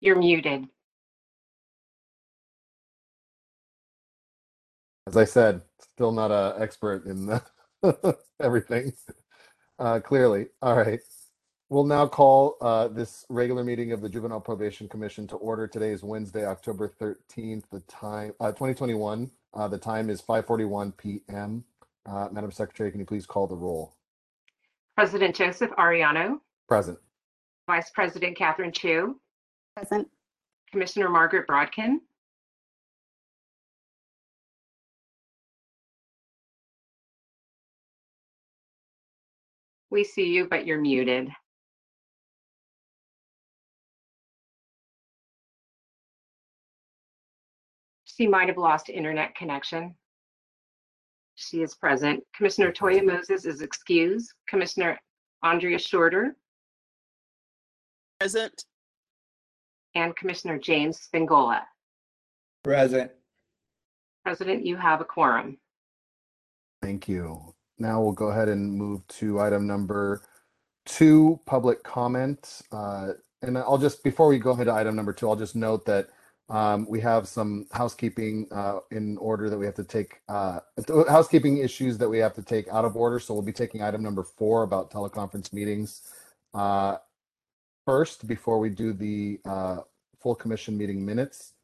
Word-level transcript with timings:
You're 0.00 0.16
muted. 0.16 0.66
As 5.06 5.16
I 5.16 5.24
said, 5.24 5.62
still 5.78 6.12
not 6.12 6.30
a 6.30 6.54
expert 6.58 7.04
in 7.06 7.26
the 7.26 7.42
everything. 8.40 8.92
Uh, 9.78 10.00
clearly. 10.00 10.46
All 10.62 10.76
right. 10.76 11.00
We'll 11.68 11.84
now 11.84 12.06
call 12.06 12.56
uh, 12.60 12.88
this 12.88 13.24
regular 13.28 13.62
meeting 13.62 13.92
of 13.92 14.00
the 14.00 14.08
Juvenile 14.08 14.40
Probation 14.40 14.88
Commission 14.88 15.26
to 15.28 15.36
order. 15.36 15.68
Today 15.68 15.90
is 15.90 16.02
Wednesday, 16.02 16.44
October 16.44 16.92
13th, 17.00 17.64
the 17.70 17.80
time, 17.88 18.32
uh, 18.40 18.48
2021. 18.48 19.30
Uh, 19.54 19.68
the 19.68 19.78
time 19.78 20.10
is 20.10 20.20
5:41 20.20 20.96
PM. 20.96 21.64
Uh, 22.06 22.28
Madam 22.32 22.50
Secretary, 22.50 22.90
can 22.90 23.00
you 23.00 23.06
please 23.06 23.26
call 23.26 23.46
the 23.46 23.54
roll? 23.54 23.94
President 24.96 25.34
Joseph 25.34 25.70
Arellano, 25.78 26.40
Present. 26.68 26.98
Vice 27.66 27.90
President 27.90 28.36
Catherine 28.36 28.72
Chu, 28.72 29.20
Present. 29.76 30.08
Commissioner 30.70 31.08
Margaret 31.08 31.46
Brodkin, 31.48 31.96
we 39.90 40.04
see 40.04 40.28
you, 40.28 40.46
but 40.48 40.64
you're 40.64 40.80
muted. 40.80 41.28
She 48.04 48.26
might 48.28 48.48
have 48.48 48.58
lost 48.58 48.90
internet 48.90 49.34
connection. 49.34 49.94
She 51.34 51.62
is 51.62 51.74
present. 51.74 52.22
Commissioner 52.36 52.70
Toya 52.70 53.04
Moses 53.04 53.46
is 53.46 53.62
excused. 53.62 54.32
Commissioner 54.46 55.00
Andrea 55.42 55.78
Shorter 55.78 56.36
Present. 58.20 58.64
And 59.94 60.14
Commissioner 60.16 60.58
James 60.58 61.08
Spingola. 61.12 61.62
Present. 62.62 63.10
President, 64.24 64.66
you 64.66 64.76
have 64.76 65.00
a 65.00 65.04
quorum. 65.04 65.58
Thank 66.82 67.08
you. 67.08 67.54
Now 67.78 68.02
we'll 68.02 68.12
go 68.12 68.28
ahead 68.28 68.48
and 68.48 68.72
move 68.72 69.06
to 69.08 69.40
item 69.40 69.66
number 69.66 70.22
two, 70.86 71.40
public 71.46 71.82
comment. 71.82 72.62
Uh, 72.70 73.12
And 73.42 73.56
I'll 73.56 73.78
just, 73.78 74.04
before 74.04 74.28
we 74.28 74.38
go 74.38 74.52
into 74.52 74.72
item 74.72 74.94
number 74.94 75.14
two, 75.14 75.28
I'll 75.28 75.36
just 75.36 75.56
note 75.56 75.86
that 75.86 76.08
um, 76.50 76.86
we 76.88 77.00
have 77.00 77.26
some 77.26 77.66
housekeeping 77.72 78.48
uh, 78.50 78.80
in 78.90 79.16
order 79.18 79.48
that 79.48 79.56
we 79.56 79.64
have 79.64 79.76
to 79.76 79.84
take, 79.84 80.20
uh, 80.28 80.60
housekeeping 81.08 81.58
issues 81.58 81.96
that 81.98 82.08
we 82.08 82.18
have 82.18 82.34
to 82.34 82.42
take 82.42 82.68
out 82.68 82.84
of 82.84 82.96
order. 82.96 83.18
So 83.18 83.32
we'll 83.32 83.42
be 83.42 83.52
taking 83.52 83.82
item 83.82 84.02
number 84.02 84.24
four 84.24 84.64
about 84.64 84.90
teleconference 84.90 85.52
meetings 85.52 86.02
uh, 86.52 86.96
first, 87.84 88.26
before 88.26 88.58
we 88.58 88.70
do 88.70 88.92
the 88.92 89.40
uh, 89.44 89.78
full 90.20 90.34
commission 90.34 90.76
meeting 90.76 91.04
minutes. 91.04 91.54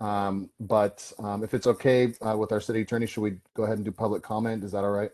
Um, 0.00 0.50
But 0.60 1.12
um, 1.18 1.44
if 1.44 1.54
it's 1.54 1.66
okay 1.66 2.14
uh, 2.20 2.36
with 2.36 2.52
our 2.52 2.60
city 2.60 2.80
attorney, 2.82 3.06
should 3.06 3.22
we 3.22 3.36
go 3.54 3.64
ahead 3.64 3.76
and 3.76 3.84
do 3.84 3.92
public 3.92 4.22
comment? 4.22 4.64
Is 4.64 4.72
that 4.72 4.84
all 4.84 4.90
right? 4.90 5.10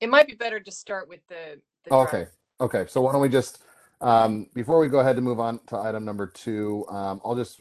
It 0.00 0.08
might 0.08 0.26
be 0.26 0.34
better 0.34 0.60
to 0.60 0.70
start 0.70 1.08
with 1.08 1.20
the. 1.28 1.60
the 1.84 1.94
Okay, 1.94 2.18
draft. 2.18 2.32
okay, 2.60 2.84
so 2.88 3.00
why 3.02 3.12
don't 3.12 3.20
we 3.20 3.28
just, 3.28 3.62
um, 4.00 4.46
before 4.54 4.78
we 4.78 4.88
go 4.88 5.00
ahead 5.00 5.16
and 5.16 5.24
move 5.24 5.40
on 5.40 5.60
to 5.68 5.76
item 5.76 6.04
number 6.04 6.26
two, 6.26 6.84
um, 6.88 7.20
I'll 7.24 7.36
just 7.36 7.60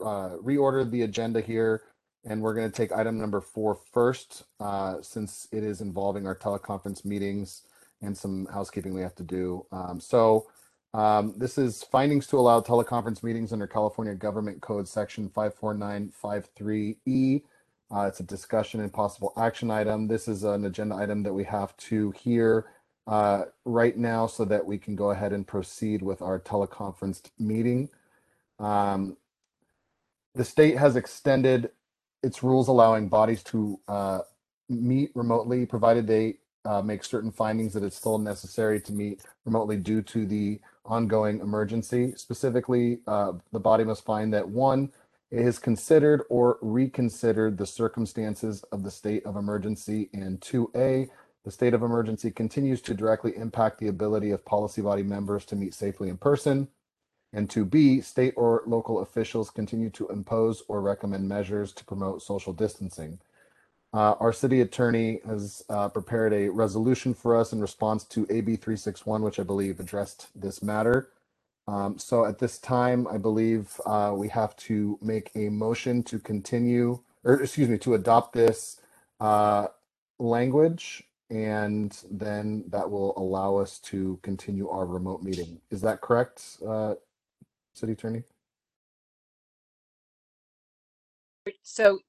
uh, 0.00 0.36
reorder 0.42 0.88
the 0.90 1.02
agenda 1.02 1.40
here. 1.40 1.82
And 2.26 2.40
we're 2.40 2.54
gonna 2.54 2.70
take 2.70 2.90
item 2.90 3.18
number 3.18 3.40
four 3.40 3.74
first, 3.92 4.44
uh, 4.58 5.02
since 5.02 5.46
it 5.52 5.62
is 5.62 5.80
involving 5.82 6.26
our 6.26 6.34
teleconference 6.34 7.04
meetings 7.04 7.62
and 8.00 8.16
some 8.16 8.46
housekeeping 8.46 8.94
we 8.94 9.02
have 9.02 9.14
to 9.16 9.22
do. 9.22 9.66
Um, 9.72 10.00
so 10.00 10.46
um, 10.94 11.34
this 11.36 11.58
is 11.58 11.82
findings 11.82 12.26
to 12.28 12.38
allow 12.38 12.60
teleconference 12.60 13.22
meetings 13.22 13.52
under 13.52 13.66
California 13.66 14.14
Government 14.14 14.62
Code 14.62 14.88
Section 14.88 15.28
five 15.28 15.52
four 15.54 15.74
nine 15.74 16.10
five 16.10 16.48
three 16.56 16.96
E. 17.04 17.40
Uh, 17.94 18.06
it's 18.06 18.20
a 18.20 18.24
discussion 18.24 18.80
and 18.80 18.92
possible 18.92 19.32
action 19.36 19.70
item. 19.70 20.08
This 20.08 20.28
is 20.28 20.44
an 20.44 20.64
agenda 20.64 20.94
item 20.94 21.22
that 21.24 21.34
we 21.34 21.44
have 21.44 21.76
to 21.76 22.12
hear 22.12 22.66
uh, 23.06 23.42
right 23.64 23.96
now 23.96 24.26
so 24.26 24.44
that 24.46 24.64
we 24.64 24.78
can 24.78 24.96
go 24.96 25.10
ahead 25.10 25.32
and 25.32 25.46
proceed 25.46 26.00
with 26.00 26.22
our 26.22 26.40
teleconferenced 26.40 27.30
meeting. 27.38 27.90
Um, 28.58 29.16
the 30.34 30.44
state 30.44 30.78
has 30.78 30.96
extended 30.96 31.70
its 32.22 32.42
rules 32.42 32.68
allowing 32.68 33.08
bodies 33.08 33.42
to 33.44 33.78
uh, 33.86 34.20
meet 34.68 35.10
remotely, 35.14 35.66
provided 35.66 36.06
they 36.06 36.38
uh, 36.64 36.80
make 36.80 37.04
certain 37.04 37.30
findings 37.30 37.74
that 37.74 37.82
it's 37.82 37.96
still 37.96 38.18
necessary 38.18 38.80
to 38.80 38.92
meet 38.92 39.20
remotely 39.44 39.76
due 39.76 40.00
to 40.00 40.24
the 40.24 40.60
ongoing 40.84 41.40
emergency. 41.40 42.12
Specifically, 42.16 42.98
uh, 43.06 43.32
the 43.52 43.60
body 43.60 43.84
must 43.84 44.04
find 44.04 44.32
that 44.32 44.48
one, 44.48 44.90
it 45.30 45.42
has 45.42 45.58
considered 45.58 46.22
or 46.28 46.58
reconsidered 46.60 47.58
the 47.58 47.66
circumstances 47.66 48.62
of 48.70 48.82
the 48.82 48.90
state 48.90 49.24
of 49.26 49.36
emergency, 49.36 50.08
and 50.12 50.40
2A, 50.40 51.08
the 51.44 51.50
state 51.50 51.74
of 51.74 51.82
emergency 51.82 52.30
continues 52.30 52.80
to 52.82 52.94
directly 52.94 53.36
impact 53.36 53.78
the 53.78 53.88
ability 53.88 54.30
of 54.30 54.44
policy 54.44 54.80
body 54.80 55.02
members 55.02 55.44
to 55.46 55.56
meet 55.56 55.74
safely 55.74 56.08
in 56.08 56.16
person. 56.16 56.68
And 57.32 57.48
2B, 57.48 58.04
state 58.04 58.32
or 58.36 58.62
local 58.66 59.00
officials 59.00 59.50
continue 59.50 59.90
to 59.90 60.08
impose 60.08 60.62
or 60.68 60.80
recommend 60.80 61.28
measures 61.28 61.72
to 61.72 61.84
promote 61.84 62.22
social 62.22 62.52
distancing. 62.52 63.18
Uh, 63.94 64.16
our 64.18 64.32
city 64.32 64.60
attorney 64.60 65.20
has 65.24 65.64
uh, 65.68 65.88
prepared 65.88 66.32
a 66.32 66.48
resolution 66.48 67.14
for 67.14 67.36
us 67.36 67.52
in 67.52 67.60
response 67.60 68.02
to 68.02 68.26
AB 68.28 68.56
361, 68.56 69.22
which 69.22 69.38
I 69.38 69.44
believe 69.44 69.78
addressed 69.78 70.26
this 70.34 70.64
matter. 70.64 71.10
Um, 71.68 71.96
so 71.96 72.24
at 72.24 72.40
this 72.40 72.58
time, 72.58 73.06
I 73.06 73.18
believe 73.18 73.80
uh, 73.86 74.12
we 74.16 74.28
have 74.30 74.56
to 74.56 74.98
make 75.00 75.30
a 75.36 75.48
motion 75.48 76.02
to 76.04 76.18
continue, 76.18 76.98
or 77.22 77.40
excuse 77.40 77.68
me, 77.68 77.78
to 77.78 77.94
adopt 77.94 78.32
this 78.32 78.80
uh, 79.20 79.68
language, 80.18 81.04
and 81.30 81.96
then 82.10 82.64
that 82.70 82.90
will 82.90 83.16
allow 83.16 83.58
us 83.58 83.78
to 83.78 84.18
continue 84.22 84.68
our 84.70 84.86
remote 84.86 85.22
meeting. 85.22 85.60
Is 85.70 85.82
that 85.82 86.00
correct, 86.00 86.58
uh, 86.66 86.96
City 87.74 87.92
Attorney? 87.92 88.24
So 91.62 92.00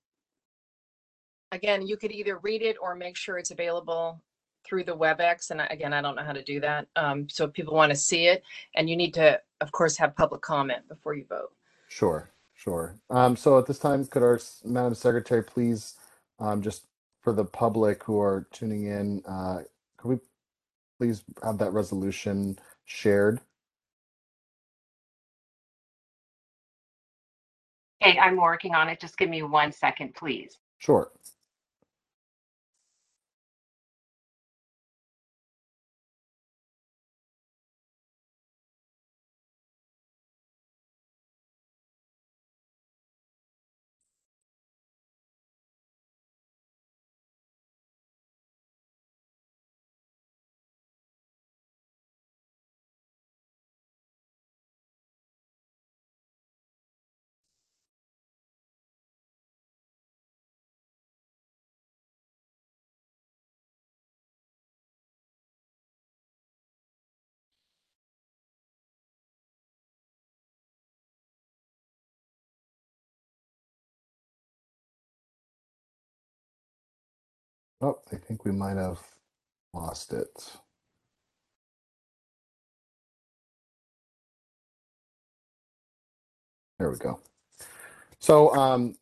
again, 1.51 1.85
you 1.85 1.97
could 1.97 2.11
either 2.11 2.37
read 2.39 2.61
it 2.61 2.77
or 2.81 2.95
make 2.95 3.15
sure 3.17 3.37
it's 3.37 3.51
available 3.51 4.21
through 4.65 4.83
the 4.83 4.95
WebEx. 4.95 5.51
And 5.51 5.61
I- 5.61 5.67
again, 5.67 5.93
I 5.93 6.01
don't 6.01 6.15
know 6.15 6.23
how 6.23 6.33
to 6.33 6.43
do 6.43 6.59
that. 6.61 6.87
Um, 6.95 7.29
so 7.29 7.45
if 7.45 7.53
people 7.53 7.75
want 7.75 7.91
to 7.91 7.95
see 7.95 8.27
it 8.27 8.43
and 8.75 8.89
you 8.89 8.95
need 8.95 9.13
to, 9.13 9.41
of 9.61 9.71
course, 9.71 9.97
have 9.97 10.15
public 10.15 10.41
comment 10.41 10.87
before 10.87 11.13
you 11.13 11.25
vote. 11.25 11.53
Sure, 11.87 12.29
sure. 12.55 12.99
Um, 13.09 13.35
so 13.35 13.57
at 13.59 13.67
this 13.67 13.79
time, 13.79 14.05
could 14.05 14.23
our 14.23 14.35
s- 14.35 14.61
Madam 14.65 14.95
Secretary 14.95 15.43
please, 15.43 15.97
um, 16.39 16.61
just 16.61 16.87
for 17.21 17.31
the 17.31 17.45
public 17.45 18.03
who 18.03 18.19
are 18.19 18.47
tuning 18.51 18.85
in, 18.85 19.23
uh, 19.25 19.63
could 19.97 20.09
we 20.09 20.19
please 20.97 21.23
have 21.43 21.59
that 21.59 21.71
resolution 21.71 22.57
shared? 22.85 23.39
Hey, 27.99 28.19
I'm 28.19 28.37
working 28.37 28.75
on 28.75 28.89
it. 28.89 28.99
Just 28.99 29.17
give 29.17 29.29
me 29.29 29.41
one 29.41 29.71
second, 29.71 30.13
please. 30.15 30.57
Sure. 30.77 31.11
Oh, 77.85 77.99
I 78.11 78.15
think 78.15 78.45
we 78.45 78.51
might 78.51 78.77
have 78.77 78.99
lost 79.73 80.13
it. 80.13 80.53
There 86.79 86.89
we 86.91 86.97
go. 86.97 87.21
So 88.19 88.55
um, 88.55 88.95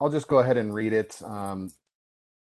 I'll 0.00 0.10
just 0.10 0.28
go 0.28 0.40
ahead 0.40 0.58
and 0.58 0.74
read 0.74 0.92
it 0.92 1.20
um, 1.24 1.72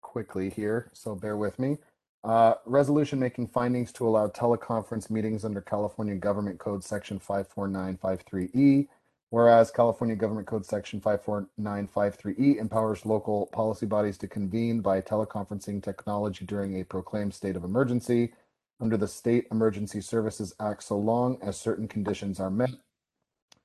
quickly 0.02 0.50
here. 0.50 0.90
So 0.94 1.14
bear 1.14 1.36
with 1.36 1.58
me. 1.60 1.78
Uh, 2.24 2.54
resolution 2.66 3.20
making 3.20 3.48
findings 3.48 3.92
to 3.92 4.08
allow 4.08 4.28
teleconference 4.28 5.10
meetings 5.10 5.44
under 5.44 5.60
California 5.60 6.16
Government 6.16 6.58
Code 6.58 6.84
Section 6.84 7.20
54953E. 7.20 8.88
Whereas 9.30 9.70
California 9.70 10.16
Government 10.16 10.48
Code 10.48 10.66
Section 10.66 11.00
54953E 11.00 12.38
E 12.38 12.58
empowers 12.58 13.06
local 13.06 13.46
policy 13.46 13.86
bodies 13.86 14.18
to 14.18 14.28
convene 14.28 14.80
by 14.80 15.00
teleconferencing 15.00 15.82
technology 15.82 16.44
during 16.44 16.80
a 16.80 16.84
proclaimed 16.84 17.32
state 17.32 17.54
of 17.54 17.62
emergency 17.62 18.32
under 18.80 18.96
the 18.96 19.06
State 19.06 19.46
Emergency 19.52 20.00
Services 20.00 20.52
Act 20.58 20.82
so 20.82 20.98
long 20.98 21.38
as 21.42 21.60
certain 21.60 21.86
conditions 21.86 22.40
are 22.40 22.50
met. 22.50 22.70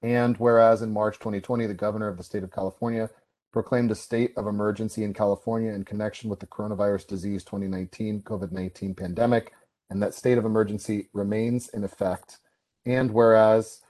And 0.03 0.37
whereas 0.37 0.83
in 0.83 0.93
March 0.93 1.17
2020, 1.17 1.65
the 1.65 1.73
governor 1.73 2.09
of 2.09 2.17
the 2.17 2.23
state 2.23 2.43
of 2.43 2.51
California 2.51 3.09
proclaimed 3.51 3.89
a 3.89 3.95
state 3.95 4.33
of 4.37 4.45
emergency 4.45 5.03
in 5.03 5.13
California 5.13 5.71
in 5.71 5.83
connection 5.83 6.29
with 6.29 6.41
the 6.41 6.47
coronavirus 6.47 7.07
disease 7.07 7.43
2019 7.43 8.21
COVID 8.21 8.51
19 8.51 8.93
pandemic, 8.93 9.53
and 9.89 10.03
that 10.03 10.13
state 10.13 10.37
of 10.37 10.45
emergency 10.45 11.09
remains 11.13 11.69
in 11.69 11.83
effect. 11.83 12.37
And 12.85 13.11
whereas 13.11 13.81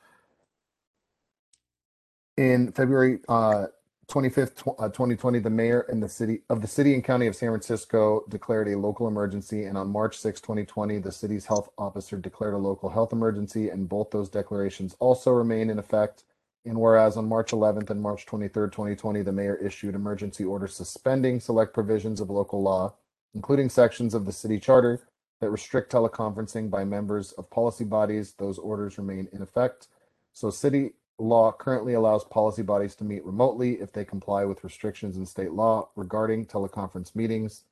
in 2.38 2.72
February 2.72 3.20
uh, 3.30 3.68
25th, 4.08 4.56
tw- 4.56 4.80
uh, 4.80 4.90
2020, 4.90 5.40
the 5.40 5.50
mayor 5.50 5.86
and 5.90 6.02
the 6.02 6.10
city 6.10 6.42
of 6.50 6.62
the 6.62 6.68
city 6.68 6.94
and 6.94 7.04
county 7.04 7.28
of 7.28 7.36
San 7.36 7.50
Francisco 7.50 8.24
declared 8.30 8.68
a 8.68 8.78
local 8.78 9.08
emergency. 9.08 9.66
And 9.66 9.78
on 9.78 9.90
March 9.90 10.18
6, 10.18 10.42
2020, 10.42 11.00
the 11.00 11.12
city's 11.12 11.46
health 11.46 11.70
officer 11.78 12.18
declared 12.18 12.54
a 12.54 12.58
local 12.58 12.90
health 12.90 13.14
emergency, 13.14 13.70
and 13.70 13.90
both 13.90 14.12
those 14.12 14.30
declarations 14.30 14.96
also 15.00 15.32
remain 15.32 15.70
in 15.70 15.80
effect. 15.80 16.24
And 16.66 16.80
whereas 16.80 17.18
on 17.18 17.28
March 17.28 17.52
11th 17.52 17.90
and 17.90 18.02
March 18.02 18.26
23rd, 18.26 18.72
2020, 18.72 19.22
the 19.22 19.32
mayor 19.32 19.56
issued 19.56 19.96
emergency 19.96 20.44
orders 20.44 20.76
suspending 20.76 21.40
select 21.40 21.74
provisions 21.74 22.22
of 22.22 22.30
local 22.30 22.62
law, 22.62 22.96
including 23.34 23.70
sections 23.70 24.14
of 24.14 24.26
the 24.26 24.32
city 24.32 24.60
charter 24.60 25.02
that 25.42 25.50
restrict 25.50 25.92
teleconferencing 25.92 26.70
by 26.70 26.84
members 26.84 27.34
of 27.34 27.50
policy 27.50 27.84
bodies, 27.84 28.34
those 28.34 28.58
orders 28.58 28.98
remain 28.98 29.28
in 29.32 29.42
effect. 29.42 29.88
So 30.34 30.50
city 30.50 30.94
law 31.18 31.52
currently 31.52 31.94
allows 31.94 32.24
policy 32.24 32.62
bodies 32.62 32.96
to 32.96 33.04
meet 33.04 33.26
remotely 33.26 33.74
if 33.82 33.92
they 33.92 34.06
comply 34.06 34.46
with 34.46 34.64
restrictions 34.64 35.18
in 35.18 35.26
state 35.26 35.52
law 35.52 35.90
regarding 35.96 36.46
teleconference 36.46 37.16
meetings. 37.16 37.64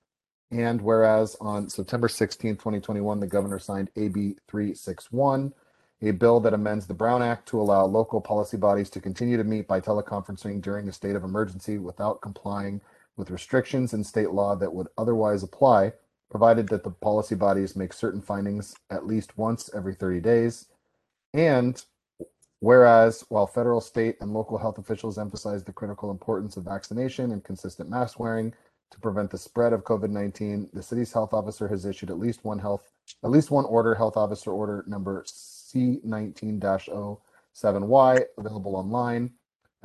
And 0.51 0.81
whereas 0.81 1.35
on 1.41 1.69
September 1.69 2.07
16, 2.07 2.55
2021, 2.55 3.19
the 3.19 3.27
governor 3.27 3.59
signed 3.59 3.89
AB 3.95 4.35
361, 4.47 5.53
a 6.01 6.11
bill 6.11 6.39
that 6.41 6.53
amends 6.53 6.85
the 6.85 6.93
Brown 6.93 7.23
Act 7.23 7.47
to 7.49 7.59
allow 7.59 7.85
local 7.85 8.21
policy 8.21 8.57
bodies 8.57 8.89
to 8.91 9.01
continue 9.01 9.37
to 9.37 9.43
meet 9.43 9.67
by 9.67 9.81
teleconferencing 9.81 10.61
during 10.61 10.87
a 10.87 10.93
state 10.93 11.15
of 11.15 11.23
emergency 11.23 11.77
without 11.77 12.21
complying 12.21 12.81
with 13.17 13.31
restrictions 13.31 13.93
in 13.93 14.03
state 14.03 14.31
law 14.31 14.55
that 14.55 14.73
would 14.73 14.87
otherwise 14.97 15.43
apply, 15.43 15.93
provided 16.29 16.67
that 16.69 16.83
the 16.83 16.91
policy 16.91 17.35
bodies 17.35 17.75
make 17.75 17.93
certain 17.93 18.21
findings 18.21 18.75
at 18.89 19.07
least 19.07 19.37
once 19.37 19.69
every 19.73 19.95
30 19.95 20.19
days. 20.19 20.67
And 21.33 21.83
whereas 22.63 23.25
while 23.27 23.45
federal, 23.45 23.81
state, 23.81 24.15
and 24.21 24.33
local 24.33 24.57
health 24.57 24.77
officials 24.77 25.17
emphasize 25.17 25.65
the 25.65 25.73
critical 25.73 26.09
importance 26.09 26.55
of 26.55 26.63
vaccination 26.63 27.33
and 27.33 27.43
consistent 27.43 27.89
mask 27.89 28.21
wearing 28.21 28.53
to 28.89 28.97
prevent 29.01 29.29
the 29.29 29.37
spread 29.37 29.73
of 29.73 29.83
COVID-19, 29.83 30.71
the 30.71 30.81
city's 30.81 31.11
health 31.11 31.33
officer 31.33 31.67
has 31.67 31.85
issued 31.85 32.09
at 32.09 32.17
least 32.17 32.45
one 32.45 32.59
health, 32.59 32.89
at 33.21 33.31
least 33.31 33.51
one 33.51 33.65
order, 33.65 33.93
health 33.93 34.15
officer 34.15 34.49
order 34.49 34.85
number 34.87 35.25
C19-07Y, 35.27 38.23
available 38.37 38.77
online 38.77 39.29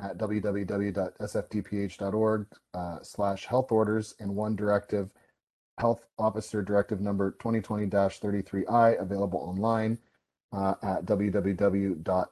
at 0.00 0.16
www.sfdph.org 0.16 2.46
uh, 2.74 2.98
slash 3.02 3.44
health 3.44 3.72
orders, 3.72 4.14
and 4.20 4.32
one 4.32 4.54
directive, 4.54 5.10
health 5.78 6.06
officer 6.16 6.62
directive 6.62 7.00
number 7.00 7.34
2020-33I, 7.40 9.00
available 9.00 9.40
online 9.40 9.98
uh, 10.52 10.74
at 10.84 11.04
www.sfdph.org 11.06 12.28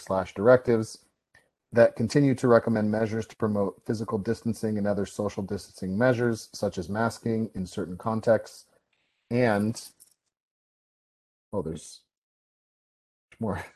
slash 0.00 0.34
directives 0.34 0.98
that 1.72 1.96
continue 1.96 2.34
to 2.34 2.48
recommend 2.48 2.90
measures 2.90 3.26
to 3.26 3.36
promote 3.36 3.82
physical 3.86 4.18
distancing 4.18 4.78
and 4.78 4.86
other 4.86 5.04
social 5.04 5.42
distancing 5.42 5.96
measures, 5.96 6.48
such 6.52 6.78
as 6.78 6.88
masking 6.88 7.50
in 7.54 7.66
certain 7.66 7.96
contexts. 7.96 8.66
And, 9.30 9.80
oh, 11.52 11.62
there's 11.62 12.00
more. 13.40 13.64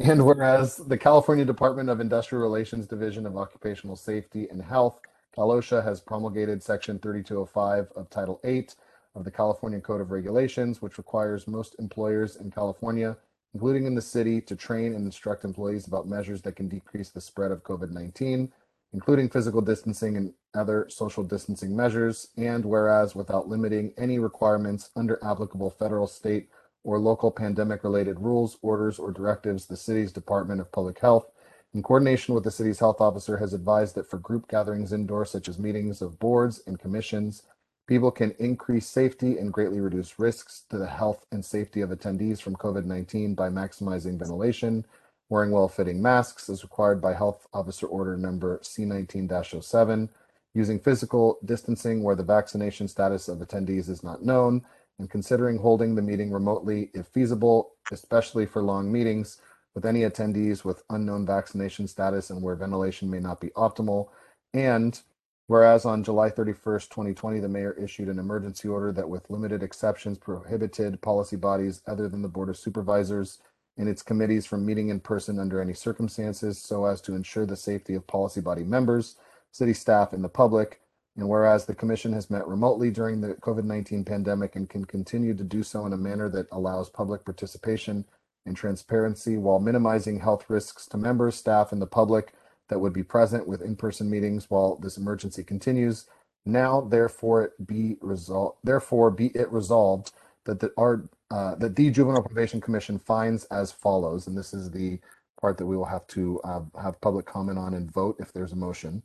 And 0.00 0.26
whereas 0.26 0.78
the 0.78 0.98
California 0.98 1.44
Department 1.44 1.88
of 1.88 2.00
Industrial 2.00 2.42
Relations 2.42 2.88
Division 2.88 3.26
of 3.26 3.36
Occupational 3.36 3.94
Safety 3.94 4.48
and 4.50 4.60
Health, 4.60 4.98
CalOSHA, 5.38 5.84
has 5.84 6.00
promulgated 6.00 6.60
Section 6.60 6.98
3205 6.98 7.92
of 7.94 8.10
Title 8.10 8.40
8 8.42 8.74
of 9.14 9.22
the 9.22 9.30
California 9.30 9.80
Code 9.80 10.00
of 10.00 10.10
Regulations, 10.10 10.82
which 10.82 10.98
requires 10.98 11.46
most 11.46 11.76
employers 11.78 12.34
in 12.34 12.50
California, 12.50 13.16
including 13.54 13.86
in 13.86 13.94
the 13.94 14.02
city, 14.02 14.40
to 14.40 14.56
train 14.56 14.94
and 14.94 15.06
instruct 15.06 15.44
employees 15.44 15.86
about 15.86 16.08
measures 16.08 16.42
that 16.42 16.56
can 16.56 16.68
decrease 16.68 17.10
the 17.10 17.20
spread 17.20 17.52
of 17.52 17.62
COVID 17.62 17.90
19, 17.90 18.52
including 18.92 19.28
physical 19.28 19.60
distancing 19.60 20.16
and 20.16 20.32
other 20.54 20.86
social 20.90 21.22
distancing 21.22 21.74
measures. 21.74 22.28
And 22.36 22.64
whereas 22.64 23.14
without 23.14 23.48
limiting 23.48 23.92
any 23.96 24.18
requirements 24.18 24.90
under 24.96 25.22
applicable 25.24 25.70
federal, 25.70 26.06
state, 26.06 26.48
or 26.82 26.98
local 26.98 27.30
pandemic 27.30 27.82
related 27.84 28.20
rules, 28.20 28.58
orders, 28.60 28.98
or 28.98 29.10
directives, 29.10 29.66
the 29.66 29.76
city's 29.76 30.12
Department 30.12 30.60
of 30.60 30.70
Public 30.70 30.98
Health, 30.98 31.30
in 31.74 31.82
coordination 31.82 32.34
with 32.34 32.44
the 32.44 32.50
city's 32.50 32.78
health 32.78 33.00
officer, 33.00 33.36
has 33.38 33.52
advised 33.52 33.94
that 33.96 34.08
for 34.08 34.18
group 34.18 34.48
gatherings 34.48 34.92
indoors, 34.92 35.30
such 35.30 35.48
as 35.48 35.58
meetings 35.58 36.02
of 36.02 36.18
boards 36.20 36.62
and 36.66 36.78
commissions, 36.78 37.42
people 37.86 38.10
can 38.10 38.32
increase 38.38 38.86
safety 38.86 39.38
and 39.38 39.52
greatly 39.52 39.80
reduce 39.80 40.18
risks 40.18 40.64
to 40.70 40.78
the 40.78 40.86
health 40.86 41.26
and 41.32 41.44
safety 41.44 41.80
of 41.80 41.90
attendees 41.90 42.40
from 42.40 42.56
COVID 42.56 42.84
19 42.84 43.34
by 43.34 43.48
maximizing 43.48 44.18
ventilation, 44.18 44.84
wearing 45.28 45.50
well 45.50 45.68
fitting 45.68 46.00
masks 46.00 46.48
as 46.48 46.62
required 46.62 47.00
by 47.00 47.12
Health 47.12 47.46
Officer 47.52 47.86
Order 47.86 48.16
Number 48.16 48.58
C19 48.62 49.62
07, 49.62 50.08
using 50.54 50.78
physical 50.78 51.38
distancing 51.44 52.02
where 52.02 52.16
the 52.16 52.22
vaccination 52.22 52.88
status 52.88 53.28
of 53.28 53.38
attendees 53.38 53.88
is 53.88 54.02
not 54.02 54.24
known, 54.24 54.64
and 54.98 55.10
considering 55.10 55.58
holding 55.58 55.94
the 55.94 56.02
meeting 56.02 56.30
remotely 56.32 56.90
if 56.94 57.06
feasible, 57.08 57.72
especially 57.90 58.46
for 58.46 58.62
long 58.62 58.90
meetings 58.90 59.38
with 59.74 59.84
any 59.84 60.02
attendees 60.02 60.64
with 60.64 60.84
unknown 60.90 61.26
vaccination 61.26 61.88
status 61.88 62.30
and 62.30 62.40
where 62.40 62.54
ventilation 62.54 63.10
may 63.10 63.18
not 63.18 63.40
be 63.40 63.48
optimal. 63.50 64.08
And 64.52 65.00
whereas 65.46 65.84
on 65.84 66.02
July 66.02 66.30
31st, 66.30 66.88
2020, 66.88 67.40
the 67.40 67.48
mayor 67.48 67.72
issued 67.72 68.08
an 68.08 68.18
emergency 68.18 68.68
order 68.68 68.92
that, 68.92 69.08
with 69.08 69.28
limited 69.30 69.62
exceptions, 69.62 70.18
prohibited 70.18 71.00
policy 71.00 71.36
bodies 71.36 71.82
other 71.86 72.08
than 72.08 72.22
the 72.22 72.28
Board 72.28 72.48
of 72.48 72.56
Supervisors 72.56 73.38
and 73.76 73.88
its 73.88 74.02
committees 74.02 74.46
from 74.46 74.64
meeting 74.64 74.88
in 74.88 75.00
person 75.00 75.38
under 75.38 75.60
any 75.60 75.74
circumstances 75.74 76.60
so 76.60 76.84
as 76.84 77.00
to 77.00 77.14
ensure 77.14 77.46
the 77.46 77.56
safety 77.56 77.94
of 77.94 78.06
policy 78.06 78.40
body 78.40 78.62
members, 78.62 79.16
city 79.50 79.74
staff, 79.74 80.12
and 80.12 80.22
the 80.22 80.28
public. 80.28 80.80
And 81.16 81.28
whereas 81.28 81.64
the 81.64 81.74
commission 81.74 82.12
has 82.12 82.30
met 82.30 82.46
remotely 82.46 82.90
during 82.90 83.20
the 83.20 83.34
COVID 83.34 83.64
19 83.64 84.04
pandemic 84.04 84.56
and 84.56 84.68
can 84.68 84.84
continue 84.84 85.34
to 85.34 85.44
do 85.44 85.62
so 85.62 85.86
in 85.86 85.92
a 85.92 85.96
manner 85.96 86.28
that 86.30 86.48
allows 86.52 86.88
public 86.88 87.24
participation 87.24 88.04
and 88.46 88.56
transparency 88.56 89.36
while 89.36 89.58
minimizing 89.58 90.20
health 90.20 90.44
risks 90.48 90.86
to 90.86 90.96
members, 90.96 91.36
staff, 91.36 91.72
and 91.72 91.80
the 91.80 91.86
public 91.86 92.32
that 92.68 92.78
would 92.78 92.92
be 92.92 93.02
present 93.02 93.46
with 93.46 93.62
in 93.62 93.76
person 93.76 94.10
meetings 94.10 94.50
while 94.50 94.76
this 94.76 94.96
emergency 94.96 95.44
continues. 95.44 96.06
Now, 96.46 96.80
therefore, 96.82 97.44
it 97.44 97.66
be 97.66 97.96
resolved. 98.00 98.58
Therefore, 98.64 99.10
be 99.10 99.28
it 99.28 99.50
resolved 99.52 100.12
that 100.44 100.60
the 100.60 100.72
our 100.76 101.04
uh, 101.30 101.54
that 101.56 101.76
the 101.76 101.90
Juvenile 101.90 102.22
Probation 102.22 102.60
Commission 102.60 102.98
finds 102.98 103.44
as 103.46 103.72
follows, 103.72 104.26
and 104.26 104.36
this 104.36 104.52
is 104.54 104.70
the 104.70 105.00
part 105.40 105.58
that 105.58 105.66
we 105.66 105.76
will 105.76 105.84
have 105.86 106.06
to 106.08 106.40
uh, 106.44 106.60
have 106.80 107.00
public 107.00 107.26
comment 107.26 107.58
on 107.58 107.74
and 107.74 107.90
vote 107.92 108.16
if 108.20 108.32
there's 108.32 108.52
a 108.52 108.56
motion. 108.56 109.02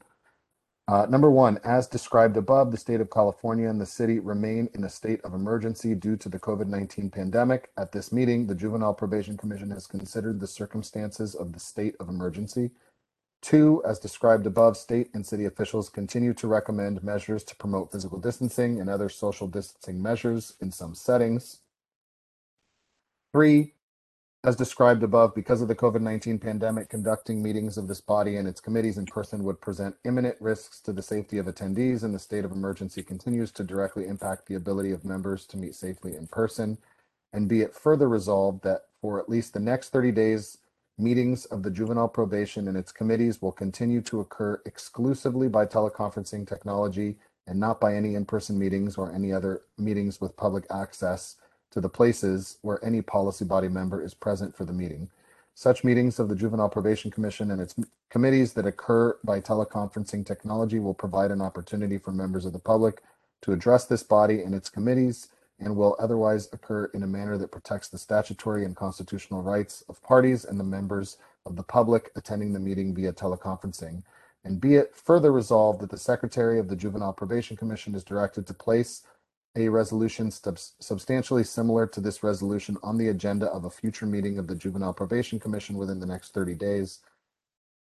Uh, 0.88 1.06
number 1.06 1.30
one, 1.30 1.60
as 1.64 1.88
described 1.88 2.36
above, 2.36 2.72
the 2.72 2.78
state 2.78 3.00
of 3.00 3.12
California 3.12 3.70
and 3.70 3.80
the 3.80 3.86
city 3.86 4.18
remain 4.20 4.68
in 4.74 4.84
a 4.84 4.90
state 4.90 5.22
of 5.24 5.36
emergency 5.36 5.94
due 5.94 6.18
to 6.18 6.30
the 6.30 6.40
COVID 6.40 6.68
19 6.68 7.12
pandemic. 7.12 7.70
At 7.78 7.92
this 7.92 8.12
meeting, 8.12 8.48
the 8.48 8.56
Juvenile 8.56 8.96
Probation 8.96 9.38
Commission 9.38 9.70
has 9.70 9.86
considered 9.86 10.40
the 10.40 10.48
circumstances 10.48 11.36
of 11.36 11.54
the 11.54 11.60
state 11.60 11.96
of 12.00 12.10
emergency. 12.10 12.72
Two, 13.42 13.82
as 13.86 14.00
described 14.00 14.46
above, 14.46 14.76
state 14.76 15.10
and 15.14 15.26
city 15.26 15.46
officials 15.46 15.90
continue 15.90 16.34
to 16.34 16.48
recommend 16.48 17.04
measures 17.04 17.44
to 17.46 17.56
promote 17.56 17.92
physical 17.92 18.20
distancing 18.20 18.82
and 18.82 18.90
other 18.90 19.08
social 19.08 19.48
distancing 19.48 20.02
measures 20.02 20.56
in 20.62 20.72
some 20.72 20.94
settings. 20.94 21.60
Three, 23.32 23.74
as 24.44 24.56
described 24.56 25.04
above, 25.04 25.36
because 25.36 25.62
of 25.62 25.68
the 25.68 25.76
COVID 25.76 26.02
19 26.02 26.40
pandemic, 26.40 26.90
conducting 26.90 27.44
meetings 27.44 27.78
of 27.78 27.88
this 27.88 28.02
body 28.02 28.38
and 28.38 28.48
its 28.48 28.62
committees 28.62 28.98
in 28.98 29.06
person 29.06 29.44
would 29.44 29.60
present 29.60 29.96
imminent 30.06 30.38
risks 30.40 30.80
to 30.82 30.94
the 30.94 31.02
safety 31.02 31.38
of 31.38 31.46
attendees, 31.46 32.04
and 32.04 32.14
the 32.14 32.20
state 32.20 32.46
of 32.46 32.52
emergency 32.52 33.04
continues 33.04 33.52
to 33.54 33.64
directly 33.66 34.08
impact 34.08 34.46
the 34.46 34.56
ability 34.56 34.92
of 34.92 35.04
members 35.04 35.46
to 35.48 35.58
meet 35.58 35.76
safely 35.76 36.16
in 36.16 36.28
person. 36.28 36.78
And 37.34 37.50
be 37.50 37.62
it 37.62 37.76
further 37.76 38.08
resolved 38.08 38.64
that 38.64 38.84
for 39.02 39.20
at 39.20 39.30
least 39.30 39.54
the 39.54 39.60
next 39.60 39.90
30 39.90 40.12
days, 40.14 40.58
meetings 41.00 41.46
of 41.46 41.64
the 41.64 41.72
juvenile 41.72 42.08
probation 42.08 42.68
and 42.68 42.78
its 42.78 42.92
committees 42.92 43.42
will 43.42 43.52
continue 43.52 44.02
to 44.02 44.20
occur 44.20 44.62
exclusively 44.66 45.48
by 45.48 45.66
teleconferencing 45.66 46.48
technology 46.48 47.16
and 47.48 47.60
not 47.60 47.80
by 47.80 47.96
any 47.96 48.16
in-person 48.16 48.60
meetings 48.60 48.98
or 48.98 49.12
any 49.12 49.32
other 49.32 49.62
meetings 49.78 50.20
with 50.20 50.36
public 50.36 50.66
access 50.70 51.38
to 51.72 51.80
the 51.80 51.90
places 51.90 52.58
where 52.62 52.84
any 52.84 53.02
policy 53.02 53.46
body 53.46 53.68
member 53.68 54.04
is 54.04 54.14
present 54.14 54.56
for 54.56 54.66
the 54.66 54.74
meeting. 54.74 55.10
Such 55.56 55.84
meetings 55.84 56.20
of 56.20 56.30
the 56.30 56.36
Juvenile 56.36 56.70
Probation 56.70 57.12
Commission 57.12 57.52
and 57.52 57.62
its 57.62 57.76
committees 58.10 58.54
that 58.54 58.66
occur 58.66 59.18
by 59.24 59.40
teleconferencing 59.40 60.26
technology 60.26 60.80
will 60.80 60.94
provide 60.94 61.32
an 61.32 61.42
opportunity 61.42 61.98
for 61.98 62.12
members 62.12 62.46
of 62.46 62.54
the 62.54 62.60
public 62.60 63.02
to 63.42 63.52
address 63.52 63.86
this 63.86 64.04
body 64.04 64.42
and 64.42 64.54
its 64.54 64.70
committees 64.70 65.30
and 65.60 65.76
will 65.76 65.96
otherwise 66.00 66.50
occur 66.54 66.86
in 66.94 67.04
a 67.04 67.08
manner 67.08 67.38
that 67.38 67.52
protects 67.52 67.90
the 67.90 67.98
statutory 67.98 68.66
and 68.66 68.76
constitutional 68.76 69.42
rights 69.42 69.84
of 69.90 70.02
parties 70.02 70.46
and 70.46 70.60
the 70.60 70.64
members 70.64 71.18
of 71.46 71.56
the 71.56 71.64
public 71.64 72.12
attending 72.16 72.54
the 72.54 72.60
meeting 72.60 72.94
via 72.96 73.12
teleconferencing. 73.12 74.04
And 74.44 74.62
be 74.62 74.76
it 74.76 74.96
further 74.96 75.32
resolved 75.32 75.82
that 75.82 75.90
the 75.90 75.98
Secretary 75.98 76.60
of 76.60 76.70
the 76.70 76.76
Juvenile 76.76 77.14
Probation 77.14 77.58
Commission 77.58 77.94
is 77.94 78.04
directed 78.04 78.48
to 78.48 78.54
place 78.54 79.04
a 79.58 79.68
resolution 79.68 80.32
subs- 80.32 80.76
substantially 80.80 81.44
similar 81.44 81.86
to 81.88 82.00
this 82.00 82.24
resolution 82.24 82.78
on 82.82 82.98
the 82.98 83.10
agenda 83.10 83.48
of 83.48 83.66
a 83.66 83.70
future 83.70 84.06
meeting 84.06 84.40
of 84.40 84.48
the 84.48 84.56
Juvenile 84.56 84.94
Probation 84.94 85.40
Commission 85.40 85.76
within 85.76 86.00
the 86.00 86.06
next 86.06 86.34
30 86.34 86.56
days. 86.56 87.00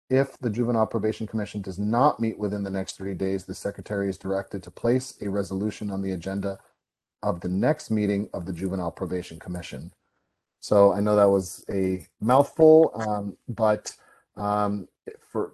If 0.09 0.37
the 0.39 0.49
Juvenile 0.49 0.87
Probation 0.87 1.27
Commission 1.27 1.61
does 1.61 1.77
not 1.77 2.19
meet 2.19 2.37
within 2.37 2.63
the 2.63 2.71
next 2.71 2.97
30 2.97 3.13
days, 3.13 3.45
the 3.45 3.53
Secretary 3.53 4.09
is 4.09 4.17
directed 4.17 4.63
to 4.63 4.71
place 4.71 5.13
a 5.21 5.29
resolution 5.29 5.91
on 5.91 6.01
the 6.01 6.11
agenda 6.11 6.59
of 7.23 7.41
the 7.41 7.49
next 7.49 7.91
meeting 7.91 8.29
of 8.33 8.45
the 8.45 8.53
Juvenile 8.53 8.91
Probation 8.91 9.39
Commission. 9.39 9.91
So 10.59 10.93
I 10.93 10.99
know 10.99 11.15
that 11.15 11.29
was 11.29 11.65
a 11.71 12.05
mouthful, 12.19 12.91
um, 12.95 13.37
but 13.47 13.93
um, 14.35 14.87
for 15.19 15.53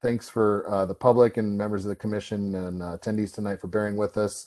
thanks 0.00 0.28
for 0.28 0.68
uh, 0.68 0.84
the 0.84 0.94
public 0.94 1.36
and 1.36 1.56
members 1.56 1.84
of 1.84 1.88
the 1.88 1.96
commission 1.96 2.54
and 2.54 2.82
uh, 2.82 2.96
attendees 2.96 3.32
tonight 3.32 3.60
for 3.60 3.68
bearing 3.68 3.96
with 3.96 4.16
us. 4.16 4.46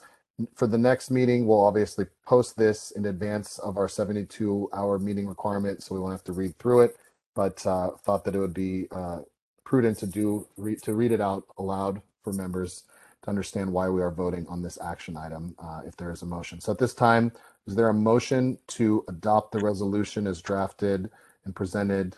For 0.53 0.67
the 0.67 0.77
next 0.77 1.11
meeting, 1.11 1.47
we'll 1.47 1.63
obviously 1.63 2.05
post 2.25 2.57
this 2.57 2.91
in 2.91 3.05
advance 3.05 3.57
of 3.59 3.77
our 3.77 3.87
72 3.87 4.69
hour 4.73 4.99
meeting 4.99 5.27
requirement, 5.27 5.81
so 5.81 5.95
we 5.95 6.01
won't 6.01 6.11
have 6.11 6.25
to 6.25 6.33
read 6.33 6.57
through 6.59 6.81
it. 6.81 6.97
But 7.35 7.65
uh, 7.65 7.91
thought 8.03 8.25
that 8.25 8.35
it 8.35 8.39
would 8.39 8.53
be 8.53 8.87
uh, 8.91 9.19
prudent 9.63 9.97
to 9.99 10.07
do 10.07 10.47
re- 10.57 10.75
to 10.77 10.93
read 10.93 11.13
it 11.13 11.21
out 11.21 11.45
aloud 11.57 12.01
for 12.23 12.33
members 12.33 12.83
to 13.25 13.29
understand 13.29 13.71
why 13.71 13.89
we 13.89 14.01
are 14.01 14.11
voting 14.11 14.45
on 14.47 14.61
this 14.61 14.77
action 14.81 15.17
item 15.17 15.55
uh, 15.59 15.81
if 15.85 15.97
there 15.97 16.11
is 16.11 16.21
a 16.21 16.25
motion. 16.25 16.61
So 16.61 16.71
at 16.71 16.77
this 16.77 16.93
time, 16.93 17.31
is 17.67 17.75
there 17.75 17.89
a 17.89 17.93
motion 17.93 18.57
to 18.67 19.03
adopt 19.09 19.51
the 19.51 19.59
resolution 19.59 20.27
as 20.27 20.41
drafted 20.41 21.09
and 21.43 21.55
presented 21.55 22.15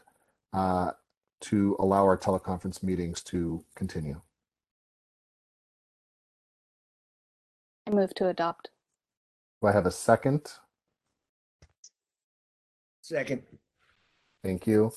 uh, 0.53 0.91
to 1.39 1.75
allow 1.79 2.03
our 2.03 2.17
teleconference 2.17 2.83
meetings 2.83 3.21
to 3.23 3.63
continue? 3.75 4.19
I 7.87 7.91
move 7.91 8.13
to 8.15 8.27
adopt. 8.27 8.69
Do 9.61 9.69
I 9.69 9.71
have 9.71 9.85
a 9.85 9.91
second? 9.91 10.51
Second. 13.01 13.43
Thank 14.43 14.67
you. 14.67 14.91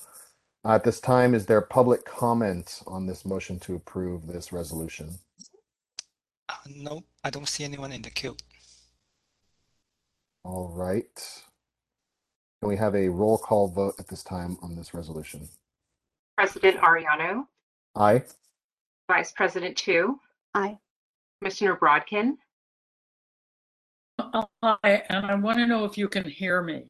Uh, 0.65 0.73
At 0.73 0.83
this 0.83 0.99
time, 0.99 1.33
is 1.33 1.45
there 1.45 1.61
public 1.61 2.03
comment 2.03 2.81
on 2.85 3.05
this 3.05 3.23
motion 3.23 3.59
to 3.61 3.75
approve 3.75 4.27
this 4.27 4.51
resolution? 4.51 5.19
Uh, 6.51 6.55
no, 6.75 7.03
I 7.23 7.29
don't 7.29 7.47
see 7.47 7.63
anyone 7.63 7.91
in 7.91 8.01
the 8.01 8.09
queue. 8.09 8.35
All 10.43 10.69
right. 10.75 11.05
Can 12.61 12.69
we 12.69 12.77
have 12.77 12.95
a 12.95 13.07
roll 13.07 13.37
call 13.37 13.67
vote 13.69 13.95
at 13.99 14.07
this 14.07 14.23
time 14.23 14.57
on 14.61 14.75
this 14.75 14.93
resolution? 14.93 15.47
President 16.37 16.77
Arellano, 16.77 17.45
Aye. 17.95 18.23
Vice 19.07 19.31
President 19.31 19.77
Chu, 19.77 20.19
Aye. 20.53 20.77
Commissioner 21.39 21.75
Brodkin, 21.75 22.33
Aye, 24.19 25.03
and 25.09 25.25
I 25.25 25.35
want 25.35 25.57
to 25.57 25.65
know 25.67 25.85
if 25.85 25.97
you 25.97 26.07
can 26.07 26.25
hear 26.25 26.61
me. 26.61 26.85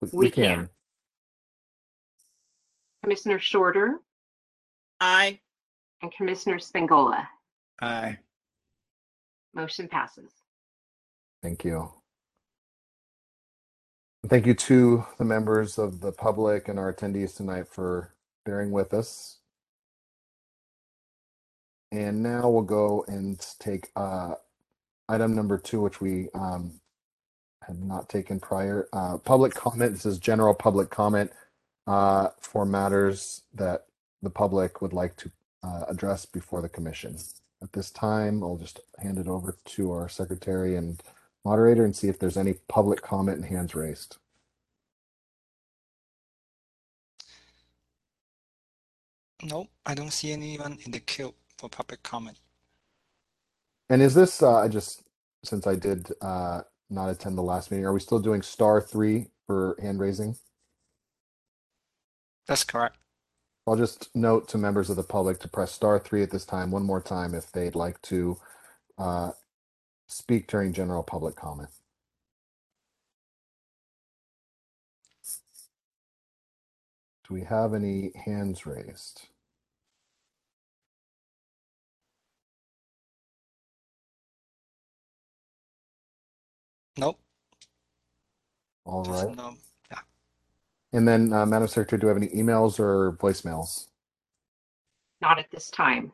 We- 0.00 0.08
We 0.12 0.18
We 0.26 0.30
can. 0.30 0.44
can. 0.44 0.70
Commissioner 3.02 3.38
Shorter, 3.38 4.00
Aye. 5.00 5.40
and 6.02 6.12
Commissioner 6.12 6.58
Spangola. 6.58 7.26
Aye. 7.80 8.18
Motion 9.54 9.88
passes. 9.88 10.32
Thank 11.42 11.64
you. 11.64 11.92
Thank 14.28 14.46
you 14.46 14.54
to 14.54 15.04
the 15.18 15.24
members 15.24 15.78
of 15.78 16.00
the 16.00 16.12
public 16.12 16.68
and 16.68 16.78
our 16.78 16.92
attendees 16.92 17.36
tonight 17.36 17.66
for 17.68 18.14
bearing 18.44 18.70
with 18.70 18.94
us. 18.94 19.38
And 21.90 22.22
now 22.22 22.48
we'll 22.48 22.62
go 22.62 23.04
and 23.08 23.44
take 23.58 23.90
uh, 23.96 24.34
item 25.08 25.34
number 25.34 25.58
two, 25.58 25.80
which 25.82 26.00
we 26.00 26.28
um, 26.34 26.80
had 27.66 27.82
not 27.82 28.08
taken 28.08 28.40
prior. 28.40 28.88
Uh, 28.92 29.18
Public 29.18 29.54
comment, 29.54 29.92
this 29.92 30.06
is 30.06 30.18
general 30.18 30.54
public 30.54 30.88
comment 30.88 31.30
uh, 31.86 32.28
for 32.40 32.64
matters 32.64 33.42
that 33.54 33.86
the 34.22 34.30
public 34.30 34.80
would 34.80 34.92
like 34.92 35.16
to 35.16 35.30
uh, 35.62 35.84
address 35.88 36.24
before 36.24 36.62
the 36.62 36.68
commission. 36.68 37.16
At 37.62 37.72
this 37.72 37.90
time, 37.90 38.42
I'll 38.42 38.56
just 38.56 38.80
hand 38.98 39.18
it 39.18 39.28
over 39.28 39.56
to 39.64 39.92
our 39.92 40.08
secretary 40.08 40.74
and 40.76 41.00
moderator 41.44 41.84
and 41.84 41.94
see 41.94 42.08
if 42.08 42.18
there's 42.18 42.36
any 42.36 42.54
public 42.68 43.02
comment 43.02 43.38
and 43.38 43.46
hands 43.46 43.74
raised. 43.74 44.16
No, 49.42 49.68
I 49.86 49.94
don't 49.94 50.12
see 50.12 50.32
anyone 50.32 50.78
in 50.84 50.90
the 50.92 51.00
queue 51.00 51.34
for 51.56 51.68
public 51.68 52.02
comment. 52.02 52.38
And 53.88 54.02
is 54.02 54.14
this, 54.14 54.42
uh, 54.42 54.58
I 54.58 54.68
just, 54.68 55.02
since 55.44 55.66
I 55.66 55.74
did 55.74 56.08
uh, 56.20 56.62
not 56.90 57.10
attend 57.10 57.36
the 57.36 57.42
last 57.42 57.70
meeting, 57.70 57.84
are 57.86 57.92
we 57.92 58.00
still 58.00 58.20
doing 58.20 58.42
star 58.42 58.80
three 58.80 59.28
for 59.46 59.76
hand 59.80 60.00
raising? 60.00 60.36
That's 62.46 62.64
correct. 62.64 62.96
I'll 63.66 63.76
just 63.76 64.14
note 64.14 64.48
to 64.50 64.58
members 64.58 64.90
of 64.90 64.96
the 64.96 65.04
public 65.04 65.40
to 65.40 65.48
press 65.48 65.72
star 65.72 65.98
three 65.98 66.22
at 66.22 66.30
this 66.32 66.46
time, 66.46 66.70
one 66.72 66.84
more 66.84 67.02
time 67.02 67.34
if 67.34 67.52
they'd 67.52 67.76
like 67.76 68.02
to 68.04 68.38
uh, 68.98 69.32
speak 70.08 70.48
during 70.48 70.72
general 70.72 71.02
public 71.02 71.36
comment. 71.36 71.70
Do 77.28 77.34
we 77.34 77.42
have 77.44 77.74
any 77.74 78.12
hands 78.26 78.66
raised? 78.66 79.28
Nope. 86.98 87.20
All 88.86 89.04
right. 89.04 89.30
No. 89.36 89.56
And 90.92 91.08
then, 91.08 91.32
uh, 91.32 91.46
Madam 91.46 91.68
Secretary, 91.68 91.98
do 91.98 92.06
we 92.06 92.08
have 92.08 92.16
any 92.22 92.28
emails 92.28 92.78
or 92.78 93.12
voicemails? 93.12 93.86
Not 95.20 95.38
at 95.38 95.50
this 95.50 95.70
time. 95.70 96.12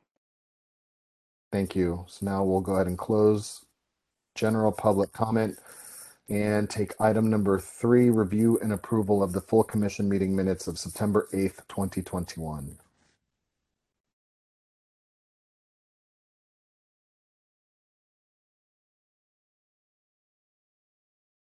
Thank 1.50 1.74
you. 1.74 2.04
So 2.08 2.26
now 2.26 2.44
we'll 2.44 2.60
go 2.60 2.74
ahead 2.74 2.86
and 2.86 2.98
close 2.98 3.64
general 4.34 4.70
public 4.70 5.12
comment 5.12 5.58
and 6.28 6.68
take 6.70 6.92
item 7.00 7.28
number 7.28 7.58
three, 7.58 8.10
review 8.10 8.58
and 8.62 8.72
approval 8.72 9.22
of 9.22 9.32
the 9.32 9.40
full 9.40 9.64
commission 9.64 10.08
meeting 10.08 10.36
minutes 10.36 10.68
of 10.68 10.78
September 10.78 11.26
8th, 11.32 11.66
2021. 11.68 12.78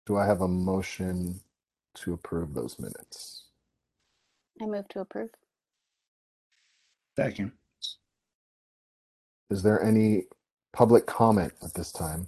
Do 0.06 0.18
I 0.18 0.26
have 0.26 0.42
a 0.42 0.48
motion 0.50 1.40
to 1.96 2.14
approve 2.14 2.54
those 2.54 2.80
minutes? 2.80 3.46
I 4.62 4.66
move 4.66 4.88
to 4.90 5.02
approve. 5.02 5.30
Second. 7.16 7.52
Is 9.50 9.62
there 9.62 9.84
any 9.84 10.24
public 10.72 11.06
comment 11.06 11.54
at 11.64 11.74
this 11.74 11.92
time? 11.92 12.28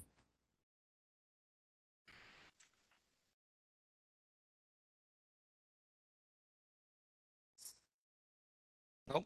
Nope. 9.07 9.25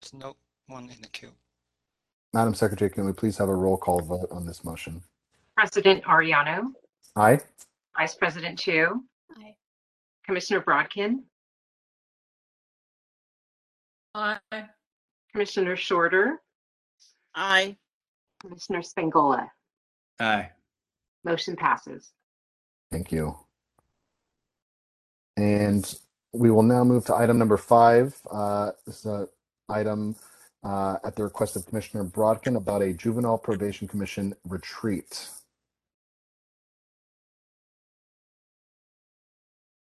There's 0.00 0.14
no 0.14 0.36
one 0.66 0.84
in 0.84 1.00
the 1.00 1.08
queue. 1.08 1.30
Madam 2.34 2.54
Secretary, 2.54 2.90
can 2.90 3.04
we 3.04 3.12
please 3.12 3.36
have 3.38 3.48
a 3.48 3.54
roll 3.54 3.76
call 3.76 4.00
vote 4.00 4.28
on 4.30 4.46
this 4.46 4.64
motion? 4.64 5.02
President 5.56 6.02
Arellano, 6.04 6.72
Aye. 7.14 7.40
Vice 7.98 8.14
President 8.14 8.58
Chu, 8.58 9.02
Aye. 9.38 9.54
Commissioner 10.26 10.60
Brodkin, 10.62 11.20
Aye. 14.14 14.38
Commissioner 15.32 15.76
Shorter, 15.76 16.40
Aye. 17.34 17.76
Commissioner 18.40 18.80
Spangola. 18.82 19.48
Aye. 20.20 20.50
Motion 21.24 21.56
passes. 21.56 22.12
Thank 22.90 23.12
you. 23.12 23.36
And 25.36 25.92
we 26.32 26.50
will 26.50 26.62
now 26.62 26.84
move 26.84 27.04
to 27.06 27.14
item 27.14 27.38
number 27.38 27.56
five. 27.56 28.14
Uh, 28.30 28.72
This 28.86 28.98
is 29.00 29.04
an 29.06 29.28
item 29.68 30.16
uh, 30.64 30.96
at 31.04 31.16
the 31.16 31.22
request 31.22 31.56
of 31.56 31.66
Commissioner 31.66 32.04
Brodkin 32.04 32.56
about 32.56 32.82
a 32.82 32.92
juvenile 32.92 33.38
probation 33.38 33.86
commission 33.88 34.34
retreat. 34.48 35.28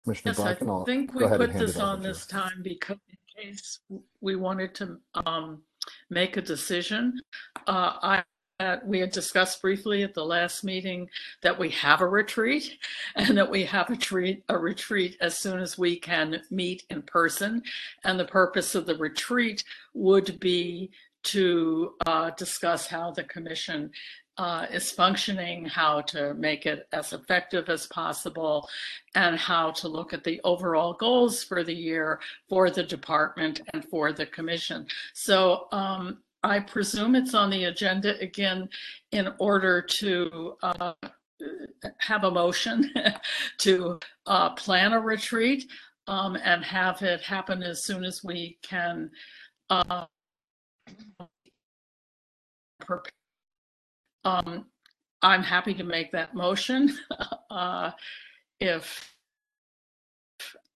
Commissioner 0.04 0.34
Yes, 0.36 0.40
I 0.40 0.54
think 0.84 1.12
go 1.12 1.18
we 1.18 1.24
ahead 1.24 1.40
and 1.40 1.50
put 1.50 1.50
hand 1.52 1.68
this 1.68 1.76
over 1.76 1.86
on 1.86 2.00
to 2.00 2.06
you. 2.06 2.12
this 2.12 2.26
time 2.26 2.62
because 2.62 2.98
in 3.08 3.44
case 3.44 3.80
we 4.20 4.36
wanted 4.36 4.74
to 4.76 4.98
um, 5.26 5.62
make 6.10 6.36
a 6.36 6.42
decision. 6.42 7.20
Uh, 7.66 7.92
I, 8.02 8.22
uh, 8.60 8.76
we 8.84 9.00
had 9.00 9.10
discussed 9.10 9.60
briefly 9.60 10.02
at 10.04 10.14
the 10.14 10.24
last 10.24 10.62
meeting 10.62 11.08
that 11.42 11.58
we 11.58 11.70
have 11.70 12.00
a 12.00 12.06
retreat 12.06 12.78
and 13.16 13.36
that 13.36 13.50
we 13.50 13.64
have 13.64 13.90
a 13.90 13.96
treat, 13.96 14.44
a 14.48 14.56
retreat 14.56 15.16
as 15.20 15.36
soon 15.36 15.58
as 15.58 15.76
we 15.76 15.98
can 15.98 16.40
meet 16.50 16.84
in 16.90 17.02
person. 17.02 17.62
And 18.04 18.18
the 18.18 18.26
purpose 18.26 18.74
of 18.74 18.86
the 18.86 18.96
retreat 18.96 19.64
would 19.94 20.38
be 20.38 20.90
to 21.24 21.94
uh, 22.06 22.30
discuss 22.30 22.86
how 22.86 23.10
the 23.10 23.24
commission 23.24 23.90
uh, 24.36 24.66
is 24.72 24.90
functioning, 24.90 25.64
how 25.64 26.00
to 26.00 26.34
make 26.34 26.66
it 26.66 26.88
as 26.92 27.12
effective 27.12 27.68
as 27.68 27.86
possible, 27.86 28.68
and 29.14 29.38
how 29.38 29.70
to 29.70 29.88
look 29.88 30.12
at 30.12 30.24
the 30.24 30.40
overall 30.44 30.94
goals 30.94 31.44
for 31.44 31.62
the 31.62 31.74
year 31.74 32.20
for 32.48 32.70
the 32.70 32.82
department 32.82 33.60
and 33.72 33.84
for 33.84 34.12
the 34.12 34.26
commission. 34.26 34.86
So 35.12 35.68
um, 35.72 36.18
I 36.42 36.60
presume 36.60 37.14
it's 37.14 37.34
on 37.34 37.50
the 37.50 37.64
agenda 37.64 38.18
again 38.20 38.68
in 39.12 39.32
order 39.38 39.80
to 39.80 40.56
uh, 40.62 40.92
have 41.98 42.24
a 42.24 42.30
motion 42.30 42.92
to 43.58 43.98
uh, 44.26 44.50
plan 44.50 44.92
a 44.92 45.00
retreat 45.00 45.70
um, 46.06 46.36
and 46.36 46.64
have 46.64 47.02
it 47.02 47.20
happen 47.22 47.62
as 47.62 47.84
soon 47.84 48.04
as 48.04 48.22
we 48.22 48.58
can. 48.62 49.10
Uh, 49.70 50.06
prepare. 52.80 53.23
Um, 54.24 54.66
I'm 55.22 55.42
happy 55.42 55.74
to 55.74 55.84
make 55.84 56.12
that 56.12 56.34
motion 56.34 56.96
uh, 57.50 57.90
if 58.60 59.14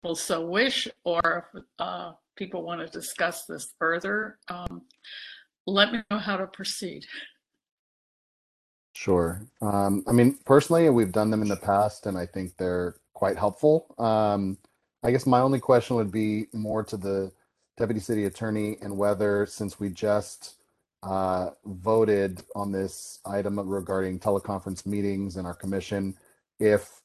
people 0.02 0.14
so 0.14 0.46
wish, 0.46 0.88
or 1.04 1.50
if 1.54 1.62
uh, 1.78 2.12
people 2.36 2.62
want 2.62 2.80
to 2.80 2.86
discuss 2.86 3.44
this 3.44 3.74
further. 3.78 4.38
Um, 4.48 4.82
let 5.66 5.92
me 5.92 6.02
know 6.10 6.18
how 6.18 6.36
to 6.36 6.46
proceed. 6.46 7.04
Sure. 8.94 9.42
Um, 9.60 10.02
I 10.08 10.12
mean, 10.12 10.38
personally, 10.44 10.88
we've 10.90 11.12
done 11.12 11.30
them 11.30 11.42
in 11.42 11.48
the 11.48 11.56
past, 11.56 12.06
and 12.06 12.16
I 12.16 12.26
think 12.26 12.56
they're 12.56 12.96
quite 13.14 13.36
helpful. 13.36 13.94
Um, 13.98 14.58
I 15.02 15.10
guess 15.10 15.26
my 15.26 15.40
only 15.40 15.60
question 15.60 15.96
would 15.96 16.10
be 16.10 16.46
more 16.52 16.82
to 16.84 16.96
the 16.96 17.30
deputy 17.76 18.00
city 18.00 18.24
attorney 18.24 18.76
and 18.80 18.96
whether, 18.96 19.46
since 19.46 19.78
we 19.78 19.90
just 19.90 20.57
uh, 21.02 21.50
voted 21.64 22.42
on 22.54 22.72
this 22.72 23.20
item 23.24 23.58
regarding 23.60 24.18
teleconference 24.18 24.84
meetings 24.86 25.36
and 25.36 25.46
our 25.46 25.54
commission, 25.54 26.14
if 26.58 27.00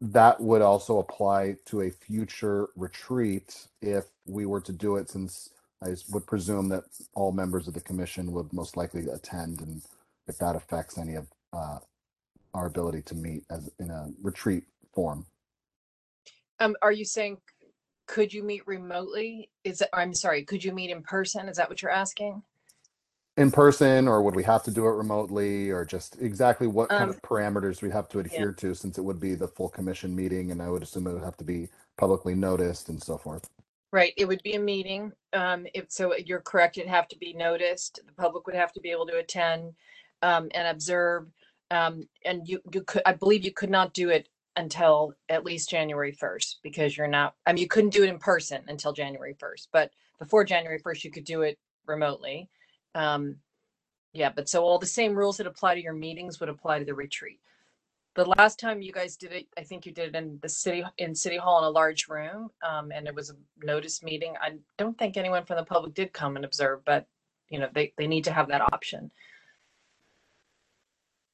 that 0.00 0.40
would 0.40 0.62
also 0.62 0.98
apply 0.98 1.56
to 1.66 1.82
a 1.82 1.90
future 1.90 2.68
retreat 2.76 3.68
if 3.80 4.04
we 4.26 4.46
were 4.46 4.60
to 4.60 4.72
do 4.72 4.96
it, 4.96 5.08
since 5.08 5.50
I 5.82 5.94
would 6.10 6.26
presume 6.26 6.68
that 6.70 6.84
all 7.14 7.32
members 7.32 7.68
of 7.68 7.74
the 7.74 7.80
commission 7.80 8.32
would 8.32 8.52
most 8.52 8.76
likely 8.76 9.06
attend, 9.08 9.60
and 9.60 9.82
if 10.26 10.38
that 10.38 10.56
affects 10.56 10.98
any 10.98 11.14
of 11.14 11.28
uh, 11.52 11.78
our 12.54 12.66
ability 12.66 13.02
to 13.02 13.14
meet 13.14 13.44
as 13.50 13.70
in 13.78 13.90
a 13.90 14.08
retreat 14.22 14.64
form. 14.92 15.26
Um, 16.60 16.76
are 16.82 16.92
you 16.92 17.04
saying, 17.04 17.38
could 18.06 18.32
you 18.32 18.42
meet 18.42 18.66
remotely? 18.66 19.50
Is 19.64 19.82
I'm 19.92 20.14
sorry, 20.14 20.44
could 20.44 20.62
you 20.62 20.72
meet 20.72 20.90
in 20.90 21.02
person? 21.02 21.48
Is 21.48 21.56
that 21.56 21.68
what 21.68 21.82
you're 21.82 21.90
asking? 21.90 22.42
In 23.36 23.50
person 23.50 24.06
or 24.06 24.22
would 24.22 24.36
we 24.36 24.44
have 24.44 24.62
to 24.62 24.70
do 24.70 24.86
it 24.86 24.90
remotely 24.92 25.70
or 25.70 25.84
just 25.84 26.20
exactly 26.20 26.66
what 26.66 26.88
kind 26.88 27.04
Um, 27.04 27.10
of 27.10 27.20
parameters 27.22 27.82
we'd 27.82 27.92
have 27.92 28.08
to 28.10 28.20
adhere 28.20 28.52
to 28.52 28.74
since 28.74 28.96
it 28.98 29.02
would 29.02 29.18
be 29.20 29.34
the 29.34 29.48
full 29.48 29.68
commission 29.68 30.14
meeting 30.14 30.52
and 30.52 30.62
I 30.62 30.70
would 30.70 30.82
assume 30.82 31.06
it 31.06 31.14
would 31.14 31.24
have 31.24 31.36
to 31.38 31.44
be 31.44 31.68
publicly 31.96 32.34
noticed 32.34 32.88
and 32.88 33.02
so 33.02 33.18
forth. 33.18 33.50
Right, 33.92 34.12
it 34.16 34.26
would 34.26 34.42
be 34.42 34.54
a 34.54 34.60
meeting. 34.60 35.12
Um, 35.32 35.66
if, 35.74 35.86
so 35.88 36.14
you're 36.16 36.40
correct, 36.40 36.78
it'd 36.78 36.90
have 36.90 37.08
to 37.08 37.18
be 37.18 37.32
noticed. 37.32 38.00
The 38.06 38.12
public 38.12 38.46
would 38.46 38.56
have 38.56 38.72
to 38.72 38.80
be 38.80 38.90
able 38.90 39.06
to 39.06 39.18
attend 39.18 39.72
um, 40.22 40.48
and 40.54 40.68
observe. 40.68 41.26
Um, 41.70 42.08
and 42.24 42.48
you, 42.48 42.60
you 42.72 42.82
could, 42.82 43.02
I 43.06 43.12
believe 43.12 43.44
you 43.44 43.52
could 43.52 43.70
not 43.70 43.94
do 43.94 44.10
it 44.10 44.28
until 44.56 45.12
at 45.28 45.44
least 45.44 45.70
January 45.70 46.12
first 46.12 46.60
because 46.62 46.96
you're 46.96 47.08
not, 47.08 47.34
I 47.46 47.52
mean, 47.52 47.62
you 47.62 47.68
couldn't 47.68 47.90
do 47.90 48.04
it 48.04 48.08
in 48.08 48.18
person 48.18 48.62
until 48.68 48.92
January 48.92 49.36
first, 49.38 49.68
but 49.72 49.90
before 50.18 50.44
January 50.44 50.78
first, 50.78 51.04
you 51.04 51.10
could 51.10 51.24
do 51.24 51.42
it 51.42 51.58
remotely. 51.86 52.48
Um, 52.94 53.36
yeah, 54.12 54.30
but 54.34 54.48
so 54.48 54.62
all 54.62 54.78
the 54.78 54.86
same 54.86 55.14
rules 55.14 55.38
that 55.38 55.46
apply 55.46 55.74
to 55.74 55.82
your 55.82 55.92
meetings 55.92 56.38
would 56.38 56.48
apply 56.48 56.78
to 56.78 56.84
the 56.84 56.94
retreat. 56.94 57.40
The 58.14 58.24
last 58.24 58.60
time 58.60 58.80
you 58.80 58.92
guys 58.92 59.16
did 59.16 59.32
it, 59.32 59.48
I 59.58 59.62
think 59.62 59.86
you 59.86 59.92
did 59.92 60.14
it 60.14 60.16
in 60.16 60.38
the 60.40 60.48
city, 60.48 60.84
in 60.98 61.16
City 61.16 61.36
Hall 61.36 61.58
in 61.58 61.64
a 61.64 61.70
large 61.70 62.06
room. 62.06 62.50
Um, 62.62 62.92
and 62.92 63.08
it 63.08 63.14
was 63.14 63.30
a 63.30 63.36
notice 63.64 64.04
meeting. 64.04 64.34
I 64.40 64.52
don't 64.78 64.96
think 64.96 65.16
anyone 65.16 65.44
from 65.44 65.56
the 65.56 65.64
public 65.64 65.94
did 65.94 66.12
come 66.12 66.36
and 66.36 66.44
observe, 66.44 66.84
but 66.84 67.06
you 67.48 67.58
know, 67.58 67.68
they, 67.74 67.92
they 67.98 68.06
need 68.06 68.24
to 68.24 68.32
have 68.32 68.48
that 68.48 68.60
option. 68.72 69.10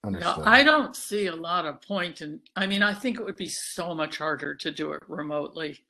Understood. 0.02 0.44
I 0.46 0.62
don't 0.62 0.96
see 0.96 1.26
a 1.26 1.36
lot 1.36 1.66
of 1.66 1.82
point 1.82 2.22
in, 2.22 2.40
I 2.56 2.66
mean, 2.66 2.82
I 2.82 2.94
think 2.94 3.18
it 3.18 3.24
would 3.24 3.36
be 3.36 3.50
so 3.50 3.94
much 3.94 4.16
harder 4.16 4.54
to 4.54 4.70
do 4.70 4.92
it 4.92 5.02
remotely. 5.08 5.84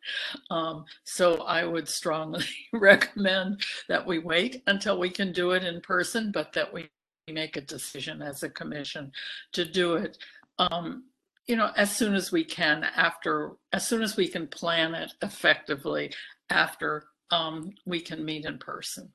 Um, 0.50 0.84
so 1.04 1.42
I 1.42 1.64
would 1.64 1.88
strongly 1.88 2.44
recommend 2.72 3.62
that 3.88 4.04
we 4.04 4.18
wait 4.18 4.64
until 4.66 4.98
we 4.98 5.10
can 5.10 5.32
do 5.32 5.52
it 5.52 5.62
in 5.62 5.80
person, 5.80 6.32
but 6.32 6.52
that 6.54 6.72
we 6.72 6.90
make 7.32 7.56
a 7.56 7.60
decision 7.60 8.20
as 8.20 8.42
a 8.42 8.50
commission 8.50 9.12
to 9.52 9.64
do 9.64 9.94
it, 9.94 10.18
um, 10.58 11.04
you 11.46 11.54
know, 11.54 11.70
as 11.76 11.94
soon 11.94 12.16
as 12.16 12.32
we 12.32 12.42
can 12.42 12.82
after, 12.96 13.52
as 13.72 13.86
soon 13.86 14.02
as 14.02 14.16
we 14.16 14.26
can 14.26 14.48
plan 14.48 14.92
it 14.92 15.12
effectively 15.22 16.12
after 16.50 17.04
um, 17.30 17.72
we 17.86 18.00
can 18.00 18.24
meet 18.24 18.44
in 18.44 18.58
person. 18.58 19.12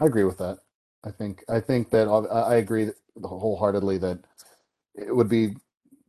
I 0.00 0.04
agree 0.04 0.24
with 0.24 0.36
that. 0.38 0.58
I 1.04 1.10
think 1.10 1.44
I 1.48 1.60
think 1.60 1.90
that 1.90 2.08
I 2.08 2.56
agree 2.56 2.90
wholeheartedly 3.22 3.98
that 3.98 4.18
it 4.94 5.14
would 5.14 5.28
be 5.28 5.56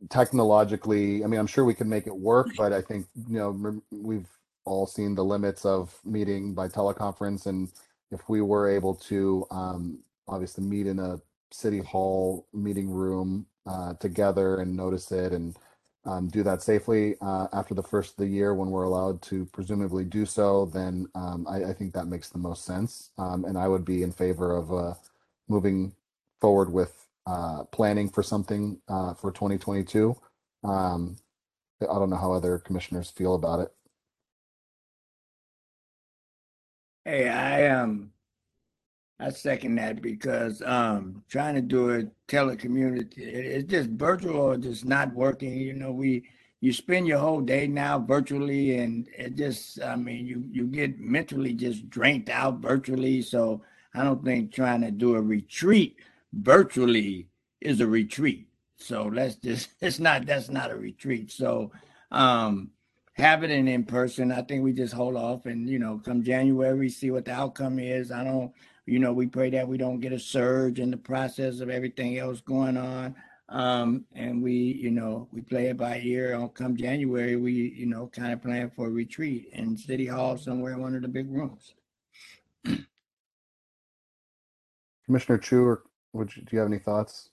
technologically. 0.08 1.22
I 1.22 1.26
mean, 1.26 1.38
I'm 1.38 1.46
sure 1.46 1.64
we 1.64 1.74
can 1.74 1.88
make 1.88 2.06
it 2.06 2.16
work, 2.16 2.48
but 2.56 2.72
I 2.72 2.82
think 2.82 3.06
you 3.28 3.38
know 3.38 3.80
we've 3.90 4.28
all 4.64 4.86
seen 4.86 5.14
the 5.14 5.24
limits 5.24 5.64
of 5.64 5.96
meeting 6.04 6.54
by 6.54 6.68
teleconference, 6.68 7.46
and 7.46 7.70
if 8.10 8.28
we 8.28 8.40
were 8.40 8.68
able 8.68 8.94
to 8.94 9.46
um, 9.50 9.98
obviously 10.28 10.64
meet 10.64 10.86
in 10.86 10.98
a 10.98 11.20
city 11.52 11.78
hall 11.78 12.46
meeting 12.52 12.90
room 12.90 13.46
uh, 13.66 13.94
together 13.94 14.60
and 14.60 14.76
notice 14.76 15.10
it 15.12 15.32
and 15.32 15.56
um, 16.04 16.28
do 16.28 16.42
that 16.42 16.62
safely 16.62 17.16
uh, 17.20 17.48
after 17.52 17.74
the 17.74 17.82
first 17.82 18.12
of 18.12 18.16
the 18.16 18.26
year 18.26 18.54
when 18.54 18.70
we're 18.70 18.84
allowed 18.84 19.20
to 19.22 19.44
presumably 19.46 20.04
do 20.04 20.24
so, 20.24 20.66
then 20.66 21.06
um, 21.14 21.46
I, 21.48 21.64
I 21.64 21.72
think 21.74 21.92
that 21.92 22.06
makes 22.06 22.30
the 22.30 22.38
most 22.38 22.64
sense. 22.64 23.10
Um, 23.18 23.44
and 23.44 23.58
I 23.58 23.68
would 23.68 23.84
be 23.84 24.02
in 24.02 24.12
favor 24.12 24.56
of 24.56 24.72
uh, 24.72 24.94
moving 25.48 25.94
forward 26.40 26.72
with 26.72 27.06
uh, 27.26 27.64
planning 27.64 28.08
for 28.08 28.22
something 28.22 28.80
uh, 28.88 29.14
for 29.14 29.30
2022. 29.30 30.16
Um, 30.64 31.16
I 31.82 31.86
don't 31.86 32.10
know 32.10 32.16
how 32.16 32.32
other 32.32 32.58
commissioners 32.58 33.10
feel 33.10 33.34
about 33.34 33.60
it. 33.60 33.72
Hey, 37.04 37.28
I 37.28 37.68
um, 37.68 38.09
I 39.20 39.30
second 39.30 39.74
that 39.76 40.00
because 40.00 40.62
um, 40.64 41.22
trying 41.28 41.54
to 41.56 41.60
do 41.60 41.90
a 41.90 42.04
telecommunity, 42.26 43.18
it, 43.18 43.46
it's 43.46 43.70
just 43.70 43.90
virtual 43.90 44.36
or 44.36 44.56
just 44.56 44.84
not 44.84 45.14
working. 45.14 45.52
You 45.54 45.74
know, 45.74 45.92
we 45.92 46.24
you 46.60 46.72
spend 46.72 47.06
your 47.06 47.18
whole 47.18 47.40
day 47.40 47.66
now 47.66 47.98
virtually, 47.98 48.78
and 48.78 49.08
it 49.16 49.36
just, 49.36 49.82
I 49.82 49.96
mean, 49.96 50.26
you 50.26 50.44
you 50.50 50.66
get 50.66 50.98
mentally 50.98 51.52
just 51.52 51.90
drained 51.90 52.30
out 52.30 52.60
virtually. 52.60 53.22
So 53.22 53.62
I 53.94 54.04
don't 54.04 54.24
think 54.24 54.52
trying 54.52 54.82
to 54.82 54.90
do 54.90 55.16
a 55.16 55.20
retreat 55.20 55.96
virtually 56.32 57.28
is 57.60 57.80
a 57.80 57.86
retreat. 57.86 58.48
So 58.76 59.04
let's 59.04 59.36
just, 59.36 59.70
it's 59.80 59.98
not, 59.98 60.26
that's 60.26 60.48
not 60.48 60.70
a 60.70 60.76
retreat. 60.76 61.30
So 61.30 61.72
um, 62.10 62.70
have 63.14 63.44
it 63.44 63.50
in 63.50 63.84
person. 63.84 64.32
I 64.32 64.42
think 64.42 64.62
we 64.62 64.72
just 64.72 64.94
hold 64.94 65.16
off 65.16 65.46
and, 65.46 65.68
you 65.68 65.78
know, 65.78 66.00
come 66.04 66.22
January, 66.22 66.88
see 66.88 67.10
what 67.10 67.24
the 67.26 67.32
outcome 67.32 67.78
is. 67.78 68.10
I 68.10 68.24
don't, 68.24 68.52
you 68.90 68.98
know, 68.98 69.12
we 69.12 69.28
pray 69.28 69.50
that 69.50 69.68
we 69.68 69.78
don't 69.78 70.00
get 70.00 70.12
a 70.12 70.18
surge 70.18 70.80
in 70.80 70.90
the 70.90 70.96
process 70.96 71.60
of 71.60 71.70
everything 71.70 72.18
else 72.18 72.40
going 72.40 72.76
on. 72.76 73.14
Um, 73.48 74.04
and 74.16 74.42
we, 74.42 74.52
you 74.52 74.90
know, 74.90 75.28
we 75.30 75.42
play 75.42 75.66
it 75.66 75.76
by 75.76 76.00
ear. 76.00 76.34
On 76.34 76.48
come 76.48 76.76
January, 76.76 77.36
we, 77.36 77.52
you 77.52 77.86
know, 77.86 78.08
kind 78.08 78.32
of 78.32 78.42
plan 78.42 78.68
for 78.74 78.88
a 78.88 78.90
retreat 78.90 79.50
in 79.52 79.76
City 79.76 80.06
Hall 80.06 80.36
somewhere 80.36 80.72
in 80.72 80.80
one 80.80 80.96
of 80.96 81.02
the 81.02 81.08
big 81.08 81.30
rooms. 81.30 81.74
Commissioner 85.06 85.38
Chu, 85.38 85.64
or 85.64 85.84
would 86.12 86.34
you, 86.34 86.42
do 86.42 86.48
you 86.50 86.58
have 86.58 86.66
any 86.66 86.80
thoughts? 86.80 87.30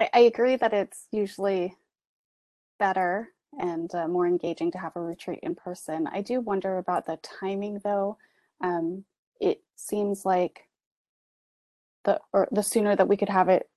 I, 0.00 0.10
I 0.12 0.20
agree 0.20 0.56
that 0.56 0.72
it's 0.72 1.06
usually 1.12 1.76
better 2.80 3.28
and 3.60 3.94
uh, 3.94 4.08
more 4.08 4.26
engaging 4.26 4.72
to 4.72 4.78
have 4.78 4.96
a 4.96 5.00
retreat 5.00 5.38
in 5.44 5.54
person. 5.54 6.08
I 6.12 6.20
do 6.20 6.40
wonder 6.40 6.78
about 6.78 7.06
the 7.06 7.16
timing 7.22 7.80
though. 7.84 8.18
Um, 8.60 9.04
it 9.40 9.62
seems 9.76 10.24
like 10.24 10.68
the 12.04 12.20
or 12.32 12.48
the 12.52 12.62
sooner 12.62 12.94
that 12.96 13.08
we 13.08 13.16
could 13.16 13.28
have 13.28 13.48
it, 13.48 13.68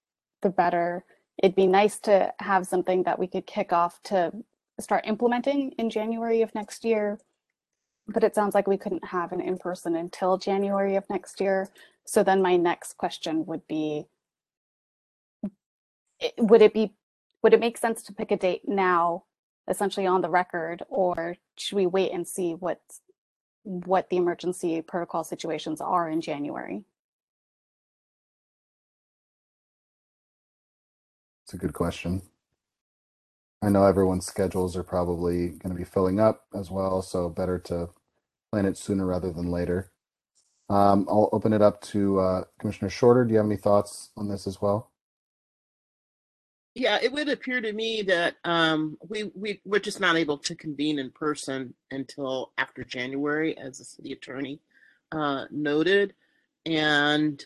the 0.42 0.50
better. 0.50 1.04
It'd 1.42 1.56
be 1.56 1.68
nice 1.68 2.00
to 2.02 2.34
have 2.40 2.68
something 2.68 3.04
that 3.04 3.18
we 3.18 3.28
could 3.28 3.48
kick 3.48 3.74
off 3.74 4.02
to 4.04 4.32
start 4.80 5.06
implementing 5.08 5.72
in 5.72 5.90
January 5.90 6.42
of 6.42 6.54
next 6.54 6.86
year. 6.86 7.20
But 8.08 8.24
it 8.24 8.36
sounds 8.36 8.54
like 8.54 8.68
we 8.68 8.78
couldn't 8.78 9.06
have 9.06 9.32
an 9.32 9.40
in-person 9.40 9.96
until 9.96 10.38
January 10.38 10.96
of 10.96 11.10
next 11.10 11.40
year. 11.40 11.70
So 12.06 12.22
then 12.22 12.42
my 12.42 12.58
next 12.58 12.98
question 12.98 13.46
would 13.46 13.66
be, 13.68 14.06
would 16.38 16.62
it 16.62 16.74
be, 16.74 16.94
would 17.42 17.54
it 17.54 17.60
make 17.60 17.78
sense 17.78 18.04
to 18.04 18.14
pick 18.14 18.32
a 18.32 18.38
date 18.38 18.68
now, 18.68 19.24
essentially 19.70 20.06
on 20.06 20.22
the 20.22 20.30
record, 20.30 20.84
or 20.90 21.38
should 21.58 21.78
we 21.78 21.86
wait 21.86 22.12
and 22.12 22.28
see 22.28 22.54
what, 22.54 22.82
what 23.64 24.10
the 24.10 24.18
emergency 24.18 24.82
protocol 24.82 25.24
situations 25.24 25.82
are 25.82 26.10
in 26.10 26.22
January? 26.22 26.84
It's 31.46 31.54
a 31.54 31.58
good 31.58 31.74
question. 31.74 32.24
I 33.62 33.70
know 33.70 33.86
everyone's 33.86 34.26
schedules 34.26 34.78
are 34.78 34.84
probably 34.84 35.50
going 35.50 35.74
to 35.74 35.80
be 35.80 35.86
filling 35.86 36.20
up 36.20 36.46
as 36.56 36.72
well, 36.72 37.02
so 37.02 37.30
better 37.30 37.60
to 37.60 37.90
plan 38.52 38.66
it 38.66 38.78
sooner 38.78 39.06
rather 39.06 39.32
than 39.34 39.52
later. 39.52 39.92
Um, 40.70 41.08
I'll 41.10 41.30
open 41.34 41.54
it 41.54 41.62
up 41.62 41.82
to 41.84 42.20
uh, 42.22 42.46
Commissioner 42.60 42.90
Shorter. 42.90 43.26
Do 43.26 43.34
you 43.34 43.38
have 43.40 43.48
any 43.48 43.58
thoughts 43.58 44.12
on 44.18 44.30
this 44.30 44.48
as 44.48 44.62
well? 44.62 44.93
Yeah, 46.76 46.98
it 47.02 47.12
would 47.12 47.30
appear 47.30 47.62
to 47.62 47.72
me 47.72 48.02
that 48.04 48.36
um, 48.44 48.98
we, 49.08 49.32
we, 49.36 49.62
we're 49.64 49.80
just 49.80 50.00
not 50.00 50.16
able 50.16 50.40
to 50.40 50.56
convene 50.56 50.98
in 50.98 51.12
person 51.12 51.76
until 51.92 52.52
after 52.58 52.84
January, 52.84 53.56
as 53.58 53.78
the 53.78 53.86
city 53.86 54.12
attorney 54.12 54.60
uh, 55.12 55.46
noted. 55.52 56.16
And 56.66 57.44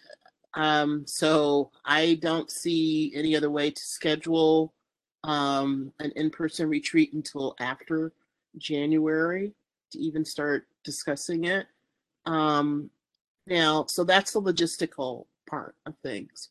um, 0.53 1.05
so 1.05 1.71
I 1.83 2.19
don't 2.21 2.49
see 2.49 3.11
any 3.15 3.35
other 3.35 3.49
way 3.49 3.69
to 3.69 3.81
schedule 3.81 4.73
um, 5.25 5.91
an 5.99 6.13
in-person 6.15 6.69
retreat 6.69 7.11
until 7.11 7.55
after 7.59 8.13
January 8.57 9.53
to 9.91 9.99
even 9.99 10.23
start 10.23 10.67
discussing 10.85 11.43
it. 11.43 11.67
Um, 12.25 12.89
now, 13.45 13.85
so 13.87 14.05
that's 14.05 14.31
the 14.31 14.41
logistical 14.41 15.25
part 15.49 15.75
of 15.85 15.95
things. 16.01 16.49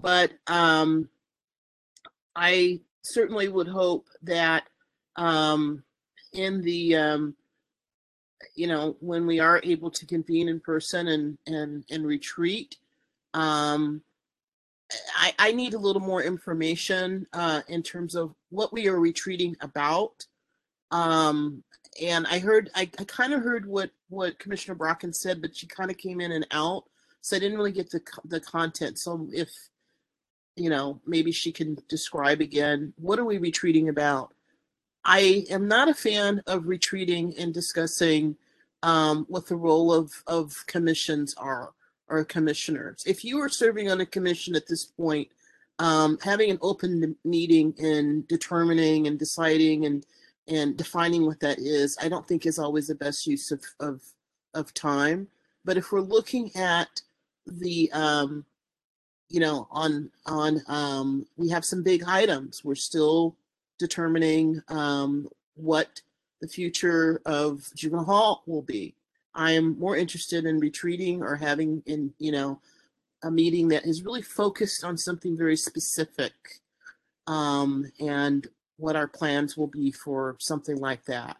But 0.00 0.32
um, 0.46 1.08
I 2.36 2.80
certainly 3.02 3.48
would 3.48 3.66
hope 3.66 4.08
that 4.22 4.64
um, 5.16 5.82
in 6.32 6.60
the 6.60 6.96
um, 6.96 7.34
you 8.54 8.66
know 8.66 8.96
when 9.00 9.26
we 9.26 9.40
are 9.40 9.60
able 9.64 9.90
to 9.90 10.06
convene 10.06 10.48
in 10.48 10.60
person 10.60 11.08
and 11.08 11.38
and 11.46 11.84
and 11.90 12.06
retreat, 12.06 12.76
um, 13.34 14.02
I, 15.16 15.34
I 15.38 15.52
need 15.52 15.74
a 15.74 15.78
little 15.78 16.02
more 16.02 16.22
information 16.22 17.26
uh, 17.32 17.62
in 17.68 17.82
terms 17.82 18.14
of 18.14 18.34
what 18.50 18.72
we 18.72 18.86
are 18.88 19.00
retreating 19.00 19.56
about. 19.60 20.26
Um, 20.90 21.64
and 22.00 22.26
I 22.26 22.38
heard 22.38 22.70
I, 22.74 22.82
I 22.98 23.04
kind 23.04 23.32
of 23.32 23.42
heard 23.42 23.66
what 23.66 23.90
what 24.10 24.38
Commissioner 24.38 24.76
Brodkin 24.76 25.14
said, 25.14 25.40
but 25.40 25.56
she 25.56 25.66
kind 25.66 25.90
of 25.90 25.96
came 25.96 26.20
in 26.20 26.32
and 26.32 26.46
out, 26.50 26.84
so 27.22 27.36
I 27.36 27.40
didn't 27.40 27.56
really 27.56 27.72
get 27.72 27.90
the 27.90 28.02
the 28.26 28.40
content. 28.40 28.98
So 28.98 29.26
if 29.32 29.50
you 30.56 30.70
know, 30.70 31.00
maybe 31.06 31.32
she 31.32 31.52
can 31.52 31.78
describe 31.88 32.40
again 32.40 32.92
what 32.96 33.18
are 33.18 33.24
we 33.24 33.38
retreating 33.38 33.88
about? 33.88 34.32
I 35.04 35.44
am 35.50 35.68
not 35.68 35.88
a 35.88 35.94
fan 35.94 36.42
of 36.46 36.66
retreating 36.66 37.34
and 37.38 37.54
discussing 37.54 38.36
um, 38.82 39.26
what 39.28 39.46
the 39.46 39.56
role 39.56 39.92
of, 39.92 40.12
of 40.26 40.64
commissions 40.66 41.34
are 41.34 41.72
or 42.08 42.24
commissioners. 42.24 43.04
If 43.06 43.24
you 43.24 43.38
are 43.40 43.48
serving 43.48 43.90
on 43.90 44.00
a 44.00 44.06
commission 44.06 44.56
at 44.56 44.66
this 44.66 44.84
point, 44.84 45.28
um, 45.78 46.18
having 46.22 46.50
an 46.50 46.58
open 46.62 47.16
meeting 47.24 47.74
and 47.78 48.26
determining 48.28 49.06
and 49.06 49.18
deciding 49.18 49.86
and 49.86 50.06
and 50.48 50.76
defining 50.76 51.26
what 51.26 51.40
that 51.40 51.58
is, 51.58 51.98
I 52.00 52.08
don't 52.08 52.26
think 52.26 52.46
is 52.46 52.58
always 52.58 52.86
the 52.86 52.94
best 52.94 53.26
use 53.26 53.50
of 53.50 53.62
of, 53.80 54.02
of 54.54 54.72
time. 54.74 55.28
But 55.64 55.76
if 55.76 55.92
we're 55.92 56.00
looking 56.00 56.54
at 56.56 56.88
the 57.46 57.90
um, 57.92 58.44
you 59.28 59.40
know, 59.40 59.66
on 59.70 60.10
on 60.26 60.62
um, 60.68 61.26
we 61.36 61.48
have 61.48 61.64
some 61.64 61.82
big 61.82 62.04
items. 62.06 62.64
We're 62.64 62.74
still 62.74 63.36
determining 63.78 64.62
um, 64.68 65.28
what 65.54 66.00
the 66.40 66.48
future 66.48 67.20
of 67.26 67.68
juvenile 67.74 68.04
hall 68.04 68.42
will 68.46 68.62
be. 68.62 68.94
I 69.34 69.52
am 69.52 69.78
more 69.78 69.96
interested 69.96 70.44
in 70.44 70.60
retreating 70.60 71.22
or 71.22 71.36
having 71.36 71.82
in 71.86 72.12
you 72.18 72.32
know 72.32 72.60
a 73.22 73.30
meeting 73.30 73.68
that 73.68 73.84
is 73.84 74.04
really 74.04 74.22
focused 74.22 74.84
on 74.84 74.96
something 74.96 75.36
very 75.36 75.56
specific 75.56 76.32
um, 77.26 77.90
and 77.98 78.46
what 78.76 78.94
our 78.94 79.08
plans 79.08 79.56
will 79.56 79.66
be 79.66 79.90
for 79.90 80.36
something 80.38 80.76
like 80.76 81.04
that. 81.06 81.38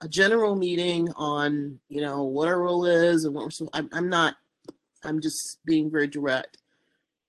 A 0.00 0.08
general 0.08 0.56
meeting 0.56 1.12
on 1.16 1.78
you 1.88 2.00
know 2.00 2.24
what 2.24 2.48
our 2.48 2.60
role 2.60 2.86
is 2.86 3.24
and 3.26 3.34
what 3.34 3.44
we're. 3.44 3.68
I'm, 3.74 3.90
I'm 3.92 4.08
not. 4.08 4.36
I'm 5.04 5.20
just 5.20 5.58
being 5.64 5.90
very 5.90 6.06
direct 6.06 6.58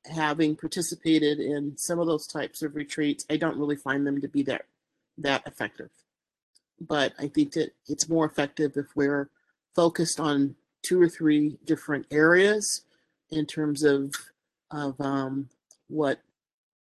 having 0.06 0.56
participated 0.56 1.40
in 1.40 1.78
some 1.78 2.00
of 2.00 2.08
those 2.08 2.28
types 2.28 2.62
of 2.62 2.76
retreats, 2.76 3.26
I 3.30 3.38
don't 3.38 3.58
really 3.58 3.76
find 3.76 4.06
them 4.06 4.22
to 4.22 4.28
be 4.28 4.44
that 4.44 4.66
that 5.18 5.46
effective. 5.46 5.90
But 6.80 7.14
I 7.20 7.28
think 7.28 7.54
that 7.54 7.74
it's 7.88 8.10
more 8.10 8.26
effective 8.26 8.76
if 8.76 8.88
we're 8.96 9.30
focused 9.76 10.20
on 10.20 10.56
two 10.84 11.00
or 11.02 11.10
three 11.10 11.58
different 11.66 12.08
areas 12.12 12.84
in 13.30 13.46
terms 13.46 13.84
of 13.84 14.14
of 14.72 15.00
um, 15.00 15.50
what 15.88 16.20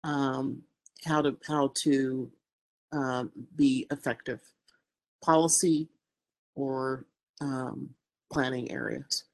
um, 0.05 0.63
how 1.05 1.23
to 1.23 1.37
how 1.47 1.73
to 1.83 2.31
um, 2.93 3.31
be 3.57 3.87
effective 3.91 4.41
policy 5.23 5.89
or 6.55 7.05
um, 7.41 7.91
planning 8.33 8.71
areas. 8.71 9.25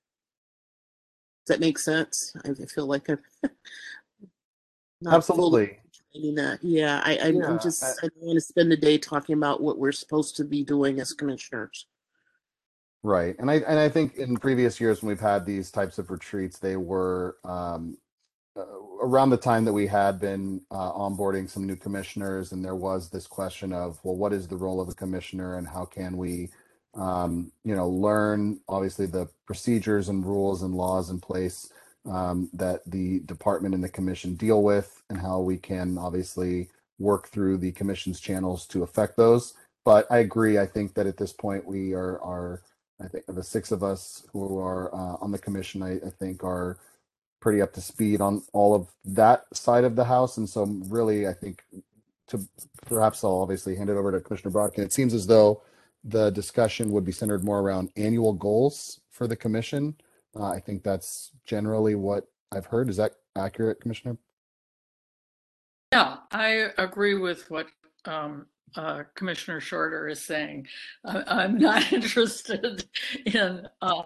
Does 1.47 1.57
that 1.57 1.61
make 1.61 1.79
sense? 1.79 2.35
I 2.45 2.55
feel 2.67 2.87
like 2.87 3.07
fully 3.09 3.19
Absolutely. 5.07 5.79
that. 6.35 6.59
Yeah, 6.63 7.03
I, 7.05 7.19
I'm, 7.23 7.37
Yeah, 7.37 7.49
I'm 7.49 7.61
just, 7.61 7.85
I- 7.85 7.89
I 7.89 8.09
don't 8.09 8.23
want 8.23 8.37
to 8.37 8.41
spend 8.41 8.73
the 8.73 8.77
day 8.77 8.99
talking 8.99 9.35
about 9.35 9.61
what 9.61 9.79
we're 9.79 9.93
supposed 9.93 10.37
to 10.37 10.45
be 10.45 10.65
doing 10.65 11.01
as 11.01 11.13
commissioners. 11.13 11.87
Right. 13.03 13.37
And 13.39 13.49
I 13.51 13.57
and 13.69 13.79
I 13.79 13.89
think 13.89 14.17
in 14.17 14.37
previous 14.37 14.81
years 14.81 15.01
when 15.01 15.09
we've 15.11 15.21
had 15.21 15.47
these 15.47 15.71
types 15.71 15.99
of 15.99 16.11
retreats, 16.11 16.59
they 16.59 16.77
were 16.77 17.37
um, 17.45 17.99
uh, 18.57 18.65
around 19.01 19.31
the 19.31 19.37
time 19.37 19.65
that 19.67 19.73
we 19.73 19.87
had 19.87 20.19
been 20.19 20.61
uh, 20.73 20.93
onboarding 20.93 21.49
some 21.49 21.67
new 21.67 21.77
commissioners, 21.77 22.51
and 22.51 22.65
there 22.65 22.75
was 22.75 23.09
this 23.09 23.29
question 23.29 23.73
of, 23.73 24.01
well, 24.03 24.17
what 24.17 24.33
is 24.33 24.49
the 24.49 24.57
role 24.57 24.81
of 24.81 24.89
a 24.89 24.95
commissioner, 24.95 25.59
and 25.59 25.69
how 25.69 25.85
can 25.85 26.17
we, 26.17 26.49
um, 26.95 27.53
you 27.63 27.77
know, 27.77 27.89
learn 27.89 28.59
obviously 28.69 29.07
the 29.07 29.29
procedures 29.47 30.09
and 30.09 30.27
rules 30.27 30.63
and 30.63 30.75
laws 30.75 31.11
in 31.11 31.21
place 31.21 31.71
um, 32.11 32.51
that 32.53 32.83
the 32.87 33.21
department 33.21 33.75
and 33.75 33.83
the 33.85 33.89
commission 33.89 34.35
deal 34.35 34.63
with, 34.63 35.03
and 35.11 35.21
how 35.21 35.41
we 35.41 35.57
can 35.57 35.99
obviously 35.99 36.69
work 36.99 37.29
through 37.29 37.59
the 37.59 37.73
commission's 37.73 38.21
channels 38.21 38.67
to 38.69 38.83
affect 38.83 39.17
those. 39.17 39.55
But 39.85 40.07
I 40.11 40.19
agree. 40.19 40.59
I 40.59 40.67
think 40.67 40.95
that 40.95 41.07
at 41.07 41.17
this 41.17 41.33
point 41.33 41.67
we 41.67 41.93
are 41.95 42.21
are 42.23 42.63
I 43.01 43.09
think 43.09 43.25
the 43.27 43.43
six 43.43 43.73
of 43.73 43.83
us 43.83 44.27
who 44.33 44.59
are 44.59 44.95
uh, 44.95 45.17
on 45.21 45.31
the 45.31 45.39
commission, 45.39 45.83
I, 45.83 45.97
I 45.97 46.11
think, 46.19 46.43
are 46.43 46.79
pretty 47.41 47.61
up 47.61 47.73
to 47.75 47.81
speed 47.81 48.21
on 48.21 48.43
all 48.53 48.75
of 48.75 48.89
that 49.05 49.45
side 49.53 49.85
of 49.85 49.97
the 49.97 50.05
house. 50.05 50.39
And 50.39 50.49
so, 50.49 50.65
really, 50.89 51.27
I 51.29 51.35
think 51.35 51.63
to 52.29 52.41
perhaps 52.87 53.23
I'll 53.23 53.43
obviously 53.43 53.77
hand 53.77 53.91
it 53.91 53.97
over 53.97 54.13
to 54.13 54.21
Commissioner 54.21 54.53
Brodkin. 54.53 54.81
It 54.81 54.93
seems 54.93 55.15
as 55.15 55.27
though 55.27 55.63
the 56.05 56.31
discussion 56.31 56.91
would 56.93 57.05
be 57.05 57.13
centered 57.13 57.45
more 57.45 57.61
around 57.61 57.91
annual 57.97 58.33
goals 58.33 59.01
for 59.11 59.27
the 59.27 59.37
commission. 59.37 59.95
Uh, 60.39 60.51
I 60.51 60.61
think 60.61 60.83
that's 60.83 61.33
generally 61.45 61.95
what 61.95 62.25
I've 62.53 62.67
heard. 62.67 62.91
Is 62.91 62.97
that 62.97 63.13
accurate, 63.37 63.81
Commissioner? 63.81 64.17
Yeah, 65.93 66.17
I 66.31 66.71
agree 66.79 67.15
with 67.15 67.51
what 67.51 67.67
um, 68.05 68.47
uh, 68.75 69.05
Commissioner 69.15 69.61
Shorter 69.61 70.09
is 70.09 70.23
saying. 70.23 70.67
I, 71.05 71.23
I'm 71.27 71.59
not 71.59 71.93
interested 71.93 72.85
in, 73.25 73.67
uh, 73.81 74.03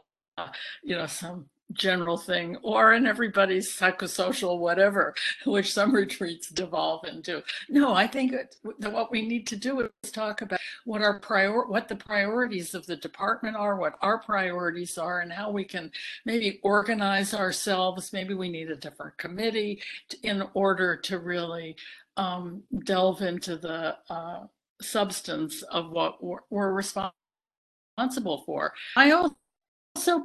you 0.83 0.97
know, 0.97 1.07
some 1.07 1.47
general 1.73 2.17
thing 2.17 2.57
or 2.63 2.95
in 2.95 3.07
everybody's 3.07 3.71
psychosocial 3.71 4.59
whatever, 4.59 5.15
which 5.47 5.73
some 5.73 5.95
retreats 5.95 6.49
devolve 6.49 7.05
into. 7.07 7.43
No, 7.69 7.95
I 7.95 8.07
think 8.07 8.33
that 8.33 8.93
what 8.93 9.11
we 9.11 9.27
need 9.27 9.47
to 9.49 9.57
do 9.57 9.81
is 9.81 10.11
talk 10.11 10.43
about 10.43 10.61
what 10.85 11.03
our 11.03 11.19
prior, 11.21 11.67
what 11.67 11.89
the 11.89 11.97
priorities 11.97 12.75
of 12.75 12.87
the 12.87 12.97
department 12.97 13.57
are, 13.57 13.77
what 13.77 13.95
our 14.03 14.19
priorities 14.19 14.99
are, 14.99 15.21
and 15.21 15.33
how 15.33 15.51
we 15.51 15.65
can 15.65 15.91
maybe 16.25 16.61
organize 16.63 17.35
ourselves. 17.35 18.13
Maybe 18.13 18.35
we 18.35 18.49
need 18.49 18.71
a 18.71 18.77
different 18.77 19.17
committee 19.19 19.83
in 20.23 20.43
order 20.55 20.97
to 20.97 21.19
really 21.19 21.77
um, 22.17 22.63
delve 22.85 23.23
into 23.23 23.57
the 23.57 23.97
uh, 24.09 24.47
substance 24.81 25.63
of 25.63 25.91
what 25.91 26.23
we're, 26.23 26.41
we're 26.51 26.73
responsible 26.73 28.43
for. 28.45 28.73
I 28.97 29.13
also 29.13 29.37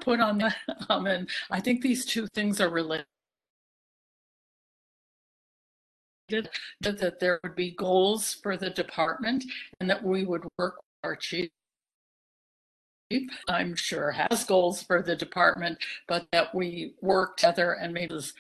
put 0.06 0.20
on 0.20 0.38
the, 0.38 0.54
um, 0.90 1.08
and 1.08 1.30
I 1.50 1.60
think 1.60 1.82
these 1.82 2.06
two 2.06 2.28
things 2.28 2.62
are 2.62 2.70
related. 2.70 3.06
That 6.82 7.20
there 7.20 7.40
would 7.44 7.56
be 7.56 7.72
goals 7.72 8.34
for 8.42 8.58
the 8.58 8.72
department 8.72 9.44
and 9.80 9.90
that 9.90 10.04
we 10.04 10.26
would 10.26 10.44
work 10.58 10.78
with 10.78 10.84
our 11.04 11.16
chief. 11.16 11.50
I'm 13.48 13.76
sure 13.76 14.10
has 14.10 14.44
goals 14.46 14.82
for 14.82 15.04
the 15.04 15.16
department, 15.16 15.78
but 16.08 16.26
that 16.32 16.56
we 16.56 16.96
work 17.02 17.38
together 17.38 17.74
and 17.74 17.94
maybe 17.94 18.16
this 18.16 18.34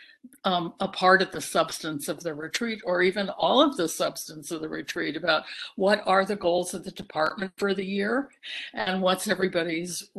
um, 0.43 0.73
a 0.79 0.87
part 0.87 1.21
of 1.21 1.31
the 1.31 1.39
substance 1.41 2.07
of 2.07 2.21
the 2.21 2.33
retreat 2.33 2.81
or 2.83 3.03
even 3.03 3.29
all 3.29 3.61
of 3.61 3.77
the 3.77 3.87
substance 3.87 4.49
of 4.49 4.61
the 4.61 4.69
retreat 4.69 5.15
about 5.15 5.43
what 5.75 6.01
are 6.07 6.25
the 6.25 6.35
goals 6.35 6.73
of 6.73 6.83
the 6.83 6.89
department 6.89 7.51
for 7.57 7.75
the 7.75 7.85
year 7.85 8.31
and 8.73 9.03
what's 9.03 9.27
everybody's 9.27 10.09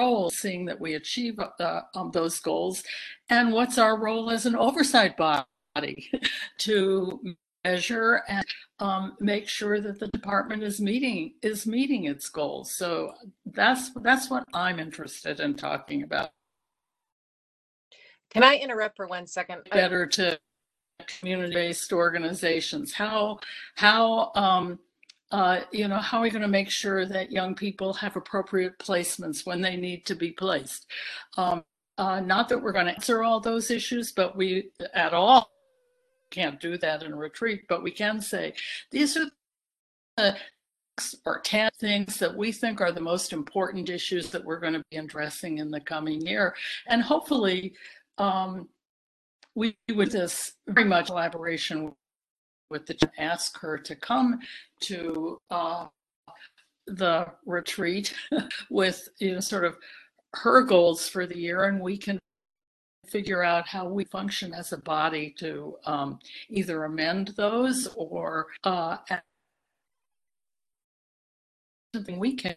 role 0.00 0.30
seeing 0.30 0.64
that 0.64 0.80
we 0.80 0.94
achieve 0.94 1.38
uh, 1.38 1.80
um, 1.94 2.10
those 2.12 2.40
goals 2.40 2.82
and 3.28 3.52
what's 3.52 3.78
our 3.78 3.98
role 3.98 4.30
as 4.30 4.46
an 4.46 4.56
oversight 4.56 5.14
body 5.16 6.10
to 6.58 7.20
measure 7.64 8.22
and 8.28 8.46
um, 8.78 9.16
make 9.20 9.46
sure 9.46 9.80
that 9.80 10.00
the 10.00 10.08
department 10.08 10.62
is 10.62 10.80
meeting 10.80 11.34
is 11.42 11.66
meeting 11.66 12.04
its 12.04 12.28
goals. 12.30 12.74
So 12.74 13.12
that's 13.44 13.90
that's 14.02 14.30
what 14.30 14.44
I'm 14.54 14.78
interested 14.80 15.40
in 15.40 15.54
talking 15.54 16.02
about. 16.02 16.30
Can 18.30 18.42
I 18.42 18.54
interrupt 18.56 18.96
for 18.96 19.06
one 19.06 19.26
second? 19.26 19.62
Better 19.70 20.06
to 20.06 20.38
community-based 21.18 21.92
organizations. 21.92 22.92
How 22.94 23.40
how 23.74 24.32
um, 24.34 24.78
uh, 25.30 25.60
you 25.70 25.86
know 25.88 25.98
how 25.98 26.18
are 26.18 26.22
we 26.22 26.30
going 26.30 26.42
to 26.42 26.48
make 26.48 26.70
sure 26.70 27.06
that 27.06 27.30
young 27.30 27.54
people 27.54 27.92
have 27.94 28.16
appropriate 28.16 28.78
placements 28.78 29.46
when 29.46 29.60
they 29.60 29.76
need 29.76 30.04
to 30.06 30.14
be 30.14 30.32
placed? 30.32 30.86
Um, 31.36 31.64
uh, 31.98 32.20
not 32.20 32.48
that 32.48 32.60
we're 32.60 32.72
going 32.72 32.86
to 32.86 32.94
answer 32.94 33.22
all 33.22 33.40
those 33.40 33.70
issues, 33.70 34.10
but 34.12 34.36
we 34.36 34.70
at 34.94 35.12
all 35.12 35.50
can't 36.30 36.60
do 36.60 36.78
that 36.78 37.02
in 37.02 37.12
a 37.12 37.16
retreat, 37.16 37.62
but 37.68 37.82
we 37.82 37.90
can 37.90 38.20
say 38.20 38.54
these 38.90 39.16
are 39.16 39.26
the 40.16 40.36
or 41.24 41.40
10 41.40 41.70
things 41.78 42.18
that 42.18 42.36
we 42.36 42.52
think 42.52 42.80
are 42.80 42.92
the 42.92 43.00
most 43.00 43.32
important 43.32 43.88
issues 43.88 44.30
that 44.30 44.44
we're 44.44 44.60
going 44.60 44.74
to 44.74 44.84
be 44.90 44.98
addressing 44.98 45.58
in 45.58 45.70
the 45.70 45.80
coming 45.80 46.20
year. 46.26 46.54
And 46.88 47.02
hopefully, 47.02 47.74
um, 48.18 48.68
we 49.54 49.76
would 49.94 50.10
this 50.10 50.52
very 50.68 50.86
much 50.86 51.06
collaboration 51.06 51.92
with 52.70 52.86
the 52.86 52.96
ask 53.18 53.58
her 53.58 53.78
to 53.78 53.96
come 53.96 54.38
to 54.80 55.38
uh, 55.50 55.86
the 56.86 57.26
retreat 57.46 58.14
with 58.70 59.08
you 59.18 59.34
know 59.34 59.40
sort 59.40 59.64
of 59.64 59.76
her 60.34 60.62
goals 60.62 61.08
for 61.08 61.26
the 61.26 61.38
year 61.38 61.64
and 61.64 61.80
we 61.80 61.96
can 61.96 62.18
figure 63.10 63.42
out 63.42 63.66
how 63.66 63.88
we 63.88 64.04
function 64.04 64.54
as 64.54 64.72
a 64.72 64.78
body 64.78 65.34
to 65.38 65.76
um, 65.84 66.18
either 66.48 66.84
amend 66.84 67.28
those 67.36 67.88
or 67.96 68.46
uh, 68.64 68.96
something 71.94 72.18
we 72.18 72.34
can. 72.34 72.54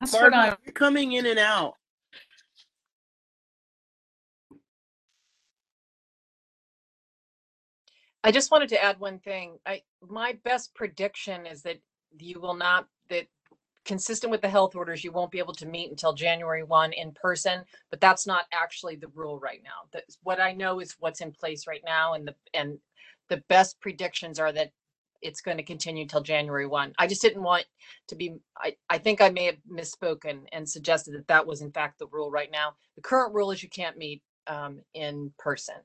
That's 0.00 0.12
what 0.12 0.30
Barbara, 0.30 0.58
I. 0.66 0.70
coming 0.70 1.12
in 1.12 1.26
and 1.26 1.40
out. 1.40 1.77
I 8.24 8.32
just 8.32 8.50
wanted 8.50 8.68
to 8.70 8.82
add 8.82 9.00
one 9.00 9.18
thing. 9.20 9.58
I, 9.66 9.82
my 10.06 10.36
best 10.44 10.74
prediction 10.74 11.46
is 11.46 11.62
that 11.62 11.78
you 12.18 12.40
will 12.40 12.54
not, 12.54 12.88
that 13.10 13.26
consistent 13.84 14.30
with 14.30 14.42
the 14.42 14.48
health 14.48 14.76
orders, 14.76 15.04
you 15.04 15.12
won't 15.12 15.30
be 15.30 15.38
able 15.38 15.54
to 15.54 15.66
meet 15.66 15.90
until 15.90 16.12
January 16.12 16.62
1 16.64 16.92
in 16.92 17.12
person, 17.12 17.62
but 17.90 18.00
that's 18.00 18.26
not 18.26 18.44
actually 18.52 18.96
the 18.96 19.08
rule 19.14 19.38
right 19.40 19.62
now. 19.64 19.88
That's 19.92 20.18
what 20.22 20.40
I 20.40 20.52
know 20.52 20.80
is 20.80 20.96
what's 21.00 21.22
in 21.22 21.32
place 21.32 21.66
right 21.66 21.82
now 21.84 22.14
and 22.14 22.28
the, 22.28 22.34
and 22.54 22.78
the 23.28 23.42
best 23.48 23.80
predictions 23.80 24.38
are 24.38 24.52
that 24.52 24.72
it's 25.22 25.40
going 25.40 25.56
to 25.58 25.62
continue 25.64 26.06
till 26.06 26.22
January 26.22 26.66
1. 26.66 26.94
I 26.98 27.06
just 27.06 27.22
didn't 27.22 27.42
want 27.42 27.66
to 28.08 28.16
be, 28.16 28.36
I, 28.58 28.76
I 28.90 28.98
think 28.98 29.20
I 29.20 29.30
may 29.30 29.46
have 29.46 29.58
misspoken 29.72 30.40
and 30.52 30.68
suggested 30.68 31.14
that 31.14 31.28
that 31.28 31.46
was 31.46 31.62
in 31.62 31.72
fact 31.72 31.98
the 31.98 32.08
rule 32.08 32.30
right 32.30 32.50
now. 32.52 32.74
The 32.96 33.02
current 33.02 33.34
rule 33.34 33.50
is 33.52 33.62
you 33.62 33.70
can't 33.70 33.98
meet 33.98 34.22
um, 34.48 34.80
in 34.94 35.32
person. 35.38 35.76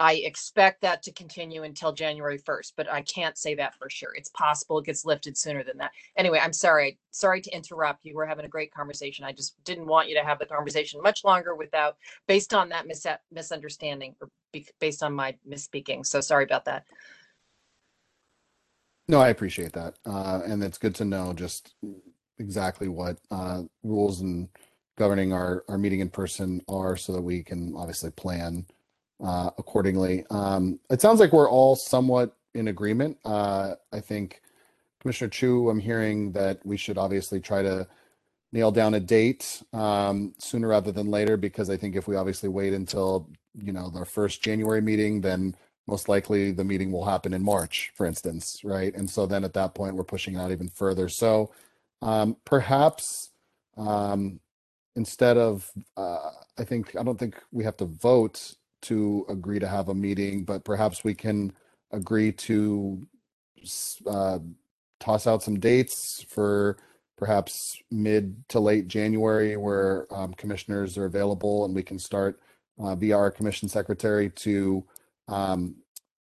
I 0.00 0.14
expect 0.14 0.82
that 0.82 1.02
to 1.04 1.12
continue 1.12 1.64
until 1.64 1.92
January 1.92 2.38
1st, 2.38 2.74
but 2.76 2.90
I 2.90 3.02
can't 3.02 3.36
say 3.36 3.56
that 3.56 3.74
for 3.74 3.90
sure. 3.90 4.14
It's 4.14 4.30
possible 4.30 4.78
it 4.78 4.86
gets 4.86 5.04
lifted 5.04 5.36
sooner 5.36 5.64
than 5.64 5.76
that. 5.78 5.90
Anyway, 6.16 6.38
I'm 6.40 6.52
sorry. 6.52 6.98
Sorry 7.10 7.40
to 7.40 7.50
interrupt. 7.50 8.04
You 8.04 8.14
were 8.14 8.26
having 8.26 8.44
a 8.44 8.48
great 8.48 8.72
conversation. 8.72 9.24
I 9.24 9.32
just 9.32 9.62
didn't 9.64 9.86
want 9.86 10.08
you 10.08 10.14
to 10.14 10.24
have 10.24 10.38
the 10.38 10.46
conversation 10.46 11.02
much 11.02 11.24
longer 11.24 11.56
without, 11.56 11.96
based 12.28 12.54
on 12.54 12.68
that 12.68 12.86
mis- 12.86 13.06
misunderstanding 13.32 14.14
or 14.20 14.28
be- 14.52 14.68
based 14.78 15.02
on 15.02 15.12
my 15.12 15.34
misspeaking. 15.48 16.06
So 16.06 16.20
sorry 16.20 16.44
about 16.44 16.64
that. 16.66 16.84
No, 19.08 19.20
I 19.20 19.30
appreciate 19.30 19.72
that. 19.72 19.94
Uh, 20.06 20.42
and 20.46 20.62
it's 20.62 20.78
good 20.78 20.94
to 20.96 21.04
know 21.04 21.32
just 21.32 21.74
exactly 22.38 22.86
what 22.86 23.18
uh, 23.32 23.62
rules 23.82 24.20
and 24.20 24.48
governing 24.96 25.32
our, 25.32 25.64
our 25.68 25.78
meeting 25.78 26.00
in 26.00 26.10
person 26.10 26.62
are 26.68 26.96
so 26.96 27.12
that 27.14 27.22
we 27.22 27.42
can 27.42 27.74
obviously 27.74 28.10
plan 28.10 28.64
uh, 29.22 29.50
accordingly. 29.58 30.24
Um, 30.30 30.78
it 30.90 31.00
sounds 31.00 31.20
like 31.20 31.32
we're 31.32 31.50
all 31.50 31.76
somewhat 31.76 32.36
in 32.54 32.68
agreement. 32.68 33.18
Uh, 33.24 33.74
I 33.92 34.00
think 34.00 34.40
Commissioner 35.00 35.30
Chu, 35.30 35.70
I'm 35.70 35.78
hearing 35.78 36.32
that 36.32 36.64
we 36.64 36.76
should 36.76 36.98
obviously 36.98 37.40
try 37.40 37.62
to 37.62 37.86
nail 38.52 38.70
down 38.70 38.94
a 38.94 39.00
date 39.00 39.62
um, 39.72 40.34
sooner 40.38 40.68
rather 40.68 40.90
than 40.92 41.10
later 41.10 41.36
because 41.36 41.70
I 41.70 41.76
think 41.76 41.96
if 41.96 42.08
we 42.08 42.16
obviously 42.16 42.48
wait 42.48 42.72
until 42.72 43.28
you 43.54 43.72
know 43.72 43.92
our 43.94 44.04
first 44.04 44.42
January 44.42 44.80
meeting, 44.80 45.20
then 45.20 45.54
most 45.86 46.08
likely 46.08 46.52
the 46.52 46.64
meeting 46.64 46.92
will 46.92 47.04
happen 47.04 47.32
in 47.32 47.42
March, 47.42 47.92
for 47.94 48.06
instance, 48.06 48.60
right? 48.62 48.94
And 48.94 49.08
so 49.08 49.26
then 49.26 49.44
at 49.44 49.54
that 49.54 49.74
point 49.74 49.96
we're 49.96 50.04
pushing 50.04 50.34
it 50.34 50.38
out 50.38 50.50
even 50.50 50.68
further. 50.68 51.08
So 51.08 51.50
um, 52.02 52.36
perhaps 52.44 53.30
um, 53.76 54.40
instead 54.96 55.38
of, 55.38 55.70
uh, 55.96 56.30
I 56.58 56.64
think 56.64 56.94
I 56.96 57.02
don't 57.02 57.18
think 57.18 57.36
we 57.52 57.64
have 57.64 57.76
to 57.78 57.86
vote 57.86 58.54
to 58.82 59.26
agree 59.28 59.58
to 59.58 59.68
have 59.68 59.88
a 59.88 59.94
meeting, 59.94 60.44
but 60.44 60.64
perhaps 60.64 61.04
we 61.04 61.14
can 61.14 61.52
agree 61.92 62.32
to 62.32 63.06
uh, 64.06 64.38
toss 65.00 65.26
out 65.26 65.42
some 65.42 65.58
dates 65.58 66.24
for 66.28 66.76
perhaps 67.16 67.76
mid 67.90 68.48
to 68.48 68.60
late 68.60 68.86
January 68.86 69.56
where 69.56 70.06
um, 70.14 70.32
commissioners 70.34 70.96
are 70.96 71.06
available 71.06 71.64
and 71.64 71.74
we 71.74 71.82
can 71.82 71.98
start 71.98 72.40
uh, 72.78 72.94
via 72.94 73.16
our 73.16 73.30
commission 73.30 73.68
secretary 73.68 74.30
to 74.30 74.84
um, 75.26 75.74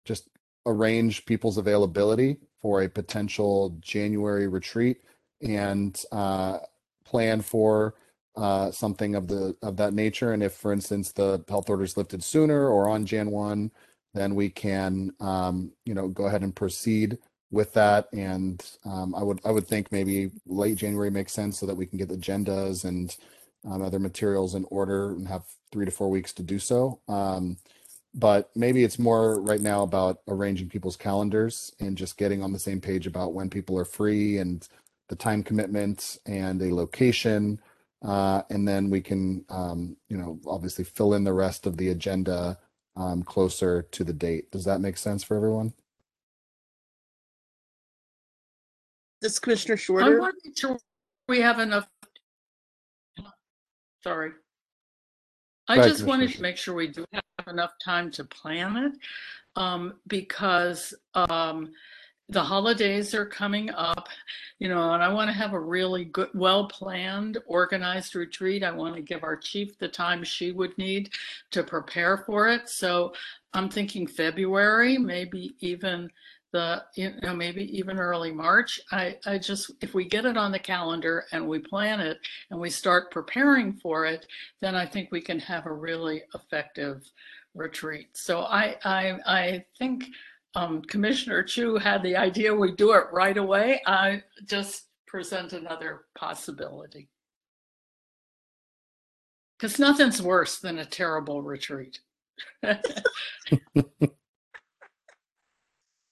just 0.05 0.29
arrange 0.65 1.25
people's 1.25 1.57
availability 1.57 2.37
for 2.61 2.81
a 2.83 2.89
potential 2.89 3.77
January 3.79 4.47
retreat 4.47 5.01
and 5.41 6.03
uh, 6.11 6.59
plan 7.05 7.41
for 7.41 7.95
uh, 8.37 8.71
something 8.71 9.15
of 9.15 9.27
the 9.29 9.55
of 9.63 9.77
that 9.77 9.93
nature. 9.93 10.33
And 10.33 10.43
if, 10.43 10.53
for 10.53 10.73
instance, 10.73 11.13
the 11.13 11.43
health 11.49 11.69
order 11.69 11.83
is 11.83 11.97
lifted 11.97 12.23
sooner 12.23 12.69
or 12.69 12.89
on 12.89 13.05
Jan 13.05 13.31
one, 13.31 13.71
then 14.15 14.35
we 14.35 14.49
can 14.49 15.13
um, 15.21 15.73
you 15.85 15.93
know 15.95 16.09
go 16.09 16.25
ahead 16.25 16.43
and 16.43 16.55
proceed 16.55 17.19
with 17.51 17.73
that. 17.73 18.07
And 18.13 18.63
um, 18.85 19.15
I 19.15 19.23
would 19.23 19.41
I 19.45 19.51
would 19.51 19.67
think 19.67 19.91
maybe 19.91 20.31
late 20.47 20.77
January 20.77 21.11
makes 21.11 21.33
sense 21.33 21.59
so 21.59 21.65
that 21.67 21.75
we 21.77 21.87
can 21.87 21.99
get 21.99 22.09
agendas 22.09 22.85
and 22.85 23.15
um, 23.65 23.81
other 23.83 23.99
materials 23.99 24.55
in 24.55 24.65
order 24.71 25.11
and 25.11 25.27
have 25.27 25.43
three 25.71 25.85
to 25.85 25.91
four 25.91 26.09
weeks 26.09 26.33
to 26.33 26.43
do 26.43 26.59
so. 26.59 27.01
Um, 27.09 27.57
but 28.15 28.51
maybe 28.57 28.83
it's 28.83 28.99
more 28.99 29.41
right 29.41 29.61
now 29.61 29.83
about 29.83 30.19
arranging 30.27 30.69
people's 30.69 30.97
calendars 30.97 31.73
and 31.79 31.97
just 31.97 32.17
getting 32.17 32.43
on 32.43 32.53
the 32.53 32.59
same 32.59 32.81
page 32.81 33.07
about 33.07 33.33
when 33.33 33.49
people 33.49 33.79
are 33.79 33.85
free 33.85 34.39
and 34.39 34.67
the 35.09 35.15
time 35.17 35.43
commitment 35.43 36.19
and 36.27 36.61
a 36.61 36.75
location 36.75 37.61
uh, 38.03 38.41
and 38.49 38.67
then 38.67 38.89
we 38.89 39.01
can, 39.01 39.45
um, 39.49 39.95
you 40.09 40.17
know, 40.17 40.39
obviously 40.47 40.83
fill 40.83 41.13
in 41.13 41.23
the 41.23 41.33
rest 41.33 41.67
of 41.67 41.77
the 41.77 41.89
agenda 41.89 42.57
um, 42.95 43.23
closer 43.23 43.83
to 43.83 44.03
the 44.03 44.13
date. 44.13 44.51
Does 44.51 44.65
that 44.65 44.81
make 44.81 44.97
sense 44.97 45.23
for 45.23 45.37
everyone? 45.37 45.73
This 49.21 49.37
Commissioner 49.37 49.75
I 49.75 49.77
Shorter. 49.77 50.19
want 50.19 50.35
to 50.43 50.49
make 50.49 50.57
sure 50.57 50.79
we 51.29 51.41
have 51.41 51.59
enough. 51.59 51.87
Sorry. 54.03 54.31
I 55.67 55.75
Go 55.75 55.81
ahead, 55.81 55.91
just 55.91 56.05
wanted 56.05 56.29
to 56.29 56.37
Commissioner. 56.37 56.47
make 56.47 56.57
sure 56.57 56.73
we 56.73 56.87
do 56.87 57.05
have 57.13 57.47
enough 57.47 57.73
time 57.83 58.09
to 58.11 58.23
plan 58.25 58.77
it. 58.77 58.93
Um, 59.55 59.93
because, 60.07 60.93
um, 61.13 61.71
the 62.31 62.41
holidays 62.41 63.13
are 63.13 63.25
coming 63.25 63.69
up, 63.71 64.07
you 64.59 64.69
know, 64.69 64.93
and 64.93 65.03
I 65.03 65.11
want 65.11 65.29
to 65.29 65.35
have 65.35 65.53
a 65.53 65.59
really 65.59 66.05
good, 66.05 66.29
well 66.33 66.67
planned, 66.67 67.37
organized 67.45 68.15
retreat. 68.15 68.63
I 68.63 68.71
want 68.71 68.95
to 68.95 69.01
give 69.01 69.23
our 69.23 69.35
chief 69.35 69.77
the 69.77 69.89
time 69.89 70.23
she 70.23 70.51
would 70.51 70.77
need 70.77 71.11
to 71.51 71.61
prepare 71.61 72.19
for 72.25 72.47
it. 72.47 72.69
So 72.69 73.13
I'm 73.53 73.69
thinking 73.69 74.07
February, 74.07 74.97
maybe 74.97 75.55
even 75.59 76.09
the, 76.53 76.83
you 76.95 77.13
know, 77.21 77.35
maybe 77.35 77.77
even 77.77 77.99
early 77.99 78.31
March. 78.31 78.79
I, 78.91 79.17
I 79.25 79.37
just, 79.37 79.71
if 79.81 79.93
we 79.93 80.05
get 80.05 80.25
it 80.25 80.37
on 80.37 80.53
the 80.53 80.59
calendar 80.59 81.25
and 81.33 81.47
we 81.47 81.59
plan 81.59 81.99
it 81.99 82.17
and 82.49 82.59
we 82.59 82.69
start 82.69 83.11
preparing 83.11 83.73
for 83.73 84.05
it, 84.05 84.25
then 84.61 84.75
I 84.75 84.85
think 84.85 85.11
we 85.11 85.21
can 85.21 85.39
have 85.39 85.65
a 85.65 85.73
really 85.73 86.23
effective 86.33 87.03
retreat. 87.53 88.09
So 88.13 88.41
I, 88.41 88.77
I, 88.85 89.17
I 89.25 89.65
think 89.77 90.05
um, 90.55 90.81
Commissioner 90.83 91.43
Chu 91.43 91.77
had 91.77 92.03
the 92.03 92.15
idea 92.15 92.53
we 92.53 92.71
do 92.73 92.93
it 92.93 93.05
right 93.11 93.37
away. 93.37 93.81
I 93.85 94.23
just 94.45 94.87
present 95.07 95.53
another 95.53 96.01
possibility. 96.15 97.09
Because 99.57 99.79
nothing's 99.79 100.21
worse 100.21 100.59
than 100.59 100.79
a 100.79 100.85
terrible 100.85 101.41
retreat. 101.41 101.99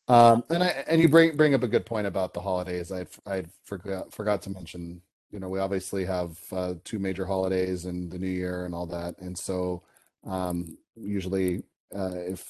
Um, 0.10 0.44
and 0.50 0.64
I 0.64 0.84
and 0.88 1.00
you 1.00 1.08
bring 1.08 1.38
bring 1.38 1.54
up 1.54 1.62
a 1.62 1.68
good 1.68 1.86
point 1.86 2.08
about 2.08 2.34
the 2.34 2.42
holidays. 2.42 2.92
I 2.92 3.06
I 3.28 3.46
forgot 3.64 4.12
forgot 4.12 4.42
to 4.42 4.50
mention. 4.50 5.02
You 5.32 5.40
know, 5.40 5.48
we 5.48 5.60
obviously 5.60 6.04
have 6.06 6.40
uh, 6.52 6.74
two 6.84 6.98
major 6.98 7.24
holidays 7.24 7.86
and 7.86 8.12
the 8.12 8.18
New 8.18 8.28
Year 8.28 8.66
and 8.66 8.74
all 8.74 8.88
that, 8.88 9.14
and 9.20 9.38
so 9.38 9.84
um, 10.26 10.76
usually, 10.96 11.62
uh, 11.96 12.16
if 12.16 12.44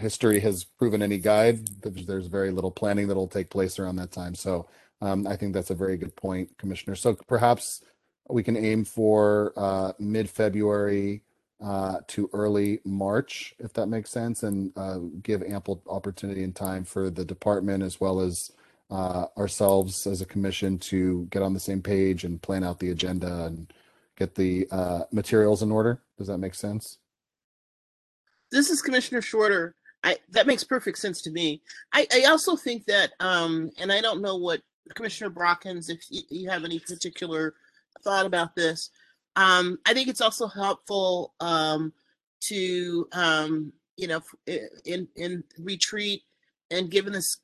history 0.00 0.40
has 0.40 0.64
proven 0.64 1.02
any 1.02 1.18
guide, 1.18 1.66
there's, 1.82 2.26
very 2.26 2.50
little 2.50 2.70
planning 2.70 3.08
that'll 3.08 3.28
take 3.28 3.50
place 3.50 3.78
around 3.78 3.96
that 3.96 4.12
time. 4.12 4.34
So 4.34 4.68
um, 5.00 5.26
I 5.26 5.36
think 5.36 5.54
that's 5.54 5.70
a 5.70 5.74
very 5.74 5.96
good 5.96 6.14
point, 6.16 6.56
Commissioner. 6.58 6.96
So 6.96 7.14
perhaps 7.28 7.82
we 8.28 8.42
can 8.42 8.56
aim 8.56 8.84
for 8.84 9.52
uh, 9.56 9.92
mid-February 9.98 11.22
uh, 11.62 11.98
to 12.08 12.30
early 12.32 12.80
March, 12.84 13.54
if 13.58 13.72
that 13.74 13.86
makes 13.86 14.10
sense, 14.10 14.42
and 14.42 14.72
uh, 14.76 14.98
give 15.22 15.42
ample 15.42 15.82
opportunity 15.86 16.42
and 16.42 16.56
time 16.56 16.84
for 16.84 17.10
the 17.10 17.24
department 17.24 17.82
as 17.82 18.00
well 18.00 18.20
as 18.20 18.50
uh, 18.90 19.26
ourselves 19.36 20.06
as 20.06 20.20
a 20.20 20.26
commission 20.26 20.78
to 20.78 21.26
get 21.30 21.42
on 21.42 21.54
the 21.54 21.60
same 21.60 21.82
page 21.82 22.24
and 22.24 22.42
plan 22.42 22.64
out 22.64 22.78
the 22.78 22.90
agenda 22.90 23.44
and 23.44 23.72
get 24.16 24.34
the 24.34 24.66
uh, 24.70 25.02
materials 25.12 25.62
in 25.62 25.70
order. 25.70 26.02
Does 26.18 26.26
that 26.26 26.38
make 26.38 26.54
sense? 26.54 26.98
This 28.50 28.68
is 28.68 28.82
Commissioner 28.82 29.22
Shorter. 29.22 29.74
I 30.02 30.16
that 30.30 30.46
makes 30.46 30.64
perfect 30.64 30.98
sense 30.98 31.20
to 31.22 31.30
me. 31.30 31.62
I, 31.92 32.06
I 32.12 32.24
also 32.24 32.56
think 32.56 32.86
that, 32.86 33.12
um, 33.20 33.70
and 33.78 33.92
I 33.92 34.00
don't 34.00 34.22
know 34.22 34.36
what 34.36 34.62
Commissioner 34.94 35.30
Brockins, 35.30 35.88
if 35.88 36.00
you, 36.10 36.22
you 36.30 36.50
have 36.50 36.64
any 36.64 36.78
particular 36.78 37.54
thought 38.02 38.26
about 38.26 38.54
this, 38.56 38.90
um, 39.36 39.78
I 39.86 39.94
think 39.94 40.08
it's 40.08 40.20
also 40.20 40.46
helpful 40.46 41.34
um, 41.40 41.92
to, 42.44 43.08
um, 43.12 43.72
you 43.96 44.08
know, 44.08 44.22
in 44.84 45.08
in 45.16 45.44
retreat 45.58 46.22
and 46.70 46.90
given 46.90 47.12
this, 47.12 47.38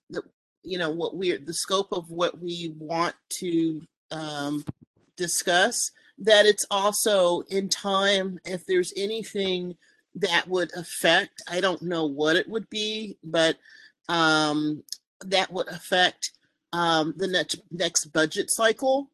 you 0.62 0.78
know, 0.78 0.90
what 0.90 1.16
we're 1.16 1.38
the 1.38 1.54
scope 1.54 1.92
of 1.92 2.10
what 2.10 2.40
we 2.40 2.74
want 2.78 3.14
to 3.28 3.82
um, 4.10 4.64
discuss, 5.16 5.90
that 6.18 6.46
it's 6.46 6.66
also 6.70 7.42
in 7.50 7.68
time 7.68 8.38
if 8.44 8.64
there's 8.66 8.92
anything 8.96 9.76
that 10.16 10.48
would 10.48 10.70
affect 10.76 11.42
i 11.48 11.60
don't 11.60 11.82
know 11.82 12.06
what 12.06 12.36
it 12.36 12.48
would 12.48 12.68
be 12.70 13.16
but 13.22 13.56
um, 14.08 14.84
that 15.24 15.52
would 15.52 15.66
affect 15.68 16.32
um, 16.72 17.14
the 17.16 17.26
next 17.26 17.60
next 17.70 18.06
budget 18.06 18.50
cycle 18.50 19.10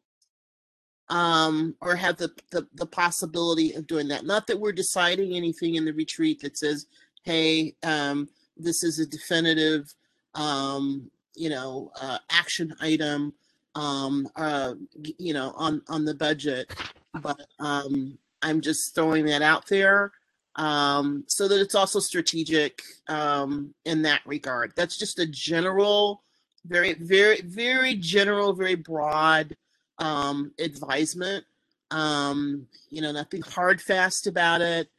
um, 1.09 1.75
or 1.81 1.95
have 1.95 2.17
the, 2.17 2.31
the 2.51 2.67
the 2.75 2.85
possibility 2.85 3.73
of 3.73 3.87
doing 3.87 4.07
that. 4.09 4.25
Not 4.25 4.47
that 4.47 4.59
we're 4.59 4.71
deciding 4.71 5.33
anything 5.33 5.75
in 5.75 5.85
the 5.85 5.93
retreat 5.93 6.41
that 6.41 6.57
says 6.57 6.87
hey 7.23 7.73
um, 7.83 8.29
this 8.57 8.83
is 8.83 8.99
a 8.99 9.05
definitive 9.05 9.93
um, 10.35 11.09
you 11.35 11.49
know 11.49 11.91
uh, 11.99 12.19
action 12.29 12.73
item 12.81 13.33
um, 13.75 14.27
uh, 14.35 14.73
you 15.17 15.33
know 15.33 15.53
on 15.55 15.81
on 15.87 16.05
the 16.05 16.13
budget 16.13 16.73
but 17.21 17.47
um, 17.59 18.17
i'm 18.41 18.61
just 18.61 18.93
throwing 18.93 19.25
that 19.25 19.41
out 19.41 19.67
there 19.67 20.11
um, 20.55 21.23
so 21.27 21.47
that 21.47 21.59
it's 21.59 21.75
also 21.75 21.99
strategic 21.99 22.81
um, 23.07 23.73
in 23.85 24.01
that 24.03 24.21
regard. 24.25 24.73
That's 24.75 24.97
just 24.97 25.19
a 25.19 25.25
general, 25.25 26.23
very, 26.65 26.93
very, 26.93 27.41
very 27.41 27.95
general, 27.95 28.53
very 28.53 28.75
broad 28.75 29.55
um, 29.99 30.51
advisement. 30.59 31.45
Um, 31.91 32.67
you 32.89 33.01
know, 33.01 33.11
nothing 33.11 33.41
hard 33.41 33.81
fast 33.81 34.27
about 34.27 34.61
it, 34.61 34.89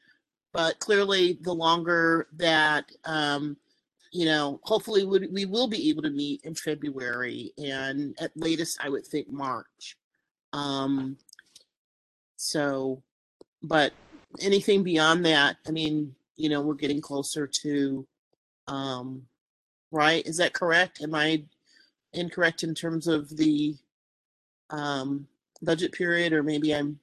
but 0.52 0.78
clearly, 0.78 1.38
the 1.42 1.54
longer 1.54 2.28
that 2.36 2.90
um, 3.04 3.56
you 4.14 4.26
know, 4.26 4.60
hopefully 4.62 5.04
we, 5.04 5.26
we 5.26 5.44
will 5.44 5.66
be 5.66 5.90
able 5.90 6.02
to 6.02 6.10
meet 6.10 6.40
in 6.44 6.54
February 6.54 7.52
and 7.58 8.14
at 8.20 8.30
latest, 8.36 8.78
I 8.80 8.88
would 8.88 9.04
think 9.04 9.28
March. 9.28 9.96
Um, 10.52 11.16
so, 12.36 13.02
but 13.60 13.92
anything 14.40 14.82
beyond 14.82 15.24
that, 15.26 15.56
I 15.66 15.70
mean, 15.70 16.14
you 16.36 16.48
know, 16.48 16.60
we're 16.60 16.74
getting 16.74 17.00
closer 17.00 17.46
to, 17.46 18.06
um, 18.66 19.22
right? 19.90 20.26
Is 20.26 20.36
that 20.38 20.52
correct? 20.52 21.02
Am 21.02 21.14
I 21.14 21.44
incorrect 22.12 22.62
in 22.62 22.74
terms 22.74 23.06
of 23.06 23.28
the 23.36 23.76
um, 24.70 25.26
budget 25.62 25.92
period, 25.92 26.32
or 26.32 26.42
maybe 26.42 26.74
I'm? 26.74 26.98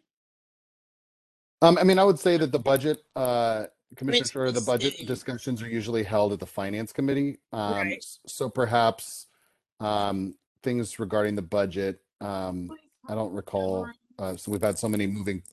Um, 1.61 1.77
I 1.77 1.83
mean, 1.83 1.99
I 1.99 2.03
would 2.03 2.19
say 2.19 2.37
that 2.37 2.51
the 2.51 2.59
budget, 2.59 3.03
uh, 3.15 3.65
Commissioner 3.95 4.25
Shorter, 4.25 4.51
the 4.51 4.61
budget 4.61 5.05
discussions 5.05 5.61
are 5.61 5.69
usually 5.69 6.03
held 6.03 6.33
at 6.33 6.39
the 6.39 6.45
Finance 6.45 6.91
Committee. 6.91 7.37
Um, 7.53 7.73
Right. 7.73 8.05
so 8.25 8.49
perhaps 8.49 9.27
um, 9.79 10.35
things 10.63 10.97
regarding 10.99 11.35
the 11.35 11.41
budget, 11.41 12.01
um, 12.19 12.71
I 13.07 13.15
don't 13.15 13.33
recall. 13.33 13.89
Uh, 14.17 14.35
so 14.35 14.51
we've 14.51 14.61
had 14.61 14.77
so 14.77 14.87
many 14.87 15.07
moving 15.07 15.43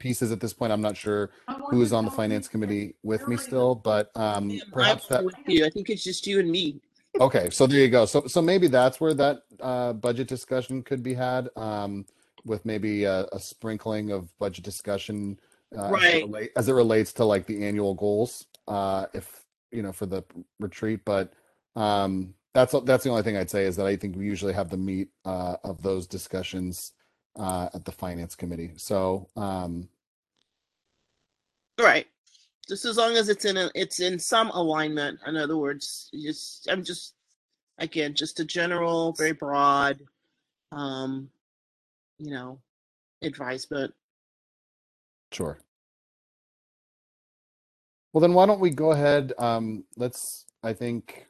pieces 0.00 0.32
at 0.32 0.40
this 0.40 0.52
point. 0.52 0.72
I'm 0.72 0.80
not 0.80 0.96
sure 0.96 1.30
who 1.70 1.82
is 1.82 1.92
on 1.92 2.04
the 2.04 2.10
Finance 2.10 2.48
Committee 2.48 2.94
with 3.04 3.28
me 3.28 3.36
still, 3.36 3.76
but 3.76 4.10
um, 4.16 4.50
I'm 4.50 4.60
perhaps 4.72 5.06
that. 5.06 5.24
with 5.24 5.36
you. 5.46 5.64
I 5.64 5.70
think 5.70 5.88
it's 5.90 6.02
just 6.02 6.26
you 6.26 6.40
and 6.40 6.50
me. 6.50 6.80
Okay, 7.20 7.50
so 7.50 7.66
there 7.66 7.78
you 7.78 7.88
go. 7.88 8.06
So 8.06 8.26
so 8.26 8.42
maybe 8.42 8.66
that's 8.66 9.00
where 9.00 9.14
that 9.14 9.42
uh, 9.60 9.92
budget 9.92 10.26
discussion 10.26 10.82
could 10.82 11.02
be 11.02 11.14
had, 11.14 11.48
um, 11.56 12.06
with 12.44 12.64
maybe 12.64 13.04
a, 13.04 13.26
a 13.32 13.38
sprinkling 13.38 14.10
of 14.10 14.36
budget 14.38 14.64
discussion 14.64 15.38
uh, 15.76 15.82
as, 15.82 15.90
it 15.90 15.92
Right. 15.92 16.24
relate, 16.24 16.50
as 16.56 16.68
it 16.68 16.72
relates 16.72 17.12
to 17.14 17.24
like 17.24 17.46
the 17.46 17.64
annual 17.64 17.94
goals, 17.94 18.46
uh, 18.66 19.06
if 19.12 19.44
you 19.70 19.82
know 19.82 19.92
for 19.92 20.06
the 20.06 20.24
retreat. 20.58 21.00
But 21.04 21.32
um, 21.76 22.34
that's 22.54 22.74
that's 22.84 23.04
the 23.04 23.10
only 23.10 23.22
thing 23.22 23.36
I'd 23.36 23.50
say 23.50 23.64
is 23.64 23.76
that 23.76 23.86
I 23.86 23.96
think 23.96 24.16
we 24.16 24.24
usually 24.24 24.54
have 24.54 24.70
the 24.70 24.76
meat 24.76 25.08
uh, 25.24 25.56
of 25.62 25.82
those 25.82 26.06
discussions 26.06 26.92
uh, 27.36 27.68
at 27.74 27.84
the 27.84 27.92
finance 27.92 28.34
committee. 28.34 28.72
So 28.76 29.28
um, 29.36 29.88
Right. 31.80 32.06
Just 32.68 32.84
as 32.84 32.96
long 32.96 33.16
as 33.16 33.28
it's 33.28 33.44
in 33.44 33.56
a, 33.56 33.70
it's 33.74 34.00
in 34.00 34.18
some 34.18 34.50
alignment. 34.50 35.18
In 35.26 35.36
other 35.36 35.56
words, 35.56 36.10
just 36.14 36.68
I'm 36.70 36.84
just 36.84 37.14
again 37.78 38.14
just 38.14 38.38
a 38.38 38.44
general, 38.44 39.12
very 39.12 39.32
broad, 39.32 40.00
um, 40.70 41.30
you 42.18 42.30
know, 42.30 42.60
advisement. 43.22 43.92
Sure. 45.32 45.58
Well, 48.12 48.20
then 48.20 48.34
why 48.34 48.46
don't 48.46 48.60
we 48.60 48.70
go 48.70 48.92
ahead? 48.92 49.32
Um, 49.38 49.84
let's, 49.96 50.46
I 50.62 50.72
think, 50.72 51.26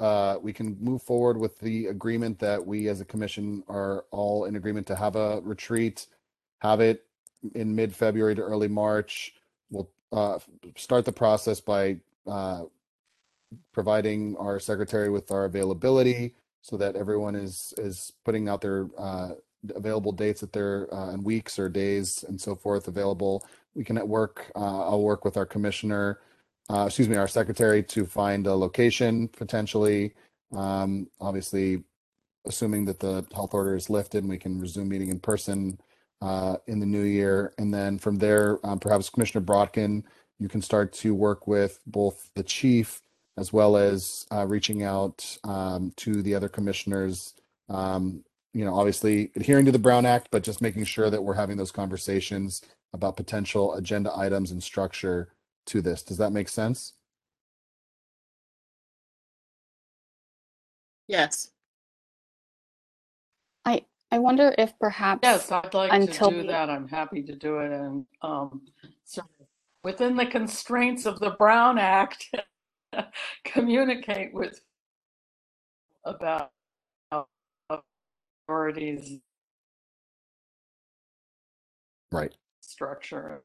uh, 0.00 0.38
we 0.42 0.52
can 0.52 0.76
move 0.80 1.02
forward 1.02 1.38
with 1.38 1.58
the 1.58 1.86
agreement 1.86 2.38
that 2.40 2.64
we 2.64 2.88
as 2.88 3.00
a 3.00 3.04
commission 3.04 3.62
are 3.68 4.04
all 4.10 4.44
in 4.44 4.56
agreement 4.56 4.86
to 4.88 4.96
have 4.96 5.16
a 5.16 5.40
retreat, 5.42 6.06
have 6.58 6.80
it 6.80 7.04
in 7.54 7.74
mid-February 7.74 8.34
to 8.34 8.42
early 8.42 8.68
March. 8.68 9.34
We'll 9.70 9.90
uh, 10.12 10.38
start 10.76 11.04
the 11.04 11.12
process 11.12 11.60
by 11.60 11.98
uh, 12.26 12.64
providing 13.72 14.36
our 14.36 14.58
secretary 14.58 15.10
with 15.10 15.30
our 15.30 15.44
availability 15.44 16.34
so 16.62 16.76
that 16.78 16.96
everyone 16.96 17.34
is 17.34 17.74
is 17.76 18.12
putting 18.24 18.48
out 18.48 18.60
their 18.62 18.88
uh, 18.98 19.34
available 19.74 20.12
dates 20.12 20.40
that 20.40 20.52
they're 20.52 20.92
uh, 20.92 21.10
and 21.10 21.24
weeks 21.24 21.58
or 21.58 21.68
days 21.68 22.24
and 22.28 22.40
so 22.40 22.54
forth 22.54 22.88
available. 22.88 23.46
We 23.74 23.84
can 23.84 23.98
at 23.98 24.08
work. 24.08 24.50
Uh, 24.56 24.88
I'll 24.88 25.02
work 25.02 25.24
with 25.24 25.36
our 25.36 25.46
commissioner, 25.46 26.20
uh, 26.70 26.84
excuse 26.86 27.08
me, 27.08 27.16
our 27.16 27.28
secretary 27.28 27.82
to 27.82 28.06
find 28.06 28.46
a 28.46 28.54
location 28.54 29.28
potentially. 29.28 30.14
Um, 30.56 31.08
obviously, 31.20 31.82
assuming 32.46 32.84
that 32.86 33.00
the 33.00 33.26
health 33.34 33.54
order 33.54 33.74
is 33.74 33.90
lifted, 33.90 34.18
and 34.18 34.30
we 34.30 34.38
can 34.38 34.60
resume 34.60 34.88
meeting 34.88 35.08
in 35.08 35.20
person 35.20 35.78
uh, 36.22 36.56
in 36.66 36.80
the 36.80 36.86
new 36.86 37.02
year. 37.02 37.52
And 37.58 37.72
then 37.72 37.98
from 37.98 38.16
there, 38.16 38.58
um, 38.64 38.78
perhaps 38.78 39.10
Commissioner 39.10 39.44
Brodkin, 39.44 40.04
you 40.38 40.48
can 40.48 40.62
start 40.62 40.92
to 40.94 41.14
work 41.14 41.46
with 41.46 41.80
both 41.86 42.30
the 42.34 42.42
chief 42.42 43.00
as 43.36 43.52
well 43.52 43.76
as 43.76 44.26
uh, 44.32 44.46
reaching 44.46 44.82
out 44.84 45.38
um, 45.44 45.92
to 45.96 46.22
the 46.22 46.34
other 46.34 46.48
commissioners. 46.48 47.34
Um, 47.68 48.24
you 48.52 48.64
know, 48.64 48.74
obviously 48.76 49.32
adhering 49.34 49.66
to 49.66 49.72
the 49.72 49.78
Brown 49.78 50.06
Act, 50.06 50.28
but 50.30 50.44
just 50.44 50.62
making 50.62 50.84
sure 50.84 51.10
that 51.10 51.22
we're 51.22 51.34
having 51.34 51.56
those 51.56 51.72
conversations 51.72 52.62
about 52.92 53.16
potential 53.16 53.74
agenda 53.74 54.16
items 54.16 54.52
and 54.52 54.62
structure 54.62 55.33
to 55.66 55.80
this. 55.80 56.02
Does 56.02 56.18
that 56.18 56.30
make 56.32 56.48
sense? 56.48 56.94
Yes. 61.08 61.50
I 63.64 63.84
I 64.10 64.18
wonder 64.18 64.54
if 64.58 64.78
perhaps 64.78 65.20
Yes, 65.22 65.50
I'd 65.52 65.74
like 65.74 65.92
Until 65.92 66.30
to 66.30 66.34
do 66.36 66.40
we- 66.42 66.46
that. 66.48 66.70
I'm 66.70 66.88
happy 66.88 67.22
to 67.22 67.34
do 67.34 67.58
it 67.58 67.72
and, 67.72 68.06
um, 68.22 68.62
so 69.04 69.22
within 69.82 70.16
the 70.16 70.26
constraints 70.26 71.04
of 71.04 71.18
the 71.20 71.30
Brown 71.30 71.78
Act, 71.78 72.30
communicate 73.44 74.32
with 74.32 74.60
about 76.04 76.52
authorities 78.48 79.20
Right. 82.12 82.34
structure 82.60 83.42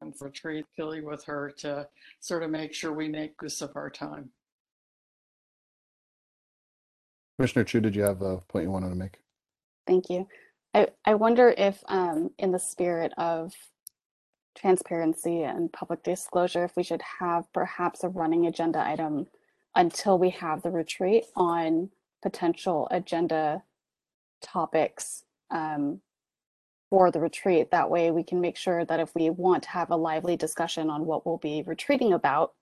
and 0.00 0.16
for 0.16 0.26
retreat 0.26 0.64
Philly 0.76 1.00
with 1.00 1.24
her 1.24 1.52
to 1.58 1.86
sort 2.20 2.42
of 2.42 2.50
make 2.50 2.72
sure 2.72 2.92
we 2.92 3.08
make 3.08 3.34
use 3.42 3.60
of 3.60 3.72
our 3.76 3.90
time. 3.90 4.30
Commissioner 7.36 7.64
Chu, 7.64 7.80
did 7.80 7.96
you 7.96 8.02
have 8.02 8.22
a 8.22 8.38
point 8.48 8.64
you 8.64 8.70
wanted 8.70 8.90
to 8.90 8.94
make? 8.94 9.18
Thank 9.86 10.10
you. 10.10 10.28
I, 10.74 10.88
I 11.04 11.14
wonder 11.14 11.54
if, 11.56 11.82
um, 11.88 12.30
in 12.38 12.52
the 12.52 12.58
spirit 12.58 13.12
of 13.16 13.52
transparency 14.56 15.42
and 15.42 15.72
public 15.72 16.02
disclosure, 16.02 16.64
if 16.64 16.76
we 16.76 16.82
should 16.82 17.02
have 17.18 17.50
perhaps 17.52 18.04
a 18.04 18.08
running 18.08 18.46
agenda 18.46 18.86
item 18.86 19.26
until 19.74 20.18
we 20.18 20.30
have 20.30 20.62
the 20.62 20.70
retreat 20.70 21.24
on 21.34 21.90
potential 22.22 22.88
agenda 22.90 23.62
topics 24.42 25.24
um, 25.50 26.00
for 26.90 27.10
the 27.10 27.20
retreat. 27.20 27.70
That 27.70 27.88
way 27.88 28.10
we 28.10 28.24
can 28.24 28.40
make 28.40 28.56
sure 28.56 28.84
that 28.84 29.00
if 29.00 29.14
we 29.14 29.30
want 29.30 29.62
to 29.62 29.70
have 29.70 29.90
a 29.90 29.96
lively 29.96 30.36
discussion 30.36 30.90
on 30.90 31.06
what 31.06 31.24
we'll 31.24 31.38
be 31.38 31.62
retreating 31.64 32.12
about, 32.12 32.52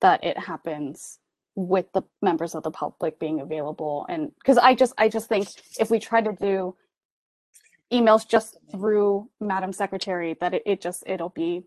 that 0.00 0.22
it 0.22 0.38
happens 0.38 1.18
with 1.54 1.86
the 1.92 2.02
members 2.22 2.54
of 2.54 2.62
the 2.62 2.70
public 2.70 3.18
being 3.18 3.40
available. 3.40 4.06
And 4.08 4.30
because 4.38 4.58
I 4.58 4.74
just, 4.74 4.92
I 4.98 5.08
just 5.08 5.28
think 5.28 5.48
if 5.80 5.90
we 5.90 5.98
try 5.98 6.20
to 6.20 6.32
do 6.32 6.76
emails 7.92 8.28
just 8.28 8.58
through 8.70 9.28
Madam 9.40 9.72
Secretary, 9.72 10.36
that 10.40 10.54
it, 10.54 10.62
it 10.66 10.80
just, 10.80 11.02
it'll 11.06 11.30
be 11.30 11.64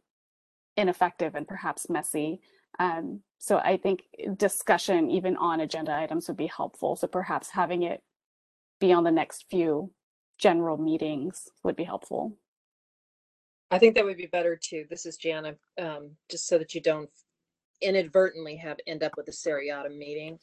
ineffective 0.77 1.35
and 1.35 1.47
perhaps 1.47 1.89
messy. 1.89 2.39
Um, 2.79 3.21
so 3.39 3.57
I 3.57 3.77
think 3.77 4.03
discussion 4.37 5.09
even 5.09 5.35
on 5.35 5.59
agenda 5.59 5.93
items 5.93 6.27
would 6.27 6.37
be 6.37 6.47
helpful. 6.47 6.95
So 6.95 7.07
perhaps 7.07 7.49
having 7.49 7.83
it 7.83 8.01
be 8.79 8.93
on 8.93 9.03
the 9.03 9.11
next 9.11 9.45
few 9.49 9.91
general 10.41 10.77
meetings 10.77 11.47
would 11.63 11.75
be 11.75 11.83
helpful. 11.85 12.33
I 13.69 13.79
think 13.79 13.95
that 13.95 14.03
would 14.03 14.17
be 14.17 14.25
better 14.25 14.57
too. 14.57 14.85
This 14.89 15.05
is 15.05 15.15
Jana, 15.15 15.55
um, 15.79 16.11
just 16.29 16.47
so 16.47 16.57
that 16.57 16.75
you 16.75 16.81
don't 16.81 17.09
inadvertently 17.81 18.57
have, 18.57 18.77
end 18.85 19.03
up 19.03 19.13
with 19.15 19.29
a 19.29 19.31
seriatim 19.31 19.97
meeting. 19.97 20.39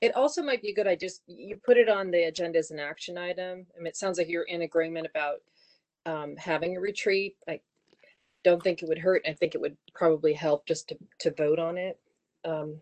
It 0.00 0.16
also 0.16 0.42
might 0.42 0.60
be 0.60 0.74
good 0.74 0.88
I 0.88 0.96
just, 0.96 1.22
you 1.28 1.56
put 1.56 1.76
it 1.76 1.88
on 1.88 2.10
the 2.10 2.24
agenda 2.24 2.58
as 2.58 2.72
an 2.72 2.80
action 2.80 3.16
item. 3.16 3.66
I 3.76 3.78
mean, 3.78 3.86
it 3.86 3.96
sounds 3.96 4.18
like 4.18 4.28
you're 4.28 4.42
in 4.42 4.62
agreement 4.62 5.06
about, 5.06 5.36
um, 6.04 6.36
having 6.36 6.76
a 6.76 6.80
retreat. 6.80 7.36
I 7.48 7.60
don't 8.42 8.62
think 8.62 8.82
it 8.82 8.88
would 8.88 8.98
hurt. 8.98 9.22
I 9.26 9.32
think 9.32 9.54
it 9.54 9.60
would 9.60 9.76
probably 9.94 10.32
help 10.34 10.66
just 10.66 10.88
to, 10.88 10.98
to 11.20 11.30
vote 11.30 11.58
on 11.58 11.78
it. 11.78 11.98
Um, 12.44 12.80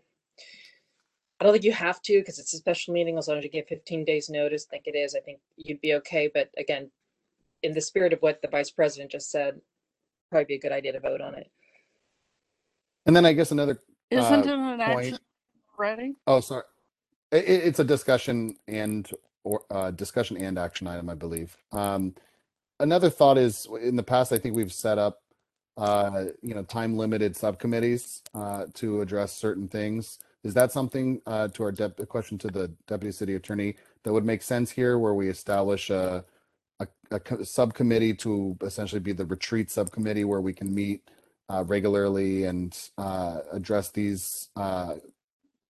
I 1.39 1.43
don't 1.43 1.53
think 1.53 1.65
you 1.65 1.71
have 1.73 2.01
to, 2.03 2.19
because 2.19 2.39
it's 2.39 2.53
a 2.53 2.57
special 2.57 2.93
meeting, 2.93 3.17
as 3.17 3.27
long 3.27 3.37
as 3.37 3.43
you 3.43 3.49
give 3.49 3.67
fifteen 3.67 4.05
days 4.05 4.29
notice, 4.29 4.65
I 4.69 4.71
think 4.71 4.87
it 4.87 4.95
is. 4.97 5.15
I 5.15 5.19
think 5.19 5.39
you'd 5.57 5.81
be 5.81 5.95
okay, 5.95 6.29
but 6.33 6.49
again, 6.57 6.89
in 7.63 7.73
the 7.73 7.81
spirit 7.81 8.13
of 8.13 8.19
what 8.21 8.41
the 8.41 8.47
vice 8.47 8.69
president 8.71 9.11
just 9.11 9.31
said, 9.31 9.59
probably 10.29 10.45
be 10.45 10.55
a 10.55 10.59
good 10.59 10.71
idea 10.71 10.93
to 10.93 10.99
vote 10.99 11.21
on 11.21 11.35
it. 11.35 11.49
And 13.05 13.15
then 13.15 13.25
I 13.25 13.33
guess 13.33 13.51
another 13.51 13.79
Isn't 14.09 14.23
Uh, 14.33 14.39
it 14.39 14.45
an 14.47 14.77
point- 14.77 14.81
action 14.81 15.19
already? 15.77 16.15
Oh, 16.27 16.39
sorry. 16.39 16.63
I- 17.31 17.37
I 17.37 17.39
it's 17.39 17.79
a 17.79 17.83
discussion 17.83 18.57
and 18.67 19.09
or 19.43 19.65
uh, 19.69 19.91
discussion 19.91 20.37
and 20.37 20.57
action 20.57 20.87
item, 20.87 21.09
I 21.09 21.15
believe. 21.15 21.57
Um, 21.73 22.15
another 22.79 23.09
thought 23.09 23.37
is 23.37 23.67
in 23.81 23.97
the 23.97 24.03
past, 24.03 24.31
I 24.31 24.37
think 24.37 24.55
we've 24.55 24.71
set 24.71 24.97
up, 24.97 25.21
uh, 25.75 26.25
you 26.41 26.53
know, 26.53 26.63
time 26.63 26.95
limited 26.95 27.35
subcommittees 27.35 28.21
uh, 28.33 28.67
to 28.75 29.01
address 29.01 29.33
certain 29.33 29.67
things. 29.67 30.19
Is 30.43 30.53
that 30.55 30.71
something 30.71 31.21
uh, 31.25 31.49
to 31.49 31.63
our 31.63 31.71
dep- 31.71 31.99
a 31.99 32.05
question 32.05 32.37
to 32.39 32.49
the 32.49 32.71
deputy 32.87 33.11
city 33.11 33.35
attorney 33.35 33.75
that 34.03 34.13
would 34.13 34.25
make 34.25 34.41
sense 34.43 34.71
here, 34.71 34.99
where 34.99 35.13
we 35.13 35.29
establish 35.29 35.89
a, 35.89 36.25
a, 36.79 36.87
a 37.11 37.19
co- 37.19 37.43
subcommittee 37.43 38.15
to 38.15 38.57
essentially 38.63 39.01
be 39.01 39.13
the 39.13 39.25
retreat 39.25 39.71
subcommittee 39.71 40.25
where 40.25 40.41
we 40.41 40.53
can 40.53 40.73
meet 40.73 41.09
uh, 41.49 41.63
regularly 41.65 42.45
and 42.45 42.77
uh, 42.97 43.39
address 43.51 43.89
these 43.91 44.49
uh, 44.57 44.95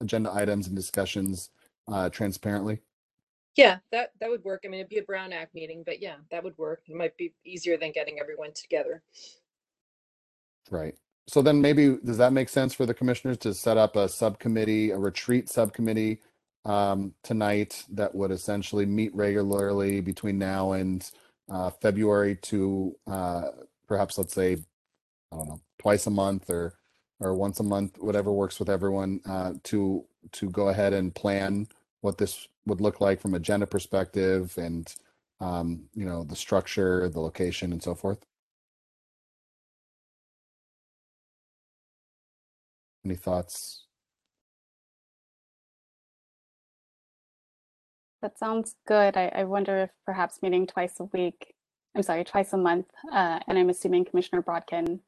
agenda 0.01 0.31
items 0.33 0.67
and 0.67 0.75
discussions 0.75 1.49
uh, 1.91 2.09
transparently. 2.09 2.81
Yeah, 3.57 3.79
that, 3.91 4.13
that 4.21 4.29
would 4.29 4.43
work. 4.43 4.63
I 4.65 4.69
mean, 4.69 4.81
it'd 4.81 4.89
be 4.89 4.99
a 4.99 5.03
Brown 5.03 5.33
Act 5.33 5.55
meeting, 5.55 5.83
but 5.85 6.01
yeah, 6.01 6.15
that 6.31 6.43
would 6.43 6.57
work. 6.57 6.81
It 6.87 6.95
might 6.95 7.17
be 7.17 7.33
easier 7.45 7.77
than 7.77 7.91
getting 7.91 8.19
everyone 8.19 8.53
together. 8.53 9.03
Right. 10.71 10.95
So 11.27 11.41
then 11.41 11.61
maybe 11.61 11.97
does 12.03 12.17
that 12.17 12.33
make 12.33 12.49
sense 12.49 12.73
for 12.73 12.85
the 12.85 12.93
commissioners 12.93 13.37
to 13.39 13.53
set 13.53 13.77
up 13.77 13.95
a 13.95 14.09
subcommittee, 14.09 14.91
a 14.91 14.97
retreat 14.97 15.49
subcommittee 15.49 16.19
um, 16.65 17.13
tonight 17.23 17.83
that 17.91 18.13
would 18.15 18.31
essentially 18.31 18.85
meet 18.85 19.15
regularly 19.15 20.01
between 20.01 20.37
now 20.37 20.73
and 20.73 21.09
uh, 21.51 21.69
February 21.81 22.35
to 22.37 22.95
uh, 23.07 23.43
perhaps 23.87 24.17
let's 24.17 24.33
say 24.33 24.57
I 25.31 25.37
don't 25.37 25.49
know 25.49 25.61
twice 25.79 26.07
a 26.07 26.11
month 26.11 26.49
or 26.49 26.75
or 27.19 27.35
once 27.35 27.59
a 27.59 27.63
month, 27.63 27.97
whatever 27.99 28.31
works 28.33 28.59
with 28.59 28.69
everyone 28.69 29.21
uh, 29.27 29.53
to 29.65 30.05
to 30.33 30.49
go 30.49 30.69
ahead 30.69 30.93
and 30.93 31.15
plan 31.15 31.67
what 32.01 32.17
this 32.17 32.47
would 32.65 32.81
look 32.81 33.01
like 33.01 33.21
from 33.21 33.33
agenda 33.33 33.67
perspective 33.67 34.53
and 34.57 34.95
um, 35.39 35.83
you 35.93 36.05
know 36.05 36.23
the 36.23 36.35
structure, 36.35 37.09
the 37.09 37.19
location, 37.19 37.71
and 37.73 37.83
so 37.83 37.95
forth. 37.95 38.19
Any 43.05 43.15
thoughts? 43.15 43.85
That 48.21 48.39
sounds 48.39 48.75
good. 48.87 49.17
I, 49.17 49.31
I 49.35 49.43
wonder 49.43 49.79
if 49.79 49.89
perhaps 50.05 50.41
meeting 50.41 50.65
twice 50.65 50.99
a 50.99 51.05
week, 51.05 51.53
I'm 51.95 52.03
sorry, 52.03 52.23
twice 52.23 52.53
a 52.53 52.57
month, 52.57 52.87
uh, 53.11 53.39
and 53.47 53.57
I'm 53.59 53.69
assuming 53.69 54.05
Commissioner 54.05 54.41
Brodkin 54.41 54.99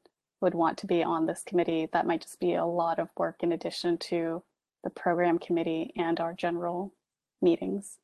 would 0.42 0.54
want 0.54 0.76
to 0.78 0.86
be 0.86 1.02
on 1.02 1.24
this 1.24 1.42
committee. 1.46 1.88
That 1.92 2.06
might 2.06 2.20
just 2.20 2.38
be 2.40 2.54
a 2.54 2.66
lot 2.66 2.98
of 2.98 3.08
work 3.16 3.36
in 3.42 3.52
addition 3.52 3.96
to 4.10 4.42
the 4.84 4.90
program 4.90 5.38
committee 5.38 5.92
and 5.96 6.20
our 6.20 6.34
general 6.34 6.92
meetings. 7.40 7.96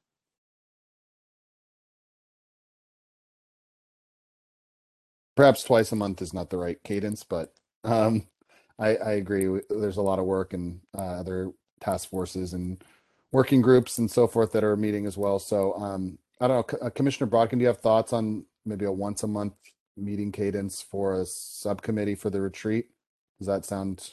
Perhaps 5.36 5.64
twice 5.64 5.93
a 5.93 5.97
month 5.97 6.22
is 6.22 6.32
not 6.32 6.51
the 6.51 6.59
right 6.59 6.82
cadence, 6.84 7.22
but 7.24 7.53
um, 7.84 8.26
I, 8.82 8.96
I 8.96 9.12
agree. 9.12 9.60
There's 9.70 9.98
a 9.98 10.02
lot 10.02 10.18
of 10.18 10.26
work 10.26 10.54
and 10.54 10.80
uh, 10.98 11.20
other 11.20 11.52
task 11.80 12.10
forces 12.10 12.54
and 12.54 12.82
working 13.32 13.62
groups 13.62 13.98
and 13.98 14.10
so 14.10 14.26
forth 14.26 14.52
that 14.52 14.64
are 14.64 14.76
meeting 14.76 15.06
as 15.06 15.16
well. 15.16 15.38
So 15.38 15.74
um, 15.76 16.18
I 16.40 16.48
don't 16.48 16.58
know, 16.58 16.64
Co- 16.64 16.86
uh, 16.86 16.90
Commissioner 16.90 17.30
Brodkin, 17.30 17.52
do 17.52 17.60
you 17.60 17.68
have 17.68 17.80
thoughts 17.80 18.12
on 18.12 18.44
maybe 18.66 18.86
a 18.86 18.92
once 18.92 19.24
a 19.24 19.28
month 19.28 19.54
meeting 19.96 20.32
cadence 20.32 20.82
for 20.82 21.20
a 21.20 21.26
subcommittee 21.26 22.16
for 22.16 22.30
the 22.30 22.42
retreat? 22.42 22.88
Does 23.38 23.48
that 23.48 23.64
sound 23.66 24.10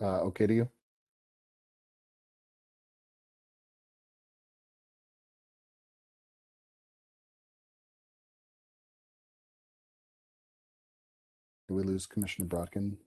uh, 0.00 0.20
okay 0.22 0.46
to 0.46 0.54
you? 0.54 0.70
We 11.68 11.82
lose 11.82 12.06
Commissioner 12.06 12.48
Brodkin? 12.48 12.98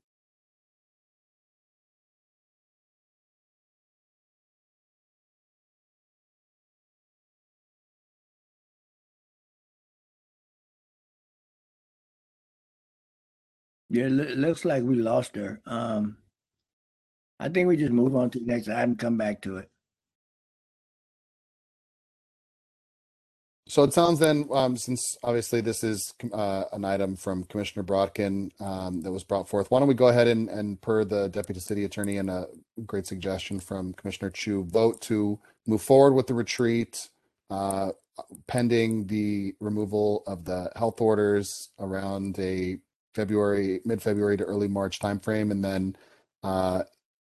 Yeah, 13.96 14.08
it 14.08 14.38
looks 14.38 14.66
like 14.66 14.84
we 14.84 14.96
lost 14.96 15.38
her. 15.38 15.62
Um, 15.66 16.18
I 17.40 17.48
think 17.48 17.70
we 17.70 17.78
just 17.78 17.94
move 17.94 18.14
on 18.14 18.30
to 18.32 18.40
the 18.40 18.46
next 18.46 18.68
item, 18.68 18.98
come 18.98 19.18
back 19.18 19.42
to 19.44 19.56
it. 19.56 19.70
So 23.70 23.84
it 23.84 23.94
sounds 23.94 24.20
then, 24.20 24.50
um, 24.52 24.76
since 24.76 25.18
obviously 25.24 25.62
this 25.62 25.82
is 25.82 26.14
uh, 26.34 26.66
an 26.74 26.84
item 26.84 27.16
from 27.16 27.46
Commissioner 27.46 27.84
Brodkin 27.84 28.50
um, 28.60 29.02
that 29.02 29.14
was 29.14 29.24
brought 29.24 29.48
forth, 29.48 29.72
why 29.72 29.80
don't 29.80 29.88
we 29.88 29.94
go 29.94 30.10
ahead 30.10 30.28
and, 30.28 30.50
and 30.50 30.82
per 30.82 31.06
the 31.06 31.30
Deputy 31.30 31.62
City 31.62 31.86
Attorney 31.86 32.18
and 32.18 32.30
a 32.30 32.48
great 32.86 33.08
suggestion 33.08 33.62
from 33.62 33.94
Commissioner 33.94 34.30
Chu, 34.30 34.66
vote 34.66 35.00
to 35.04 35.40
move 35.68 35.82
forward 35.82 36.16
with 36.16 36.28
the 36.28 36.34
retreat 36.34 37.10
uh, 37.50 37.92
pending 38.48 39.08
the 39.08 39.56
removal 39.62 40.24
of 40.28 40.44
the 40.44 40.70
health 40.76 41.00
orders 41.00 41.70
around 41.80 42.38
a 42.40 42.78
February, 43.16 43.82
mid-February 43.86 44.38
to 44.38 44.46
early 44.46 44.70
March 44.70 45.00
timeframe, 45.00 45.52
and 45.52 45.66
then 45.66 45.98
uh, 46.44 46.84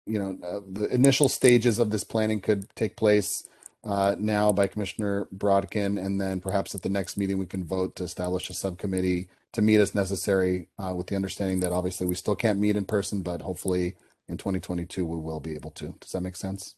you 0.08 0.20
know 0.20 0.38
uh, 0.48 0.62
the 0.72 0.88
initial 0.94 1.30
stages 1.30 1.80
of 1.80 1.92
this 1.92 2.04
planning 2.06 2.42
could 2.42 2.68
take 2.76 2.98
place 2.98 3.48
uh, 3.86 4.16
now 4.20 4.52
by 4.54 4.68
Commissioner 4.68 5.28
Brodkin, 5.36 6.04
and 6.04 6.22
then 6.22 6.42
perhaps 6.42 6.76
at 6.76 6.84
the 6.84 6.90
next 6.90 7.18
meeting 7.18 7.38
we 7.40 7.48
can 7.48 7.66
vote 7.66 7.96
to 7.98 8.04
establish 8.06 8.50
a 8.50 8.56
subcommittee 8.56 9.30
to 9.54 9.62
meet 9.62 9.78
as 9.80 9.96
necessary, 9.96 10.70
uh, 10.80 10.94
with 10.96 11.08
the 11.08 11.18
understanding 11.18 11.62
that 11.62 11.74
obviously 11.74 12.08
we 12.08 12.16
still 12.16 12.36
can't 12.36 12.60
meet 12.60 12.78
in 12.78 12.86
person, 12.86 13.22
but 13.24 13.42
hopefully 13.42 13.96
in 14.30 14.38
2022 14.38 15.06
we 15.06 15.20
will 15.20 15.40
be 15.42 15.56
able 15.56 15.72
to. 15.72 15.96
Does 16.02 16.12
that 16.14 16.22
make 16.22 16.36
sense? 16.38 16.76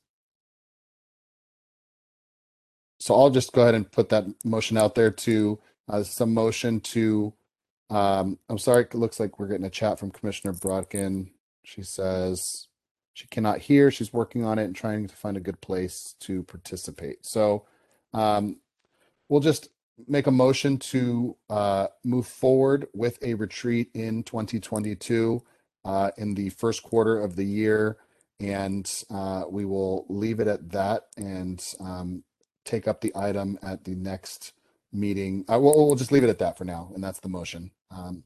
So 2.99 3.15
I'll 3.15 3.29
just 3.31 3.53
go 3.53 3.63
ahead 3.63 3.75
and 3.75 3.91
put 3.91 4.09
that 4.09 4.25
motion 4.45 4.77
out 4.77 4.95
there 4.95 5.11
to 5.11 5.59
uh, 5.89 6.03
some 6.03 6.33
motion 6.33 6.79
to. 6.81 7.33
Um, 7.89 8.37
I'm 8.49 8.57
sorry, 8.57 8.83
it 8.83 8.93
looks 8.95 9.19
like 9.19 9.39
we're 9.39 9.47
getting 9.47 9.65
a 9.65 9.69
chat 9.69 9.99
from 9.99 10.11
Commissioner 10.11 10.53
Brodkin. 10.53 11.29
She 11.63 11.83
says 11.83 12.67
she 13.13 13.27
cannot 13.27 13.59
hear. 13.59 13.91
She's 13.91 14.13
working 14.13 14.43
on 14.43 14.59
it 14.59 14.65
and 14.65 14.75
trying 14.75 15.07
to 15.07 15.15
find 15.15 15.37
a 15.37 15.41
good 15.41 15.61
place 15.61 16.15
to 16.21 16.43
participate. 16.43 17.25
So 17.25 17.65
um, 18.13 18.57
we'll 19.29 19.41
just 19.41 19.69
make 20.07 20.27
a 20.27 20.31
motion 20.31 20.77
to 20.77 21.35
uh, 21.49 21.87
move 22.03 22.27
forward 22.27 22.87
with 22.93 23.17
a 23.23 23.33
retreat 23.33 23.89
in 23.93 24.23
2022 24.23 25.41
uh, 25.85 26.11
in 26.17 26.35
the 26.35 26.49
first 26.49 26.83
quarter 26.83 27.19
of 27.19 27.35
the 27.35 27.45
year. 27.45 27.97
And 28.39 28.87
uh, 29.09 29.45
we 29.49 29.65
will 29.65 30.05
leave 30.09 30.39
it 30.39 30.47
at 30.47 30.69
that 30.71 31.07
and 31.17 31.63
um, 31.79 32.23
take 32.65 32.87
up 32.87 33.01
the 33.01 33.11
item 33.15 33.57
at 33.63 33.83
the 33.83 33.95
next 33.95 34.53
meeting. 34.91 35.45
Uh, 35.47 35.59
we'll, 35.59 35.73
we'll 35.75 35.95
just 35.95 36.11
leave 36.11 36.23
it 36.23 36.29
at 36.29 36.39
that 36.39 36.57
for 36.57 36.65
now. 36.65 36.91
And 36.93 37.03
that's 37.03 37.19
the 37.19 37.29
motion. 37.29 37.71
Um, 37.91 38.23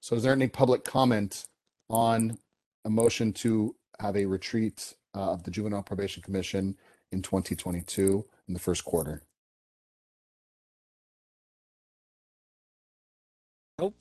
so 0.00 0.16
is 0.16 0.22
there 0.22 0.32
any 0.32 0.48
public 0.48 0.84
comment 0.84 1.46
on 1.88 2.38
a 2.84 2.90
motion 2.90 3.32
to 3.34 3.74
have 4.00 4.16
a 4.16 4.24
retreat 4.24 4.94
uh, 5.14 5.32
of 5.32 5.42
the 5.42 5.50
Juvenile 5.50 5.82
Probation 5.82 6.22
Commission 6.22 6.76
in 7.12 7.22
2022 7.22 8.24
in 8.48 8.54
the 8.54 8.60
first 8.60 8.84
quarter. 8.84 9.22
Nope. 13.78 13.96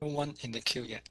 No 0.00 0.08
one 0.08 0.34
in 0.40 0.52
the 0.52 0.60
queue 0.60 0.82
yet. 0.82 1.08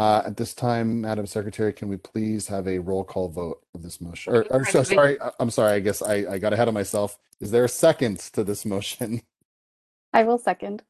Uh, 0.00 0.22
at 0.24 0.38
this 0.38 0.54
time, 0.54 1.02
Madam 1.02 1.26
Secretary, 1.26 1.74
can 1.74 1.86
we 1.86 1.98
please 1.98 2.48
have 2.48 2.66
a 2.66 2.78
roll 2.78 3.04
call 3.04 3.28
vote 3.28 3.60
of 3.74 3.82
this 3.82 4.00
motion? 4.00 4.34
Or, 4.34 4.46
or 4.50 4.64
so, 4.64 4.82
sorry, 4.82 5.20
I- 5.20 5.32
I'm 5.38 5.50
sorry. 5.50 5.74
I 5.74 5.80
guess 5.80 6.00
I, 6.00 6.24
I 6.26 6.38
got 6.38 6.54
ahead 6.54 6.68
of 6.68 6.72
myself. 6.72 7.18
Is 7.38 7.50
there 7.50 7.66
a 7.66 7.68
second 7.68 8.18
to 8.32 8.42
this 8.42 8.64
motion? 8.64 9.20
I 10.14 10.22
will 10.22 10.38
second. 10.38 10.82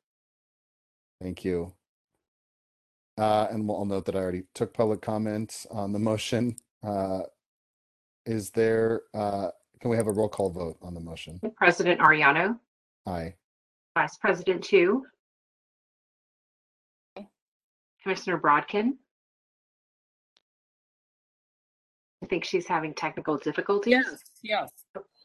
Thank 1.21 1.45
you. 1.45 1.73
Uh, 3.19 3.49
and 3.51 3.67
we'll, 3.67 3.79
I'll 3.79 3.85
note 3.85 4.05
that 4.07 4.15
I 4.15 4.21
already 4.21 4.45
took 4.55 4.73
public 4.73 5.01
comment 5.03 5.67
on 5.73 5.93
the 5.93 5.99
motion. 5.99 6.55
Uh, 6.81 7.23
is 8.27 8.51
there, 8.51 9.03
uh, 9.13 9.49
can 9.81 9.91
we 9.91 9.97
have 9.97 10.07
a 10.07 10.13
roll 10.13 10.29
call 10.29 10.51
vote 10.51 10.79
on 10.83 10.95
the 10.95 11.01
motion? 11.01 11.41
President 11.57 11.99
Arellano, 12.01 12.61
Aye. 13.09 13.35
Vice 13.99 14.17
President 14.19 14.63
Chu. 14.63 15.05
Aye. 18.01 18.03
Commissioner 18.03 18.39
Brodkin. 18.39 18.93
I 22.23 22.27
think 22.27 22.45
she's 22.45 22.67
having 22.67 22.95
technical 22.95 23.39
difficulties. 23.39 23.93
Yes, 23.93 24.21
yes. 24.43 24.71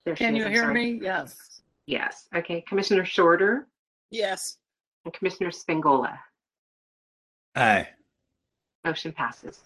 There 0.05 0.15
she 0.15 0.23
Can 0.23 0.35
is, 0.35 0.39
you 0.39 0.45
I'm 0.45 0.51
hear 0.51 0.61
sorry. 0.63 0.73
me? 0.93 0.99
Yes. 1.01 1.61
Yes. 1.87 2.27
Okay. 2.35 2.63
Commissioner 2.67 3.05
Shorter 3.05 3.67
Yes. 4.11 4.57
and 5.03 5.13
Commissioner 5.13 5.51
Spingola. 5.51 6.17
Aye. 7.55 7.87
Motion 8.85 9.11
passes. 9.11 9.59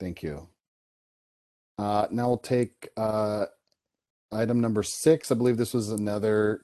Thank 0.00 0.22
you. 0.22 0.48
Uh, 1.78 2.06
now 2.10 2.28
we'll 2.28 2.38
take 2.38 2.88
uh, 2.96 3.46
item 4.32 4.60
number 4.60 4.82
six. 4.82 5.30
I 5.30 5.34
believe 5.34 5.56
this 5.56 5.74
was 5.74 5.90
another 5.90 6.62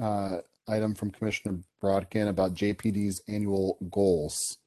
uh, 0.00 0.38
item 0.68 0.94
from 0.94 1.10
Commissioner 1.10 1.58
Brodkin 1.82 2.28
about 2.28 2.54
JPD's 2.54 3.22
annual 3.28 3.78
goals. 3.90 4.58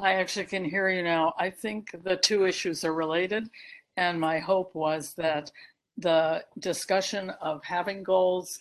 I 0.00 0.14
actually 0.14 0.46
can 0.46 0.64
hear 0.64 0.88
you 0.88 1.02
now. 1.02 1.34
I 1.38 1.50
think 1.50 1.90
the 2.04 2.16
two 2.16 2.46
issues 2.46 2.84
are 2.84 2.94
related. 2.94 3.48
And 3.96 4.18
my 4.18 4.38
hope 4.38 4.74
was 4.74 5.12
that 5.14 5.50
the 5.98 6.44
discussion 6.58 7.30
of 7.42 7.62
having 7.64 8.02
goals 8.02 8.58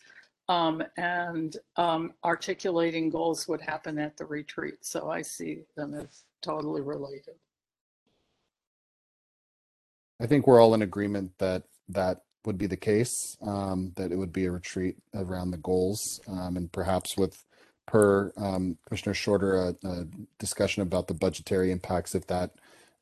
um, 0.50 0.84
and 0.98 1.56
um, 1.78 2.14
articulating 2.26 3.10
goals 3.10 3.48
would 3.48 3.62
happen 3.62 3.98
at 3.98 4.18
the 4.18 4.26
retreat. 4.26 4.80
So 4.82 5.10
I 5.10 5.22
see 5.22 5.62
them 5.78 5.94
as 5.94 6.24
totally 6.42 6.82
related. 6.82 7.36
I 10.20 10.28
think 10.28 10.46
we're 10.46 10.62
all 10.62 10.74
in 10.74 10.82
agreement 10.82 11.32
that 11.38 11.64
that 11.90 12.24
would 12.46 12.58
be 12.58 12.68
the 12.68 12.78
case, 12.78 13.38
um, 13.42 13.94
that 13.96 14.12
it 14.12 14.16
would 14.16 14.34
be 14.34 14.46
a 14.46 14.52
retreat 14.52 14.98
around 15.16 15.52
the 15.52 15.58
goals, 15.58 16.20
um, 16.28 16.58
and 16.58 16.72
perhaps 16.72 17.16
with 17.18 17.44
per 17.92 18.32
um, 18.38 18.78
Commissioner 18.86 19.14
Shorter, 19.14 19.56
a, 19.58 19.76
a 19.84 20.08
discussion 20.40 20.82
about 20.82 21.10
the 21.10 21.14
budgetary 21.14 21.74
impacts 21.74 22.16
if 22.16 22.26
that 22.28 22.52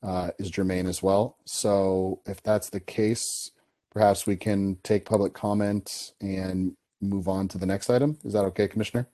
uh, 0.01 0.31
is 0.39 0.49
germane 0.49 0.87
as 0.87 1.03
well. 1.03 1.37
So 1.45 2.21
if 2.25 2.41
that's 2.41 2.71
the 2.71 2.79
case, 2.79 3.51
perhaps 3.91 4.25
we 4.25 4.35
can 4.35 4.77
take 4.81 5.05
public 5.05 5.35
comment 5.35 6.13
and 6.21 6.75
move 7.01 7.27
on 7.27 7.47
to 7.49 7.59
the 7.59 7.67
next 7.67 7.91
item. 7.91 8.17
Is 8.23 8.33
that 8.33 8.45
okay, 8.45 8.67
Commissioner? 8.67 9.07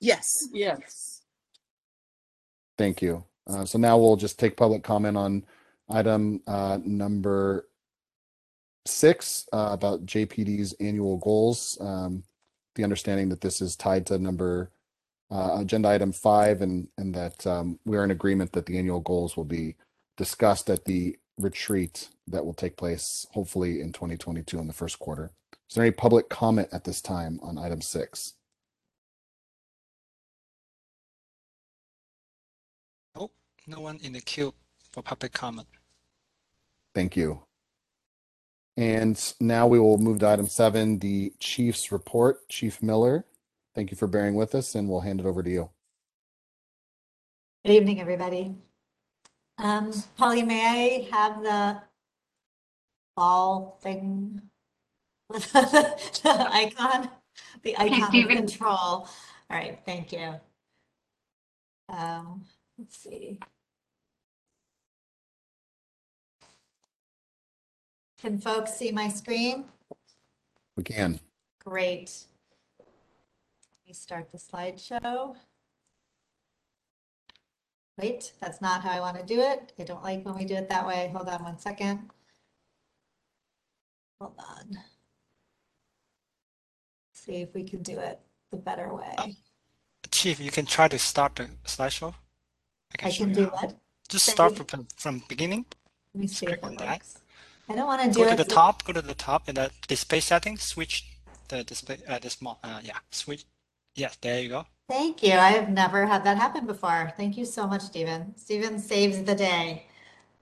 Yes. 0.00 0.48
Yes. 0.54 1.20
Thank 2.78 3.02
you. 3.02 3.24
Uh, 3.46 3.66
so 3.66 3.78
now 3.78 3.98
we'll 3.98 4.16
just 4.16 4.38
take 4.38 4.56
public 4.56 4.82
comment 4.82 5.18
on 5.18 5.44
item 5.90 6.40
uh, 6.46 6.78
number 6.82 7.68
six 8.86 9.46
uh, 9.52 9.68
about 9.70 10.06
JPD's 10.06 10.72
annual 10.80 11.18
goals. 11.18 11.76
Um, 11.78 12.24
the 12.74 12.84
understanding 12.84 13.28
that 13.28 13.40
this 13.40 13.60
is 13.60 13.76
tied 13.76 14.06
to 14.06 14.18
number 14.18 14.70
uh, 15.30 15.56
agenda 15.58 15.88
item 15.88 16.12
five, 16.12 16.60
and 16.62 16.88
and 16.98 17.14
that 17.14 17.46
um, 17.46 17.78
we're 17.84 18.04
in 18.04 18.10
agreement 18.10 18.52
that 18.52 18.66
the 18.66 18.78
annual 18.78 19.00
goals 19.00 19.36
will 19.36 19.44
be 19.44 19.76
discussed 20.16 20.70
at 20.70 20.84
the 20.84 21.16
retreat 21.38 22.08
that 22.28 22.44
will 22.44 22.54
take 22.54 22.76
place 22.76 23.26
hopefully 23.32 23.80
in 23.80 23.92
2022 23.92 24.58
in 24.58 24.66
the 24.66 24.72
first 24.72 24.98
quarter. 24.98 25.32
Is 25.68 25.74
there 25.74 25.84
any 25.84 25.92
public 25.92 26.28
comment 26.28 26.68
at 26.72 26.84
this 26.84 27.00
time 27.00 27.40
on 27.42 27.58
item 27.58 27.80
six? 27.80 28.34
Nope. 33.16 33.32
No 33.66 33.80
one 33.80 33.98
in 34.02 34.12
the 34.12 34.20
queue 34.20 34.54
for 34.92 35.02
public 35.02 35.32
comment. 35.32 35.66
Thank 36.94 37.16
you. 37.16 37.42
And 38.76 39.34
now 39.40 39.66
we 39.66 39.78
will 39.78 39.98
move 39.98 40.18
to 40.20 40.28
item 40.28 40.48
seven, 40.48 40.98
the 40.98 41.32
chief's 41.38 41.92
report. 41.92 42.48
Chief 42.48 42.82
Miller, 42.82 43.24
thank 43.74 43.90
you 43.90 43.96
for 43.96 44.08
bearing 44.08 44.34
with 44.34 44.54
us, 44.54 44.74
and 44.74 44.88
we'll 44.88 45.00
hand 45.00 45.20
it 45.20 45.26
over 45.26 45.42
to 45.42 45.50
you. 45.50 45.70
Good 47.64 47.72
evening, 47.72 48.00
everybody. 48.00 48.56
Um, 49.58 49.92
Polly, 50.16 50.42
may 50.42 51.06
I 51.12 51.16
have 51.16 51.42
the 51.42 51.82
ball 53.16 53.78
thing 53.80 54.42
with 55.28 55.52
the 55.52 56.48
icon, 56.52 57.08
the 57.62 57.76
icon 57.78 58.02
of 58.02 58.08
Stephen. 58.08 58.36
control? 58.36 58.72
All 58.74 59.08
right, 59.50 59.78
thank 59.86 60.12
you. 60.12 60.34
Um, 61.88 62.44
let's 62.76 62.98
see. 62.98 63.38
Can 68.24 68.38
folks 68.38 68.72
see 68.72 68.90
my 68.90 69.08
screen? 69.08 69.66
We 70.76 70.82
can. 70.82 71.20
Great. 71.62 72.10
Let 72.78 73.86
me 73.86 73.92
start 73.92 74.32
the 74.32 74.38
slideshow. 74.38 75.36
Wait, 77.98 78.32
that's 78.40 78.62
not 78.62 78.80
how 78.80 78.92
I 78.92 79.00
want 79.00 79.18
to 79.18 79.26
do 79.26 79.42
it. 79.42 79.74
I 79.78 79.82
don't 79.82 80.02
like 80.02 80.24
when 80.24 80.36
we 80.36 80.46
do 80.46 80.54
it 80.54 80.70
that 80.70 80.86
way. 80.86 81.10
Hold 81.14 81.28
on 81.28 81.44
one 81.44 81.58
second. 81.58 82.08
Hold 84.18 84.32
on. 84.38 84.78
See 87.12 87.42
if 87.42 87.52
we 87.52 87.62
can 87.62 87.82
do 87.82 87.98
it 87.98 88.20
the 88.50 88.56
better 88.56 88.94
way. 88.94 89.36
Chief, 90.10 90.40
you 90.40 90.50
can 90.50 90.64
try 90.64 90.88
to 90.88 90.98
start 90.98 91.36
the 91.36 91.50
slideshow. 91.66 92.14
I 93.02 93.10
show 93.10 93.24
can 93.24 93.28
you 93.28 93.34
do 93.34 93.44
how. 93.50 93.50
what? 93.66 93.76
Just 94.08 94.24
Say- 94.24 94.32
start 94.32 94.56
from 94.56 94.86
from 94.96 95.22
beginning. 95.28 95.66
Let 96.14 96.20
me 96.22 96.26
see 96.26 96.46
if 96.46 96.52
click 96.52 96.60
it 96.62 96.64
on 96.64 96.76
that. 96.76 96.88
works. 96.88 97.18
I 97.68 97.74
don't 97.74 97.86
want 97.86 98.02
to 98.02 98.10
do 98.10 98.24
Go 98.24 98.30
to 98.30 98.36
the 98.36 98.44
top, 98.44 98.84
go 98.84 98.92
to 98.92 99.00
the 99.00 99.14
top 99.14 99.48
in 99.48 99.54
the 99.54 99.70
display 99.88 100.20
settings, 100.20 100.62
switch 100.62 101.04
the 101.48 101.64
display, 101.64 101.98
uh, 102.08 102.18
the 102.18 102.30
small, 102.30 102.58
uh, 102.62 102.80
yeah, 102.82 102.98
switch. 103.10 103.44
Yes, 103.94 104.16
there 104.20 104.40
you 104.40 104.48
go. 104.48 104.66
Thank 104.88 105.22
you. 105.22 105.32
I 105.32 105.50
have 105.50 105.70
never 105.70 106.04
had 106.04 106.24
that 106.24 106.36
happen 106.36 106.66
before. 106.66 107.12
Thank 107.16 107.38
you 107.38 107.46
so 107.46 107.66
much, 107.66 107.80
Stephen. 107.82 108.34
Stephen 108.36 108.78
saves 108.78 109.22
the 109.22 109.34
day, 109.34 109.86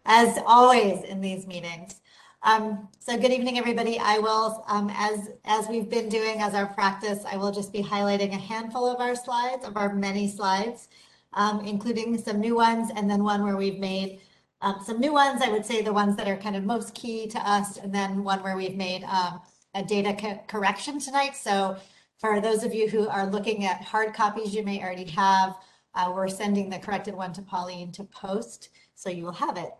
as 0.04 0.38
always 0.46 1.04
in 1.04 1.20
these 1.20 1.46
meetings. 1.46 2.00
Um, 2.42 2.88
so 2.98 3.16
good 3.16 3.30
evening, 3.30 3.56
everybody. 3.56 4.00
I 4.00 4.18
will, 4.18 4.64
um, 4.66 4.90
as 4.94 5.30
as 5.44 5.68
we've 5.68 5.88
been 5.88 6.08
doing 6.08 6.40
as 6.40 6.54
our 6.54 6.66
practice, 6.66 7.24
I 7.24 7.36
will 7.36 7.52
just 7.52 7.72
be 7.72 7.84
highlighting 7.84 8.32
a 8.32 8.38
handful 8.38 8.84
of 8.84 9.00
our 9.00 9.14
slides, 9.14 9.64
of 9.64 9.76
our 9.76 9.94
many 9.94 10.26
slides, 10.26 10.88
um, 11.34 11.60
including 11.60 12.18
some 12.18 12.40
new 12.40 12.56
ones, 12.56 12.90
and 12.96 13.08
then 13.08 13.22
one 13.22 13.44
where 13.44 13.56
we've 13.56 13.78
made 13.78 14.20
um, 14.62 14.80
some 14.82 15.00
new 15.00 15.12
ones. 15.12 15.42
I 15.42 15.50
would 15.50 15.66
say 15.66 15.82
the 15.82 15.92
ones 15.92 16.16
that 16.16 16.28
are 16.28 16.36
kind 16.36 16.56
of 16.56 16.64
most 16.64 16.94
key 16.94 17.26
to 17.26 17.38
us, 17.38 17.76
and 17.76 17.92
then 17.94 18.24
one 18.24 18.42
where 18.42 18.56
we've 18.56 18.76
made 18.76 19.04
um, 19.04 19.42
a 19.74 19.82
data 19.82 20.14
co 20.18 20.40
correction 20.46 20.98
tonight. 20.98 21.36
So 21.36 21.76
for 22.18 22.40
those 22.40 22.62
of 22.62 22.72
you 22.72 22.88
who 22.88 23.08
are 23.08 23.26
looking 23.26 23.66
at 23.66 23.82
hard 23.82 24.14
copies 24.14 24.54
you 24.54 24.62
may 24.62 24.80
already 24.80 25.04
have, 25.10 25.56
uh, 25.94 26.12
we're 26.14 26.28
sending 26.28 26.70
the 26.70 26.78
corrected 26.78 27.14
one 27.14 27.32
to 27.34 27.42
Pauline 27.42 27.92
to 27.92 28.04
post, 28.04 28.70
so 28.94 29.10
you 29.10 29.24
will 29.24 29.32
have 29.32 29.56
it. 29.56 29.72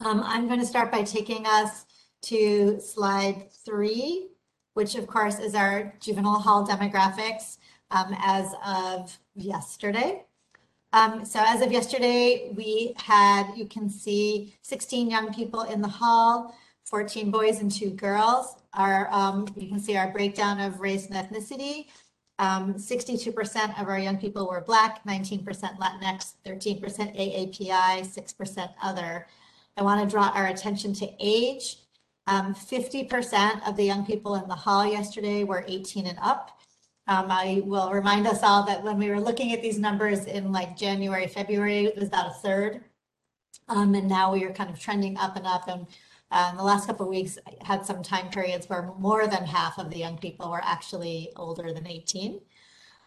Um, 0.00 0.22
I'm 0.24 0.46
going 0.46 0.60
to 0.60 0.66
start 0.66 0.92
by 0.92 1.02
taking 1.02 1.44
us 1.44 1.84
to 2.22 2.80
slide 2.80 3.50
three, 3.64 4.28
which 4.74 4.94
of 4.94 5.06
course 5.06 5.40
is 5.40 5.54
our 5.54 5.92
juvenile 6.00 6.38
hall 6.38 6.66
demographics 6.66 7.58
um, 7.90 8.14
as 8.20 8.52
of 8.64 9.18
yesterday. 9.34 10.24
Um, 10.92 11.24
so 11.24 11.42
as 11.44 11.60
of 11.60 11.70
yesterday, 11.70 12.50
we 12.56 12.94
had, 12.96 13.52
you 13.54 13.66
can 13.66 13.90
see 13.90 14.54
16 14.62 15.10
young 15.10 15.32
people 15.34 15.62
in 15.62 15.82
the 15.82 15.88
hall, 15.88 16.56
14 16.84 17.30
boys 17.30 17.60
and 17.60 17.70
two 17.70 17.90
girls. 17.90 18.56
Our, 18.72 19.12
um, 19.12 19.46
you 19.56 19.68
can 19.68 19.80
see 19.80 19.96
our 19.96 20.10
breakdown 20.10 20.60
of 20.60 20.80
race 20.80 21.06
and 21.06 21.14
ethnicity. 21.14 21.86
Um, 22.38 22.74
62% 22.74 23.80
of 23.80 23.88
our 23.88 23.98
young 23.98 24.16
people 24.16 24.48
were 24.48 24.60
Black, 24.60 25.04
19% 25.04 25.44
Latinx, 25.44 26.34
13% 26.46 26.80
AAPI, 26.80 28.06
6% 28.06 28.68
other. 28.82 29.26
I 29.76 29.82
want 29.82 30.00
to 30.02 30.10
draw 30.10 30.28
our 30.28 30.46
attention 30.46 30.94
to 30.94 31.10
age. 31.20 31.78
Um, 32.26 32.54
50% 32.54 33.68
of 33.68 33.76
the 33.76 33.84
young 33.84 34.06
people 34.06 34.36
in 34.36 34.48
the 34.48 34.54
hall 34.54 34.86
yesterday 34.86 35.44
were 35.44 35.64
18 35.66 36.06
and 36.06 36.18
up. 36.20 36.57
Um, 37.08 37.30
I 37.30 37.62
will 37.64 37.90
remind 37.90 38.26
us 38.26 38.42
all 38.42 38.66
that 38.66 38.84
when 38.84 38.98
we 38.98 39.08
were 39.08 39.20
looking 39.20 39.54
at 39.54 39.62
these 39.62 39.78
numbers 39.78 40.26
in 40.26 40.52
like 40.52 40.76
January, 40.76 41.26
February, 41.26 41.86
it 41.86 41.96
was 41.96 42.08
about 42.08 42.30
a 42.30 42.34
third. 42.34 42.84
Um, 43.68 43.94
and 43.94 44.06
now 44.06 44.32
we 44.32 44.44
are 44.44 44.52
kind 44.52 44.68
of 44.68 44.78
trending 44.78 45.16
up 45.16 45.34
and 45.34 45.46
up. 45.46 45.68
And 45.68 45.86
uh, 46.30 46.54
the 46.54 46.62
last 46.62 46.86
couple 46.86 47.06
of 47.06 47.10
weeks, 47.10 47.38
I 47.46 47.64
had 47.64 47.86
some 47.86 48.02
time 48.02 48.28
periods 48.28 48.68
where 48.68 48.92
more 48.98 49.26
than 49.26 49.44
half 49.44 49.78
of 49.78 49.88
the 49.88 49.96
young 49.96 50.18
people 50.18 50.50
were 50.50 50.62
actually 50.62 51.32
older 51.36 51.72
than 51.72 51.86
18. 51.86 52.40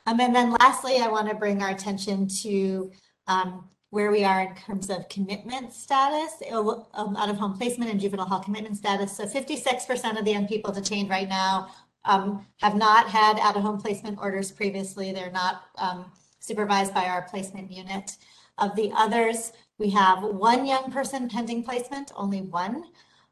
Um, 0.07 0.19
and 0.19 0.35
then 0.35 0.51
lastly, 0.59 0.97
I 0.97 1.07
want 1.07 1.29
to 1.29 1.35
bring 1.35 1.61
our 1.61 1.69
attention 1.69 2.27
to 2.41 2.91
um, 3.27 3.69
where 3.91 4.09
we 4.09 4.23
are 4.23 4.41
in 4.41 4.55
terms 4.55 4.89
of 4.89 5.07
commitment 5.09 5.73
status, 5.73 6.41
um, 6.51 7.15
out 7.17 7.29
of 7.29 7.37
home 7.37 7.55
placement 7.55 7.91
and 7.91 7.99
juvenile 7.99 8.25
hall 8.25 8.39
commitment 8.39 8.77
status. 8.77 9.15
So 9.15 9.25
56% 9.25 10.17
of 10.17 10.25
the 10.25 10.31
young 10.31 10.47
people 10.47 10.71
detained 10.71 11.09
right 11.09 11.29
now 11.29 11.69
um, 12.05 12.45
have 12.57 12.75
not 12.75 13.09
had 13.09 13.39
out 13.39 13.55
of 13.55 13.61
home 13.61 13.79
placement 13.79 14.17
orders 14.19 14.51
previously. 14.51 15.11
They're 15.11 15.31
not 15.31 15.63
um, 15.77 16.11
supervised 16.39 16.93
by 16.93 17.05
our 17.05 17.23
placement 17.23 17.71
unit. 17.71 18.17
Of 18.57 18.75
the 18.75 18.91
others, 18.95 19.53
we 19.77 19.89
have 19.91 20.21
one 20.21 20.65
young 20.65 20.91
person 20.91 21.29
pending 21.29 21.63
placement, 21.63 22.11
only 22.15 22.41
one. 22.41 22.85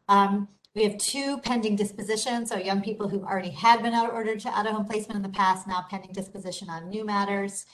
Um, 0.08 0.48
we 0.76 0.84
have 0.84 0.98
two 0.98 1.40
pending 1.40 1.76
dispositions, 1.76 2.50
so 2.50 2.58
young 2.58 2.82
people 2.82 3.10
who 3.10 3.24
already 3.24 3.50
had 3.50 3.84
been 3.84 3.94
out 3.94 4.12
ordered 4.12 4.40
to 4.42 4.50
out 4.50 4.66
of 4.66 4.74
home 4.74 4.86
placement 4.86 5.18
in 5.18 5.24
the 5.24 5.38
past, 5.38 5.68
now 5.68 5.86
pending 5.90 6.14
disposition 6.14 6.70
on 6.70 6.90
new 6.90 7.04
matters. 7.04 7.66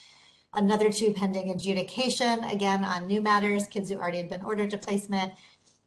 Another 0.54 0.90
two 0.90 1.12
pending 1.12 1.50
adjudication, 1.50 2.42
again 2.44 2.84
on 2.84 3.06
new 3.06 3.20
matters, 3.20 3.66
kids 3.66 3.90
who 3.90 3.96
already 3.96 4.18
had 4.18 4.28
been 4.28 4.42
ordered 4.42 4.70
to 4.70 4.78
placement. 4.78 5.32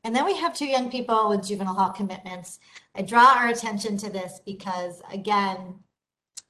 And 0.04 0.16
then 0.16 0.26
we 0.26 0.36
have 0.38 0.54
two 0.54 0.66
young 0.66 0.90
people 0.90 1.30
with 1.30 1.46
juvenile 1.46 1.76
hall 1.76 1.92
commitments. 1.92 2.60
I 2.96 3.02
draw 3.02 3.36
our 3.36 3.50
attention 3.50 3.98
to 3.98 4.10
this 4.10 4.40
because, 4.46 5.02
again, 5.12 5.80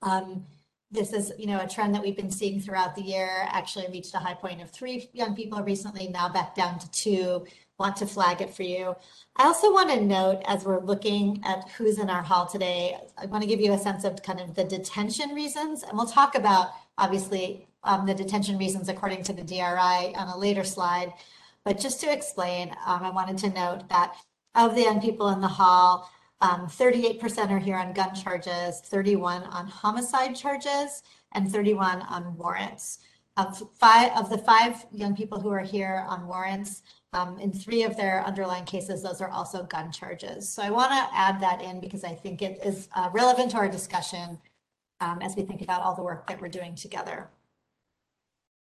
um, 0.02 0.46
this 0.92 1.14
is 1.14 1.32
you 1.38 1.46
know 1.46 1.60
a 1.60 1.68
trend 1.68 1.94
that 1.94 2.02
we've 2.02 2.16
been 2.16 2.32
seeing 2.32 2.60
throughout 2.60 2.96
the 2.96 3.02
year. 3.02 3.46
Actually, 3.50 3.88
reached 3.92 4.16
a 4.16 4.20
high 4.20 4.34
point 4.34 4.62
of 4.62 4.72
three 4.72 5.10
young 5.14 5.36
people 5.36 5.62
recently. 5.62 6.08
Now 6.08 6.30
back 6.30 6.56
down 6.56 6.80
to 6.80 6.92
two. 6.92 7.46
Want 7.78 7.96
to 7.98 8.06
flag 8.06 8.42
it 8.42 8.54
for 8.54 8.64
you. 8.64 8.94
I 9.38 9.46
also 9.46 9.72
want 9.72 9.90
to 9.92 10.02
note 10.02 10.42
as 10.46 10.66
we're 10.66 10.82
looking 10.82 11.42
at 11.46 11.70
who's 11.70 11.98
in 11.98 12.10
our 12.10 12.22
hall 12.22 12.46
today. 12.46 12.98
I 13.18 13.26
want 13.28 13.42
to 13.42 13.48
give 13.48 13.62
you 13.62 13.72
a 13.72 13.78
sense 13.78 14.04
of 14.04 14.22
kind 14.22 14.42
of 14.42 14.54
the 14.54 14.66
detention 14.66 15.30
reasons, 15.30 15.84
and 15.84 15.98
we'll 15.98 16.08
talk 16.08 16.36
about 16.36 16.72
obviously 16.98 17.68
um, 17.84 18.06
the 18.06 18.14
detention 18.14 18.58
reasons 18.58 18.90
according 18.90 19.24
to 19.24 19.34
the 19.34 19.44
DRI 19.44 20.14
on 20.16 20.28
a 20.28 20.38
later 20.38 20.64
slide. 20.64 21.14
But 21.70 21.78
just 21.78 22.02
to 22.02 22.12
explain, 22.12 22.76
um, 22.88 23.04
I 23.04 23.12
wanted 23.12 23.38
to 23.38 23.50
note 23.52 23.88
that 23.90 24.16
of 24.56 24.74
the 24.74 24.82
young 24.82 25.00
people 25.00 25.30
in 25.30 25.40
the 25.40 25.48
hall, 25.48 26.10
38% 26.42 27.38
um, 27.38 27.52
are 27.52 27.60
here 27.60 27.76
on 27.76 27.94
gun 27.94 28.16
charges, 28.16 28.82
31 28.86 29.44
on 29.44 29.68
homicide 29.68 30.36
charges, 30.36 31.04
and 31.34 31.52
31 31.52 32.02
on 32.02 32.36
warrants. 32.38 32.98
Of 33.38 33.62
five 33.78 34.12
of 34.18 34.32
the 34.32 34.40
five 34.40 34.84
young 34.92 35.16
people 35.16 35.40
who 35.40 35.50
are 35.50 35.60
here 35.60 36.08
on 36.10 36.28
warrants, 36.28 36.82
um, 37.14 37.38
in 37.38 37.54
three 37.54 37.84
of 37.84 37.96
their 37.96 38.26
underlying 38.26 38.66
cases, 38.66 39.04
those 39.04 39.22
are 39.22 39.30
also 39.30 39.62
gun 39.62 39.92
charges. 39.92 40.50
So 40.50 40.64
I 40.64 40.72
want 40.72 40.90
to 40.90 41.16
add 41.16 41.40
that 41.42 41.62
in 41.62 41.80
because 41.80 42.04
I 42.04 42.16
think 42.16 42.42
it 42.42 42.60
is 42.66 42.90
uh, 42.96 43.12
relevant 43.14 43.52
to 43.52 43.58
our 43.58 43.70
discussion 43.70 44.40
um, 45.02 45.22
as 45.22 45.36
we 45.36 45.44
think 45.44 45.62
about 45.62 45.84
all 45.84 45.94
the 45.94 46.02
work 46.02 46.26
that 46.30 46.42
we're 46.42 46.50
doing 46.50 46.74
together. 46.74 47.30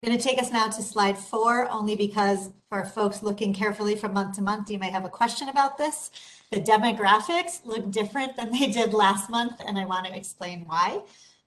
Going 0.05 0.17
to 0.17 0.23
take 0.23 0.41
us 0.41 0.49
now 0.49 0.69
to 0.69 0.81
slide 0.81 1.17
four, 1.17 1.69
only 1.69 1.93
because 1.93 2.51
for 2.69 2.85
folks 2.85 3.21
looking 3.21 3.53
carefully 3.53 3.97
from 3.97 4.13
month 4.13 4.37
to 4.37 4.41
month, 4.41 4.71
you 4.71 4.79
may 4.79 4.89
have 4.89 5.03
a 5.03 5.09
question 5.09 5.49
about 5.49 5.77
this. 5.77 6.11
The 6.51 6.61
demographics 6.61 7.65
look 7.65 7.91
different 7.91 8.37
than 8.37 8.49
they 8.51 8.67
did 8.67 8.93
last 8.93 9.29
month, 9.29 9.59
and 9.67 9.77
I 9.77 9.83
want 9.83 10.05
to 10.05 10.15
explain 10.15 10.63
why. 10.65 11.01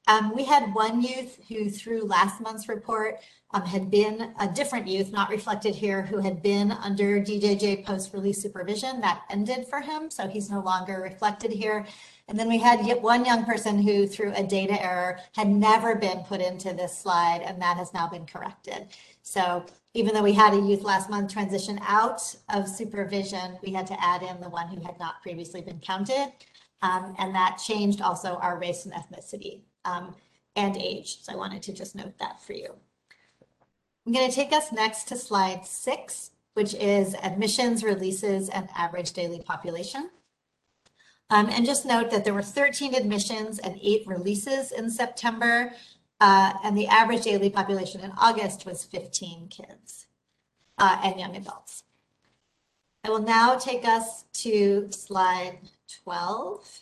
Um, 0.06 0.34
we 0.36 0.44
had 0.44 0.74
one 0.74 1.00
youth 1.00 1.38
who, 1.48 1.70
through 1.70 2.04
last 2.04 2.42
month's 2.42 2.68
report, 2.68 3.20
um, 3.52 3.62
had 3.62 3.90
been 3.90 4.34
a 4.38 4.48
different 4.48 4.86
youth, 4.86 5.12
not 5.12 5.30
reflected 5.30 5.74
here, 5.74 6.02
who 6.02 6.18
had 6.18 6.42
been 6.42 6.72
under 6.72 7.20
DJJ 7.20 7.86
post-release 7.86 8.42
supervision. 8.42 9.00
That 9.00 9.22
ended 9.30 9.66
for 9.66 9.80
him, 9.80 10.10
so 10.10 10.28
he's 10.28 10.50
no 10.50 10.60
longer 10.60 11.00
reflected 11.00 11.52
here. 11.52 11.86
And 12.28 12.38
then 12.38 12.48
we 12.48 12.58
had 12.58 12.80
one 13.02 13.24
young 13.24 13.44
person 13.44 13.82
who, 13.82 14.06
through 14.06 14.32
a 14.34 14.42
data 14.42 14.80
error, 14.82 15.18
had 15.34 15.48
never 15.48 15.96
been 15.96 16.20
put 16.20 16.40
into 16.40 16.72
this 16.72 16.96
slide, 16.96 17.42
and 17.44 17.60
that 17.60 17.76
has 17.76 17.92
now 17.92 18.08
been 18.08 18.26
corrected. 18.26 18.86
So 19.22 19.66
even 19.94 20.14
though 20.14 20.22
we 20.22 20.32
had 20.32 20.54
a 20.54 20.60
youth 20.60 20.82
last 20.82 21.10
month 21.10 21.32
transition 21.32 21.78
out 21.82 22.34
of 22.48 22.68
supervision, 22.68 23.58
we 23.62 23.72
had 23.72 23.86
to 23.88 24.02
add 24.02 24.22
in 24.22 24.40
the 24.40 24.48
one 24.48 24.68
who 24.68 24.80
had 24.80 24.98
not 24.98 25.20
previously 25.20 25.60
been 25.60 25.80
counted. 25.80 26.32
Um, 26.80 27.14
and 27.18 27.34
that 27.34 27.60
changed 27.62 28.00
also 28.00 28.36
our 28.36 28.58
race 28.58 28.86
and 28.86 28.94
ethnicity 28.94 29.60
um, 29.84 30.14
and 30.56 30.76
age. 30.76 31.18
So 31.22 31.32
I 31.32 31.36
wanted 31.36 31.62
to 31.62 31.72
just 31.72 31.94
note 31.94 32.18
that 32.18 32.42
for 32.42 32.54
you. 32.54 32.74
I'm 34.06 34.12
going 34.12 34.28
to 34.28 34.34
take 34.34 34.52
us 34.52 34.72
next 34.72 35.04
to 35.08 35.16
slide 35.16 35.64
six, 35.66 36.30
which 36.54 36.74
is 36.74 37.14
admissions, 37.22 37.84
releases, 37.84 38.48
and 38.48 38.68
average 38.76 39.12
daily 39.12 39.40
population. 39.40 40.10
Um, 41.32 41.48
and 41.48 41.64
just 41.64 41.86
note 41.86 42.10
that 42.10 42.24
there 42.24 42.34
were 42.34 42.42
13 42.42 42.94
admissions 42.94 43.58
and 43.58 43.80
eight 43.82 44.06
releases 44.06 44.70
in 44.70 44.90
September, 44.90 45.72
uh, 46.20 46.52
and 46.62 46.76
the 46.76 46.86
average 46.88 47.22
daily 47.22 47.48
population 47.48 48.02
in 48.02 48.12
August 48.18 48.66
was 48.66 48.84
15 48.84 49.48
kids 49.48 50.08
uh, 50.76 51.00
and 51.02 51.18
young 51.18 51.34
adults. 51.34 51.84
I 53.02 53.08
will 53.08 53.22
now 53.22 53.56
take 53.56 53.86
us 53.86 54.26
to 54.34 54.88
slide 54.90 55.58
12. 56.04 56.80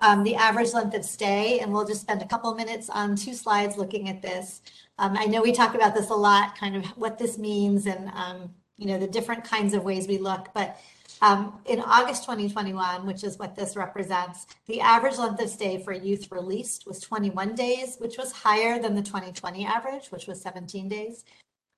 Um, 0.00 0.22
the 0.22 0.36
average 0.36 0.72
length 0.74 0.94
of 0.94 1.04
stay, 1.04 1.58
and 1.58 1.72
we'll 1.72 1.84
just 1.84 2.02
spend 2.02 2.22
a 2.22 2.28
couple 2.28 2.54
minutes 2.54 2.88
on 2.88 3.16
two 3.16 3.34
slides 3.34 3.76
looking 3.76 4.08
at 4.08 4.22
this. 4.22 4.62
Um, 5.00 5.16
I 5.18 5.24
know 5.24 5.42
we 5.42 5.50
talk 5.50 5.74
about 5.74 5.96
this 5.96 6.10
a 6.10 6.14
lot, 6.14 6.56
kind 6.56 6.76
of 6.76 6.84
what 6.96 7.18
this 7.18 7.38
means 7.38 7.86
and, 7.86 8.08
um, 8.14 8.54
you 8.76 8.86
know, 8.86 9.00
the 9.00 9.08
different 9.08 9.42
kinds 9.42 9.74
of 9.74 9.82
ways 9.82 10.06
we 10.06 10.18
look, 10.18 10.50
but 10.54 10.78
um, 11.20 11.60
in 11.66 11.80
August 11.80 12.22
2021, 12.24 13.06
which 13.06 13.24
is 13.24 13.38
what 13.38 13.56
this 13.56 13.76
represents, 13.76 14.46
the 14.66 14.80
average 14.80 15.18
length 15.18 15.40
of 15.40 15.48
stay 15.48 15.82
for 15.82 15.92
youth 15.92 16.30
released 16.30 16.86
was 16.86 17.00
21 17.00 17.54
days, 17.54 17.96
which 17.98 18.18
was 18.18 18.32
higher 18.32 18.80
than 18.80 18.94
the 18.94 19.02
2020 19.02 19.64
average, 19.64 20.08
which 20.08 20.26
was 20.26 20.40
17 20.40 20.88
days. 20.88 21.24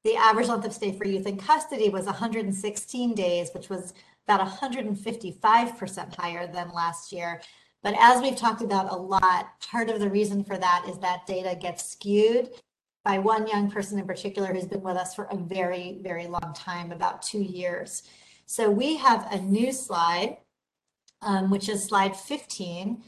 The 0.05 0.17
average 0.17 0.49
length 0.49 0.67
of 0.67 0.73
stay 0.73 0.93
for 0.93 1.07
youth 1.07 1.27
in 1.27 1.37
custody 1.37 1.89
was 1.89 2.07
116 2.07 3.15
days, 3.15 3.51
which 3.55 3.69
was 3.69 3.95
about 4.27 4.47
155% 4.47 6.15
higher 6.17 6.47
than 6.47 6.71
last 6.73 7.13
year. 7.13 7.41
But 7.83 7.95
as 7.99 8.21
we've 8.21 8.37
talked 8.37 8.63
about 8.63 8.93
a 8.93 8.97
lot, 8.97 9.61
part 9.71 9.89
of 9.89 10.01
the 10.01 10.11
reason 10.11 10.45
for 10.45 10.59
that 10.59 10.87
is 10.89 10.99
that 10.99 11.27
data 11.27 11.57
gets 11.59 11.91
skewed 11.91 12.51
by 13.05 13.19
one 13.19 13.47
young 13.47 13.71
person 13.71 13.99
in 13.99 14.07
particular 14.07 14.53
who's 14.53 14.67
been 14.67 14.83
with 14.83 14.97
us 14.97 15.15
for 15.15 15.25
a 15.25 15.37
very, 15.37 15.99
very 16.03 16.27
long 16.27 16.53
time, 16.55 16.93
about 16.93 17.23
two 17.23 17.41
years. 17.41 18.03
So 18.51 18.69
we 18.69 18.97
have 18.97 19.29
a 19.31 19.41
new 19.41 19.71
slide, 19.71 20.39
um, 21.23 21.51
which 21.51 21.69
is 21.69 21.85
slide 21.85 22.17
15. 22.17 23.01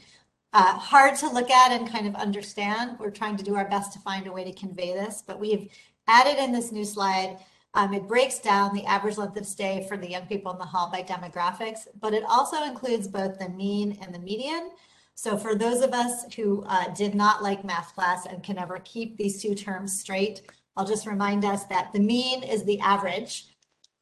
Uh, 0.53 0.77
hard 0.77 1.17
to 1.17 1.29
look 1.29 1.51
at 1.51 1.73
and 1.73 1.85
kind 1.85 2.07
of 2.07 2.15
understand. 2.15 2.95
We're 2.97 3.11
trying 3.11 3.35
to 3.35 3.43
do 3.43 3.55
our 3.55 3.67
best 3.67 3.91
to 3.91 3.99
find 3.99 4.25
a 4.25 4.31
way 4.31 4.45
to 4.45 4.53
convey 4.53 4.93
this, 4.93 5.21
but 5.27 5.41
we've 5.41 5.67
added 6.07 6.41
in 6.41 6.53
this 6.53 6.71
new 6.71 6.85
slide. 6.85 7.39
Um, 7.73 7.93
it 7.93 8.07
breaks 8.07 8.39
down 8.39 8.73
the 8.73 8.85
average 8.85 9.17
length 9.17 9.35
of 9.35 9.45
stay 9.45 9.85
for 9.89 9.97
the 9.97 10.09
young 10.09 10.27
people 10.27 10.53
in 10.53 10.59
the 10.59 10.63
hall 10.63 10.89
by 10.89 11.03
demographics, 11.03 11.89
but 11.99 12.13
it 12.13 12.23
also 12.23 12.63
includes 12.63 13.09
both 13.09 13.37
the 13.37 13.49
mean 13.49 13.97
and 14.01 14.15
the 14.15 14.19
median. 14.19 14.71
So 15.15 15.35
for 15.35 15.55
those 15.55 15.81
of 15.81 15.91
us 15.91 16.23
who 16.35 16.63
uh, 16.67 16.93
did 16.93 17.15
not 17.15 17.43
like 17.43 17.65
math 17.65 17.93
class 17.95 18.25
and 18.27 18.41
can 18.41 18.55
never 18.55 18.79
keep 18.85 19.17
these 19.17 19.41
two 19.41 19.55
terms 19.55 19.99
straight, 19.99 20.43
I'll 20.77 20.87
just 20.87 21.05
remind 21.05 21.43
us 21.43 21.65
that 21.65 21.91
the 21.91 21.99
mean 21.99 22.43
is 22.43 22.63
the 22.63 22.79
average. 22.79 23.47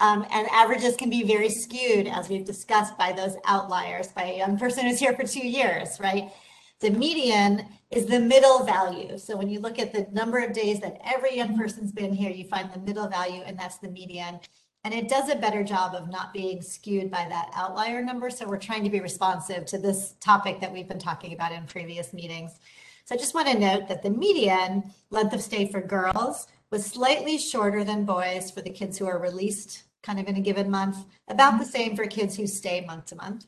Um, 0.01 0.25
and 0.31 0.47
averages 0.51 0.95
can 0.95 1.11
be 1.11 1.23
very 1.23 1.49
skewed, 1.49 2.07
as 2.07 2.27
we've 2.27 2.43
discussed, 2.43 2.97
by 2.97 3.11
those 3.11 3.35
outliers, 3.45 4.07
by 4.07 4.23
a 4.23 4.37
young 4.37 4.57
person 4.57 4.87
who's 4.87 4.99
here 4.99 5.13
for 5.13 5.23
two 5.23 5.47
years, 5.47 5.99
right? 5.99 6.31
The 6.79 6.89
median 6.89 7.67
is 7.91 8.07
the 8.07 8.19
middle 8.19 8.63
value. 8.65 9.19
So 9.19 9.37
when 9.37 9.47
you 9.47 9.59
look 9.59 9.77
at 9.77 9.93
the 9.93 10.07
number 10.11 10.39
of 10.39 10.53
days 10.53 10.79
that 10.79 10.99
every 11.05 11.35
young 11.35 11.55
person's 11.55 11.91
been 11.91 12.13
here, 12.13 12.31
you 12.31 12.45
find 12.45 12.73
the 12.73 12.79
middle 12.79 13.07
value, 13.07 13.43
and 13.45 13.59
that's 13.59 13.77
the 13.77 13.89
median. 13.89 14.39
And 14.83 14.91
it 14.91 15.07
does 15.07 15.29
a 15.29 15.35
better 15.35 15.63
job 15.63 15.93
of 15.93 16.09
not 16.09 16.33
being 16.33 16.63
skewed 16.63 17.11
by 17.11 17.27
that 17.29 17.51
outlier 17.53 18.03
number. 18.03 18.31
So 18.31 18.47
we're 18.47 18.57
trying 18.57 18.83
to 18.83 18.89
be 18.89 19.01
responsive 19.01 19.67
to 19.67 19.77
this 19.77 20.15
topic 20.19 20.59
that 20.61 20.73
we've 20.73 20.87
been 20.87 20.97
talking 20.97 21.33
about 21.33 21.51
in 21.51 21.67
previous 21.67 22.11
meetings. 22.11 22.59
So 23.05 23.13
I 23.13 23.19
just 23.19 23.35
want 23.35 23.49
to 23.49 23.59
note 23.59 23.87
that 23.87 24.01
the 24.01 24.09
median 24.09 24.91
length 25.11 25.33
of 25.33 25.43
stay 25.43 25.71
for 25.71 25.79
girls 25.79 26.47
was 26.71 26.87
slightly 26.87 27.37
shorter 27.37 27.83
than 27.83 28.03
boys 28.03 28.49
for 28.49 28.61
the 28.61 28.71
kids 28.71 28.97
who 28.97 29.05
are 29.05 29.19
released 29.19 29.83
kind 30.03 30.19
of 30.19 30.27
in 30.27 30.35
a 30.35 30.41
given 30.41 30.69
month, 30.69 30.97
about 31.27 31.59
the 31.59 31.65
same 31.65 31.95
for 31.95 32.05
kids 32.05 32.35
who 32.35 32.47
stay 32.47 32.81
month 32.81 33.07
to 33.07 33.15
month. 33.15 33.45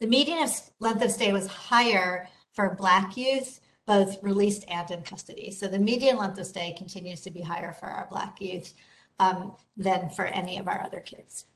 The 0.00 0.06
median 0.06 0.42
of 0.42 0.50
length 0.80 1.02
of 1.02 1.10
stay 1.10 1.32
was 1.32 1.46
higher 1.46 2.28
for 2.52 2.74
Black 2.74 3.16
youth, 3.16 3.60
both 3.86 4.22
released 4.22 4.64
and 4.68 4.90
in 4.90 5.02
custody. 5.02 5.50
So 5.50 5.68
the 5.68 5.78
median 5.78 6.16
length 6.16 6.38
of 6.38 6.46
stay 6.46 6.74
continues 6.76 7.20
to 7.22 7.30
be 7.30 7.42
higher 7.42 7.72
for 7.72 7.86
our 7.86 8.06
Black 8.10 8.40
youth 8.40 8.74
um, 9.18 9.54
than 9.76 10.10
for 10.10 10.26
any 10.26 10.58
of 10.58 10.68
our 10.68 10.82
other 10.82 11.00
kids. 11.00 11.46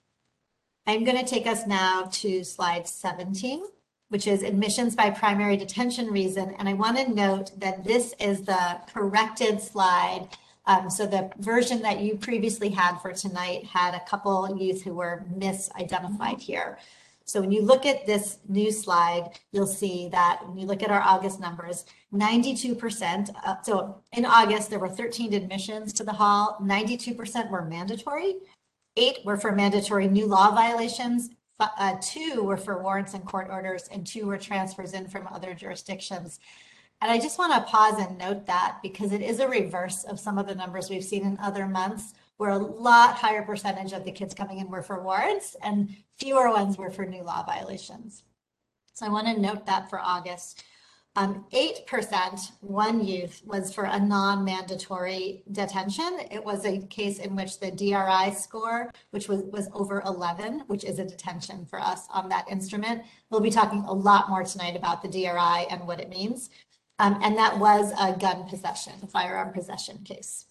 I'm 0.87 1.05
going 1.05 1.19
to 1.19 1.29
take 1.29 1.47
us 1.47 1.67
now 1.67 2.09
to 2.13 2.45
slide 2.45 2.87
17, 2.87 3.65
which 4.09 4.29
is 4.29 4.43
admissions 4.45 4.95
by 4.95 5.11
primary 5.11 5.57
detention 5.57 6.13
reason. 6.13 6.55
And 6.59 6.69
I 6.69 6.75
want 6.75 6.97
to 6.99 7.13
note 7.13 7.59
that 7.59 7.83
this 7.83 8.15
is 8.21 8.43
the 8.43 8.81
corrected 8.93 9.61
slide. 9.61 10.29
Um, 10.67 10.91
so 10.91 11.07
the 11.07 11.31
version 11.39 11.81
that 11.83 12.01
you 12.01 12.17
previously 12.17 12.69
had 12.69 12.99
for 12.99 13.13
tonight 13.13 13.65
had 13.65 13.95
a 13.95 14.01
couple 14.01 14.57
youth 14.59 14.83
who 14.83 14.95
were 14.95 15.25
misidentified 15.37 16.41
here. 16.41 16.79
So 17.25 17.41
when 17.41 17.51
you 17.51 17.63
look 17.63 17.87
at 17.87 18.07
this 18.07 18.39
new 18.49 18.71
slide, 18.71 19.31
you'll 19.51 19.67
see 19.67 20.09
that 20.11 20.47
when 20.47 20.59
you 20.59 20.67
look 20.67 20.83
at 20.83 20.91
our 20.93 21.01
August 21.01 21.41
numbers, 21.41 21.85
92%, 22.15 23.31
uh, 23.45 23.57
so 23.63 24.01
in 24.13 24.25
August, 24.25 24.71
there 24.71 24.79
were 24.79 24.89
13 24.89 25.35
admissions 25.35 25.93
to 25.95 26.05
the 26.05 26.13
hall, 26.13 26.57
92% 26.63 27.51
were 27.51 27.65
mandatory, 27.65 28.37
eight 28.97 29.19
were 29.25 29.37
for 29.37 29.51
mandatory 29.51 30.07
new 30.07 30.27
law 30.27 30.53
violations, 30.55 31.31
uh, 31.59 31.97
two 32.01 32.43
were 32.45 32.57
for 32.57 32.81
warrants 32.81 33.15
and 33.15 33.25
court 33.25 33.49
orders, 33.51 33.89
and 33.91 34.07
two 34.07 34.27
were 34.27 34.39
transfers 34.39 34.93
in 34.93 35.09
from 35.09 35.27
other 35.27 35.53
jurisdictions. 35.53 36.39
And 37.01 37.11
I 37.11 37.19
just 37.19 37.39
want 37.39 37.53
to 37.53 37.71
pause 37.71 37.99
and 37.99 38.17
note 38.19 38.47
that 38.47 38.79
because 38.83 39.13
it 39.13 39.21
is 39.21 39.39
a 39.41 39.49
reverse 39.49 40.05
of 40.05 40.19
some 40.19 40.39
of 40.39 40.47
the 40.47 40.55
numbers 40.55 40.89
we've 40.89 41.05
seen 41.05 41.25
in 41.25 41.39
other 41.39 41.67
months 41.67 42.15
where 42.39 42.51
a 42.51 42.59
lot 42.59 43.17
higher 43.17 43.43
percentage 43.43 43.93
of 43.93 44.05
the 44.05 44.13
kids 44.13 44.35
coming 44.35 44.59
in 44.59 44.71
were 44.71 44.83
for 44.83 45.03
warrants 45.03 45.57
and 45.63 45.95
fewer 46.17 46.51
ones 46.51 46.77
were 46.77 46.91
for 46.91 47.07
new 47.07 47.23
law 47.23 47.45
violations. 47.45 48.23
So 48.93 49.05
I 49.07 49.11
want 49.11 49.27
to 49.27 49.41
note 49.41 49.67
that 49.67 49.91
for 49.91 50.01
August. 50.01 50.65
Um, 51.17 51.47
8%, 51.51 52.53
one 52.61 53.03
youth, 53.03 53.41
was 53.47 53.73
for 53.73 53.85
a 53.85 53.99
non-mandatory 53.99 55.45
detention. 55.51 56.21
It 56.31 56.45
was 56.45 56.67
a 56.67 56.87
case 56.89 57.19
in 57.19 57.35
which 57.35 57.59
the 57.59 57.71
DRI 57.71 58.35
score, 58.35 58.93
which 59.13 59.27
was, 59.27 59.45
was 59.45 59.71
over 59.73 60.03
11, 60.05 60.65
which 60.67 60.85
is 60.85 60.99
a 60.99 61.07
detention 61.07 61.65
for 61.65 61.81
us 61.81 62.07
on 62.13 62.29
that 62.29 62.47
instrument. 62.51 63.03
We'll 63.31 63.41
be 63.41 63.49
talking 63.49 63.83
a 63.85 63.93
lot 63.93 64.29
more 64.29 64.45
tonight 64.45 64.77
about 64.77 65.01
the 65.01 65.09
DRI 65.09 65.67
and 65.71 65.87
what 65.87 66.01
it 66.01 66.11
means. 66.11 66.51
Um, 66.99 67.21
and 67.23 67.37
that 67.37 67.59
was 67.59 67.93
a 68.01 68.17
gun 68.19 68.49
possession, 68.49 68.95
firearm 69.09 69.53
possession 69.53 69.99
case. 70.05 70.47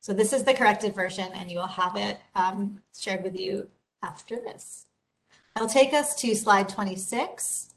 So 0.00 0.12
this 0.12 0.32
is 0.32 0.44
the 0.44 0.54
corrected 0.54 0.94
version 0.94 1.28
and 1.34 1.50
you 1.50 1.58
will 1.58 1.66
have 1.66 1.96
it 1.96 2.18
um, 2.34 2.80
shared 2.96 3.24
with 3.24 3.38
you 3.38 3.68
after 4.02 4.36
this. 4.36 4.86
I'll 5.56 5.68
take 5.68 5.92
us 5.92 6.14
to 6.16 6.34
slide 6.34 6.68
26. 6.68 7.74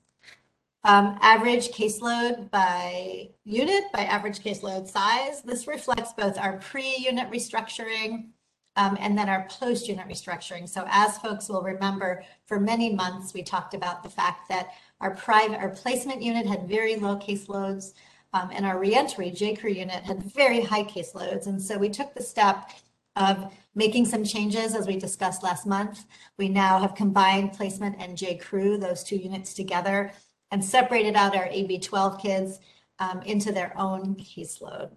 Um, 0.85 1.17
average 1.21 1.69
caseload 1.69 2.49
by 2.51 3.29
unit, 3.43 3.85
by 3.91 4.01
average 4.01 4.39
caseload 4.39 4.87
size. 4.87 5.41
This 5.41 5.67
reflects 5.67 6.13
both 6.13 6.37
our 6.37 6.57
pre-unit 6.57 7.29
restructuring 7.31 8.27
um, 8.75 8.97
and 8.99 9.17
then 9.17 9.27
our 9.27 9.45
post-unit 9.49 10.07
restructuring. 10.07 10.69
So 10.69 10.85
as 10.87 11.17
folks 11.17 11.49
will 11.49 11.63
remember, 11.63 12.23
for 12.45 12.59
many 12.59 12.93
months, 12.93 13.33
we 13.33 13.43
talked 13.43 13.73
about 13.73 14.03
the 14.03 14.09
fact 14.09 14.47
that 14.49 14.69
our 15.01 15.15
private, 15.15 15.57
our 15.57 15.69
placement 15.69 16.21
unit 16.21 16.45
had 16.45 16.67
very 16.67 16.95
low 16.95 17.17
caseloads. 17.17 17.93
Um, 18.31 18.51
and 18.53 18.63
our 18.65 18.77
reentry 18.77 19.31
JCRU 19.31 19.75
unit 19.75 20.03
had 20.03 20.23
very 20.23 20.61
high 20.61 20.83
caseloads. 20.83 21.47
And 21.47 21.59
so 21.59 21.79
we 21.79 21.89
took 21.89 22.13
the 22.13 22.21
step 22.21 22.69
of 23.15 23.51
making 23.73 24.05
some 24.05 24.23
changes 24.23 24.75
as 24.75 24.85
we 24.85 24.97
discussed 24.97 25.41
last 25.41 25.65
month. 25.65 26.05
We 26.37 26.47
now 26.47 26.79
have 26.79 26.93
combined 26.93 27.53
placement 27.53 27.95
and 27.99 28.17
JCRU, 28.17 28.79
those 28.79 29.03
two 29.03 29.15
units 29.15 29.53
together, 29.53 30.11
and 30.51 30.63
separated 30.63 31.15
out 31.15 31.35
our 31.35 31.47
AB12 31.47 32.21
kids 32.21 32.59
um, 32.99 33.21
into 33.23 33.51
their 33.51 33.77
own 33.77 34.15
caseload. 34.15 34.91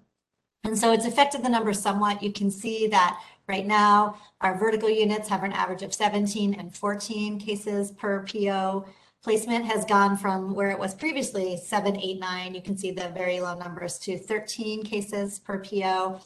And 0.65 0.79
so 0.79 0.93
it's 0.93 1.07
affected 1.07 1.43
the 1.43 1.49
numbers 1.49 1.81
somewhat. 1.81 2.23
You 2.23 2.33
can 2.33 2.51
see 2.51 2.87
that 2.89 3.21
right 3.49 3.67
now 3.67 4.19
our 4.41 4.57
vertical 4.57 4.89
units 4.89 5.29
have 5.29 5.43
an 5.43 5.53
average 5.53 5.83
of 5.83 5.93
17 5.93 6.55
and 6.55 6.75
14 6.75 7.41
cases 7.41 7.91
per 7.93 8.25
PO. 8.25 8.85
Placement 9.23 9.65
has 9.67 9.85
gone 9.85 10.17
from 10.17 10.53
where 10.53 10.73
it 10.73 10.79
was 10.79 10.97
previously 10.97 11.57
seven, 11.57 11.97
eight, 11.97 12.19
nine. 12.19 12.57
You 12.57 12.61
can 12.61 12.77
see 12.77 12.91
the 12.91 13.09
very 13.11 13.41
low 13.41 13.57
numbers 13.57 13.97
to 14.01 14.19
13 14.19 14.83
cases 14.83 15.39
per 15.39 15.63
PO. 15.63 16.21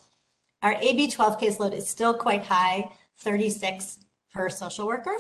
Our 0.63 0.75
AB12 0.77 1.39
caseload 1.39 1.75
is 1.75 1.87
still 1.87 2.15
quite 2.15 2.45
high, 2.45 2.91
36 3.19 3.99
per 4.33 4.49
social 4.49 4.87
worker. 4.87 5.15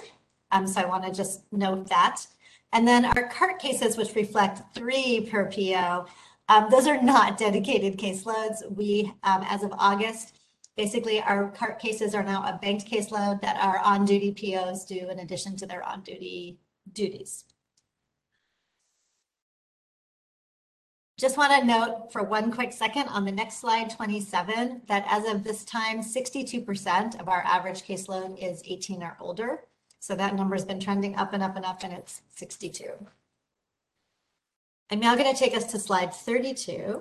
Um, 0.52 0.66
so 0.66 0.80
I 0.80 0.86
want 0.86 1.04
to 1.04 1.12
just 1.12 1.42
note 1.52 1.86
that. 1.90 2.26
And 2.72 2.88
then 2.88 3.04
our 3.04 3.28
CART 3.28 3.58
cases, 3.58 3.98
which 3.98 4.14
reflect 4.14 4.74
three 4.74 5.28
per 5.30 5.50
PO, 5.50 6.06
um, 6.48 6.68
those 6.70 6.86
are 6.86 7.02
not 7.02 7.36
dedicated 7.36 7.98
caseloads. 7.98 8.58
We, 8.74 9.12
um, 9.22 9.44
as 9.48 9.62
of 9.62 9.74
August, 9.78 10.38
basically 10.78 11.20
our 11.20 11.50
CART 11.50 11.78
cases 11.78 12.14
are 12.14 12.22
now 12.22 12.42
a 12.42 12.58
banked 12.60 12.90
caseload 12.90 13.42
that 13.42 13.62
our 13.62 13.80
on-duty 13.80 14.32
POs 14.32 14.86
do 14.86 15.10
in 15.10 15.18
addition 15.18 15.56
to 15.56 15.66
their 15.66 15.82
on-duty 15.82 16.58
duties. 16.92 17.44
Just 21.18 21.38
want 21.38 21.50
to 21.50 21.66
note 21.66 22.12
for 22.12 22.22
one 22.22 22.52
quick 22.52 22.74
second 22.74 23.08
on 23.08 23.24
the 23.24 23.32
next 23.32 23.56
slide, 23.56 23.88
27, 23.88 24.82
that 24.86 25.06
as 25.08 25.24
of 25.26 25.44
this 25.44 25.64
time, 25.64 26.02
62% 26.02 27.18
of 27.18 27.28
our 27.30 27.42
average 27.46 27.84
caseload 27.84 28.36
is 28.38 28.62
18 28.66 29.02
or 29.02 29.16
older. 29.18 29.60
So 29.98 30.14
that 30.14 30.34
number 30.34 30.54
has 30.54 30.66
been 30.66 30.78
trending 30.78 31.16
up 31.16 31.32
and 31.32 31.42
up 31.42 31.56
and 31.56 31.64
up, 31.64 31.82
and 31.82 31.94
it's 31.94 32.20
62. 32.34 32.90
I'm 34.90 35.00
now 35.00 35.16
going 35.16 35.32
to 35.32 35.38
take 35.38 35.56
us 35.56 35.64
to 35.72 35.78
slide 35.78 36.12
32, 36.12 37.00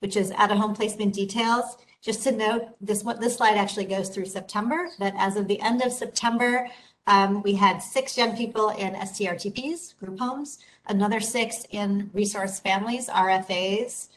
which 0.00 0.18
is 0.18 0.32
out-of-home 0.32 0.74
placement 0.74 1.14
details. 1.14 1.78
Just 2.02 2.24
to 2.24 2.32
note, 2.32 2.76
this, 2.82 3.04
this 3.20 3.38
slide 3.38 3.56
actually 3.56 3.86
goes 3.86 4.10
through 4.10 4.26
September, 4.26 4.90
that 4.98 5.14
as 5.16 5.36
of 5.36 5.48
the 5.48 5.62
end 5.62 5.80
of 5.80 5.92
September, 5.92 6.68
um, 7.06 7.42
we 7.42 7.54
had 7.54 7.78
six 7.78 8.18
young 8.18 8.36
people 8.36 8.70
in 8.70 8.94
STRTPs, 8.94 9.96
group 9.98 10.18
homes, 10.18 10.58
another 10.88 11.20
six 11.20 11.64
in 11.70 12.10
resource 12.12 12.58
families, 12.58 13.08
RFAs. 13.08 14.08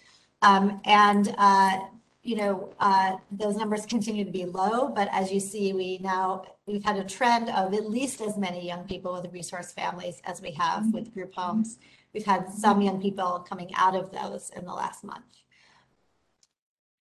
Um, 0.42 0.82
and, 0.86 1.34
uh, 1.38 1.80
you 2.24 2.36
know, 2.36 2.74
uh, 2.80 3.18
those 3.32 3.56
numbers 3.56 3.86
continue 3.86 4.24
to 4.24 4.32
be 4.32 4.46
low, 4.46 4.90
but 4.90 5.10
as 5.12 5.32
you 5.32 5.40
see, 5.40 5.74
we 5.74 5.98
now, 6.00 6.46
we've 6.66 6.84
had 6.84 6.98
a 6.98 7.04
trend 7.04 7.50
of 7.50 7.74
at 7.74 7.90
least 7.90 8.22
as 8.22 8.38
many 8.38 8.66
young 8.66 8.86
people 8.86 9.14
with 9.14 9.32
resource 9.34 9.72
families 9.72 10.22
as 10.26 10.42
we 10.42 10.52
have 10.52 10.94
with 10.94 11.14
group 11.14 11.34
homes. 11.34 11.80
We've 12.14 12.26
had 12.26 12.52
some 12.52 12.82
young 12.82 13.02
people 13.02 13.46
coming 13.48 13.72
out 13.76 13.96
of 13.96 14.12
those 14.12 14.52
in 14.56 14.66
the 14.66 14.74
last 14.74 15.04
month. 15.04 15.24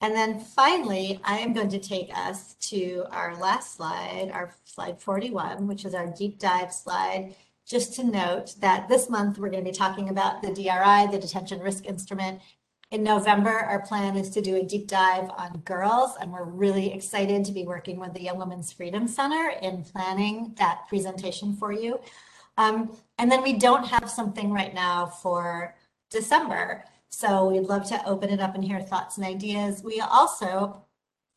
And 0.01 0.15
then 0.15 0.39
finally, 0.39 1.21
I 1.25 1.39
am 1.39 1.53
going 1.53 1.71
to 1.71 1.79
take 1.79 2.17
us 2.17 2.55
to 2.71 3.05
our 3.11 3.37
last 3.37 3.77
slide, 3.77 4.31
our 4.33 4.55
slide 4.65 5.01
41, 5.01 5.67
which 5.67 5.85
is 5.85 5.95
our 5.95 6.07
deep 6.07 6.39
dive 6.39 6.73
slide. 6.73 7.35
Just 7.69 7.95
to 7.97 8.05
note 8.05 8.55
that 8.61 8.89
this 8.89 9.11
month 9.11 9.39
we're 9.39 9.51
going 9.51 9.63
to 9.63 9.71
be 9.71 9.77
talking 9.77 10.09
about 10.09 10.41
the 10.41 10.49
DRI, 10.49 11.13
the 11.13 11.19
detention 11.21 11.61
risk 11.61 11.85
instrument, 11.85 12.41
in 12.91 13.03
November, 13.03 13.51
our 13.51 13.83
plan 13.83 14.17
is 14.17 14.31
to 14.31 14.41
do 14.41 14.57
a 14.57 14.63
deep 14.63 14.89
dive 14.89 15.29
on 15.37 15.59
girls, 15.67 16.13
and 16.19 16.33
we're 16.33 16.45
really 16.45 16.95
excited 16.95 17.45
to 17.45 17.53
be 17.53 17.67
working 17.67 18.01
with 18.01 18.15
the 18.15 18.23
Young 18.23 18.39
Women's 18.39 18.73
Freedom 18.73 19.07
Center 19.07 19.53
in 19.61 19.85
planning 19.85 20.55
that 20.57 20.89
presentation 20.89 21.55
for 21.55 21.71
you. 21.71 22.01
Um, 22.57 22.97
and 23.19 23.31
then 23.31 23.43
we 23.43 23.53
don't 23.53 23.87
have 23.87 24.11
something 24.11 24.51
right 24.51 24.73
now 24.73 25.05
for 25.05 25.75
December. 26.11 26.85
So 27.11 27.51
we'd 27.51 27.69
love 27.69 27.87
to 27.91 28.03
open 28.07 28.31
it 28.31 28.41
up 28.41 28.55
and 28.55 28.65
hear 28.65 28.81
thoughts 28.81 29.19
and 29.19 29.27
ideas. 29.27 29.83
We 29.83 30.01
also 30.01 30.83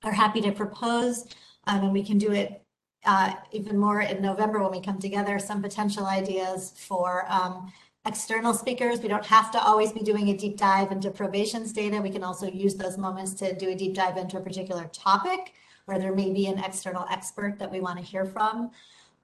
are 0.04 0.14
happy 0.14 0.40
to 0.42 0.54
propose, 0.54 1.28
um, 1.68 1.84
and 1.84 1.92
we 1.92 2.04
can 2.04 2.18
do 2.18 2.32
it 2.32 2.64
uh, 3.06 3.34
even 3.52 3.78
more 3.78 4.02
in 4.02 4.22
November 4.22 4.62
when 4.62 4.72
we 4.72 4.82
come 4.82 5.00
together, 5.00 5.40
some 5.40 5.62
potential 5.62 6.06
ideas 6.06 6.74
for 6.76 7.26
um, 7.30 7.72
external 8.06 8.54
speakers. 8.54 9.00
We 9.02 9.08
don't 9.08 9.26
have 9.26 9.52
to 9.52 9.62
always 9.62 9.92
be 9.92 10.02
doing 10.02 10.30
a 10.30 10.38
deep 10.38 10.58
dive 10.58 10.92
into 10.92 11.12
probation's 11.12 11.74
data. 11.74 12.02
We 12.02 12.10
can 12.10 12.24
also 12.24 12.48
use 12.48 12.76
those 12.76 12.98
moments 12.98 13.34
to 13.36 13.56
do 13.56 13.70
a 13.70 13.76
deep 13.76 13.96
dive 13.96 14.18
into 14.18 14.38
a 14.38 14.42
particular 14.42 14.90
topic 14.94 15.54
where 15.86 16.00
there 16.00 16.14
may 16.14 16.32
be 16.32 16.48
an 16.48 16.60
external 16.60 17.06
expert 17.10 17.58
that 17.60 17.72
we 17.72 17.80
want 17.80 17.98
to 17.98 18.04
hear 18.04 18.26
from. 18.26 18.72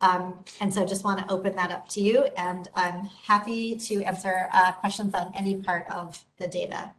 Um, 0.01 0.43
and 0.59 0.71
so 0.71 0.85
just 0.85 1.03
want 1.03 1.19
to 1.19 1.33
open 1.33 1.55
that 1.55 1.71
up 1.71 1.87
to 1.89 2.01
you 2.01 2.25
and 2.37 2.67
I'm 2.75 3.05
happy 3.05 3.75
to 3.77 4.03
answer 4.03 4.47
uh, 4.53 4.73
questions 4.73 5.13
on 5.15 5.31
any 5.35 5.55
part 5.55 5.89
of 5.89 6.23
the 6.37 6.47
data. 6.47 6.91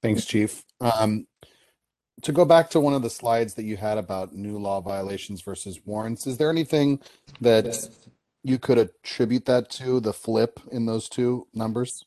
Thanks, 0.00 0.24
Chief. 0.24 0.62
Um, 0.80 1.26
to 2.22 2.32
go 2.32 2.44
back 2.44 2.70
to 2.70 2.80
one 2.80 2.94
of 2.94 3.02
the 3.02 3.10
slides 3.10 3.54
that 3.54 3.64
you 3.64 3.76
had 3.76 3.98
about 3.98 4.34
new 4.34 4.58
law 4.58 4.80
violations 4.80 5.40
versus 5.42 5.80
warrants, 5.84 6.26
is 6.26 6.36
there 6.36 6.50
anything 6.50 7.00
that 7.40 7.88
you 8.42 8.58
could 8.58 8.78
attribute 8.78 9.44
that 9.46 9.70
to 9.70 10.00
the 10.00 10.12
flip 10.12 10.60
in 10.70 10.86
those 10.86 11.08
two 11.08 11.46
numbers? 11.54 12.04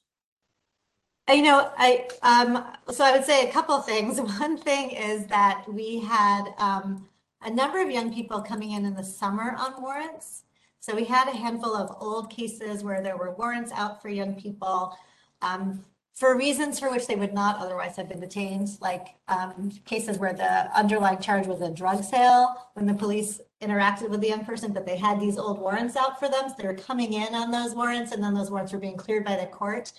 You 1.29 1.43
know, 1.43 1.71
I 1.77 2.07
um, 2.23 2.65
so 2.91 3.05
I 3.05 3.11
would 3.11 3.23
say 3.23 3.47
a 3.47 3.51
couple 3.51 3.79
things. 3.81 4.19
One 4.39 4.57
thing 4.57 4.91
is 4.91 5.27
that 5.27 5.63
we 5.67 5.99
had 5.99 6.53
um, 6.57 7.07
a 7.41 7.49
number 7.49 7.81
of 7.81 7.89
young 7.89 8.13
people 8.13 8.41
coming 8.41 8.71
in 8.71 8.85
in 8.85 8.95
the 8.95 9.03
summer 9.03 9.55
on 9.57 9.81
warrants. 9.81 10.43
So 10.79 10.95
we 10.95 11.05
had 11.05 11.27
a 11.27 11.37
handful 11.37 11.75
of 11.75 11.95
old 12.01 12.31
cases 12.31 12.83
where 12.83 13.01
there 13.01 13.15
were 13.15 13.35
warrants 13.35 13.71
out 13.71 14.01
for 14.01 14.09
young 14.09 14.33
people 14.33 14.97
um, 15.41 15.85
for 16.13 16.37
reasons 16.37 16.79
for 16.79 16.91
which 16.91 17.07
they 17.07 17.15
would 17.15 17.33
not 17.33 17.57
otherwise 17.57 17.95
have 17.95 18.09
been 18.09 18.19
detained, 18.19 18.69
like 18.81 19.15
um, 19.27 19.71
cases 19.85 20.17
where 20.17 20.33
the 20.33 20.77
underlying 20.77 21.19
charge 21.19 21.47
was 21.47 21.61
a 21.61 21.69
drug 21.69 22.03
sale 22.03 22.69
when 22.73 22.85
the 22.85 22.93
police 22.93 23.39
interacted 23.61 24.09
with 24.09 24.21
the 24.21 24.27
young 24.27 24.45
person, 24.45 24.73
but 24.73 24.85
they 24.85 24.97
had 24.97 25.19
these 25.19 25.37
old 25.37 25.59
warrants 25.59 25.95
out 25.95 26.19
for 26.19 26.27
them. 26.27 26.49
So 26.49 26.55
they 26.57 26.67
were 26.67 26.73
coming 26.73 27.13
in 27.13 27.33
on 27.33 27.49
those 27.49 27.73
warrants 27.73 28.11
and 28.11 28.23
then 28.23 28.33
those 28.33 28.51
warrants 28.51 28.73
were 28.73 28.79
being 28.79 28.97
cleared 28.97 29.23
by 29.23 29.37
the 29.37 29.47
court. 29.47 29.93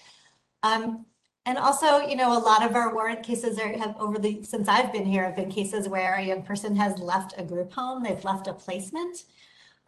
Um, 0.62 1.06
and 1.44 1.58
also, 1.58 2.06
you 2.06 2.14
know, 2.14 2.36
a 2.36 2.38
lot 2.38 2.64
of 2.64 2.76
our 2.76 2.94
warrant 2.94 3.24
cases 3.24 3.58
are 3.58 3.76
have 3.76 3.96
over 3.98 4.18
the 4.18 4.44
since 4.44 4.68
I've 4.68 4.92
been 4.92 5.04
here 5.04 5.24
have 5.24 5.34
been 5.34 5.50
cases 5.50 5.88
where 5.88 6.14
a 6.14 6.22
young 6.22 6.42
person 6.42 6.76
has 6.76 6.98
left 6.98 7.34
a 7.36 7.42
group 7.42 7.72
home, 7.72 8.02
they've 8.02 8.24
left 8.24 8.46
a 8.46 8.52
placement, 8.52 9.24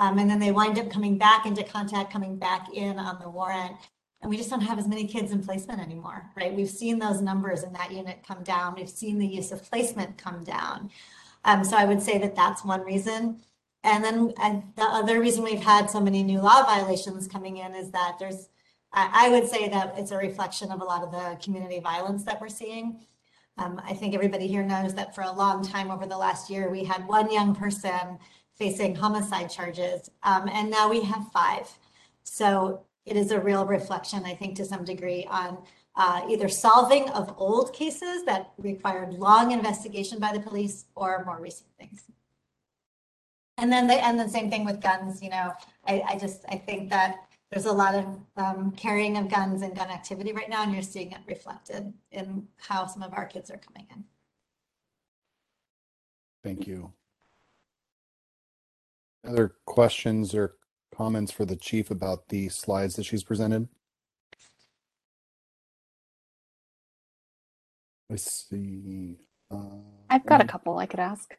um, 0.00 0.18
and 0.18 0.28
then 0.28 0.40
they 0.40 0.50
wind 0.50 0.78
up 0.80 0.90
coming 0.90 1.16
back 1.16 1.46
into 1.46 1.62
contact, 1.62 2.12
coming 2.12 2.36
back 2.36 2.68
in 2.74 2.98
on 2.98 3.20
the 3.20 3.30
warrant. 3.30 3.76
And 4.24 4.30
we 4.30 4.38
just 4.38 4.48
don't 4.48 4.62
have 4.62 4.78
as 4.78 4.88
many 4.88 5.06
kids 5.06 5.32
in 5.32 5.44
placement 5.44 5.80
anymore, 5.80 6.30
right? 6.34 6.54
We've 6.54 6.66
seen 6.66 6.98
those 6.98 7.20
numbers 7.20 7.62
in 7.62 7.74
that 7.74 7.92
unit 7.92 8.24
come 8.26 8.42
down. 8.42 8.74
We've 8.74 8.88
seen 8.88 9.18
the 9.18 9.26
use 9.26 9.52
of 9.52 9.62
placement 9.62 10.16
come 10.16 10.42
down. 10.42 10.90
Um, 11.44 11.62
so 11.62 11.76
I 11.76 11.84
would 11.84 12.00
say 12.00 12.16
that 12.16 12.34
that's 12.34 12.64
one 12.64 12.80
reason. 12.80 13.42
And 13.82 14.02
then 14.02 14.28
the 14.76 14.82
other 14.82 15.20
reason 15.20 15.44
we've 15.44 15.62
had 15.62 15.90
so 15.90 16.00
many 16.00 16.22
new 16.22 16.40
law 16.40 16.62
violations 16.62 17.28
coming 17.28 17.58
in 17.58 17.74
is 17.74 17.90
that 17.90 18.16
there's 18.18 18.48
I, 18.94 19.26
I 19.26 19.28
would 19.28 19.46
say 19.46 19.68
that 19.68 19.92
it's 19.98 20.10
a 20.10 20.16
reflection 20.16 20.72
of 20.72 20.80
a 20.80 20.84
lot 20.84 21.02
of 21.02 21.10
the 21.10 21.38
community 21.44 21.80
violence 21.80 22.24
that 22.24 22.40
we're 22.40 22.48
seeing. 22.48 23.04
Um, 23.58 23.78
I 23.84 23.92
think 23.92 24.14
everybody 24.14 24.46
here 24.46 24.64
knows 24.64 24.94
that 24.94 25.14
for 25.14 25.20
a 25.20 25.32
long 25.32 25.62
time 25.62 25.90
over 25.90 26.06
the 26.06 26.16
last 26.16 26.48
year, 26.48 26.70
we 26.70 26.84
had 26.84 27.06
one 27.06 27.30
young 27.30 27.54
person 27.54 28.18
facing 28.54 28.94
homicide 28.94 29.50
charges, 29.50 30.08
um, 30.22 30.48
and 30.50 30.70
now 30.70 30.88
we 30.88 31.02
have 31.02 31.30
five. 31.30 31.68
So 32.22 32.86
it 33.06 33.16
is 33.16 33.30
a 33.30 33.40
real 33.40 33.66
reflection, 33.66 34.24
I 34.24 34.34
think, 34.34 34.56
to 34.56 34.64
some 34.64 34.84
degree 34.84 35.26
on 35.30 35.58
uh, 35.96 36.22
either 36.28 36.48
solving 36.48 37.08
of 37.10 37.34
old 37.36 37.72
cases 37.72 38.24
that 38.24 38.52
required 38.58 39.14
long 39.14 39.52
investigation 39.52 40.18
by 40.18 40.32
the 40.32 40.40
police 40.40 40.86
or 40.94 41.24
more 41.24 41.40
recent 41.40 41.68
things. 41.78 42.04
And 43.56 43.70
then 43.72 43.86
the 43.86 43.94
and 43.94 44.18
the 44.18 44.28
same 44.28 44.50
thing 44.50 44.64
with 44.64 44.80
guns, 44.80 45.22
you 45.22 45.30
know, 45.30 45.52
I, 45.86 46.02
I 46.08 46.18
just 46.18 46.44
I 46.48 46.56
think 46.56 46.90
that 46.90 47.16
there's 47.52 47.66
a 47.66 47.72
lot 47.72 47.94
of 47.94 48.04
um, 48.36 48.72
carrying 48.72 49.16
of 49.16 49.30
guns 49.30 49.62
and 49.62 49.76
gun 49.76 49.90
activity 49.90 50.32
right 50.32 50.50
now, 50.50 50.64
and 50.64 50.72
you're 50.72 50.82
seeing 50.82 51.12
it 51.12 51.20
reflected 51.28 51.92
in 52.10 52.48
how 52.56 52.86
some 52.86 53.02
of 53.02 53.14
our 53.14 53.26
kids 53.26 53.50
are 53.50 53.58
coming 53.58 53.86
in. 53.94 54.04
Thank 56.42 56.66
you. 56.66 56.92
Other 59.24 59.54
questions 59.64 60.34
or 60.34 60.56
comments 60.94 61.32
for 61.32 61.44
the 61.44 61.56
chief 61.56 61.90
about 61.90 62.28
the 62.28 62.48
slides 62.48 62.96
that 62.96 63.04
she's 63.04 63.24
presented? 63.24 63.68
Let's 68.10 68.48
see. 68.48 69.18
uh, 69.50 69.56
I've 70.10 70.26
got 70.26 70.40
a 70.40 70.44
couple 70.44 70.78
I 70.78 70.86
could 70.86 71.00
ask. 71.00 71.36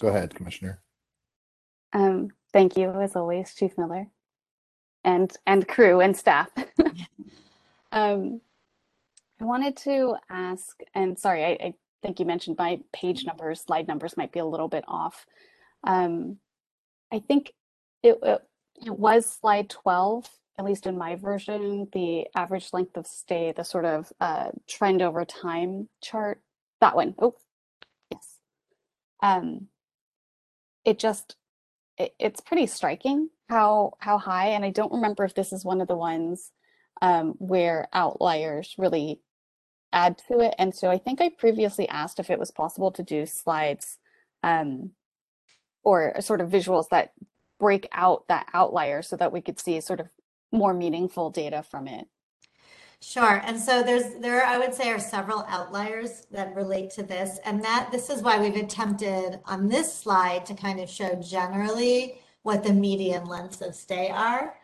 Go 0.00 0.08
ahead, 0.08 0.34
Commissioner. 0.34 0.80
Um, 1.92 2.30
thank 2.52 2.76
you, 2.76 2.90
as 3.00 3.16
always, 3.16 3.54
Chief 3.54 3.76
Miller, 3.78 4.06
and 5.04 5.32
and 5.46 5.66
crew 5.66 6.00
and 6.00 6.16
staff. 6.16 6.50
um, 7.92 8.40
I 9.40 9.44
wanted 9.44 9.76
to 9.78 10.16
ask, 10.30 10.80
and 10.94 11.18
sorry, 11.18 11.44
I, 11.44 11.50
I 11.60 11.74
think 12.02 12.20
you 12.20 12.26
mentioned 12.26 12.56
my 12.58 12.80
page 12.92 13.24
numbers, 13.24 13.60
slide 13.62 13.88
numbers 13.88 14.16
might 14.16 14.32
be 14.32 14.40
a 14.40 14.44
little 14.46 14.68
bit 14.68 14.84
off. 14.88 15.26
Um, 15.84 16.38
I 17.12 17.20
think 17.20 17.52
it, 18.02 18.18
it 18.22 18.42
it 18.86 18.98
was 18.98 19.26
slide 19.26 19.68
12, 19.70 20.28
at 20.58 20.64
least 20.64 20.86
in 20.86 20.96
my 20.96 21.16
version, 21.16 21.88
the 21.92 22.26
average 22.36 22.68
length 22.72 22.96
of 22.96 23.06
stay, 23.06 23.52
the 23.52 23.64
sort 23.64 23.84
of 23.84 24.12
uh, 24.20 24.50
trend 24.68 25.02
over 25.02 25.24
time 25.24 25.88
chart. 26.02 26.40
That 26.80 26.94
one. 26.94 27.14
Oh, 27.18 27.34
yes. 28.12 28.38
Um, 29.22 29.68
it 30.84 30.98
just 30.98 31.36
it, 31.98 32.14
it's 32.18 32.40
pretty 32.40 32.66
striking 32.66 33.28
how 33.48 33.92
how 33.98 34.18
high 34.18 34.48
and 34.48 34.64
i 34.64 34.70
don't 34.70 34.92
remember 34.92 35.24
if 35.24 35.34
this 35.34 35.52
is 35.52 35.64
one 35.64 35.80
of 35.80 35.88
the 35.88 35.96
ones 35.96 36.50
um, 37.02 37.34
where 37.38 37.88
outliers 37.92 38.74
really 38.78 39.20
add 39.92 40.18
to 40.28 40.40
it 40.40 40.54
and 40.58 40.74
so 40.74 40.90
i 40.90 40.98
think 40.98 41.20
i 41.20 41.28
previously 41.28 41.88
asked 41.88 42.18
if 42.18 42.30
it 42.30 42.38
was 42.38 42.50
possible 42.50 42.90
to 42.90 43.02
do 43.02 43.26
slides 43.26 43.98
um, 44.42 44.90
or 45.82 46.14
sort 46.20 46.40
of 46.40 46.50
visuals 46.50 46.88
that 46.90 47.12
break 47.58 47.88
out 47.92 48.26
that 48.28 48.48
outlier 48.54 49.02
so 49.02 49.16
that 49.16 49.32
we 49.32 49.40
could 49.40 49.58
see 49.58 49.80
sort 49.80 50.00
of 50.00 50.08
more 50.52 50.72
meaningful 50.72 51.30
data 51.30 51.62
from 51.62 51.86
it 51.86 52.08
Sure. 53.00 53.40
And 53.44 53.58
so 53.58 53.82
there's 53.82 54.14
there 54.20 54.44
I 54.44 54.58
would 54.58 54.74
say 54.74 54.90
are 54.90 54.98
several 54.98 55.44
outliers 55.48 56.26
that 56.32 56.54
relate 56.56 56.90
to 56.90 57.04
this. 57.04 57.38
And 57.44 57.62
that 57.62 57.90
this 57.92 58.10
is 58.10 58.22
why 58.22 58.40
we've 58.40 58.56
attempted 58.56 59.40
on 59.44 59.68
this 59.68 59.92
slide 59.94 60.44
to 60.46 60.54
kind 60.54 60.80
of 60.80 60.90
show 60.90 61.14
generally 61.14 62.20
what 62.42 62.64
the 62.64 62.72
median 62.72 63.26
lengths 63.26 63.60
of 63.60 63.74
stay 63.74 64.10
are. 64.10 64.56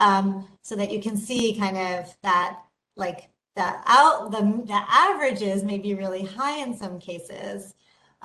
Um, 0.00 0.48
so 0.62 0.74
that 0.76 0.90
you 0.90 1.00
can 1.00 1.16
see 1.16 1.56
kind 1.56 1.76
of 1.76 2.14
that 2.22 2.60
like 2.96 3.30
the 3.54 3.74
out 3.86 4.32
the 4.32 4.40
the 4.66 4.84
averages 4.88 5.62
may 5.62 5.78
be 5.78 5.94
really 5.94 6.24
high 6.24 6.58
in 6.58 6.76
some 6.76 6.98
cases. 6.98 7.74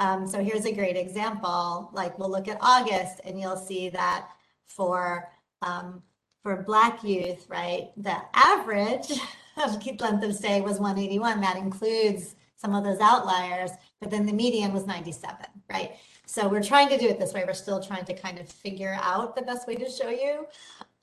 Um, 0.01 0.27
so 0.27 0.43
here's 0.43 0.65
a 0.65 0.71
great 0.71 0.97
example. 0.97 1.91
Like 1.93 2.17
we'll 2.17 2.31
look 2.31 2.47
at 2.47 2.57
August 2.59 3.21
and 3.23 3.39
you'll 3.39 3.55
see 3.55 3.89
that 3.89 4.29
for 4.65 5.29
um, 5.61 6.01
for 6.41 6.63
Black 6.63 7.03
youth, 7.03 7.45
right, 7.49 7.91
the 7.97 8.17
average 8.33 9.11
of 9.63 9.79
keep 9.79 10.01
length 10.01 10.23
of 10.23 10.33
stay 10.35 10.59
was 10.59 10.79
181. 10.79 11.39
That 11.41 11.55
includes 11.55 12.35
some 12.55 12.73
of 12.73 12.83
those 12.83 12.99
outliers, 12.99 13.69
but 13.99 14.09
then 14.09 14.25
the 14.25 14.33
median 14.33 14.73
was 14.73 14.87
97, 14.87 15.45
right? 15.69 15.91
So 16.25 16.47
we're 16.47 16.63
trying 16.63 16.89
to 16.89 16.97
do 16.97 17.07
it 17.07 17.19
this 17.19 17.33
way. 17.33 17.43
We're 17.45 17.53
still 17.53 17.79
trying 17.79 18.05
to 18.05 18.15
kind 18.15 18.39
of 18.39 18.49
figure 18.49 18.97
out 19.03 19.35
the 19.35 19.43
best 19.43 19.67
way 19.67 19.75
to 19.75 19.87
show 19.87 20.09
you. 20.09 20.47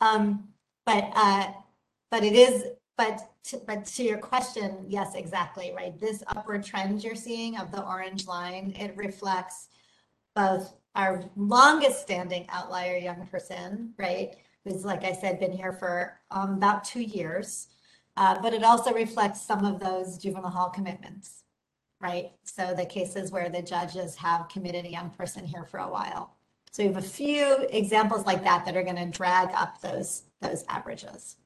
Um, 0.01 0.49
but 0.84 1.09
uh, 1.14 1.53
but 2.11 2.24
it 2.24 2.32
is, 2.32 2.64
but 2.99 3.30
to, 3.44 3.59
but 3.66 3.86
to 3.86 4.03
your 4.03 4.18
question, 4.18 4.84
yes, 4.88 5.14
exactly, 5.14 5.72
right? 5.74 5.99
This 5.99 6.22
upward 6.26 6.64
trend 6.64 7.03
you're 7.03 7.14
seeing 7.14 7.57
of 7.57 7.70
the 7.70 7.82
orange 7.82 8.26
line, 8.26 8.74
it 8.78 8.94
reflects 8.96 9.68
both 10.34 10.74
our 10.96 11.24
longest 11.36 12.03
standing 12.03 12.44
outlier 12.51 12.96
young 12.96 13.26
person, 13.28 13.94
right? 13.99 14.34
Who's, 14.64 14.84
like 14.84 15.05
I 15.05 15.12
said, 15.12 15.38
been 15.38 15.53
here 15.53 15.72
for 15.72 16.18
um, 16.32 16.55
about 16.55 16.82
two 16.82 17.01
years. 17.01 17.68
Uh, 18.16 18.36
but 18.42 18.53
it 18.53 18.64
also 18.64 18.92
reflects 18.92 19.40
some 19.40 19.64
of 19.64 19.78
those 19.78 20.18
juvenile 20.18 20.51
hall 20.51 20.68
commitments, 20.68 21.44
right? 22.01 22.32
So 22.42 22.74
the 22.74 22.84
cases 22.84 23.30
where 23.30 23.49
the 23.49 23.62
judges 23.62 24.16
have 24.16 24.49
committed 24.49 24.84
a 24.84 24.90
young 24.90 25.11
person 25.11 25.46
here 25.46 25.64
for 25.64 25.78
a 25.78 25.88
while. 25.88 26.34
So 26.72 26.82
we 26.82 26.88
have 26.88 26.96
a 26.96 27.07
few 27.07 27.68
examples 27.70 28.26
like 28.26 28.42
that 28.42 28.64
that 28.66 28.76
are 28.76 28.82
going 28.82 28.96
to 28.96 29.07
drag 29.07 29.51
up 29.55 29.80
those 29.80 30.24
those 30.40 30.64
averages. 30.68 31.36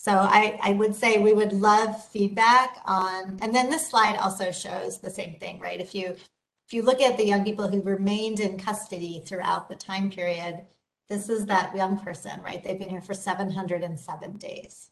So 0.00 0.12
I, 0.12 0.58
I 0.62 0.72
would 0.74 0.94
say 0.94 1.18
we 1.18 1.32
would 1.32 1.52
love 1.52 2.06
feedback 2.06 2.80
on, 2.86 3.36
and 3.42 3.52
then 3.52 3.68
this 3.68 3.88
slide 3.88 4.16
also 4.16 4.52
shows 4.52 5.00
the 5.00 5.10
same 5.10 5.34
thing, 5.40 5.58
right? 5.58 5.80
If 5.80 5.92
you, 5.92 6.06
if 6.06 6.72
you 6.72 6.82
look 6.82 7.00
at 7.00 7.16
the 7.16 7.26
young 7.26 7.44
people 7.44 7.66
who 7.66 7.82
remained 7.82 8.38
in 8.38 8.58
custody 8.60 9.24
throughout 9.26 9.68
the 9.68 9.74
time 9.74 10.08
period, 10.08 10.60
this 11.08 11.28
is 11.28 11.46
that 11.46 11.74
young 11.74 11.98
person, 11.98 12.40
right? 12.44 12.62
They've 12.62 12.78
been 12.78 12.88
here 12.90 13.00
for 13.00 13.12
707 13.12 14.36
days. 14.36 14.90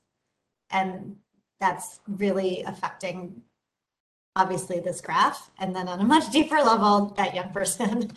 And 0.71 1.17
that's 1.61 2.01
really 2.09 2.63
affecting, 2.63 3.43
obviously, 4.35 4.81
this 4.81 5.01
graph. 5.01 5.53
And 5.61 5.77
then 5.77 5.87
on 5.87 6.01
a 6.01 6.05
much 6.05 6.31
deeper 6.33 6.57
level, 6.57 7.15
that 7.17 7.33
young 7.33 7.53
person. 7.53 8.11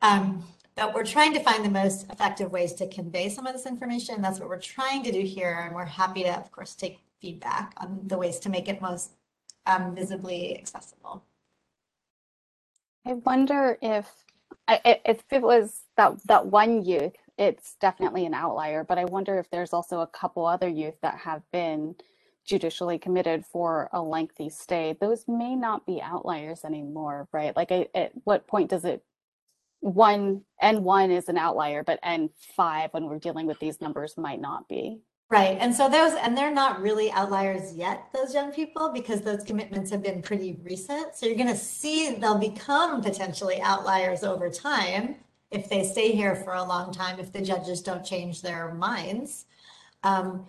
Um, 0.00 0.42
we're 0.88 1.04
trying 1.04 1.34
to 1.34 1.40
find 1.40 1.64
the 1.64 1.70
most 1.70 2.10
effective 2.10 2.50
ways 2.50 2.72
to 2.74 2.88
convey 2.88 3.28
some 3.28 3.46
of 3.46 3.52
this 3.52 3.66
information. 3.66 4.22
That's 4.22 4.40
what 4.40 4.48
we're 4.48 4.60
trying 4.60 5.02
to 5.04 5.12
do 5.12 5.20
here. 5.20 5.62
And 5.66 5.74
we're 5.74 5.84
happy 5.84 6.22
to, 6.22 6.36
of 6.36 6.50
course, 6.52 6.74
take 6.74 7.00
feedback 7.20 7.74
on 7.76 8.00
the 8.06 8.16
ways 8.16 8.38
to 8.40 8.48
make 8.48 8.68
it 8.68 8.80
most 8.80 9.12
um, 9.66 9.94
visibly 9.94 10.58
accessible. 10.58 11.24
I 13.06 13.14
wonder 13.14 13.78
if 13.82 14.08
if 14.68 15.22
it 15.30 15.42
was 15.42 15.82
that 15.96 16.14
that 16.26 16.46
one 16.46 16.84
youth, 16.84 17.16
it's 17.38 17.74
definitely 17.80 18.24
an 18.26 18.34
outlier, 18.34 18.84
but 18.84 18.98
I 18.98 19.04
wonder 19.04 19.38
if 19.38 19.50
there's 19.50 19.72
also 19.72 20.00
a 20.00 20.06
couple 20.06 20.46
other 20.46 20.68
youth 20.68 20.94
that 21.02 21.16
have 21.18 21.42
been 21.52 21.96
judicially 22.44 22.98
committed 22.98 23.44
for 23.44 23.88
a 23.92 24.00
lengthy 24.02 24.48
stay. 24.48 24.96
Those 25.00 25.24
may 25.28 25.56
not 25.56 25.86
be 25.86 26.00
outliers 26.02 26.64
anymore, 26.64 27.28
right? 27.32 27.54
Like 27.56 27.72
I, 27.72 27.88
at 27.94 28.12
what 28.24 28.46
point 28.46 28.70
does 28.70 28.84
it 28.84 29.02
one 29.80 30.42
N1 30.62 31.10
is 31.10 31.28
an 31.28 31.38
outlier, 31.38 31.82
but 31.82 32.02
N5 32.02 32.92
when 32.92 33.04
we're 33.04 33.18
dealing 33.18 33.46
with 33.46 33.58
these 33.58 33.80
numbers 33.80 34.14
might 34.16 34.40
not 34.40 34.68
be. 34.68 35.00
Right. 35.30 35.56
And 35.60 35.72
so 35.72 35.88
those, 35.88 36.14
and 36.14 36.36
they're 36.36 36.52
not 36.52 36.80
really 36.80 37.12
outliers 37.12 37.74
yet, 37.76 38.08
those 38.12 38.34
young 38.34 38.50
people, 38.50 38.90
because 38.92 39.20
those 39.20 39.44
commitments 39.44 39.90
have 39.90 40.02
been 40.02 40.22
pretty 40.22 40.58
recent. 40.64 41.14
So 41.14 41.26
you're 41.26 41.36
going 41.36 41.46
to 41.46 41.56
see 41.56 42.16
they'll 42.16 42.36
become 42.36 43.00
potentially 43.00 43.60
outliers 43.60 44.24
over 44.24 44.50
time 44.50 45.16
if 45.52 45.68
they 45.68 45.84
stay 45.84 46.12
here 46.12 46.34
for 46.34 46.54
a 46.54 46.64
long 46.64 46.92
time, 46.92 47.20
if 47.20 47.32
the 47.32 47.40
judges 47.40 47.80
don't 47.80 48.04
change 48.04 48.42
their 48.42 48.74
minds. 48.74 49.46
Um, 50.02 50.46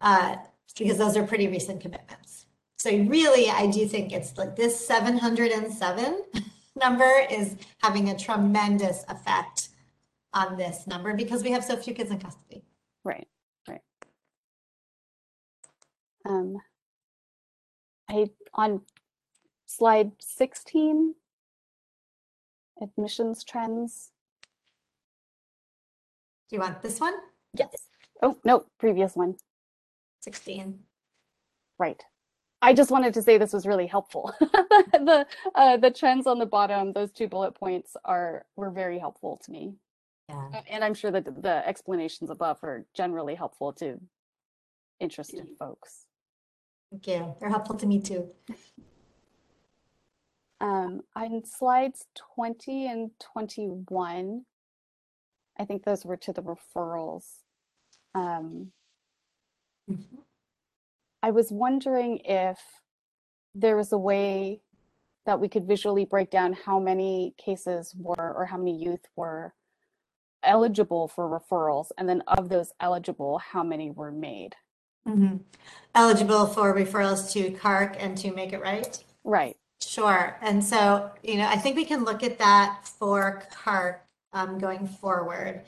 uh, 0.00 0.36
because 0.78 0.98
those 0.98 1.16
are 1.16 1.26
pretty 1.26 1.48
recent 1.48 1.80
commitments. 1.80 2.46
So 2.78 2.90
really, 2.90 3.50
I 3.50 3.66
do 3.66 3.86
think 3.86 4.12
it's 4.12 4.36
like 4.38 4.54
this 4.54 4.86
707 4.86 6.22
number 6.78 7.10
is 7.30 7.56
having 7.82 8.10
a 8.10 8.18
tremendous 8.18 9.04
effect 9.08 9.68
on 10.32 10.56
this 10.56 10.86
number 10.86 11.14
because 11.14 11.42
we 11.42 11.50
have 11.50 11.64
so 11.64 11.76
few 11.76 11.94
kids 11.94 12.10
in 12.10 12.18
custody. 12.18 12.64
Right, 13.04 13.28
right. 13.68 13.80
Um, 16.26 16.58
I, 18.08 18.26
on 18.54 18.82
slide 19.66 20.12
16, 20.20 21.14
admissions 22.80 23.44
trends. 23.44 24.10
Do 26.48 26.56
you 26.56 26.60
want 26.60 26.82
this 26.82 27.00
one? 27.00 27.14
Yes. 27.54 27.88
Oh, 28.22 28.38
no, 28.44 28.64
previous 28.78 29.14
one. 29.14 29.36
16. 30.20 30.78
Right. 31.78 32.02
I 32.60 32.74
just 32.74 32.90
wanted 32.90 33.14
to 33.14 33.22
say 33.22 33.38
this 33.38 33.52
was 33.52 33.66
really 33.66 33.86
helpful. 33.86 34.32
the 34.40 35.26
uh, 35.54 35.76
the 35.76 35.90
trends 35.90 36.26
on 36.26 36.38
the 36.38 36.46
bottom, 36.46 36.92
those 36.92 37.12
two 37.12 37.28
bullet 37.28 37.54
points 37.54 37.96
are 38.04 38.44
were 38.56 38.70
very 38.70 38.98
helpful 38.98 39.40
to 39.44 39.50
me, 39.52 39.74
Yeah. 40.28 40.62
And 40.68 40.82
I'm 40.82 40.94
sure 40.94 41.10
that 41.12 41.24
the 41.42 41.66
explanations 41.68 42.30
above 42.30 42.58
are 42.64 42.84
generally 42.94 43.34
helpful 43.36 43.72
to 43.74 44.00
interested 44.98 45.46
folks. 45.58 46.06
Thank 46.90 47.06
you. 47.06 47.34
They're 47.38 47.50
helpful 47.50 47.76
to 47.76 47.86
me 47.86 48.00
too. 48.00 48.28
Um, 50.60 51.02
on 51.14 51.44
slides 51.44 52.06
20 52.34 52.88
and 52.88 53.10
21, 53.20 54.44
I 55.56 55.64
think 55.64 55.84
those 55.84 56.04
were 56.04 56.16
to 56.16 56.32
the 56.32 56.42
referrals. 56.42 57.26
Um, 58.14 58.72
Mhm. 59.88 60.24
I 61.22 61.30
was 61.30 61.50
wondering 61.50 62.18
if 62.24 62.58
there 63.54 63.76
was 63.76 63.92
a 63.92 63.98
way 63.98 64.60
that 65.26 65.40
we 65.40 65.48
could 65.48 65.66
visually 65.66 66.04
break 66.04 66.30
down 66.30 66.52
how 66.52 66.78
many 66.78 67.34
cases 67.36 67.94
were 67.98 68.34
or 68.34 68.46
how 68.46 68.56
many 68.56 68.76
youth 68.76 69.04
were 69.16 69.52
eligible 70.42 71.08
for 71.08 71.28
referrals, 71.28 71.88
and 71.98 72.08
then 72.08 72.22
of 72.28 72.48
those 72.48 72.72
eligible, 72.80 73.38
how 73.38 73.62
many 73.62 73.90
were 73.90 74.12
made. 74.12 74.54
Mhm. 75.06 75.40
Eligible 75.94 76.46
for 76.46 76.74
referrals 76.74 77.32
to 77.32 77.50
CARC 77.50 77.96
and 77.98 78.16
to 78.18 78.30
Make 78.32 78.52
It 78.52 78.60
Right? 78.60 79.02
Right. 79.24 79.56
Sure. 79.80 80.36
And 80.40 80.64
so, 80.64 81.10
you 81.22 81.36
know, 81.36 81.48
I 81.48 81.56
think 81.56 81.76
we 81.76 81.84
can 81.84 82.04
look 82.04 82.22
at 82.22 82.38
that 82.38 82.86
for 82.86 83.42
CARC 83.50 84.06
um, 84.32 84.58
going 84.58 84.86
forward. 84.86 85.64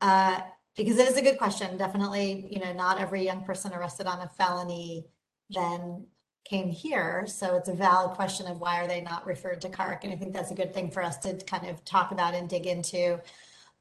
Uh, 0.00 0.40
because 0.84 0.98
it 0.98 1.08
is 1.08 1.16
a 1.16 1.22
good 1.22 1.38
question. 1.38 1.76
Definitely, 1.76 2.46
you 2.50 2.60
know, 2.60 2.72
not 2.72 3.00
every 3.00 3.24
young 3.24 3.44
person 3.44 3.72
arrested 3.72 4.06
on 4.06 4.20
a 4.20 4.28
felony 4.28 5.06
then 5.50 6.06
came 6.44 6.68
here. 6.68 7.26
So 7.26 7.56
it's 7.56 7.68
a 7.68 7.74
valid 7.74 8.16
question 8.16 8.46
of 8.46 8.60
why 8.60 8.80
are 8.80 8.88
they 8.88 9.00
not 9.00 9.26
referred 9.26 9.60
to 9.62 9.68
CARC? 9.68 10.04
And 10.04 10.12
I 10.12 10.16
think 10.16 10.32
that's 10.32 10.50
a 10.50 10.54
good 10.54 10.72
thing 10.72 10.90
for 10.90 11.02
us 11.02 11.18
to 11.18 11.34
kind 11.44 11.68
of 11.68 11.84
talk 11.84 12.12
about 12.12 12.34
and 12.34 12.48
dig 12.48 12.66
into. 12.66 13.20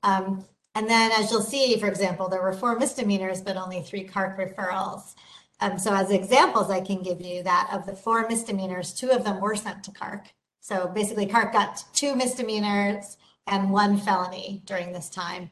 Um, 0.04 0.45
and 0.76 0.89
then 0.89 1.12
as 1.12 1.32
you'll 1.32 1.41
see, 1.41 1.80
for 1.80 1.88
example, 1.88 2.30
there 2.30 2.41
were 2.41 2.54
four 2.54 2.78
misdemeanors, 2.78 3.41
but 3.41 3.58
only 3.58 3.82
three 3.82 4.04
CARC 4.04 4.38
referrals. 4.38 5.16
Um, 5.62 5.78
so 5.78 5.93
as 5.93 6.12
examples, 6.12 6.70
I 6.70 6.82
can 6.82 7.02
give 7.02 7.22
you 7.22 7.43
that 7.43 7.70
of 7.74 7.86
the 7.86 7.95
four 7.95 8.28
misdemeanors, 8.28 8.93
two 8.93 9.10
of 9.10 9.24
them 9.24 9.41
were 9.41 9.56
sent 9.56 9.84
to 9.86 9.91
CARC. 9.91 10.28
So 10.62 10.88
basically 10.88 11.26
CARC 11.26 11.54
got 11.54 11.84
two 11.93 12.16
misdemeanors 12.16 13.18
and 13.47 13.72
one 13.72 13.97
felony 13.97 14.62
during 14.66 14.93
this 14.93 15.10
time. 15.10 15.50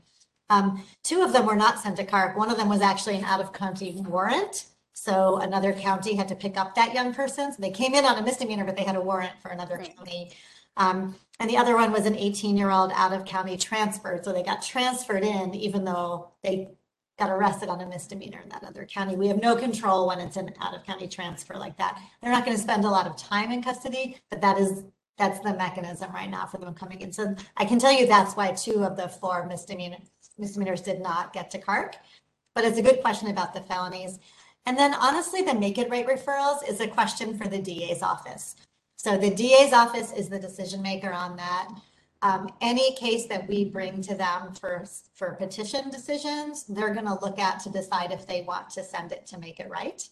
Um, 0.49 0.83
two 1.03 1.21
of 1.21 1.33
them 1.33 1.45
were 1.45 1.55
not 1.55 1.79
sent 1.79 1.97
to 1.97 2.05
CARC. 2.05 2.37
One 2.37 2.49
of 2.49 2.57
them 2.57 2.69
was 2.69 2.81
actually 2.81 3.17
an 3.17 3.25
out-of-county 3.25 4.01
warrant. 4.07 4.65
So 4.93 5.37
another 5.37 5.73
county 5.73 6.15
had 6.15 6.27
to 6.29 6.35
pick 6.35 6.57
up 6.57 6.73
that 6.75 6.93
young 6.93 7.13
person. 7.13 7.51
So 7.51 7.57
they 7.61 7.71
came 7.71 7.93
in 7.93 8.05
on 8.05 8.17
a 8.17 8.21
misdemeanor, 8.23 8.65
but 8.65 8.75
they 8.75 8.83
had 8.83 8.95
a 8.95 9.01
warrant 9.01 9.33
for 9.41 9.49
another 9.49 9.75
Right. 9.77 9.95
county. 9.95 10.31
Um, 10.75 11.15
and 11.39 11.49
the 11.49 11.57
other 11.57 11.75
one 11.75 11.91
was 11.91 12.05
an 12.05 12.15
18-year-old 12.15 12.91
out-of-county 12.93 13.57
transferred. 13.57 14.23
So 14.25 14.33
they 14.33 14.43
got 14.43 14.61
transferred 14.61 15.23
in 15.23 15.53
even 15.53 15.85
though 15.85 16.31
they 16.43 16.69
got 17.19 17.29
arrested 17.31 17.67
on 17.69 17.81
a 17.81 17.85
misdemeanor 17.85 18.39
in 18.41 18.49
that 18.49 18.63
other 18.63 18.85
county. 18.85 19.15
We 19.15 19.27
have 19.27 19.41
no 19.41 19.55
control 19.55 20.07
when 20.07 20.19
it's 20.19 20.37
an 20.37 20.53
out-of-county 20.61 21.07
transfer 21.07 21.55
like 21.55 21.77
that. 21.77 21.99
They're 22.21 22.31
not 22.31 22.45
going 22.45 22.55
to 22.55 22.61
spend 22.61 22.85
a 22.85 22.89
lot 22.89 23.07
of 23.07 23.17
time 23.17 23.51
in 23.51 23.63
custody, 23.63 24.17
but 24.29 24.41
that 24.41 24.57
is 24.59 24.83
that's 25.17 25.39
the 25.39 25.53
mechanism 25.55 26.11
right 26.11 26.29
now 26.29 26.45
for 26.45 26.59
them 26.59 26.75
coming 26.75 27.01
in. 27.01 27.11
So 27.11 27.35
I 27.57 27.65
can 27.65 27.79
tell 27.79 27.91
you 27.91 28.05
that's 28.05 28.35
why 28.35 28.51
two 28.51 28.83
of 28.83 28.95
the 28.95 29.07
four 29.09 29.47
misdemeanor, 29.47 29.97
misdemeanors 30.37 30.81
did 30.81 31.01
not 31.01 31.33
get 31.33 31.49
to 31.51 31.59
CARC. 31.59 31.95
But 32.53 32.65
it's 32.65 32.77
a 32.77 32.83
good 32.83 33.01
question 33.01 33.29
about 33.29 33.53
the 33.53 33.61
felonies. 33.61 34.19
And 34.65 34.77
then 34.77 34.93
honestly, 34.93 35.41
the 35.41 35.53
make 35.53 35.77
it 35.77 35.89
right 35.89 36.07
referrals 36.07 36.67
is 36.67 36.81
a 36.81 36.87
question 36.87 37.37
for 37.37 37.47
the 37.47 37.59
DA's 37.59 38.01
office. 38.01 38.55
So 38.97 39.17
the 39.17 39.29
DA's 39.29 39.73
office 39.73 40.11
is 40.11 40.27
the 40.27 40.39
decision 40.39 40.81
maker 40.81 41.13
on 41.13 41.37
that. 41.37 41.69
Um, 42.23 42.49
any 42.61 42.95
case 42.95 43.27
that 43.27 43.47
we 43.47 43.63
bring 43.63 44.01
to 44.01 44.15
them 44.15 44.53
for, 44.55 44.83
for 45.13 45.35
petition 45.35 45.89
decisions, 45.89 46.63
they're 46.63 46.93
going 46.93 47.05
to 47.05 47.19
look 47.21 47.37
at 47.37 47.59
to 47.61 47.69
decide 47.69 48.11
if 48.11 48.25
they 48.25 48.41
want 48.41 48.69
to 48.71 48.83
send 48.83 49.11
it 49.11 49.27
to 49.27 49.37
make 49.37 49.59
it 49.59 49.69
right. 49.69 50.07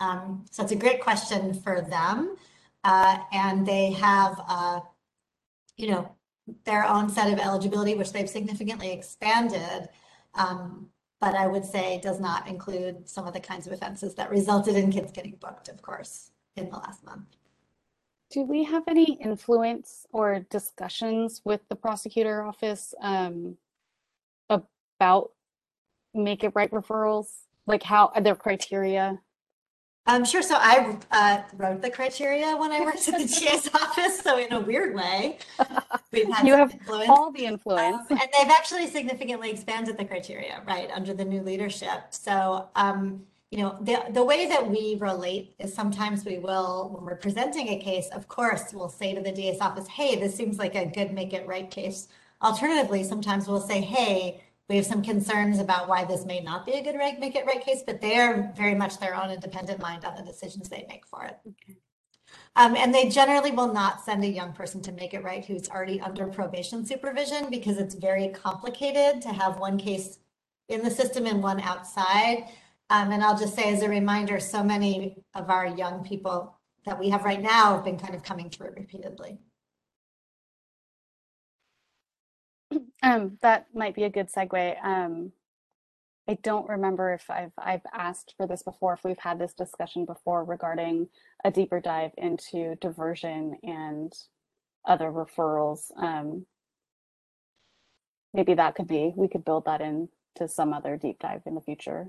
Um, 0.00 0.44
so 0.50 0.64
it's 0.64 0.72
a 0.72 0.76
great 0.76 1.00
question 1.00 1.54
for 1.54 1.80
them. 1.80 2.36
Uh, 2.82 3.18
and 3.32 3.66
they 3.66 3.92
have, 3.92 4.42
uh, 4.48 4.80
you 5.76 5.90
know, 5.90 6.10
their 6.64 6.86
own 6.86 7.08
set 7.08 7.32
of 7.32 7.38
eligibility, 7.38 7.94
which 7.94 8.12
they've 8.12 8.28
significantly 8.28 8.92
expanded. 8.92 9.88
Um, 10.34 10.88
but 11.20 11.34
I 11.34 11.46
would 11.46 11.64
say 11.64 12.00
does 12.02 12.20
not 12.20 12.46
include 12.48 13.08
some 13.08 13.26
of 13.26 13.32
the 13.32 13.40
kinds 13.40 13.66
of 13.66 13.72
offenses 13.72 14.14
that 14.16 14.30
resulted 14.30 14.76
in 14.76 14.92
kids 14.92 15.10
getting 15.10 15.36
booked, 15.40 15.68
of 15.68 15.80
course, 15.80 16.30
in 16.56 16.68
the 16.68 16.76
last 16.76 17.04
month. 17.04 17.36
Do 18.30 18.42
we 18.42 18.64
have 18.64 18.82
any 18.88 19.14
influence 19.22 20.06
or 20.12 20.40
discussions 20.50 21.40
with 21.44 21.60
the 21.68 21.76
prosecutor 21.76 22.42
office 22.42 22.92
um, 23.00 23.56
about 24.50 25.30
make 26.12 26.44
it 26.44 26.52
right 26.54 26.70
referrals? 26.70 27.28
Like 27.66 27.82
how 27.82 28.12
their 28.20 28.34
criteria? 28.34 29.20
Um, 30.06 30.24
sure. 30.24 30.42
So 30.42 30.56
I 30.58 30.98
uh, 31.12 31.42
wrote 31.56 31.80
the 31.80 31.90
criteria 31.90 32.54
when 32.56 32.72
I 32.72 32.80
worked 32.80 33.08
at 33.08 33.18
the 33.18 33.24
DA's 33.40 33.70
office. 33.72 34.20
So 34.20 34.38
in 34.38 34.52
a 34.52 34.60
weird 34.60 34.94
way, 34.94 35.38
we've 36.12 36.28
had 36.28 36.46
You 36.46 36.52
some 36.52 36.60
have 36.60 36.72
influence. 36.72 37.08
all 37.08 37.30
the 37.32 37.46
influence. 37.46 38.10
Um, 38.10 38.18
and 38.18 38.28
they've 38.38 38.50
actually 38.50 38.86
significantly 38.88 39.50
expanded 39.50 39.96
the 39.96 40.04
criteria, 40.04 40.62
right, 40.66 40.90
under 40.94 41.14
the 41.14 41.24
new 41.24 41.40
leadership. 41.40 42.02
So, 42.10 42.68
um, 42.76 43.22
you 43.50 43.60
know, 43.60 43.78
the, 43.80 44.04
the 44.10 44.22
way 44.22 44.46
that 44.46 44.68
we 44.68 44.96
relate 45.00 45.54
is 45.58 45.72
sometimes 45.72 46.24
we 46.26 46.38
will, 46.38 46.90
when 46.94 47.04
we're 47.04 47.16
presenting 47.16 47.68
a 47.68 47.80
case, 47.80 48.08
of 48.12 48.28
course, 48.28 48.74
we'll 48.74 48.88
say 48.90 49.14
to 49.14 49.22
the 49.22 49.32
DA's 49.32 49.60
office, 49.60 49.86
hey, 49.88 50.16
this 50.16 50.34
seems 50.34 50.58
like 50.58 50.74
a 50.74 50.84
good 50.84 51.12
make 51.14 51.32
it 51.32 51.46
right 51.46 51.70
case. 51.70 52.08
Alternatively, 52.42 53.04
sometimes 53.04 53.48
we'll 53.48 53.60
say, 53.60 53.80
hey, 53.80 54.43
We 54.68 54.76
have 54.76 54.86
some 54.86 55.02
concerns 55.02 55.58
about 55.58 55.88
why 55.88 56.04
this 56.04 56.24
may 56.24 56.40
not 56.40 56.64
be 56.64 56.72
a 56.72 56.82
good 56.82 56.96
right, 56.96 57.20
make 57.20 57.36
it 57.36 57.44
right 57.44 57.64
case, 57.64 57.82
but 57.86 58.00
they 58.00 58.18
are 58.18 58.50
very 58.56 58.74
much 58.74 58.98
their 58.98 59.14
own 59.14 59.30
independent 59.30 59.80
mind 59.80 60.04
on 60.04 60.16
the 60.16 60.22
decisions 60.22 60.68
they 60.68 60.86
make 60.88 61.06
for 61.06 61.24
it. 61.24 61.38
Um, 62.56 62.74
and 62.76 62.94
they 62.94 63.08
generally 63.08 63.50
will 63.50 63.72
not 63.72 64.04
send 64.04 64.24
a 64.24 64.28
young 64.28 64.52
person 64.52 64.80
to 64.82 64.92
make 64.92 65.12
it 65.12 65.22
right 65.22 65.44
who's 65.44 65.68
already 65.68 66.00
under 66.00 66.26
probation 66.26 66.86
supervision 66.86 67.50
because 67.50 67.78
it's 67.78 67.94
very 67.94 68.28
complicated 68.28 69.20
to 69.22 69.28
have 69.28 69.58
one 69.58 69.76
case 69.76 70.18
in 70.68 70.82
the 70.82 70.90
system 70.90 71.26
and 71.26 71.42
one 71.42 71.60
outside. 71.60 72.48
Um, 72.90 73.12
and 73.12 73.22
I'll 73.22 73.38
just 73.38 73.54
say 73.54 73.72
as 73.72 73.82
a 73.82 73.88
reminder, 73.88 74.40
so 74.40 74.62
many 74.62 75.22
of 75.34 75.50
our 75.50 75.66
young 75.66 76.04
people 76.04 76.56
that 76.86 76.98
we 76.98 77.10
have 77.10 77.24
right 77.24 77.42
now 77.42 77.74
have 77.74 77.84
been 77.84 77.98
kind 77.98 78.14
of 78.14 78.22
coming 78.22 78.50
through 78.50 78.70
repeatedly. 78.76 79.38
Um, 83.04 83.36
that 83.42 83.66
might 83.74 83.94
be 83.94 84.04
a 84.04 84.10
good 84.10 84.32
segue. 84.32 84.82
Um, 84.82 85.32
I 86.26 86.38
don't 86.42 86.68
remember 86.70 87.12
if 87.12 87.28
I've 87.28 87.52
I've 87.58 87.84
asked 87.92 88.32
for 88.38 88.46
this 88.46 88.62
before, 88.62 88.94
if 88.94 89.04
we've 89.04 89.18
had 89.18 89.38
this 89.38 89.52
discussion 89.52 90.06
before 90.06 90.42
regarding 90.42 91.08
a 91.44 91.50
deeper 91.50 91.80
dive 91.80 92.12
into 92.16 92.76
diversion 92.76 93.58
and 93.62 94.10
other 94.86 95.10
referrals. 95.10 95.90
Um, 95.98 96.46
maybe 98.32 98.54
that 98.54 98.74
could 98.74 98.88
be, 98.88 99.12
we 99.14 99.28
could 99.28 99.44
build 99.44 99.66
that 99.66 99.82
into 99.82 100.48
some 100.48 100.72
other 100.72 100.96
deep 100.96 101.18
dive 101.18 101.42
in 101.44 101.54
the 101.54 101.60
future. 101.60 102.08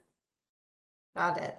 Got 1.16 1.42
it. 1.42 1.58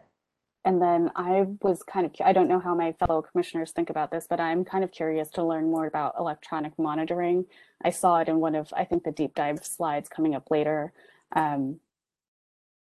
And 0.67 0.83
then 0.83 1.13
I 1.15 1.47
was 1.63 1.85
kind 1.85 2.05
of, 2.05 2.13
I 2.25 2.33
don't 2.33 2.49
know 2.49 2.59
how 2.59 2.75
my 2.75 2.93
fellow 2.93 3.23
commissioners 3.23 3.71
think 3.71 3.89
about 3.89 4.11
this, 4.11 4.27
but 4.29 4.41
I'm 4.41 4.65
kind 4.65 4.83
of 4.83 4.91
curious 4.91 5.29
to 5.31 5.45
learn 5.45 5.71
more 5.71 5.87
about 5.87 6.17
electronic 6.19 6.77
monitoring. 6.77 7.47
I 7.85 7.91
saw 7.91 8.19
it 8.19 8.29
in 8.29 8.41
one 8.41 8.57
of, 8.57 8.75
I 8.77 8.85
think, 8.85 9.05
the 9.05 9.13
deep 9.13 9.37
dive 9.37 9.65
slides 9.65 10.09
coming 10.09 10.35
up 10.35 10.51
later. 10.51 10.93
Um, 11.37 11.79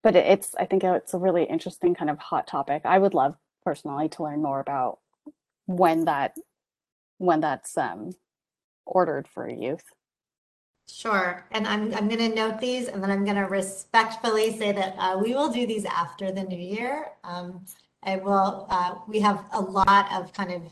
but 0.03 0.17
it's, 0.17 0.55
I 0.59 0.65
think 0.65 0.83
it's 0.83 1.13
a 1.13 1.19
really 1.19 1.45
interesting 1.45 1.95
kind 1.95 2.09
of 2.09 2.19
hot 2.19 2.47
topic. 2.47 2.83
I 2.87 2.99
would 2.99 3.13
love 3.13 3.37
personally 3.63 4.09
to 4.09 4.23
learn 4.23 4.41
more 4.41 4.61
about 4.61 5.01
when 5.67 6.07
that, 6.07 6.37
when 7.19 7.41
that's 7.41 7.77
um, 7.77 8.13
ordered 8.87 9.29
for 9.29 9.47
youth. 9.47 9.85
Sure. 10.91 11.47
And 11.51 11.67
I'm, 11.67 11.95
I'm 11.95 12.09
going 12.09 12.19
to 12.31 12.35
note 12.35 12.61
these 12.61 12.89
and 12.89 13.03
then 13.03 13.11
I'm 13.11 13.25
going 13.25 13.37
to 13.37 13.43
respectfully 13.43 14.57
say 14.57 14.73
that 14.73 14.95
uh, 14.99 15.19
we 15.23 15.35
will 15.35 15.51
do 15.51 15.67
these 15.67 15.85
after 15.85 16.33
the 16.33 16.43
new 16.43 16.59
year. 16.59 17.09
Um, 17.25 17.65
I 18.03 18.17
will, 18.17 18.67
uh, 18.71 18.95
we 19.07 19.21
have 19.21 19.45
a 19.53 19.61
lot 19.61 20.11
of 20.13 20.33
kind 20.33 20.51
of 20.51 20.63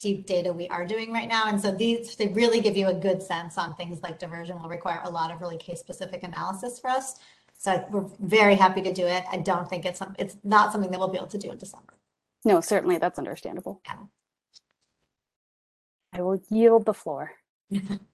deep 0.00 0.26
data 0.26 0.52
we 0.52 0.66
are 0.68 0.84
doing 0.84 1.12
right 1.12 1.28
now. 1.28 1.46
And 1.46 1.60
so 1.60 1.70
these, 1.70 2.16
they 2.16 2.28
really 2.28 2.60
give 2.60 2.76
you 2.76 2.88
a 2.88 2.94
good 2.94 3.22
sense 3.22 3.56
on 3.56 3.74
things 3.76 4.02
like 4.02 4.18
diversion 4.18 4.60
will 4.60 4.68
require 4.68 5.00
a 5.04 5.10
lot 5.10 5.30
of 5.30 5.40
really 5.40 5.58
case 5.58 5.78
specific 5.78 6.24
analysis 6.24 6.80
for 6.80 6.90
us. 6.90 7.14
So 7.56 7.86
we're 7.90 8.08
very 8.18 8.56
happy 8.56 8.82
to 8.82 8.92
do 8.92 9.06
it. 9.06 9.22
I 9.30 9.36
don't 9.36 9.70
think 9.70 9.84
it's, 9.86 10.00
some- 10.00 10.16
it's 10.18 10.36
not 10.42 10.72
something 10.72 10.90
that 10.90 10.98
we'll 10.98 11.08
be 11.08 11.18
able 11.18 11.28
to 11.28 11.38
do 11.38 11.52
in 11.52 11.58
December. 11.58 11.94
No, 12.44 12.60
certainly 12.60 12.98
that's 12.98 13.18
understandable. 13.18 13.80
Yeah. 13.86 13.94
I 16.12 16.20
will 16.22 16.42
yield 16.50 16.84
the 16.84 16.94
floor. 16.94 17.30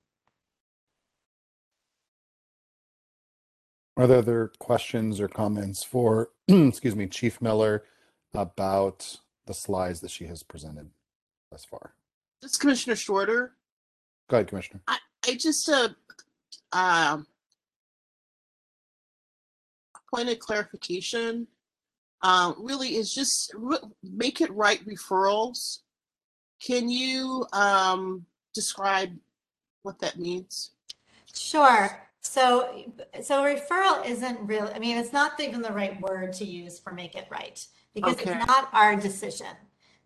Are 3.99 4.07
there 4.07 4.19
other 4.19 4.53
questions 4.61 5.21
or 5.21 5.27
comments 5.27 5.83
for, 5.83 6.31
excuse 6.49 6.95
me, 6.95 7.09
Chief 7.09 7.43
Miller 7.43 7.83
about 8.33 9.19
the 9.47 9.55
slides 9.55 9.99
that 10.03 10.13
she 10.13 10.27
has 10.27 10.45
presented 10.45 10.89
thus 11.51 11.65
far? 11.65 11.95
This 12.41 12.53
is 12.53 12.59
Commissioner 12.59 12.95
Shorter. 12.95 13.55
Go 14.31 14.37
ahead, 14.37 14.47
Commissioner. 14.47 14.83
I 14.87 15.35
just, 15.35 15.69
uh, 15.69 15.89
um, 16.73 17.27
point 20.15 20.29
of 20.29 20.39
clarification, 20.39 21.49
um, 22.23 22.55
really 22.57 22.95
is 22.95 23.13
just 23.13 23.53
re- 23.57 23.79
make 24.05 24.41
it 24.41 24.53
right 24.53 24.81
referrals. 24.87 25.81
Can 26.65 26.89
you, 26.89 27.45
um, 27.53 28.25
describe 28.55 29.11
what 29.83 29.99
that 29.99 30.21
means? 30.21 30.71
Sure. 31.35 32.08
So, 32.21 32.85
so 33.23 33.43
referral 33.43 34.05
isn't 34.07 34.39
real, 34.47 34.71
I 34.75 34.79
mean, 34.79 34.99
it's 34.99 35.13
not 35.13 35.39
even 35.41 35.63
the 35.63 35.73
right 35.73 36.01
word 36.01 36.33
to 36.35 36.45
use 36.45 36.79
for 36.79 36.93
make 36.93 37.15
it 37.15 37.27
right. 37.31 37.65
Because 37.95 38.17
it's 38.21 38.47
not 38.47 38.69
our 38.73 38.97
decision. 38.97 39.47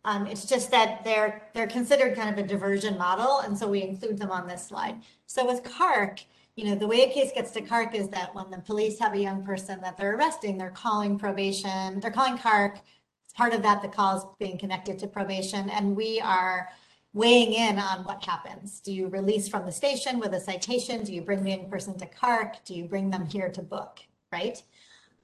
Um, 0.05 0.27
it's 0.27 0.47
just 0.47 0.71
that 0.71 1.05
they're, 1.05 1.43
they're 1.55 1.67
considered 1.67 2.17
kind 2.17 2.31
of 2.31 2.45
a 2.45 2.47
diversion 2.47 2.99
model, 2.99 3.41
and 3.41 3.57
so 3.57 3.69
we 3.69 3.83
include 3.83 4.19
them 4.19 4.31
on 4.31 4.49
this 4.49 4.67
slide. 4.67 5.03
So 5.27 5.47
with 5.47 5.63
CARC, 5.63 6.25
you 6.57 6.65
know, 6.65 6.75
the 6.75 6.87
way 6.87 7.03
a 7.03 7.13
case 7.13 7.33
gets 7.35 7.51
to 7.53 7.63
CARC 7.63 7.95
is 7.95 8.09
that 8.09 8.35
when 8.35 8.51
the 8.51 8.59
police 8.59 8.99
have 8.99 9.15
a 9.15 9.19
young 9.19 9.45
person 9.45 9.81
that 9.81 9.97
they're 9.97 10.17
arresting, 10.17 10.59
they're 10.59 10.71
calling 10.71 11.19
probation, 11.19 12.01
they're 12.01 12.11
calling 12.11 12.37
CARC. 12.37 12.81
It's 13.25 13.33
part 13.35 13.55
of 13.55 13.63
that, 13.63 13.81
the 13.81 13.89
call 13.89 14.17
is 14.17 14.25
being 14.39 14.59
connected 14.59 14.99
to 14.99 15.07
probation, 15.07 15.71
and 15.71 15.97
we 15.97 16.21
are 16.21 16.69
weighing 17.15 17.53
in 17.53 17.79
on 17.79 18.05
what 18.05 18.25
happens. 18.25 18.81
Do 18.81 18.93
you 18.93 19.09
release 19.09 19.49
from 19.49 19.67
the 19.67 19.73
station 19.73 20.19
with 20.19 20.33
a 20.33 20.41
citation? 20.41 21.05
Do 21.05 21.13
you 21.13 21.23
bring 21.23 21.45
the 21.45 21.59
person 21.71 21.99
to 21.99 22.07
CARC? 22.07 22.65
Do 22.65 22.75
you 22.75 22.85
bring 22.85 23.11
them 23.11 23.27
here 23.27 23.51
to 23.51 23.63
book, 23.63 24.01
right? 24.33 24.63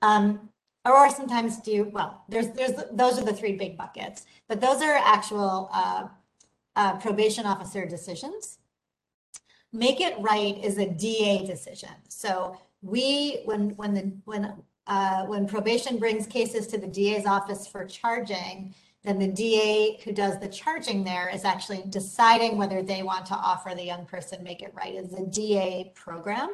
Um, 0.03 0.51
or 0.85 1.11
sometimes 1.11 1.59
do 1.61 1.91
well, 1.93 2.25
there's, 2.29 2.49
there's, 2.51 2.73
those 2.93 3.19
are 3.19 3.25
the 3.25 3.33
three 3.33 3.57
big 3.57 3.77
buckets, 3.77 4.27
but 4.49 4.61
those 4.61 4.81
are 4.83 4.95
actual 4.97 5.69
uh, 5.73 6.09
uh, 6.77 6.97
probation 6.99 7.45
officer 7.45 7.85
decisions. 7.85 8.59
Make 9.73 10.01
it 10.01 10.15
right 10.19 10.63
is 10.65 10.79
a 10.79 10.89
DA 10.89 11.45
decision. 11.45 11.91
So 12.09 12.59
we, 12.81 13.43
when, 13.45 13.71
when 13.71 13.95
the, 13.95 14.13
when, 14.25 14.55
uh, 14.87 15.27
when 15.27 15.47
probation 15.47 15.99
brings 15.99 16.27
cases 16.27 16.67
to 16.69 16.79
the 16.79 16.87
DA's 16.87 17.27
office 17.27 17.67
for 17.67 17.85
charging, 17.85 18.75
then 19.05 19.19
the 19.19 19.29
DA 19.29 20.01
who 20.05 20.13
does 20.13 20.39
the 20.39 20.49
charging 20.49 21.05
there 21.05 21.31
is 21.33 21.45
actually 21.45 21.85
deciding 21.89 22.59
whether 22.59 22.83
they 22.83 23.03
want 23.03 23.27
to 23.27 23.35
offer 23.35 23.75
the 23.75 23.85
young 23.85 24.05
person 24.05 24.43
Make 24.43 24.63
It 24.63 24.75
Right 24.75 24.97
as 24.97 25.13
a 25.13 25.25
DA 25.25 25.93
program. 25.95 26.51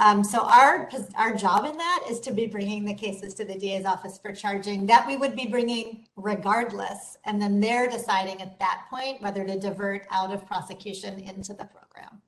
Um, 0.00 0.24
so 0.24 0.40
our, 0.40 0.88
our 1.18 1.34
job 1.34 1.66
in 1.66 1.76
that 1.76 2.04
is 2.08 2.20
to 2.20 2.32
be 2.32 2.46
bringing 2.46 2.86
the 2.86 2.94
cases 2.94 3.34
to 3.34 3.44
the 3.44 3.58
DA's 3.58 3.84
office 3.84 4.18
for 4.18 4.32
charging 4.32 4.86
that 4.86 5.06
we 5.06 5.18
would 5.18 5.36
be 5.36 5.46
bringing 5.46 6.06
regardless. 6.16 7.18
And 7.26 7.40
then 7.40 7.60
they're 7.60 7.88
deciding 7.88 8.40
at 8.40 8.58
that 8.60 8.86
point 8.88 9.20
whether 9.20 9.44
to 9.44 9.58
divert 9.58 10.06
out 10.10 10.32
of 10.32 10.46
prosecution 10.46 11.20
into 11.20 11.52
the 11.52 11.66
program. 11.66 12.22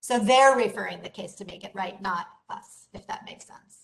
So 0.00 0.20
they're 0.20 0.56
referring 0.56 1.02
the 1.02 1.08
case 1.08 1.34
to 1.36 1.44
Make 1.44 1.64
It 1.64 1.72
Right, 1.74 2.00
not 2.00 2.26
us, 2.48 2.86
if 2.92 3.06
that 3.08 3.24
makes 3.24 3.46
sense. 3.46 3.81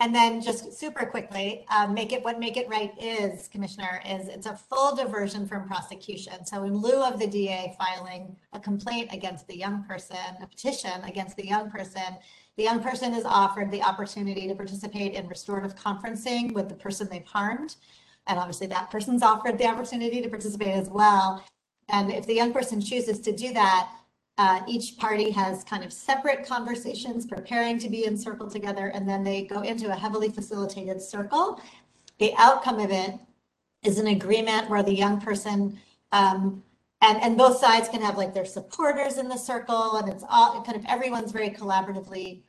And 0.00 0.14
then 0.14 0.40
just 0.40 0.78
super 0.78 1.04
quickly, 1.06 1.66
uh, 1.70 1.88
make 1.88 2.12
it, 2.12 2.22
what 2.22 2.38
make 2.38 2.56
it 2.56 2.68
right 2.68 2.92
is, 3.02 3.48
Commissioner, 3.48 4.00
is 4.08 4.28
it's 4.28 4.46
a 4.46 4.54
full 4.54 4.94
diversion 4.94 5.44
from 5.44 5.66
prosecution. 5.66 6.46
So 6.46 6.62
in 6.62 6.76
lieu 6.76 7.02
of 7.02 7.18
the 7.18 7.26
DA 7.26 7.76
filing 7.76 8.36
a 8.52 8.60
complaint 8.60 9.08
against 9.12 9.48
the 9.48 9.56
young 9.56 9.82
person, 9.82 10.16
a 10.40 10.46
petition 10.46 11.02
against 11.02 11.36
the 11.36 11.46
young 11.46 11.68
person, 11.68 12.16
the 12.56 12.62
young 12.62 12.80
person 12.80 13.12
is 13.12 13.24
offered 13.24 13.72
the 13.72 13.82
opportunity 13.82 14.46
to 14.46 14.54
participate 14.54 15.14
in 15.14 15.26
restorative 15.26 15.74
conferencing 15.74 16.52
with 16.52 16.68
the 16.68 16.74
person 16.76 17.08
they've 17.10 17.24
harmed. 17.24 17.74
And 18.28 18.38
obviously 18.38 18.68
that 18.68 18.90
person's 18.92 19.22
offered 19.22 19.58
the 19.58 19.66
opportunity 19.66 20.22
to 20.22 20.28
participate 20.28 20.74
as 20.74 20.88
well. 20.88 21.42
And 21.88 22.12
if 22.12 22.24
the 22.26 22.34
young 22.34 22.52
person 22.52 22.80
chooses 22.80 23.18
to 23.20 23.32
do 23.32 23.52
that, 23.54 23.88
uh, 24.38 24.60
each 24.68 24.96
party 24.96 25.30
has 25.30 25.64
kind 25.64 25.84
of 25.84 25.92
separate 25.92 26.46
conversations 26.46 27.26
preparing 27.26 27.76
to 27.80 27.90
be 27.90 28.06
in 28.06 28.16
circle 28.16 28.48
together, 28.48 28.88
and 28.94 29.08
then 29.08 29.24
they 29.24 29.42
go 29.42 29.62
into 29.62 29.90
a 29.90 29.94
heavily 29.94 30.30
facilitated 30.30 31.02
circle. 31.02 31.60
The 32.18 32.32
outcome 32.38 32.78
of 32.78 32.92
it 32.92 33.14
is 33.82 33.98
an 33.98 34.06
agreement 34.06 34.70
where 34.70 34.84
the 34.84 34.94
young 34.94 35.20
person 35.20 35.80
um, 36.12 36.62
and 37.00 37.20
and 37.22 37.36
both 37.36 37.58
sides 37.58 37.88
can 37.88 38.00
have 38.00 38.16
like 38.16 38.32
their 38.32 38.44
supporters 38.44 39.18
in 39.18 39.28
the 39.28 39.36
circle, 39.36 39.96
and 39.96 40.08
it's 40.08 40.24
all 40.28 40.62
kind 40.62 40.76
of 40.76 40.84
everyone's 40.88 41.32
very 41.32 41.50
collaboratively 41.50 42.42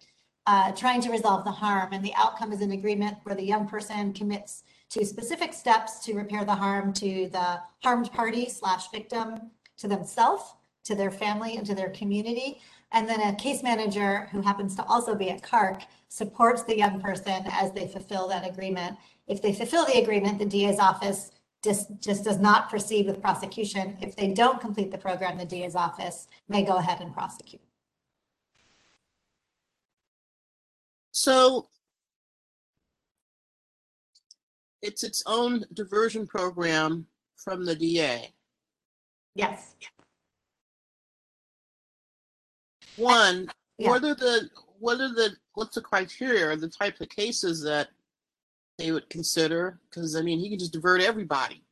uh, 0.45 0.71
trying 0.71 1.01
to 1.01 1.11
resolve 1.11 1.43
the 1.43 1.51
harm. 1.51 1.89
And 1.91 2.05
the 2.05 2.13
outcome 2.15 2.51
is 2.51 2.61
an 2.61 2.71
agreement 2.71 3.17
where 3.23 3.35
the 3.35 3.43
young 3.43 3.67
person 3.67 4.13
commits 4.13 4.63
to 4.91 5.05
specific 5.05 5.53
steps 5.53 6.03
to 6.05 6.13
repair 6.13 6.45
the 6.45 6.55
harm 6.55 6.93
to 6.93 7.29
the 7.29 7.61
harmed 7.83 8.11
party 8.11 8.47
slash 8.49 8.89
victim, 8.89 9.51
to 9.77 9.87
themselves 9.87 10.53
to 10.89 10.95
their 10.95 11.11
family 11.11 11.55
and 11.55 11.65
to 11.67 11.75
their 11.75 11.91
community. 11.91 12.59
And 12.91 13.07
then 13.07 13.21
a 13.21 13.35
case 13.35 13.61
manager 13.61 14.27
who 14.31 14.41
happens 14.41 14.75
to 14.75 14.83
also 14.85 15.13
be 15.13 15.29
at 15.29 15.43
CARC 15.43 15.83
supports 16.07 16.63
the 16.63 16.75
young 16.75 16.99
person 16.99 17.43
as 17.51 17.71
they 17.71 17.87
fulfill 17.87 18.27
that 18.29 18.47
agreement. 18.47 18.97
If 19.27 19.39
they 19.43 19.53
fulfill 19.53 19.85
the 19.85 20.01
agreement, 20.01 20.39
the 20.39 20.45
DA's 20.45 20.79
office 20.79 21.29
just, 21.63 21.91
just 22.01 22.23
does 22.23 22.39
not 22.39 22.71
proceed 22.71 23.05
with 23.05 23.21
prosecution. 23.21 23.97
If 24.01 24.15
they 24.15 24.33
don't 24.33 24.59
complete 24.59 24.89
the 24.89 24.97
program, 24.97 25.37
the 25.37 25.45
DA's 25.45 25.75
office 25.75 26.27
may 26.47 26.63
go 26.63 26.77
ahead 26.77 27.01
and 27.01 27.13
prosecute. 27.13 27.61
So 31.11 31.67
it's 34.81 35.03
its 35.03 35.21
own 35.27 35.65
diversion 35.73 36.25
program 36.25 37.05
from 37.35 37.63
the 37.63 37.75
DA. 37.75 38.33
Yes. 39.35 39.75
One, 42.99 43.49
Yeah. 43.77 43.89
what 43.91 44.03
are 44.03 44.15
the, 44.15 44.49
what 44.79 44.99
are 44.99 45.13
the, 45.13 45.31
what's 45.53 45.75
the 45.75 45.81
criteria 45.81 46.49
or 46.49 46.55
the 46.57 46.67
type 46.69 46.99
of 46.99 47.07
cases 47.09 47.63
that 47.63 47.87
they 48.77 48.91
would 48.91 49.09
consider? 49.09 49.79
Because 49.89 50.15
I 50.17 50.21
mean, 50.21 50.39
he 50.39 50.49
can 50.49 50.59
just 50.59 50.73
divert 50.73 51.01
everybody 51.01 51.63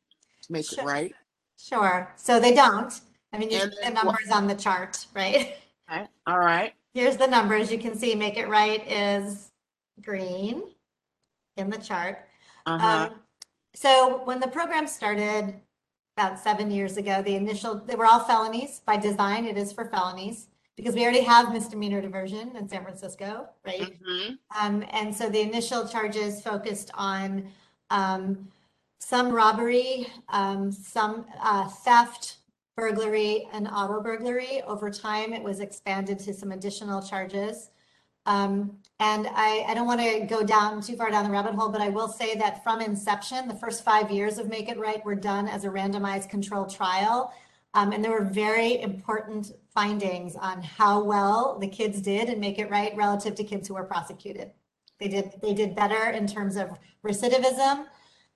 to 0.42 0.52
make 0.52 0.72
it 0.72 0.82
right. 0.84 1.14
Sure. 1.58 2.12
So 2.16 2.40
they 2.40 2.54
don't. 2.54 2.98
I 3.32 3.38
mean, 3.38 3.50
you 3.50 3.58
And 3.60 3.72
see 3.72 3.78
the 3.88 3.94
what- 3.94 4.04
numbers 4.04 4.30
on 4.30 4.46
the 4.46 4.54
chart, 4.54 5.06
right? 5.14 5.56
Okay, 5.90 6.06
all 6.26 6.38
right. 6.38 6.72
Here's 6.94 7.16
the 7.16 7.26
numbers. 7.26 7.70
You 7.70 7.78
can 7.78 7.96
see 7.96 8.14
Make 8.14 8.36
It 8.36 8.48
Right 8.48 8.86
is 8.90 9.50
green 10.02 10.62
in 11.56 11.70
the 11.70 11.78
chart. 11.78 12.26
Uh-huh. 12.66 13.08
Um, 13.10 13.20
so 13.74 14.22
when 14.24 14.40
the 14.40 14.48
program 14.48 14.86
started 14.86 15.54
about 16.16 16.38
seven 16.38 16.70
years 16.70 16.96
ago, 16.96 17.22
the 17.22 17.36
initial, 17.36 17.76
they 17.76 17.94
were 17.94 18.04
all 18.06 18.20
felonies 18.20 18.80
by 18.84 18.96
design. 18.96 19.44
It 19.46 19.56
is 19.56 19.72
for 19.72 19.84
felonies 19.86 20.47
because 20.78 20.94
we 20.94 21.02
already 21.02 21.22
have 21.22 21.52
misdemeanor 21.52 22.00
diversion 22.00 22.56
in 22.56 22.68
San 22.68 22.84
Francisco, 22.84 23.48
right? 23.66 23.96
hmm 24.06 24.34
Um, 24.58 24.84
and 24.90 25.14
so 25.14 25.28
the 25.28 25.40
initial 25.40 25.86
charges 25.88 26.40
focused 26.40 26.92
on 26.94 27.50
um, 27.90 28.48
some 29.00 29.32
robbery, 29.32 30.06
um, 30.28 30.70
some 30.70 31.26
uh, 31.42 31.68
theft, 31.68 32.36
burglary, 32.76 33.48
and 33.52 33.66
auto 33.66 34.00
burglary. 34.00 34.62
Over 34.62 34.88
time, 34.88 35.32
it 35.32 35.42
was 35.42 35.58
expanded 35.58 36.20
to 36.20 36.32
some 36.32 36.52
additional 36.52 37.02
charges. 37.02 37.70
Um, 38.26 38.78
and 39.00 39.26
I, 39.34 39.64
I 39.66 39.74
don't 39.74 39.86
want 39.86 40.00
to 40.00 40.26
go 40.26 40.44
down 40.44 40.80
too 40.80 40.94
far 40.94 41.10
down 41.10 41.24
the 41.24 41.30
rabbit 41.30 41.54
hole, 41.54 41.70
but 41.70 41.80
I 41.80 41.88
will 41.88 42.08
say 42.08 42.36
that 42.36 42.62
from 42.62 42.80
inception, 42.80 43.48
the 43.48 43.54
first 43.54 43.84
five 43.84 44.12
years 44.12 44.38
of 44.38 44.48
Make 44.48 44.68
It 44.68 44.78
Right 44.78 45.04
were 45.04 45.16
done 45.16 45.48
as 45.48 45.64
a 45.64 45.68
randomized 45.68 46.28
control 46.28 46.66
trial. 46.66 47.32
Um, 47.74 47.92
and 47.92 48.02
there 48.02 48.12
were 48.12 48.24
very 48.24 48.80
important 48.80 49.52
findings 49.78 50.34
on 50.34 50.60
how 50.60 51.00
well 51.00 51.56
the 51.60 51.68
kids 51.68 52.00
did 52.00 52.28
and 52.28 52.40
Make 52.40 52.58
It 52.58 52.68
Right 52.68 52.96
relative 52.96 53.36
to 53.36 53.44
kids 53.44 53.68
who 53.68 53.74
were 53.74 53.84
prosecuted. 53.84 54.50
They 54.98 55.06
did, 55.06 55.34
they 55.40 55.54
did 55.54 55.76
better 55.76 56.10
in 56.10 56.26
terms 56.26 56.56
of 56.56 56.70
recidivism. 57.06 57.84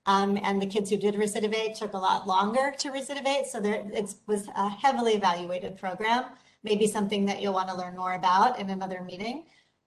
Um, 0.05 0.39
and 0.41 0.61
the 0.61 0.65
kids 0.65 0.89
who 0.89 0.95
did 0.95 1.15
recidivate 1.15 1.77
took 1.77 1.95
a 1.95 1.97
lot 1.97 2.25
longer 2.25 2.73
to 2.77 2.91
recidivate. 2.91 3.47
So 3.47 3.59
there, 3.59 3.83
it 3.93 4.15
was 4.25 4.47
a 4.55 4.69
heavily 4.69 5.15
evaluated 5.15 5.75
program, 5.77 6.27
maybe 6.63 6.87
something 6.87 7.25
that 7.25 7.41
you'll 7.41 7.53
want 7.53 7.67
to 7.67 7.75
learn 7.75 7.97
more 7.97 8.13
about 8.13 8.57
in 8.57 8.69
another 8.69 9.01
meeting. 9.01 9.43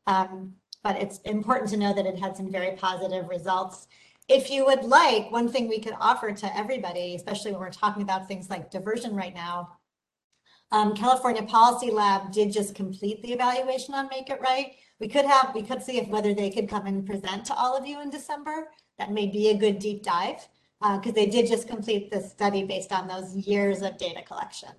Um, 0.06 0.52
but 0.84 1.00
it's 1.00 1.20
important 1.20 1.70
to 1.70 1.78
know 1.78 1.94
that 1.94 2.04
it 2.04 2.18
had 2.18 2.36
some 2.36 2.52
very 2.52 2.76
positive 2.76 3.30
results. 3.30 3.88
If 4.28 4.50
you 4.50 4.66
would 4.66 4.84
like, 4.84 5.30
one 5.30 5.48
thing 5.48 5.68
we 5.68 5.80
could 5.80 5.96
offer 6.00 6.32
to 6.32 6.58
everybody, 6.58 7.14
especially 7.14 7.52
when 7.52 7.60
we're 7.60 7.70
talking 7.70 8.02
about 8.02 8.28
things 8.28 8.50
like 8.50 8.70
diversion 8.70 9.16
right 9.16 9.34
now, 9.34 9.75
um, 10.72 10.94
California 10.94 11.42
Policy 11.42 11.90
Lab 11.90 12.32
did 12.32 12.52
just 12.52 12.74
complete 12.74 13.22
the 13.22 13.32
evaluation 13.32 13.94
on 13.94 14.08
Make 14.08 14.30
It 14.30 14.40
Right. 14.40 14.74
We 14.98 15.08
could 15.08 15.24
have, 15.24 15.54
we 15.54 15.62
could 15.62 15.82
see 15.82 15.98
if 15.98 16.08
whether 16.08 16.34
they 16.34 16.50
could 16.50 16.68
come 16.68 16.86
and 16.86 17.06
present 17.06 17.44
to 17.46 17.54
all 17.54 17.76
of 17.76 17.86
you 17.86 18.00
in 18.00 18.10
December. 18.10 18.68
That 18.98 19.12
may 19.12 19.26
be 19.26 19.48
a 19.48 19.56
good 19.56 19.78
deep 19.78 20.02
dive, 20.02 20.48
because 20.80 21.12
they 21.12 21.26
did 21.26 21.46
just 21.46 21.68
complete 21.68 22.10
the 22.10 22.20
study 22.20 22.64
based 22.64 22.92
on 22.92 23.06
those 23.06 23.34
years 23.36 23.82
of 23.82 23.96
data 23.98 24.22
collection. 24.22 24.70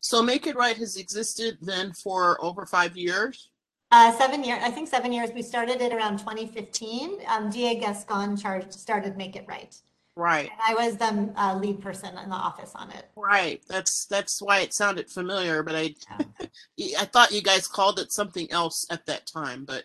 So 0.00 0.22
Make 0.22 0.46
It 0.46 0.54
Right 0.54 0.76
has 0.76 0.96
existed 0.96 1.58
then 1.60 1.92
for 1.92 2.42
over 2.44 2.64
five 2.64 2.96
years? 2.96 3.50
Uh, 3.90 4.12
seven 4.12 4.44
years, 4.44 4.60
I 4.62 4.70
think 4.70 4.88
seven 4.88 5.12
years. 5.12 5.30
We 5.34 5.42
started 5.42 5.80
it 5.80 5.92
around 5.92 6.18
2015. 6.18 7.18
Um, 7.28 7.50
DA 7.50 7.80
Gascon 7.80 8.36
charged, 8.36 8.72
started 8.72 9.16
Make 9.16 9.34
It 9.34 9.46
Right. 9.48 9.76
Right, 10.18 10.50
And 10.50 10.60
I 10.66 10.86
was 10.86 10.96
the 10.96 11.30
uh, 11.36 11.58
lead 11.58 11.82
person 11.82 12.16
in 12.16 12.30
the 12.30 12.34
office 12.34 12.72
on 12.74 12.90
it. 12.90 13.10
right. 13.16 13.62
That's, 13.68 14.06
that's 14.06 14.40
why 14.40 14.60
it 14.60 14.72
sounded 14.72 15.10
familiar, 15.10 15.62
but 15.62 15.76
I, 15.76 15.94
I 16.98 17.04
thought 17.04 17.32
you 17.32 17.42
guys 17.42 17.68
called 17.68 17.98
it 17.98 18.12
something 18.12 18.50
else 18.50 18.86
at 18.88 19.04
that 19.06 19.26
time, 19.26 19.66
but, 19.66 19.84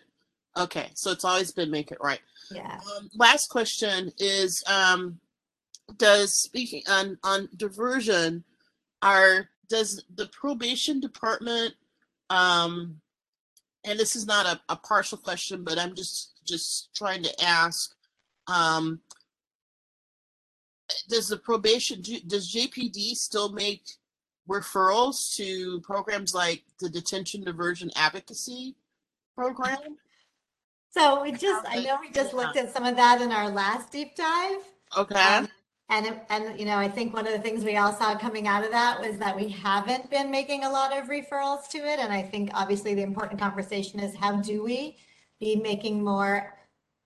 okay, 0.56 0.88
so 0.94 1.10
it's 1.10 1.26
always 1.26 1.52
been 1.52 1.70
Make 1.70 1.92
It 1.92 1.98
Right. 2.00 2.20
Yeah. 2.50 2.80
Um, 2.96 3.10
last 3.14 3.50
question 3.50 4.10
is, 4.18 4.64
um, 4.66 5.20
does, 5.98 6.34
speaking 6.34 6.82
on, 6.88 7.18
on 7.22 7.50
diversion, 7.54 8.42
are, 9.02 9.50
does 9.68 10.02
the 10.14 10.28
probation 10.28 10.98
department, 10.98 11.74
um, 12.30 13.02
and 13.84 13.98
this 13.98 14.16
is 14.16 14.26
not 14.26 14.46
a, 14.46 14.58
a 14.70 14.76
partial 14.76 15.18
question, 15.18 15.62
but 15.62 15.78
I'm 15.78 15.94
just, 15.94 16.40
just 16.46 16.88
trying 16.94 17.22
to 17.22 17.44
ask, 17.44 17.94
um, 18.46 19.00
does 21.08 21.28
the 21.28 21.36
probation, 21.36 22.00
do- 22.00 22.20
does 22.20 22.52
JPD 22.52 23.14
still 23.14 23.52
make 23.52 23.82
referrals 24.48 25.34
to 25.36 25.80
programs 25.80 26.34
like 26.34 26.62
the 26.80 26.88
Detention 26.88 27.44
Diversion 27.44 27.90
Advocacy 27.96 28.74
Program? 29.36 29.96
So 30.90 31.22
we 31.22 31.32
just, 31.32 31.64
I 31.68 31.80
know 31.80 31.98
we 32.00 32.10
just 32.10 32.34
looked 32.34 32.56
at 32.56 32.72
some 32.72 32.84
of 32.84 32.96
that 32.96 33.22
in 33.22 33.32
our 33.32 33.48
last 33.48 33.90
deep 33.90 34.14
dive. 34.14 34.58
Okay. 34.96 35.14
Um, 35.14 35.48
And, 35.88 36.20
and, 36.30 36.58
you 36.58 36.64
know, 36.64 36.78
I 36.78 36.88
think 36.88 37.12
one 37.12 37.26
of 37.26 37.34
the 37.34 37.38
things 37.38 37.64
we 37.64 37.76
all 37.76 37.92
saw 37.92 38.16
coming 38.16 38.48
out 38.48 38.64
of 38.64 38.70
that 38.70 38.98
was 39.00 39.18
that 39.18 39.36
we 39.36 39.48
haven't 39.48 40.08
been 40.08 40.30
making 40.30 40.64
a 40.64 40.70
lot 40.70 40.96
of 40.96 41.08
referrals 41.08 41.68
to 41.68 41.78
it. 41.78 41.98
And 41.98 42.10
I 42.10 42.22
think 42.22 42.50
obviously 42.54 42.94
the 42.94 43.02
important 43.02 43.38
conversation 43.38 44.00
is 44.00 44.16
how 44.16 44.36
do 44.40 44.62
we 44.62 44.96
be 45.38 45.56
making 45.56 46.02
more 46.02 46.54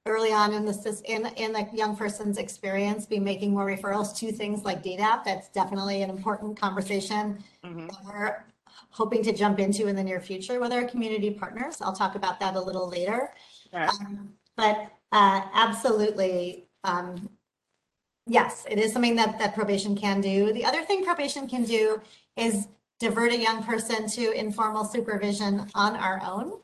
early 0.07 0.33
on 0.33 0.53
in 0.53 0.65
the, 0.65 1.03
in, 1.05 1.27
in 1.37 1.53
the 1.53 1.67
young 1.73 1.97
person's 1.97 2.39
experience, 2.39 3.07
be 3.07 3.19
making 3.19 3.53
more 3.53 3.67
referrals 3.67 4.17
to 4.19 4.33
things 4.33 4.65
like 4.65 4.83
DDAP. 4.83 5.25
That's 5.25 5.49
definitely 5.49 6.03
an 6.03 6.11
important 6.11 6.59
conversation 6.59 7.43
Mhm. 7.65 7.89
that 7.91 8.05
we're 8.05 8.45
hoping 8.91 9.23
to 9.23 9.33
jump 9.33 9.59
into 9.59 9.87
in 9.89 9.97
the 9.97 10.03
near 10.05 10.21
future 10.21 10.61
with 10.61 10.73
our 10.73 10.85
community 10.85 11.31
partners. 11.31 11.81
I'll 11.83 11.93
talk 11.95 12.15
about 12.15 12.41
that 12.41 12.57
a 12.57 12.61
little 12.61 12.89
later. 12.89 13.33
Um, 13.73 14.35
But 14.57 14.91
uh, 15.13 15.43
absolutely, 15.53 16.67
um, 16.85 17.29
yes, 18.27 18.65
it 18.71 18.79
is 18.79 18.93
something 18.93 19.15
that, 19.17 19.39
that 19.39 19.55
probation 19.55 19.95
can 19.97 20.21
do. 20.23 20.53
The 20.53 20.65
other 20.65 20.83
thing 20.83 21.05
probation 21.05 21.47
can 21.47 21.65
do 21.65 22.01
is 22.37 22.69
divert 22.99 23.33
a 23.33 23.39
young 23.39 23.63
person 23.63 24.09
to 24.09 24.33
informal 24.33 24.85
supervision 24.85 25.69
on 25.75 25.95
our 25.97 26.23
own 26.25 26.59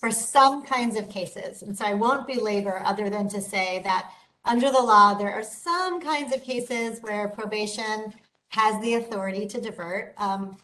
for 0.00 0.10
some 0.10 0.62
kinds 0.62 0.96
of 0.96 1.08
cases. 1.08 1.62
And 1.62 1.76
so 1.76 1.84
I 1.84 1.94
won't 1.94 2.26
belabor 2.26 2.82
other 2.84 3.08
than 3.08 3.28
to 3.30 3.40
say 3.40 3.80
that 3.84 4.10
under 4.44 4.70
the 4.70 4.80
law, 4.80 5.14
there 5.14 5.32
are 5.32 5.42
some 5.42 6.00
kinds 6.00 6.34
of 6.34 6.42
cases 6.42 7.00
where 7.00 7.28
probation 7.28 8.14
has 8.50 8.80
the 8.80 8.94
authority 8.94 9.46
to 9.46 9.60
divert 9.60 10.14
um, 10.18 10.56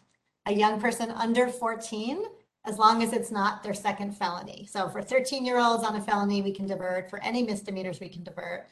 a 0.45 0.53
young 0.53 0.79
person 0.79 1.11
under 1.11 1.47
14 1.47 2.23
as 2.65 2.77
long 2.77 3.03
as 3.03 3.11
it's 3.11 3.31
not 3.31 3.61
their 3.61 3.73
second 3.73 4.15
felony. 4.15 4.65
So 4.71 4.87
for 4.87 5.01
13 5.01 5.45
year 5.45 5.59
olds 5.59 5.83
on 5.83 5.95
a 5.95 6.01
felony, 6.01 6.41
we 6.41 6.51
can 6.51 6.65
divert. 6.65 7.09
For 7.09 7.19
any 7.19 7.43
misdemeanors, 7.43 7.99
we 7.99 8.07
can 8.07 8.23
divert. 8.23 8.67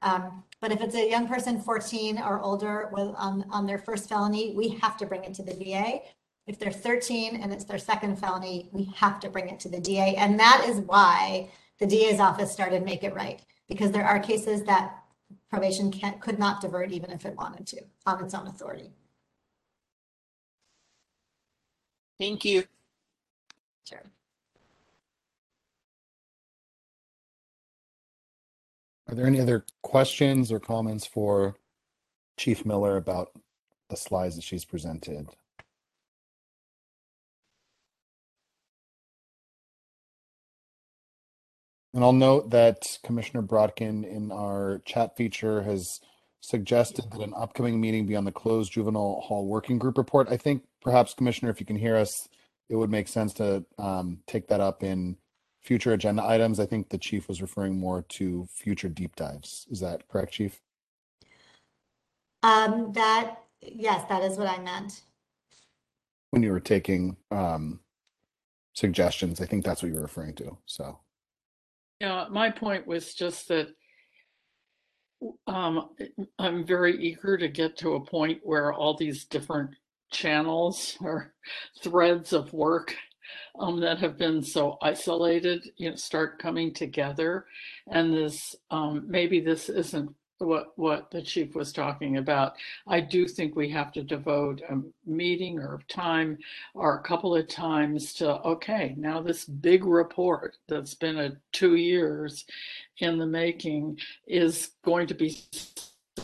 Um, 0.00 0.44
but 0.60 0.72
if 0.72 0.80
it's 0.80 0.94
a 0.94 1.10
young 1.10 1.28
person 1.28 1.60
14 1.60 2.18
or 2.18 2.40
older 2.40 2.88
with 2.92 3.14
on, 3.16 3.66
their 3.66 3.78
first 3.78 4.08
felony, 4.08 4.54
we 4.56 4.68
have 4.80 4.96
to 4.98 5.06
bring 5.06 5.24
it 5.24 5.34
to 5.34 5.42
the 5.42 5.54
DA. 5.54 6.02
If 6.46 6.58
they're 6.58 6.70
13 6.70 7.36
and 7.36 7.52
it's 7.52 7.64
their 7.64 7.78
second 7.78 8.18
felony, 8.18 8.68
we 8.72 8.84
have 8.96 9.18
to 9.20 9.30
bring 9.30 9.48
it 9.48 9.58
to 9.60 9.68
the 9.68 9.80
DA. 9.80 10.14
And 10.16 10.38
that 10.38 10.66
is 10.68 10.80
why 10.80 11.50
the 11.78 11.86
DA's 11.86 12.20
office 12.20 12.52
started 12.52 12.84
Make 12.84 13.02
It 13.02 13.14
Right, 13.14 13.42
because 13.68 13.90
there 13.90 14.04
are 14.04 14.20
cases 14.20 14.62
that 14.64 15.04
probation 15.48 15.90
can't, 15.90 16.20
could 16.20 16.38
not 16.38 16.60
divert 16.60 16.92
even 16.92 17.10
if 17.10 17.24
it 17.24 17.36
wanted 17.36 17.66
to 17.68 17.80
on 18.06 18.22
its 18.22 18.34
own 18.34 18.46
authority. 18.46 18.90
Thank 22.18 22.44
you. 22.44 22.64
Sure. 23.88 24.02
Are 29.08 29.14
there 29.14 29.26
any 29.26 29.40
other 29.40 29.64
questions 29.82 30.52
or 30.52 30.60
comments 30.60 31.06
for 31.06 31.56
Chief 32.36 32.64
Miller 32.64 32.96
about 32.96 33.32
the 33.88 33.96
slides 33.96 34.36
that 34.36 34.44
she's 34.44 34.64
presented? 34.64 35.28
And 41.94 42.02
I'll 42.02 42.12
note 42.12 42.50
that 42.50 42.98
Commissioner 43.04 43.42
Brodkin 43.42 44.04
in 44.04 44.32
our 44.32 44.82
chat 44.84 45.16
feature 45.16 45.62
has 45.62 46.00
suggested 46.40 47.04
that 47.12 47.20
an 47.20 47.32
upcoming 47.36 47.80
meeting 47.80 48.04
be 48.04 48.16
on 48.16 48.24
the 48.24 48.32
closed 48.32 48.72
juvenile 48.72 49.20
hall 49.24 49.46
working 49.46 49.78
group 49.78 49.96
report. 49.96 50.26
I 50.28 50.36
think 50.36 50.64
perhaps 50.82 51.14
Commissioner, 51.14 51.50
if 51.50 51.60
you 51.60 51.66
can 51.66 51.76
hear 51.76 51.96
us, 51.96 52.28
it 52.68 52.74
would 52.74 52.90
make 52.90 53.06
sense 53.06 53.32
to 53.34 53.64
um, 53.78 54.18
take 54.26 54.48
that 54.48 54.60
up 54.60 54.82
in 54.82 55.16
future 55.62 55.92
agenda 55.92 56.24
items. 56.24 56.58
I 56.58 56.66
think 56.66 56.88
the 56.88 56.98
chief 56.98 57.28
was 57.28 57.40
referring 57.40 57.78
more 57.78 58.04
to 58.10 58.48
future 58.50 58.88
deep 58.88 59.14
dives. 59.14 59.64
Is 59.70 59.78
that 59.78 60.08
correct, 60.08 60.32
chief? 60.32 60.60
Um, 62.42 62.92
that, 62.94 63.36
yes, 63.62 64.04
that 64.08 64.22
is 64.22 64.36
what 64.36 64.48
I 64.48 64.58
meant. 64.58 65.02
When 66.30 66.42
you 66.42 66.50
were 66.50 66.60
taking 66.60 67.16
um, 67.30 67.78
suggestions, 68.74 69.40
I 69.40 69.46
think 69.46 69.64
that's 69.64 69.80
what 69.80 69.90
you 69.90 69.94
were 69.94 70.02
referring 70.02 70.34
to. 70.34 70.58
So, 70.66 70.98
Yeah, 72.04 72.26
my 72.30 72.50
point 72.50 72.86
was 72.86 73.14
just 73.14 73.48
that 73.48 73.68
um, 75.46 75.88
I'm 76.38 76.66
very 76.66 77.02
eager 77.02 77.38
to 77.38 77.48
get 77.48 77.78
to 77.78 77.94
a 77.94 78.04
point 78.04 78.40
where 78.42 78.74
all 78.74 78.94
these 78.94 79.24
different 79.24 79.70
channels 80.12 80.98
or 81.00 81.32
threads 81.82 82.34
of 82.34 82.52
work 82.52 82.94
um, 83.58 83.80
that 83.80 83.96
have 84.00 84.18
been 84.18 84.42
so 84.42 84.76
isolated, 84.82 85.66
you 85.78 85.88
know, 85.88 85.96
start 85.96 86.38
coming 86.38 86.74
together. 86.74 87.46
And 87.90 88.12
this, 88.12 88.54
um, 88.70 89.04
maybe 89.08 89.40
this 89.40 89.70
isn't 89.70 90.14
what 90.44 90.76
what 90.76 91.10
the 91.10 91.22
chief 91.22 91.54
was 91.54 91.72
talking 91.72 92.18
about. 92.18 92.54
I 92.86 93.00
do 93.00 93.26
think 93.26 93.56
we 93.56 93.68
have 93.70 93.92
to 93.92 94.02
devote 94.02 94.62
a 94.68 94.80
meeting 95.06 95.58
or 95.58 95.80
time 95.88 96.38
or 96.74 96.98
a 96.98 97.02
couple 97.02 97.34
of 97.34 97.48
times 97.48 98.12
to 98.14 98.40
okay, 98.42 98.94
now 98.96 99.20
this 99.20 99.44
big 99.44 99.84
report 99.84 100.56
that's 100.68 100.94
been 100.94 101.18
a 101.18 101.32
two 101.52 101.76
years 101.76 102.44
in 102.98 103.18
the 103.18 103.26
making 103.26 103.98
is 104.26 104.72
going 104.84 105.06
to 105.06 105.14
be 105.14 105.42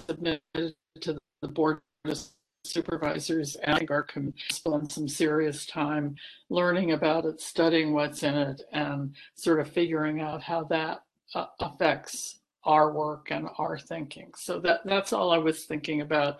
submitted 0.08 0.74
to 1.00 1.18
the 1.42 1.48
board 1.48 1.80
of 2.04 2.18
supervisors 2.64 3.56
and 3.56 3.90
our 3.90 4.02
committee 4.02 4.38
spend 4.50 4.90
some 4.92 5.08
serious 5.08 5.66
time 5.66 6.14
learning 6.50 6.92
about 6.92 7.24
it, 7.24 7.40
studying 7.40 7.92
what's 7.92 8.22
in 8.22 8.34
it, 8.34 8.62
and 8.72 9.14
sort 9.34 9.60
of 9.60 9.68
figuring 9.68 10.20
out 10.20 10.42
how 10.42 10.64
that 10.64 11.02
uh, 11.34 11.46
affects 11.60 12.39
our 12.64 12.92
work 12.92 13.28
and 13.30 13.48
our 13.58 13.78
thinking. 13.78 14.32
So 14.36 14.60
that 14.60 14.80
that's 14.84 15.12
all 15.12 15.32
I 15.32 15.38
was 15.38 15.64
thinking 15.64 16.00
about. 16.00 16.38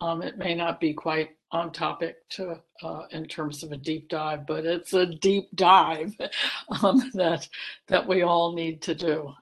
Um, 0.00 0.22
it 0.22 0.36
may 0.36 0.54
not 0.54 0.80
be 0.80 0.92
quite 0.92 1.30
on 1.52 1.70
topic 1.70 2.28
to 2.30 2.60
uh, 2.82 3.02
in 3.10 3.26
terms 3.26 3.62
of 3.62 3.72
a 3.72 3.76
deep 3.76 4.08
dive, 4.08 4.46
but 4.46 4.64
it's 4.64 4.94
a 4.94 5.06
deep 5.06 5.48
dive 5.54 6.14
um, 6.82 7.10
that 7.14 7.48
that 7.88 8.06
we 8.06 8.22
all 8.22 8.52
need 8.52 8.82
to 8.82 8.94
do. 8.94 9.32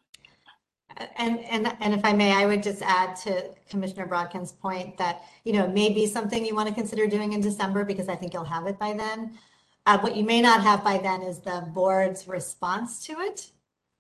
And, 1.17 1.39
and, 1.41 1.75
and 1.81 1.95
if 1.95 2.05
I 2.05 2.13
may, 2.13 2.33
I 2.33 2.47
would 2.47 2.63
just 2.63 2.83
add 2.83 3.17
to 3.17 3.51
Commissioner 3.71 4.07
Brodkin's 4.07 4.53
point 4.53 4.99
that, 4.99 5.23
you 5.45 5.53
know, 5.53 5.67
maybe 5.69 6.07
something 6.07 6.45
you 6.45 6.55
want 6.55 6.69
to 6.69 6.75
consider 6.75 7.07
doing 7.07 7.33
in 7.33 7.41
December 7.41 7.85
because 7.85 8.09
I 8.09 8.17
think 8.17 8.35
you'll 8.35 8.45
have 8.45 8.67
it 8.67 8.79
by 8.79 8.93
then. 8.93 9.39
Uh, 9.87 9.99
what 10.01 10.15
you 10.15 10.25
may 10.25 10.43
not 10.43 10.63
have 10.63 10.85
by 10.85 10.99
then 10.99 11.23
is 11.23 11.39
the 11.39 11.67
board's 11.73 12.29
response 12.29 13.05
to 13.07 13.13
it, 13.21 13.51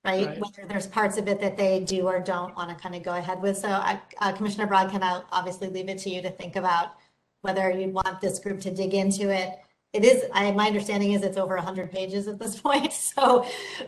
right? 0.04 0.26
Right. 0.26 0.38
Whether 0.40 0.66
there's 0.68 0.86
parts 0.86 1.16
of 1.18 1.28
it 1.28 1.40
that 1.40 1.56
they 1.56 1.80
do 1.80 2.06
or 2.06 2.20
don't 2.20 2.54
want 2.56 2.70
to 2.70 2.74
kind 2.82 2.94
of 2.94 3.02
go 3.02 3.14
ahead 3.14 3.40
with. 3.42 3.56
So 3.58 3.68
I- 3.68 4.00
uh, 4.20 4.32
Commissioner 4.32 4.66
Brodkin, 4.66 5.02
I'll 5.02 5.24
obviously 5.32 5.68
leave 5.68 5.88
it 5.88 5.98
to 5.98 6.10
you 6.10 6.22
to 6.22 6.30
think 6.30 6.56
about 6.56 6.94
whether 7.42 7.70
you'd 7.70 7.94
want 7.94 8.20
this 8.20 8.38
group 8.38 8.60
to 8.62 8.70
dig 8.70 8.94
into 8.94 9.30
it. 9.30 9.58
It 9.92 10.04
is, 10.04 10.24
I, 10.32 10.52
my 10.52 10.68
understanding 10.68 11.12
is 11.12 11.22
it's 11.22 11.36
over 11.36 11.56
100 11.56 11.90
pages 11.90 12.28
at 12.28 12.38
this 12.38 12.60
point. 12.60 12.92
So 12.92 13.44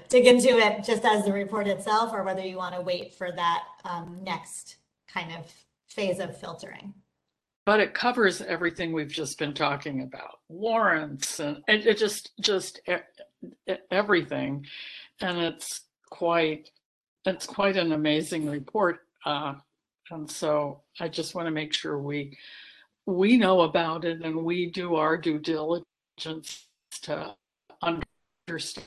dig 0.08 0.26
into 0.26 0.48
it 0.58 0.82
just 0.84 1.04
as 1.04 1.24
the 1.24 1.32
report 1.32 1.66
itself, 1.68 2.12
or 2.12 2.22
whether 2.24 2.42
you 2.42 2.56
want 2.56 2.74
to 2.74 2.80
wait 2.80 3.14
for 3.14 3.30
that 3.30 3.62
um, 3.84 4.18
next 4.22 4.76
kind 5.06 5.32
of 5.32 5.46
phase 5.88 6.18
of 6.18 6.36
filtering. 6.40 6.94
but 7.66 7.78
it 7.78 7.92
covers 7.94 8.40
everything 8.40 8.92
we've 8.92 9.12
just 9.12 9.38
been 9.38 9.52
talking 9.52 10.00
about 10.02 10.38
warrants 10.48 11.38
and 11.38 11.58
it, 11.68 11.86
it 11.86 11.98
just 11.98 12.30
just 12.40 12.80
e- 12.88 13.50
e- 13.70 13.74
everything 13.90 14.64
and 15.20 15.36
it's 15.38 15.82
quite 16.12 16.70
it's 17.24 17.46
quite 17.46 17.78
an 17.78 17.92
amazing 17.92 18.46
report 18.46 19.00
uh, 19.24 19.54
and 20.10 20.30
so 20.30 20.82
i 21.00 21.08
just 21.08 21.34
want 21.34 21.46
to 21.46 21.50
make 21.50 21.72
sure 21.72 21.98
we 21.98 22.36
we 23.06 23.38
know 23.38 23.62
about 23.62 24.04
it 24.04 24.20
and 24.22 24.36
we 24.36 24.70
do 24.70 24.94
our 24.96 25.16
due 25.16 25.38
diligence 25.38 26.68
to 27.00 27.34
understand 27.82 28.84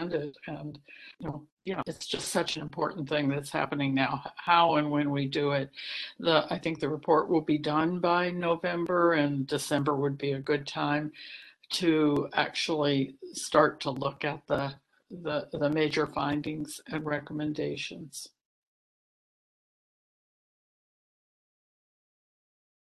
it 0.00 0.36
and 0.48 0.80
you 1.20 1.28
know 1.28 1.46
you 1.64 1.76
know 1.76 1.82
it's 1.86 2.06
just 2.06 2.28
such 2.30 2.56
an 2.56 2.62
important 2.62 3.08
thing 3.08 3.28
that's 3.28 3.50
happening 3.50 3.94
now 3.94 4.20
how 4.34 4.74
and 4.74 4.90
when 4.90 5.12
we 5.12 5.26
do 5.26 5.52
it. 5.52 5.70
The 6.18 6.44
i 6.50 6.58
think 6.58 6.80
the 6.80 6.88
report 6.88 7.28
will 7.28 7.40
be 7.40 7.58
done 7.58 8.00
by 8.00 8.30
november 8.30 9.12
and 9.12 9.46
december 9.46 9.94
would 9.94 10.18
be 10.18 10.32
a 10.32 10.40
good 10.40 10.66
time 10.66 11.12
to 11.74 12.28
actually 12.34 13.16
start 13.32 13.80
to 13.80 13.90
look 13.90 14.24
at 14.24 14.42
the 14.48 14.74
the, 15.20 15.48
the 15.52 15.70
major 15.70 16.06
findings 16.06 16.80
and 16.88 17.04
recommendations. 17.04 18.28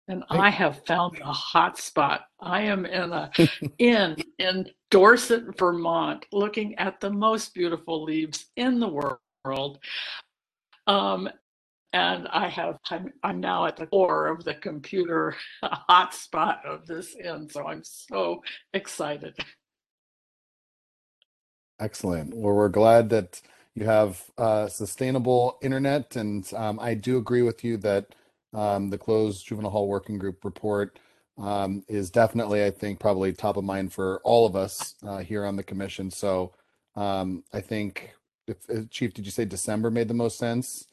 And 0.07 0.23
i 0.29 0.49
have 0.49 0.85
found 0.85 1.19
a 1.19 1.31
hot 1.31 1.77
spot. 1.77 2.25
I 2.39 2.61
am 2.63 2.85
in 2.85 3.13
a 3.13 3.31
inn 3.77 4.17
in 4.37 4.69
dorset 4.91 5.57
vermont 5.57 6.25
looking 6.33 6.75
at 6.75 6.99
the 6.99 7.09
most 7.09 7.53
beautiful 7.53 8.03
leaves 8.03 8.47
in 8.57 8.79
the 8.79 8.89
world. 8.89 9.79
Um, 10.87 11.29
and 11.93 12.27
I 12.27 12.49
have 12.49 12.79
I'm, 12.89 13.13
I'm 13.23 13.39
now 13.39 13.65
at 13.65 13.77
the 13.77 13.87
core 13.87 14.27
of 14.27 14.43
the 14.43 14.55
computer 14.55 15.35
hotspot 15.89 16.65
of 16.65 16.85
this 16.85 17.15
inn, 17.15 17.47
so 17.49 17.67
I'm 17.67 17.83
so 17.83 18.41
excited. 18.73 19.35
Excellent. 21.79 22.33
Well, 22.33 22.53
we're 22.53 22.69
glad 22.69 23.09
that 23.09 23.41
you 23.75 23.85
have 23.85 24.23
uh, 24.37 24.67
sustainable 24.67 25.57
internet, 25.61 26.15
and 26.15 26.51
um, 26.53 26.79
I 26.79 26.93
do 26.93 27.17
agree 27.17 27.41
with 27.41 27.63
you 27.63 27.77
that 27.77 28.15
um, 28.53 28.89
the 28.89 28.97
closed 28.97 29.45
juvenile 29.47 29.71
hall 29.71 29.87
working 29.87 30.17
group 30.17 30.45
report 30.45 30.99
um, 31.37 31.83
is 31.87 32.11
definitely, 32.11 32.63
I 32.63 32.69
think, 32.69 32.99
probably 32.99 33.33
top 33.33 33.57
of 33.57 33.63
mind 33.63 33.91
for 33.91 34.21
all 34.23 34.45
of 34.45 34.55
us 34.55 34.95
uh, 35.03 35.17
here 35.17 35.45
on 35.45 35.55
the 35.55 35.63
commission. 35.63 36.11
So 36.11 36.53
um, 36.95 37.43
I 37.51 37.61
think, 37.61 38.13
if, 38.47 38.57
uh, 38.69 38.83
Chief, 38.91 39.13
did 39.13 39.25
you 39.25 39.31
say 39.31 39.45
December 39.45 39.89
made 39.89 40.07
the 40.07 40.13
most 40.13 40.37
sense? 40.37 40.85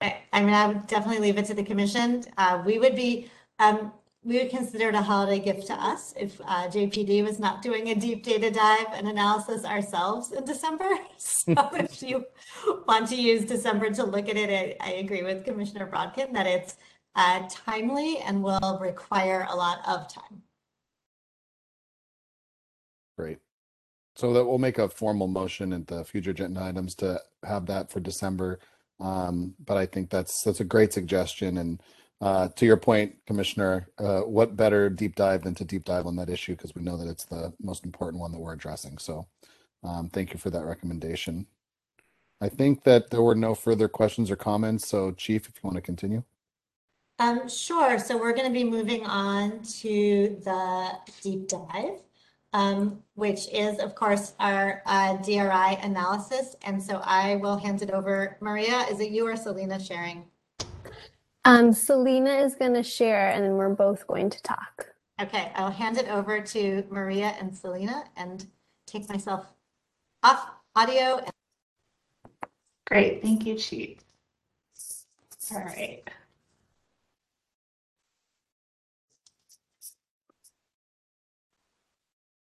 I, 0.00 0.18
I 0.32 0.42
mean, 0.42 0.54
I 0.54 0.68
would 0.68 0.86
definitely 0.86 1.20
leave 1.20 1.38
it 1.38 1.46
to 1.46 1.54
the 1.54 1.64
commission. 1.64 2.22
Uh, 2.38 2.62
we 2.64 2.78
would 2.78 2.94
be, 2.94 3.28
um, 3.58 3.92
we 4.22 4.38
would 4.38 4.50
consider 4.50 4.90
it 4.90 4.94
a 4.94 5.00
holiday 5.00 5.38
gift 5.38 5.66
to 5.68 5.72
us 5.72 6.12
if 6.18 6.40
uh, 6.42 6.68
JPD 6.68 7.24
was 7.24 7.38
not 7.38 7.62
doing 7.62 7.88
a 7.88 7.94
deep 7.94 8.22
data 8.22 8.50
dive 8.50 8.86
and 8.92 9.08
analysis 9.08 9.64
ourselves 9.64 10.32
in 10.32 10.44
December. 10.44 10.88
So 11.16 11.54
if 11.74 12.02
you 12.02 12.26
want 12.86 13.08
to 13.08 13.16
use 13.16 13.44
December 13.44 13.90
to 13.90 14.04
look 14.04 14.28
at 14.28 14.36
it, 14.36 14.76
I, 14.80 14.88
I 14.88 14.92
agree 14.94 15.22
with 15.22 15.44
Commissioner 15.44 15.86
Brodkin 15.86 16.32
that 16.34 16.46
it's 16.46 16.76
uh, 17.14 17.48
timely 17.48 18.18
and 18.18 18.42
will 18.42 18.78
require 18.80 19.46
a 19.48 19.56
lot 19.56 19.78
of 19.86 20.12
time. 20.12 20.42
Great. 23.18 23.38
So 24.16 24.32
that 24.34 24.44
we'll 24.44 24.58
make 24.58 24.78
a 24.78 24.88
formal 24.88 25.28
motion 25.28 25.72
at 25.72 25.86
the 25.86 26.04
future 26.04 26.32
agenda 26.32 26.62
items 26.62 26.94
to 26.96 27.20
have 27.42 27.66
that 27.66 27.90
for 27.90 28.00
December. 28.00 28.58
Um, 28.98 29.54
but 29.64 29.76
I 29.76 29.86
think 29.86 30.10
that's 30.10 30.42
that's 30.42 30.60
a 30.60 30.64
great 30.64 30.92
suggestion. 30.92 31.56
And 31.56 31.82
uh, 32.20 32.48
to 32.48 32.66
your 32.66 32.76
point, 32.76 33.14
Commissioner, 33.26 33.88
uh, 33.98 34.20
what 34.20 34.56
better 34.56 34.90
deep 34.90 35.14
dive 35.14 35.42
than 35.42 35.54
to 35.54 35.64
deep 35.64 35.84
dive 35.84 36.06
on 36.06 36.16
that 36.16 36.28
issue 36.28 36.54
because 36.54 36.74
we 36.74 36.82
know 36.82 36.96
that 36.96 37.08
it's 37.08 37.24
the 37.24 37.52
most 37.62 37.84
important 37.84 38.20
one 38.20 38.30
that 38.32 38.38
we're 38.38 38.52
addressing. 38.52 38.98
So 38.98 39.26
um, 39.82 40.10
thank 40.10 40.32
you 40.32 40.38
for 40.38 40.50
that 40.50 40.64
recommendation. 40.64 41.46
I 42.42 42.48
think 42.48 42.84
that 42.84 43.10
there 43.10 43.22
were 43.22 43.34
no 43.34 43.54
further 43.54 43.88
questions 43.88 44.30
or 44.30 44.36
comments. 44.36 44.86
So 44.86 45.12
Chief, 45.12 45.48
if 45.48 45.54
you 45.56 45.60
want 45.62 45.76
to 45.76 45.82
continue. 45.82 46.22
Um, 47.18 47.48
sure. 47.48 47.98
So 47.98 48.16
we're 48.16 48.32
going 48.32 48.46
to 48.46 48.52
be 48.52 48.64
moving 48.64 49.04
on 49.04 49.62
to 49.80 50.40
the 50.42 50.92
deep 51.22 51.48
dive, 51.48 52.00
um, 52.54 53.02
which 53.14 53.46
is, 53.52 53.78
of 53.78 53.94
course, 53.94 54.32
our 54.40 54.82
uh, 54.86 55.16
DRI 55.16 55.78
analysis. 55.82 56.56
And 56.64 56.82
so 56.82 57.02
I 57.04 57.36
will 57.36 57.58
hand 57.58 57.82
it 57.82 57.90
over. 57.90 58.38
Maria, 58.40 58.86
is 58.90 59.00
it 59.00 59.10
you 59.10 59.26
or 59.26 59.36
Selena 59.36 59.78
sharing? 59.78 60.24
Um, 61.44 61.72
Selena 61.72 62.30
is 62.34 62.54
going 62.54 62.74
to 62.74 62.82
share, 62.82 63.30
and 63.30 63.42
then 63.44 63.54
we're 63.54 63.70
both 63.74 64.06
going 64.06 64.30
to 64.30 64.42
talk. 64.42 64.88
Okay, 65.20 65.52
I'll 65.54 65.70
hand 65.70 65.98
it 65.98 66.08
over 66.08 66.40
to 66.40 66.84
Maria 66.90 67.34
and 67.40 67.54
Selena 67.56 68.04
and 68.16 68.46
take 68.86 69.08
myself 69.08 69.46
off 70.22 70.50
audio. 70.76 71.18
and- 71.18 71.30
Great, 72.86 73.22
thank 73.22 73.46
you, 73.46 73.56
Chief. 73.56 73.98
All 75.52 75.58
right. 75.62 76.02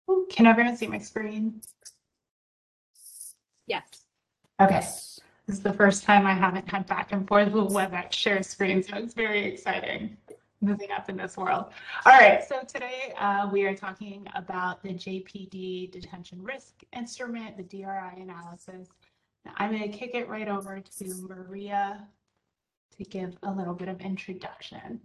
Ooh, 0.10 0.28
Can 0.30 0.48
everyone 0.48 0.76
see 0.76 0.88
my 0.88 0.98
screen? 1.00 1.62
Yes. 3.68 3.84
Okay, 4.62 4.82
this 5.50 5.58
is 5.58 5.64
the 5.64 5.74
first 5.74 6.04
time 6.04 6.28
I 6.28 6.34
haven't 6.36 6.70
had 6.70 6.86
back 6.86 7.12
and 7.12 7.28
forth 7.28 7.52
with 7.52 7.72
WebEx 7.72 8.14
share 8.14 8.44
screen, 8.44 8.84
so 8.84 8.98
it's 8.98 9.16
very 9.16 9.46
exciting 9.46 10.16
moving 10.62 10.92
up 10.92 11.10
in 11.10 11.18
this 11.18 11.38
world. 11.38 11.66
All 12.06 12.14
right, 12.14 12.48
so 12.48 12.62
today 12.68 13.16
uh, 13.18 13.50
we 13.52 13.64
are 13.64 13.74
talking 13.74 14.28
about 14.36 14.84
the 14.84 14.90
JPD 14.90 15.92
detention 15.92 16.44
risk 16.44 16.84
instrument, 16.96 17.58
the 17.58 17.64
DRI 17.64 18.22
analysis. 18.22 18.90
Now, 19.44 19.54
I'm 19.58 19.72
going 19.72 19.92
to 19.92 19.98
kick 19.98 20.12
it 20.14 20.30
right 20.30 20.48
over 20.48 20.80
to 21.00 21.28
Maria 21.28 22.06
to 23.00 23.04
give 23.06 23.36
a 23.42 23.52
little 23.52 23.74
bit 23.74 23.88
of 23.88 24.02
introduction. 24.02 25.00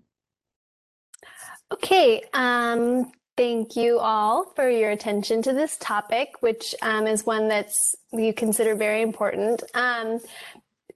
Okay, 1.72 2.22
um, 2.34 3.10
thank 3.36 3.76
you 3.76 3.98
all 3.98 4.52
for 4.56 4.68
your 4.68 4.90
attention 4.90 5.42
to 5.42 5.52
this 5.52 5.76
topic, 5.78 6.30
which 6.40 6.74
um, 6.82 7.06
is 7.06 7.26
one 7.26 7.48
that's 7.48 7.94
you 8.12 8.32
consider 8.32 8.74
very 8.74 9.02
important. 9.02 9.62
Um, 9.74 10.20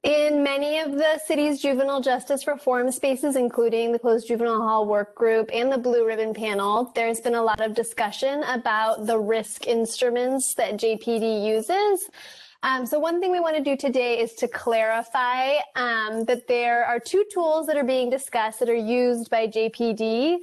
In 0.04 0.44
many 0.44 0.78
of 0.78 0.92
the 0.92 1.18
city's 1.26 1.60
juvenile 1.60 2.00
justice 2.00 2.46
reform 2.46 2.92
spaces, 2.92 3.34
including 3.34 3.90
the 3.90 3.98
closed 3.98 4.28
juvenile 4.28 4.62
hall 4.62 4.86
work 4.86 5.16
group 5.16 5.50
and 5.52 5.72
the 5.72 5.78
blue 5.78 6.06
ribbon 6.06 6.32
panel, 6.32 6.92
there's 6.94 7.20
been 7.20 7.34
a 7.34 7.42
lot 7.42 7.60
of 7.60 7.74
discussion 7.74 8.44
about 8.44 9.06
the 9.06 9.18
risk 9.18 9.66
instruments 9.66 10.54
that 10.54 10.74
JPD 10.74 11.44
uses. 11.44 12.08
Um, 12.62 12.86
so 12.86 13.00
one 13.00 13.20
thing 13.20 13.32
we 13.32 13.40
want 13.40 13.56
to 13.56 13.62
do 13.62 13.76
today 13.76 14.20
is 14.20 14.34
to 14.34 14.46
clarify 14.46 15.56
um, 15.74 16.24
that 16.26 16.46
there 16.46 16.84
are 16.84 17.00
two 17.00 17.24
tools 17.34 17.66
that 17.66 17.76
are 17.76 17.84
being 17.84 18.08
discussed 18.08 18.60
that 18.60 18.68
are 18.68 18.74
used 18.74 19.30
by 19.30 19.48
JPD. 19.48 20.38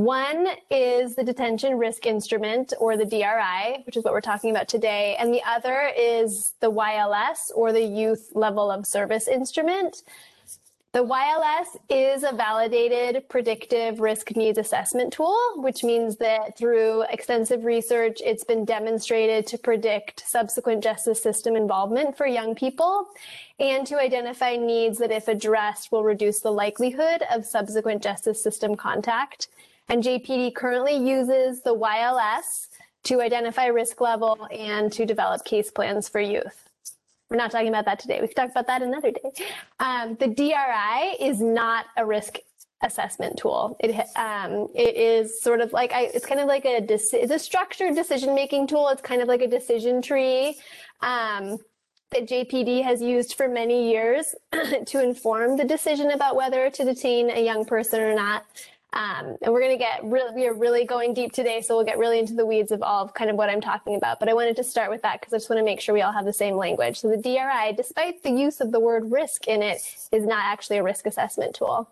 One 0.00 0.48
is 0.70 1.14
the 1.14 1.22
detention 1.22 1.76
risk 1.76 2.06
instrument 2.06 2.72
or 2.80 2.96
the 2.96 3.04
DRI, 3.04 3.82
which 3.84 3.98
is 3.98 4.02
what 4.02 4.14
we're 4.14 4.22
talking 4.22 4.50
about 4.50 4.66
today. 4.66 5.14
And 5.18 5.30
the 5.30 5.42
other 5.46 5.92
is 5.94 6.54
the 6.60 6.72
YLS 6.72 7.50
or 7.54 7.70
the 7.70 7.84
youth 7.84 8.32
level 8.34 8.70
of 8.70 8.86
service 8.86 9.28
instrument. 9.28 10.02
The 10.92 11.04
YLS 11.04 11.76
is 11.90 12.24
a 12.24 12.34
validated 12.34 13.28
predictive 13.28 14.00
risk 14.00 14.34
needs 14.34 14.56
assessment 14.56 15.12
tool, 15.12 15.38
which 15.56 15.84
means 15.84 16.16
that 16.16 16.56
through 16.56 17.02
extensive 17.10 17.64
research, 17.66 18.22
it's 18.24 18.42
been 18.42 18.64
demonstrated 18.64 19.46
to 19.48 19.58
predict 19.58 20.26
subsequent 20.26 20.82
justice 20.82 21.22
system 21.22 21.56
involvement 21.56 22.16
for 22.16 22.26
young 22.26 22.54
people 22.54 23.06
and 23.58 23.86
to 23.86 24.00
identify 24.00 24.56
needs 24.56 24.98
that, 24.98 25.12
if 25.12 25.28
addressed, 25.28 25.92
will 25.92 26.04
reduce 26.04 26.40
the 26.40 26.50
likelihood 26.50 27.22
of 27.30 27.44
subsequent 27.44 28.02
justice 28.02 28.42
system 28.42 28.74
contact. 28.74 29.48
And 29.90 30.04
JPD 30.04 30.54
currently 30.54 30.96
uses 30.96 31.62
the 31.62 31.74
YLS 31.74 32.68
to 33.02 33.20
identify 33.20 33.66
risk 33.66 34.00
level 34.00 34.46
and 34.52 34.92
to 34.92 35.04
develop 35.04 35.44
case 35.44 35.72
plans 35.72 36.08
for 36.08 36.20
youth. 36.20 36.70
We're 37.28 37.36
not 37.36 37.50
talking 37.50 37.68
about 37.68 37.86
that 37.86 37.98
today. 37.98 38.20
We 38.20 38.28
can 38.28 38.36
talk 38.36 38.50
about 38.50 38.68
that 38.68 38.82
another 38.82 39.10
day. 39.10 39.32
Um, 39.80 40.16
the 40.20 40.28
DRI 40.28 41.16
is 41.24 41.40
not 41.40 41.86
a 41.96 42.06
risk 42.06 42.38
assessment 42.82 43.36
tool. 43.36 43.76
It 43.80 43.90
um, 44.16 44.68
it 44.76 44.96
is 44.96 45.42
sort 45.42 45.60
of 45.60 45.72
like 45.72 45.92
I, 45.92 46.10
it's 46.14 46.24
kind 46.24 46.40
of 46.40 46.46
like 46.46 46.64
a 46.64 46.84
it's 46.88 47.12
a 47.12 47.38
structured 47.38 47.96
decision 47.96 48.32
making 48.32 48.68
tool. 48.68 48.88
It's 48.90 49.02
kind 49.02 49.20
of 49.20 49.28
like 49.28 49.42
a 49.42 49.48
decision 49.48 50.02
tree. 50.02 50.56
Um, 51.00 51.58
that 52.10 52.28
JPD 52.28 52.82
has 52.82 53.00
used 53.00 53.34
for 53.34 53.48
many 53.48 53.88
years 53.88 54.34
to 54.86 55.02
inform 55.02 55.56
the 55.56 55.64
decision 55.64 56.10
about 56.10 56.34
whether 56.34 56.68
to 56.68 56.84
detain 56.84 57.30
a 57.30 57.44
young 57.44 57.64
person 57.64 58.00
or 58.00 58.14
not. 58.14 58.44
Um, 58.92 59.36
and 59.40 59.52
we're 59.52 59.60
going 59.60 59.76
to 59.76 59.78
get 59.78 60.02
really, 60.04 60.34
we 60.34 60.46
are 60.46 60.54
really 60.54 60.84
going 60.84 61.14
deep 61.14 61.32
today. 61.32 61.60
So 61.60 61.76
we'll 61.76 61.84
get 61.84 61.98
really 61.98 62.18
into 62.18 62.34
the 62.34 62.44
weeds 62.44 62.72
of 62.72 62.82
all 62.82 63.04
of 63.04 63.14
kind 63.14 63.30
of 63.30 63.36
what 63.36 63.48
I'm 63.48 63.60
talking 63.60 63.94
about. 63.94 64.18
But 64.18 64.28
I 64.28 64.34
wanted 64.34 64.56
to 64.56 64.64
start 64.64 64.90
with 64.90 65.02
that 65.02 65.20
because 65.20 65.32
I 65.32 65.36
just 65.36 65.48
want 65.48 65.58
to 65.60 65.64
make 65.64 65.80
sure 65.80 65.94
we 65.94 66.02
all 66.02 66.12
have 66.12 66.24
the 66.24 66.32
same 66.32 66.56
language. 66.56 67.00
So 67.00 67.08
the 67.08 67.16
DRI, 67.16 67.72
despite 67.76 68.22
the 68.22 68.30
use 68.30 68.60
of 68.60 68.72
the 68.72 68.80
word 68.80 69.12
risk 69.12 69.46
in 69.46 69.62
it, 69.62 69.80
is 70.10 70.26
not 70.26 70.44
actually 70.44 70.78
a 70.78 70.82
risk 70.82 71.06
assessment 71.06 71.54
tool. 71.54 71.88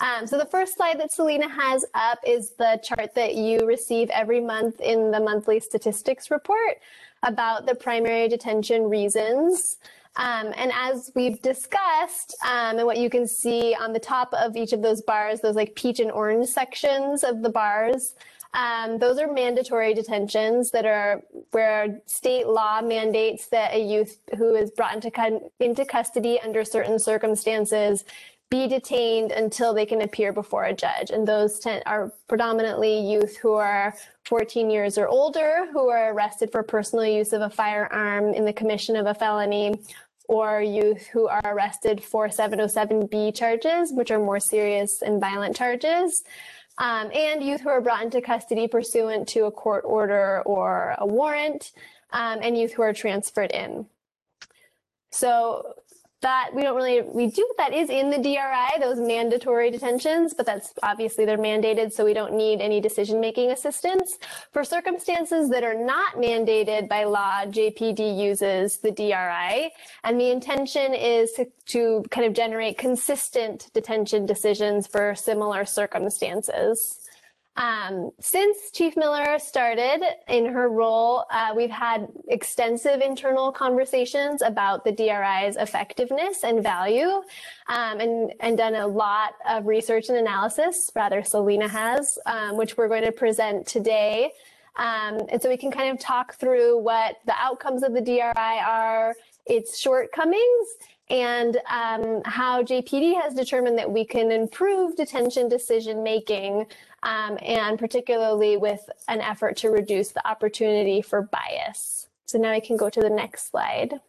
Um, 0.00 0.26
so 0.26 0.36
the 0.36 0.46
first 0.46 0.76
slide 0.76 1.00
that 1.00 1.12
Selena 1.12 1.48
has 1.48 1.86
up 1.94 2.18
is 2.26 2.50
the 2.50 2.80
chart 2.82 3.14
that 3.14 3.34
you 3.34 3.66
receive 3.66 4.10
every 4.10 4.40
month 4.40 4.80
in 4.80 5.10
the 5.10 5.20
monthly 5.20 5.58
statistics 5.60 6.30
report 6.30 6.80
about 7.22 7.66
the 7.66 7.74
primary 7.74 8.28
detention 8.28 8.90
reasons. 8.90 9.78
Um, 10.16 10.52
and 10.56 10.70
as 10.74 11.10
we've 11.14 11.40
discussed, 11.40 12.36
um, 12.44 12.78
and 12.78 12.86
what 12.86 12.98
you 12.98 13.08
can 13.08 13.26
see 13.26 13.74
on 13.74 13.92
the 13.92 13.98
top 13.98 14.32
of 14.34 14.56
each 14.56 14.72
of 14.72 14.82
those 14.82 15.00
bars, 15.00 15.40
those 15.40 15.56
like 15.56 15.74
peach 15.74 16.00
and 16.00 16.10
orange 16.10 16.48
sections 16.48 17.24
of 17.24 17.42
the 17.42 17.48
bars, 17.48 18.14
um, 18.54 18.98
those 18.98 19.18
are 19.18 19.32
mandatory 19.32 19.94
detentions 19.94 20.70
that 20.72 20.84
are 20.84 21.22
where 21.52 22.00
state 22.04 22.46
law 22.46 22.82
mandates 22.82 23.46
that 23.46 23.72
a 23.72 23.82
youth 23.82 24.18
who 24.36 24.54
is 24.54 24.70
brought 24.70 24.94
into, 24.94 25.40
into 25.58 25.86
custody 25.86 26.38
under 26.44 26.62
certain 26.62 26.98
circumstances 26.98 28.04
be 28.52 28.68
detained 28.68 29.32
until 29.32 29.72
they 29.72 29.86
can 29.86 30.02
appear 30.02 30.30
before 30.30 30.64
a 30.64 30.74
judge. 30.74 31.08
And 31.10 31.26
those 31.26 31.58
ten- 31.58 31.82
are 31.86 32.12
predominantly 32.28 33.00
youth 33.00 33.38
who 33.38 33.54
are 33.54 33.94
14 34.26 34.68
years 34.68 34.98
or 34.98 35.08
older, 35.08 35.68
who 35.72 35.88
are 35.88 36.12
arrested 36.12 36.52
for 36.52 36.62
personal 36.62 37.06
use 37.06 37.32
of 37.32 37.40
a 37.40 37.48
firearm 37.48 38.34
in 38.34 38.44
the 38.44 38.52
commission 38.52 38.94
of 38.94 39.06
a 39.06 39.14
felony, 39.14 39.80
or 40.28 40.60
youth 40.60 41.06
who 41.06 41.28
are 41.28 41.40
arrested 41.46 42.04
for 42.04 42.28
707B 42.28 43.34
charges, 43.34 43.90
which 43.90 44.10
are 44.10 44.18
more 44.18 44.38
serious 44.38 45.00
and 45.00 45.18
violent 45.18 45.56
charges. 45.56 46.22
Um, 46.76 47.10
and 47.14 47.42
youth 47.42 47.62
who 47.62 47.70
are 47.70 47.80
brought 47.80 48.02
into 48.02 48.20
custody 48.20 48.68
pursuant 48.68 49.28
to 49.28 49.46
a 49.46 49.50
court 49.50 49.84
order 49.86 50.42
or 50.44 50.94
a 50.98 51.06
warrant, 51.06 51.72
um, 52.10 52.40
and 52.42 52.58
youth 52.58 52.74
who 52.74 52.82
are 52.82 52.92
transferred 52.92 53.50
in. 53.50 53.86
So 55.10 55.74
that 56.22 56.50
we 56.54 56.62
don't 56.62 56.76
really 56.76 57.02
we 57.02 57.26
do 57.26 57.46
that 57.58 57.74
is 57.74 57.90
in 57.90 58.10
the 58.10 58.18
DRI 58.18 58.80
those 58.80 58.98
mandatory 58.98 59.70
detentions 59.70 60.32
but 60.34 60.46
that's 60.46 60.72
obviously 60.82 61.24
they're 61.24 61.36
mandated 61.36 61.92
so 61.92 62.04
we 62.04 62.14
don't 62.14 62.32
need 62.32 62.60
any 62.60 62.80
decision 62.80 63.20
making 63.20 63.50
assistance. 63.50 64.18
For 64.52 64.64
circumstances 64.64 65.50
that 65.50 65.64
are 65.64 65.74
not 65.74 66.14
mandated 66.14 66.88
by 66.88 67.04
law 67.04 67.44
JPD 67.44 68.18
uses 68.18 68.78
the 68.78 68.90
DRI 68.90 69.72
and 70.04 70.20
the 70.20 70.30
intention 70.30 70.94
is 70.94 71.32
to, 71.32 71.46
to 71.66 72.04
kind 72.10 72.26
of 72.26 72.32
generate 72.32 72.78
consistent 72.78 73.70
detention 73.74 74.24
decisions 74.24 74.86
for 74.86 75.14
similar 75.14 75.64
circumstances 75.64 77.01
um, 77.56 78.10
since 78.18 78.70
Chief 78.70 78.96
Miller 78.96 79.38
started 79.38 80.02
in 80.26 80.46
her 80.46 80.70
role, 80.70 81.24
uh, 81.30 81.52
we've 81.54 81.70
had 81.70 82.08
extensive 82.28 83.00
internal 83.02 83.52
conversations 83.52 84.40
about 84.40 84.84
the 84.84 84.92
DRI's 84.92 85.56
effectiveness 85.56 86.44
and 86.44 86.62
value, 86.62 87.22
um, 87.68 88.00
and, 88.00 88.32
and 88.40 88.56
done 88.56 88.74
a 88.74 88.86
lot 88.86 89.34
of 89.48 89.66
research 89.66 90.08
and 90.08 90.16
analysis, 90.16 90.90
rather 90.96 91.22
Selena 91.22 91.68
has, 91.68 92.18
um, 92.24 92.56
which 92.56 92.78
we're 92.78 92.88
going 92.88 93.04
to 93.04 93.12
present 93.12 93.66
today. 93.66 94.32
Um, 94.76 95.20
and 95.28 95.42
so 95.42 95.50
we 95.50 95.58
can 95.58 95.70
kind 95.70 95.90
of 95.90 96.00
talk 96.00 96.34
through 96.36 96.78
what 96.78 97.16
the 97.26 97.34
outcomes 97.36 97.82
of 97.82 97.92
the 97.92 98.00
DRI 98.00 98.60
are, 98.66 99.14
its 99.44 99.78
shortcomings, 99.78 100.68
and 101.10 101.56
um, 101.70 102.22
how 102.24 102.62
JPD 102.62 103.20
has 103.20 103.34
determined 103.34 103.76
that 103.76 103.90
we 103.90 104.02
can 104.06 104.32
improve 104.32 104.96
detention 104.96 105.48
decision 105.50 106.02
making, 106.02 106.66
um, 107.02 107.38
and 107.42 107.78
particularly 107.78 108.56
with 108.56 108.88
an 109.08 109.20
effort 109.20 109.56
to 109.58 109.70
reduce 109.70 110.10
the 110.10 110.26
opportunity 110.26 111.02
for 111.02 111.22
bias. 111.22 112.08
So 112.26 112.38
now 112.38 112.50
I 112.50 112.60
can 112.60 112.76
go 112.76 112.88
to 112.88 113.00
the 113.00 113.10
next 113.10 113.50
slide. 113.50 114.00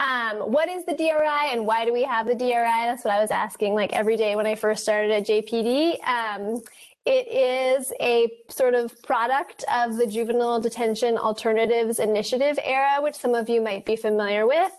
Um, 0.00 0.38
what 0.50 0.68
is 0.68 0.84
the 0.84 0.94
DRI 0.94 1.52
and 1.52 1.64
why 1.64 1.84
do 1.84 1.92
we 1.92 2.02
have 2.02 2.26
the 2.26 2.34
DRI? 2.34 2.48
That's 2.48 3.04
what 3.04 3.14
I 3.14 3.20
was 3.20 3.30
asking 3.30 3.74
like 3.74 3.92
every 3.92 4.16
day 4.16 4.34
when 4.34 4.46
I 4.46 4.56
first 4.56 4.82
started 4.82 5.12
at 5.12 5.26
JPD. 5.26 6.04
Um, 6.04 6.60
it 7.04 7.28
is 7.28 7.92
a 8.00 8.30
sort 8.48 8.74
of 8.74 9.00
product 9.02 9.64
of 9.72 9.96
the 9.96 10.06
Juvenile 10.06 10.60
Detention 10.60 11.16
Alternatives 11.18 11.98
Initiative 11.98 12.58
era, 12.62 12.98
which 13.00 13.14
some 13.14 13.34
of 13.34 13.48
you 13.48 13.60
might 13.60 13.84
be 13.84 13.96
familiar 13.96 14.46
with. 14.46 14.72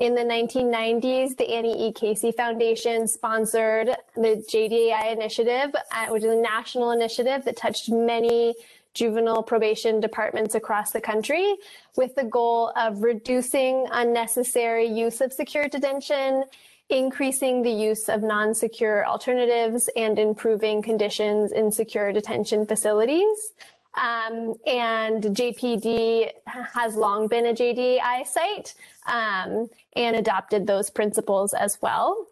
In 0.00 0.14
the 0.14 0.22
1990s, 0.22 1.36
the 1.36 1.46
Annie 1.50 1.88
E. 1.88 1.92
Casey 1.92 2.32
Foundation 2.32 3.06
sponsored 3.06 3.90
the 4.14 4.42
JDAI 4.50 5.12
initiative, 5.12 5.74
uh, 5.92 6.06
which 6.06 6.24
is 6.24 6.30
a 6.30 6.40
national 6.40 6.92
initiative 6.92 7.44
that 7.44 7.58
touched 7.58 7.90
many 7.90 8.54
juvenile 8.94 9.42
probation 9.42 10.00
departments 10.00 10.54
across 10.54 10.90
the 10.92 11.02
country 11.02 11.54
with 11.98 12.14
the 12.14 12.24
goal 12.24 12.72
of 12.76 13.02
reducing 13.02 13.86
unnecessary 13.92 14.86
use 14.86 15.20
of 15.20 15.34
secure 15.34 15.68
detention, 15.68 16.44
increasing 16.88 17.60
the 17.60 17.70
use 17.70 18.08
of 18.08 18.22
non-secure 18.22 19.06
alternatives, 19.06 19.90
and 19.96 20.18
improving 20.18 20.80
conditions 20.80 21.52
in 21.52 21.70
secure 21.70 22.10
detention 22.10 22.64
facilities. 22.64 23.52
Um, 23.94 24.54
and 24.66 25.22
JPD 25.24 26.30
has 26.46 26.94
long 26.94 27.26
been 27.26 27.46
a 27.46 27.52
JDAI 27.52 28.26
site 28.26 28.74
um, 29.10 29.68
and 29.96 30.16
adopted 30.16 30.66
those 30.66 30.88
principles 30.88 31.52
as 31.52 31.78
well. 31.82 32.26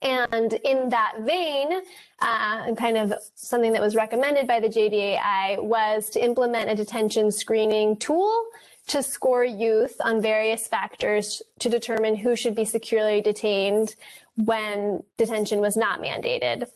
And 0.00 0.52
in 0.64 0.90
that 0.90 1.14
vein, 1.20 1.72
uh, 2.20 2.64
and 2.66 2.76
kind 2.76 2.96
of 2.96 3.14
something 3.34 3.72
that 3.72 3.82
was 3.82 3.96
recommended 3.96 4.46
by 4.46 4.60
the 4.60 4.68
JDAI 4.68 5.62
was 5.62 6.08
to 6.10 6.24
implement 6.24 6.70
a 6.70 6.74
detention 6.74 7.32
screening 7.32 7.96
tool 7.96 8.44
to 8.88 9.02
score 9.02 9.44
youth 9.44 9.96
on 10.00 10.22
various 10.22 10.66
factors 10.66 11.42
to 11.58 11.68
determine 11.68 12.16
who 12.16 12.36
should 12.36 12.54
be 12.54 12.64
securely 12.64 13.20
detained 13.20 13.96
when 14.36 15.02
detention 15.16 15.60
was 15.60 15.76
not 15.76 16.00
mandated. 16.00 16.68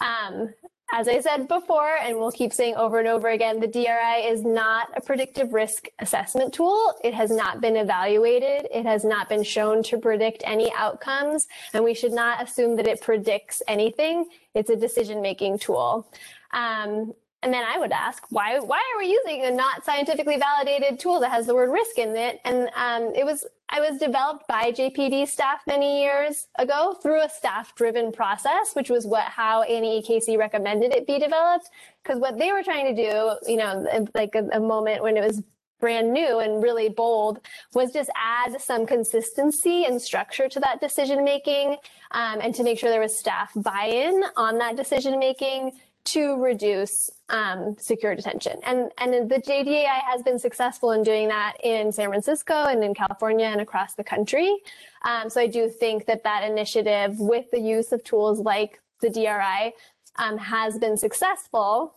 Um, 0.00 0.54
as 0.94 1.08
I 1.08 1.20
said 1.20 1.48
before, 1.48 1.96
and 2.02 2.18
we'll 2.18 2.30
keep 2.30 2.52
saying 2.52 2.76
over 2.76 2.98
and 2.98 3.08
over 3.08 3.28
again, 3.28 3.60
the 3.60 3.66
DRI 3.66 4.26
is 4.26 4.44
not 4.44 4.90
a 4.94 5.00
predictive 5.00 5.54
risk 5.54 5.86
assessment 5.98 6.52
tool. 6.52 6.94
It 7.02 7.14
has 7.14 7.30
not 7.30 7.62
been 7.62 7.76
evaluated. 7.76 8.68
It 8.70 8.84
has 8.84 9.02
not 9.02 9.26
been 9.30 9.42
shown 9.42 9.82
to 9.84 9.96
predict 9.96 10.42
any 10.44 10.70
outcomes, 10.74 11.48
and 11.72 11.82
we 11.82 11.94
should 11.94 12.12
not 12.12 12.42
assume 12.42 12.76
that 12.76 12.86
it 12.86 13.00
predicts 13.00 13.62
anything. 13.66 14.26
It's 14.54 14.68
a 14.68 14.76
decision 14.76 15.22
making 15.22 15.60
tool. 15.60 16.06
Um, 16.52 17.14
And 17.42 17.52
then 17.52 17.64
I 17.64 17.76
would 17.76 17.92
ask, 17.92 18.24
why 18.30 18.58
why 18.60 18.78
are 18.78 18.98
we 18.98 19.10
using 19.10 19.44
a 19.44 19.50
not 19.50 19.84
scientifically 19.84 20.36
validated 20.36 21.00
tool 21.00 21.18
that 21.20 21.30
has 21.30 21.46
the 21.46 21.54
word 21.54 21.70
risk 21.70 21.98
in 21.98 22.14
it? 22.16 22.40
And 22.44 22.70
um, 22.76 23.12
it 23.14 23.24
was 23.24 23.44
I 23.68 23.80
was 23.80 23.98
developed 23.98 24.46
by 24.46 24.70
JPD 24.70 25.26
staff 25.26 25.60
many 25.66 26.02
years 26.02 26.46
ago 26.58 26.94
through 27.02 27.22
a 27.22 27.28
staff-driven 27.28 28.12
process, 28.12 28.74
which 28.74 28.90
was 28.90 29.06
what 29.06 29.24
how 29.24 29.62
Annie 29.62 30.02
Casey 30.02 30.36
recommended 30.36 30.94
it 30.94 31.06
be 31.06 31.18
developed. 31.18 31.70
Because 32.02 32.20
what 32.20 32.38
they 32.38 32.52
were 32.52 32.62
trying 32.62 32.94
to 32.94 33.02
do, 33.02 33.50
you 33.50 33.56
know, 33.56 34.06
like 34.14 34.34
a, 34.34 34.46
a 34.52 34.60
moment 34.60 35.02
when 35.02 35.16
it 35.16 35.24
was 35.24 35.42
brand 35.82 36.12
new 36.12 36.38
and 36.38 36.62
really 36.62 36.88
bold 36.88 37.40
was 37.74 37.92
just 37.92 38.08
add 38.14 38.58
some 38.60 38.86
consistency 38.86 39.84
and 39.84 40.00
structure 40.00 40.48
to 40.48 40.60
that 40.60 40.80
decision 40.80 41.24
making 41.24 41.76
um, 42.12 42.38
and 42.40 42.54
to 42.54 42.62
make 42.62 42.78
sure 42.78 42.88
there 42.88 43.00
was 43.00 43.18
staff 43.18 43.50
buy-in 43.56 44.22
on 44.36 44.58
that 44.58 44.76
decision 44.76 45.18
making 45.18 45.72
to 46.04 46.34
reduce 46.42 47.10
um, 47.28 47.76
secure 47.78 48.14
detention. 48.14 48.58
And, 48.64 48.90
and 48.98 49.30
the 49.30 49.36
JDAI 49.36 50.00
has 50.10 50.22
been 50.22 50.38
successful 50.38 50.92
in 50.92 51.02
doing 51.02 51.28
that 51.28 51.54
in 51.62 51.92
San 51.92 52.08
Francisco 52.08 52.64
and 52.66 52.82
in 52.82 52.94
California 52.94 53.46
and 53.46 53.60
across 53.60 53.94
the 53.94 54.04
country. 54.04 54.56
Um, 55.02 55.30
so 55.30 55.40
I 55.40 55.46
do 55.46 55.68
think 55.68 56.06
that 56.06 56.24
that 56.24 56.42
initiative 56.42 57.18
with 57.18 57.50
the 57.50 57.60
use 57.60 57.92
of 57.92 58.02
tools 58.04 58.40
like 58.40 58.80
the 59.00 59.10
DRI 59.10 59.72
um, 60.16 60.38
has 60.38 60.78
been 60.78 60.96
successful. 60.96 61.94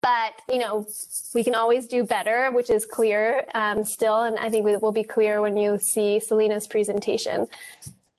But, 0.00 0.34
you 0.48 0.58
know, 0.58 0.86
we 1.34 1.42
can 1.42 1.56
always 1.56 1.86
do 1.88 2.04
better, 2.04 2.50
which 2.52 2.70
is 2.70 2.86
clear 2.86 3.44
um, 3.54 3.84
still. 3.84 4.22
And 4.22 4.38
I 4.38 4.48
think 4.48 4.66
it 4.68 4.80
will 4.80 4.92
be 4.92 5.02
clear 5.02 5.40
when 5.40 5.56
you 5.56 5.78
see 5.78 6.20
Selena's 6.20 6.68
presentation. 6.68 7.48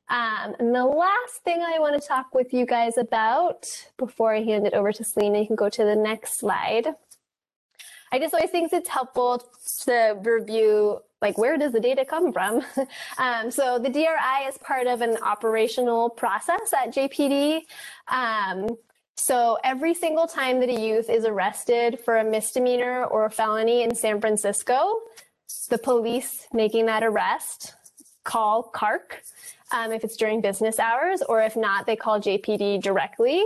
Um, 0.10 0.56
and 0.60 0.73
the 0.73 0.86
last 0.86 1.44
thing 1.44 1.61
I 1.61 1.77
want 1.80 2.02
to 2.02 2.07
talk 2.07 2.34
with 2.34 2.53
you 2.53 2.65
guys 2.65 2.98
about 2.98 3.68
before 3.98 4.34
I 4.34 4.41
hand 4.41 4.65
it 4.65 4.73
over 4.73 4.91
to 4.91 5.03
Selena, 5.03 5.40
you 5.40 5.48
can 5.48 5.56
go 5.56 5.69
to 5.69 5.84
the 5.84 5.95
next 5.95 6.40
slide. 6.40 6.88
I 8.11 8.18
just 8.18 8.34
always 8.34 8.49
think 8.49 8.73
it's 8.73 8.90
helpful 8.90 9.44
to 9.86 10.18
review 10.23 11.02
like 11.22 11.38
where 11.38 11.57
does 11.57 11.73
the 11.73 11.80
data 11.80 12.06
come 12.06 12.31
from? 12.31 12.64
um, 13.18 13.52
so 13.52 13.77
the 13.77 13.90
DRI 13.90 14.48
is 14.48 14.57
part 14.57 14.88
of 14.88 15.02
an 15.02 15.18
operational 15.18 16.10
process 16.10 16.73
at 16.73 16.94
JPD. 16.94 17.61
Um, 18.07 18.69
so 19.15 19.57
every 19.64 19.94
single 19.94 20.27
time 20.27 20.61
that 20.61 20.69
a 20.69 20.80
youth 20.80 21.10
is 21.10 21.26
arrested 21.26 21.99
for 21.99 22.18
a 22.18 22.23
misdemeanor 22.23 23.03
or 23.03 23.26
a 23.26 23.30
felony 23.30 23.84
in 23.84 23.94
San 23.94 24.22
Francisco, 24.22 25.02
the 25.69 25.77
police 25.77 26.48
making 26.53 26.86
that 26.86 27.03
arrest 27.03 27.76
call 28.23 28.64
CARC 28.64 29.22
um, 29.71 29.91
if 29.91 30.03
it's 30.03 30.15
during 30.15 30.41
business 30.41 30.79
hours, 30.79 31.21
or 31.21 31.41
if 31.41 31.55
not, 31.55 31.85
they 31.85 31.95
call 31.95 32.19
JPD 32.19 32.81
directly. 32.81 33.43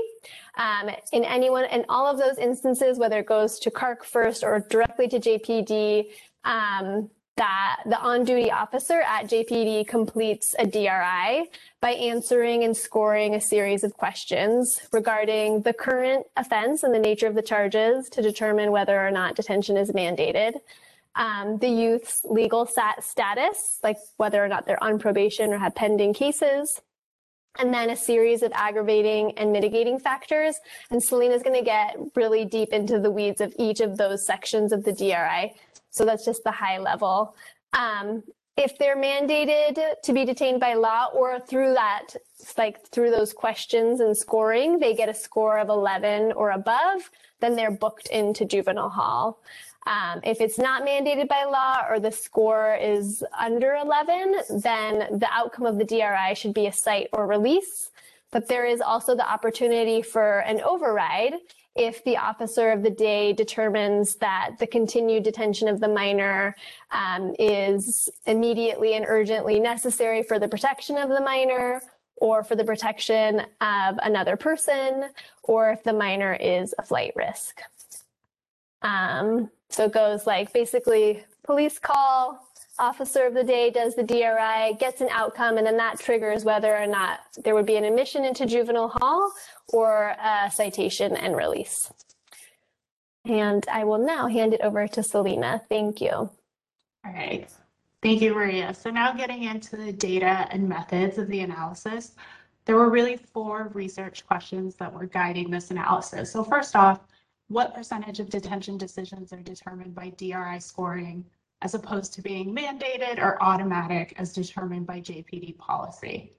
Um, 0.58 0.90
in 1.12 1.24
anyone, 1.24 1.66
in 1.66 1.86
all 1.90 2.08
of 2.08 2.18
those 2.18 2.38
instances, 2.38 2.98
whether 2.98 3.20
it 3.20 3.26
goes 3.26 3.60
to 3.60 3.72
CARC 3.72 4.04
first 4.04 4.44
or 4.44 4.60
directly 4.70 5.08
to 5.10 5.20
JPD, 5.20 6.12
um, 6.46 7.10
that 7.36 7.78
the 7.88 8.00
on-duty 8.00 8.52
officer 8.52 9.02
at 9.02 9.26
JPD 9.26 9.88
completes 9.88 10.56
a 10.60 10.68
DRI 10.68 11.50
by 11.82 11.92
answering 11.92 12.64
and 12.64 12.78
scoring 12.78 13.34
a 13.34 13.42
series 13.42 13.84
of 13.84 13.96
questions 13.96 14.80
regarding 14.92 15.62
the 15.64 15.74
current 15.74 16.28
offense 16.38 16.84
and 16.84 16.94
the 16.94 17.00
nature 17.00 17.26
of 17.26 17.34
the 17.34 17.42
charges 17.42 18.08
to 18.10 18.22
determine 18.22 18.72
whether 18.72 19.00
or 19.00 19.10
not 19.10 19.36
detention 19.36 19.78
is 19.78 19.90
mandated 19.92 20.54
um, 21.16 21.58
the 21.60 21.70
youth's 21.70 22.22
legal 22.24 22.66
stat- 22.66 23.04
status, 23.04 23.80
like 23.84 23.98
whether 24.18 24.44
or 24.44 24.48
not 24.48 24.66
they're 24.66 24.84
on 24.84 25.00
probation 25.00 25.54
or 25.54 25.58
have 25.58 25.76
pending 25.76 26.14
cases, 26.14 26.82
and 27.60 27.74
then 27.74 27.90
a 27.90 27.96
series 27.96 28.42
of 28.42 28.52
aggravating 28.54 29.38
and 29.38 29.52
mitigating 29.52 30.00
factors. 30.00 30.56
And 30.90 31.02
Selena's 31.02 31.44
going 31.44 31.58
to 31.58 31.66
get 31.66 31.98
really 32.16 32.46
deep 32.46 32.70
into 32.70 33.00
the 33.00 33.12
weeds 33.12 33.42
of 33.42 33.54
each 33.60 33.80
of 33.80 33.98
those 33.98 34.26
sections 34.26 34.72
of 34.72 34.84
the 34.84 34.92
DRI. 34.92 35.54
So 35.92 36.06
that's 36.06 36.26
just 36.26 36.44
the 36.44 36.52
high 36.52 36.80
level. 36.80 37.36
Um, 37.74 38.24
if 38.56 38.78
they're 38.78 38.98
mandated 38.98 39.80
to 40.04 40.14
be 40.14 40.26
detained 40.26 40.60
by 40.60 40.76
law 40.76 41.08
or 41.14 41.40
through 41.40 41.74
that, 41.74 42.16
like 42.58 42.88
through 42.88 43.10
those 43.10 43.34
questions 43.34 44.00
and 44.00 44.16
scoring, 44.16 44.80
they 44.80 44.94
get 44.96 45.10
a 45.10 45.14
score 45.14 45.58
of 45.58 45.70
11 45.70 46.34
or 46.34 46.52
above, 46.52 47.10
then 47.40 47.56
they're 47.56 47.72
booked 47.72 48.08
into 48.08 48.46
juvenile 48.46 48.90
hall. 48.90 49.40
Um, 49.86 50.22
if 50.24 50.40
it's 50.40 50.58
not 50.58 50.86
mandated 50.86 51.28
by 51.28 51.44
law 51.44 51.82
or 51.90 52.00
the 52.00 52.12
score 52.12 52.76
is 52.76 53.24
under 53.38 53.76
11, 53.76 54.36
then 54.62 55.20
the 55.20 55.28
outcome 55.30 55.66
of 55.66 55.78
the 55.78 55.86
DRI 55.86 56.36
should 56.36 56.54
be 56.54 56.68
a 56.68 56.72
cite 56.72 57.10
or 57.12 57.28
release. 57.28 57.92
But 58.32 58.48
there 58.48 58.66
is 58.66 58.82
also 58.82 59.16
the 59.16 59.30
opportunity 59.30 60.02
for 60.02 60.40
an 60.40 60.62
override 60.62 61.34
if 61.76 62.04
the 62.04 62.18
officer 62.18 62.72
of 62.72 62.84
the 62.84 62.90
day 62.90 63.34
determines 63.34 64.16
that 64.16 64.52
the 64.60 64.68
continued 64.68 65.24
detention 65.24 65.68
of 65.68 65.80
the 65.80 65.88
minor 65.88 66.56
um, 66.92 67.36
is 67.40 68.10
immediately 68.26 68.94
and 68.94 69.06
urgently 69.08 69.60
necessary 69.60 70.22
for 70.24 70.38
the 70.40 70.48
protection 70.48 70.98
of 70.98 71.10
the 71.10 71.22
minor 71.22 71.82
or 72.18 72.44
for 72.44 72.56
the 72.56 72.64
protection 72.64 73.42
of 73.60 73.98
another 74.04 74.38
person, 74.38 75.10
or 75.44 75.72
if 75.72 75.84
the 75.84 75.92
minor 75.92 76.34
is 76.36 76.74
a 76.78 76.84
flight 76.84 77.12
risk. 77.16 77.60
Um, 78.82 79.50
so 79.74 79.86
it 79.86 79.92
goes 79.92 80.28
like 80.28 80.54
basically 80.54 81.24
police 81.44 81.80
call, 81.80 82.48
officer 82.78 83.26
of 83.26 83.34
the 83.34 83.44
day 83.44 83.72
does 83.72 83.96
the 83.96 84.04
DRI, 84.04 84.78
gets 84.80 85.02
an 85.02 85.10
outcome, 85.12 85.58
and 85.58 85.66
then 85.66 85.78
that 85.78 86.00
triggers 86.00 86.44
whether 86.44 86.76
or 86.76 86.86
not 86.86 87.22
there 87.44 87.56
would 87.56 87.66
be 87.66 87.76
an 87.76 87.84
admission 87.84 88.24
into 88.24 88.46
juvenile 88.46 88.90
hall 88.90 89.32
or 89.70 90.16
a 90.24 90.52
citation 90.54 91.18
and 91.18 91.36
release. 91.36 91.92
And 93.26 93.66
I 93.72 93.84
will 93.84 93.98
now 93.98 94.28
hand 94.28 94.54
it 94.54 94.62
over 94.62 94.88
to 94.88 95.02
Selena. 95.02 95.62
Thank 95.70 96.02
you. 96.02 96.12
All 96.12 96.32
right. 97.06 97.50
Thank 98.04 98.22
you, 98.22 98.36
Maria. 98.36 98.74
So 98.74 98.92
now 98.92 99.14
getting 99.14 99.44
into 99.44 99.76
the 99.76 99.92
data 99.92 100.48
and 100.52 100.70
methods 100.70 101.18
of 101.18 101.28
the 101.30 101.40
analysis, 101.40 102.12
there 102.66 102.76
were 102.76 102.90
really 102.90 103.18
four 103.18 103.72
research 103.74 104.26
questions 104.28 104.76
that 104.76 104.94
were 104.94 105.06
guiding 105.06 105.50
this 105.50 105.72
analysis. 105.72 106.32
So 106.32 106.44
first 106.44 106.76
off, 106.76 107.00
what 107.48 107.76
percentage 107.76 108.20
of 108.20 108.30
detention 108.30 108.78
decisions 108.78 109.34
are 109.34 109.42
determined 109.42 109.94
by 109.94 110.10
DRI 110.10 110.60
scoring 110.60 111.26
as 111.62 111.74
opposed 111.74 112.14
to 112.14 112.22
being 112.22 112.54
mandated 112.54 113.20
or 113.20 113.42
automatic 113.42 114.14
as 114.18 114.34
determined 114.34 114.86
by 114.86 115.00
JPD 115.00 115.58
policy. 115.58 116.34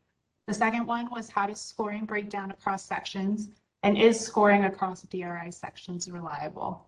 The 0.46 0.54
second 0.54 0.86
one 0.86 1.10
was 1.10 1.30
how 1.30 1.46
does 1.46 1.60
scoring 1.60 2.04
break 2.04 2.28
down 2.28 2.50
across 2.50 2.84
sections 2.84 3.48
and 3.82 3.96
is 3.96 4.20
scoring 4.20 4.64
across 4.64 5.02
DRI 5.02 5.50
sections 5.50 6.10
reliable? 6.10 6.86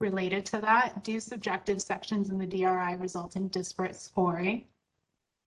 Related 0.00 0.46
to 0.46 0.60
that, 0.60 1.02
do 1.02 1.18
subjective 1.18 1.82
sections 1.82 2.30
in 2.30 2.38
the 2.38 2.46
DRI 2.46 2.96
result 2.96 3.34
in 3.34 3.48
disparate 3.48 3.96
scoring? 3.96 4.64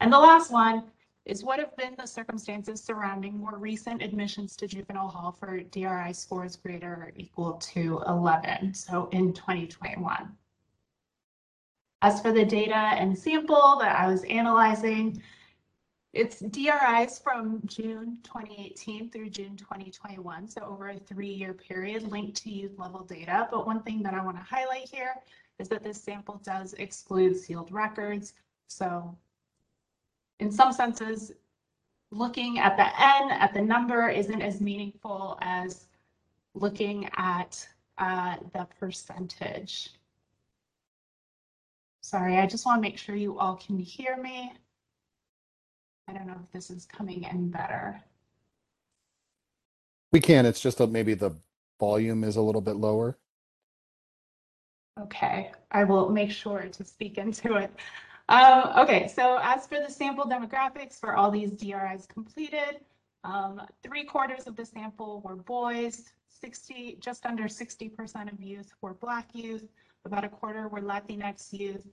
And 0.02 0.12
the 0.12 0.20
last 0.20 0.52
one 0.52 0.84
is 1.26 1.44
what 1.44 1.60
have 1.60 1.76
been 1.78 1.96
the 1.98 2.06
circumstances 2.06 2.82
surrounding 2.82 3.38
more 3.38 3.58
recent 3.58 4.02
admissions 4.02 4.56
to 4.56 4.68
juvenile 4.68 5.08
hall 5.08 5.32
for 5.32 5.60
DRI 5.60 6.14
scores 6.14 6.56
greater 6.56 6.94
or 6.94 7.12
equal 7.16 7.54
to 7.54 8.02
11, 8.08 8.74
so 8.74 9.08
in 9.12 9.32
2021. 9.34 10.36
As 12.02 12.20
for 12.22 12.32
the 12.32 12.44
data 12.44 12.76
and 12.76 13.16
sample 13.18 13.78
that 13.80 14.00
I 14.00 14.08
was 14.08 14.24
analyzing, 14.24 15.22
it's 16.14 16.40
DRIs 16.40 17.20
from 17.20 17.62
June 17.66 18.18
2018 18.24 19.12
through 19.12 19.30
June 19.30 19.56
2021, 19.56 20.48
so 20.48 20.62
over 20.62 20.90
a 20.90 20.98
three-year 21.00 21.54
period 21.54 22.04
linked 22.04 22.36
to 22.44 22.52
youth 22.52 22.78
level 22.80 23.04
data. 23.04 23.48
But 23.52 23.68
one 23.68 23.84
thing 23.84 24.02
that 24.04 24.16
I 24.16 24.26
want 24.26 24.38
to 24.38 24.44
highlight 24.44 24.90
here 24.92 25.14
is 25.60 25.70
that 25.70 25.84
this 25.84 26.02
sample 26.02 26.42
does 26.44 26.74
exclude 26.74 27.38
sealed 27.38 27.72
records. 27.72 28.34
So 28.68 29.16
in 30.42 30.52
some 30.52 30.74
senses, 30.74 31.32
looking 32.10 32.60
at 32.60 32.76
the 32.76 32.84
N, 32.84 33.32
at 33.32 33.54
the 33.54 33.62
number, 33.62 34.10
isn't 34.10 34.42
as 34.42 34.60
meaningful 34.60 35.38
as 35.42 35.86
looking 36.56 37.08
at 37.16 37.66
uh, 38.00 38.36
the 38.54 38.68
percentage. 38.80 39.92
Sorry, 42.02 42.38
I 42.38 42.48
just 42.48 42.66
want 42.66 42.80
to 42.80 42.82
make 42.82 42.98
sure 42.98 43.16
you 43.16 43.38
all 43.38 43.56
can 43.56 43.78
hear 43.78 44.18
me. 44.18 44.52
I 46.08 46.14
don't 46.14 46.26
know 46.26 46.40
if 46.44 46.52
this 46.52 46.72
is 46.72 46.86
coming 46.86 47.24
in 47.24 47.50
better. 47.50 48.02
We 50.12 50.20
can. 50.20 50.48
It's 50.48 50.60
just 50.60 50.80
that 50.80 50.90
maybe 50.90 51.14
the 51.14 51.36
volume 51.80 52.24
is 52.24 52.36
a 52.36 52.42
little 52.42 52.62
bit 52.62 52.76
lower. 52.76 53.16
Okay, 55.00 55.52
I 55.72 55.84
will 55.84 56.10
make 56.10 56.32
sure 56.32 56.64
to 56.64 56.84
speak 56.84 57.20
into 57.20 57.56
it. 57.56 57.72
Um, 58.32 58.72
okay, 58.78 59.10
so 59.10 59.42
as 59.44 59.68
for 59.68 59.82
the 59.86 59.92
sample 59.92 60.24
demographics 60.24 60.98
for 60.98 61.18
all 61.18 61.30
these 61.30 61.52
DRIs 61.52 62.06
completed, 62.06 62.80
um, 63.26 63.62
three 63.84 64.06
quarters 64.06 64.48
of 64.48 64.56
the 64.56 64.64
sample 64.64 65.20
were 65.26 65.36
boys, 65.36 66.14
60, 66.40 66.98
just 67.02 67.26
under 67.26 67.44
60% 67.44 68.32
of 68.32 68.42
youth 68.42 68.72
were 68.80 68.94
Black 68.94 69.28
youth, 69.34 69.68
about 70.06 70.24
a 70.24 70.30
quarter 70.30 70.70
were 70.70 70.80
Latinx 70.80 71.52
youth, 71.52 71.86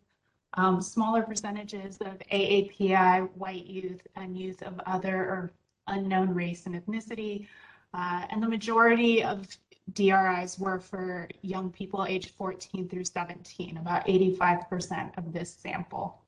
um, 0.55 0.81
smaller 0.81 1.23
percentages 1.23 1.99
of 2.03 2.21
AAPI, 2.31 3.29
white 3.35 3.67
youth, 3.67 4.07
and 4.15 4.39
youth 4.39 4.63
of 4.63 4.81
other 4.87 5.17
or 5.17 5.53
unknown 5.89 6.33
race 6.33 6.67
and 6.67 6.77
ethnicity. 6.77 7.49
Uh, 7.95 8.27
and 8.31 8.41
the 8.41 8.49
majority 8.49 9.25
of 9.25 9.49
DRIs 9.93 10.57
were 10.57 10.79
for 10.79 11.29
young 11.43 11.73
people 11.73 12.07
aged 12.09 12.31
14 12.39 12.89
through 12.89 13.07
17, 13.07 13.77
about 13.79 14.07
85% 14.07 15.19
of 15.19 15.33
this 15.33 15.53
sample. 15.53 16.23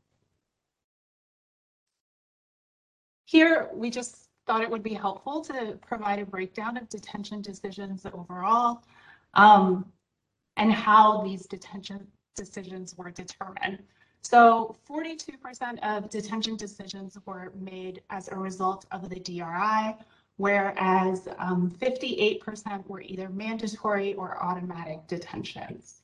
Here, 3.31 3.71
we 3.73 3.91
just 3.91 4.29
thought 4.45 4.61
it 4.61 4.69
would 4.69 4.83
be 4.83 4.93
helpful 4.93 5.41
to 5.43 5.79
provide 5.87 6.19
a 6.19 6.27
breakdown 6.27 6.77
of 6.77 6.89
detention 6.89 7.41
decisions 7.41 8.05
overall 8.05 8.83
um, 9.35 9.85
and 10.57 10.73
how 10.73 11.23
these 11.23 11.47
detention 11.47 12.09
decisions 12.35 12.99
were 12.99 13.13
determined. 13.13 13.85
So 14.23 14.75
42% 14.91 15.79
of 15.85 16.11
detention 16.11 16.57
decisions 16.57 17.17
were 17.25 17.53
made 17.55 18.03
as 18.11 18.27
a 18.27 18.35
result 18.35 18.87
of 18.91 19.09
the 19.09 19.21
DRI, 19.21 19.95
whereas 20.37 21.29
58% 21.29 22.67
um, 22.67 22.85
were 22.89 23.03
either 23.03 23.29
mandatory 23.29 24.15
or 24.15 24.43
automatic 24.43 25.07
detentions. 25.07 26.00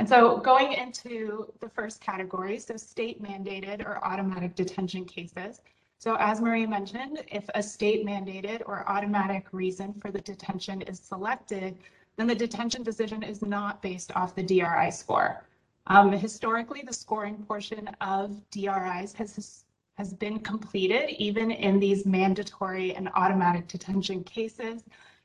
And 0.00 0.08
so 0.08 0.38
going 0.38 0.72
into 0.72 1.52
the 1.60 1.68
first 1.68 2.00
category, 2.00 2.58
so 2.58 2.74
state 2.78 3.22
mandated 3.22 3.84
or 3.84 4.02
automatic 4.02 4.54
detention 4.54 5.04
cases. 5.04 5.60
So 5.98 6.16
as 6.18 6.40
Marie 6.40 6.64
mentioned, 6.64 7.22
if 7.30 7.44
a 7.54 7.62
state 7.62 8.06
mandated 8.06 8.62
or 8.64 8.88
automatic 8.88 9.48
reason 9.52 9.92
for 10.00 10.10
the 10.10 10.22
detention 10.22 10.80
is 10.80 10.98
selected, 10.98 11.76
then 12.16 12.26
the 12.26 12.34
detention 12.34 12.82
decision 12.82 13.22
is 13.22 13.42
not 13.42 13.82
based 13.82 14.10
off 14.16 14.34
the 14.34 14.42
DRI 14.42 14.90
score. 14.90 15.44
Um, 15.86 16.10
historically, 16.12 16.80
the 16.80 16.94
scoring 16.94 17.36
portion 17.46 17.86
of 18.00 18.40
DRIs 18.50 19.12
has, 19.12 19.64
has 19.98 20.14
been 20.14 20.38
completed 20.38 21.10
even 21.18 21.50
in 21.50 21.78
these 21.78 22.06
mandatory 22.06 22.94
and 22.94 23.10
automatic 23.16 23.68
detention 23.68 24.24
cases, 24.24 24.82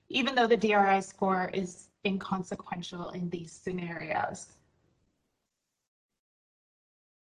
even 0.09 0.35
though 0.35 0.47
the 0.47 0.57
DRI 0.57 0.99
score 0.99 1.49
is 1.53 1.87
inconsequential 2.05 3.11
in 3.11 3.29
these 3.29 3.53
scenarios. 3.53 4.47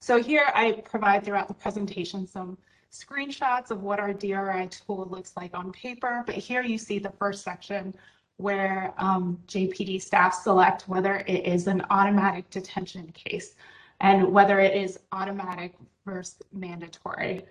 So 0.03 0.21
here 0.21 0.49
I 0.53 0.83
provide 0.83 1.23
throughout 1.23 1.47
the 1.47 1.53
presentation 1.53 2.27
some 2.27 2.57
screenshots 2.91 3.71
of 3.71 3.83
what 3.83 4.01
our 4.01 4.11
DRI 4.11 4.67
tool 4.67 5.07
looks 5.09 5.31
like 5.37 5.57
on 5.57 5.71
paper, 5.71 6.23
but 6.25 6.35
here 6.35 6.61
you 6.61 6.77
see 6.77 6.99
the 6.99 7.11
first 7.11 7.41
section 7.41 7.95
where 8.35 8.93
um, 8.97 9.39
JPD 9.47 10.01
staff 10.01 10.33
select 10.33 10.89
whether 10.89 11.23
it 11.25 11.47
is 11.47 11.67
an 11.67 11.85
automatic 11.89 12.49
detention 12.49 13.13
case 13.13 13.55
and 14.01 14.27
whether 14.27 14.59
it 14.59 14.75
is 14.75 14.99
automatic 15.13 15.73
versus 16.05 16.41
mandatory. 16.51 17.45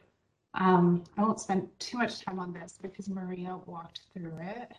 Um, 0.53 1.05
I 1.16 1.23
won't 1.23 1.41
spend 1.41 1.70
too 1.79 1.97
much 1.97 2.20
time 2.23 2.39
on 2.39 2.53
this 2.53 2.79
because 2.83 3.09
Maria 3.09 3.57
walked 3.65 4.01
through 4.12 4.37
it. 4.43 4.73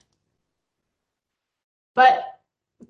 But 1.95 2.43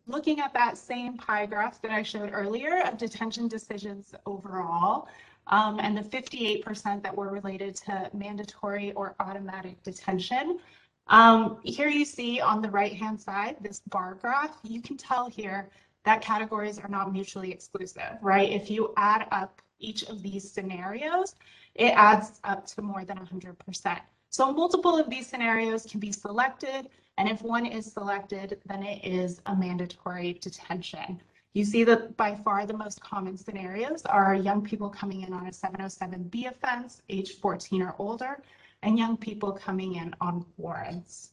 looking 0.08 0.40
at 0.40 0.54
that 0.54 0.78
same 0.78 1.18
pie 1.18 1.46
graph 1.46 1.82
that 1.82 1.92
I 1.92 2.04
showed 2.04 2.32
earlier 2.34 2.82
of 2.86 2.98
detention 2.98 3.48
decisions 3.48 4.14
overall, 4.26 5.08
um, 5.48 5.80
and 5.80 5.98
the 5.98 6.02
58% 6.02 7.04
that 7.04 7.16
were 7.16 7.30
related 7.30 7.76
to 7.78 8.10
mandatory 8.14 8.94
or 8.94 9.16
automatic 9.20 9.82
detention. 9.84 10.60
Um, 11.08 11.60
here 11.64 11.90
you 11.90 12.06
see 12.06 12.40
on 12.40 12.62
the 12.62 12.70
right-hand 12.70 13.20
side, 13.20 13.58
this 13.60 13.82
bar 13.90 14.16
graph, 14.16 14.58
you 14.64 14.82
can 14.82 14.96
tell 14.96 15.30
here 15.30 15.70
that 16.06 16.22
categories 16.22 16.80
are 16.80 16.88
not 16.88 17.12
mutually 17.12 17.52
exclusive, 17.52 18.18
right? 18.22 18.50
If 18.50 18.70
you 18.70 18.94
add 18.98 19.28
up 19.32 19.62
each 19.80 20.04
of 20.04 20.22
these 20.22 20.50
scenarios, 20.50 21.36
it 21.76 21.94
adds 21.96 22.40
up 22.44 22.66
to 22.68 22.82
more 22.82 23.04
than 23.04 23.18
100%. 23.18 24.00
So 24.30 24.52
multiple 24.52 24.98
of 24.98 25.10
these 25.10 25.28
scenarios 25.28 25.86
can 25.86 26.00
be 26.00 26.12
selected, 26.12 26.90
and 27.18 27.30
if 27.30 27.42
one 27.42 27.66
is 27.66 27.92
selected, 27.92 28.60
then 28.66 28.84
it 28.84 29.04
is 29.06 29.42
a 29.46 29.56
mandatory 29.56 30.34
detention. 30.34 31.22
You 31.54 31.64
see 31.64 31.84
that 31.84 32.18
by 32.18 32.36
far 32.36 32.66
the 32.66 32.76
most 32.76 33.02
common 33.02 33.38
scenarios 33.38 34.04
are 34.06 34.34
young 34.34 34.64
people 34.64 34.90
coming 34.90 35.22
in 35.22 35.34
on 35.34 35.46
a 35.46 35.52
707B 35.52 36.50
offense, 36.50 37.04
age 37.10 37.34
14 37.40 37.84
or 37.84 37.96
older, 38.00 38.42
and 38.82 38.98
young 38.98 39.18
people 39.18 39.52
coming 39.52 39.96
in 39.96 40.16
on 40.20 40.46
warrants. 40.58 41.30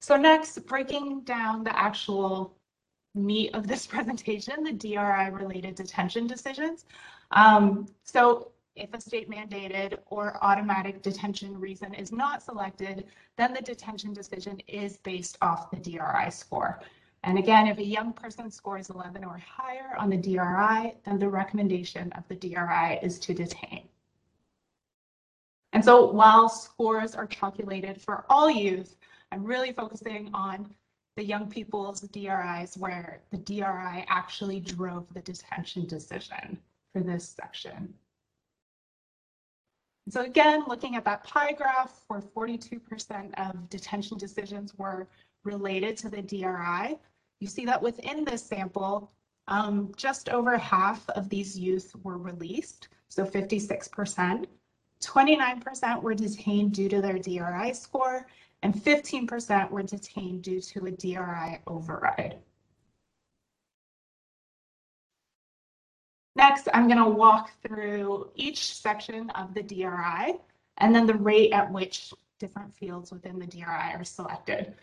So 0.00 0.16
next, 0.16 0.58
breaking 0.66 1.22
down 1.22 1.64
the 1.64 1.76
actual 1.76 2.54
meat 3.14 3.54
of 3.54 3.66
this 3.66 3.86
presentation, 3.94 4.62
the 4.62 4.72
DRI 4.72 5.30
related 5.30 5.74
detention 5.74 6.26
decisions. 6.26 6.84
Um, 7.30 7.88
so 8.04 8.52
if 8.76 8.92
a 8.92 9.00
state 9.00 9.28
mandated 9.28 9.98
or 10.06 10.38
automatic 10.42 11.02
detention 11.02 11.58
reason 11.58 11.94
is 11.94 12.12
not 12.12 12.42
selected, 12.42 13.06
then 13.36 13.52
the 13.54 13.62
detention 13.62 14.12
decision 14.12 14.60
is 14.68 14.98
based 14.98 15.38
off 15.40 15.70
the 15.70 15.76
DRI 15.78 16.30
score. 16.30 16.80
And 17.24 17.38
again, 17.38 17.66
if 17.66 17.78
a 17.78 17.84
young 17.84 18.12
person 18.12 18.50
scores 18.50 18.90
11 18.90 19.24
or 19.24 19.38
higher 19.38 19.96
on 19.98 20.10
the 20.10 20.16
DRI, 20.16 20.94
then 21.04 21.18
the 21.18 21.28
recommendation 21.28 22.12
of 22.12 22.22
the 22.28 22.36
DRI 22.36 23.00
is 23.02 23.18
to 23.20 23.34
detain. 23.34 23.88
And 25.72 25.84
so 25.84 26.10
while 26.12 26.48
scores 26.48 27.14
are 27.14 27.26
calculated 27.26 28.00
for 28.00 28.24
all 28.28 28.50
youth, 28.50 28.96
I'm 29.32 29.44
really 29.44 29.72
focusing 29.72 30.30
on 30.32 30.72
the 31.16 31.24
young 31.24 31.48
people's 31.48 32.02
DRIs 32.02 32.76
where 32.76 33.22
the 33.30 33.38
DRI 33.38 34.04
actually 34.08 34.60
drove 34.60 35.12
the 35.12 35.20
detention 35.20 35.86
decision 35.86 36.58
for 36.92 37.00
this 37.00 37.28
section. 37.28 37.92
So 40.08 40.22
again, 40.22 40.64
looking 40.68 40.94
at 40.94 41.04
that 41.04 41.24
pie 41.24 41.52
graph 41.52 42.02
where 42.08 42.20
42% 42.20 43.34
of 43.38 43.68
detention 43.68 44.16
decisions 44.16 44.72
were 44.78 45.08
related 45.44 45.96
to 45.98 46.08
the 46.08 46.22
DRI, 46.22 46.96
you 47.40 47.48
see 47.48 47.64
that 47.66 47.82
within 47.82 48.24
this 48.24 48.42
sample, 48.42 49.10
um, 49.48 49.92
just 49.96 50.28
over 50.28 50.56
half 50.56 51.08
of 51.10 51.28
these 51.28 51.58
youth 51.58 51.94
were 52.02 52.18
released, 52.18 52.88
so 53.08 53.24
56%. 53.24 54.46
29% 55.02 56.02
were 56.02 56.14
detained 56.14 56.72
due 56.72 56.88
to 56.88 57.00
their 57.00 57.18
DRI 57.18 57.72
score, 57.72 58.26
and 58.62 58.74
15% 58.74 59.70
were 59.70 59.82
detained 59.82 60.42
due 60.42 60.60
to 60.60 60.86
a 60.86 60.90
DRI 60.90 61.60
override. 61.66 62.38
Next, 66.36 66.68
I'm 66.74 66.86
going 66.86 67.02
to 67.02 67.08
walk 67.08 67.50
through 67.66 68.28
each 68.34 68.74
section 68.76 69.30
of 69.30 69.54
the 69.54 69.62
DRI 69.62 70.34
and 70.76 70.94
then 70.94 71.06
the 71.06 71.14
rate 71.14 71.52
at 71.52 71.72
which 71.72 72.12
different 72.38 72.74
fields 72.74 73.10
within 73.10 73.38
the 73.38 73.46
DRI 73.46 73.94
are 73.94 74.04
selected. 74.04 74.74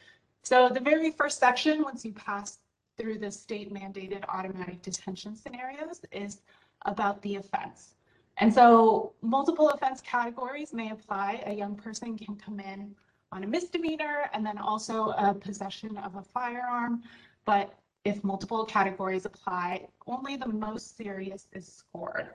So 0.41 0.67
the 0.67 0.80
very 0.80 1.11
first 1.11 1.39
section, 1.39 1.84
once 1.84 2.03
you 2.03 2.11
pass 2.11 2.57
through 2.97 3.19
the 3.19 3.31
state 3.31 3.71
mandated 3.71 4.23
automatic 4.30 4.81
detention 4.81 5.35
scenarios, 5.35 6.01
is 6.11 6.41
about 6.85 7.21
the 7.21 7.35
offense. 7.35 7.93
And 8.38 8.51
so 8.51 9.13
multiple 9.21 9.69
offense 9.69 10.01
categories 10.01 10.73
may 10.73 10.89
apply. 10.89 11.43
A 11.45 11.53
young 11.53 11.75
person 11.75 12.17
can 12.17 12.35
come 12.35 12.59
in 12.59 12.95
on 13.31 13.43
a 13.43 13.47
misdemeanor 13.47 14.30
and 14.34 14.43
then 14.43 14.57
also 14.57 15.09
a 15.11 15.35
possession 15.35 15.97
of 15.97 16.15
a 16.15 16.23
firearm. 16.23 17.03
But 17.45 17.75
if 18.05 18.23
multiple 18.23 18.65
categories 18.65 19.25
apply, 19.25 19.88
only 20.07 20.35
the 20.35 20.47
most 20.47 20.97
serious 20.97 21.47
is 21.53 21.67
scored. 21.67 22.30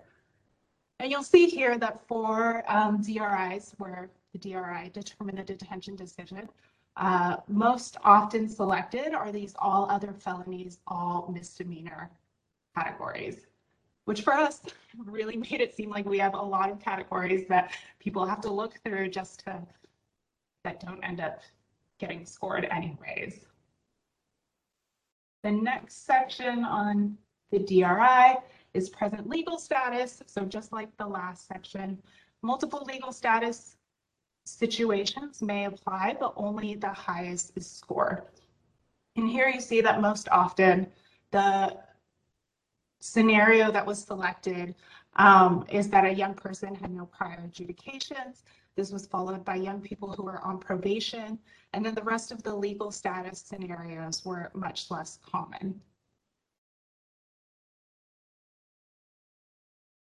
And 1.01 1.11
you'll 1.11 1.23
see 1.23 1.47
here 1.47 1.79
that 1.79 2.01
for 2.09 2.65
um, 2.67 3.03
DRIs, 3.03 3.75
where 3.79 4.11
the 4.33 4.39
DRI 4.39 4.91
determined 4.93 5.39
a 5.39 5.45
detention 5.45 5.95
decision, 5.95 6.49
uh, 6.97 7.37
most 7.47 7.97
often 8.03 8.49
selected 8.49 9.15
are 9.15 9.31
these 9.31 9.55
all 9.59 9.89
other 9.91 10.13
felonies, 10.13 10.79
all 10.89 11.31
misdemeanor 11.33 12.11
categories, 12.77 13.47
which 14.07 14.23
for 14.23 14.33
us 14.33 14.63
really 15.05 15.37
made 15.37 15.61
it 15.61 15.75
seem 15.75 15.91
like 15.91 16.07
we 16.07 16.19
have 16.19 16.35
a 16.35 16.43
lot 16.43 16.71
of 16.71 16.81
categories 16.81 17.47
that 17.49 17.73
people 18.01 18.27
have 18.27 18.41
to 18.41 18.51
look 18.51 18.81
through 18.85 19.09
just 19.09 19.45
to, 19.45 19.61
that 20.65 20.81
don't 20.81 21.03
end 21.05 21.21
up 21.21 21.41
getting 21.99 22.25
scored 22.25 22.65
anyways. 22.65 23.41
The 25.43 25.51
next 25.51 26.05
section 26.05 26.65
on 26.65 27.17
the 27.51 27.59
DRI 27.61 28.37
is 28.75 28.91
present 28.91 29.29
legal 29.29 29.59
status. 29.59 30.23
So 30.27 30.45
just 30.45 30.73
like 30.73 30.95
the 30.97 31.07
last 31.07 31.47
section, 31.47 32.03
multiple 32.43 32.85
legal 32.87 33.13
status 33.13 33.77
situations 34.45 35.43
may 35.43 35.67
apply, 35.67 36.17
but 36.19 36.33
only 36.37 36.75
the 36.75 36.93
highest 36.93 37.53
is 37.57 37.71
scored. 37.71 38.23
And 39.17 39.29
here 39.29 39.49
you 39.49 39.61
see 39.61 39.81
that 39.81 40.01
most 40.01 40.29
often 40.31 40.87
the 41.31 41.77
scenario 43.01 43.71
that 43.71 43.87
was 43.87 44.03
selected 44.03 44.75
um, 45.17 45.65
is 45.69 45.89
that 45.91 46.05
a 46.05 46.13
young 46.13 46.35
person 46.35 46.75
had 46.75 46.91
no 46.91 47.07
prior 47.07 47.43
adjudications. 47.45 48.45
This 48.79 48.93
was 48.93 49.09
followed 49.09 49.45
by 49.45 49.57
young 49.57 49.81
people 49.81 50.13
who 50.13 50.23
were 50.23 50.41
on 50.45 50.61
probation. 50.61 51.37
And 51.73 51.85
then 51.85 51.97
the 51.97 52.03
rest 52.05 52.31
of 52.31 52.45
the 52.45 52.55
legal 52.55 52.93
status 52.93 53.41
scenarios 53.41 54.25
were 54.25 54.53
much 54.55 54.89
less 54.89 55.19
common. 55.29 55.81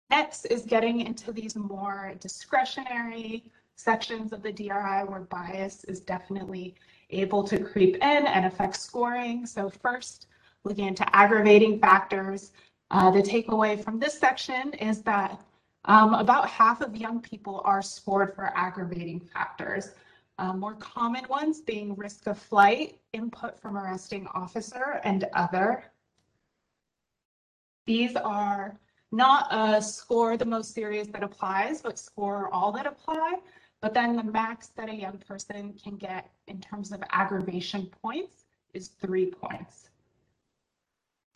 Next 0.09 0.45
is 0.45 0.63
getting 0.63 1.01
into 1.01 1.33
these 1.33 1.57
more 1.57 2.13
discretionary 2.21 3.51
sections 3.75 4.31
of 4.31 4.41
the 4.41 4.53
DRI 4.53 5.03
where 5.03 5.27
bias 5.29 5.83
is 5.83 5.99
definitely 5.99 6.75
able 7.09 7.43
to 7.43 7.61
creep 7.61 7.95
in 7.95 8.25
and 8.25 8.45
affect 8.45 8.77
scoring. 8.77 9.45
So 9.45 9.69
first, 9.69 10.27
looking 10.63 10.87
into 10.87 11.13
aggravating 11.13 11.77
factors, 11.77 12.53
uh, 12.89 13.11
the 13.11 13.21
takeaway 13.21 13.83
from 13.83 13.99
this 13.99 14.17
section 14.17 14.73
is 14.75 15.01
that 15.01 15.43
um, 15.85 16.13
about 16.13 16.47
half 16.47 16.81
of 16.81 16.95
young 16.95 17.21
people 17.21 17.61
are 17.65 17.81
scored 17.81 18.35
for 18.35 18.51
aggravating 18.55 19.19
factors. 19.19 19.91
Uh, 20.37 20.53
more 20.53 20.75
common 20.75 21.25
ones 21.29 21.61
being 21.61 21.95
risk 21.95 22.27
of 22.27 22.37
flight, 22.37 22.99
input 23.13 23.59
from 23.59 23.77
arresting 23.77 24.27
officer, 24.33 25.01
and 25.03 25.27
other. 25.33 25.83
These 27.85 28.15
are 28.15 28.79
not 29.11 29.47
a 29.51 29.81
score 29.81 30.37
the 30.37 30.45
most 30.45 30.73
serious 30.73 31.07
that 31.09 31.23
applies, 31.23 31.81
but 31.81 31.99
score 31.99 32.49
all 32.53 32.71
that 32.71 32.85
apply. 32.85 33.39
But 33.81 33.93
then 33.93 34.15
the 34.15 34.23
max 34.23 34.67
that 34.77 34.89
a 34.89 34.93
young 34.93 35.17
person 35.17 35.73
can 35.73 35.97
get 35.97 36.29
in 36.47 36.61
terms 36.61 36.91
of 36.91 37.03
aggravation 37.09 37.91
points 38.01 38.45
is 38.73 38.89
three 38.89 39.25
points. 39.25 39.89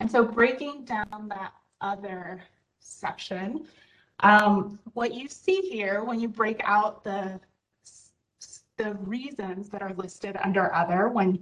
And 0.00 0.10
so 0.10 0.24
breaking 0.24 0.84
down 0.84 1.28
that 1.28 1.52
other 1.80 2.42
section, 2.78 3.66
um, 4.20 4.78
what 4.94 5.14
you 5.14 5.28
see 5.28 5.60
here 5.60 6.04
when 6.04 6.20
you 6.20 6.28
break 6.28 6.60
out 6.64 7.04
the, 7.04 7.38
the 8.76 8.94
reasons 8.94 9.68
that 9.70 9.82
are 9.82 9.92
listed 9.94 10.36
under 10.42 10.74
other 10.74 11.08
when 11.08 11.38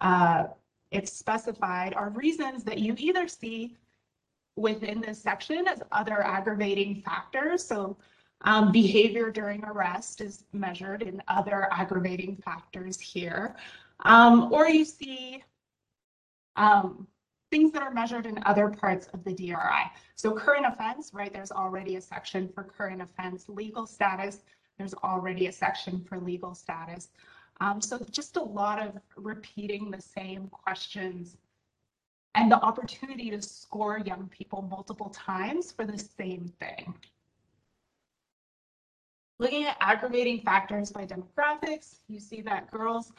uh, 0.00 0.44
it's 0.90 1.12
specified 1.12 1.94
are 1.94 2.10
reasons 2.10 2.64
that 2.64 2.78
you 2.78 2.94
either 2.98 3.28
see 3.28 3.76
within 4.56 5.00
this 5.00 5.20
section 5.20 5.66
as 5.68 5.82
other 5.92 6.22
aggravating 6.22 7.02
factors. 7.02 7.62
So 7.62 7.96
um, 8.42 8.72
behavior 8.72 9.30
during 9.30 9.64
arrest 9.64 10.20
is 10.20 10.44
measured 10.52 11.02
in 11.02 11.22
other 11.28 11.68
aggravating 11.72 12.36
factors 12.36 12.98
here. 13.00 13.56
Um, 14.00 14.52
or 14.52 14.68
you 14.68 14.84
see 14.84 15.42
um, 16.56 17.06
things 17.56 17.72
that 17.72 17.82
are 17.82 17.90
measured 17.90 18.26
in 18.26 18.38
other 18.44 18.68
parts 18.68 19.08
of 19.14 19.24
the 19.24 19.32
DRI. 19.32 19.90
So 20.14 20.34
current 20.34 20.66
offense, 20.66 21.12
right, 21.14 21.32
there's 21.32 21.50
already 21.50 21.96
a 21.96 22.00
section 22.02 22.50
for 22.54 22.62
current 22.62 23.00
offense. 23.00 23.48
Legal 23.48 23.86
status, 23.86 24.40
there's 24.76 24.92
already 24.92 25.46
a 25.46 25.52
section 25.52 26.04
for 26.06 26.18
legal 26.18 26.54
status. 26.54 27.08
Um, 27.62 27.80
so 27.80 27.98
just 28.10 28.36
a 28.36 28.42
lot 28.42 28.78
of 28.78 29.00
repeating 29.16 29.90
the 29.90 30.02
same 30.02 30.48
questions 30.48 31.38
and 32.34 32.52
the 32.52 32.60
opportunity 32.60 33.30
to 33.30 33.40
score 33.40 34.00
young 34.04 34.28
people 34.28 34.60
multiple 34.60 35.08
times 35.08 35.72
for 35.72 35.86
the 35.86 35.98
same 35.98 36.52
thing. 36.60 36.92
Looking 39.38 39.64
at 39.64 39.78
aggravating 39.80 40.40
factors 40.42 40.90
by 40.90 41.06
demographics, 41.06 42.00
you 42.06 42.20
see 42.20 42.42
that 42.42 42.70
girls 42.70 43.12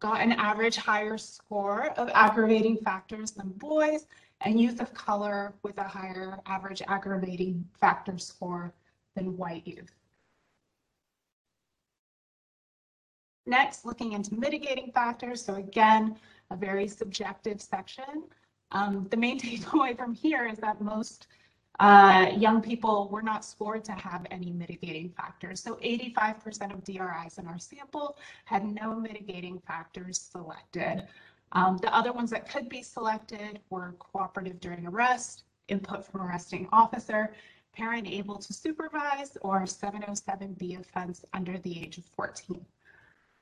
got 0.00 0.20
an 0.20 0.32
average 0.32 0.76
higher 0.76 1.18
score 1.18 1.90
of 1.98 2.08
aggravating 2.14 2.76
factors 2.78 3.32
than 3.32 3.50
boys, 3.50 4.06
and 4.40 4.58
youth 4.58 4.80
of 4.80 4.92
color 4.94 5.52
with 5.62 5.76
a 5.78 5.84
higher 5.84 6.38
average 6.46 6.82
aggravating 6.88 7.64
factor 7.78 8.18
score 8.18 8.72
than 9.14 9.36
white 9.36 9.66
youth. 9.66 9.92
Next, 13.46 13.84
looking 13.84 14.12
into 14.12 14.34
mitigating 14.34 14.92
factors. 14.92 15.44
So 15.44 15.56
again, 15.56 16.16
a 16.50 16.56
very 16.56 16.88
subjective 16.88 17.60
section. 17.60 18.24
Um, 18.72 19.06
the 19.10 19.16
main 19.16 19.38
takeaway 19.40 19.96
from 19.96 20.14
here 20.14 20.46
is 20.46 20.58
that 20.58 20.80
most 20.80 21.26
uh, 21.80 22.30
young 22.36 22.60
people 22.60 23.08
were 23.08 23.22
not 23.22 23.42
scored 23.42 23.82
to 23.82 23.92
have 23.92 24.26
any 24.30 24.50
mitigating 24.50 25.08
factors. 25.08 25.62
So 25.62 25.76
85% 25.76 26.74
of 26.74 26.84
DRIs 26.84 27.38
in 27.38 27.46
our 27.46 27.58
sample 27.58 28.18
had 28.44 28.66
no 28.66 28.94
mitigating 28.94 29.58
factors 29.66 30.20
selected. 30.20 31.06
Um, 31.52 31.78
the 31.78 31.92
other 31.94 32.12
ones 32.12 32.30
that 32.30 32.50
could 32.50 32.68
be 32.68 32.82
selected 32.82 33.60
were 33.70 33.94
cooperative 33.98 34.60
during 34.60 34.86
arrest, 34.86 35.44
input 35.68 36.04
from 36.04 36.20
arresting 36.20 36.68
officer, 36.70 37.34
parent 37.72 38.06
able 38.06 38.36
to 38.36 38.52
supervise, 38.52 39.38
or 39.40 39.62
707B 39.62 40.78
offense 40.78 41.24
under 41.32 41.56
the 41.58 41.82
age 41.82 41.96
of 41.96 42.04
14. 42.14 42.64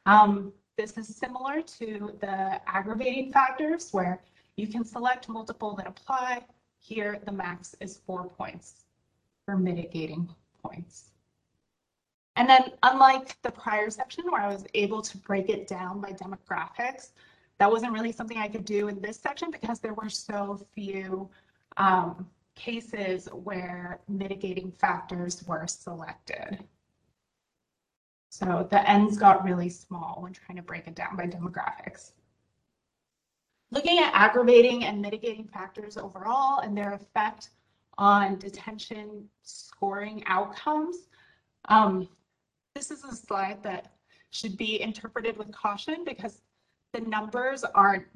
Um, 0.07 0.53
this 0.77 0.97
is 0.97 1.09
similar 1.09 1.61
to 1.61 2.17
the 2.21 2.61
aggravating 2.69 3.33
factors 3.33 3.89
where 3.91 4.23
you 4.57 4.69
can 4.69 4.85
select 4.85 5.29
multiple 5.29 5.75
that 5.75 5.89
apply 5.89 6.45
here, 6.79 7.21
the 7.25 7.33
max 7.33 7.75
is 7.81 7.99
four 8.07 8.25
points 8.25 8.85
for 9.45 9.57
mitigating 9.57 10.29
points. 10.63 11.11
And 12.37 12.49
then 12.49 12.73
unlike 12.85 13.37
the 13.43 13.51
prior 13.51 13.91
section 13.91 14.25
where 14.31 14.41
I 14.41 14.53
was 14.53 14.65
able 14.75 15.03
to 15.03 15.19
break 15.19 15.49
it 15.49 15.67
down 15.67 16.01
by 16.01 16.13
demographics, 16.13 17.11
that 17.59 17.71
wasn't 17.71 17.93
really 17.93 18.13
something 18.13 18.39
I 18.39 18.49
could 18.49 18.65
do 18.65 18.89
in 18.89 19.01
this 19.01 19.19
section 19.19 19.51
because 19.51 19.81
there 19.81 19.95
were 19.95 20.09
so 20.09 20.65
few 20.75 21.29
um, 21.77 22.29
cases 22.55 23.29
where 23.33 24.01
mitigating 24.09 24.71
factors 24.71 25.43
were 25.47 25.67
selected. 25.67 26.59
So 28.31 28.69
the 28.71 28.89
ends 28.89 29.17
got 29.17 29.45
really 29.45 29.69
small 29.69 30.19
when 30.21 30.33
trying 30.33 30.57
to 30.57 30.63
break 30.63 30.87
it 30.87 30.95
down 30.95 31.17
by 31.17 31.27
demographics. 31.27 32.13
Looking 33.71 33.99
at 33.99 34.13
aggravating 34.15 34.85
and 34.85 35.01
mitigating 35.01 35.47
factors 35.47 35.97
overall 35.97 36.61
and 36.61 36.77
their 36.77 36.95
effect 36.95 37.51
on 37.99 38.39
detention 38.39 39.29
scoring 39.43 40.23
outcomes. 40.27 41.09
Um, 41.67 42.09
this 42.75 42.91
is 42.91 43.05
a 43.05 43.15
slide 43.15 43.63
that 43.65 43.93
should 44.31 44.57
be 44.57 44.81
interpreted 44.81 45.37
with 45.37 45.53
caution 45.53 46.05
because 46.05 46.41
the 46.93 47.01
numbers 47.01 47.65
aren't 47.65 48.07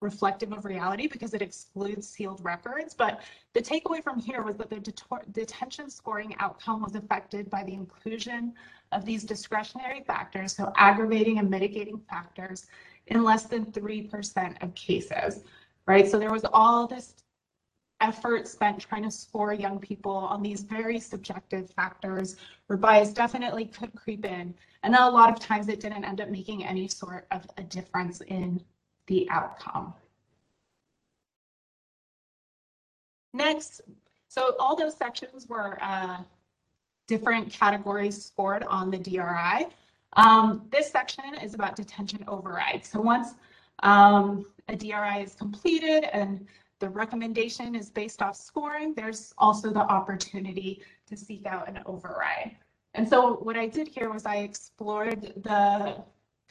reflective 0.00 0.52
of 0.52 0.64
reality 0.64 1.06
because 1.06 1.34
it 1.34 1.42
excludes 1.42 2.08
sealed 2.08 2.40
records. 2.44 2.94
But 2.94 3.22
the 3.52 3.60
takeaway 3.60 4.02
from 4.02 4.18
here 4.18 4.42
was 4.42 4.56
that 4.56 4.70
the 4.70 4.80
detention 5.32 5.88
scoring 5.88 6.34
outcome 6.38 6.82
was 6.82 6.94
affected 6.94 7.48
by 7.48 7.64
the 7.64 7.72
inclusion 7.72 8.52
of 8.92 9.04
these 9.04 9.24
discretionary 9.24 10.04
factors, 10.06 10.54
so 10.54 10.72
aggravating 10.76 11.38
and 11.38 11.50
mitigating 11.50 12.00
factors, 12.08 12.66
in 13.08 13.22
less 13.22 13.44
than 13.44 13.66
3% 13.66 14.62
of 14.62 14.74
cases, 14.74 15.44
right? 15.86 16.08
So 16.08 16.18
there 16.18 16.32
was 16.32 16.44
all 16.52 16.86
this 16.86 17.14
effort 18.00 18.46
spent 18.48 18.80
trying 18.80 19.02
to 19.02 19.10
score 19.10 19.52
young 19.52 19.78
people 19.78 20.12
on 20.12 20.42
these 20.42 20.62
very 20.62 20.98
subjective 20.98 21.70
factors 21.70 22.36
where 22.66 22.76
bias 22.76 23.12
definitely 23.12 23.66
could 23.66 23.94
creep 23.94 24.24
in. 24.24 24.54
And 24.82 24.94
a 24.94 25.08
lot 25.08 25.30
of 25.30 25.40
times 25.40 25.68
it 25.68 25.80
didn't 25.80 26.04
end 26.04 26.20
up 26.20 26.28
making 26.28 26.64
any 26.64 26.88
sort 26.88 27.26
of 27.30 27.46
a 27.56 27.62
difference 27.62 28.20
in 28.22 28.62
the 29.06 29.28
outcome. 29.30 29.94
Next, 33.32 33.80
so 34.28 34.54
all 34.58 34.76
those 34.76 34.96
sections 34.96 35.48
were 35.48 35.78
uh, 35.82 36.18
different 37.06 37.50
categories 37.50 38.24
scored 38.24 38.64
on 38.64 38.90
the 38.90 38.98
DRI. 38.98 39.66
Um, 40.16 40.66
this 40.70 40.90
section 40.90 41.34
is 41.42 41.54
about 41.54 41.76
detention 41.76 42.24
override. 42.28 42.84
So 42.84 43.00
once 43.00 43.34
um, 43.82 44.46
a 44.68 44.76
DRI 44.76 45.22
is 45.22 45.34
completed 45.34 46.04
and 46.12 46.46
the 46.80 46.88
recommendation 46.88 47.74
is 47.74 47.90
based 47.90 48.22
off 48.22 48.36
scoring, 48.36 48.94
there's 48.94 49.32
also 49.38 49.70
the 49.70 49.80
opportunity 49.80 50.82
to 51.06 51.16
seek 51.16 51.46
out 51.46 51.68
an 51.68 51.80
override. 51.86 52.56
And 52.94 53.08
so 53.08 53.34
what 53.36 53.56
I 53.56 53.66
did 53.66 53.88
here 53.88 54.12
was 54.12 54.24
I 54.24 54.36
explored 54.36 55.32
the 55.42 55.96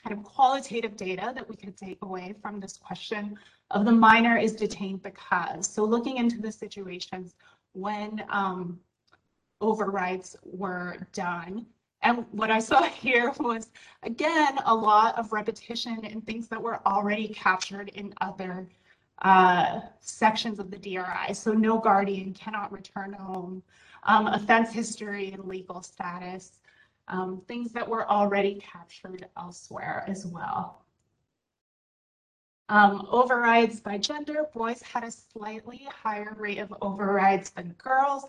kind 0.03 0.18
of 0.18 0.23
qualitative 0.23 0.98
data 0.98 1.31
that 1.34 1.48
we 1.48 1.56
could 1.56 1.77
take 1.77 1.98
away 2.02 2.35
from 2.41 2.60
this 2.60 2.76
question 2.77 3.38
of 3.72 3.85
the 3.85 3.91
minor 3.91 4.38
is 4.38 4.53
detained 4.53 5.02
because. 5.02 5.68
So 5.68 5.85
looking 5.85 6.18
into 6.18 6.41
the 6.41 6.52
situations 6.52 7.35
when 7.72 8.23
um, 8.30 8.80
overrides 9.61 10.35
were 10.44 10.98
done 11.14 11.65
and 12.04 12.26
what 12.32 12.52
I 12.52 12.60
saw 12.60 12.84
here 13.04 13.34
was, 13.40 13.72
again, 14.04 14.60
a 14.66 14.76
lot 14.76 15.18
of 15.18 15.34
repetition 15.34 16.06
and 16.06 16.26
things 16.26 16.48
that 16.50 16.62
were 16.62 16.86
already 16.86 17.30
captured 17.30 17.90
in 17.90 18.14
other 18.22 18.68
uh, 19.22 19.80
sections 20.02 20.60
of 20.60 20.70
the 20.70 20.78
DRI. 20.78 21.34
So 21.34 21.54
no 21.54 21.80
guardian 21.80 22.34
cannot 22.34 22.72
return 22.72 23.14
home, 23.14 23.64
um, 24.04 24.28
offense 24.28 24.72
history 24.72 25.32
and 25.32 25.46
legal 25.46 25.82
status, 25.82 26.60
um, 27.08 27.42
things 27.48 27.72
that 27.72 27.88
were 27.88 28.10
already 28.10 28.56
captured 28.56 29.28
elsewhere 29.38 30.04
as 30.08 30.26
well. 30.26 30.84
Um, 32.70 33.08
overrides 33.12 33.82
by 33.82 33.98
gender, 33.98 34.46
boys 34.54 34.82
had 34.82 35.04
a 35.04 35.12
slightly 35.12 35.88
higher 35.92 36.36
rate 36.40 36.60
of 36.60 36.74
overrides 36.82 37.50
than 37.52 37.76
girls. 37.78 38.26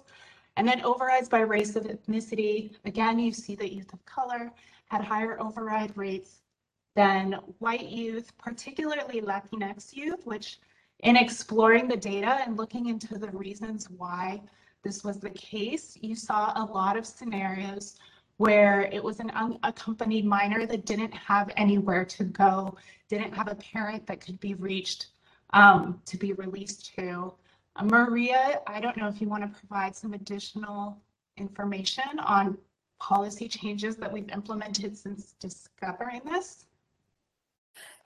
And 0.56 0.66
then 0.66 0.84
overrides 0.84 1.28
by 1.28 1.40
race 1.40 1.76
of 1.76 1.84
ethnicity. 1.84 2.74
Again, 2.84 3.18
you 3.18 3.32
see 3.32 3.54
that 3.56 3.72
youth 3.72 3.92
of 3.92 4.04
color 4.06 4.52
had 4.88 5.02
higher 5.02 5.40
override 5.40 5.96
rates 5.96 6.42
than 6.94 7.32
white 7.58 7.88
youth, 7.88 8.32
particularly 8.38 9.20
Latinx 9.20 9.94
youth, 9.94 10.24
which 10.24 10.58
in 11.00 11.16
exploring 11.16 11.88
the 11.88 11.96
data 11.96 12.40
and 12.46 12.56
looking 12.56 12.86
into 12.86 13.18
the 13.18 13.30
reasons 13.30 13.90
why 13.90 14.40
this 14.84 15.02
was 15.02 15.18
the 15.18 15.30
case, 15.30 15.98
you 16.00 16.14
saw 16.14 16.52
a 16.54 16.64
lot 16.64 16.96
of 16.96 17.06
scenarios 17.06 17.96
where 18.36 18.82
it 18.92 19.02
was 19.02 19.20
an 19.20 19.30
unaccompanied 19.30 20.24
minor 20.24 20.66
that 20.66 20.84
didn't 20.84 21.14
have 21.14 21.50
anywhere 21.56 22.04
to 22.04 22.24
go, 22.24 22.76
didn't 23.08 23.32
have 23.32 23.48
a 23.48 23.54
parent 23.54 24.06
that 24.06 24.20
could 24.20 24.38
be 24.40 24.54
reached 24.54 25.08
um, 25.50 26.00
to 26.04 26.16
be 26.16 26.32
released 26.34 26.94
to. 26.96 27.32
Maria, 27.82 28.60
I 28.66 28.80
don't 28.80 28.96
know 28.96 29.08
if 29.08 29.20
you 29.20 29.28
want 29.28 29.42
to 29.42 29.58
provide 29.58 29.96
some 29.96 30.14
additional 30.14 30.98
information 31.36 32.18
on 32.20 32.56
policy 33.00 33.48
changes 33.48 33.96
that 33.96 34.12
we've 34.12 34.28
implemented 34.30 34.96
since 34.96 35.34
discovering 35.40 36.22
this. 36.24 36.66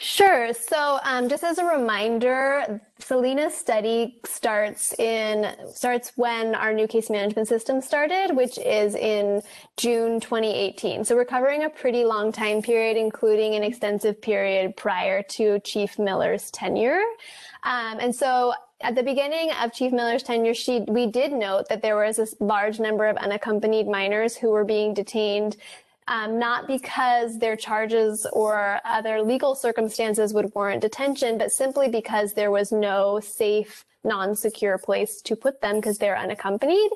Sure. 0.01 0.55
So, 0.55 1.01
um, 1.03 1.29
just 1.29 1.43
as 1.43 1.59
a 1.59 1.65
reminder, 1.65 2.81
Selena's 3.01 3.53
study 3.53 4.21
starts 4.25 4.93
in 4.95 5.53
starts 5.75 6.13
when 6.15 6.55
our 6.55 6.73
new 6.73 6.87
case 6.87 7.11
management 7.11 7.49
system 7.49 7.81
started, 7.81 8.37
which 8.37 8.59
is 8.59 8.95
in 8.95 9.43
June 9.77 10.21
2018. 10.21 11.05
So 11.05 11.17
we're 11.17 11.25
covering 11.25 11.65
a 11.65 11.71
pretty 11.71 12.05
long 12.05 12.31
time 12.31 12.63
period, 12.63 12.97
including 12.97 13.57
an 13.57 13.65
extensive 13.65 14.23
period 14.23 14.77
prior 14.77 15.21
to 15.31 15.59
Chief 15.61 15.99
Miller's 15.99 16.53
tenure. 16.53 17.03
Um, 17.65 17.99
and 18.01 18.15
so 18.15 18.55
at 18.81 18.95
the 18.95 19.03
beginning 19.03 19.51
of 19.53 19.73
Chief 19.73 19.93
Miller's 19.93 20.23
tenure, 20.23 20.55
she, 20.55 20.81
we 20.89 21.07
did 21.07 21.33
note 21.33 21.69
that 21.69 21.83
there 21.83 21.97
was 21.97 22.19
a 22.19 22.29
large 22.41 22.79
number 22.79 23.07
of 23.07 23.17
unaccompanied 23.17 23.89
minors 23.89 24.37
who 24.37 24.51
were 24.51 24.65
being 24.65 24.95
detained 24.95 25.57
um, 26.09 26.39
not 26.39 26.67
because 26.67 27.39
their 27.39 27.55
charges 27.55 28.27
or 28.33 28.81
other 28.85 29.21
legal 29.23 29.55
circumstances 29.55 30.33
would 30.33 30.53
warrant 30.55 30.81
detention, 30.81 31.37
but 31.37 31.53
simply 31.53 31.89
because 31.89 32.33
there 32.33 32.51
was 32.51 32.73
no 32.73 33.21
safe, 33.21 33.85
non-secure 34.09 34.79
place 34.79 35.23
to 35.23 35.37
put 35.37 35.61
them 35.61 35.77
because 35.77 35.99
they're 35.99 36.19
unaccompanied. 36.19 36.91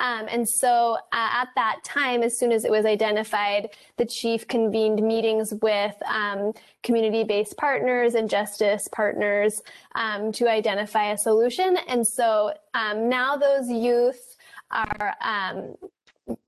Um, 0.00 0.26
and 0.28 0.44
so 0.48 0.98
uh, 1.12 1.30
at 1.42 1.48
that 1.54 1.76
time, 1.84 2.22
as 2.22 2.38
soon 2.38 2.52
as 2.52 2.64
it 2.64 2.70
was 2.70 2.84
identified, 2.84 3.70
the 3.96 4.04
chief 4.04 4.46
convened 4.46 5.00
meetings 5.02 5.54
with 5.62 5.96
um, 6.06 6.52
community-based 6.82 7.56
partners 7.56 8.14
and 8.14 8.28
justice 8.28 8.88
partners 8.88 9.62
um, 9.94 10.32
to 10.32 10.48
identify 10.48 11.12
a 11.12 11.18
solution. 11.18 11.78
And 11.88 12.06
so 12.06 12.52
um, 12.74 13.08
now 13.08 13.36
those 13.36 13.68
youth 13.70 14.36
are 14.70 15.14
um, 15.20 15.76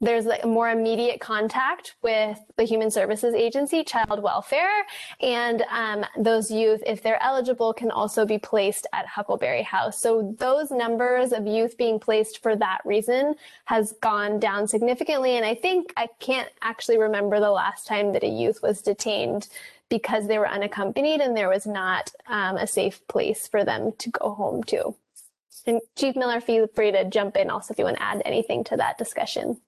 there's 0.01 0.25
like 0.25 0.45
more 0.45 0.71
immediate 0.71 1.21
contact 1.21 1.95
with 2.03 2.39
the 2.57 2.65
Human 2.65 2.91
Services 2.91 3.35
Agency, 3.35 3.85
Child 3.85 4.23
Welfare, 4.23 4.87
and 5.21 5.63
um, 5.71 6.05
those 6.19 6.51
youth, 6.51 6.83
if 6.87 7.03
they're 7.03 7.23
eligible, 7.23 7.73
can 7.73 7.91
also 7.91 8.27
be 8.27 8.39
placed 8.39 8.87
at 8.93 9.07
Huckleberry 9.07 9.63
House. 9.63 10.01
So 10.01 10.35
those 10.39 10.71
numbers 10.71 11.33
of 11.33 11.47
youth 11.47 11.77
being 11.77 12.01
placed 12.01 12.43
for 12.43 12.57
that 12.57 12.79
reason 12.85 13.35
has 13.67 13.93
gone 14.01 14.41
down 14.41 14.67
significantly. 14.67 15.37
And 15.37 15.45
I 15.45 15.55
think 15.55 15.93
I 15.97 16.09
can't 16.19 16.51
actually 16.63 16.99
remember 16.99 17.39
the 17.39 17.51
last 17.51 17.87
time 17.87 18.13
that 18.13 18.25
a 18.25 18.29
youth 18.29 18.63
was 18.63 18.83
detained 18.83 19.49
because 19.89 20.27
they 20.27 20.39
were 20.39 20.49
unaccompanied 20.49 21.21
and 21.21 21.37
there 21.37 21.49
was 21.49 21.67
not 21.67 22.11
um, 22.27 22.57
a 22.57 22.67
safe 22.67 23.07
place 23.09 23.47
for 23.47 23.65
them 23.65 23.93
to 23.99 24.11
go 24.11 24.35
home 24.35 24.63
to. 24.65 24.95
And 25.67 25.81
Chief 25.97 26.17
Miller, 26.17 26.41
feel 26.41 26.67
free 26.67 26.93
to 26.93 27.05
jump 27.05 27.37
in 27.37 27.51
also 27.51 27.73
if 27.73 27.79
you 27.79 27.85
want 27.85 27.99
to 27.99 28.03
add 28.03 28.23
anything 28.25 28.65
to 28.65 28.77
that 28.77 28.99
discussion. 28.99 29.61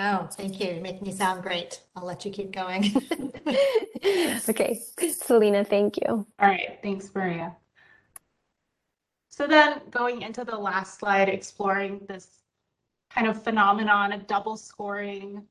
Oh, 0.00 0.28
thank 0.32 0.60
you. 0.60 0.68
You're 0.74 0.80
making 0.80 1.08
me 1.08 1.12
sound 1.12 1.42
great. 1.42 1.82
I'll 1.96 2.06
let 2.06 2.24
you 2.24 2.30
keep 2.30 2.52
going. 2.52 2.94
okay, 4.48 4.80
Selena, 5.10 5.64
thank 5.64 5.96
you. 5.96 6.06
All 6.38 6.48
right, 6.48 6.78
thanks, 6.82 7.10
Maria. 7.12 7.56
So 9.28 9.46
then 9.46 9.80
going 9.90 10.22
into 10.22 10.44
the 10.44 10.56
last 10.56 11.00
slide, 11.00 11.28
exploring 11.28 12.00
this 12.08 12.42
kind 13.10 13.26
of 13.26 13.42
phenomenon 13.42 14.12
of 14.12 14.26
double 14.26 14.56
scoring 14.56 15.44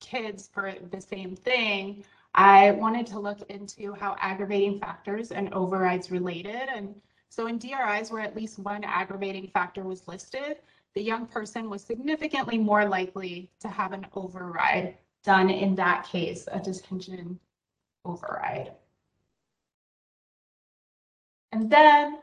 kids 0.00 0.48
for 0.52 0.74
the 0.90 1.00
same 1.00 1.36
thing, 1.36 2.04
I 2.34 2.70
wanted 2.70 3.06
to 3.08 3.18
look 3.18 3.50
into 3.50 3.92
how 3.92 4.16
aggravating 4.20 4.80
factors 4.80 5.32
and 5.32 5.52
overrides 5.52 6.10
related. 6.10 6.68
And 6.74 6.94
so 7.28 7.46
in 7.46 7.58
DRIs 7.58 8.10
where 8.10 8.22
at 8.22 8.34
least 8.34 8.58
one 8.58 8.84
aggravating 8.84 9.48
factor 9.48 9.82
was 9.82 10.08
listed, 10.08 10.58
the 10.94 11.02
young 11.02 11.26
person 11.26 11.70
was 11.70 11.82
significantly 11.82 12.58
more 12.58 12.86
likely 12.86 13.50
to 13.60 13.68
have 13.68 13.92
an 13.92 14.06
override 14.14 14.96
done 15.24 15.50
in 15.50 15.74
that 15.76 16.06
case, 16.06 16.48
a 16.50 16.58
detention 16.58 17.38
override. 18.04 18.72
And 21.52 21.70
then, 21.70 22.18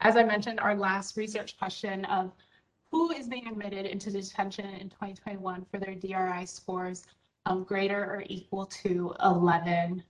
as 0.00 0.16
I 0.16 0.22
mentioned, 0.22 0.60
our 0.60 0.74
last 0.74 1.16
research 1.16 1.58
question 1.58 2.04
of 2.06 2.32
who 2.90 3.10
is 3.10 3.26
being 3.26 3.48
admitted 3.48 3.86
into 3.86 4.10
detention 4.10 4.66
in 4.66 4.90
2021 4.90 5.66
for 5.70 5.78
their 5.78 5.94
DRI 5.94 6.46
scores 6.46 7.04
of 7.46 7.66
greater 7.66 8.04
or 8.04 8.22
equal 8.26 8.66
to 8.66 9.14
11. 9.24 10.02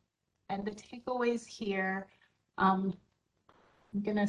And 0.49 0.65
the 0.65 0.73
takeaways 0.73 1.47
here, 1.47 2.09
um, 2.59 2.93
I'm 3.95 4.03
gonna 4.03 4.29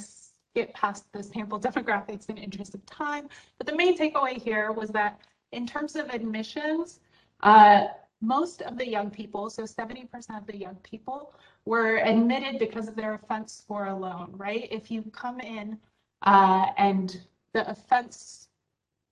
get 0.56 0.74
past 0.74 1.12
the 1.12 1.24
sample 1.24 1.60
demographics 1.68 2.30
in 2.30 2.38
interest 2.38 2.76
of 2.76 2.86
time. 2.86 3.28
But 3.58 3.68
the 3.68 3.76
main 3.76 3.98
takeaway 3.98 4.42
here 4.42 4.72
was 4.72 4.90
that 4.90 5.20
in 5.52 5.68
terms 5.68 5.96
of 5.96 6.10
admissions, 6.10 7.00
uh, 7.42 7.86
most 8.22 8.62
of 8.62 8.78
the 8.78 8.88
young 8.88 9.10
people, 9.10 9.50
so 9.50 9.64
70% 9.64 10.08
of 10.38 10.48
the 10.48 10.58
young 10.58 10.76
people, 10.76 11.34
were 11.66 11.98
admitted 11.98 12.58
because 12.58 12.88
of 12.88 12.96
their 12.96 13.16
offense 13.16 13.54
score 13.54 13.88
alone, 13.88 14.34
right? 14.36 14.68
If 14.72 14.90
you 14.90 15.04
come 15.12 15.40
in 15.40 15.78
uh, 16.24 16.68
and 16.78 17.22
the 17.54 17.70
offense 17.70 18.48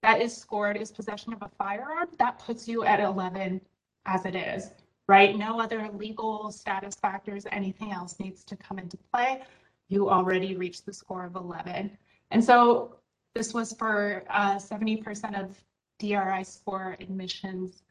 that 0.01 0.21
is 0.21 0.35
scored 0.35 0.77
is 0.77 0.91
possession 0.91 1.33
of 1.33 1.41
a 1.41 1.49
firearm, 1.57 2.07
that 2.17 2.39
puts 2.39 2.67
you 2.67 2.85
at 2.85 2.99
11 2.99 3.61
as 4.05 4.25
it 4.25 4.35
is, 4.35 4.71
right? 5.07 5.37
No 5.37 5.59
other 5.59 5.89
legal 5.93 6.51
status 6.51 6.95
factors, 6.95 7.45
anything 7.51 7.91
else 7.91 8.19
needs 8.19 8.43
to 8.45 8.55
come 8.55 8.79
into 8.79 8.97
play 9.13 9.41
you 9.91 10.09
already 10.09 10.55
reached 10.55 10.85
the 10.85 10.93
score 10.93 11.25
of 11.25 11.35
11. 11.35 11.97
And 12.31 12.43
so 12.43 12.95
this 13.35 13.53
was 13.53 13.73
for 13.73 14.23
70% 14.31 15.05
uh, 15.35 15.43
of 15.43 15.61
DRI 15.99 16.43
score 16.45 16.95
admissions 17.01 17.83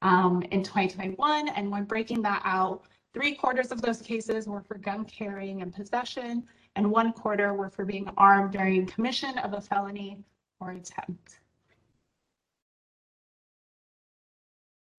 um, 0.00 0.42
in 0.50 0.62
2021. 0.62 1.48
And 1.50 1.70
when 1.70 1.84
breaking 1.84 2.22
that 2.22 2.40
out, 2.44 2.84
three 3.12 3.34
quarters 3.34 3.70
of 3.70 3.82
those 3.82 4.00
cases 4.00 4.48
were 4.48 4.62
for 4.62 4.78
gun 4.78 5.04
carrying 5.04 5.60
and 5.60 5.74
possession, 5.74 6.44
and 6.74 6.90
one 6.90 7.12
quarter 7.12 7.52
were 7.52 7.68
for 7.68 7.84
being 7.84 8.08
armed 8.16 8.52
during 8.52 8.86
commission 8.86 9.36
of 9.38 9.52
a 9.52 9.60
felony 9.60 10.24
or 10.58 10.70
attempt. 10.70 11.38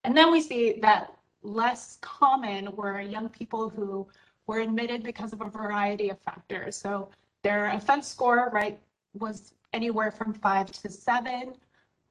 And 0.04 0.16
then 0.16 0.30
we 0.30 0.40
see 0.40 0.78
that 0.82 1.16
less 1.42 1.98
common 2.00 2.74
were 2.76 3.00
young 3.00 3.28
people 3.28 3.68
who 3.68 4.06
were 4.46 4.60
admitted 4.60 5.02
because 5.02 5.32
of 5.32 5.40
a 5.40 5.48
variety 5.48 6.10
of 6.10 6.18
factors. 6.20 6.76
So 6.76 7.10
their 7.42 7.70
offense 7.70 8.08
score, 8.08 8.50
right, 8.52 8.78
was 9.14 9.54
anywhere 9.72 10.10
from 10.10 10.32
five 10.32 10.70
to 10.70 10.90
seven. 10.90 11.54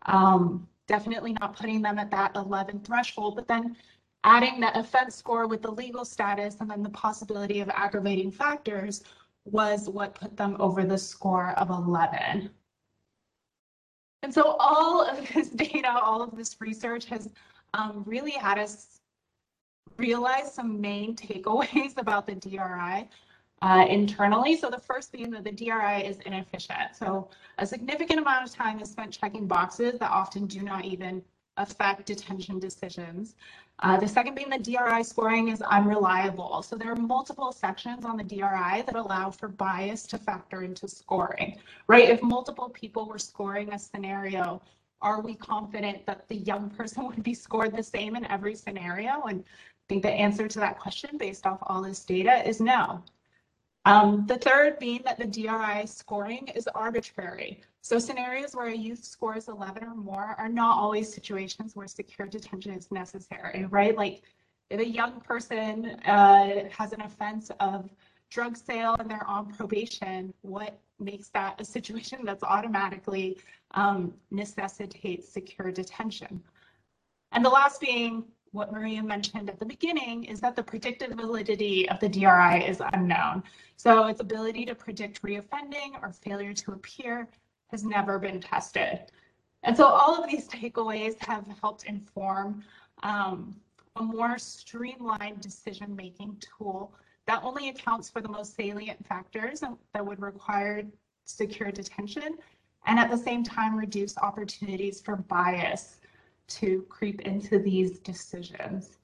Um, 0.05 0.67
definitely 0.87 1.33
not 1.33 1.55
putting 1.55 1.81
them 1.81 1.97
at 1.97 2.11
that 2.11 2.35
11 2.35 2.81
threshold, 2.81 3.35
but 3.35 3.47
then 3.47 3.75
adding 4.23 4.59
that 4.61 4.77
offense 4.77 5.15
score 5.15 5.47
with 5.47 5.61
the 5.61 5.71
legal 5.71 6.05
status 6.05 6.57
and 6.59 6.69
then 6.69 6.83
the 6.83 6.89
possibility 6.89 7.59
of 7.61 7.69
aggravating 7.69 8.31
factors 8.31 9.03
was 9.45 9.89
what 9.89 10.15
put 10.15 10.37
them 10.37 10.55
over 10.59 10.83
the 10.83 10.97
score 10.97 11.51
of 11.51 11.69
11. 11.69 12.49
And 14.23 14.33
so 14.33 14.55
all 14.59 15.05
of 15.05 15.27
this 15.33 15.49
data, 15.55 15.91
all 15.91 16.21
of 16.21 16.35
this 16.35 16.55
research 16.59 17.05
has 17.05 17.29
um, 17.73 18.03
really 18.05 18.31
had 18.31 18.57
us 18.57 19.01
realize 19.97 20.53
some 20.53 20.79
main 20.79 21.15
takeaways 21.15 21.97
about 21.97 22.27
the 22.27 22.35
DRI 22.35 23.07
uh, 23.61 23.85
internally. 23.89 24.57
So 24.57 24.69
the 24.69 24.79
first 24.79 25.11
being 25.11 25.31
that 25.31 25.43
the 25.43 25.51
DRI 25.51 26.03
is 26.05 26.17
inefficient. 26.25 26.95
So 26.95 27.29
a 27.57 27.65
significant 27.65 28.19
amount 28.19 28.47
of 28.47 28.53
time 28.53 28.79
is 28.79 28.91
spent 28.91 29.11
checking 29.11 29.47
boxes 29.47 29.99
that 29.99 30.11
often 30.11 30.47
do 30.47 30.61
not 30.61 30.85
even 30.85 31.21
affect 31.57 32.07
detention 32.07 32.59
decisions. 32.59 33.35
Uh, 33.79 33.97
the 33.97 34.07
second 34.07 34.35
being 34.35 34.49
the 34.49 34.57
DRI 34.57 35.03
scoring 35.03 35.49
is 35.49 35.61
unreliable. 35.61 36.61
So 36.61 36.75
there 36.75 36.91
are 36.91 36.95
multiple 36.95 37.51
sections 37.51 38.05
on 38.05 38.17
the 38.17 38.23
DRI 38.23 38.83
that 38.85 38.95
allow 38.95 39.29
for 39.31 39.47
bias 39.47 40.03
to 40.07 40.17
factor 40.17 40.63
into 40.63 40.87
scoring, 40.87 41.57
right? 41.87 42.09
If 42.09 42.21
multiple 42.21 42.69
people 42.69 43.07
were 43.07 43.19
scoring 43.19 43.71
a 43.73 43.79
scenario, 43.79 44.61
are 45.01 45.21
we 45.21 45.35
confident 45.35 46.05
that 46.05 46.27
the 46.27 46.37
young 46.37 46.69
person 46.77 47.05
would 47.05 47.23
be 47.23 47.33
scored 47.33 47.75
the 47.75 47.83
same 47.83 48.15
in 48.15 48.25
every 48.25 48.55
scenario? 48.55 49.21
And 49.23 49.43
I 49.83 49.93
think 49.93 50.03
the 50.03 50.11
answer 50.11 50.47
to 50.47 50.59
that 50.59 50.79
question 50.79 51.17
based 51.17 51.45
off 51.45 51.59
all 51.63 51.81
this 51.81 52.05
data 52.05 52.47
is 52.47 52.61
no. 52.61 53.03
Um, 53.85 54.25
the 54.27 54.37
third 54.37 54.79
being 54.79 55.01
that 55.03 55.19
the 55.19 55.25
DRI 55.25 55.85
scoring 55.85 56.47
is 56.55 56.69
arbitrary. 56.73 57.61
So 57.81 57.99
scenarios 57.99 58.55
where 58.55 58.67
a 58.67 58.75
youth 58.75 59.03
scores 59.03 59.49
11 59.49 59.83
or 59.83 59.93
more 59.93 60.35
are 60.37 60.47
not 60.47 60.77
always 60.77 61.13
situations 61.13 61.75
where 61.75 61.87
secure 61.87 62.27
detention 62.29 62.71
is 62.71 62.89
necessary, 62.91 63.65
right? 63.69 63.97
Like 63.97 64.21
if 64.69 64.79
a 64.79 64.87
young 64.87 65.19
person 65.19 65.99
uh, 66.05 66.69
has 66.71 66.93
an 66.93 67.01
offense 67.01 67.51
of 67.59 67.89
drug 68.31 68.55
sale 68.55 68.95
and 68.99 69.11
they're 69.11 69.27
on 69.27 69.51
probation, 69.51 70.33
what 70.43 70.79
makes 70.97 71.27
that 71.29 71.59
a 71.59 71.65
situation 71.65 72.19
that's 72.23 72.43
automatically 72.43 73.37
um, 73.71 74.13
necessitates 74.31 75.27
secure 75.27 75.71
detention? 75.71 76.41
And 77.33 77.43
the 77.43 77.49
last 77.49 77.81
being 77.81 78.23
what 78.53 78.71
Maria 78.71 79.01
mentioned 79.01 79.49
at 79.49 79.59
the 79.59 79.65
beginning 79.65 80.23
is 80.25 80.39
that 80.39 80.55
the 80.55 80.63
predictive 80.63 81.11
validity 81.11 81.89
of 81.89 81.99
the 81.99 82.07
DRI 82.07 82.63
is 82.65 82.81
unknown. 82.93 83.43
So 83.77 84.05
its 84.05 84.21
ability 84.21 84.63
to 84.65 84.75
predict 84.75 85.23
reoffending 85.23 86.01
or 86.01 86.13
failure 86.13 86.53
to 86.53 86.73
appear 86.73 87.27
has 87.71 87.83
never 87.83 88.19
been 88.19 88.39
tested. 88.39 89.11
And 89.63 89.75
so 89.75 89.87
all 89.87 90.23
of 90.23 90.29
these 90.29 90.47
takeaways 90.47 91.15
have 91.25 91.47
helped 91.61 91.85
inform 91.85 92.63
um, 93.01 93.55
a 93.95 94.03
more 94.03 94.37
streamlined 94.37 95.41
decision-making 95.41 96.37
tool 96.39 96.93
that 97.25 97.41
only 97.43 97.69
accounts 97.69 98.07
for 98.09 98.21
the 98.21 98.29
most 98.29 98.55
salient 98.55 99.03
factors 99.07 99.61
that 99.93 100.05
would 100.05 100.21
require 100.21 100.83
secure 101.25 101.71
detention 101.71 102.37
and 102.85 102.99
at 102.99 103.09
the 103.09 103.17
same 103.17 103.43
time 103.43 103.75
reduce 103.75 104.17
opportunities 104.17 105.01
for 105.01 105.15
bias 105.15 106.01
to 106.59 106.85
creep 106.89 107.21
into 107.21 107.59
these 107.59 107.99
decisions. 107.99 108.97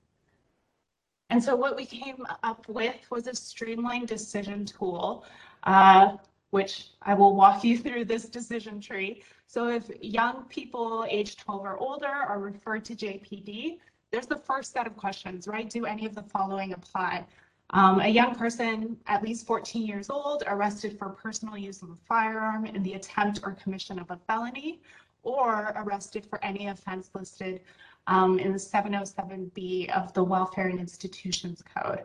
And 1.29 1.43
so 1.43 1.55
what 1.55 1.75
we 1.75 1.85
came 1.85 2.25
up 2.43 2.67
with 2.67 2.95
was 3.11 3.27
a 3.27 3.35
streamlined 3.35 4.07
decision 4.07 4.65
tool, 4.65 5.25
uh, 5.63 6.17
which 6.49 6.89
I 7.03 7.13
will 7.13 7.35
walk 7.35 7.63
you 7.63 7.77
through 7.77 8.05
this 8.05 8.25
decision 8.25 8.81
tree. 8.81 9.23
So 9.45 9.69
if 9.69 9.89
young 10.01 10.45
people 10.49 11.05
age 11.09 11.37
12 11.37 11.65
or 11.65 11.77
older 11.77 12.07
are 12.07 12.39
referred 12.39 12.83
to 12.85 12.95
JPD, 12.95 13.77
there's 14.11 14.25
the 14.25 14.37
first 14.37 14.73
set 14.73 14.87
of 14.87 14.97
questions, 14.97 15.47
right? 15.47 15.69
Do 15.69 15.85
any 15.85 16.07
of 16.07 16.15
the 16.15 16.23
following 16.23 16.73
apply? 16.73 17.25
Um, 17.71 17.99
a 17.99 18.07
young 18.07 18.33
person, 18.33 18.97
at 19.05 19.21
least 19.21 19.45
14 19.45 19.85
years 19.85 20.09
old, 20.09 20.43
arrested 20.47 20.97
for 20.97 21.09
personal 21.09 21.55
use 21.55 21.83
of 21.83 21.91
a 21.91 21.97
firearm 22.07 22.65
in 22.65 22.81
the 22.81 22.93
attempt 22.93 23.41
or 23.43 23.51
commission 23.51 23.99
of 23.99 24.09
a 24.09 24.17
felony, 24.27 24.81
or 25.23 25.73
arrested 25.75 26.25
for 26.25 26.43
any 26.43 26.67
offense 26.67 27.09
listed 27.13 27.61
um, 28.07 28.39
in 28.39 28.51
the 28.51 28.57
707B 28.57 29.89
of 29.95 30.13
the 30.13 30.23
Welfare 30.23 30.67
and 30.67 30.79
Institutions 30.79 31.63
Code. 31.75 32.03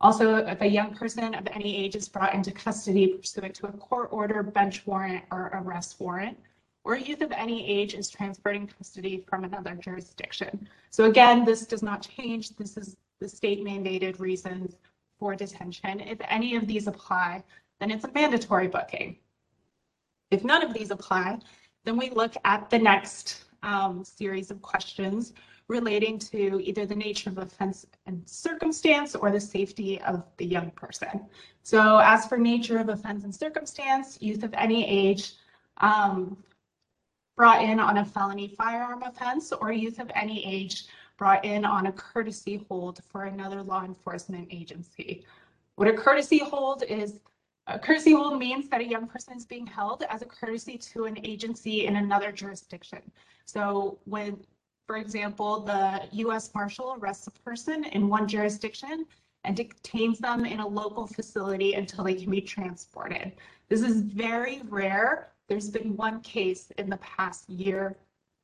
Also, 0.00 0.36
if 0.36 0.60
a 0.60 0.66
young 0.66 0.94
person 0.94 1.34
of 1.34 1.46
any 1.52 1.76
age 1.76 1.94
is 1.96 2.08
brought 2.08 2.34
into 2.34 2.50
custody 2.50 3.08
pursuant 3.08 3.54
to 3.54 3.66
a 3.66 3.72
court 3.72 4.08
order, 4.12 4.42
bench 4.42 4.86
warrant, 4.86 5.24
or 5.30 5.50
arrest 5.54 5.96
warrant, 5.98 6.36
or 6.84 6.94
a 6.94 7.00
youth 7.00 7.22
of 7.22 7.32
any 7.32 7.66
age 7.66 7.94
is 7.94 8.10
transferred 8.10 8.56
in 8.56 8.66
custody 8.66 9.24
from 9.26 9.44
another 9.44 9.74
jurisdiction. 9.74 10.68
So 10.90 11.04
again, 11.04 11.44
this 11.44 11.66
does 11.66 11.82
not 11.82 12.02
change. 12.02 12.50
This 12.56 12.76
is 12.76 12.96
the 13.20 13.28
state 13.28 13.64
mandated 13.64 14.20
reasons 14.20 14.76
for 15.18 15.34
detention. 15.34 16.00
If 16.00 16.18
any 16.28 16.56
of 16.56 16.66
these 16.66 16.86
apply, 16.86 17.42
then 17.80 17.90
it's 17.90 18.04
a 18.04 18.12
mandatory 18.12 18.68
booking. 18.68 19.16
If 20.30 20.44
none 20.44 20.62
of 20.62 20.74
these 20.74 20.90
apply, 20.90 21.38
then 21.84 21.96
we 21.96 22.10
look 22.10 22.34
at 22.44 22.70
the 22.70 22.78
next 22.78 23.44
um, 23.62 24.04
series 24.04 24.50
of 24.50 24.60
questions 24.62 25.32
relating 25.68 26.18
to 26.18 26.60
either 26.62 26.84
the 26.84 26.94
nature 26.94 27.30
of 27.30 27.38
offense 27.38 27.86
and 28.06 28.22
circumstance 28.28 29.14
or 29.14 29.30
the 29.30 29.40
safety 29.40 30.00
of 30.02 30.22
the 30.36 30.44
young 30.44 30.70
person. 30.72 31.26
So 31.62 31.98
as 31.98 32.26
for 32.26 32.36
nature 32.36 32.78
of 32.78 32.90
offense 32.90 33.24
and 33.24 33.34
circumstance, 33.34 34.18
youth 34.20 34.42
of 34.42 34.52
any 34.54 34.86
age 34.86 35.32
um, 35.78 36.36
brought 37.36 37.62
in 37.62 37.80
on 37.80 37.98
a 37.98 38.04
felony 38.04 38.48
firearm 38.48 39.02
offense 39.02 39.52
or 39.52 39.72
youth 39.72 39.98
of 39.98 40.10
any 40.14 40.44
age 40.44 40.84
brought 41.16 41.44
in 41.44 41.64
on 41.64 41.86
a 41.86 41.92
courtesy 41.92 42.64
hold 42.68 43.00
for 43.10 43.24
another 43.24 43.62
law 43.62 43.84
enforcement 43.84 44.48
agency. 44.50 45.24
What 45.76 45.88
a 45.88 45.92
courtesy 45.92 46.38
hold 46.38 46.82
is 46.82 47.20
a 47.66 47.78
courtesy 47.78 48.12
hold 48.12 48.38
means 48.38 48.68
that 48.68 48.80
a 48.80 48.84
young 48.84 49.06
person 49.06 49.36
is 49.36 49.46
being 49.46 49.66
held 49.66 50.04
as 50.10 50.22
a 50.22 50.26
courtesy 50.26 50.76
to 50.76 51.04
an 51.04 51.18
agency 51.24 51.86
in 51.86 51.96
another 51.96 52.30
jurisdiction. 52.30 53.00
So 53.46 53.98
when, 54.04 54.38
for 54.86 54.96
example, 54.96 55.60
the 55.60 56.02
U.S. 56.12 56.50
Marshal 56.54 56.96
arrests 56.98 57.26
a 57.26 57.30
person 57.30 57.84
in 57.84 58.08
one 58.08 58.28
jurisdiction 58.28 59.06
and 59.44 59.56
detains 59.56 60.18
them 60.18 60.44
in 60.44 60.60
a 60.60 60.66
local 60.66 61.06
facility 61.06 61.74
until 61.74 62.04
they 62.04 62.14
can 62.14 62.30
be 62.30 62.40
transported. 62.40 63.32
This 63.68 63.82
is 63.82 64.00
very 64.00 64.62
rare. 64.68 65.32
There's 65.48 65.70
been 65.70 65.96
one 65.96 66.20
case 66.20 66.70
in 66.78 66.88
the 66.88 66.98
past 66.98 67.48
year 67.48 67.96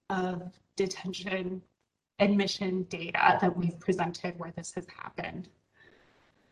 of 0.09 0.59
detention 0.77 1.63
admission 2.19 2.83
data 2.85 3.39
that 3.41 3.57
we've 3.57 3.79
presented 3.81 4.39
where 4.39 4.53
this 4.57 4.73
has 4.75 4.87
happened. 4.95 5.49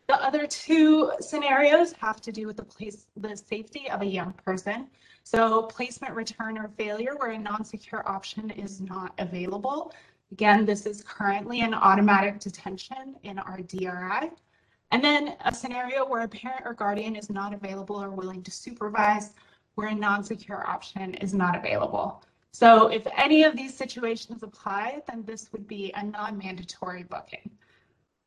The 0.09 0.19
other 0.25 0.47
two 0.47 1.11
scenarios 1.19 1.93
have 2.01 2.19
to 2.21 2.31
do 2.31 2.47
with 2.47 2.57
the 2.57 2.63
place, 2.63 3.05
the 3.15 3.37
safety 3.37 3.91
of 3.91 4.01
a 4.01 4.05
young 4.07 4.33
person. 4.43 4.87
So 5.23 5.61
placement 5.61 6.15
return 6.15 6.57
or 6.57 6.67
failure 6.79 7.13
where 7.15 7.29
a 7.29 7.37
non-secure 7.37 8.01
option 8.09 8.49
is 8.49 8.81
not 8.81 9.13
available. 9.19 9.93
Again, 10.31 10.65
this 10.65 10.87
is 10.87 11.03
currently 11.03 11.61
an 11.61 11.75
automatic 11.75 12.39
detention 12.39 13.17
in 13.21 13.37
our 13.37 13.57
DRI. 13.57 14.31
And 14.89 15.03
then 15.03 15.35
a 15.45 15.53
scenario 15.53 16.07
where 16.07 16.23
a 16.23 16.27
parent 16.27 16.63
or 16.65 16.73
guardian 16.73 17.15
is 17.15 17.29
not 17.29 17.53
available 17.53 18.01
or 18.01 18.09
willing 18.09 18.41
to 18.41 18.49
supervise 18.49 19.33
where 19.75 19.89
a 19.89 19.95
non-secure 19.95 20.67
option 20.67 21.13
is 21.15 21.35
not 21.35 21.55
available. 21.55 22.23
So 22.51 22.87
if 22.87 23.05
any 23.15 23.43
of 23.43 23.55
these 23.55 23.77
situations 23.77 24.41
apply, 24.41 25.03
then 25.07 25.23
this 25.27 25.51
would 25.51 25.67
be 25.67 25.93
a 25.95 26.03
non-mandatory 26.03 27.03
booking. 27.03 27.51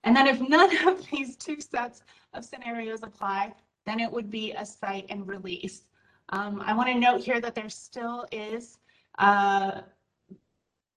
And 0.04 0.16
then 0.16 0.26
if 0.26 0.40
none 0.40 0.76
of 0.88 1.08
these 1.10 1.36
two 1.36 1.60
sets 1.60 2.02
of 2.34 2.44
scenarios 2.44 3.02
apply, 3.02 3.52
then 3.86 4.00
it 4.00 4.10
would 4.10 4.30
be 4.30 4.52
a 4.52 4.64
cite 4.64 5.06
and 5.08 5.26
release. 5.26 5.82
Um, 6.28 6.62
I 6.64 6.74
want 6.74 6.88
to 6.88 6.94
note 6.94 7.20
here 7.20 7.40
that 7.40 7.54
there 7.54 7.68
still 7.68 8.26
is, 8.32 8.78
uh, 9.18 9.82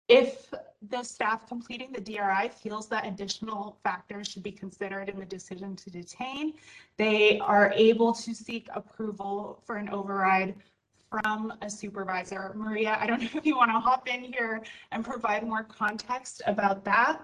if 0.08 0.54
the 0.90 1.02
staff 1.02 1.48
completing 1.48 1.92
the 1.92 2.00
DRI 2.00 2.50
feels 2.50 2.88
that 2.90 3.08
additional 3.08 3.80
factors 3.84 4.28
should 4.28 4.44
be 4.44 4.52
considered 4.52 5.10
in 5.10 5.20
the 5.20 5.26
decision 5.26 5.76
to 5.78 5.90
detain, 5.90 6.54
they 6.98 7.40
are 7.40 7.74
able 7.76 8.14
to 8.14 8.34
seek 8.34 8.70
approval 8.74 9.64
for 9.66 9.78
an 9.78 9.90
override 9.90 10.56
from 11.10 11.54
a 11.62 11.70
supervisor. 11.70 12.54
Maria, 12.56 12.98
I 13.00 13.08
don't 13.08 13.22
know 13.22 13.30
if 13.34 13.46
you 13.46 13.58
want 13.58 13.72
to 13.72 13.80
hop 13.80 14.08
in 14.08 14.24
here 14.24 14.62
and 14.92 15.04
provide 15.04 15.44
more 15.44 15.64
context 15.64 16.42
about 16.46 16.86
that. 16.86 17.22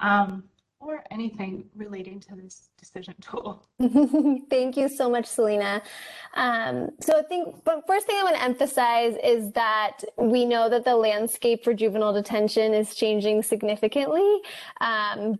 Um, 0.00 0.44
or 0.84 1.02
anything 1.10 1.64
relating 1.74 2.20
to 2.20 2.34
this 2.34 2.68
decision 2.78 3.14
tool. 3.20 3.66
Thank 4.50 4.76
you 4.76 4.88
so 4.88 5.08
much, 5.10 5.26
Selena. 5.26 5.82
Um, 6.34 6.90
so 7.00 7.18
I 7.18 7.22
think, 7.22 7.64
but 7.64 7.86
first 7.86 8.06
thing 8.06 8.16
I 8.18 8.24
want 8.24 8.36
to 8.36 8.42
emphasize 8.42 9.16
is 9.22 9.52
that 9.52 9.98
we 10.18 10.44
know 10.44 10.68
that 10.68 10.84
the 10.84 10.96
landscape 10.96 11.64
for 11.64 11.74
juvenile 11.74 12.12
detention 12.12 12.74
is 12.74 12.94
changing 12.94 13.42
significantly. 13.42 14.40
Um, 14.80 15.36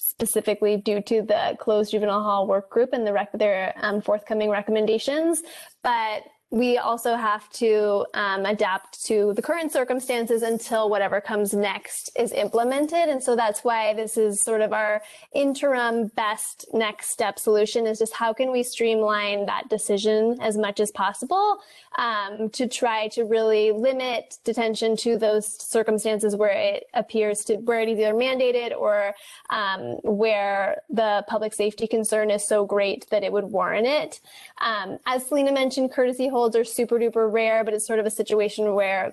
specifically 0.00 0.76
due 0.76 1.00
to 1.02 1.22
the 1.22 1.56
closed 1.60 1.90
juvenile 1.90 2.22
hall 2.22 2.46
work 2.46 2.70
group 2.70 2.90
and 2.92 3.06
the 3.06 3.12
rec- 3.12 3.32
their 3.32 3.72
um, 3.76 4.00
forthcoming 4.00 4.50
recommendations. 4.50 5.42
But 5.82 6.22
we 6.50 6.78
also 6.78 7.14
have 7.14 7.48
to 7.50 8.06
um, 8.14 8.46
adapt 8.46 9.04
to 9.04 9.34
the 9.34 9.42
current 9.42 9.70
circumstances 9.70 10.40
until 10.42 10.88
whatever 10.88 11.20
comes 11.20 11.52
next 11.52 12.10
is 12.18 12.32
implemented. 12.32 13.10
And 13.10 13.22
so 13.22 13.36
that's 13.36 13.62
why 13.64 13.92
this 13.92 14.16
is 14.16 14.40
sort 14.40 14.62
of 14.62 14.72
our 14.72 15.02
interim 15.34 16.06
best 16.08 16.64
next 16.72 17.10
step 17.10 17.38
solution 17.38 17.86
is 17.86 17.98
just 17.98 18.14
how 18.14 18.32
can 18.32 18.50
we 18.50 18.62
streamline 18.62 19.44
that 19.44 19.68
decision 19.68 20.38
as 20.40 20.56
much 20.56 20.80
as 20.80 20.90
possible 20.90 21.58
um, 21.98 22.48
to 22.50 22.66
try 22.66 23.08
to 23.08 23.24
really 23.24 23.70
limit 23.72 24.38
detention 24.44 24.96
to 24.96 25.18
those 25.18 25.46
circumstances 25.62 26.34
where 26.34 26.50
it 26.50 26.88
appears 26.94 27.44
to 27.44 27.56
where 27.56 27.80
it 27.80 27.90
is 27.90 27.98
either 27.98 28.14
mandated 28.14 28.74
or 28.74 29.14
um, 29.50 29.96
where 30.02 30.80
the 30.88 31.24
public 31.28 31.52
safety 31.52 31.86
concern 31.86 32.30
is 32.30 32.46
so 32.46 32.64
great 32.64 33.06
that 33.10 33.22
it 33.22 33.32
would 33.32 33.44
warrant 33.44 33.86
it. 33.86 34.20
Um, 34.60 34.98
as 35.04 35.26
Selena 35.26 35.52
mentioned, 35.52 35.92
courtesy 35.92 36.28
holds 36.38 36.56
are 36.56 36.64
super 36.64 36.98
duper 36.98 37.30
rare, 37.30 37.64
but 37.64 37.74
it's 37.74 37.86
sort 37.86 37.98
of 37.98 38.06
a 38.06 38.10
situation 38.10 38.74
where 38.74 39.12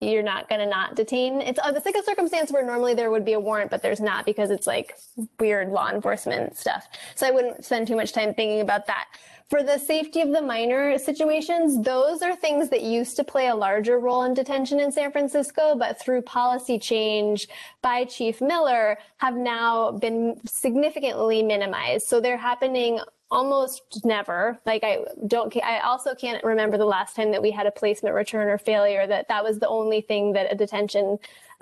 you're 0.00 0.22
not 0.22 0.48
going 0.48 0.60
to 0.60 0.66
not 0.66 0.96
detain. 0.96 1.40
It's, 1.40 1.60
uh, 1.60 1.72
it's 1.74 1.86
like 1.86 1.94
a 1.94 2.02
circumstance 2.02 2.50
where 2.50 2.66
normally 2.66 2.94
there 2.94 3.10
would 3.10 3.24
be 3.24 3.34
a 3.34 3.40
warrant, 3.40 3.70
but 3.70 3.82
there's 3.82 4.00
not 4.00 4.26
because 4.26 4.50
it's 4.50 4.66
like 4.66 4.96
weird 5.38 5.68
law 5.70 5.90
enforcement 5.90 6.56
stuff. 6.56 6.88
So 7.14 7.26
I 7.26 7.30
wouldn't 7.30 7.64
spend 7.64 7.86
too 7.86 7.96
much 7.96 8.12
time 8.12 8.34
thinking 8.34 8.60
about 8.60 8.86
that. 8.88 9.06
For 9.48 9.62
the 9.62 9.78
safety 9.78 10.20
of 10.22 10.32
the 10.32 10.40
minor 10.40 10.98
situations, 10.98 11.84
those 11.84 12.22
are 12.22 12.34
things 12.34 12.68
that 12.70 12.82
used 12.82 13.16
to 13.16 13.24
play 13.24 13.48
a 13.48 13.54
larger 13.54 13.98
role 13.98 14.24
in 14.24 14.34
detention 14.34 14.80
in 14.80 14.90
San 14.90 15.12
Francisco, 15.12 15.76
but 15.78 16.00
through 16.00 16.22
policy 16.22 16.78
change 16.78 17.48
by 17.82 18.04
Chief 18.04 18.40
Miller 18.40 18.98
have 19.18 19.36
now 19.36 19.92
been 19.92 20.40
significantly 20.46 21.42
minimized. 21.42 22.06
So 22.06 22.20
they're 22.20 22.38
happening 22.38 22.98
almost 23.32 24.04
never 24.04 24.58
like 24.66 24.84
i 24.84 24.98
don't 25.26 25.56
i 25.64 25.80
also 25.80 26.14
can't 26.14 26.44
remember 26.44 26.76
the 26.76 26.84
last 26.84 27.16
time 27.16 27.30
that 27.32 27.40
we 27.40 27.50
had 27.50 27.66
a 27.66 27.70
placement 27.70 28.14
return 28.14 28.46
or 28.46 28.58
failure 28.58 29.06
that 29.06 29.26
that 29.28 29.42
was 29.42 29.58
the 29.58 29.68
only 29.68 30.02
thing 30.02 30.34
that 30.34 30.52
a 30.52 30.54
detention 30.54 31.18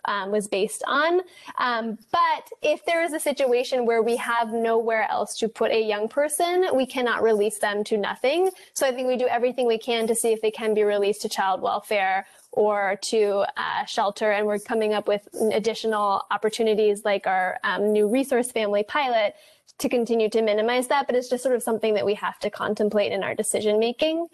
um, 0.06 0.30
was 0.30 0.48
based 0.48 0.82
on. 0.86 1.20
Um, 1.58 1.98
but 2.10 2.50
if 2.62 2.84
there 2.84 3.02
is 3.04 3.12
a 3.12 3.20
situation 3.20 3.86
where 3.86 4.02
we 4.02 4.16
have 4.16 4.52
nowhere 4.52 5.06
else 5.10 5.36
to 5.38 5.48
put 5.48 5.70
a 5.70 5.80
young 5.80 6.08
person, 6.08 6.68
we 6.74 6.86
cannot 6.86 7.22
release 7.22 7.58
them 7.58 7.84
to 7.84 7.96
nothing. 7.96 8.50
So 8.72 8.86
I 8.86 8.92
think 8.92 9.08
we 9.08 9.16
do 9.16 9.26
everything 9.26 9.66
we 9.66 9.78
can 9.78 10.06
to 10.06 10.14
see 10.14 10.32
if 10.32 10.40
they 10.40 10.50
can 10.50 10.74
be 10.74 10.82
released 10.82 11.22
to 11.22 11.28
child 11.28 11.60
welfare 11.60 12.26
or 12.52 12.98
to 13.02 13.44
uh, 13.56 13.84
shelter. 13.84 14.32
And 14.32 14.46
we're 14.46 14.58
coming 14.58 14.92
up 14.92 15.06
with 15.06 15.28
additional 15.52 16.24
opportunities 16.30 17.04
like 17.04 17.26
our 17.26 17.58
um, 17.62 17.92
new 17.92 18.08
resource 18.08 18.50
family 18.50 18.82
pilot 18.82 19.34
to 19.80 19.88
continue 19.88 20.28
to 20.30 20.42
minimize 20.42 20.88
that. 20.88 21.06
But 21.06 21.16
it's 21.16 21.28
just 21.28 21.42
sort 21.42 21.54
of 21.54 21.62
something 21.62 21.94
that 21.94 22.06
we 22.06 22.14
have 22.14 22.38
to 22.40 22.50
contemplate 22.50 23.12
in 23.12 23.22
our 23.22 23.34
decision 23.34 23.78
making. 23.78 24.28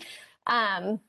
Um, 0.46 1.00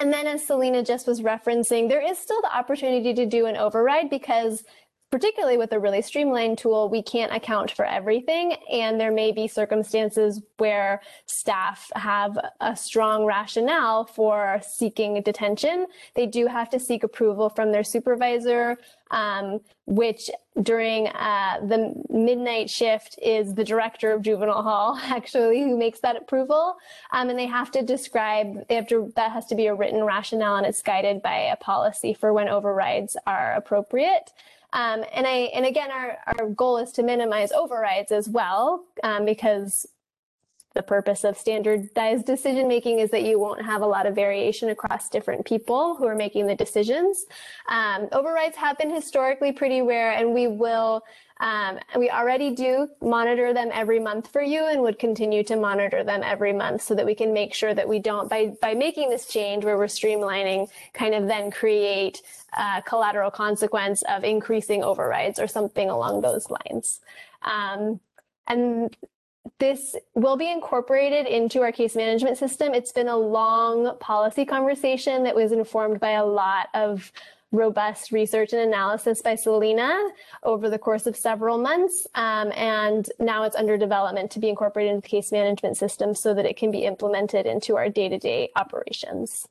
and 0.00 0.12
then 0.12 0.26
as 0.26 0.46
Selena 0.46 0.82
just 0.82 1.06
was 1.06 1.22
referencing, 1.22 1.88
there 1.88 2.00
is 2.00 2.18
still 2.18 2.40
the 2.42 2.56
opportunity 2.56 3.14
to 3.14 3.26
do 3.26 3.46
an 3.46 3.56
override 3.56 4.10
because 4.10 4.64
particularly 5.10 5.56
with 5.56 5.72
a 5.72 5.78
really 5.78 6.02
streamlined 6.02 6.58
tool, 6.58 6.88
we 6.90 7.02
can't 7.02 7.32
account 7.32 7.70
for 7.70 7.84
everything. 7.84 8.54
And 8.70 9.00
there 9.00 9.10
may 9.10 9.32
be 9.32 9.48
circumstances 9.48 10.42
where 10.58 11.00
staff 11.24 11.90
have 11.94 12.38
a 12.60 12.76
strong 12.76 13.24
rationale 13.24 14.04
for 14.04 14.60
seeking 14.62 15.22
detention. 15.22 15.86
They 16.14 16.26
do 16.26 16.46
have 16.46 16.68
to 16.70 16.78
seek 16.78 17.04
approval 17.04 17.48
from 17.48 17.72
their 17.72 17.84
supervisor, 17.84 18.76
um, 19.10 19.60
which 19.86 20.30
during 20.62 21.06
uh, 21.08 21.60
the 21.66 21.94
midnight 22.10 22.68
shift 22.68 23.18
is 23.22 23.54
the 23.54 23.64
director 23.64 24.12
of 24.12 24.20
juvenile 24.20 24.62
hall, 24.62 24.98
actually, 25.02 25.62
who 25.62 25.78
makes 25.78 26.00
that 26.00 26.16
approval. 26.16 26.76
Um, 27.12 27.30
and 27.30 27.38
they 27.38 27.46
have 27.46 27.70
to 27.70 27.82
describe, 27.82 28.68
they 28.68 28.74
have 28.74 28.88
to, 28.88 29.10
that 29.16 29.32
has 29.32 29.46
to 29.46 29.54
be 29.54 29.68
a 29.68 29.74
written 29.74 30.04
rationale 30.04 30.56
and 30.56 30.66
it's 30.66 30.82
guided 30.82 31.22
by 31.22 31.36
a 31.36 31.56
policy 31.56 32.12
for 32.12 32.34
when 32.34 32.48
overrides 32.48 33.16
are 33.26 33.54
appropriate. 33.54 34.32
Um, 34.72 35.04
and 35.12 35.26
I 35.26 35.50
and 35.54 35.64
again, 35.64 35.90
our, 35.90 36.18
our 36.26 36.48
goal 36.50 36.78
is 36.78 36.92
to 36.92 37.02
minimize 37.02 37.52
overrides 37.52 38.12
as 38.12 38.28
well, 38.28 38.84
um, 39.02 39.24
because 39.24 39.86
the 40.74 40.82
purpose 40.82 41.24
of 41.24 41.36
standardized 41.36 42.26
decision 42.26 42.68
making 42.68 43.00
is 43.00 43.10
that 43.10 43.22
you 43.22 43.38
won't 43.38 43.64
have 43.64 43.82
a 43.82 43.86
lot 43.86 44.06
of 44.06 44.14
variation 44.14 44.68
across 44.68 45.08
different 45.08 45.44
people 45.44 45.96
who 45.96 46.06
are 46.06 46.14
making 46.14 46.46
the 46.46 46.54
decisions. 46.54 47.24
Um, 47.68 48.08
overrides 48.12 48.56
have 48.56 48.78
been 48.78 48.94
historically 48.94 49.50
pretty 49.52 49.82
rare, 49.82 50.12
and 50.12 50.34
we 50.34 50.46
will. 50.46 51.02
Um, 51.40 51.78
we 51.96 52.10
already 52.10 52.54
do 52.54 52.88
monitor 53.00 53.52
them 53.54 53.70
every 53.72 54.00
month 54.00 54.32
for 54.32 54.42
you 54.42 54.66
and 54.66 54.82
would 54.82 54.98
continue 54.98 55.44
to 55.44 55.56
monitor 55.56 56.02
them 56.02 56.22
every 56.24 56.52
month 56.52 56.82
so 56.82 56.94
that 56.94 57.06
we 57.06 57.14
can 57.14 57.32
make 57.32 57.54
sure 57.54 57.74
that 57.74 57.88
we 57.88 58.00
don't, 58.00 58.28
by, 58.28 58.52
by 58.60 58.74
making 58.74 59.10
this 59.10 59.26
change 59.26 59.64
where 59.64 59.78
we're 59.78 59.86
streamlining, 59.86 60.68
kind 60.94 61.14
of 61.14 61.28
then 61.28 61.50
create 61.50 62.22
uh, 62.56 62.80
collateral 62.80 63.30
consequence 63.30 64.02
of 64.08 64.24
increasing 64.24 64.82
overrides 64.82 65.38
or 65.38 65.46
something 65.46 65.88
along 65.88 66.22
those 66.22 66.48
lines. 66.50 67.00
Um, 67.42 68.00
and 68.48 68.96
this 69.58 69.96
will 70.14 70.36
be 70.36 70.50
incorporated 70.50 71.26
into 71.26 71.62
our 71.62 71.72
case 71.72 71.94
management 71.94 72.38
system. 72.38 72.74
It's 72.74 72.92
been 72.92 73.08
a 73.08 73.16
long 73.16 73.96
policy 73.98 74.44
conversation 74.44 75.24
that 75.24 75.34
was 75.34 75.52
informed 75.52 76.00
by 76.00 76.12
a 76.12 76.24
lot 76.24 76.68
of 76.74 77.12
robust 77.50 78.12
research 78.12 78.52
and 78.52 78.62
analysis 78.62 79.22
by 79.22 79.34
Selena 79.34 80.10
over 80.42 80.68
the 80.68 80.78
course 80.78 81.06
of 81.06 81.16
several 81.16 81.58
months. 81.58 82.06
Um, 82.14 82.52
and 82.54 83.08
now 83.18 83.44
it's 83.44 83.56
under 83.56 83.78
development 83.78 84.30
to 84.32 84.38
be 84.38 84.48
incorporated 84.48 84.94
into 84.94 85.02
the 85.02 85.08
case 85.08 85.32
management 85.32 85.76
system 85.76 86.14
so 86.14 86.34
that 86.34 86.44
it 86.44 86.56
can 86.56 86.70
be 86.70 86.84
implemented 86.84 87.46
into 87.46 87.76
our 87.76 87.88
day-to-day 87.88 88.50
operations. 88.54 89.48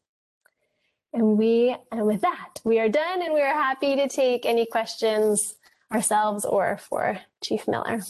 And 1.14 1.38
we, 1.38 1.76
and 1.92 2.06
with 2.06 2.22
that, 2.22 2.60
we 2.64 2.80
are 2.80 2.90
done 2.90 3.24
and 3.24 3.34
we 3.34 3.42
are 3.42 3.54
happy 3.54 3.96
to 3.96 4.08
take 4.08 4.46
any 4.46 4.66
questions 4.66 5.56
ourselves 5.92 6.46
or 6.46 6.78
for 6.78 7.20
Chief 7.42 7.68
Miller. 7.68 8.02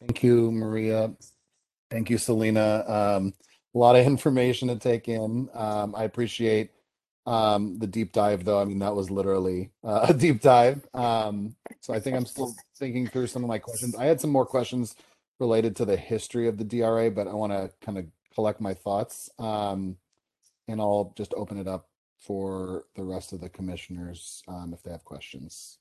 Thank 0.00 0.22
you, 0.22 0.50
Maria. 0.50 1.12
Thank 1.90 2.10
you, 2.10 2.18
Selena. 2.18 2.84
Um, 2.86 3.34
a 3.76 3.78
lot 3.78 3.96
of 3.96 4.06
information 4.14 4.68
to 4.68 4.76
take 4.76 5.08
in. 5.08 5.48
Um, 5.54 5.94
I 5.94 6.04
appreciate 6.04 6.70
um, 7.26 7.78
the 7.78 7.86
deep 7.86 8.12
dive, 8.12 8.44
though. 8.44 8.60
I 8.60 8.64
mean, 8.64 8.78
that 8.78 8.94
was 8.94 9.10
literally 9.10 9.70
uh, 9.84 10.06
a 10.08 10.14
deep 10.14 10.40
dive. 10.40 10.86
Um, 10.94 11.54
so 11.80 11.92
I 11.92 12.00
think 12.00 12.16
I'm 12.16 12.26
still 12.26 12.54
thinking 12.76 13.06
through 13.06 13.26
some 13.26 13.44
of 13.44 13.48
my 13.48 13.58
questions. 13.58 13.94
I 13.94 14.06
had 14.06 14.20
some 14.20 14.30
more 14.30 14.46
questions 14.46 14.96
related 15.38 15.76
to 15.76 15.84
the 15.84 15.96
history 15.96 16.48
of 16.48 16.56
the 16.56 16.64
DRA, 16.64 17.10
but 17.10 17.28
I 17.28 17.34
want 17.34 17.52
to 17.52 17.70
kind 17.84 17.98
of 17.98 18.06
collect 18.34 18.60
my 18.60 18.72
thoughts. 18.72 19.28
Um, 19.38 19.98
and 20.68 20.80
I'll 20.80 21.12
just 21.16 21.34
open 21.36 21.58
it 21.58 21.68
up 21.68 21.88
for 22.18 22.84
the 22.96 23.04
rest 23.04 23.32
of 23.32 23.40
the 23.40 23.48
commissioners 23.48 24.42
um, 24.48 24.72
if 24.72 24.82
they 24.82 24.90
have 24.90 25.04
questions. 25.04 25.78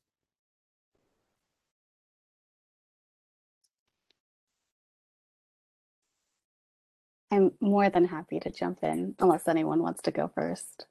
I'm 7.35 7.51
more 7.59 7.89
than 7.89 8.05
happy 8.05 8.39
to 8.39 8.49
jump 8.49 8.79
in 8.81 9.15
unless 9.19 9.47
anyone 9.47 9.81
wants 9.81 10.01
to 10.03 10.11
go 10.11 10.31
first. 10.33 10.85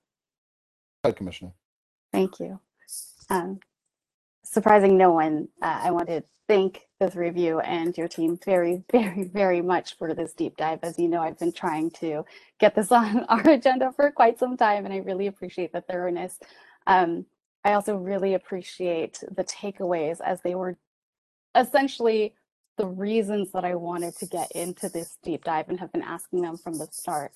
Hi, 1.04 1.12
Commissioner. 1.12 1.52
Thank 2.12 2.38
you. 2.38 2.60
Um, 3.30 3.60
surprising 4.44 4.98
no 4.98 5.12
one, 5.12 5.48
uh, 5.62 5.80
I 5.82 5.90
want 5.90 6.08
to 6.08 6.22
thank 6.46 6.82
the 7.00 7.10
three 7.10 7.28
of 7.28 7.36
you 7.38 7.60
and 7.60 7.96
your 7.96 8.08
team 8.08 8.38
very, 8.44 8.84
very, 8.92 9.24
very 9.24 9.62
much 9.62 9.96
for 9.96 10.12
this 10.12 10.34
deep 10.34 10.56
dive. 10.58 10.80
As 10.82 10.98
you 10.98 11.08
know, 11.08 11.22
I've 11.22 11.38
been 11.38 11.52
trying 11.52 11.90
to 11.92 12.24
get 12.60 12.74
this 12.74 12.92
on 13.00 13.24
our 13.24 13.48
agenda 13.48 13.92
for 13.96 14.10
quite 14.10 14.38
some 14.38 14.56
time, 14.56 14.84
and 14.84 14.92
I 14.92 14.98
really 14.98 15.26
appreciate 15.26 15.72
the 15.72 15.80
thoroughness. 15.80 16.38
Um, 16.86 17.24
I 17.64 17.72
also 17.72 17.96
really 17.96 18.34
appreciate 18.34 19.20
the 19.34 19.44
takeaways 19.44 20.20
as 20.22 20.42
they 20.42 20.54
were 20.54 20.76
essentially 21.54 22.34
the 22.76 22.86
reasons 22.86 23.52
that 23.52 23.64
I 23.64 23.74
wanted 23.74 24.16
to 24.16 24.26
get 24.26 24.50
into 24.52 24.88
this 24.88 25.16
deep 25.22 25.44
dive 25.44 25.68
and 25.68 25.78
have 25.80 25.92
been 25.92 26.02
asking 26.02 26.42
them 26.42 26.56
from 26.56 26.78
the 26.78 26.88
start. 26.90 27.32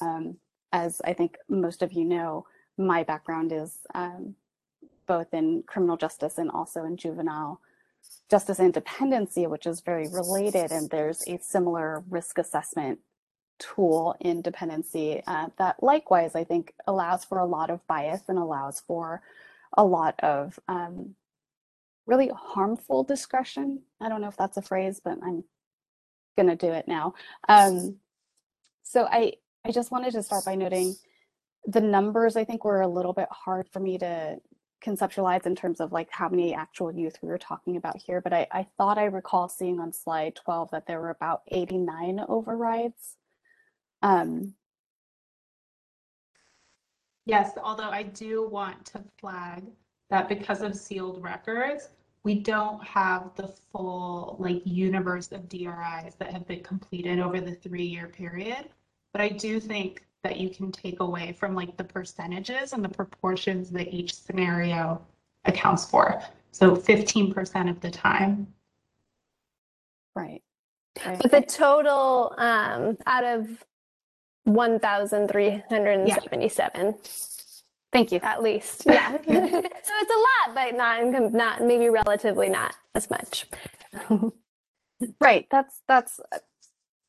Um, 0.00 0.36
as 0.72 1.00
I 1.04 1.12
think 1.12 1.36
most 1.48 1.82
of 1.82 1.92
you 1.92 2.04
know, 2.04 2.46
my 2.76 3.02
background 3.02 3.52
is 3.52 3.78
um, 3.94 4.34
both 5.06 5.32
in 5.32 5.62
criminal 5.66 5.96
justice 5.96 6.38
and 6.38 6.50
also 6.50 6.84
in 6.84 6.96
juvenile 6.96 7.60
justice 8.30 8.58
and 8.58 8.72
dependency, 8.72 9.46
which 9.46 9.66
is 9.66 9.80
very 9.80 10.08
related. 10.08 10.70
And 10.72 10.88
there's 10.90 11.26
a 11.26 11.38
similar 11.38 12.02
risk 12.08 12.38
assessment 12.38 13.00
tool 13.58 14.16
in 14.20 14.40
dependency 14.40 15.22
uh, 15.26 15.48
that 15.58 15.82
likewise, 15.82 16.34
I 16.34 16.44
think, 16.44 16.72
allows 16.86 17.24
for 17.24 17.38
a 17.38 17.44
lot 17.44 17.70
of 17.70 17.86
bias 17.86 18.22
and 18.28 18.38
allows 18.38 18.80
for 18.80 19.20
a 19.76 19.84
lot 19.84 20.18
of 20.20 20.58
um, 20.68 21.14
really 22.10 22.30
harmful 22.36 23.04
discretion. 23.04 23.82
I 24.00 24.08
don't 24.08 24.20
know 24.20 24.28
if 24.28 24.36
that's 24.36 24.56
a 24.56 24.62
phrase, 24.62 25.00
but 25.02 25.18
I'm 25.22 25.44
going 26.36 26.48
to 26.48 26.56
do 26.56 26.72
it 26.72 26.86
now. 26.88 27.14
Um, 27.48 27.96
so 28.82 29.06
I, 29.10 29.34
I 29.64 29.70
just 29.70 29.92
wanted 29.92 30.12
to 30.12 30.22
start 30.22 30.44
by 30.44 30.56
noting 30.56 30.96
the 31.64 31.80
numbers 31.80 32.36
I 32.36 32.44
think 32.44 32.64
were 32.64 32.80
a 32.80 32.88
little 32.88 33.12
bit 33.12 33.28
hard 33.30 33.68
for 33.68 33.78
me 33.80 33.96
to 33.98 34.38
conceptualize 34.84 35.46
in 35.46 35.54
terms 35.54 35.80
of 35.80 35.92
like 35.92 36.08
how 36.10 36.28
many 36.28 36.54
actual 36.54 36.92
youth 36.92 37.16
we 37.22 37.28
were 37.28 37.38
talking 37.38 37.76
about 37.76 37.96
here, 37.98 38.20
but 38.20 38.32
I, 38.32 38.46
I 38.50 38.66
thought 38.76 38.98
I 38.98 39.04
recall 39.04 39.48
seeing 39.48 39.78
on 39.78 39.92
slide 39.92 40.34
12 40.34 40.70
that 40.72 40.86
there 40.86 41.00
were 41.00 41.10
about 41.10 41.42
89 41.48 42.24
overrides. 42.28 43.16
Um, 44.02 44.54
Yes, 47.26 47.52
although 47.62 47.90
I 47.90 48.02
do 48.02 48.48
want 48.48 48.84
to 48.86 49.04
flag 49.20 49.62
that 50.08 50.28
because 50.28 50.62
of 50.62 50.74
sealed 50.74 51.22
records, 51.22 51.90
we 52.24 52.34
don't 52.34 52.84
have 52.84 53.30
the 53.36 53.48
full 53.72 54.36
like 54.38 54.60
universe 54.64 55.32
of 55.32 55.48
DRIs 55.48 56.14
that 56.18 56.32
have 56.32 56.46
been 56.46 56.62
completed 56.62 57.18
over 57.18 57.40
the 57.40 57.54
three-year 57.54 58.08
period. 58.08 58.68
But 59.12 59.22
I 59.22 59.30
do 59.30 59.58
think 59.58 60.04
that 60.22 60.36
you 60.36 60.50
can 60.50 60.70
take 60.70 61.00
away 61.00 61.32
from 61.32 61.54
like 61.54 61.76
the 61.76 61.84
percentages 61.84 62.74
and 62.74 62.84
the 62.84 62.88
proportions 62.88 63.70
that 63.70 63.88
each 63.88 64.14
scenario 64.14 65.00
accounts 65.46 65.86
for. 65.86 66.22
So 66.52 66.76
15% 66.76 67.70
of 67.70 67.80
the 67.80 67.90
time. 67.90 68.46
right. 70.14 70.42
But 71.22 71.30
the 71.30 71.40
total 71.40 72.34
um, 72.36 72.98
out 73.06 73.24
of 73.24 73.64
1,377. 74.44 76.94
Thank 77.92 78.12
you. 78.12 78.20
At 78.22 78.42
least, 78.42 78.84
yeah. 78.86 79.12
so 79.12 79.18
it's 79.26 79.90
a 79.90 80.50
lot, 80.50 80.54
but 80.54 80.76
not 80.76 81.32
not 81.32 81.62
maybe 81.62 81.88
relatively 81.88 82.48
not 82.48 82.74
as 82.94 83.10
much. 83.10 83.46
Right. 85.20 85.46
That's 85.50 85.80
that's 85.88 86.20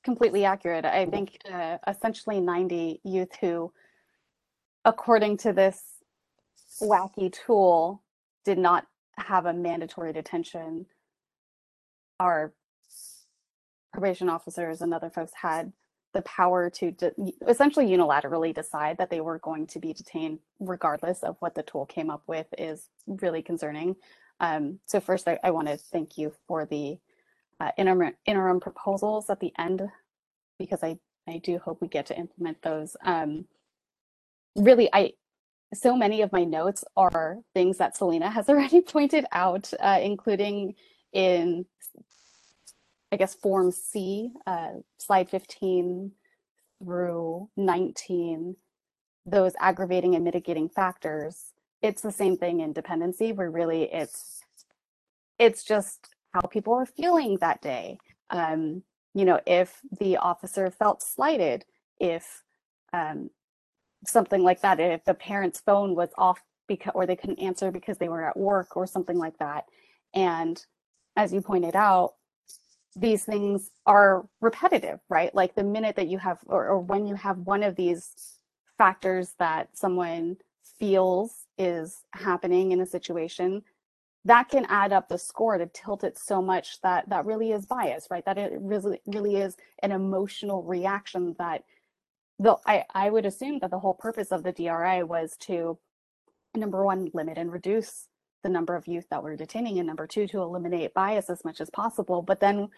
completely 0.04 0.46
accurate. 0.46 0.86
I 0.86 1.06
think 1.06 1.38
uh, 1.52 1.78
essentially 1.88 2.40
90 2.40 3.02
youth 3.04 3.36
who, 3.40 3.72
according 4.86 5.38
to 5.38 5.54
this 5.54 5.82
wacky 6.82 7.32
tool, 7.32 8.04
did 8.46 8.58
not 8.58 8.88
have 9.18 9.46
a 9.46 9.54
mandatory 9.54 10.14
detention. 10.14 10.88
Our 12.20 12.54
probation 13.94 14.30
officers 14.30 14.82
and 14.82 14.94
other 14.94 15.10
folks 15.10 15.34
had 15.42 15.74
the 16.14 16.22
power 16.24 16.70
to 16.70 16.92
de- 16.92 17.14
essentially 17.48 17.88
unilaterally 17.88 18.54
decide 18.54 18.98
that 18.98 19.10
they 19.10 19.22
were 19.22 19.40
going 19.40 19.68
to 19.68 19.80
be 19.80 19.94
detained 19.94 20.40
regardless 20.60 21.24
of 21.24 21.38
what 21.40 21.56
the 21.56 21.64
tool 21.64 21.86
came 21.86 22.10
up 22.10 22.24
with 22.28 22.48
is 22.58 22.90
really 23.08 23.42
concerning. 23.42 23.96
Um, 24.40 24.80
so 24.86 25.00
first, 25.00 25.28
I, 25.28 25.40
I 25.44 25.52
want 25.52 25.68
to 25.68 25.78
thank 25.78 26.18
you 26.18 26.34
for 26.48 26.66
the 26.66 26.98
uh, 27.60 27.72
interim, 27.78 28.14
interim 28.26 28.60
proposals 28.60 29.30
at 29.30 29.40
the 29.40 29.54
end 29.58 29.84
because 30.58 30.84
I, 30.84 30.98
I 31.28 31.38
do 31.38 31.60
hope 31.60 31.82
we 31.82 31.88
get 31.88 32.08
to 32.08 32.18
implement 32.18 32.62
those. 32.62 32.98
Um, 33.04 33.46
really, 34.56 34.90
I 34.92 35.14
so 35.74 35.96
many 35.96 36.22
of 36.22 36.32
my 36.32 36.44
notes 36.44 36.84
are 36.98 37.38
things 37.54 37.78
that 37.78 37.96
Selena 37.96 38.30
has 38.30 38.50
already 38.50 38.82
pointed 38.82 39.26
out, 39.32 39.72
uh, 39.80 40.00
including 40.02 40.76
in, 41.14 41.66
I 43.12 43.18
guess, 43.18 43.36
Form 43.36 43.72
C, 43.72 44.32
uh, 44.48 44.70
slide 44.98 45.30
15 45.30 46.12
through 46.82 47.50
19, 47.58 48.56
those 49.26 49.54
aggravating 49.60 50.16
and 50.16 50.24
mitigating 50.24 50.70
factors. 50.70 51.54
It's 51.82 52.02
the 52.02 52.12
same 52.12 52.38
thing 52.38 52.62
in 52.62 52.74
dependency, 52.74 53.32
where 53.32 53.52
really 53.52 53.92
it's 53.92 54.42
it's 55.40 55.64
just 55.64 56.08
how 56.34 56.42
people 56.42 56.74
are 56.74 56.86
feeling 56.86 57.38
that 57.42 57.62
day. 57.62 57.98
Um, 58.30 58.84
you 59.14 59.26
know, 59.26 59.40
if 59.46 59.80
the 60.00 60.18
officer 60.18 60.70
felt 60.70 61.02
slighted, 61.02 61.66
if 62.00 62.44
um, 62.94 63.32
something 64.06 64.44
like 64.44 64.62
that, 64.62 64.80
if 64.80 65.04
the 65.04 65.14
parent's 65.14 65.60
phone 65.60 65.96
was 65.96 66.10
off 66.18 66.40
because 66.68 66.92
or 66.96 67.06
they 67.06 67.16
couldn't 67.16 67.40
answer 67.40 67.72
because 67.72 67.98
they 67.98 68.10
were 68.10 68.26
at 68.26 68.38
work 68.38 68.78
or 68.78 68.88
something 68.88 69.18
like 69.18 69.38
that. 69.40 69.66
And 70.14 70.64
as 71.18 71.34
you 71.34 71.42
pointed 71.42 71.76
out, 71.76 72.14
these 72.96 73.24
things 73.24 73.72
are 73.86 74.26
repetitive, 74.42 75.00
right? 75.10 75.34
Like 75.34 75.56
the 75.56 75.64
minute 75.64 75.96
that 75.96 76.08
you 76.08 76.18
have 76.18 76.40
or, 76.48 76.68
or 76.68 76.80
when 76.80 77.06
you 77.06 77.16
have 77.16 77.38
one 77.40 77.64
of 77.64 77.76
these 77.76 78.14
factors 78.78 79.34
that 79.40 79.78
someone 79.78 80.38
feels 80.80 81.46
is 81.58 82.02
happening 82.14 82.72
in 82.72 82.82
a 82.82 82.86
situation, 82.86 83.64
that 84.26 84.50
can 84.50 84.66
add 84.70 84.94
up 84.94 85.10
the 85.10 85.18
score 85.18 85.58
to 85.58 85.68
tilt 85.68 86.04
it 86.04 86.18
so 86.18 86.42
much 86.42 86.82
that 86.82 87.10
that 87.10 87.26
really 87.26 87.52
is 87.52 87.66
bias, 87.66 88.08
right? 88.12 88.26
That 88.26 88.38
it 88.38 88.54
really 88.60 89.00
really 89.08 89.38
is 89.38 89.56
an 89.82 89.92
emotional 89.92 90.64
reaction 90.64 91.36
that 91.40 91.64
the 92.40 92.58
I, 92.66 92.86
I 92.94 93.10
would 93.10 93.26
assume 93.26 93.60
that 93.60 93.72
the 93.72 93.80
whole 93.80 93.94
purpose 93.94 94.32
of 94.32 94.44
the 94.44 94.52
DRI 94.52 95.04
was 95.04 95.38
to 95.42 95.80
number 96.56 96.84
one, 96.86 97.10
limit 97.14 97.38
and 97.38 97.52
reduce 97.52 98.08
the 98.44 98.50
number 98.50 98.76
of 98.76 98.88
youth 98.88 99.08
that 99.10 99.24
we're 99.24 99.36
detaining, 99.36 99.80
and 99.80 99.88
number 99.88 100.08
two, 100.08 100.28
to 100.28 100.42
eliminate 100.42 100.94
bias 100.94 101.30
as 101.30 101.46
much 101.46 101.62
as 101.62 101.70
possible. 101.70 102.22
But 102.22 102.40
then 102.40 102.70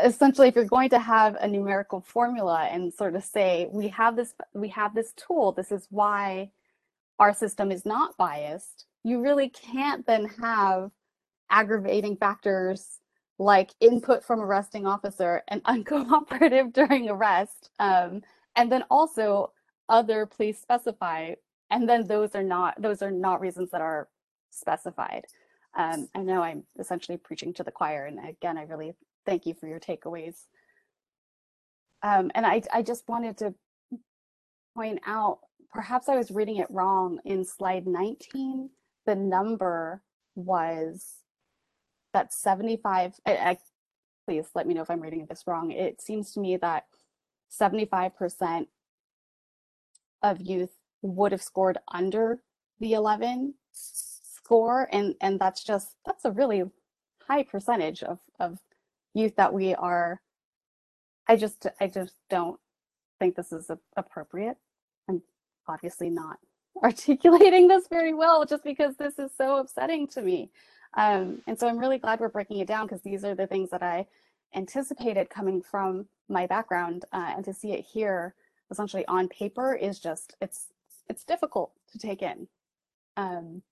essentially 0.00 0.48
if 0.48 0.54
you're 0.54 0.64
going 0.64 0.88
to 0.90 0.98
have 0.98 1.36
a 1.40 1.46
numerical 1.46 2.00
formula 2.00 2.68
and 2.70 2.92
sort 2.92 3.14
of 3.14 3.22
say 3.22 3.68
we 3.70 3.88
have 3.88 4.16
this 4.16 4.34
we 4.54 4.68
have 4.68 4.94
this 4.94 5.12
tool 5.16 5.52
this 5.52 5.70
is 5.70 5.86
why 5.90 6.50
our 7.18 7.34
system 7.34 7.70
is 7.70 7.84
not 7.84 8.16
biased 8.16 8.86
you 9.04 9.20
really 9.20 9.50
can't 9.50 10.06
then 10.06 10.26
have 10.40 10.90
aggravating 11.50 12.16
factors 12.16 13.00
like 13.38 13.70
input 13.80 14.24
from 14.24 14.40
arresting 14.40 14.86
officer 14.86 15.42
and 15.48 15.62
uncooperative 15.64 16.72
during 16.72 17.10
arrest 17.10 17.70
um, 17.78 18.22
and 18.56 18.72
then 18.72 18.84
also 18.90 19.52
other 19.90 20.24
please 20.24 20.58
specify 20.58 21.34
and 21.70 21.86
then 21.88 22.06
those 22.06 22.34
are 22.34 22.42
not 22.42 22.80
those 22.80 23.02
are 23.02 23.10
not 23.10 23.40
reasons 23.42 23.70
that 23.70 23.82
are 23.82 24.08
specified. 24.52 25.24
Um, 25.76 26.08
i 26.14 26.20
know 26.20 26.42
i'm 26.42 26.64
essentially 26.78 27.16
preaching 27.16 27.54
to 27.54 27.62
the 27.62 27.70
choir 27.70 28.04
and 28.04 28.18
again 28.28 28.58
i 28.58 28.64
really 28.64 28.92
thank 29.24 29.46
you 29.46 29.54
for 29.54 29.66
your 29.66 29.80
takeaways. 29.80 30.46
Um, 32.02 32.30
and 32.34 32.44
I, 32.44 32.62
I 32.74 32.82
just 32.82 33.04
wanted 33.08 33.38
to 33.38 33.54
point 34.76 35.00
out 35.06 35.38
perhaps 35.72 36.08
i 36.08 36.16
was 36.16 36.30
reading 36.30 36.56
it 36.56 36.70
wrong 36.70 37.20
in 37.24 37.44
slide 37.44 37.86
19 37.86 38.70
the 39.06 39.14
number 39.14 40.02
was 40.34 41.22
that 42.12 42.32
75 42.32 43.14
I, 43.26 43.32
I, 43.36 43.58
please 44.26 44.46
let 44.54 44.66
me 44.66 44.74
know 44.74 44.82
if 44.82 44.90
i'm 44.90 45.00
reading 45.00 45.26
this 45.28 45.44
wrong. 45.46 45.70
It 45.70 46.00
seems 46.00 46.32
to 46.32 46.40
me 46.40 46.56
that 46.58 46.84
75% 47.60 48.66
of 50.22 50.40
youth 50.40 50.70
would 51.02 51.32
have 51.32 51.42
scored 51.42 51.78
under 51.92 52.42
the 52.80 52.92
11 52.94 53.54
score 54.52 54.86
and 54.92 55.14
and 55.22 55.40
that's 55.40 55.64
just 55.64 55.96
that's 56.04 56.26
a 56.26 56.30
really 56.30 56.62
high 57.26 57.42
percentage 57.42 58.02
of 58.02 58.18
of 58.38 58.58
youth 59.14 59.36
that 59.36 59.52
we 59.54 59.74
are. 59.74 60.20
I 61.28 61.36
just 61.36 61.66
i 61.80 61.86
just 61.86 62.14
don't 62.28 62.60
think 63.18 63.34
this 63.36 63.52
is 63.52 63.70
a, 63.70 63.78
appropriate. 63.96 64.58
I'm 65.08 65.22
obviously 65.68 66.10
not 66.10 66.38
articulating 66.82 67.68
this 67.68 67.88
very 67.88 68.12
well 68.12 68.44
just 68.44 68.62
because 68.64 68.96
this 68.96 69.18
is 69.18 69.30
so 69.36 69.56
upsetting 69.56 70.06
to 70.08 70.22
me. 70.22 70.50
Um, 70.94 71.40
and 71.46 71.58
so 71.58 71.66
i'm 71.68 71.78
really 71.78 71.96
glad 71.96 72.20
we're 72.20 72.28
breaking 72.28 72.58
it 72.58 72.68
down 72.68 72.86
because 72.86 73.00
these 73.00 73.24
are 73.24 73.34
the 73.34 73.46
things 73.46 73.70
that 73.70 73.82
i 73.82 74.06
anticipated 74.54 75.30
coming 75.30 75.62
from 75.62 76.06
my 76.28 76.46
background 76.46 77.06
uh, 77.14 77.32
and 77.34 77.44
to 77.46 77.54
see 77.54 77.72
it 77.72 77.82
here 77.94 78.34
essentially 78.70 79.06
on 79.08 79.26
paper 79.28 79.74
is 79.74 79.98
just 79.98 80.36
it's 80.42 80.66
it's 81.08 81.24
difficult 81.24 81.72
to 81.92 81.98
take 81.98 82.20
in. 82.22 82.48
Um, 83.16 83.62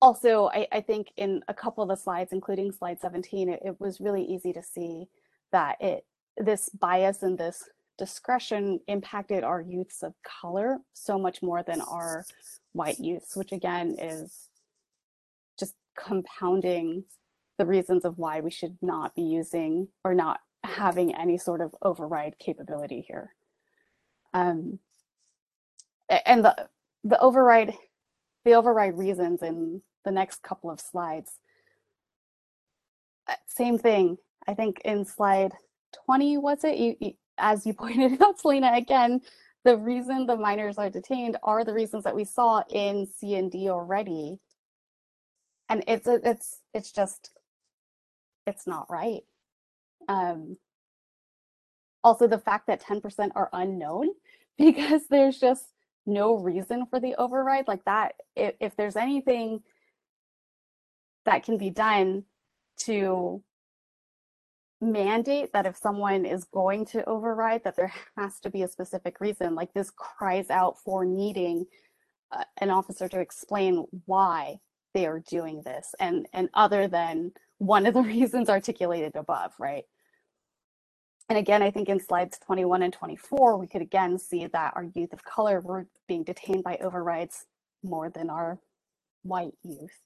also 0.00 0.50
I, 0.52 0.66
I, 0.72 0.80
think 0.80 1.12
in 1.16 1.42
a 1.48 1.54
couple 1.54 1.82
of 1.82 1.88
the 1.88 1.96
slides 1.96 2.32
including 2.32 2.72
slide 2.72 3.00
17 3.00 3.48
it, 3.48 3.60
it 3.64 3.80
was 3.80 4.00
really 4.00 4.24
easy 4.24 4.52
to 4.52 4.62
see 4.62 5.06
that 5.52 5.76
it 5.80 6.04
this 6.36 6.68
bias 6.70 7.22
and 7.22 7.36
this 7.36 7.68
discretion 7.98 8.80
impacted 8.88 9.44
our 9.44 9.60
youths 9.60 10.02
of 10.02 10.14
color 10.22 10.78
so 10.94 11.18
much 11.18 11.42
more 11.42 11.62
than 11.62 11.80
our 11.82 12.24
white 12.72 12.98
youths 12.98 13.36
which 13.36 13.52
again 13.52 13.96
is 13.98 14.48
just 15.58 15.74
compounding 15.96 17.04
the 17.60 17.66
reasons 17.66 18.06
of 18.06 18.16
why 18.16 18.40
we 18.40 18.50
should 18.50 18.78
not 18.80 19.14
be 19.14 19.20
using 19.20 19.86
or 20.02 20.14
not 20.14 20.40
having 20.64 21.14
any 21.14 21.36
sort 21.36 21.60
of 21.60 21.74
override 21.82 22.38
capability 22.38 23.04
here. 23.06 23.34
Um, 24.32 24.78
and 26.08 26.42
the 26.44 26.68
the 27.04 27.20
override 27.20 27.74
the 28.44 28.54
override 28.54 28.96
reasons 28.96 29.42
in 29.42 29.82
the 30.04 30.10
next 30.10 30.42
couple 30.42 30.70
of 30.70 30.80
slides. 30.80 31.32
Uh, 33.28 33.34
same 33.46 33.78
thing. 33.78 34.18
I 34.48 34.54
think 34.54 34.80
in 34.84 35.04
slide 35.04 35.52
20 36.06 36.38
was 36.38 36.64
it 36.64 36.76
you, 36.78 36.96
you 37.00 37.12
as 37.38 37.66
you 37.66 37.72
pointed 37.74 38.20
out, 38.22 38.38
Selena, 38.38 38.72
again, 38.74 39.20
the 39.64 39.76
reason 39.76 40.26
the 40.26 40.36
minors 40.36 40.78
are 40.78 40.90
detained 40.90 41.36
are 41.42 41.64
the 41.64 41.74
reasons 41.74 42.04
that 42.04 42.16
we 42.16 42.24
saw 42.24 42.62
in 42.70 43.06
C 43.06 43.34
and 43.34 43.50
D 43.50 43.68
already. 43.68 44.38
And 45.68 45.84
it's 45.86 46.06
it's 46.06 46.60
it's 46.74 46.92
just 46.92 47.30
it's 48.46 48.66
not 48.66 48.90
right. 48.90 49.22
Um, 50.08 50.56
also, 52.02 52.26
the 52.26 52.38
fact 52.38 52.66
that 52.66 52.82
10% 52.82 53.30
are 53.34 53.50
unknown 53.52 54.08
because 54.58 55.02
there's 55.08 55.38
just 55.38 55.66
no 56.06 56.34
reason 56.34 56.86
for 56.86 56.98
the 56.98 57.14
override 57.16 57.68
like 57.68 57.84
that. 57.84 58.14
If, 58.34 58.54
if 58.60 58.76
there's 58.76 58.96
anything 58.96 59.62
that 61.26 61.44
can 61.44 61.58
be 61.58 61.70
done 61.70 62.24
to 62.78 63.42
mandate 64.80 65.52
that 65.52 65.66
if 65.66 65.76
someone 65.76 66.24
is 66.24 66.44
going 66.44 66.86
to 66.86 67.06
override 67.08 67.62
that 67.64 67.76
there 67.76 67.92
has 68.16 68.40
to 68.40 68.50
be 68.50 68.62
a 68.62 68.68
specific 68.68 69.20
reason 69.20 69.54
like 69.54 69.72
this 69.74 69.90
cries 69.90 70.48
out 70.50 70.78
for 70.78 71.04
needing 71.04 71.66
uh, 72.32 72.44
an 72.58 72.70
officer 72.70 73.08
to 73.08 73.20
explain 73.20 73.84
why 74.06 74.58
they 74.94 75.06
are 75.06 75.20
doing 75.20 75.62
this 75.64 75.94
and 76.00 76.26
and 76.32 76.48
other 76.54 76.88
than 76.88 77.32
one 77.58 77.86
of 77.86 77.94
the 77.94 78.02
reasons 78.02 78.48
articulated 78.48 79.14
above, 79.16 79.52
right? 79.58 79.84
And 81.28 81.38
again, 81.38 81.62
I 81.62 81.70
think 81.70 81.88
in 81.88 82.00
slides 82.00 82.38
21 82.44 82.82
and 82.82 82.92
24, 82.92 83.56
we 83.56 83.68
could 83.68 83.82
again 83.82 84.18
see 84.18 84.46
that 84.46 84.72
our 84.74 84.84
youth 84.94 85.12
of 85.12 85.24
color 85.24 85.60
were 85.60 85.86
being 86.08 86.24
detained 86.24 86.64
by 86.64 86.78
overrides 86.78 87.46
more 87.84 88.10
than 88.10 88.30
our 88.30 88.58
white 89.22 89.54
youth. 89.62 90.00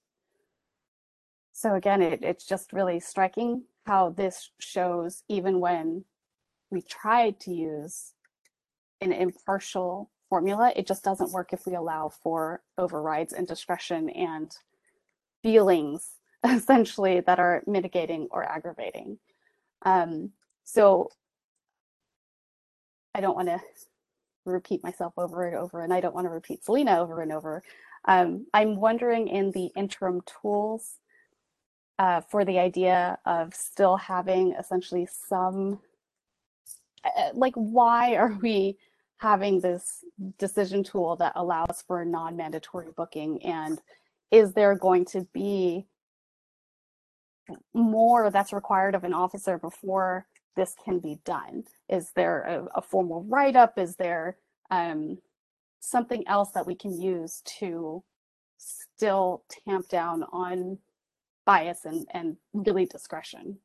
So 1.55 1.75
again, 1.77 2.03
it, 2.03 2.23
it's 2.23 2.45
just 2.45 2.73
really 2.73 2.99
striking 2.99 3.63
how 3.87 4.11
this 4.11 4.51
shows 4.59 5.23
even 5.29 5.61
when 5.61 6.05
we 6.71 6.83
tried 6.83 7.39
to 7.41 7.53
use 7.53 8.13
an 9.01 9.13
impartial 9.13 10.11
formula, 10.29 10.73
it 10.75 10.87
just 10.87 11.05
doesn't 11.05 11.31
work 11.31 11.53
if 11.53 11.65
we 11.65 11.77
allow 11.77 12.09
for 12.09 12.63
overrides 12.77 13.33
and 13.33 13.47
discretion 13.47 14.11
and 14.11 14.57
feelings 15.45 16.15
essentially 16.45 17.21
that 17.21 17.39
are 17.39 17.63
mitigating 17.69 18.27
or 18.33 18.43
aggravating. 18.43 19.19
Um, 19.83 20.33
so 20.65 21.11
I 23.15 23.21
don't 23.21 23.37
want 23.37 23.49
to 23.49 23.61
repeat 24.45 24.83
myself 24.83 25.13
over 25.17 25.47
and 25.47 25.57
over, 25.57 25.83
and 25.83 25.95
I 25.95 26.01
don't 26.01 26.17
want 26.17 26.27
to 26.27 26.33
repeat 26.33 26.65
Selena 26.65 26.99
over 26.99 27.23
and 27.23 27.31
over. 27.31 27.63
Um, 28.07 28.49
I'm 28.53 28.75
wondering 28.75 29.29
in 29.29 29.53
the 29.53 29.71
interim 29.77 30.21
tools 30.43 30.99
uh, 31.99 32.21
for 32.21 32.45
the 32.45 32.59
idea 32.59 33.19
of 33.25 33.55
still 33.55 33.97
having 33.97 34.53
essentially 34.53 35.07
some, 35.07 35.81
uh, 37.05 37.31
like, 37.35 37.55
why 37.55 38.17
are 38.17 38.37
we 38.43 38.77
having 39.19 39.61
this 39.61 40.05
decision 40.39 40.83
tool 40.83 41.17
that 41.17 41.33
allows 41.37 41.85
for 41.87 42.05
non-mandatory 42.05 42.89
booking? 42.97 43.43
And 43.43 43.81
is 44.31 44.53
there 44.53 44.75
going 44.75 45.05
to 45.07 45.27
be 45.33 45.87
more 47.73 48.31
that's 48.31 48.53
required 48.53 48.95
of 48.95 49.05
an 49.05 49.15
officer 49.15 49.59
before 49.59 50.27
this 50.57 50.75
can 50.85 50.99
be 50.99 51.19
done? 51.25 51.65
Is 51.89 52.11
there 52.17 52.43
a, 52.43 52.79
a 52.79 52.83
formal 52.83 53.25
write-up? 53.25 53.79
Is 53.79 53.97
there 53.97 54.37
um, 54.71 55.19
something 55.81 56.27
else 56.27 56.51
that 56.53 56.67
we 56.67 56.75
can 56.75 57.01
use 57.01 57.43
to 57.59 58.03
still 58.57 59.45
tamp 59.67 59.89
down 59.89 60.25
on 60.33 60.79
bias 61.45 61.85
and, 61.85 62.07
and 62.13 62.37
really 62.53 62.87
discretion? 62.87 63.59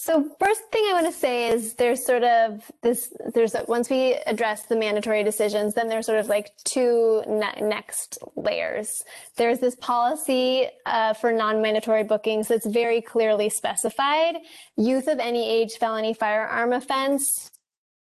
So 0.00 0.30
first 0.38 0.62
thing 0.70 0.84
I 0.88 0.92
want 0.92 1.12
to 1.12 1.12
say 1.12 1.48
is 1.48 1.74
there's 1.74 2.06
sort 2.06 2.22
of 2.22 2.70
this, 2.82 3.12
there's, 3.34 3.56
once 3.66 3.90
we 3.90 4.14
address 4.26 4.62
the 4.62 4.76
mandatory 4.76 5.24
decisions, 5.24 5.74
then 5.74 5.88
there's 5.88 6.06
sort 6.06 6.20
of 6.20 6.28
like 6.28 6.52
two 6.62 7.24
ne- 7.26 7.60
next 7.60 8.16
layers. 8.36 9.02
There's 9.36 9.58
this 9.58 9.74
policy 9.74 10.68
uh, 10.86 11.14
for 11.14 11.32
non-mandatory 11.32 12.04
bookings 12.04 12.46
that's 12.46 12.64
very 12.64 13.00
clearly 13.02 13.50
specified. 13.50 14.36
Youth 14.76 15.08
of 15.08 15.18
any 15.18 15.50
age 15.50 15.78
felony 15.80 16.14
firearm 16.14 16.72
offense 16.74 17.50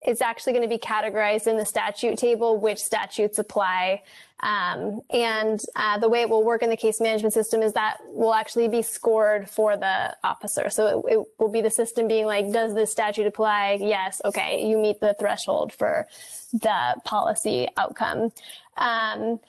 it's 0.05 0.21
actually 0.21 0.53
going 0.53 0.69
to 0.69 0.69
be 0.69 0.79
categorized 0.79 1.47
in 1.47 1.57
the 1.57 1.65
statute 1.65 2.19
table, 2.19 2.59
which 2.59 2.79
statutes 2.79 3.39
apply. 3.39 4.03
Um, 4.41 5.01
and 5.11 5.61
uh, 5.75 5.99
the 5.99 6.09
way 6.09 6.21
it 6.21 6.29
will 6.29 6.45
work 6.45 6.63
in 6.63 6.69
the 6.69 6.77
case 6.77 7.01
management 7.01 7.33
system 7.33 7.63
is 7.63 7.73
that 7.73 7.99
will 8.09 8.35
actually 8.35 8.69
be 8.69 8.83
scored 8.83 9.49
for 9.49 9.77
the 9.77 10.15
officer. 10.23 10.69
So 10.69 11.07
it, 11.07 11.15
it 11.15 11.27
will 11.39 11.49
be 11.49 11.63
the 11.63 11.71
system 11.71 12.07
being 12.07 12.27
like, 12.27 12.53
does 12.53 12.75
this 12.75 12.93
statute 12.93 13.27
apply? 13.27 13.79
Yes. 13.81 14.21
Okay. 14.25 14.67
You 14.69 14.79
meet 14.79 15.01
the 15.01 15.17
threshold 15.19 15.73
for 15.73 16.07
the 16.53 16.97
policy 17.05 17.69
outcome. 17.79 18.33
Um, 18.77 19.41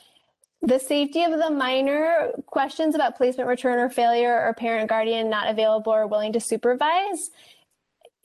the 0.62 0.80
safety 0.80 1.24
of 1.24 1.38
the 1.38 1.50
minor 1.50 2.32
questions 2.46 2.96
about 2.96 3.18
placement, 3.18 3.50
return, 3.50 3.78
or 3.78 3.90
failure, 3.90 4.48
or 4.48 4.54
parent, 4.54 4.90
guardian 4.90 5.30
not 5.30 5.50
available 5.50 5.94
or 5.94 6.08
willing 6.08 6.34
to 6.34 6.40
supervise 6.40 7.32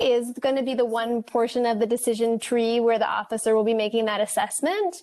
is 0.00 0.32
going 0.40 0.56
to 0.56 0.62
be 0.62 0.74
the 0.74 0.84
one 0.84 1.22
portion 1.22 1.66
of 1.66 1.78
the 1.78 1.86
decision 1.86 2.38
tree 2.38 2.80
where 2.80 2.98
the 2.98 3.08
officer 3.08 3.54
will 3.54 3.64
be 3.64 3.74
making 3.74 4.06
that 4.06 4.20
assessment. 4.20 5.02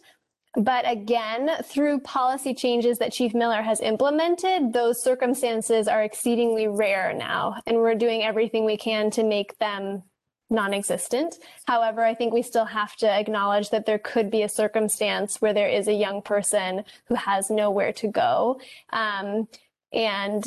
But 0.55 0.89
again, 0.89 1.51
through 1.63 1.99
policy 1.99 2.53
changes 2.53 2.97
that 2.97 3.13
Chief 3.13 3.35
Miller 3.35 3.61
has 3.61 3.79
implemented, 3.79 4.73
those 4.73 5.03
circumstances 5.03 5.87
are 5.87 6.03
exceedingly 6.03 6.67
rare 6.67 7.13
now, 7.13 7.61
and 7.67 7.77
we're 7.77 7.95
doing 7.95 8.23
everything 8.23 8.65
we 8.65 8.77
can 8.77 9.11
to 9.11 9.23
make 9.23 9.57
them 9.59 10.01
non-existent. 10.49 11.35
However, 11.65 12.03
I 12.03 12.15
think 12.15 12.33
we 12.33 12.41
still 12.41 12.65
have 12.65 12.95
to 12.97 13.07
acknowledge 13.09 13.69
that 13.69 13.85
there 13.85 13.99
could 13.99 14.31
be 14.31 14.43
a 14.43 14.49
circumstance 14.49 15.41
where 15.41 15.53
there 15.53 15.69
is 15.69 15.87
a 15.87 15.93
young 15.93 16.21
person 16.21 16.85
who 17.05 17.15
has 17.15 17.51
nowhere 17.51 17.93
to 17.93 18.07
go. 18.07 18.59
Um, 18.91 19.47
and 19.91 20.43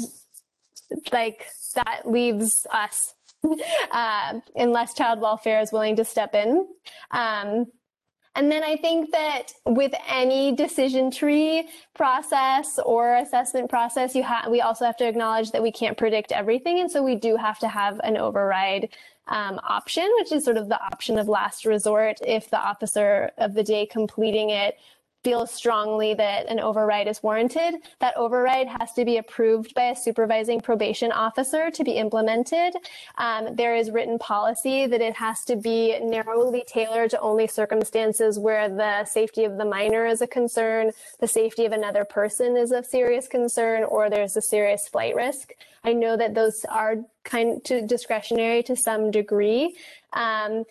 like 1.12 1.46
that 1.74 2.02
leaves 2.10 2.66
us 2.72 3.14
uh, 3.90 4.40
unless 4.56 4.94
child 4.94 5.20
welfare 5.20 5.60
is 5.60 5.72
willing 5.72 5.96
to 5.96 6.04
step 6.04 6.34
in. 6.34 6.66
Um, 7.10 7.66
and 8.36 8.50
then 8.50 8.62
I 8.62 8.76
think 8.76 9.10
that 9.10 9.52
with 9.66 9.92
any 10.08 10.54
decision 10.54 11.10
tree 11.10 11.68
process 11.94 12.78
or 12.84 13.16
assessment 13.16 13.68
process, 13.68 14.14
you 14.14 14.22
have 14.22 14.48
we 14.48 14.60
also 14.60 14.84
have 14.84 14.96
to 14.98 15.08
acknowledge 15.08 15.50
that 15.50 15.62
we 15.62 15.72
can't 15.72 15.98
predict 15.98 16.30
everything, 16.30 16.78
and 16.78 16.90
so 16.90 17.02
we 17.02 17.16
do 17.16 17.36
have 17.36 17.58
to 17.58 17.68
have 17.68 18.00
an 18.04 18.16
override 18.16 18.90
um, 19.26 19.60
option, 19.64 20.08
which 20.18 20.30
is 20.30 20.44
sort 20.44 20.56
of 20.56 20.68
the 20.68 20.80
option 20.80 21.18
of 21.18 21.28
last 21.28 21.64
resort 21.64 22.18
if 22.24 22.50
the 22.50 22.58
officer 22.58 23.32
of 23.36 23.54
the 23.54 23.64
day 23.64 23.84
completing 23.84 24.50
it 24.50 24.76
feels 25.22 25.50
strongly 25.50 26.14
that 26.14 26.46
an 26.46 26.60
override 26.60 27.06
is 27.06 27.22
warranted, 27.22 27.74
that 27.98 28.16
override 28.16 28.66
has 28.66 28.92
to 28.92 29.04
be 29.04 29.18
approved 29.18 29.74
by 29.74 29.90
a 29.90 29.96
supervising 29.96 30.60
probation 30.60 31.12
officer 31.12 31.70
to 31.70 31.84
be 31.84 31.92
implemented. 31.92 32.74
Um, 33.18 33.54
there 33.54 33.74
is 33.74 33.90
written 33.90 34.18
policy 34.18 34.86
that 34.86 35.00
it 35.00 35.14
has 35.14 35.44
to 35.44 35.56
be 35.56 35.98
narrowly 36.00 36.64
tailored 36.66 37.10
to 37.10 37.20
only 37.20 37.46
circumstances 37.46 38.38
where 38.38 38.68
the 38.68 39.04
safety 39.04 39.44
of 39.44 39.58
the 39.58 39.64
minor 39.64 40.06
is 40.06 40.22
a 40.22 40.26
concern, 40.26 40.92
the 41.20 41.28
safety 41.28 41.66
of 41.66 41.72
another 41.72 42.04
person 42.04 42.56
is 42.56 42.72
of 42.72 42.86
serious 42.86 43.28
concern, 43.28 43.84
or 43.84 44.08
there's 44.08 44.36
a 44.36 44.42
serious 44.42 44.88
flight 44.88 45.14
risk. 45.14 45.52
I 45.84 45.92
know 45.92 46.16
that 46.16 46.34
those 46.34 46.64
are 46.66 46.96
kind 47.24 47.60
of 47.70 47.86
discretionary 47.86 48.62
to 48.64 48.76
some 48.76 49.10
degree. 49.10 49.76
Um, 50.12 50.64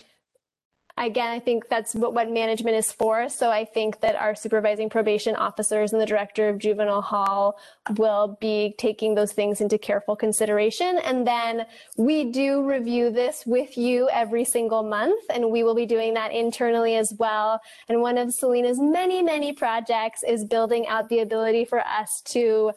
again, 1.05 1.29
I 1.29 1.39
think 1.39 1.69
that's 1.69 1.95
what, 1.95 2.13
what 2.13 2.29
management 2.29 2.75
is 2.75 2.91
for. 2.91 3.29
So 3.29 3.49
I 3.49 3.65
think 3.65 4.01
that 4.01 4.15
our 4.15 4.35
supervising 4.35 4.89
probation 4.89 5.35
officers 5.35 5.93
and 5.93 6.01
the 6.01 6.05
director 6.05 6.49
of 6.49 6.59
juvenile 6.59 7.01
hall 7.01 7.57
will 7.97 8.37
be 8.39 8.75
taking 8.77 9.15
those 9.15 9.31
things 9.31 9.61
into 9.61 9.77
careful 9.77 10.15
consideration. 10.15 10.99
And 10.99 11.25
then 11.25 11.65
we 11.97 12.25
do 12.25 12.63
review 12.67 13.11
this 13.11 13.43
with 13.45 13.77
you 13.77 14.09
every 14.09 14.45
single 14.45 14.83
month, 14.83 15.23
and 15.29 15.49
we 15.49 15.63
will 15.63 15.75
be 15.75 15.85
doing 15.85 16.13
that 16.15 16.33
internally 16.33 16.95
as 16.95 17.13
well. 17.17 17.61
And 17.87 18.01
one 18.01 18.17
of 18.17 18.33
Selena's 18.33 18.79
many, 18.79 19.21
many 19.21 19.53
projects 19.53 20.23
is 20.23 20.43
building 20.43 20.87
out 20.87 21.09
the 21.09 21.19
ability 21.19 21.65
for 21.65 21.79
us 21.79 22.21
to 22.25 22.71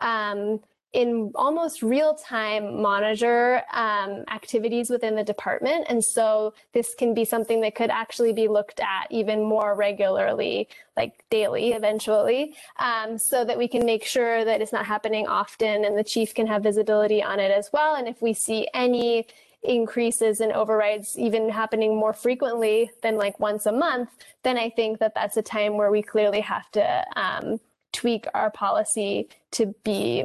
um, 0.00 0.60
in 0.96 1.30
almost 1.34 1.82
real 1.82 2.14
time 2.14 2.80
monitor 2.80 3.62
um, 3.74 4.24
activities 4.32 4.88
within 4.88 5.14
the 5.14 5.22
department. 5.22 5.84
And 5.90 6.02
so 6.02 6.54
this 6.72 6.94
can 6.94 7.12
be 7.12 7.26
something 7.26 7.60
that 7.60 7.74
could 7.74 7.90
actually 7.90 8.32
be 8.32 8.48
looked 8.48 8.80
at 8.80 9.06
even 9.10 9.44
more 9.44 9.74
regularly, 9.74 10.68
like 10.96 11.22
daily 11.28 11.74
eventually, 11.74 12.54
um, 12.78 13.18
so 13.18 13.44
that 13.44 13.58
we 13.58 13.68
can 13.68 13.84
make 13.84 14.04
sure 14.04 14.42
that 14.46 14.62
it's 14.62 14.72
not 14.72 14.86
happening 14.86 15.26
often 15.28 15.84
and 15.84 15.98
the 15.98 16.02
chief 16.02 16.34
can 16.34 16.46
have 16.46 16.62
visibility 16.62 17.22
on 17.22 17.40
it 17.40 17.50
as 17.50 17.68
well. 17.74 17.96
And 17.96 18.08
if 18.08 18.22
we 18.22 18.32
see 18.32 18.66
any 18.72 19.26
increases 19.64 20.40
in 20.40 20.50
overrides 20.50 21.18
even 21.18 21.50
happening 21.50 21.94
more 21.94 22.14
frequently 22.14 22.90
than 23.02 23.18
like 23.18 23.38
once 23.38 23.66
a 23.66 23.72
month, 23.72 24.08
then 24.44 24.56
I 24.56 24.70
think 24.70 24.98
that 25.00 25.14
that's 25.14 25.36
a 25.36 25.42
time 25.42 25.76
where 25.76 25.90
we 25.90 26.00
clearly 26.00 26.40
have 26.40 26.70
to 26.70 27.04
um, 27.16 27.60
tweak 27.92 28.26
our 28.32 28.50
policy 28.50 29.28
to 29.50 29.74
be 29.84 30.24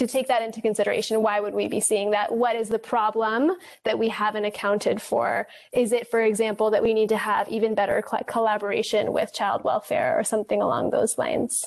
to 0.00 0.06
take 0.06 0.28
that 0.28 0.40
into 0.40 0.62
consideration, 0.62 1.22
why 1.22 1.40
would 1.40 1.52
we 1.52 1.68
be 1.68 1.78
seeing 1.78 2.10
that? 2.12 2.34
What 2.34 2.56
is 2.56 2.70
the 2.70 2.78
problem 2.78 3.52
that 3.84 3.98
we 3.98 4.08
haven't 4.08 4.46
accounted 4.46 5.00
for? 5.02 5.46
Is 5.74 5.92
it, 5.92 6.10
for 6.10 6.22
example, 6.22 6.70
that 6.70 6.82
we 6.82 6.94
need 6.94 7.10
to 7.10 7.18
have 7.18 7.46
even 7.50 7.74
better 7.74 8.02
collaboration 8.26 9.12
with 9.12 9.34
child 9.34 9.62
welfare 9.62 10.18
or 10.18 10.24
something 10.24 10.62
along 10.62 10.90
those 10.90 11.18
lines? 11.18 11.66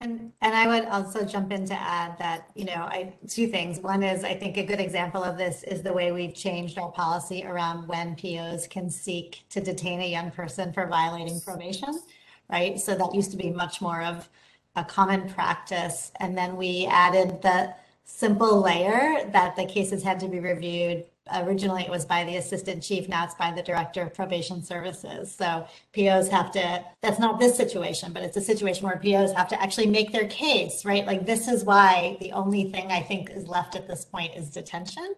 And, 0.00 0.32
and 0.40 0.54
I 0.54 0.68
would 0.68 0.88
also 0.88 1.24
jump 1.24 1.50
in 1.50 1.66
to 1.66 1.74
add 1.74 2.16
that, 2.20 2.48
you 2.54 2.66
know, 2.66 2.72
I, 2.72 3.14
two 3.28 3.48
things. 3.48 3.80
One 3.80 4.04
is 4.04 4.22
I 4.22 4.34
think 4.34 4.56
a 4.56 4.64
good 4.64 4.80
example 4.80 5.24
of 5.24 5.36
this 5.36 5.64
is 5.64 5.82
the 5.82 5.92
way 5.92 6.12
we've 6.12 6.34
changed 6.34 6.78
our 6.78 6.92
policy 6.92 7.44
around 7.44 7.88
when 7.88 8.14
POs 8.14 8.68
can 8.68 8.88
seek 8.88 9.42
to 9.50 9.60
detain 9.60 10.00
a 10.02 10.08
young 10.08 10.30
person 10.30 10.72
for 10.72 10.86
violating 10.86 11.40
probation, 11.40 12.00
right? 12.48 12.78
So 12.80 12.94
that 12.94 13.12
used 13.12 13.32
to 13.32 13.36
be 13.36 13.50
much 13.50 13.80
more 13.80 14.02
of 14.02 14.28
a 14.76 14.84
common 14.84 15.28
practice. 15.28 16.12
And 16.20 16.36
then 16.36 16.56
we 16.56 16.86
added 16.90 17.42
the 17.42 17.74
simple 18.04 18.60
layer 18.60 19.28
that 19.32 19.56
the 19.56 19.64
cases 19.64 20.02
had 20.02 20.20
to 20.20 20.28
be 20.28 20.40
reviewed. 20.40 21.04
Originally, 21.34 21.82
it 21.82 21.90
was 21.90 22.04
by 22.04 22.24
the 22.24 22.36
assistant 22.36 22.82
chief. 22.82 23.08
Now 23.08 23.24
it's 23.24 23.34
by 23.34 23.52
the 23.52 23.62
director 23.62 24.02
of 24.02 24.12
probation 24.12 24.62
services. 24.62 25.32
So 25.34 25.66
POs 25.92 26.28
have 26.28 26.50
to, 26.52 26.84
that's 27.00 27.20
not 27.20 27.38
this 27.38 27.56
situation, 27.56 28.12
but 28.12 28.22
it's 28.22 28.36
a 28.36 28.40
situation 28.40 28.86
where 28.86 28.98
POs 28.98 29.32
have 29.32 29.48
to 29.48 29.62
actually 29.62 29.86
make 29.86 30.12
their 30.12 30.26
case, 30.26 30.84
right? 30.84 31.06
Like, 31.06 31.24
this 31.24 31.48
is 31.48 31.64
why 31.64 32.16
the 32.20 32.32
only 32.32 32.70
thing 32.70 32.90
I 32.90 33.00
think 33.00 33.30
is 33.30 33.46
left 33.46 33.76
at 33.76 33.86
this 33.86 34.04
point 34.04 34.34
is 34.36 34.50
detention. 34.50 35.14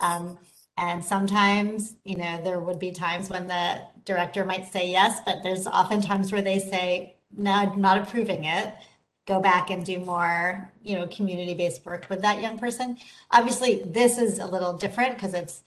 Um, 0.00 0.38
and 0.76 1.04
sometimes, 1.04 1.96
you 2.04 2.16
know, 2.16 2.40
there 2.42 2.60
would 2.60 2.78
be 2.78 2.92
times 2.92 3.30
when 3.30 3.46
the 3.46 3.82
director 4.04 4.44
might 4.44 4.72
say 4.72 4.90
yes, 4.90 5.20
but 5.24 5.42
there's 5.42 5.66
often 5.66 6.00
times 6.00 6.32
where 6.32 6.42
they 6.42 6.58
say, 6.58 7.16
now 7.36 7.74
not 7.76 7.98
approving 7.98 8.44
it 8.44 8.74
go 9.26 9.40
back 9.40 9.70
and 9.70 9.84
do 9.84 9.98
more 9.98 10.72
you 10.82 10.96
know 10.96 11.06
community-based 11.06 11.84
work 11.86 12.06
with 12.10 12.22
that 12.22 12.40
young 12.40 12.58
person. 12.58 12.98
Obviously 13.30 13.82
this 13.86 14.18
is 14.18 14.38
a 14.38 14.46
little 14.46 14.72
different 14.72 15.14
because 15.14 15.34
it's 15.34 15.62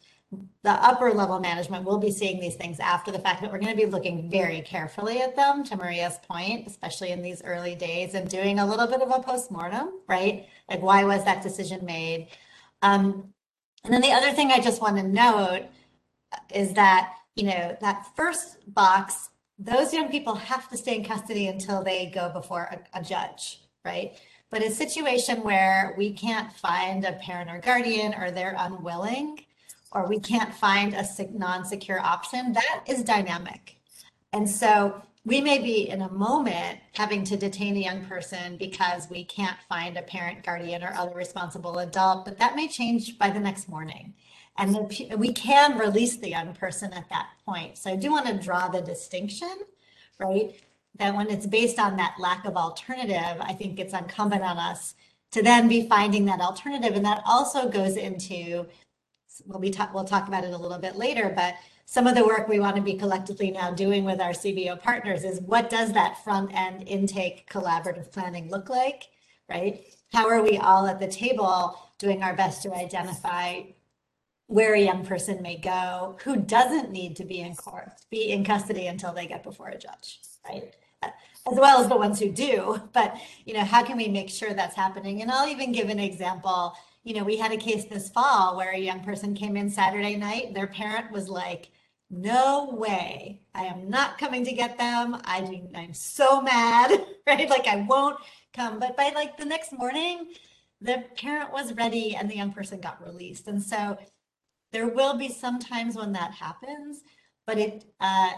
the 0.63 0.71
upper 0.71 1.11
level 1.11 1.39
management 1.39 1.85
will 1.85 1.99
be 1.99 2.11
seeing 2.11 2.41
these 2.41 2.55
things 2.55 2.79
after 2.79 3.11
the 3.11 3.19
fact 3.19 3.41
but 3.41 3.51
we're 3.51 3.59
going 3.59 3.71
to 3.71 3.77
be 3.77 3.85
looking 3.85 4.29
very 4.29 4.61
carefully 4.61 5.21
at 5.21 5.35
them 5.35 5.63
to 5.63 5.77
maria's 5.77 6.17
point 6.27 6.67
especially 6.67 7.11
in 7.11 7.21
these 7.21 7.41
early 7.45 7.75
days 7.75 8.15
and 8.15 8.27
doing 8.27 8.59
a 8.59 8.65
little 8.65 8.87
bit 8.87 9.01
of 9.01 9.09
a 9.09 9.21
post-mortem 9.21 9.91
right? 10.09 10.47
Like 10.69 10.81
why 10.81 11.03
was 11.05 11.23
that 11.23 11.41
decision 11.41 11.85
made? 11.85 12.27
Um, 12.81 13.33
and 13.85 13.93
then 13.93 14.01
the 14.01 14.11
other 14.11 14.31
thing 14.31 14.51
i 14.51 14.59
just 14.59 14.81
want 14.81 14.97
to 14.97 15.03
note 15.03 15.65
is 16.53 16.73
that 16.73 17.13
you 17.35 17.45
know 17.45 17.77
that 17.79 18.07
first 18.15 18.57
box 18.73 19.29
those 19.57 19.93
young 19.93 20.09
people 20.09 20.35
have 20.35 20.69
to 20.69 20.77
stay 20.77 20.95
in 20.95 21.03
custody 21.03 21.47
until 21.47 21.83
they 21.83 22.07
go 22.07 22.29
before 22.29 22.63
a, 22.93 22.99
a 22.99 23.03
judge, 23.03 23.61
right? 23.83 24.13
But 24.49 24.63
a 24.63 24.71
situation 24.71 25.43
where 25.43 25.95
we 25.97 26.13
can't 26.13 26.51
find 26.53 27.03
a 27.03 27.13
parent 27.13 27.49
or 27.49 27.59
guardian 27.59 28.13
or 28.13 28.31
they're 28.31 28.55
unwilling 28.57 29.45
or 29.91 30.07
we 30.07 30.19
can't 30.19 30.53
find 30.53 30.93
a 30.93 31.05
non-secure 31.31 31.99
option, 31.99 32.53
that 32.53 32.83
is 32.85 33.03
dynamic. 33.03 33.77
And 34.33 34.49
so 34.49 35.01
we 35.23 35.41
may 35.41 35.57
be 35.57 35.89
in 35.89 36.01
a 36.01 36.11
moment 36.11 36.79
having 36.93 37.23
to 37.23 37.37
detain 37.37 37.77
a 37.77 37.79
young 37.79 38.05
person 38.05 38.57
because 38.57 39.09
we 39.09 39.23
can't 39.23 39.57
find 39.67 39.97
a 39.97 40.01
parent, 40.01 40.43
guardian, 40.43 40.83
or 40.83 40.93
other 40.93 41.15
responsible 41.15 41.79
adult, 41.79 42.25
but 42.25 42.37
that 42.37 42.55
may 42.55 42.67
change 42.67 43.17
by 43.17 43.29
the 43.29 43.39
next 43.39 43.69
morning. 43.69 44.13
And 44.57 44.73
the 44.73 45.15
we 45.17 45.33
can 45.33 45.77
release 45.77 46.17
the 46.17 46.29
young 46.29 46.53
person 46.53 46.93
at 46.93 47.09
that 47.09 47.29
point. 47.45 47.77
So 47.77 47.91
I 47.91 47.95
do 47.95 48.11
want 48.11 48.27
to 48.27 48.33
draw 48.33 48.69
the 48.69 48.81
distinction, 48.81 49.53
right? 50.19 50.55
That 50.97 51.13
when 51.13 51.29
it's 51.29 51.45
based 51.45 51.77
on 51.77 51.97
that 51.97 52.15
lack 52.19 52.45
of 52.45 52.55
alternative, 52.55 53.37
I 53.41 53.53
think 53.53 53.79
it's 53.79 53.93
incumbent 53.93 54.43
on 54.43 54.57
us 54.57 54.95
to 55.31 55.43
then 55.43 55.67
be 55.67 55.87
finding 55.89 56.23
that 56.25 56.39
alternative. 56.39 56.95
And 56.95 57.05
that 57.05 57.21
also 57.25 57.67
goes 57.67 57.97
into, 57.97 58.65
we'll 59.45 59.59
be 59.59 59.69
talk, 59.69 59.93
we'll 59.93 60.05
talk 60.05 60.29
about 60.29 60.45
it 60.45 60.53
a 60.53 60.57
little 60.57 60.79
bit 60.79 60.95
later, 60.95 61.33
but 61.35 61.55
some 61.85 62.07
of 62.07 62.15
the 62.15 62.25
work 62.25 62.47
we 62.47 62.59
want 62.61 62.77
to 62.77 62.81
be 62.81 62.93
collectively 62.93 63.51
now 63.51 63.71
doing 63.71 64.05
with 64.05 64.21
our 64.21 64.31
CBO 64.31 64.81
partners 64.81 65.25
is 65.25 65.41
what 65.41 65.69
does 65.69 65.91
that 65.91 66.23
front 66.23 66.51
end 66.53 66.87
intake 66.87 67.49
collaborative 67.49 68.11
planning 68.11 68.49
look 68.49 68.69
like, 68.69 69.09
right? 69.49 69.85
How 70.13 70.29
are 70.29 70.41
we 70.41 70.57
all 70.57 70.87
at 70.87 70.99
the 70.99 71.07
table 71.07 71.77
doing 71.97 72.23
our 72.23 72.33
best 72.33 72.63
to 72.63 72.73
identify 72.73 73.61
where 74.47 74.75
a 74.75 74.81
young 74.81 75.05
person 75.05 75.41
may 75.41 75.57
go 75.57 76.17
who 76.23 76.35
doesn't 76.35 76.91
need 76.91 77.15
to 77.15 77.25
be 77.25 77.39
in 77.39 77.55
court, 77.55 77.89
be 78.09 78.29
in 78.29 78.43
custody 78.43 78.87
until 78.87 79.13
they 79.13 79.25
get 79.25 79.43
before 79.43 79.69
a 79.69 79.77
judge, 79.77 80.19
right? 80.47 80.75
As 81.03 81.57
well 81.59 81.79
as 81.79 81.87
the 81.87 81.97
ones 81.97 82.19
who 82.19 82.31
do, 82.31 82.81
but 82.93 83.15
you 83.45 83.53
know, 83.53 83.63
how 83.63 83.83
can 83.83 83.97
we 83.97 84.07
make 84.07 84.29
sure 84.29 84.53
that's 84.53 84.75
happening? 84.75 85.21
And 85.21 85.31
I'll 85.31 85.47
even 85.47 85.71
give 85.71 85.89
an 85.89 85.99
example. 85.99 86.75
You 87.03 87.15
know, 87.15 87.23
we 87.23 87.37
had 87.37 87.51
a 87.51 87.57
case 87.57 87.85
this 87.85 88.09
fall 88.09 88.57
where 88.57 88.71
a 88.71 88.79
young 88.79 89.03
person 89.03 89.35
came 89.35 89.55
in 89.55 89.69
Saturday 89.69 90.15
night. 90.15 90.55
Their 90.55 90.65
parent 90.65 91.11
was 91.11 91.29
like, 91.29 91.69
"No 92.09 92.69
way! 92.71 93.41
I 93.53 93.65
am 93.65 93.89
not 93.89 94.17
coming 94.17 94.43
to 94.45 94.53
get 94.53 94.77
them. 94.79 95.21
I 95.25 95.41
do, 95.41 95.69
I'm 95.75 95.93
so 95.93 96.41
mad, 96.41 97.05
right? 97.27 97.47
Like 97.47 97.67
I 97.67 97.85
won't 97.87 98.17
come." 98.53 98.79
But 98.79 98.97
by 98.97 99.11
like 99.13 99.37
the 99.37 99.45
next 99.45 99.71
morning, 99.71 100.33
the 100.81 101.03
parent 101.15 101.53
was 101.53 101.73
ready 101.73 102.15
and 102.15 102.29
the 102.29 102.37
young 102.37 102.53
person 102.53 102.79
got 102.79 103.05
released. 103.05 103.47
And 103.47 103.61
so 103.61 103.97
there 104.71 104.87
will 104.87 105.17
be 105.17 105.29
some 105.29 105.59
times 105.59 105.95
when 105.95 106.11
that 106.13 106.31
happens, 106.31 107.01
but 107.45 107.57
it 107.57 107.85
uh, 107.99 108.31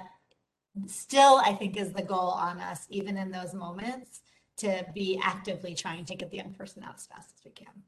still, 0.85 1.41
I 1.43 1.53
think, 1.53 1.77
is 1.77 1.93
the 1.93 2.03
goal 2.03 2.29
on 2.31 2.59
us, 2.59 2.85
even 2.89 3.17
in 3.17 3.31
those 3.31 3.53
moments, 3.53 4.21
to 4.57 4.85
be 4.93 5.19
actively 5.23 5.73
trying 5.73 6.05
to 6.05 6.15
get 6.15 6.31
the 6.31 6.37
young 6.37 6.53
person 6.53 6.83
out 6.83 6.95
as 6.95 7.07
fast 7.07 7.33
as 7.37 7.45
we 7.45 7.51
can. 7.51 7.83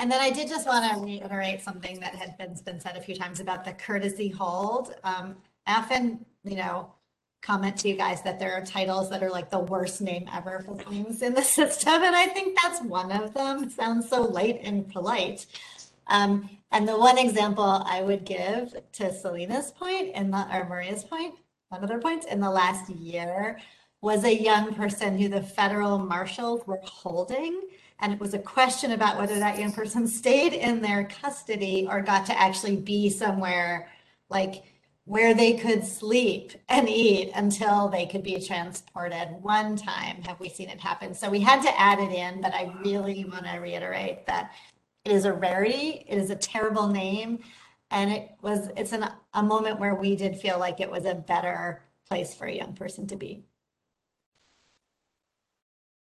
And 0.00 0.10
then 0.10 0.20
I 0.20 0.30
did 0.30 0.48
just 0.48 0.66
want 0.66 0.92
to 0.92 1.00
reiterate 1.00 1.60
something 1.60 1.98
that 2.00 2.14
had 2.14 2.38
been, 2.38 2.54
been 2.64 2.78
said 2.78 2.96
a 2.96 3.00
few 3.00 3.16
times 3.16 3.40
about 3.40 3.64
the 3.64 3.72
courtesy 3.72 4.28
hold. 4.28 4.94
Um, 5.02 5.36
often, 5.66 6.24
you 6.44 6.56
know, 6.56 6.94
comment 7.40 7.76
to 7.78 7.88
you 7.88 7.94
guys 7.94 8.22
that 8.22 8.38
there 8.38 8.52
are 8.52 8.64
titles 8.64 9.08
that 9.10 9.22
are 9.22 9.30
like 9.30 9.50
the 9.50 9.58
worst 9.58 10.00
name 10.00 10.28
ever 10.32 10.60
for 10.60 10.76
things 10.76 11.22
in 11.22 11.34
the 11.34 11.42
system. 11.42 12.02
And 12.02 12.16
I 12.16 12.26
think 12.26 12.58
that's 12.60 12.82
one 12.82 13.12
of 13.12 13.34
them. 13.34 13.64
It 13.64 13.72
sounds 13.72 14.08
so 14.08 14.22
light 14.22 14.60
and 14.62 14.88
polite. 14.88 15.46
Um, 16.08 16.50
and 16.72 16.86
the 16.86 16.98
one 16.98 17.18
example 17.18 17.64
I 17.64 18.02
would 18.02 18.24
give 18.24 18.74
to 18.92 19.12
Selena's 19.12 19.70
point 19.70 20.12
and 20.14 20.32
the, 20.32 20.46
or 20.54 20.68
Maria's 20.68 21.04
point, 21.04 21.34
one 21.68 21.82
of 21.82 21.88
their 21.88 22.00
points 22.00 22.26
in 22.26 22.40
the 22.40 22.50
last 22.50 22.90
year 22.90 23.58
was 24.00 24.24
a 24.24 24.42
young 24.42 24.74
person 24.74 25.18
who 25.18 25.28
the 25.28 25.42
federal 25.42 25.98
marshals 25.98 26.66
were 26.66 26.80
holding. 26.82 27.62
And 28.00 28.12
it 28.12 28.20
was 28.20 28.34
a 28.34 28.38
question 28.38 28.92
about 28.92 29.18
whether 29.18 29.38
that 29.38 29.58
young 29.58 29.72
person 29.72 30.06
stayed 30.06 30.52
in 30.52 30.80
their 30.80 31.04
custody 31.04 31.86
or 31.88 32.00
got 32.00 32.26
to 32.26 32.40
actually 32.40 32.76
be 32.76 33.10
somewhere 33.10 33.90
like 34.30 34.62
where 35.08 35.32
they 35.32 35.54
could 35.54 35.82
sleep 35.82 36.52
and 36.68 36.86
eat 36.86 37.30
until 37.34 37.88
they 37.88 38.04
could 38.04 38.22
be 38.22 38.38
transported. 38.38 39.28
One 39.40 39.74
time 39.74 40.22
have 40.24 40.38
we 40.38 40.50
seen 40.50 40.68
it 40.68 40.78
happen. 40.78 41.14
So 41.14 41.30
we 41.30 41.40
had 41.40 41.62
to 41.62 41.80
add 41.80 41.98
it 41.98 42.12
in, 42.12 42.42
but 42.42 42.52
I 42.52 42.74
really 42.84 43.24
want 43.24 43.46
to 43.46 43.56
reiterate 43.56 44.26
that 44.26 44.52
it 45.06 45.12
is 45.12 45.24
a 45.24 45.32
rarity. 45.32 46.04
It 46.06 46.18
is 46.18 46.28
a 46.28 46.36
terrible 46.36 46.88
name. 46.88 47.38
And 47.90 48.12
it 48.12 48.32
was, 48.42 48.68
it's 48.76 48.92
an, 48.92 49.08
a 49.32 49.42
moment 49.42 49.80
where 49.80 49.94
we 49.94 50.14
did 50.14 50.36
feel 50.36 50.58
like 50.58 50.78
it 50.78 50.90
was 50.90 51.06
a 51.06 51.14
better 51.14 51.82
place 52.06 52.34
for 52.34 52.46
a 52.46 52.54
young 52.54 52.74
person 52.74 53.06
to 53.06 53.16
be. 53.16 53.44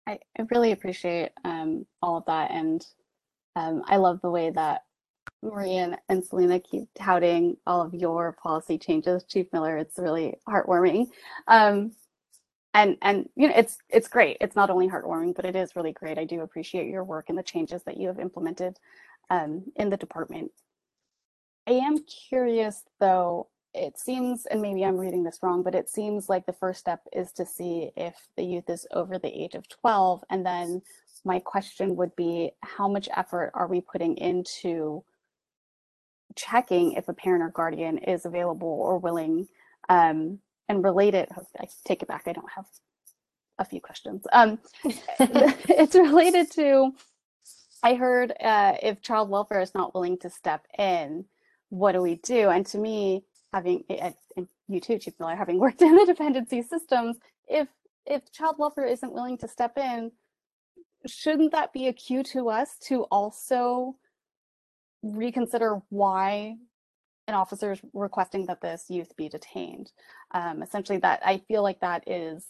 I, 0.06 0.20
I 0.38 0.44
really 0.52 0.74
appreciate 0.74 1.32
um, 1.46 1.86
all 2.02 2.18
of 2.18 2.26
that. 2.26 2.52
And 2.52 2.86
um, 3.56 3.84
I 3.86 3.96
love 3.96 4.20
the 4.22 4.32
way 4.32 4.50
that 4.50 4.84
Maria 5.42 5.84
and, 5.84 5.98
and 6.10 6.24
Selena 6.24 6.60
keep 6.60 6.88
touting 6.96 7.58
all 7.66 7.82
of 7.82 7.94
your 7.94 8.34
policy 8.34 8.78
changes, 8.78 9.24
Chief 9.24 9.48
Miller. 9.54 9.78
It's 9.78 9.98
really 9.98 10.36
heartwarming. 10.48 11.08
Um, 11.48 11.94
and 12.74 12.98
and 13.02 13.28
you 13.36 13.48
know 13.48 13.54
it's 13.56 13.78
it's 13.90 14.08
great. 14.08 14.38
It's 14.40 14.56
not 14.56 14.70
only 14.70 14.88
heartwarming, 14.88 15.36
but 15.36 15.46
it 15.46 15.56
is 15.56 15.76
really 15.76 15.92
great. 15.92 16.18
I 16.18 16.26
do 16.26 16.42
appreciate 16.42 16.88
your 16.88 17.04
work 17.04 17.26
and 17.30 17.38
the 17.38 17.44
changes 17.44 17.84
that 17.84 17.98
you 17.98 18.08
have 18.08 18.20
implemented 18.20 18.78
um, 19.30 19.64
in 19.76 19.90
the 19.90 19.98
department. 19.98 20.52
I 21.68 21.74
am 21.74 22.00
curious 22.30 22.84
though. 23.00 23.48
It 23.74 23.98
seems, 23.98 24.46
and 24.48 24.62
maybe 24.62 24.84
I'm 24.84 24.98
reading 24.98 25.24
this 25.24 25.40
wrong, 25.42 25.64
but 25.64 25.76
it 25.76 25.90
seems 25.90 26.28
like 26.28 26.46
the 26.46 26.52
first 26.52 26.82
step 26.82 27.02
is 27.14 27.32
to 27.34 27.46
see 27.46 27.92
if 27.96 28.16
the 28.36 28.44
youth 28.44 28.70
is 28.70 28.86
over 28.92 29.18
the 29.18 29.30
age 29.30 29.56
of 29.56 29.70
12. 29.70 30.26
And 30.30 30.46
then 30.46 30.82
my 31.24 31.40
question 31.40 31.96
would 31.96 32.14
be 32.18 32.52
how 32.64 32.90
much 32.90 33.08
effort 33.16 33.52
are 33.54 33.68
we 33.68 33.80
putting 33.80 34.18
into 34.18 35.06
checking 36.36 36.94
if 36.94 37.08
a 37.08 37.14
parent 37.14 37.44
or 37.44 37.50
guardian 37.50 37.98
is 38.00 38.26
available 38.26 38.68
or 38.68 38.98
willing 38.98 39.48
um, 39.90 40.40
and 40.70 40.84
related 40.84 41.28
i 41.60 41.68
take 41.86 42.02
it 42.02 42.08
back. 42.08 42.24
I 42.28 42.34
don't 42.34 42.52
have 42.56 42.66
a 43.60 43.66
few 43.66 43.82
questions. 43.82 44.26
Um, 44.34 44.60
it's 44.84 45.96
related 45.96 46.52
to 46.54 46.94
i 47.84 47.96
heard 47.96 48.34
uh, 48.42 48.76
if 48.82 49.02
child 49.02 49.30
welfare 49.30 49.62
is 49.62 49.74
not 49.76 49.94
willing 49.94 50.18
to 50.20 50.30
step 50.30 50.66
in 50.78 51.26
what 51.70 51.94
do 51.94 52.02
we 52.02 52.16
do? 52.16 52.50
And 52.50 52.66
to 52.68 52.78
me 52.78 53.24
having 53.54 53.84
and 53.90 54.48
you 54.68 54.80
too 54.80 54.98
chief 55.00 55.14
miller 55.20 55.36
having 55.36 55.60
worked 55.60 55.82
in 55.84 55.96
the 55.96 56.06
dependency 56.06 56.62
systems 56.62 57.18
if 57.48 57.68
if 58.06 58.32
child 58.32 58.56
welfare 58.58 58.86
isn't 58.86 59.14
willing 59.14 59.38
to 59.38 59.48
step 59.48 59.78
in 59.78 60.12
shouldn't 61.08 61.52
that 61.52 61.74
be 61.74 61.88
a 61.88 61.94
cue 61.94 62.24
to 62.24 62.50
us 62.50 62.78
to 62.80 63.04
also 63.06 63.96
reconsider 65.04 65.82
why 65.90 66.56
an 67.28 67.36
officer 67.36 67.72
is 67.72 67.80
requesting 67.94 68.46
that 68.48 68.62
this 68.62 68.86
youth 68.90 69.16
be 69.16 69.30
detained. 69.30 69.92
Um, 70.32 70.62
essentially, 70.62 70.98
that 71.00 71.22
I 71.26 71.40
feel 71.48 71.64
like 71.64 71.80
that 71.82 72.08
is 72.08 72.48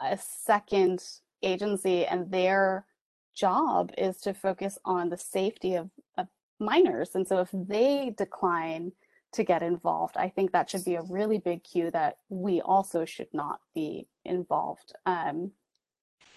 a 0.00 0.18
second 0.18 1.02
agency, 1.42 2.04
and 2.06 2.30
their 2.30 2.86
job 3.34 3.92
is 3.96 4.18
to 4.20 4.34
focus 4.34 4.78
on 4.84 5.08
the 5.08 5.18
safety 5.18 5.74
of, 5.74 5.90
of 6.18 6.26
minors. 6.60 7.10
And 7.14 7.26
so, 7.26 7.38
if 7.40 7.48
they 7.52 8.14
decline 8.16 8.92
to 9.32 9.44
get 9.44 9.62
involved, 9.62 10.16
I 10.16 10.28
think 10.28 10.52
that 10.52 10.70
should 10.70 10.84
be 10.84 10.94
a 10.94 11.02
really 11.02 11.38
big 11.38 11.64
cue 11.64 11.90
that 11.90 12.18
we 12.28 12.60
also 12.60 13.04
should 13.04 13.32
not 13.32 13.60
be 13.74 14.06
involved. 14.24 14.92
Um, 15.06 15.52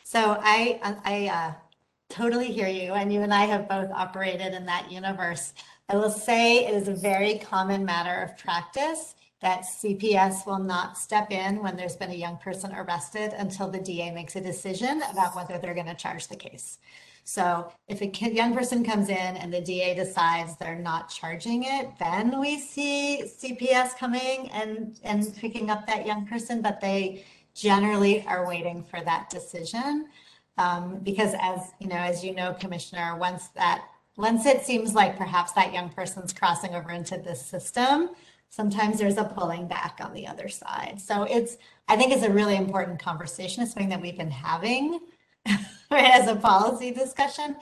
so 0.04 0.38
I 0.42 0.80
I 1.04 1.28
uh, 1.28 1.54
totally 2.10 2.52
hear 2.52 2.68
you, 2.68 2.94
and 2.94 3.12
you 3.12 3.22
and 3.22 3.34
I 3.34 3.46
have 3.46 3.68
both 3.68 3.92
operated 3.92 4.54
in 4.54 4.66
that 4.66 4.92
universe. 4.92 5.54
I 5.90 5.96
will 5.96 6.12
say 6.12 6.66
it 6.66 6.74
is 6.74 6.88
a 6.88 6.94
very 6.94 7.40
common 7.40 7.86
matter 7.86 8.22
of 8.24 8.38
practice 8.38 9.16
that 9.42 9.62
CPS 9.62 10.46
will 10.48 10.60
not 10.60 10.98
step 10.98 11.32
in 11.32 11.62
when 11.62 11.78
there's 11.78 11.96
been 11.96 12.10
a 12.10 12.16
young 12.16 12.38
person 12.38 12.74
arrested 12.74 13.34
until 13.34 13.70
the 13.70 13.80
DA 13.80 14.12
makes 14.12 14.36
a 14.36 14.42
decision 14.42 15.02
about 15.12 15.36
whether 15.36 15.60
they're 15.60 15.76
going 15.76 15.86
to 15.86 15.96
charge 15.96 16.28
the 16.28 16.36
case. 16.36 16.80
So 17.24 17.72
if 17.88 18.02
a 18.02 18.08
young 18.08 18.56
person 18.56 18.84
comes 18.84 19.10
in 19.10 19.16
and 19.16 19.54
the 19.54 19.62
DA 19.62 19.94
decides 19.94 20.56
they're 20.56 20.80
not 20.80 21.10
charging 21.10 21.64
it, 21.64 21.90
then 22.00 22.40
we 22.40 22.58
see 22.58 23.24
CPS 23.26 23.98
coming 23.98 24.50
and, 24.52 24.98
and 25.04 25.36
picking 25.36 25.70
up 25.70 25.86
that 25.88 26.08
young 26.08 26.26
person, 26.26 26.62
but 26.62 26.80
they 26.80 27.26
generally 27.54 28.26
are 28.26 28.48
waiting 28.48 28.82
for 28.82 29.02
that 29.02 29.30
decision. 29.30 30.08
Um, 30.58 31.00
because 31.04 31.34
as 31.40 31.72
you 31.80 31.88
know, 31.88 31.98
as 31.98 32.24
you 32.24 32.34
know, 32.34 32.54
Commissioner, 32.60 33.16
once 33.18 33.48
that 33.50 33.86
once 34.18 34.46
it 34.46 34.66
seems 34.66 34.96
like 34.96 35.18
perhaps 35.18 35.52
that 35.54 35.74
young 35.74 35.90
person's 35.90 36.34
crossing 36.34 36.74
over 36.74 36.92
into 36.92 37.18
this 37.18 37.46
system, 37.46 38.10
sometimes 38.50 38.98
there's 38.98 39.18
a 39.18 39.24
pulling 39.24 39.68
back 39.68 40.00
on 40.04 40.14
the 40.14 40.26
other 40.26 40.50
side. 40.50 41.00
So 41.00 41.24
it's 41.24 41.58
I 41.88 41.96
think 41.96 42.12
it's 42.12 42.24
a 42.24 42.32
really 42.32 42.56
important 42.56 43.00
conversation. 43.00 43.64
It's 43.64 43.74
something 43.74 43.90
that 43.90 44.02
we've 44.02 44.18
been 44.18 44.32
having 44.32 45.00
right, 45.46 45.60
as 45.92 46.28
a 46.28 46.36
policy 46.36 46.92
discussion. 46.92 47.56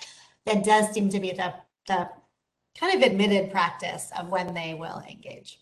That 0.45 0.63
does 0.63 0.91
seem 0.93 1.09
to 1.09 1.19
be 1.19 1.31
the 1.31 1.53
the 1.87 2.09
kind 2.79 2.95
of 2.95 3.09
admitted 3.09 3.51
practice 3.51 4.11
of 4.17 4.29
when 4.29 4.53
they 4.53 4.73
will 4.73 5.03
engage. 5.09 5.59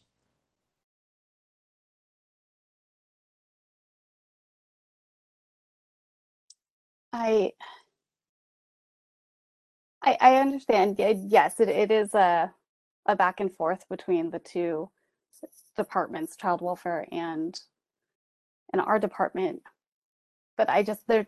I 7.13 7.53
I, 10.03 10.17
I 10.21 10.35
understand. 10.37 10.97
Yes, 10.99 11.59
it, 11.59 11.69
it 11.69 11.91
is 11.91 12.13
a 12.15 12.53
a 13.07 13.15
back 13.17 13.39
and 13.41 13.53
forth 13.53 13.87
between 13.89 14.31
the 14.31 14.39
two 14.39 14.91
departments, 15.77 16.37
child 16.37 16.61
welfare 16.61 17.07
and 17.11 17.59
and 18.73 18.81
our 18.81 18.99
department. 18.99 19.63
But 20.57 20.69
I 20.69 20.83
just 20.83 21.07
there 21.07 21.27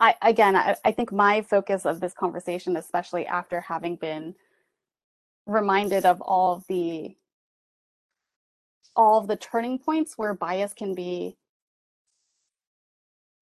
I, 0.00 0.14
again, 0.22 0.56
I, 0.56 0.76
I 0.84 0.92
think 0.92 1.12
my 1.12 1.42
focus 1.42 1.86
of 1.86 2.00
this 2.00 2.14
conversation, 2.14 2.76
especially 2.76 3.26
after 3.26 3.60
having 3.62 3.96
been 3.96 4.34
reminded 5.46 6.06
of 6.06 6.20
all 6.22 6.54
of 6.56 6.66
the 6.68 7.16
all 8.96 9.20
of 9.20 9.28
the 9.28 9.36
turning 9.36 9.78
points 9.78 10.14
where 10.18 10.34
bias 10.34 10.74
can 10.74 10.94
be 10.94 11.36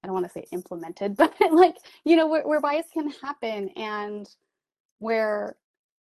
I 0.07 0.09
don't 0.09 0.13
want 0.13 0.25
to 0.27 0.31
say 0.31 0.45
implemented, 0.53 1.15
but 1.17 1.33
like, 1.51 1.75
you 2.05 2.15
know, 2.15 2.27
where, 2.27 2.47
where 2.47 2.61
bias 2.61 2.87
can 2.93 3.09
happen 3.21 3.69
and 3.75 4.27
where 4.99 5.57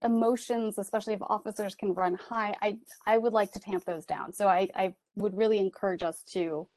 emotions, 0.04 0.78
especially 0.78 1.16
if 1.16 1.22
officers 1.24 1.74
can 1.74 1.94
run 1.94 2.14
high, 2.16 2.56
I, 2.62 2.78
I 3.08 3.18
would 3.18 3.34
like 3.34 3.52
to 3.54 3.60
tamp 3.60 3.86
those 3.86 4.06
down. 4.06 4.32
So 4.32 4.48
I, 4.48 4.70
I 4.76 4.94
would 5.16 5.36
really 5.36 5.58
encourage 5.58 6.04
us 6.04 6.22
to 6.34 6.68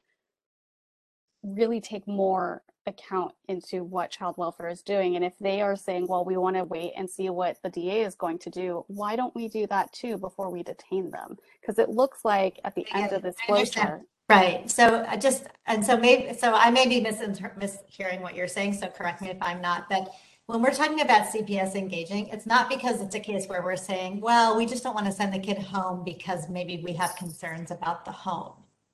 really 1.43 1.79
take 1.79 2.07
more 2.07 2.63
account 2.85 3.33
into 3.47 3.83
what 3.83 4.09
child 4.09 4.35
welfare 4.37 4.69
is 4.69 4.81
doing. 4.81 5.15
And 5.15 5.23
if 5.23 5.37
they 5.39 5.61
are 5.61 5.75
saying, 5.75 6.07
well, 6.07 6.25
we 6.25 6.35
want 6.35 6.55
to 6.57 6.63
wait 6.65 6.93
and 6.97 7.09
see 7.09 7.29
what 7.29 7.57
the 7.63 7.69
DA 7.69 8.01
is 8.01 8.15
going 8.15 8.39
to 8.39 8.49
do, 8.49 8.83
why 8.87 9.15
don't 9.15 9.35
we 9.35 9.47
do 9.47 9.67
that 9.67 9.93
too 9.93 10.17
before 10.17 10.49
we 10.51 10.63
detain 10.63 11.11
them? 11.11 11.37
Because 11.61 11.79
it 11.79 11.89
looks 11.89 12.25
like 12.25 12.59
at 12.65 12.75
the 12.75 12.85
I 12.91 13.03
end 13.03 13.13
of 13.13 13.21
this 13.21 13.35
I 13.43 13.45
flow 13.45 13.57
understand. 13.59 13.87
chart, 13.87 14.01
Right, 14.33 14.71
so 14.71 15.05
I 15.07 15.17
just, 15.17 15.45
and 15.67 15.85
so 15.85 15.95
maybe, 15.95 16.35
so 16.35 16.53
I 16.55 16.71
may 16.71 16.87
be 16.87 17.01
misinter- 17.01 17.55
mishearing 17.59 18.21
what 18.21 18.35
you're 18.35 18.47
saying, 18.47 18.73
so 18.73 18.87
correct 18.87 19.21
me 19.21 19.29
if 19.29 19.37
I'm 19.41 19.61
not, 19.61 19.87
but 19.89 20.11
when 20.47 20.59
we're 20.63 20.73
talking 20.73 21.01
about 21.01 21.27
CPS 21.27 21.75
engaging, 21.75 22.29
it's 22.29 22.47
not 22.47 22.67
because 22.67 22.99
it's 22.99 23.13
a 23.13 23.19
case 23.19 23.45
where 23.47 23.61
we're 23.61 23.75
saying, 23.75 24.21
well, 24.21 24.57
we 24.57 24.65
just 24.65 24.81
don't 24.81 24.95
want 24.95 25.05
to 25.05 25.11
send 25.11 25.35
the 25.35 25.39
kid 25.39 25.59
home 25.59 26.03
because 26.03 26.49
maybe 26.49 26.81
we 26.83 26.93
have 26.93 27.15
concerns 27.15 27.69
about 27.69 28.05
the 28.05 28.11
home, 28.11 28.53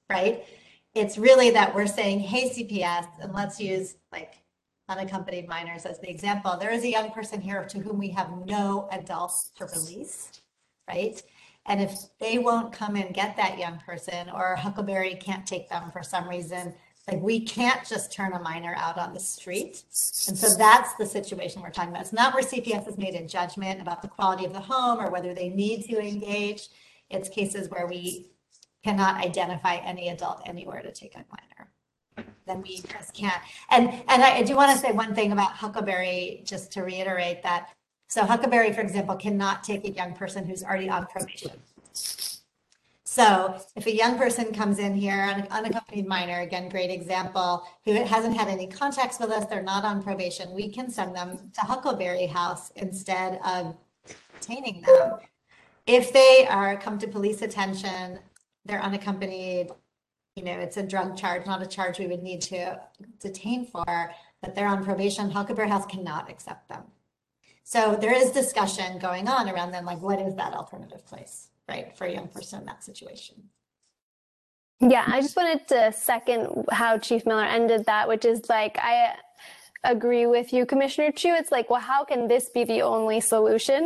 right? 0.09 0.43
It's 0.93 1.17
really 1.17 1.51
that 1.51 1.73
we're 1.73 1.87
saying, 1.87 2.19
hey, 2.19 2.49
CPS, 2.49 3.07
and 3.21 3.33
let's 3.33 3.61
use 3.61 3.95
like 4.11 4.33
unaccompanied 4.89 5.47
minors 5.47 5.85
as 5.85 5.99
the 5.99 6.09
example. 6.09 6.57
There 6.59 6.71
is 6.71 6.83
a 6.83 6.89
young 6.89 7.11
person 7.11 7.39
here 7.39 7.63
to 7.63 7.79
whom 7.79 7.97
we 7.97 8.09
have 8.09 8.29
no 8.45 8.89
adults 8.91 9.51
to 9.57 9.67
release, 9.67 10.41
right? 10.89 11.23
And 11.69 11.79
if 11.79 11.93
they 12.19 12.39
won't 12.39 12.73
come 12.73 12.95
and 12.95 13.13
get 13.13 13.37
that 13.37 13.59
young 13.59 13.77
person 13.85 14.29
or 14.31 14.55
Huckleberry 14.55 15.13
can't 15.15 15.45
take 15.45 15.69
them 15.69 15.91
for 15.91 16.01
some 16.01 16.27
reason, 16.27 16.73
like 17.07 17.21
we 17.21 17.41
can't 17.41 17.87
just 17.87 18.11
turn 18.11 18.33
a 18.33 18.39
minor 18.39 18.73
out 18.75 18.97
on 18.97 19.13
the 19.13 19.19
street. 19.19 19.83
And 20.27 20.37
so 20.37 20.55
that's 20.55 20.95
the 20.95 21.05
situation 21.05 21.61
we're 21.61 21.69
talking 21.69 21.91
about. 21.91 22.01
It's 22.01 22.13
not 22.13 22.33
where 22.33 22.43
CPS 22.43 22.85
has 22.85 22.97
made 22.97 23.13
a 23.13 23.25
judgment 23.25 23.81
about 23.81 24.01
the 24.01 24.07
quality 24.07 24.45
of 24.45 24.53
the 24.53 24.59
home 24.59 24.99
or 24.99 25.11
whether 25.11 25.35
they 25.35 25.49
need 25.49 25.85
to 25.85 25.99
engage. 25.99 26.69
It's 27.11 27.29
cases 27.29 27.69
where 27.69 27.85
we 27.85 28.31
cannot 28.83 29.23
identify 29.23 29.75
any 29.75 30.09
adult 30.09 30.41
anywhere 30.47 30.81
to 30.81 30.91
take 30.91 31.13
a 31.15 31.23
minor. 31.29 32.29
Then 32.47 32.63
we 32.63 32.77
just 32.77 33.13
can't. 33.13 33.41
And 33.69 33.89
and 34.07 34.23
I 34.23 34.41
do 34.41 34.55
want 34.55 34.71
to 34.71 34.77
say 34.77 34.91
one 34.91 35.13
thing 35.13 35.31
about 35.31 35.51
Huckleberry, 35.51 36.41
just 36.45 36.71
to 36.73 36.81
reiterate 36.81 37.43
that. 37.43 37.69
So 38.09 38.25
Huckleberry, 38.25 38.73
for 38.73 38.81
example, 38.81 39.15
cannot 39.15 39.63
take 39.63 39.87
a 39.87 39.91
young 39.91 40.13
person 40.13 40.43
who's 40.43 40.63
already 40.63 40.89
on 40.89 41.05
probation. 41.05 41.51
So 43.03 43.59
if 43.75 43.85
a 43.85 43.95
young 43.95 44.17
person 44.17 44.51
comes 44.51 44.79
in 44.79 44.95
here, 44.95 45.13
an 45.13 45.47
unaccompanied 45.51 46.07
minor, 46.07 46.41
again, 46.41 46.69
great 46.69 46.89
example, 46.89 47.63
who 47.85 47.93
hasn't 47.93 48.35
had 48.35 48.47
any 48.47 48.65
contacts 48.65 49.19
with 49.19 49.29
us, 49.29 49.45
they're 49.45 49.61
not 49.61 49.85
on 49.85 50.01
probation, 50.01 50.53
we 50.55 50.69
can 50.69 50.89
send 50.89 51.15
them 51.15 51.51
to 51.53 51.61
Huckleberry 51.61 52.25
House 52.25 52.71
instead 52.75 53.39
of 53.45 53.75
detaining 54.39 54.81
them. 54.81 55.19
If 55.85 56.11
they 56.11 56.47
are 56.49 56.77
come 56.77 56.97
to 56.99 57.07
police 57.07 57.43
attention, 57.43 58.19
they're 58.65 58.81
unaccompanied, 58.81 59.69
you 60.35 60.43
know, 60.43 60.53
it's 60.53 60.77
a 60.77 60.83
drug 60.83 61.15
charge, 61.15 61.45
not 61.45 61.61
a 61.61 61.67
charge 61.67 61.99
we 61.99 62.07
would 62.07 62.23
need 62.23 62.41
to 62.43 62.79
detain 63.19 63.65
for, 63.65 64.13
but 64.41 64.55
they're 64.55 64.67
on 64.67 64.83
probation, 64.83 65.29
Huckleberry 65.29 65.69
House 65.69 65.85
cannot 65.85 66.29
accept 66.29 66.69
them. 66.69 66.83
So 67.69 67.95
there 67.95 68.15
is 68.15 68.31
discussion 68.31 68.97
going 68.97 69.27
on 69.27 69.47
around 69.47 69.69
then, 69.69 69.85
like 69.85 70.01
what 70.01 70.19
is 70.19 70.33
that 70.37 70.53
alternative 70.53 71.05
place, 71.05 71.49
right, 71.67 71.95
for 71.95 72.05
a 72.05 72.11
young 72.11 72.27
person 72.27 72.61
in 72.61 72.65
that 72.65 72.83
situation? 72.83 73.35
Yeah, 74.79 75.03
I 75.05 75.21
just 75.21 75.37
wanted 75.37 75.67
to 75.67 75.91
second 75.91 76.65
how 76.71 76.97
Chief 76.97 77.27
Miller 77.27 77.43
ended 77.43 77.85
that, 77.85 78.07
which 78.07 78.25
is 78.25 78.49
like, 78.49 78.79
I 78.81 79.13
agree 79.83 80.25
with 80.25 80.51
you, 80.51 80.65
Commissioner 80.65 81.11
Chu. 81.11 81.35
It's 81.35 81.51
like, 81.51 81.69
well, 81.69 81.79
how 81.79 82.03
can 82.03 82.27
this 82.27 82.49
be 82.49 82.63
the 82.63 82.81
only 82.81 83.21
solution? 83.21 83.83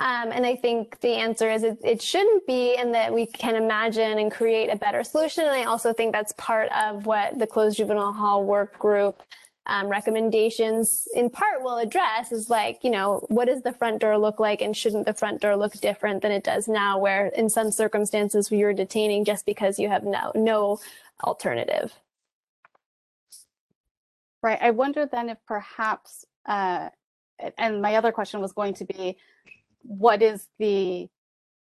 Um, 0.00 0.32
and 0.32 0.46
I 0.46 0.56
think 0.56 0.98
the 1.00 1.10
answer 1.10 1.50
is 1.50 1.64
it, 1.64 1.76
it 1.84 2.00
shouldn't 2.00 2.46
be, 2.46 2.76
and 2.76 2.94
that 2.94 3.12
we 3.12 3.26
can 3.26 3.56
imagine 3.56 4.18
and 4.18 4.32
create 4.32 4.70
a 4.70 4.76
better 4.76 5.04
solution. 5.04 5.44
And 5.44 5.52
I 5.52 5.64
also 5.64 5.92
think 5.92 6.14
that's 6.14 6.32
part 6.38 6.72
of 6.72 7.04
what 7.04 7.38
the 7.38 7.46
closed 7.46 7.76
juvenile 7.76 8.14
hall 8.14 8.42
work 8.42 8.78
group 8.78 9.22
um, 9.68 9.88
recommendations 9.88 11.06
in 11.14 11.28
part 11.28 11.62
will 11.62 11.76
address 11.76 12.32
is 12.32 12.48
like, 12.48 12.82
you 12.82 12.90
know, 12.90 13.24
what 13.28 13.46
does 13.46 13.62
the 13.62 13.72
front 13.72 14.00
door 14.00 14.16
look 14.16 14.40
like 14.40 14.62
and 14.62 14.76
shouldn't 14.76 15.04
the 15.04 15.12
front 15.12 15.42
door 15.42 15.56
look 15.56 15.74
different 15.74 16.22
than 16.22 16.32
it 16.32 16.42
does 16.42 16.68
now, 16.68 16.98
where 16.98 17.26
in 17.26 17.50
some 17.50 17.70
circumstances 17.70 18.50
you're 18.50 18.72
detaining 18.72 19.24
just 19.24 19.44
because 19.44 19.78
you 19.78 19.88
have 19.88 20.04
no, 20.04 20.32
no 20.34 20.80
alternative. 21.22 21.92
Right. 24.42 24.58
I 24.60 24.70
wonder 24.70 25.04
then 25.04 25.28
if 25.28 25.38
perhaps, 25.46 26.24
uh, 26.46 26.88
and 27.58 27.82
my 27.82 27.96
other 27.96 28.12
question 28.12 28.40
was 28.40 28.52
going 28.52 28.74
to 28.74 28.84
be, 28.84 29.16
what 29.82 30.22
is 30.22 30.48
the 30.58 31.08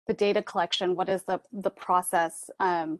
the 0.07 0.13
data 0.13 0.43
collection? 0.43 0.95
What 0.95 1.09
is 1.09 1.23
the 1.23 1.41
the 1.51 1.69
process? 1.71 2.49
Um, 2.59 2.99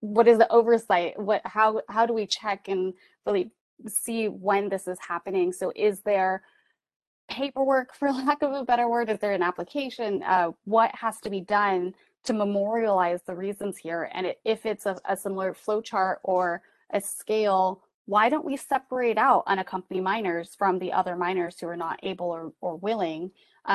what 0.00 0.28
is 0.28 0.38
the 0.38 0.50
oversight? 0.50 1.18
What 1.18 1.42
how 1.44 1.82
how 1.88 2.06
do 2.06 2.14
we 2.14 2.26
check 2.26 2.68
and 2.68 2.94
really 3.26 3.50
see 3.86 4.28
when 4.28 4.68
this 4.68 4.86
is 4.86 4.98
happening? 5.00 5.52
So 5.52 5.72
is 5.74 6.00
there 6.00 6.42
paperwork, 7.28 7.94
for 7.98 8.10
lack 8.10 8.42
of 8.42 8.52
a 8.52 8.64
better 8.64 8.88
word? 8.88 9.10
Is 9.10 9.18
there 9.18 9.32
an 9.32 9.42
application? 9.42 10.22
Uh, 10.22 10.52
what 10.64 10.94
has 10.94 11.20
to 11.20 11.30
be 11.30 11.40
done 11.40 11.94
to 12.24 12.32
memorialize 12.32 13.22
the 13.22 13.34
reasons 13.34 13.76
here? 13.76 14.10
And 14.12 14.26
it, 14.26 14.40
if 14.44 14.66
it's 14.66 14.86
a, 14.86 14.98
a 15.04 15.16
similar 15.16 15.54
flow 15.54 15.80
chart 15.80 16.20
or 16.22 16.62
a 16.90 17.00
scale, 17.00 17.82
why 18.06 18.30
don't 18.30 18.44
we 18.44 18.56
separate 18.56 19.18
out 19.18 19.44
unaccompanied 19.46 20.02
minors 20.02 20.54
from 20.56 20.78
the 20.78 20.92
other 20.92 21.14
minors 21.14 21.60
who 21.60 21.68
are 21.68 21.76
not 21.76 22.00
able 22.02 22.26
or, 22.26 22.52
or 22.60 22.76
willing? 22.76 23.30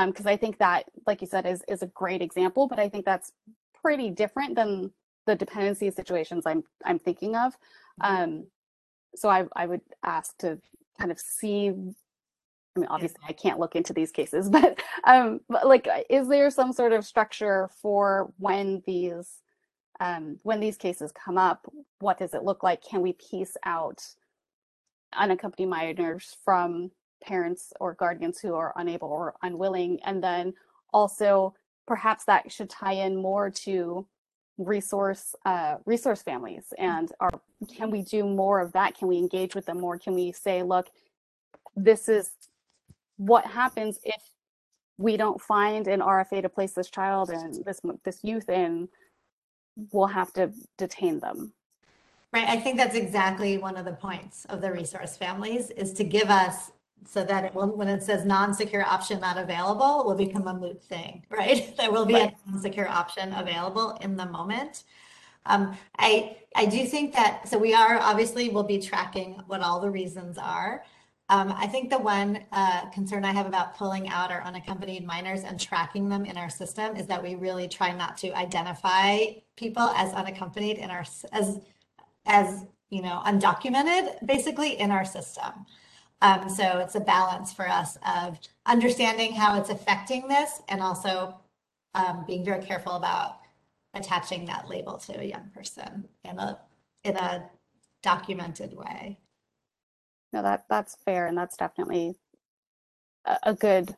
Because 0.07 0.25
I 0.25 0.37
think 0.37 0.57
that, 0.57 0.85
like 1.05 1.21
you 1.21 1.27
said, 1.27 1.45
is, 1.45 1.63
is 1.67 1.83
a 1.83 1.87
great 1.87 2.23
example, 2.23 2.67
but 2.67 2.79
I 2.79 2.89
think 2.89 3.05
that's 3.05 3.31
pretty 3.79 4.09
different 4.09 4.55
than 4.55 4.91
the 5.25 5.35
dependency 5.35 5.91
situations 5.91 6.45
I'm 6.45 6.63
I'm 6.85 6.99
thinking 6.99 7.35
of. 7.35 7.57
Um, 8.01 8.47
so 9.15 9.29
I 9.29 9.45
I 9.55 9.65
would 9.65 9.81
ask 10.03 10.37
to 10.39 10.59
kind 10.99 11.11
of 11.11 11.19
see. 11.19 11.69
I 12.75 12.79
mean, 12.79 12.89
obviously, 12.89 13.21
I 13.27 13.33
can't 13.33 13.59
look 13.59 13.75
into 13.75 13.93
these 13.93 14.11
cases, 14.11 14.49
but 14.51 14.79
um, 15.03 15.41
but 15.49 15.67
like, 15.67 15.87
is 16.09 16.27
there 16.27 16.49
some 16.49 16.73
sort 16.73 16.93
of 16.93 17.05
structure 17.05 17.69
for 17.81 18.31
when 18.37 18.81
these 18.85 19.39
um, 19.99 20.39
when 20.43 20.59
these 20.59 20.77
cases 20.77 21.11
come 21.11 21.37
up? 21.37 21.71
What 21.99 22.17
does 22.17 22.33
it 22.33 22.43
look 22.43 22.63
like? 22.63 22.83
Can 22.83 23.01
we 23.01 23.13
piece 23.13 23.55
out 23.65 24.03
unaccompanied 25.15 25.69
minors 25.69 26.35
from 26.43 26.91
parents 27.23 27.71
or 27.79 27.93
guardians 27.93 28.39
who 28.39 28.55
are 28.55 28.73
unable 28.75 29.09
or 29.09 29.35
unwilling, 29.43 29.99
and 30.03 30.23
then 30.23 30.53
also 30.91 31.53
perhaps 31.87 32.25
that 32.25 32.51
should 32.51 32.69
tie 32.69 32.93
in 32.93 33.15
more 33.15 33.49
to 33.49 34.05
resource 34.57 35.35
uh, 35.45 35.77
resource 35.85 36.21
families 36.21 36.65
and 36.77 37.11
are 37.19 37.31
can 37.75 37.89
we 37.89 38.01
do 38.01 38.23
more 38.23 38.59
of 38.59 38.71
that? 38.73 38.97
Can 38.97 39.07
we 39.07 39.17
engage 39.17 39.55
with 39.55 39.65
them 39.65 39.79
more? 39.79 39.97
Can 39.97 40.13
we 40.13 40.31
say 40.31 40.63
look 40.63 40.89
this 41.75 42.07
is 42.07 42.29
what 43.17 43.45
happens 43.45 43.99
if 44.03 44.21
we 44.97 45.17
don't 45.17 45.41
find 45.41 45.87
an 45.87 46.01
RFA 46.01 46.41
to 46.43 46.49
place 46.49 46.73
this 46.73 46.89
child 46.89 47.29
and 47.29 47.63
this 47.65 47.81
this 48.03 48.19
youth 48.23 48.49
in 48.49 48.89
we'll 49.91 50.07
have 50.07 50.31
to 50.33 50.51
detain 50.77 51.19
them. 51.19 51.53
Right, 52.31 52.47
I 52.47 52.59
think 52.59 52.77
that's 52.77 52.95
exactly 52.95 53.57
one 53.57 53.77
of 53.77 53.85
the 53.85 53.93
points 53.93 54.45
of 54.45 54.61
the 54.61 54.71
resource 54.71 55.15
families 55.15 55.69
is 55.71 55.93
to 55.93 56.03
give 56.03 56.29
us 56.29 56.71
so 57.05 57.23
that 57.23 57.43
it 57.45 57.53
will, 57.55 57.67
when 57.75 57.87
it 57.87 58.03
says 58.03 58.25
non-secure 58.25 58.83
option 58.85 59.19
not 59.19 59.37
available, 59.37 60.01
it 60.01 60.05
will 60.05 60.15
become 60.15 60.47
a 60.47 60.53
moot 60.53 60.83
thing, 60.83 61.25
right? 61.29 61.75
There 61.77 61.91
will 61.91 62.05
be 62.05 62.13
a 62.13 62.17
Right. 62.25 62.35
non-secure 62.47 62.87
option 62.87 63.33
available 63.33 63.97
in 64.01 64.15
the 64.17 64.25
moment. 64.25 64.83
Um, 65.45 65.75
I, 65.97 66.37
I 66.55 66.65
do 66.65 66.85
think 66.85 67.13
that, 67.15 67.47
so 67.49 67.57
we 67.57 67.73
are, 67.73 67.97
obviously, 67.99 68.49
we'll 68.49 68.63
be 68.63 68.79
tracking 68.79 69.41
what 69.47 69.61
all 69.61 69.79
the 69.81 69.89
reasons 69.89 70.37
are. 70.37 70.83
Um, 71.29 71.53
I 71.57 71.67
think 71.67 71.89
the 71.89 71.97
one, 71.97 72.43
uh, 72.51 72.89
concern 72.91 73.25
I 73.25 73.31
have 73.33 73.45
about 73.45 73.75
pulling 73.77 74.07
out 74.09 74.31
our 74.31 74.41
unaccompanied 74.43 75.05
minors 75.05 75.43
and 75.43 75.59
tracking 75.59 76.07
them 76.09 76.25
in 76.25 76.37
our 76.37 76.49
system 76.49 76.95
is 76.95 77.07
that 77.07 77.21
we 77.23 77.35
really 77.35 77.67
try 77.67 77.91
not 77.93 78.17
to 78.19 78.31
identify 78.37 79.25
people 79.55 79.83
as 79.95 80.13
unaccompanied 80.13 80.77
in 80.77 80.89
our, 80.91 80.99
s- 81.01 81.25
as, 81.31 81.59
as, 82.25 82.65
you 82.89 83.01
know, 83.01 83.21
undocumented, 83.25 84.25
basically 84.25 84.79
in 84.79 84.91
our 84.91 85.03
system. 85.05 85.65
Um, 86.23 86.49
so 86.49 86.79
it's 86.79 86.95
a 86.95 87.01
balance 87.01 87.51
for 87.51 87.67
us 87.67 87.97
of 88.07 88.39
understanding 88.65 89.33
how 89.33 89.59
it's 89.59 89.69
affecting 89.69 90.29
this 90.29 90.61
and 90.69 90.81
also 90.81 91.35
um, 91.95 92.23
being 92.25 92.45
very 92.45 92.63
careful 92.63 92.93
about 92.93 93.39
attaching 93.93 94.45
that 94.45 94.69
label 94.69 94.97
to 94.97 95.19
a 95.19 95.23
young 95.25 95.51
person 95.53 96.07
in 96.23 96.39
a 96.39 96.57
in 97.03 97.17
a 97.17 97.49
documented 98.01 98.73
way. 98.73 99.19
no, 100.31 100.41
that 100.41 100.65
that's 100.69 100.95
fair, 101.05 101.27
and 101.27 101.37
that's 101.37 101.57
definitely 101.57 102.15
a, 103.25 103.37
a 103.43 103.53
good 103.53 103.95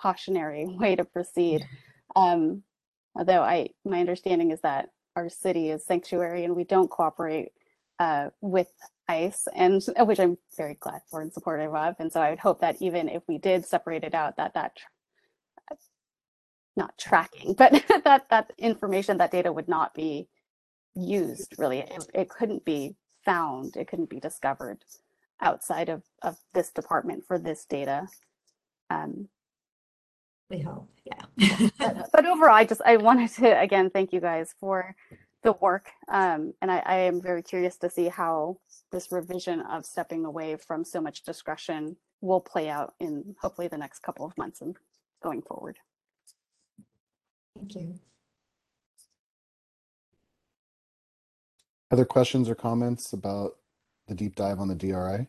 cautionary 0.00 0.66
way 0.78 0.94
to 0.94 1.04
proceed. 1.04 1.66
Um, 2.14 2.62
although 3.16 3.42
I, 3.42 3.70
my 3.84 4.00
understanding 4.00 4.50
is 4.50 4.60
that 4.60 4.90
our 5.16 5.30
city 5.30 5.70
is 5.70 5.84
sanctuary 5.86 6.44
and 6.44 6.54
we 6.54 6.64
don't 6.64 6.90
cooperate 6.90 7.52
uh, 7.98 8.30
with 8.42 8.70
ICE, 9.08 9.48
and 9.54 9.82
which 10.00 10.20
I'm 10.20 10.38
very 10.56 10.76
glad 10.80 11.02
for 11.10 11.22
and 11.22 11.32
supportive 11.32 11.74
of. 11.74 11.96
And 12.00 12.12
so 12.12 12.20
I 12.22 12.30
would 12.30 12.40
hope 12.40 12.60
that 12.60 12.76
even 12.80 13.08
if 13.08 13.22
we 13.28 13.38
did 13.38 13.66
separate 13.66 14.04
it 14.04 14.14
out, 14.14 14.36
that 14.38 14.54
that 14.54 14.76
tr- 14.76 14.84
not 16.76 16.98
tracking, 16.98 17.54
but 17.54 17.72
that 18.04 18.26
that 18.30 18.52
information, 18.58 19.18
that 19.18 19.32
data 19.32 19.52
would 19.52 19.68
not 19.68 19.94
be 19.94 20.28
used 20.96 21.54
really. 21.58 21.80
It, 21.80 22.04
it 22.14 22.30
couldn't 22.30 22.64
be 22.64 22.96
found, 23.24 23.76
it 23.76 23.88
couldn't 23.88 24.10
be 24.10 24.20
discovered 24.20 24.84
outside 25.42 25.88
of, 25.90 26.02
of 26.22 26.38
this 26.54 26.70
department 26.72 27.24
for 27.26 27.38
this 27.38 27.66
data. 27.66 28.08
Um, 28.90 29.28
We 30.50 30.60
hope, 30.60 30.90
yeah. 31.04 31.24
but, 31.78 31.96
but 32.12 32.26
overall, 32.26 32.54
I 32.56 32.64
just 32.64 32.82
I 32.86 32.96
wanted 32.98 33.30
to 33.34 33.60
again 33.60 33.90
thank 33.90 34.12
you 34.12 34.20
guys 34.20 34.54
for 34.60 34.96
the 35.44 35.52
work, 35.60 35.90
um, 36.08 36.54
and 36.60 36.70
I, 36.70 36.82
I 36.84 36.96
am 36.96 37.20
very 37.20 37.42
curious 37.42 37.76
to 37.78 37.90
see 37.90 38.08
how 38.08 38.58
this 38.90 39.12
revision 39.12 39.60
of 39.60 39.84
stepping 39.84 40.24
away 40.24 40.56
from 40.56 40.84
so 40.84 41.00
much 41.00 41.22
discretion 41.22 41.96
will 42.22 42.40
play 42.40 42.68
out 42.70 42.94
in 42.98 43.36
hopefully 43.40 43.68
the 43.68 43.78
next 43.78 44.00
couple 44.00 44.24
of 44.24 44.36
months 44.38 44.62
and 44.62 44.74
going 45.22 45.42
forward. 45.42 45.78
Thank 47.56 47.74
you. 47.76 47.94
Other 51.90 52.06
questions 52.06 52.48
or 52.48 52.54
comments 52.54 53.12
about 53.12 53.56
the 54.08 54.14
deep 54.14 54.34
dive 54.34 54.58
on 54.58 54.68
the 54.68 54.74
DRI? 54.74 55.28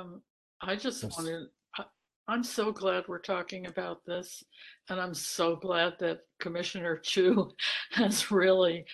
Um, 0.00 0.22
I 0.60 0.76
just 0.76 1.02
Yes. 1.02 1.16
wanted, 1.16 1.48
I, 1.78 1.84
I'm 2.28 2.44
so 2.44 2.72
glad 2.72 3.04
we're 3.08 3.18
talking 3.18 3.66
about 3.66 4.04
this. 4.04 4.42
And 4.88 5.00
I'm 5.00 5.14
so 5.14 5.56
glad 5.56 5.94
that 6.00 6.20
Commissioner 6.38 6.96
Chu 6.98 7.50
has 7.92 8.30
really 8.30 8.84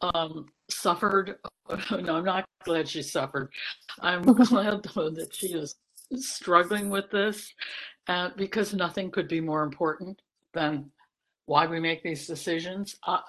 um, 0.00 0.46
suffered. 0.70 1.36
No, 1.90 2.16
I'm 2.16 2.24
not 2.26 2.46
glad 2.64 2.86
she 2.86 3.02
suffered. 3.02 3.50
I'm 4.00 4.22
glad 4.34 4.82
though 4.94 5.08
that 5.08 5.34
she 5.34 5.54
is 5.54 5.76
struggling 6.14 6.90
with 6.90 7.10
this 7.10 7.54
uh, 8.06 8.28
because 8.36 8.74
nothing 8.74 9.10
could 9.10 9.28
be 9.28 9.40
more 9.40 9.62
important 9.62 10.20
than 10.52 10.90
why 11.46 11.66
we 11.66 11.80
make 11.80 12.02
these 12.02 12.26
decisions. 12.26 12.96
I, 13.06 13.20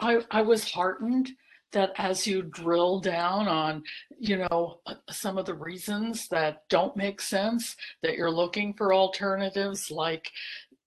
I, 0.00 0.20
I 0.32 0.42
was 0.42 0.68
heartened 0.68 1.30
that 1.72 1.92
as 1.96 2.26
you 2.26 2.42
drill 2.42 3.00
down 3.00 3.48
on, 3.48 3.82
you 4.18 4.36
know, 4.36 4.80
some 5.10 5.38
of 5.38 5.46
the 5.46 5.54
reasons 5.54 6.28
that 6.28 6.62
don't 6.68 6.96
make 6.96 7.20
sense, 7.20 7.76
that 8.02 8.16
you're 8.16 8.30
looking 8.30 8.72
for 8.74 8.94
alternatives 8.94 9.90
like 9.90 10.30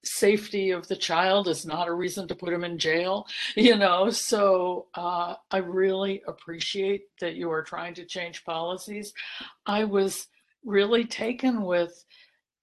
safety 0.03 0.71
of 0.71 0.87
the 0.87 0.95
child 0.95 1.47
is 1.47 1.65
not 1.65 1.87
a 1.87 1.93
reason 1.93 2.27
to 2.27 2.35
put 2.35 2.53
him 2.53 2.63
in 2.63 2.77
jail, 2.77 3.27
you 3.55 3.75
know. 3.75 4.09
So 4.09 4.87
uh, 4.95 5.35
I 5.51 5.57
really 5.57 6.21
appreciate 6.27 7.03
that 7.19 7.35
you 7.35 7.51
are 7.51 7.63
trying 7.63 7.93
to 7.95 8.05
change 8.05 8.45
policies. 8.45 9.13
I 9.65 9.83
was 9.83 10.27
really 10.63 11.05
taken 11.05 11.63
with 11.63 12.05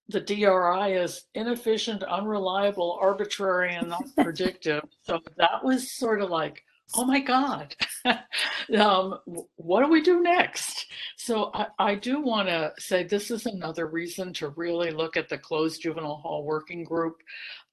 the 0.08 0.20
DRI 0.20 0.94
as 0.94 1.24
inefficient, 1.34 2.02
unreliable, 2.04 2.98
arbitrary, 3.00 3.74
and 3.74 3.88
not 3.90 4.04
predictive. 4.16 4.84
So 5.02 5.20
that 5.36 5.64
was 5.64 5.92
sort 5.92 6.22
of 6.22 6.30
like, 6.30 6.62
oh 6.94 7.04
my 7.04 7.20
God, 7.20 7.74
um, 8.78 9.18
what 9.56 9.82
do 9.84 9.90
we 9.90 10.00
do 10.02 10.22
next? 10.22 10.86
So 11.16 11.50
I, 11.54 11.66
I 11.78 11.94
do 11.94 12.20
want 12.20 12.48
to 12.48 12.72
say 12.78 13.02
this 13.02 13.30
is 13.30 13.46
another 13.46 13.86
reason 13.86 14.32
to 14.34 14.48
really 14.50 14.90
look 14.90 15.16
at 15.16 15.28
the 15.28 15.38
closed 15.38 15.82
juvenile 15.82 16.16
hall 16.16 16.44
working 16.44 16.84
group 16.84 17.22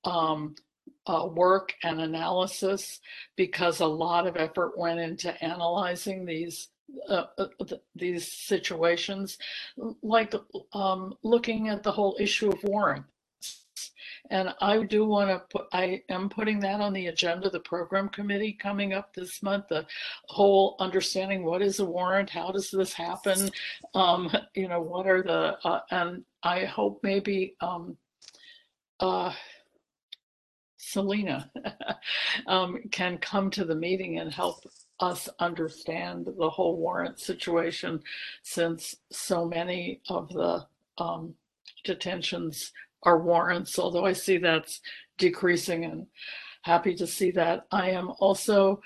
um, 0.04 0.56
uh, 1.08 1.28
work 1.32 1.74
and 1.84 2.02
analysis 2.02 3.00
because 3.36 3.80
a 3.80 3.86
lot 3.86 4.28
of 4.28 4.38
effort 4.38 4.78
went 4.78 5.00
into 5.00 5.44
analyzing 5.44 6.26
these 6.26 6.70
uh, 7.10 7.26
uh, 7.38 7.48
th- 7.66 7.82
these 7.96 8.32
situations, 8.32 9.38
like 10.04 10.34
um, 10.74 11.16
looking 11.24 11.70
at 11.70 11.82
the 11.82 11.92
whole 11.92 12.16
issue 12.20 12.52
of 12.52 12.64
warrants. 12.64 13.08
And 14.30 14.54
I 14.62 14.84
do 14.84 15.06
want 15.06 15.30
to 15.30 15.40
put, 15.50 15.68
I 15.74 16.02
am 16.10 16.30
putting 16.30 16.60
that 16.62 16.80
on 16.80 16.94
the 16.94 17.08
agenda, 17.08 17.50
the 17.50 17.60
program 17.60 18.10
committee 18.10 18.54
coming 18.54 18.94
up 18.94 19.14
this 19.14 19.44
month, 19.44 19.68
the 19.70 19.86
whole 20.30 20.76
understanding 20.80 21.44
what 21.44 21.62
is 21.62 21.80
a 21.80 21.86
warrant, 21.86 22.30
how 22.30 22.52
does 22.52 22.72
this 22.72 22.94
happen? 22.94 23.50
Um, 23.94 24.32
you 24.56 24.68
know, 24.70 24.82
what 24.82 25.08
are 25.08 25.22
the, 25.22 25.58
uh, 25.68 25.82
and 25.92 26.24
I 26.42 26.66
hope 26.66 27.02
maybe, 27.04 27.56
um, 27.60 27.98
uh, 29.00 29.34
Selena 30.78 31.50
um, 32.48 32.80
can 32.92 33.18
come 33.18 33.50
to 33.52 33.66
the 33.66 33.76
meeting 33.76 34.20
and 34.20 34.32
help 34.32 34.64
us 35.00 35.28
understand 35.40 36.28
the 36.38 36.50
whole 36.50 36.78
warrant 36.78 37.20
situation 37.20 38.02
since 38.44 38.96
so 39.12 39.46
many 39.46 40.02
of 40.10 40.30
the 40.30 40.66
um, 40.98 41.34
detentions 41.84 42.72
are 43.04 43.20
warrants, 43.20 43.78
although 43.78 44.06
I 44.06 44.14
see 44.14 44.38
that's 44.38 44.82
decreasing 45.18 45.86
and 45.86 46.08
happy 46.64 46.96
to 46.96 47.08
see 47.08 47.32
that. 47.32 47.66
I 47.72 47.92
am 47.92 48.12
also, 48.20 48.82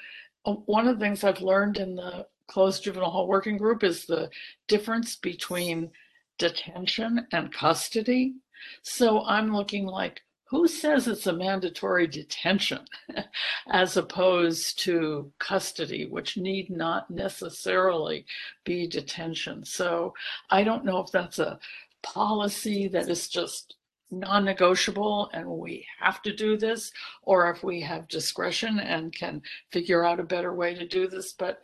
uh, 0.45 0.53
one 0.53 0.87
of 0.87 0.97
the 0.97 1.05
things 1.05 1.23
I've 1.23 1.41
learned 1.41 1.77
in 1.77 1.95
the 1.95 2.27
closed 2.47 2.83
juvenile 2.83 3.11
hall 3.11 3.27
working 3.27 3.57
group 3.57 3.83
is 3.83 4.05
the 4.05 4.29
difference 4.67 5.15
between 5.15 5.91
detention 6.37 7.27
and 7.31 7.53
custody. 7.53 8.35
So 8.81 9.23
I'm 9.25 9.55
looking 9.55 9.85
like, 9.85 10.21
who 10.49 10.67
says 10.67 11.07
it's 11.07 11.27
a 11.27 11.33
mandatory 11.33 12.07
detention 12.07 12.79
as 13.69 13.97
opposed 13.97 14.79
to 14.79 15.31
custody, 15.39 16.05
which 16.05 16.37
need 16.37 16.69
not 16.69 17.11
necessarily 17.11 18.25
be 18.63 18.87
detention? 18.87 19.65
So 19.65 20.13
I 20.49 20.63
don't 20.63 20.85
know 20.85 20.99
if 20.99 21.11
that's 21.11 21.39
a 21.39 21.59
policy 22.01 22.87
that 22.87 23.09
is 23.09 23.27
just 23.27 23.75
non-negotiable 24.11 25.29
and 25.33 25.47
we 25.47 25.85
have 25.99 26.21
to 26.23 26.35
do 26.35 26.57
this, 26.57 26.91
or 27.23 27.49
if 27.51 27.63
we 27.63 27.81
have 27.81 28.07
discretion 28.07 28.79
and 28.79 29.13
can 29.13 29.41
figure 29.71 30.05
out 30.05 30.19
a 30.19 30.23
better 30.23 30.53
way 30.53 30.73
to 30.73 30.87
do 30.87 31.07
this. 31.07 31.33
But 31.33 31.61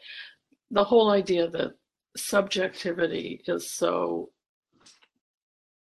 the 0.71 0.83
whole 0.83 1.11
idea 1.11 1.47
that 1.49 1.73
subjectivity 2.15 3.41
is 3.47 3.69
so 3.69 4.29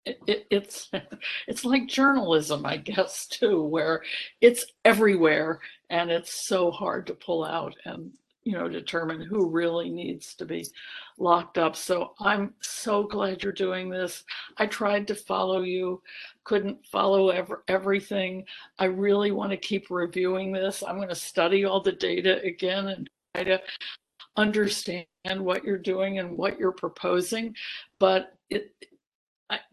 it, 0.05 0.21
it, 0.27 0.47
it's 0.51 0.91
it's 1.49 1.65
like 1.65 1.89
journalism, 1.89 2.65
I 2.65 2.77
guess, 2.77 3.27
too, 3.27 3.63
where 3.63 4.03
it's 4.41 4.65
everywhere 4.85 5.61
and 5.91 6.11
it's 6.11 6.33
so 6.47 6.71
hard 6.71 7.07
to 7.09 7.15
pull 7.15 7.45
out 7.45 7.75
and 7.85 8.13
you 8.47 8.53
know 8.53 8.69
determine 8.69 9.21
who 9.21 9.51
really 9.51 9.91
needs 9.91 10.35
to 10.37 10.45
be 10.45 10.65
locked 11.19 11.59
up. 11.59 11.75
So 11.75 12.15
I'm 12.21 12.55
so 12.63 13.03
glad 13.03 13.43
you're 13.43 13.53
doing 13.53 13.91
this. 13.91 14.23
I 14.57 14.67
tried 14.67 15.09
to 15.09 15.17
follow 15.17 15.63
you, 15.63 16.01
couldn't 16.45 16.87
follow 16.87 17.31
ever, 17.31 17.65
everything. 17.67 18.45
I 18.79 18.85
really 18.85 19.33
want 19.33 19.51
to 19.51 19.57
keep 19.57 19.91
reviewing 19.91 20.53
this. 20.53 20.85
I'm 20.87 20.97
going 20.97 21.09
to 21.09 21.15
study 21.17 21.65
all 21.65 21.81
the 21.81 21.91
data 21.91 22.41
again 22.43 22.87
and 22.89 23.11
try 23.35 23.43
to 23.43 23.61
understand 24.37 25.07
what 25.29 25.65
you're 25.65 25.77
doing 25.77 26.21
and 26.21 26.39
what 26.39 26.57
you're 26.57 26.71
proposing. 26.71 27.53
But 27.99 28.33
it 28.49 28.71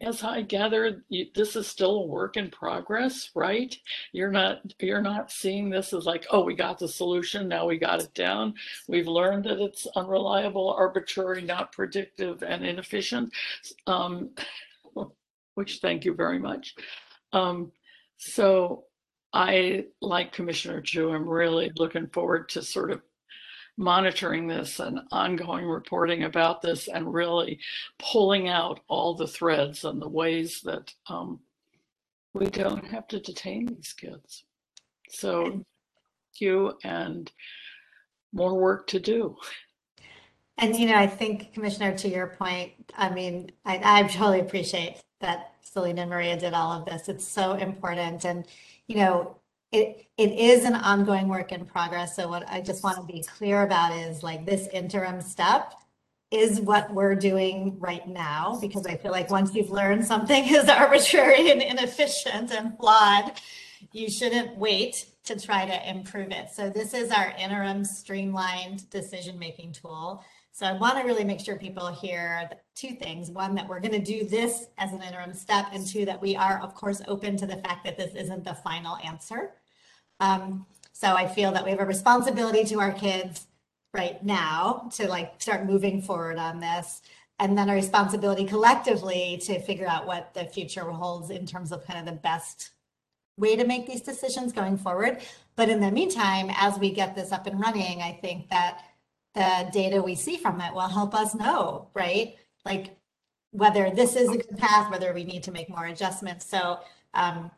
as 0.01 0.23
I 0.23 0.41
gather, 0.41 1.03
you, 1.09 1.27
this 1.33 1.55
is 1.55 1.67
still 1.67 1.95
a 1.95 2.05
work 2.05 2.37
in 2.37 2.49
progress, 2.49 3.31
right? 3.33 3.75
You're 4.11 4.31
not 4.31 4.61
you're 4.79 5.01
not 5.01 5.31
seeing 5.31 5.69
this 5.69 5.93
as 5.93 6.05
like, 6.05 6.25
oh, 6.31 6.43
we 6.43 6.55
got 6.55 6.77
the 6.79 6.87
solution, 6.87 7.47
now 7.47 7.65
we 7.65 7.77
got 7.77 8.01
it 8.01 8.13
down. 8.13 8.53
We've 8.87 9.07
learned 9.07 9.45
that 9.45 9.59
it's 9.59 9.87
unreliable, 9.95 10.73
arbitrary, 10.73 11.41
not 11.41 11.71
predictive, 11.71 12.43
and 12.43 12.65
inefficient. 12.65 13.33
Um, 13.87 14.31
which 15.55 15.79
thank 15.79 16.05
you 16.05 16.13
very 16.13 16.39
much. 16.39 16.75
Um, 17.31 17.71
so 18.17 18.85
I, 19.33 19.85
like 20.01 20.31
Commissioner 20.31 20.81
Chu, 20.81 21.11
I'm 21.11 21.27
really 21.27 21.71
looking 21.77 22.07
forward 22.07 22.49
to 22.49 22.61
sort 22.61 22.91
of 22.91 23.01
monitoring 23.77 24.47
this 24.47 24.79
and 24.79 24.99
ongoing 25.11 25.65
reporting 25.65 26.23
about 26.23 26.61
this 26.61 26.87
and 26.87 27.13
really 27.13 27.59
pulling 27.99 28.47
out 28.47 28.79
all 28.87 29.15
the 29.15 29.27
threads 29.27 29.83
and 29.83 30.01
the 30.01 30.09
ways 30.09 30.61
that 30.61 30.93
um, 31.07 31.39
we 32.33 32.47
don't 32.47 32.85
have 32.85 33.07
to 33.07 33.19
detain 33.19 33.65
these 33.65 33.93
kids. 33.93 34.43
So 35.09 35.43
thank 35.43 35.65
you 36.39 36.77
and 36.83 37.31
more 38.31 38.55
work 38.55 38.87
to 38.87 38.99
do. 38.99 39.37
And, 40.57 40.75
you 40.75 40.87
know, 40.87 40.95
I 40.95 41.07
think, 41.07 41.53
Commissioner, 41.53 41.97
to 41.97 42.09
your 42.09 42.27
point, 42.27 42.71
I 42.95 43.09
mean, 43.09 43.51
I, 43.65 43.81
I 43.83 44.03
totally 44.03 44.39
appreciate 44.39 45.03
that 45.19 45.53
and 45.75 46.09
Maria 46.09 46.37
did 46.37 46.53
all 46.53 46.71
of 46.71 46.85
this. 46.85 47.09
It's 47.09 47.27
so 47.27 47.53
important. 47.53 48.25
And, 48.25 48.45
you 48.87 48.97
know, 48.97 49.37
it, 49.73 50.05
it 50.17 50.31
is 50.31 50.65
an 50.65 50.75
ongoing 50.75 51.27
work 51.27 51.51
in 51.51 51.65
progress. 51.65 52.15
So 52.15 52.29
what 52.29 52.47
I 52.47 52.61
just 52.61 52.83
want 52.83 52.97
to 52.97 53.03
be 53.03 53.23
clear 53.23 53.63
about 53.63 53.91
is 53.91 54.21
like 54.21 54.45
this 54.45 54.67
interim 54.71 55.19
step 55.19 55.73
is 56.29 56.61
what 56.61 56.93
we're 56.93 57.15
doing 57.15 57.77
right 57.79 58.07
now, 58.07 58.57
because 58.61 58.85
I 58.85 58.97
feel 58.97 59.11
like 59.11 59.29
once 59.29 59.53
you've 59.53 59.71
learned 59.71 60.05
something 60.05 60.45
is 60.45 60.69
arbitrary 60.69 61.51
and 61.51 61.61
inefficient 61.61 62.51
and 62.51 62.77
flawed, 62.77 63.33
you 63.91 64.09
shouldn't 64.09 64.57
wait 64.57 65.07
to 65.25 65.39
try 65.39 65.65
to 65.65 65.89
improve 65.89 66.31
it. 66.31 66.49
So 66.51 66.69
this 66.69 66.93
is 66.93 67.11
our 67.11 67.33
interim 67.39 67.83
streamlined 67.83 68.89
decision-making 68.89 69.73
tool. 69.73 70.23
So 70.51 70.67
I 70.67 70.73
want 70.73 70.99
to 70.99 71.03
really 71.03 71.23
make 71.23 71.39
sure 71.39 71.57
people 71.57 71.87
hear 71.87 72.47
two 72.75 72.95
things. 72.95 73.31
One, 73.31 73.55
that 73.55 73.67
we're 73.67 73.79
going 73.79 73.93
to 73.93 73.99
do 73.99 74.27
this 74.27 74.67
as 74.77 74.91
an 74.91 75.01
interim 75.01 75.33
step, 75.33 75.67
and 75.73 75.85
two, 75.85 76.05
that 76.05 76.21
we 76.21 76.35
are, 76.35 76.59
of 76.61 76.75
course, 76.75 77.01
open 77.07 77.37
to 77.37 77.47
the 77.47 77.57
fact 77.57 77.83
that 77.85 77.97
this 77.97 78.13
isn't 78.15 78.43
the 78.43 78.53
final 78.55 78.97
answer. 79.03 79.51
Um, 80.23 80.65
so 80.93 81.09
I 81.15 81.27
feel 81.27 81.51
that 81.51 81.65
we 81.65 81.71
have 81.71 81.81
a 81.81 81.85
responsibility 81.85 82.63
to 82.65 82.79
our 82.79 82.93
kids 82.93 83.47
right 83.93 84.23
now 84.23 84.89
to 84.95 85.07
like 85.07 85.41
start 85.41 85.65
moving 85.65 86.01
forward 86.01 86.37
on 86.37 86.61
this. 86.61 87.01
And 87.39 87.57
then 87.57 87.67
a 87.67 87.73
responsibility 87.73 88.45
collectively 88.45 89.37
to 89.43 89.59
figure 89.59 89.87
out 89.87 90.07
what 90.07 90.33
the 90.33 90.45
future 90.45 90.83
holds 90.83 91.29
in 91.29 91.45
terms 91.45 91.71
of 91.73 91.85
kind 91.85 91.99
of 91.99 92.05
the 92.05 92.19
best 92.21 92.69
way 93.37 93.55
to 93.57 93.65
make 93.65 93.85
these 93.85 94.01
decisions 94.01 94.53
going 94.53 94.77
forward. 94.77 95.19
But 95.57 95.67
in 95.67 95.81
the 95.81 95.91
meantime, 95.91 96.49
as 96.55 96.79
we 96.79 96.91
get 96.91 97.15
this 97.15 97.33
up 97.33 97.45
and 97.45 97.59
running, 97.59 98.01
I 98.01 98.13
think 98.21 98.49
that 98.49 98.81
the 99.35 99.69
data 99.73 100.01
we 100.01 100.15
see 100.15 100.37
from 100.37 100.61
it 100.61 100.73
will 100.73 100.81
help 100.87 101.13
us 101.15 101.35
know, 101.35 101.89
right? 101.93 102.35
Like 102.65 102.95
whether 103.51 103.89
this 103.89 104.15
is 104.15 104.29
a 104.29 104.37
good 104.37 104.57
path, 104.57 104.89
whether 104.89 105.11
we 105.13 105.25
need 105.25 105.43
to 105.43 105.51
make 105.51 105.69
more 105.69 105.87
adjustments. 105.87 106.45
So 106.45 106.79
um, 107.13 107.51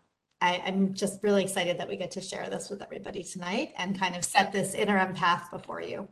I, 0.46 0.62
I'm 0.64 0.94
just 0.94 1.24
really 1.24 1.44
excited 1.44 1.80
that 1.80 1.90
we 1.90 1.98
get 1.98 2.12
to 2.12 2.22
share 2.22 2.48
this 2.52 2.70
with 2.70 2.84
everybody 2.84 3.24
tonight 3.24 3.74
and 3.78 4.00
kind 4.00 4.16
of 4.16 4.24
set 4.24 4.52
this 4.52 4.76
interim 4.76 5.16
path 5.16 5.50
before 5.50 5.82
you. 5.82 6.08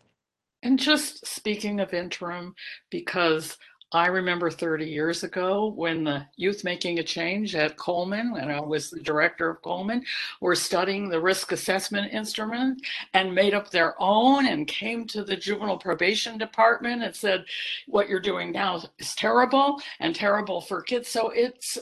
And 0.64 0.80
just 0.80 1.28
speaking 1.28 1.80
of 1.80 1.94
interim, 1.94 2.56
because 2.90 3.58
I 3.92 4.08
remember 4.08 4.50
30 4.50 4.86
years 4.86 5.24
ago 5.24 5.68
when 5.68 6.04
the 6.04 6.26
youth 6.36 6.64
making 6.64 6.98
a 6.98 7.04
change 7.04 7.54
at 7.54 7.78
Coleman, 7.78 8.34
and 8.36 8.52
I 8.52 8.60
was 8.60 8.90
the 8.90 9.02
director 9.02 9.52
of 9.52 9.62
Coleman, 9.62 10.04
were 10.42 10.56
studying 10.56 11.10
the 11.10 11.22
risk 11.22 11.52
assessment 11.52 12.12
instrument 12.12 12.82
and 13.14 13.36
made 13.36 13.54
up 13.54 13.70
their 13.70 13.94
own 14.02 14.48
and 14.48 14.66
came 14.68 15.06
to 15.08 15.24
the 15.24 15.36
juvenile 15.36 15.78
probation 15.78 16.40
department 16.40 17.04
and 17.04 17.16
said, 17.16 17.46
What 17.86 18.10
you're 18.10 18.20
doing 18.20 18.52
now 18.52 18.82
is 18.98 19.14
terrible 19.14 19.80
and 20.00 20.16
terrible 20.16 20.60
for 20.60 20.82
kids. 20.82 21.08
So 21.08 21.30
it's 21.30 21.78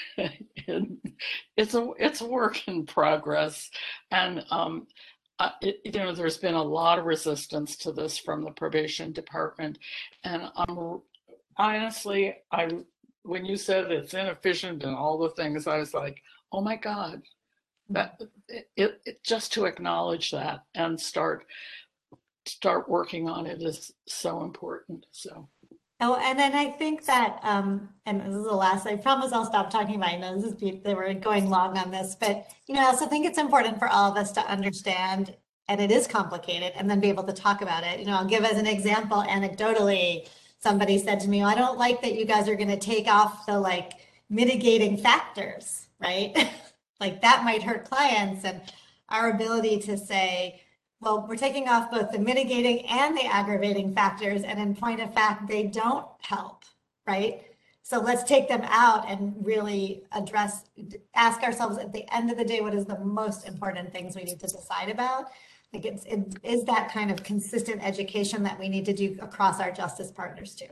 it's 1.56 1.74
a 1.74 1.90
it's 1.98 2.20
a 2.20 2.26
work 2.26 2.66
in 2.68 2.86
progress. 2.86 3.70
And 4.10 4.44
um, 4.50 4.86
uh, 5.38 5.50
it, 5.60 5.80
you 5.84 5.92
know 5.92 6.14
there's 6.14 6.36
been 6.38 6.54
a 6.54 6.62
lot 6.62 6.98
of 6.98 7.04
resistance 7.04 7.76
to 7.78 7.92
this 7.92 8.18
from 8.18 8.42
the 8.44 8.50
probation 8.50 9.12
department. 9.12 9.78
And 10.24 10.50
i'm 10.56 11.00
honestly 11.56 12.34
i 12.52 12.68
when 13.24 13.44
you 13.44 13.56
said 13.56 13.90
it's 13.90 14.14
inefficient 14.14 14.82
and 14.84 14.94
all 14.94 15.18
the 15.18 15.30
things 15.30 15.66
i 15.66 15.78
was 15.78 15.94
like 15.94 16.22
oh 16.52 16.60
my 16.60 16.76
god. 16.76 17.22
That 17.90 18.20
it, 18.48 18.68
it, 18.76 19.00
it 19.04 19.24
just 19.24 19.52
to 19.54 19.66
acknowledge 19.66 20.30
that 20.30 20.64
and 20.74 20.98
start 20.98 21.44
start 22.46 22.88
working 22.88 23.28
on 23.28 23.46
it 23.46 23.60
is 23.62 23.92
so 24.06 24.42
important 24.44 25.06
so 25.12 25.48
Oh, 26.04 26.16
and 26.16 26.36
then 26.36 26.52
I 26.52 26.68
think 26.72 27.04
that, 27.04 27.38
um, 27.44 27.88
and 28.06 28.20
this 28.20 28.34
is 28.34 28.42
the 28.42 28.52
last, 28.52 28.88
I 28.88 28.96
promise 28.96 29.30
I'll 29.30 29.46
stop 29.46 29.70
talking 29.70 29.94
about, 29.94 30.10
I 30.10 30.16
know 30.16 30.34
this 30.34 30.52
is, 30.52 30.82
they 30.82 30.94
were 30.94 31.14
going 31.14 31.48
long 31.48 31.78
on 31.78 31.92
this, 31.92 32.16
but, 32.18 32.48
you 32.66 32.74
know, 32.74 32.80
I 32.80 32.86
also 32.86 33.06
think 33.06 33.24
it's 33.24 33.38
important 33.38 33.78
for 33.78 33.86
all 33.86 34.10
of 34.10 34.18
us 34.18 34.32
to 34.32 34.40
understand, 34.40 35.36
and 35.68 35.80
it 35.80 35.92
is 35.92 36.08
complicated, 36.08 36.72
and 36.74 36.90
then 36.90 36.98
be 36.98 37.08
able 37.08 37.22
to 37.22 37.32
talk 37.32 37.62
about 37.62 37.84
it. 37.84 38.00
You 38.00 38.06
know, 38.06 38.16
I'll 38.16 38.26
give 38.26 38.44
as 38.44 38.58
an 38.58 38.66
example, 38.66 39.18
anecdotally, 39.18 40.28
somebody 40.58 40.98
said 40.98 41.20
to 41.20 41.28
me, 41.28 41.44
I 41.44 41.54
don't 41.54 41.78
like 41.78 42.02
that 42.02 42.16
you 42.16 42.24
guys 42.24 42.48
are 42.48 42.56
gonna 42.56 42.76
take 42.76 43.06
off 43.06 43.46
the 43.46 43.60
like 43.60 43.92
mitigating 44.28 44.96
factors, 44.96 45.86
right? 46.00 46.50
Like 47.00 47.20
that 47.22 47.42
might 47.42 47.64
hurt 47.64 47.84
clients 47.90 48.44
and 48.44 48.60
our 49.08 49.30
ability 49.30 49.80
to 49.80 49.98
say, 49.98 50.60
well, 51.02 51.26
we're 51.28 51.34
taking 51.36 51.68
off 51.68 51.90
both 51.90 52.12
the 52.12 52.18
mitigating 52.18 52.86
and 52.86 53.16
the 53.16 53.26
aggravating 53.26 53.92
factors, 53.92 54.44
and 54.44 54.60
in 54.60 54.76
point 54.76 55.00
of 55.00 55.12
fact, 55.12 55.48
they 55.48 55.64
don't 55.64 56.06
help, 56.20 56.62
right? 57.08 57.42
So 57.82 57.98
let's 57.98 58.22
take 58.22 58.48
them 58.48 58.62
out 58.66 59.10
and 59.10 59.34
really 59.44 60.04
address, 60.12 60.70
ask 61.16 61.42
ourselves 61.42 61.76
at 61.76 61.92
the 61.92 62.06
end 62.14 62.30
of 62.30 62.38
the 62.38 62.44
day, 62.44 62.60
what 62.60 62.72
is 62.72 62.84
the 62.84 63.00
most 63.00 63.48
important 63.48 63.92
things 63.92 64.14
we 64.14 64.22
need 64.22 64.38
to 64.38 64.46
decide 64.46 64.88
about? 64.90 65.26
Like 65.72 65.86
it's, 65.86 66.04
it 66.04 66.38
is 66.44 66.62
that 66.64 66.92
kind 66.92 67.10
of 67.10 67.24
consistent 67.24 67.84
education 67.84 68.44
that 68.44 68.56
we 68.60 68.68
need 68.68 68.84
to 68.84 68.92
do 68.92 69.18
across 69.20 69.58
our 69.58 69.72
justice 69.72 70.12
partners 70.12 70.54
too. 70.54 70.68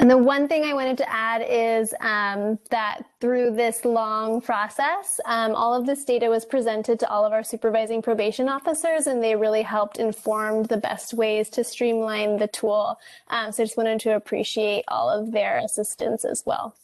And 0.00 0.10
the 0.10 0.16
one 0.16 0.48
thing 0.48 0.64
I 0.64 0.72
wanted 0.72 0.96
to 0.96 1.12
add 1.12 1.44
is 1.46 1.92
um, 2.00 2.58
that 2.70 3.02
through 3.20 3.54
this 3.54 3.84
long 3.84 4.40
process, 4.40 5.20
um, 5.26 5.54
all 5.54 5.74
of 5.74 5.84
this 5.84 6.06
data 6.06 6.30
was 6.30 6.46
presented 6.46 6.98
to 7.00 7.10
all 7.10 7.26
of 7.26 7.34
our 7.34 7.44
supervising 7.44 8.00
probation 8.00 8.48
officers, 8.48 9.06
and 9.06 9.22
they 9.22 9.36
really 9.36 9.60
helped 9.60 9.98
inform 9.98 10.62
the 10.62 10.78
best 10.78 11.12
ways 11.12 11.50
to 11.50 11.62
streamline 11.62 12.38
the 12.38 12.46
tool. 12.46 12.98
Um, 13.28 13.52
so 13.52 13.62
I 13.62 13.66
just 13.66 13.76
wanted 13.76 14.00
to 14.00 14.16
appreciate 14.16 14.84
all 14.88 15.10
of 15.10 15.32
their 15.32 15.58
assistance 15.58 16.24
as 16.24 16.44
well. 16.46 16.74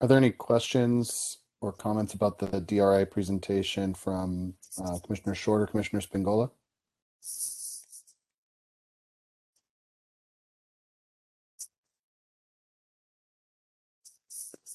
Are 0.00 0.08
there 0.08 0.16
any 0.16 0.30
questions 0.30 1.40
or 1.60 1.72
comments 1.74 2.14
about 2.14 2.38
the 2.38 2.58
DRI 2.62 3.04
presentation 3.04 3.92
from 3.92 4.54
uh, 4.78 4.98
Commissioner 5.04 5.34
Shorter, 5.34 5.66
Commissioner 5.66 6.00
Spingola? 6.02 6.50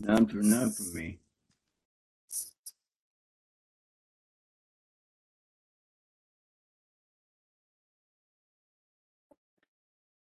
None 0.01 0.27
for 0.27 0.37
none 0.37 0.71
for 0.71 0.83
me. 0.95 1.19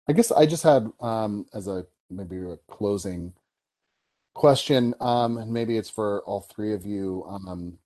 I 0.08 0.12
guess 0.12 0.32
I 0.32 0.46
just 0.46 0.62
had 0.64 0.92
um, 1.00 1.46
as 1.54 1.68
a 1.68 1.86
maybe 2.10 2.38
a 2.38 2.58
closing 2.70 3.32
question, 4.34 4.94
um, 5.00 5.38
and 5.38 5.52
maybe 5.52 5.78
it's 5.78 5.90
for 5.90 6.22
all 6.24 6.42
three 6.42 6.74
of 6.74 6.86
you. 6.86 7.24
Um, 7.28 7.78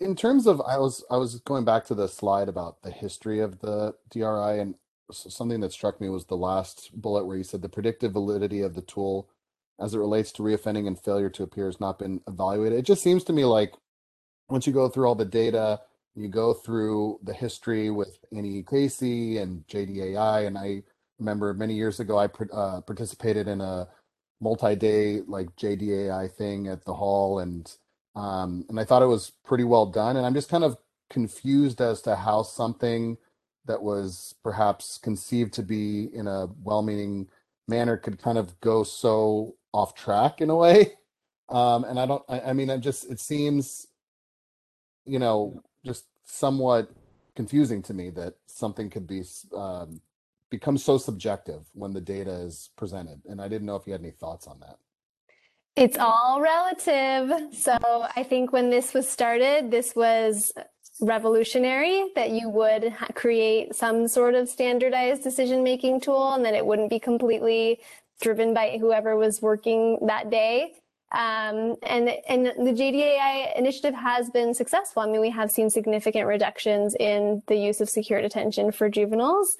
in 0.00 0.16
terms 0.16 0.46
of, 0.46 0.60
I 0.62 0.78
was 0.78 1.04
I 1.10 1.16
was 1.16 1.40
going 1.40 1.64
back 1.64 1.86
to 1.86 1.94
the 1.94 2.08
slide 2.08 2.48
about 2.48 2.82
the 2.82 2.90
history 2.90 3.40
of 3.40 3.60
the 3.60 3.94
DRI, 4.10 4.60
and 4.60 4.74
something 5.10 5.60
that 5.60 5.72
struck 5.72 6.00
me 6.00 6.08
was 6.08 6.26
the 6.26 6.36
last 6.36 6.90
bullet 6.94 7.26
where 7.26 7.36
you 7.36 7.44
said 7.44 7.62
the 7.62 7.68
predictive 7.68 8.12
validity 8.12 8.60
of 8.62 8.74
the 8.74 8.82
tool 8.82 9.28
as 9.80 9.94
it 9.94 9.98
relates 9.98 10.32
to 10.32 10.42
reoffending 10.42 10.86
and 10.86 10.98
failure 10.98 11.30
to 11.30 11.42
appear 11.42 11.66
has 11.66 11.80
not 11.80 11.98
been 11.98 12.20
evaluated. 12.26 12.78
It 12.78 12.86
just 12.86 13.02
seems 13.02 13.24
to 13.24 13.32
me 13.32 13.44
like 13.44 13.74
once 14.48 14.66
you 14.66 14.72
go 14.72 14.88
through 14.88 15.06
all 15.06 15.14
the 15.14 15.24
data, 15.24 15.80
you 16.14 16.28
go 16.28 16.52
through 16.54 17.20
the 17.22 17.34
history 17.34 17.90
with 17.90 18.18
Annie 18.36 18.64
Casey 18.68 19.38
and 19.38 19.66
JDAI, 19.68 20.46
and 20.46 20.58
I 20.58 20.82
remember 21.18 21.54
many 21.54 21.74
years 21.74 22.00
ago 22.00 22.18
I 22.18 22.28
uh, 22.52 22.80
participated 22.82 23.48
in 23.48 23.60
a 23.60 23.88
multi-day 24.40 25.22
like 25.26 25.54
JDAI 25.56 26.30
thing 26.32 26.68
at 26.68 26.84
the 26.84 26.94
hall 26.94 27.38
and 27.40 27.72
um 28.18 28.66
and 28.70 28.80
I 28.80 28.84
thought 28.84 29.02
it 29.02 29.08
was 29.08 29.32
pretty 29.46 29.64
well 29.64 29.86
done 29.86 30.18
and 30.18 30.26
I'm 30.26 30.34
just 30.34 30.50
kind 30.50 30.64
of 30.64 30.78
confused 31.10 31.82
as 31.82 32.02
to 32.02 32.16
how 32.16 32.44
something 32.44 33.18
that 33.66 33.82
was 33.82 34.36
perhaps 34.44 34.98
conceived 34.98 35.54
to 35.54 35.64
be 35.64 36.10
in 36.14 36.28
a 36.28 36.48
well-meaning 36.64 37.28
manner 37.68 37.98
could 37.98 38.20
kind 38.22 38.38
of 38.38 38.60
go 38.62 38.84
so 38.84 39.56
off 39.74 39.94
track 39.96 40.42
in 40.42 40.50
a 40.50 40.56
way 40.56 40.94
um 41.50 41.84
and 41.84 42.00
I 42.00 42.06
don't 42.06 42.24
I, 42.28 42.40
I 42.42 42.54
mean 42.54 42.70
I 42.70 42.78
just 42.78 43.10
it 43.10 43.20
seems 43.20 43.88
you 45.06 45.20
know 45.20 45.62
just 45.86 46.06
somewhat 46.26 46.90
confusing 47.36 47.82
to 47.82 47.94
me 47.94 48.10
that 48.10 48.34
something 48.46 48.90
could 48.90 49.06
be 49.08 49.22
um, 49.56 50.00
becomes 50.50 50.84
so 50.84 50.98
subjective 50.98 51.62
when 51.74 51.92
the 51.94 52.02
data 52.02 52.32
is 52.32 52.70
presented. 52.76 53.22
And 53.26 53.40
I 53.40 53.48
didn't 53.48 53.66
know 53.66 53.76
if 53.76 53.86
you 53.86 53.92
had 53.92 54.02
any 54.02 54.12
thoughts 54.12 54.48
on 54.48 54.60
that. 54.60 54.78
It's 55.78 55.96
all 55.96 56.40
relative. 56.40 57.54
So 57.54 57.78
I 58.16 58.24
think 58.24 58.52
when 58.52 58.68
this 58.68 58.92
was 58.92 59.08
started, 59.08 59.70
this 59.70 59.94
was 59.94 60.52
revolutionary 61.00 62.10
that 62.16 62.30
you 62.30 62.48
would 62.48 62.92
create 63.14 63.76
some 63.76 64.08
sort 64.08 64.34
of 64.34 64.48
standardized 64.48 65.22
decision 65.22 65.62
making 65.62 66.00
tool 66.00 66.32
and 66.32 66.44
that 66.44 66.54
it 66.54 66.66
wouldn't 66.66 66.90
be 66.90 66.98
completely 66.98 67.78
driven 68.20 68.52
by 68.52 68.78
whoever 68.80 69.14
was 69.14 69.40
working 69.40 69.98
that 70.08 70.30
day. 70.30 70.72
Um, 71.12 71.76
and 71.84 72.10
and 72.28 72.46
the 72.46 72.74
JDAI 72.74 73.56
initiative 73.56 73.94
has 73.94 74.28
been 74.30 74.54
successful. 74.54 75.02
I 75.02 75.06
mean, 75.06 75.20
we 75.20 75.30
have 75.30 75.52
seen 75.52 75.70
significant 75.70 76.26
reductions 76.26 76.96
in 76.98 77.40
the 77.46 77.56
use 77.56 77.80
of 77.80 77.88
secure 77.88 78.20
detention 78.20 78.72
for 78.72 78.90
juveniles. 78.90 79.56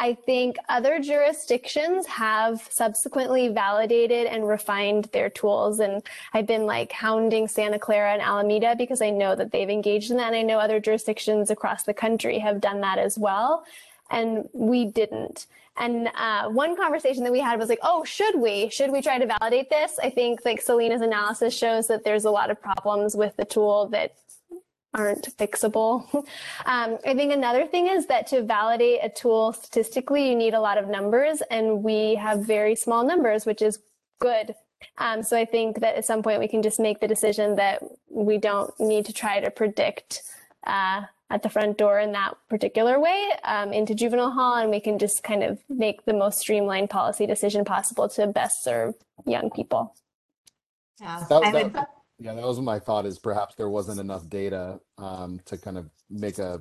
I 0.00 0.14
think 0.14 0.56
other 0.68 1.00
jurisdictions 1.00 2.06
have 2.06 2.66
subsequently 2.70 3.48
validated 3.48 4.26
and 4.26 4.46
refined 4.46 5.06
their 5.06 5.28
tools. 5.28 5.80
And 5.80 6.02
I've 6.32 6.46
been 6.46 6.66
like 6.66 6.92
hounding 6.92 7.48
Santa 7.48 7.80
Clara 7.80 8.12
and 8.12 8.22
Alameda 8.22 8.76
because 8.78 9.02
I 9.02 9.10
know 9.10 9.34
that 9.34 9.50
they've 9.50 9.68
engaged 9.68 10.12
in 10.12 10.16
that. 10.18 10.28
And 10.28 10.36
I 10.36 10.42
know 10.42 10.60
other 10.60 10.78
jurisdictions 10.78 11.50
across 11.50 11.82
the 11.82 11.92
country 11.92 12.38
have 12.38 12.60
done 12.60 12.80
that 12.82 12.98
as 12.98 13.18
well. 13.18 13.64
And 14.08 14.48
we 14.52 14.86
didn't. 14.86 15.46
And 15.76 16.08
uh, 16.16 16.48
one 16.48 16.76
conversation 16.76 17.24
that 17.24 17.32
we 17.32 17.40
had 17.40 17.58
was 17.58 17.68
like, 17.68 17.80
oh, 17.82 18.04
should 18.04 18.36
we? 18.36 18.68
Should 18.68 18.92
we 18.92 19.02
try 19.02 19.18
to 19.18 19.26
validate 19.26 19.68
this? 19.68 19.98
I 20.02 20.10
think 20.10 20.44
like 20.44 20.60
Selena's 20.60 21.02
analysis 21.02 21.56
shows 21.56 21.88
that 21.88 22.04
there's 22.04 22.24
a 22.24 22.30
lot 22.30 22.50
of 22.50 22.60
problems 22.60 23.16
with 23.16 23.36
the 23.36 23.44
tool 23.44 23.88
that 23.88 24.14
aren't 24.98 25.36
fixable. 25.36 26.04
Um, 26.66 26.98
I 27.06 27.14
think 27.14 27.32
another 27.32 27.66
thing 27.66 27.86
is 27.86 28.06
that 28.06 28.26
to 28.28 28.42
validate 28.42 29.00
a 29.02 29.08
tool 29.08 29.52
statistically, 29.54 30.28
you 30.28 30.34
need 30.36 30.52
a 30.54 30.60
lot 30.60 30.76
of 30.76 30.86
numbers, 30.88 31.40
and 31.50 31.82
we 31.82 32.16
have 32.16 32.44
very 32.44 32.74
small 32.76 33.04
numbers, 33.04 33.46
which 33.46 33.62
is 33.62 33.78
good. 34.18 34.54
Um, 34.98 35.22
so 35.22 35.36
I 35.36 35.44
think 35.44 35.80
that 35.80 35.94
at 35.96 36.04
some 36.04 36.22
point 36.22 36.40
we 36.40 36.48
can 36.48 36.62
just 36.62 36.78
make 36.78 37.00
the 37.00 37.08
decision 37.08 37.56
that 37.56 37.82
we 38.10 38.36
don't 38.38 38.72
need 38.78 39.06
to 39.06 39.12
try 39.12 39.40
to 39.40 39.50
predict 39.50 40.22
uh, 40.66 41.02
at 41.30 41.42
the 41.42 41.48
front 41.48 41.78
door 41.78 41.98
in 42.00 42.12
that 42.12 42.34
particular 42.50 43.00
way 43.00 43.30
um, 43.44 43.72
into 43.72 43.94
juvenile 43.94 44.30
hall, 44.30 44.56
and 44.56 44.70
we 44.70 44.80
can 44.80 44.98
just 44.98 45.22
kind 45.22 45.42
of 45.42 45.58
make 45.68 46.04
the 46.04 46.12
most 46.14 46.38
streamlined 46.38 46.90
policy 46.90 47.24
decision 47.26 47.64
possible 47.64 48.08
to 48.10 48.26
best 48.26 48.62
serve 48.62 48.94
young 49.26 49.48
people. 49.50 49.94
Yeah, 51.00 51.24
That- 51.28 51.72
that- 51.72 51.88
Yeah, 52.20 52.34
that 52.34 52.44
was 52.44 52.60
my 52.60 52.80
thought 52.80 53.06
is 53.06 53.18
perhaps 53.20 53.54
there 53.54 53.68
wasn't 53.70 54.00
enough 54.00 54.28
data 54.28 54.80
um, 54.98 55.40
to 55.46 55.56
kind 55.56 55.78
of 55.78 55.90
make 56.10 56.38
a 56.38 56.60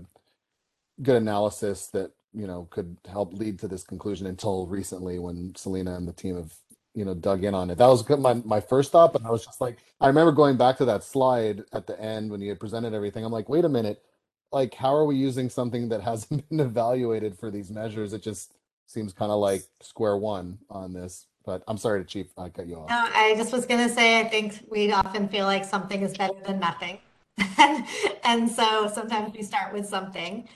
good 1.01 1.15
analysis 1.15 1.87
that, 1.87 2.11
you 2.33 2.47
know, 2.47 2.67
could 2.69 2.97
help 3.09 3.33
lead 3.33 3.59
to 3.59 3.67
this 3.67 3.83
conclusion 3.83 4.27
until 4.27 4.67
recently 4.67 5.19
when 5.19 5.53
Selena 5.55 5.95
and 5.95 6.07
the 6.07 6.13
team 6.13 6.35
have, 6.37 6.53
you 6.93 7.05
know, 7.05 7.13
dug 7.13 7.43
in 7.43 7.53
on 7.53 7.69
it. 7.69 7.77
That 7.77 7.87
was 7.87 8.07
my, 8.09 8.35
my 8.45 8.59
first 8.59 8.91
thought, 8.91 9.13
but 9.13 9.25
I 9.25 9.31
was 9.31 9.45
just 9.45 9.61
like, 9.61 9.77
I 10.01 10.07
remember 10.07 10.31
going 10.31 10.57
back 10.57 10.77
to 10.77 10.85
that 10.85 11.03
slide 11.03 11.63
at 11.73 11.87
the 11.87 11.99
end 11.99 12.31
when 12.31 12.41
you 12.41 12.49
had 12.49 12.59
presented 12.59 12.93
everything. 12.93 13.23
I'm 13.23 13.31
like, 13.31 13.49
wait 13.49 13.65
a 13.65 13.69
minute, 13.69 14.01
like, 14.51 14.73
how 14.73 14.95
are 14.95 15.05
we 15.05 15.15
using 15.15 15.49
something 15.49 15.89
that 15.89 16.01
hasn't 16.01 16.47
been 16.49 16.59
evaluated 16.59 17.37
for 17.37 17.51
these 17.51 17.69
measures? 17.71 18.13
It 18.13 18.23
just 18.23 18.53
seems 18.85 19.13
kind 19.13 19.31
of 19.31 19.39
like 19.39 19.63
square 19.81 20.17
one 20.17 20.59
on 20.69 20.93
this. 20.93 21.27
But 21.45 21.63
I'm 21.67 21.77
sorry 21.77 22.01
to 22.01 22.05
Chief, 22.05 22.27
I 22.37 22.49
cut 22.49 22.67
you 22.67 22.75
off. 22.75 22.89
no, 22.89 23.07
I 23.13 23.33
just 23.37 23.53
was 23.53 23.65
gonna 23.65 23.87
say, 23.87 24.19
I 24.19 24.25
think 24.25 24.65
we 24.69 24.91
often 24.91 25.29
feel 25.29 25.45
like 25.45 25.63
something 25.63 26.01
is 26.01 26.17
better 26.17 26.33
than 26.45 26.59
nothing. 26.59 26.99
And, 28.23 28.49
so 28.49 28.91
sometimes 28.93 29.33
we 29.33 29.41
start 29.41 29.73
with 29.73 29.87
something. 29.87 30.49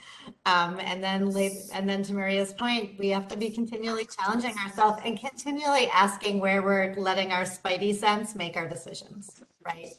Um, 0.44 0.78
and 0.80 1.02
then 1.02 1.34
and 1.72 1.88
then 1.88 2.02
to 2.02 2.12
Maria's 2.12 2.52
point, 2.52 2.98
we 2.98 3.08
have 3.08 3.28
to 3.28 3.36
be 3.36 3.50
continually 3.50 4.06
challenging 4.06 4.54
ourselves 4.58 5.00
and 5.04 5.18
continually 5.18 5.88
asking 5.88 6.38
where 6.40 6.62
we're 6.62 6.94
letting 6.96 7.32
our 7.32 7.44
spidey 7.44 7.94
sense 7.94 8.34
make 8.34 8.56
our 8.56 8.68
decisions, 8.68 9.42
right? 9.64 9.94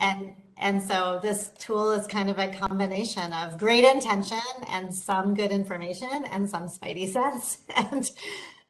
And, 0.00 0.34
and 0.56 0.82
so 0.82 1.20
this 1.22 1.52
tool 1.58 1.92
is 1.92 2.06
kind 2.06 2.28
of 2.28 2.38
a 2.38 2.48
combination 2.48 3.32
of 3.32 3.56
great 3.56 3.84
intention 3.84 4.40
and 4.68 4.92
some 4.92 5.34
good 5.34 5.52
information 5.52 6.24
and 6.30 6.48
some 6.50 6.68
spidey 6.68 7.10
sense. 7.10 7.58
And, 7.76 8.10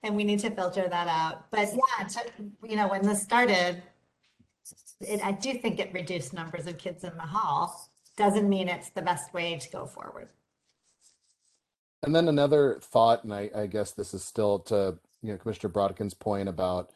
and 0.05 0.17
we 0.17 0.25
need 0.25 0.41
to 0.41 0.51
filter 0.51 0.89
that 0.89 1.07
out. 1.09 1.51
But 1.51 1.71
yeah, 1.73 2.07
to, 2.07 2.21
you 2.69 2.77
know, 2.77 2.89
when 2.89 3.03
this 3.03 3.23
started, 3.23 3.83
it, 5.03 5.25
I 5.25 5.33
do 5.33 5.55
think 5.55 5.79
it 5.79 5.93
reduced 5.93 6.33
numbers 6.33 6.67
of 6.67 6.79
kids 6.79 7.05
in 7.05 7.15
the 7.17 7.23
hall. 7.23 7.89
Doesn't 8.17 8.49
mean 8.49 8.69
it's 8.69 8.91
the 8.91 9.03
best 9.03 9.33
way 9.33 9.59
to 9.59 9.71
go 9.71 9.87
forward. 9.87 10.29
And 12.03 12.15
then 12.15 12.29
another 12.29 12.79
thought, 12.81 13.25
and 13.25 13.33
I, 13.33 13.51
I 13.55 13.67
guess 13.67 13.93
this 13.93 14.13
is 14.13 14.25
still 14.25 14.59
to, 14.61 14.99
you 15.23 15.33
know, 15.33 15.39
Commissioner 15.39 15.73
Brodkin's 15.73 16.15
point 16.15 16.49
about, 16.49 16.91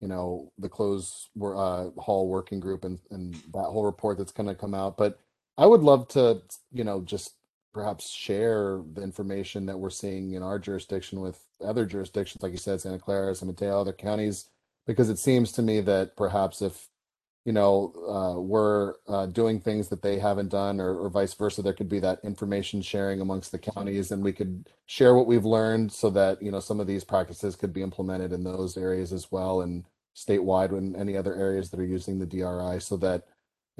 you 0.00 0.08
know, 0.08 0.52
the 0.58 0.68
closed 0.68 1.28
wor- 1.36 1.56
uh, 1.56 1.90
hall 2.00 2.28
working 2.28 2.60
group 2.60 2.84
and, 2.84 2.98
and 3.10 3.34
that 3.34 3.64
whole 3.64 3.84
report 3.84 4.18
that's 4.18 4.32
going 4.32 4.48
to 4.48 4.54
come 4.54 4.74
out. 4.74 4.96
But 4.96 5.20
I 5.56 5.66
would 5.66 5.82
love 5.82 6.08
to, 6.08 6.42
you 6.72 6.84
know, 6.84 7.00
just 7.02 7.34
perhaps 7.72 8.10
share 8.10 8.82
the 8.92 9.02
information 9.02 9.66
that 9.66 9.78
we're 9.78 9.90
seeing 9.90 10.32
in 10.32 10.42
our 10.42 10.58
jurisdiction 10.58 11.20
with 11.20 11.44
other 11.64 11.86
jurisdictions, 11.86 12.42
like 12.42 12.52
you 12.52 12.58
said, 12.58 12.80
Santa 12.80 12.98
Clara, 12.98 13.34
San 13.34 13.48
Mateo, 13.48 13.80
other 13.80 13.92
counties, 13.92 14.50
because 14.86 15.08
it 15.08 15.18
seems 15.18 15.52
to 15.52 15.62
me 15.62 15.80
that 15.80 16.16
perhaps 16.16 16.62
if 16.62 16.88
you 17.48 17.54
know, 17.54 17.94
uh, 18.06 18.38
we're 18.38 18.96
uh, 19.08 19.24
doing 19.24 19.58
things 19.58 19.88
that 19.88 20.02
they 20.02 20.18
haven't 20.18 20.50
done, 20.50 20.82
or, 20.82 20.94
or 20.98 21.08
vice 21.08 21.32
versa. 21.32 21.62
There 21.62 21.72
could 21.72 21.88
be 21.88 21.98
that 22.00 22.20
information 22.22 22.82
sharing 22.82 23.22
amongst 23.22 23.52
the 23.52 23.58
counties, 23.58 24.10
and 24.10 24.22
we 24.22 24.34
could 24.34 24.68
share 24.84 25.14
what 25.14 25.26
we've 25.26 25.46
learned 25.46 25.90
so 25.90 26.10
that, 26.10 26.42
you 26.42 26.50
know, 26.50 26.60
some 26.60 26.78
of 26.78 26.86
these 26.86 27.04
practices 27.04 27.56
could 27.56 27.72
be 27.72 27.80
implemented 27.80 28.34
in 28.34 28.44
those 28.44 28.76
areas 28.76 29.14
as 29.14 29.32
well, 29.32 29.62
and 29.62 29.86
statewide 30.14 30.76
in 30.76 30.94
any 30.94 31.16
other 31.16 31.34
areas 31.34 31.70
that 31.70 31.80
are 31.80 31.86
using 31.86 32.18
the 32.18 32.26
DRI, 32.26 32.80
so 32.80 32.98
that 32.98 33.24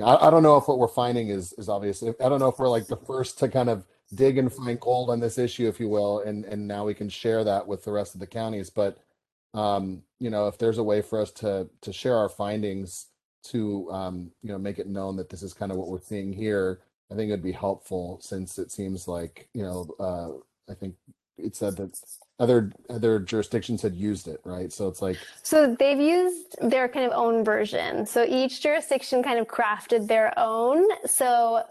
I, 0.02 0.28
I 0.28 0.30
don't 0.30 0.42
know 0.42 0.56
if 0.56 0.66
what 0.66 0.78
we're 0.78 0.88
finding 0.88 1.28
is 1.28 1.52
is 1.58 1.68
obvious. 1.68 2.02
I 2.02 2.30
don't 2.30 2.40
know 2.40 2.48
if 2.48 2.58
we're 2.58 2.70
like 2.70 2.86
the 2.86 2.96
first 2.96 3.38
to 3.40 3.50
kind 3.50 3.68
of 3.68 3.84
dig 4.14 4.38
and 4.38 4.50
find 4.50 4.80
gold 4.80 5.10
on 5.10 5.20
this 5.20 5.36
issue, 5.36 5.68
if 5.68 5.78
you 5.78 5.90
will, 5.90 6.20
and 6.20 6.46
and 6.46 6.66
now 6.66 6.86
we 6.86 6.94
can 6.94 7.10
share 7.10 7.44
that 7.44 7.66
with 7.68 7.84
the 7.84 7.92
rest 7.92 8.14
of 8.14 8.20
the 8.20 8.26
counties. 8.26 8.70
But 8.70 8.96
um, 9.52 10.04
you 10.18 10.30
know, 10.30 10.48
if 10.48 10.56
there's 10.56 10.78
a 10.78 10.82
way 10.82 11.02
for 11.02 11.20
us 11.20 11.32
to 11.32 11.68
to 11.82 11.92
share 11.92 12.16
our 12.16 12.30
findings 12.30 13.08
to 13.44 13.90
um, 13.90 14.30
you 14.42 14.50
know 14.50 14.58
make 14.58 14.78
it 14.78 14.86
known 14.86 15.16
that 15.16 15.28
this 15.28 15.42
is 15.42 15.54
kind 15.54 15.72
of 15.72 15.78
what 15.78 15.88
we're 15.88 16.00
seeing 16.00 16.32
here, 16.32 16.80
I 17.10 17.14
think 17.14 17.30
it'd 17.30 17.42
be 17.42 17.52
helpful 17.52 18.18
since 18.20 18.58
it 18.58 18.70
seems 18.70 19.08
like 19.08 19.48
you 19.54 19.62
know 19.62 19.88
uh, 20.00 20.70
I 20.70 20.74
think 20.74 20.94
it 21.38 21.56
said 21.56 21.76
that 21.76 21.98
other 22.38 22.72
other 22.90 23.18
jurisdictions 23.18 23.82
had 23.82 23.94
used 23.94 24.28
it, 24.28 24.40
right? 24.44 24.72
So 24.72 24.88
it's 24.88 25.02
like 25.02 25.18
So 25.42 25.74
they've 25.74 26.00
used 26.00 26.56
their 26.60 26.88
kind 26.88 27.06
of 27.06 27.12
own 27.12 27.44
version. 27.44 28.06
So 28.06 28.24
each 28.24 28.60
jurisdiction 28.60 29.22
kind 29.22 29.38
of 29.38 29.46
crafted 29.46 30.06
their 30.06 30.36
own. 30.38 30.86
So 31.06 31.64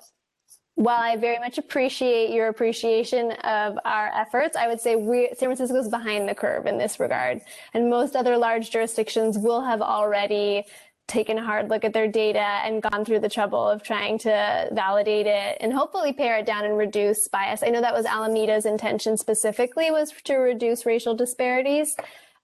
while 0.76 1.02
I 1.02 1.16
very 1.16 1.40
much 1.40 1.58
appreciate 1.58 2.30
your 2.30 2.50
appreciation 2.50 3.32
of 3.32 3.80
our 3.84 4.12
efforts, 4.14 4.56
I 4.56 4.68
would 4.68 4.80
say 4.80 4.96
we, 4.96 5.30
San 5.30 5.48
Francisco's 5.48 5.90
behind 5.90 6.30
the 6.30 6.36
curve 6.36 6.68
in 6.68 6.78
this 6.78 7.00
regard. 7.00 7.42
And 7.74 7.90
most 7.90 8.16
other 8.16 8.38
large 8.38 8.70
jurisdictions 8.70 9.40
will 9.40 9.64
have 9.64 9.82
already 9.82 10.66
taken 11.08 11.38
a 11.38 11.45
hard 11.45 11.69
look 11.69 11.86
at 11.86 11.94
their 11.94 12.08
data 12.08 12.40
and 12.40 12.82
gone 12.82 13.06
through 13.06 13.19
the 13.19 13.30
trouble 13.30 13.68
of 13.68 13.82
trying 13.82 14.18
to 14.19 14.69
validate 14.74 15.26
it 15.26 15.58
and 15.61 15.72
hopefully 15.72 16.11
pare 16.11 16.38
it 16.38 16.45
down 16.45 16.66
and 16.66 16.77
reduce 16.77 17.27
bias. 17.27 17.64
I 17.64 17.68
know 17.68 17.82
that 17.82 17.94
was 17.94 18.06
Alameda's 18.06 18.66
intention 18.66 19.18
specifically 19.18 19.90
was 19.90 20.11
to 20.26 20.36
reduce 20.36 20.86
racial 20.86 21.16
disparities. 21.16 21.95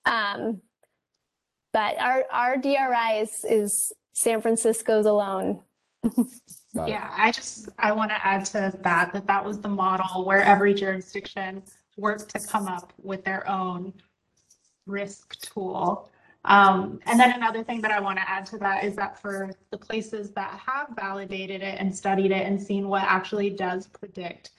Um, 0.06 0.62
but 1.74 2.00
our, 2.00 2.24
our 2.32 2.58
DRI 2.58 3.20
is, 3.20 3.44
is 3.50 3.94
San 4.14 4.42
Francisco's 4.42 5.06
alone. 5.06 5.62
Yeah, 6.88 7.14
I 7.16 7.32
just, 7.32 7.70
I 7.78 7.92
want 7.92 8.10
to 8.10 8.26
add 8.26 8.46
to 8.46 8.74
that, 8.84 9.14
that 9.14 9.28
that 9.28 9.46
was 9.46 9.60
the 9.60 9.70
model 9.70 10.26
where 10.26 10.42
every 10.42 10.74
jurisdiction 10.74 11.62
worked 11.98 12.30
to 12.30 12.40
come 12.40 12.68
up 12.68 12.92
with 12.98 13.24
their 13.24 13.48
own 13.48 13.94
risk 14.88 15.40
tool. 15.40 16.10
Um, 16.46 17.00
and 17.06 17.20
then 17.20 17.32
another 17.32 17.64
thing 17.64 17.82
that 17.82 17.92
I 17.92 18.02
want 18.02 18.18
to 18.18 18.30
add 18.30 18.46
to 18.48 18.58
that 18.58 18.84
is 18.84 18.96
that 18.98 19.22
for 19.22 19.52
the 19.72 19.78
places 19.78 20.32
that 20.32 20.60
have 20.66 20.90
validated 20.96 21.62
it 21.62 21.80
and 21.80 21.96
studied 21.96 22.32
it 22.32 22.46
and 22.46 22.62
seen 22.62 22.90
what 22.90 23.04
actually 23.04 23.50
does 23.50 23.88
predict 23.88 24.52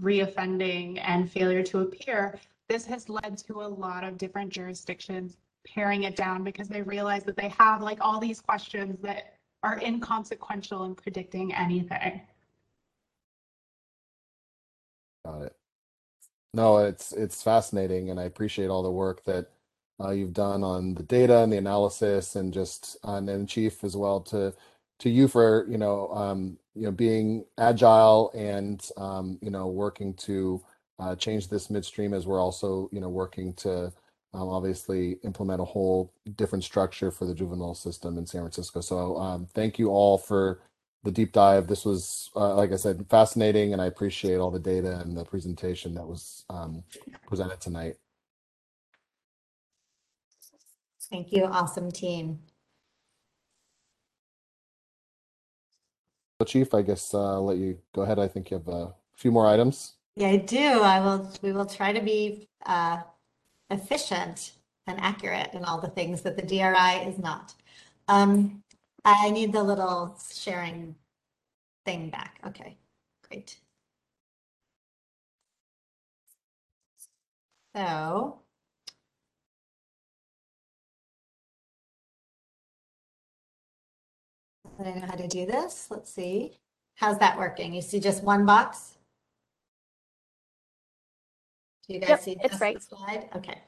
reoffending 0.00 0.98
and 1.02 1.30
failure 1.30 1.62
to 1.64 1.80
appear, 1.80 2.38
this 2.68 2.86
has 2.86 3.08
led 3.08 3.36
to 3.38 3.60
a 3.60 3.68
lot 3.68 4.02
of 4.02 4.16
different 4.16 4.50
jurisdictions 4.50 5.36
paring 5.66 6.04
it 6.04 6.16
down 6.16 6.42
because 6.42 6.68
they 6.68 6.82
realize 6.82 7.24
that 7.24 7.36
they 7.36 7.48
have 7.58 7.82
like 7.82 7.98
all 8.00 8.18
these 8.18 8.40
questions 8.40 8.98
that 9.02 9.34
are 9.62 9.78
inconsequential 9.80 10.84
in 10.84 10.94
predicting 10.94 11.52
anything. 11.54 12.20
Got 15.24 15.42
it. 15.42 15.56
No, 16.54 16.78
it's 16.78 17.12
it's 17.12 17.42
fascinating, 17.42 18.10
and 18.10 18.18
I 18.18 18.24
appreciate 18.24 18.68
all 18.68 18.82
the 18.82 18.90
work 18.90 19.24
that 19.24 19.50
uh, 20.02 20.10
you've 20.10 20.34
done 20.34 20.64
on 20.64 20.94
the 20.94 21.02
data 21.04 21.38
and 21.38 21.52
the 21.52 21.58
analysis, 21.58 22.36
and 22.36 22.52
just 22.52 22.96
uh, 23.06 23.14
and 23.14 23.28
then 23.28 23.46
Chief 23.46 23.84
as 23.84 23.96
well 23.96 24.20
to 24.22 24.54
to 25.00 25.10
you 25.10 25.28
for 25.28 25.66
you 25.70 25.78
know 25.78 26.10
um, 26.12 26.58
you 26.74 26.82
know 26.84 26.92
being 26.92 27.44
agile 27.58 28.32
and 28.34 28.88
um, 28.96 29.38
you 29.42 29.50
know 29.50 29.68
working 29.68 30.14
to 30.14 30.62
uh, 30.98 31.16
change 31.16 31.48
this 31.48 31.70
midstream 31.70 32.14
as 32.14 32.26
we're 32.26 32.40
also 32.40 32.88
you 32.92 33.00
know 33.00 33.08
working 33.10 33.52
to 33.54 33.92
um, 34.34 34.48
obviously 34.48 35.18
implement 35.24 35.60
a 35.60 35.64
whole 35.64 36.12
different 36.36 36.64
structure 36.64 37.10
for 37.10 37.26
the 37.26 37.34
juvenile 37.34 37.74
system 37.74 38.18
in 38.18 38.26
San 38.26 38.42
Francisco. 38.42 38.80
So 38.80 39.16
um, 39.18 39.46
thank 39.54 39.78
you 39.78 39.90
all 39.90 40.18
for 40.18 40.60
the 41.04 41.10
deep 41.12 41.32
dive. 41.32 41.68
This 41.68 41.84
was, 41.84 42.30
uh, 42.36 42.54
like 42.54 42.72
I 42.72 42.76
said, 42.76 43.06
fascinating, 43.10 43.72
and 43.72 43.80
I 43.82 43.86
appreciate 43.86 44.36
all 44.36 44.50
the 44.50 44.58
data 44.58 45.00
and 45.00 45.16
the 45.16 45.24
presentation 45.24 45.94
that 45.94 46.06
was 46.06 46.44
um, 46.50 46.84
presented 47.26 47.60
tonight. 47.60 47.96
Thank 51.10 51.32
you, 51.32 51.44
awesome 51.44 51.90
team. 51.90 52.40
Chief, 56.44 56.74
I 56.74 56.82
guess 56.82 57.14
uh, 57.14 57.34
I'll 57.34 57.46
let 57.46 57.56
you 57.56 57.78
go 57.94 58.02
ahead. 58.02 58.18
I 58.18 58.28
think 58.28 58.50
you 58.50 58.58
have 58.58 58.68
a 58.68 58.94
few 59.16 59.32
more 59.32 59.46
items. 59.46 59.94
Yeah, 60.16 60.28
I 60.28 60.36
do. 60.36 60.82
I 60.82 61.00
will, 61.00 61.32
we 61.42 61.52
will 61.52 61.66
try 61.66 61.92
to 61.92 62.00
be 62.00 62.48
uh, 62.66 62.98
efficient 63.70 64.52
and 64.86 65.00
accurate 65.00 65.54
in 65.54 65.64
all 65.64 65.80
the 65.80 65.88
things 65.88 66.22
that 66.22 66.36
the 66.36 66.42
DRI 66.42 67.08
is 67.08 67.18
not. 67.18 67.54
Um, 68.08 68.62
I 69.04 69.30
need 69.30 69.52
the 69.52 69.62
little 69.62 70.18
sharing 70.32 70.94
thing 71.84 72.10
back. 72.10 72.38
Okay, 72.46 72.76
great. 73.28 73.58
So. 77.74 78.40
I 84.78 84.82
don't 84.82 85.00
know 85.00 85.06
how 85.06 85.16
to 85.16 85.28
do 85.28 85.46
this. 85.46 85.88
Let's 85.90 86.12
see. 86.12 86.58
How's 86.96 87.18
that 87.18 87.38
working? 87.38 87.74
You 87.74 87.82
see 87.82 88.00
just 88.00 88.22
one 88.22 88.44
box? 88.46 88.98
Do 91.86 91.94
you 91.94 92.00
guys 92.00 92.08
Yep, 92.10 92.20
see 92.20 92.36
it's 92.42 92.60
right. 92.60 92.82
slide? 92.82 93.28
Okay, 93.36 93.62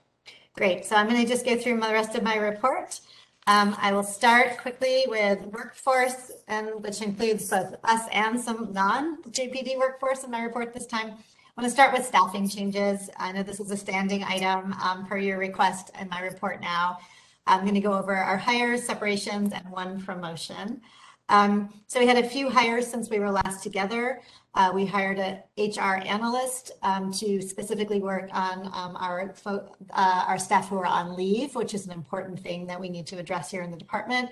great. 0.54 0.84
So 0.84 0.96
I'm 0.96 1.08
going 1.08 1.20
to 1.22 1.28
just 1.28 1.44
go 1.46 1.56
through 1.56 1.80
the 1.80 1.92
rest 1.92 2.14
of 2.14 2.22
my 2.22 2.36
report. 2.36 3.00
Um, 3.46 3.74
I 3.80 3.92
will 3.92 4.02
start 4.02 4.58
quickly 4.58 5.04
with 5.06 5.40
workforce, 5.46 6.32
and 6.48 6.82
which 6.82 7.00
includes 7.00 7.48
both 7.48 7.76
us 7.84 8.02
and 8.12 8.38
some 8.38 8.72
non-JPD 8.72 9.78
workforce 9.78 10.24
in 10.24 10.30
my 10.30 10.42
report 10.42 10.74
this 10.74 10.86
time. 10.86 11.10
I 11.10 11.60
want 11.60 11.64
to 11.64 11.70
start 11.70 11.92
with 11.92 12.04
staffing 12.04 12.48
changes. 12.48 13.08
I 13.16 13.32
know 13.32 13.42
this 13.42 13.60
is 13.60 13.70
a 13.70 13.76
standing 13.76 14.22
item 14.24 14.74
um, 14.74 15.06
per 15.06 15.16
your 15.16 15.38
request 15.38 15.90
in 15.98 16.08
my 16.08 16.20
report 16.20 16.60
now. 16.60 16.98
I'm 17.46 17.62
going 17.62 17.74
to 17.74 17.80
go 17.80 17.94
over 17.94 18.14
our 18.14 18.36
hires, 18.36 18.84
separations, 18.84 19.52
and 19.54 19.68
one 19.70 20.02
promotion. 20.02 20.82
Um, 21.28 21.68
so 21.86 22.00
we 22.00 22.06
had 22.06 22.18
a 22.18 22.28
few 22.28 22.48
hires 22.48 22.86
since 22.86 23.10
we 23.10 23.18
were 23.18 23.30
last 23.30 23.62
together. 23.62 24.20
Uh, 24.54 24.72
we 24.74 24.86
hired 24.86 25.18
a 25.18 25.42
HR 25.58 26.02
analyst 26.04 26.72
um, 26.82 27.12
to 27.12 27.40
specifically 27.42 28.00
work 28.00 28.28
on 28.32 28.66
um, 28.72 28.96
our 28.96 29.34
uh, 29.46 29.60
our 30.26 30.38
staff 30.38 30.68
who 30.68 30.78
are 30.78 30.86
on 30.86 31.16
leave, 31.16 31.54
which 31.54 31.74
is 31.74 31.86
an 31.86 31.92
important 31.92 32.40
thing 32.40 32.66
that 32.66 32.80
we 32.80 32.88
need 32.88 33.06
to 33.06 33.18
address 33.18 33.50
here 33.50 33.62
in 33.62 33.70
the 33.70 33.76
department. 33.76 34.30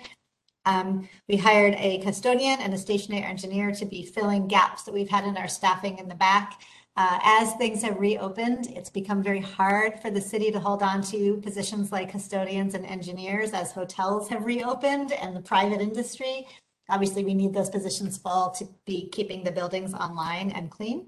Um, 0.64 1.08
we 1.28 1.36
hired 1.36 1.74
a 1.78 1.98
custodian 1.98 2.60
and 2.60 2.74
a 2.74 2.78
stationary 2.78 3.22
engineer 3.22 3.72
to 3.72 3.86
be 3.86 4.02
filling 4.02 4.48
gaps 4.48 4.82
that 4.82 4.92
we've 4.92 5.08
had 5.08 5.24
in 5.24 5.36
our 5.36 5.48
staffing 5.48 5.98
in 5.98 6.08
the 6.08 6.14
back. 6.14 6.60
Uh, 6.96 7.18
as 7.22 7.52
things 7.54 7.82
have 7.82 8.00
reopened, 8.00 8.68
it's 8.74 8.88
become 8.90 9.22
very 9.22 9.40
hard 9.40 10.00
for 10.00 10.10
the 10.10 10.20
city 10.20 10.50
to 10.50 10.58
hold 10.58 10.82
on 10.82 11.02
to 11.02 11.36
positions 11.42 11.92
like 11.92 12.10
custodians 12.10 12.74
and 12.74 12.86
engineers 12.86 13.50
as 13.50 13.70
hotels 13.70 14.28
have 14.28 14.46
reopened 14.46 15.12
and 15.12 15.36
the 15.36 15.42
private 15.42 15.80
industry. 15.80 16.46
Obviously, 16.88 17.24
we 17.24 17.34
need 17.34 17.52
those 17.52 17.70
positions 17.70 18.16
full 18.16 18.50
to 18.50 18.68
be 18.84 19.08
keeping 19.08 19.44
the 19.44 19.52
buildings 19.52 19.94
online 19.94 20.50
and 20.50 20.70
clean. 20.70 21.06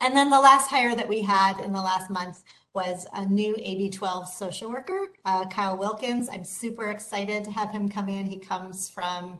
And 0.00 0.16
then 0.16 0.30
the 0.30 0.40
last 0.40 0.70
hire 0.70 0.94
that 0.94 1.08
we 1.08 1.22
had 1.22 1.58
in 1.60 1.72
the 1.72 1.80
last 1.80 2.10
month 2.10 2.44
was 2.74 3.06
a 3.14 3.24
new 3.26 3.56
AB 3.58 3.90
12 3.90 4.28
social 4.28 4.70
worker, 4.70 5.08
uh, 5.24 5.46
Kyle 5.46 5.76
Wilkins. 5.76 6.28
I'm 6.28 6.44
super 6.44 6.90
excited 6.90 7.42
to 7.44 7.50
have 7.50 7.70
him 7.70 7.88
come 7.88 8.08
in. 8.08 8.26
He 8.26 8.38
comes 8.38 8.88
from 8.88 9.38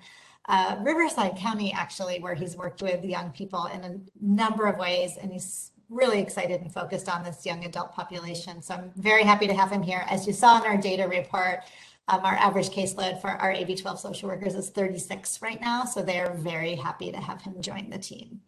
uh, 0.48 0.76
Riverside 0.82 1.36
County, 1.36 1.72
actually, 1.72 2.20
where 2.20 2.34
he's 2.34 2.56
worked 2.56 2.82
with 2.82 3.04
young 3.04 3.30
people 3.30 3.66
in 3.66 3.84
a 3.84 4.00
number 4.20 4.66
of 4.66 4.78
ways, 4.78 5.18
and 5.20 5.30
he's 5.30 5.72
really 5.90 6.20
excited 6.20 6.60
and 6.60 6.72
focused 6.72 7.08
on 7.08 7.22
this 7.22 7.46
young 7.46 7.64
adult 7.64 7.92
population. 7.92 8.60
So 8.60 8.74
I'm 8.74 8.90
very 8.96 9.22
happy 9.22 9.46
to 9.46 9.54
have 9.54 9.70
him 9.70 9.82
here. 9.82 10.04
As 10.08 10.26
you 10.26 10.32
saw 10.32 10.60
in 10.60 10.66
our 10.66 10.76
data 10.76 11.06
report, 11.06 11.60
um, 12.08 12.20
our 12.24 12.34
average 12.34 12.70
caseload 12.70 13.20
for 13.20 13.30
our 13.30 13.52
AB 13.52 13.76
12 13.76 14.00
social 14.00 14.28
workers 14.28 14.54
is 14.54 14.70
36 14.70 15.40
right 15.42 15.60
now, 15.60 15.84
so 15.84 16.02
they're 16.02 16.34
very 16.34 16.74
happy 16.74 17.12
to 17.12 17.18
have 17.18 17.42
him 17.42 17.60
join 17.60 17.90
the 17.90 17.98
team. 17.98 18.40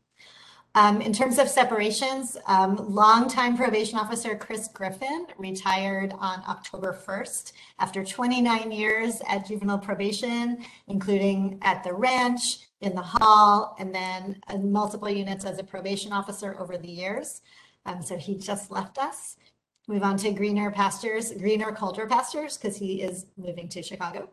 Um, 0.76 1.00
in 1.00 1.12
terms 1.12 1.38
of 1.38 1.48
separations, 1.48 2.36
um, 2.46 2.76
longtime 2.76 3.56
probation 3.56 3.98
officer 3.98 4.36
Chris 4.36 4.68
Griffin 4.68 5.26
retired 5.36 6.14
on 6.20 6.44
October 6.48 6.96
1st 7.06 7.52
after 7.80 8.04
29 8.04 8.70
years 8.70 9.20
at 9.28 9.48
juvenile 9.48 9.78
probation, 9.78 10.64
including 10.86 11.58
at 11.62 11.82
the 11.82 11.92
ranch, 11.92 12.68
in 12.80 12.94
the 12.94 13.02
hall, 13.02 13.76
and 13.78 13.94
then 13.94 14.40
uh, 14.48 14.56
multiple 14.58 15.10
units 15.10 15.44
as 15.44 15.58
a 15.58 15.64
probation 15.64 16.12
officer 16.12 16.56
over 16.58 16.78
the 16.78 16.88
years. 16.88 17.42
Um, 17.84 18.02
so 18.02 18.16
he 18.16 18.36
just 18.36 18.70
left 18.70 18.98
us. 18.98 19.36
Move 19.88 20.02
on 20.02 20.16
to 20.18 20.30
greener 20.32 20.70
pastures, 20.70 21.32
greener 21.32 21.72
culture 21.72 22.06
pastures, 22.06 22.56
because 22.56 22.76
he 22.76 23.02
is 23.02 23.26
moving 23.36 23.68
to 23.68 23.82
Chicago. 23.82 24.28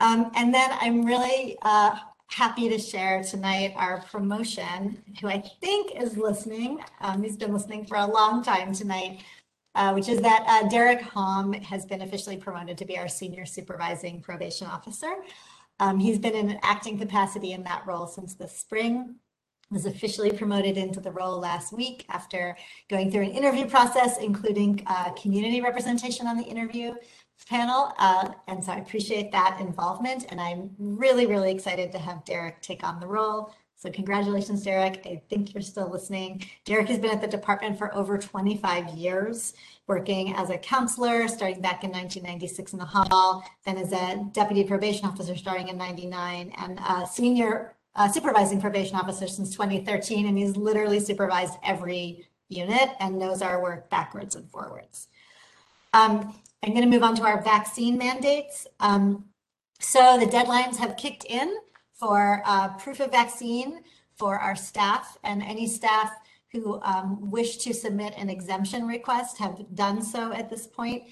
Um, 0.00 0.30
and 0.34 0.52
then 0.52 0.70
I'm 0.80 1.04
really 1.04 1.56
uh, 1.62 1.96
happy 2.26 2.68
to 2.68 2.78
share 2.78 3.22
tonight 3.22 3.74
our 3.76 4.02
promotion, 4.02 5.02
who 5.20 5.28
I 5.28 5.42
think 5.60 5.92
is 5.96 6.16
listening. 6.16 6.80
Um, 7.00 7.22
he's 7.22 7.36
been 7.36 7.52
listening 7.52 7.86
for 7.86 7.96
a 7.96 8.06
long 8.06 8.42
time 8.42 8.74
tonight, 8.74 9.22
uh, 9.74 9.92
which 9.92 10.08
is 10.08 10.20
that 10.20 10.44
uh, 10.48 10.68
Derek 10.68 11.00
Hom 11.00 11.52
has 11.52 11.86
been 11.86 12.02
officially 12.02 12.36
promoted 12.36 12.76
to 12.78 12.84
be 12.84 12.98
our 12.98 13.08
senior 13.08 13.46
supervising 13.46 14.20
probation 14.20 14.66
officer. 14.66 15.14
Um, 15.80 15.98
he's 15.98 16.18
been 16.18 16.34
in 16.34 16.50
an 16.50 16.58
acting 16.62 16.98
capacity 16.98 17.52
in 17.52 17.62
that 17.64 17.86
role 17.86 18.06
since 18.06 18.34
the 18.34 18.48
spring 18.48 19.16
was 19.70 19.86
officially 19.86 20.30
promoted 20.30 20.76
into 20.76 21.00
the 21.00 21.10
role 21.10 21.38
last 21.38 21.72
week 21.72 22.04
after 22.08 22.56
going 22.88 23.10
through 23.10 23.22
an 23.22 23.30
interview 23.30 23.66
process, 23.66 24.18
including 24.18 24.82
uh, 24.86 25.10
community 25.12 25.60
representation 25.60 26.26
on 26.26 26.36
the 26.36 26.44
interview 26.44 26.94
panel. 27.48 27.92
Uh, 27.98 28.30
and 28.48 28.64
so 28.64 28.72
I 28.72 28.76
appreciate 28.76 29.32
that 29.32 29.60
involvement. 29.60 30.26
And 30.30 30.40
I'm 30.40 30.70
really, 30.78 31.26
really 31.26 31.52
excited 31.52 31.92
to 31.92 31.98
have 31.98 32.24
Derek 32.24 32.60
take 32.62 32.84
on 32.84 33.00
the 33.00 33.06
role. 33.06 33.52
So 33.76 33.90
congratulations, 33.90 34.62
Derek. 34.62 35.02
I 35.04 35.20
think 35.28 35.52
you're 35.52 35.62
still 35.62 35.90
listening. 35.90 36.42
Derek 36.64 36.88
has 36.88 36.98
been 36.98 37.10
at 37.10 37.20
the 37.20 37.26
department 37.26 37.76
for 37.76 37.94
over 37.94 38.16
25 38.16 38.94
years, 38.94 39.52
working 39.86 40.34
as 40.36 40.48
a 40.48 40.56
counselor, 40.56 41.28
starting 41.28 41.60
back 41.60 41.84
in 41.84 41.90
1996 41.90 42.72
in 42.72 42.78
the 42.78 42.84
hall, 42.86 43.44
then 43.66 43.76
as 43.76 43.92
a 43.92 44.26
deputy 44.32 44.64
probation 44.64 45.06
officer 45.06 45.36
starting 45.36 45.68
in 45.68 45.76
99, 45.76 46.54
and 46.56 46.78
a 46.78 47.06
senior 47.06 47.74
uh, 47.96 48.08
supervising 48.08 48.60
probation 48.60 48.96
officer 48.96 49.26
since 49.26 49.50
2013. 49.50 50.26
And 50.26 50.36
he's 50.36 50.56
literally 50.56 51.00
supervised 51.00 51.54
every 51.62 52.28
unit 52.48 52.90
and 53.00 53.18
knows 53.18 53.42
our 53.42 53.62
work 53.62 53.90
backwards 53.90 54.36
and 54.36 54.50
forwards. 54.50 55.08
Um, 55.92 56.34
I'm 56.62 56.70
going 56.70 56.82
to 56.82 56.90
move 56.90 57.02
on 57.02 57.14
to 57.16 57.22
our 57.24 57.42
vaccine 57.42 57.98
mandates. 57.98 58.66
Um, 58.80 59.26
so 59.80 60.18
the 60.18 60.26
deadlines 60.26 60.76
have 60.76 60.96
kicked 60.96 61.24
in 61.24 61.56
for 61.92 62.42
uh, 62.44 62.68
proof 62.78 63.00
of 63.00 63.10
vaccine 63.10 63.82
for 64.16 64.38
our 64.38 64.56
staff 64.56 65.18
and 65.24 65.42
any 65.42 65.66
staff 65.66 66.12
who 66.52 66.80
um, 66.82 67.30
wish 67.30 67.58
to 67.58 67.74
submit 67.74 68.14
an 68.16 68.30
exemption 68.30 68.86
request 68.86 69.38
have 69.38 69.64
done 69.74 70.00
so 70.00 70.32
at 70.32 70.48
this 70.48 70.66
point. 70.66 71.02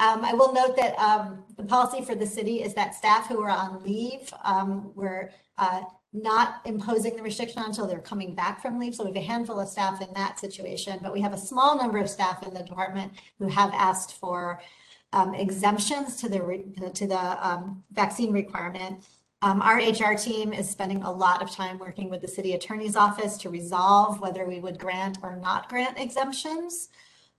Um, 0.00 0.24
I 0.24 0.34
will 0.34 0.52
note 0.52 0.76
that 0.76 0.96
um, 0.98 1.44
the 1.56 1.64
policy 1.64 2.04
for 2.04 2.14
the 2.14 2.26
city 2.26 2.62
is 2.62 2.74
that 2.74 2.94
staff 2.94 3.28
who 3.28 3.40
are 3.40 3.50
on 3.50 3.82
leave, 3.82 4.32
um, 4.44 4.92
we're 4.94 5.30
uh, 5.56 5.82
not 6.12 6.60
imposing 6.64 7.16
the 7.16 7.22
restriction 7.22 7.62
until 7.62 7.86
they're 7.86 7.98
coming 7.98 8.34
back 8.34 8.62
from 8.62 8.78
leave. 8.78 8.94
So 8.94 9.04
we 9.04 9.10
have 9.10 9.22
a 9.22 9.26
handful 9.26 9.60
of 9.60 9.68
staff 9.68 10.00
in 10.00 10.08
that 10.14 10.38
situation, 10.38 10.98
but 11.02 11.12
we 11.12 11.20
have 11.20 11.34
a 11.34 11.38
small 11.38 11.76
number 11.76 11.98
of 11.98 12.08
staff 12.08 12.42
in 12.46 12.54
the 12.54 12.62
department 12.62 13.12
who 13.38 13.48
have 13.48 13.70
asked 13.74 14.14
for 14.18 14.60
um, 15.12 15.34
exemptions 15.34 16.16
to 16.16 16.28
the 16.28 16.90
to 16.94 17.06
the 17.06 17.46
um, 17.46 17.82
vaccine 17.92 18.32
requirement. 18.32 19.04
Um, 19.40 19.62
our 19.62 19.76
HR 19.76 20.14
team 20.16 20.52
is 20.52 20.68
spending 20.68 21.02
a 21.02 21.12
lot 21.12 21.42
of 21.42 21.50
time 21.50 21.78
working 21.78 22.10
with 22.10 22.22
the 22.22 22.28
city 22.28 22.54
attorney's 22.54 22.96
office 22.96 23.36
to 23.38 23.50
resolve 23.50 24.20
whether 24.20 24.46
we 24.46 24.58
would 24.58 24.78
grant 24.78 25.18
or 25.22 25.36
not 25.36 25.68
grant 25.68 25.98
exemptions. 25.98 26.88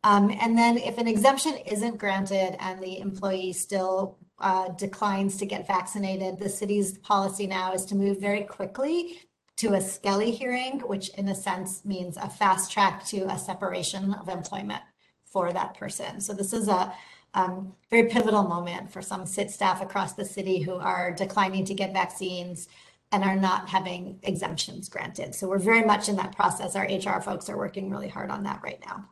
Um, 0.03 0.33
and 0.39 0.57
then 0.57 0.77
if 0.77 0.97
an 0.97 1.09
exemption 1.09 1.57
isn't 1.65 1.97
granted 1.97 2.55
and 2.63 2.81
the 2.81 2.99
employee 2.99 3.51
still 3.51 4.17
uh, 4.41 4.69
declines 4.69 5.37
to 5.37 5.45
get 5.45 5.67
vaccinated, 5.67 6.39
the 6.39 6.49
city's 6.49 6.97
policy 6.99 7.47
now 7.47 7.73
is 7.73 7.85
to 7.85 7.95
move 7.95 8.19
very 8.19 8.43
quickly 8.43 9.19
to 9.57 9.73
a 9.73 9.81
Skelly 9.81 10.31
hearing, 10.31 10.79
which 10.81 11.09
in 11.09 11.27
a 11.27 11.35
sense 11.35 11.83
means 11.83 12.15
a 12.15 12.29
fast 12.29 12.71
track 12.71 13.05
to 13.07 13.29
a 13.29 13.37
separation 13.37 14.13
of 14.13 14.29
employment 14.29 14.81
for 15.25 15.51
that 15.51 15.75
person. 15.75 16.21
So 16.21 16.33
this 16.33 16.53
is 16.53 16.69
a 16.69 16.93
um, 17.33 17.73
very 17.89 18.09
pivotal 18.09 18.43
moment 18.43 18.91
for 18.91 19.01
some 19.01 19.25
sit 19.25 19.51
staff 19.51 19.81
across 19.81 20.13
the 20.13 20.25
city 20.25 20.61
who 20.61 20.75
are 20.75 21.11
declining 21.11 21.65
to 21.65 21.73
get 21.73 21.93
vaccines 21.93 22.67
and 23.11 23.23
are 23.23 23.35
not 23.35 23.69
having 23.69 24.19
exemptions 24.23 24.87
granted. 24.87 25.35
So 25.35 25.47
we're 25.47 25.59
very 25.59 25.83
much 25.83 26.09
in 26.09 26.15
that 26.15 26.35
process. 26.35 26.75
Our 26.75 26.85
HR 26.85 27.21
folks 27.21 27.49
are 27.49 27.57
working 27.57 27.89
really 27.89 28.07
hard 28.07 28.31
on 28.31 28.43
that 28.43 28.61
right 28.63 28.79
now. 28.85 29.09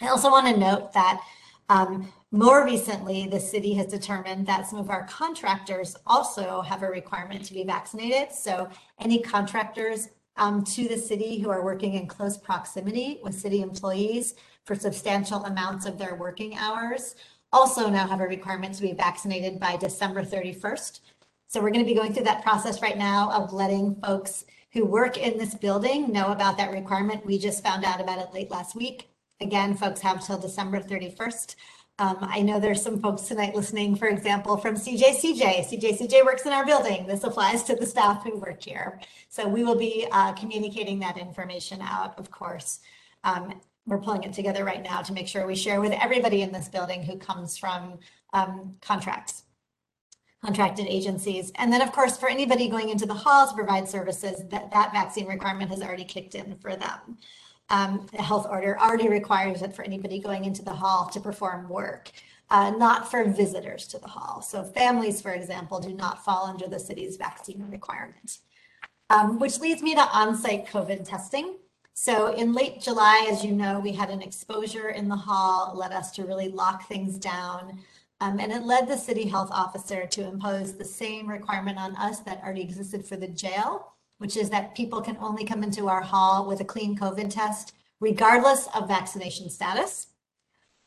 I 0.00 0.08
also 0.08 0.30
want 0.30 0.46
to 0.46 0.60
note 0.60 0.92
that 0.92 1.20
um, 1.68 2.12
more 2.32 2.64
recently, 2.64 3.26
the 3.26 3.40
city 3.40 3.74
has 3.74 3.88
determined 3.88 4.46
that 4.46 4.66
some 4.66 4.78
of 4.78 4.88
our 4.88 5.04
contractors 5.06 5.96
also 6.06 6.60
have 6.60 6.82
a 6.82 6.88
requirement 6.88 7.44
to 7.44 7.54
be 7.54 7.64
vaccinated. 7.64 8.32
So 8.32 8.68
any 9.00 9.20
contractors 9.20 10.10
um, 10.36 10.62
to 10.64 10.88
the 10.88 10.96
city 10.96 11.40
who 11.40 11.50
are 11.50 11.64
working 11.64 11.94
in 11.94 12.06
close 12.06 12.38
proximity 12.38 13.18
with 13.24 13.34
city 13.34 13.62
employees 13.62 14.34
for 14.64 14.76
substantial 14.76 15.44
amounts 15.44 15.86
of 15.86 15.98
their 15.98 16.14
working 16.14 16.56
hours 16.56 17.16
also 17.52 17.88
now 17.90 18.06
have 18.06 18.20
a 18.20 18.26
requirement 18.26 18.74
to 18.74 18.82
be 18.82 18.92
vaccinated 18.92 19.58
by 19.58 19.76
December 19.76 20.22
31st. 20.22 21.00
So 21.48 21.60
we're 21.60 21.70
going 21.70 21.84
to 21.84 21.90
be 21.90 21.96
going 21.96 22.12
through 22.12 22.24
that 22.24 22.44
process 22.44 22.80
right 22.80 22.96
now 22.96 23.32
of 23.32 23.52
letting 23.52 23.96
folks 23.96 24.44
who 24.72 24.84
work 24.84 25.18
in 25.18 25.36
this 25.36 25.54
building 25.54 26.12
know 26.12 26.28
about 26.28 26.56
that 26.58 26.70
requirement. 26.70 27.26
We 27.26 27.38
just 27.38 27.64
found 27.64 27.84
out 27.84 28.00
about 28.00 28.20
it 28.20 28.32
late 28.32 28.52
last 28.52 28.76
week. 28.76 29.08
Again, 29.40 29.74
folks 29.74 30.00
have 30.02 30.24
till 30.24 30.38
December 30.38 30.80
31st. 30.80 31.56
Um, 32.00 32.16
I 32.22 32.40
know 32.40 32.58
there's 32.58 32.80
some 32.80 32.98
folks 32.98 33.24
tonight 33.24 33.54
listening, 33.54 33.94
for 33.94 34.08
example, 34.08 34.56
from 34.56 34.74
CJCJ. 34.74 35.66
CJCJ 35.66 36.24
works 36.24 36.46
in 36.46 36.52
our 36.52 36.64
building. 36.64 37.06
This 37.06 37.24
applies 37.24 37.62
to 37.64 37.76
the 37.76 37.84
staff 37.84 38.24
who 38.24 38.38
work 38.38 38.62
here. 38.62 38.98
So 39.28 39.46
we 39.46 39.64
will 39.64 39.74
be 39.74 40.08
uh, 40.10 40.32
communicating 40.32 40.98
that 41.00 41.18
information 41.18 41.82
out, 41.82 42.18
of 42.18 42.30
course. 42.30 42.80
Um, 43.22 43.60
we're 43.84 43.98
pulling 43.98 44.22
it 44.22 44.32
together 44.32 44.64
right 44.64 44.82
now 44.82 45.02
to 45.02 45.12
make 45.12 45.28
sure 45.28 45.46
we 45.46 45.54
share 45.54 45.82
with 45.82 45.92
everybody 45.92 46.40
in 46.40 46.52
this 46.52 46.68
building 46.68 47.02
who 47.02 47.18
comes 47.18 47.58
from 47.58 47.98
um, 48.32 48.76
contracts 48.80 49.44
contracted 50.42 50.86
agencies. 50.86 51.52
And 51.56 51.70
then, 51.70 51.82
of 51.82 51.92
course, 51.92 52.16
for 52.16 52.30
anybody 52.30 52.70
going 52.70 52.88
into 52.88 53.04
the 53.04 53.12
hall 53.12 53.46
to 53.46 53.54
provide 53.54 53.86
services, 53.86 54.42
that, 54.48 54.70
that 54.70 54.90
vaccine 54.90 55.26
requirement 55.26 55.70
has 55.70 55.82
already 55.82 56.04
kicked 56.04 56.34
in 56.34 56.56
for 56.62 56.76
them. 56.76 57.18
Um, 57.70 58.06
the 58.12 58.22
health 58.22 58.46
order 58.50 58.78
already 58.78 59.08
requires 59.08 59.62
it 59.62 59.74
for 59.74 59.84
anybody 59.84 60.18
going 60.18 60.44
into 60.44 60.62
the 60.62 60.74
hall 60.74 61.08
to 61.10 61.20
perform 61.20 61.68
work, 61.68 62.10
uh, 62.50 62.70
not 62.70 63.10
for 63.10 63.24
visitors 63.24 63.86
to 63.88 63.98
the 63.98 64.08
hall. 64.08 64.42
So 64.42 64.64
families, 64.64 65.22
for 65.22 65.32
example, 65.32 65.78
do 65.78 65.94
not 65.94 66.24
fall 66.24 66.46
under 66.46 66.66
the 66.66 66.80
city's 66.80 67.16
vaccine 67.16 67.64
requirement. 67.70 68.38
Um, 69.08 69.38
which 69.40 69.58
leads 69.58 69.82
me 69.82 69.94
to 69.94 70.00
on-site 70.00 70.66
COVID 70.66 71.08
testing. 71.08 71.56
So 71.94 72.32
in 72.32 72.52
late 72.52 72.80
July, 72.80 73.26
as 73.30 73.44
you 73.44 73.52
know, 73.52 73.80
we 73.80 73.92
had 73.92 74.08
an 74.08 74.22
exposure 74.22 74.90
in 74.90 75.08
the 75.08 75.16
hall, 75.16 75.72
led 75.76 75.92
us 75.92 76.12
to 76.12 76.24
really 76.24 76.48
lock 76.48 76.88
things 76.88 77.18
down. 77.18 77.80
Um, 78.20 78.38
and 78.38 78.52
it 78.52 78.62
led 78.62 78.86
the 78.86 78.96
city 78.96 79.26
health 79.26 79.50
officer 79.50 80.06
to 80.06 80.28
impose 80.28 80.76
the 80.76 80.84
same 80.84 81.28
requirement 81.28 81.78
on 81.78 81.96
us 81.96 82.20
that 82.20 82.42
already 82.42 82.62
existed 82.62 83.04
for 83.04 83.16
the 83.16 83.28
jail, 83.28 83.94
which 84.20 84.36
is 84.36 84.50
that 84.50 84.74
people 84.74 85.00
can 85.00 85.16
only 85.18 85.46
come 85.46 85.62
into 85.62 85.88
our 85.88 86.02
hall 86.02 86.46
with 86.46 86.60
a 86.60 86.64
clean 86.64 86.94
COVID 86.94 87.30
test, 87.30 87.72
regardless 88.00 88.68
of 88.74 88.86
vaccination 88.86 89.48
status. 89.48 90.08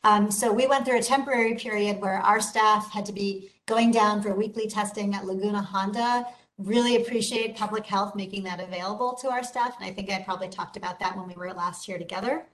Um, 0.04 0.30
so 0.30 0.52
we 0.52 0.68
went 0.68 0.84
through 0.84 0.98
a 0.98 1.02
temporary 1.02 1.56
period 1.56 2.00
where 2.00 2.18
our 2.20 2.40
staff 2.40 2.92
had 2.92 3.04
to 3.06 3.12
be 3.12 3.50
going 3.66 3.90
down 3.90 4.22
for 4.22 4.36
weekly 4.36 4.68
testing 4.68 5.14
at 5.16 5.24
Laguna 5.24 5.60
Honda. 5.60 6.26
Really 6.58 6.94
appreciate 6.94 7.56
public 7.56 7.84
health 7.84 8.14
making 8.14 8.44
that 8.44 8.60
available 8.60 9.14
to 9.14 9.30
our 9.30 9.42
staff. 9.42 9.74
And 9.80 9.90
I 9.90 9.92
think 9.92 10.12
I 10.12 10.22
probably 10.22 10.48
talked 10.48 10.76
about 10.76 11.00
that 11.00 11.16
when 11.16 11.26
we 11.26 11.34
were 11.34 11.52
last 11.52 11.84
here 11.86 11.98
together. 11.98 12.46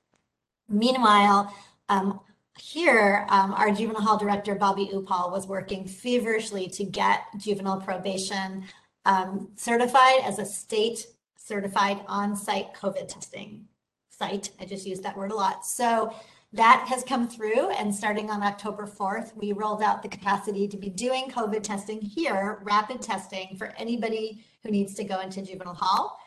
Meanwhile, 0.66 1.54
um, 1.90 2.20
here, 2.58 3.26
um, 3.28 3.52
our 3.52 3.70
juvenile 3.70 4.00
hall 4.00 4.16
director, 4.16 4.54
Bobby 4.54 4.88
Upal, 4.94 5.30
was 5.30 5.46
working 5.46 5.86
feverishly 5.86 6.68
to 6.68 6.84
get 6.84 7.20
juvenile 7.36 7.82
probation 7.82 8.64
um, 9.04 9.50
certified 9.56 10.20
as 10.24 10.38
a 10.38 10.44
state 10.44 11.06
certified 11.36 12.00
on-site 12.06 12.74
COVID 12.74 13.08
testing 13.08 13.64
site. 14.08 14.50
I 14.60 14.66
just 14.66 14.86
used 14.86 15.02
that 15.02 15.16
word 15.16 15.32
a 15.32 15.34
lot. 15.34 15.64
So 15.64 16.14
that 16.52 16.86
has 16.88 17.04
come 17.04 17.28
through 17.28 17.70
and 17.70 17.94
starting 17.94 18.28
on 18.28 18.42
October 18.42 18.86
4th, 18.86 19.36
we 19.36 19.52
rolled 19.52 19.82
out 19.82 20.02
the 20.02 20.08
capacity 20.08 20.66
to 20.68 20.76
be 20.76 20.90
doing 20.90 21.30
COVID 21.30 21.62
testing 21.62 22.00
here, 22.00 22.60
rapid 22.62 23.00
testing 23.00 23.56
for 23.56 23.72
anybody 23.78 24.44
who 24.62 24.70
needs 24.70 24.94
to 24.94 25.04
go 25.04 25.20
into 25.20 25.42
juvenile 25.42 25.74
hall. 25.74 26.18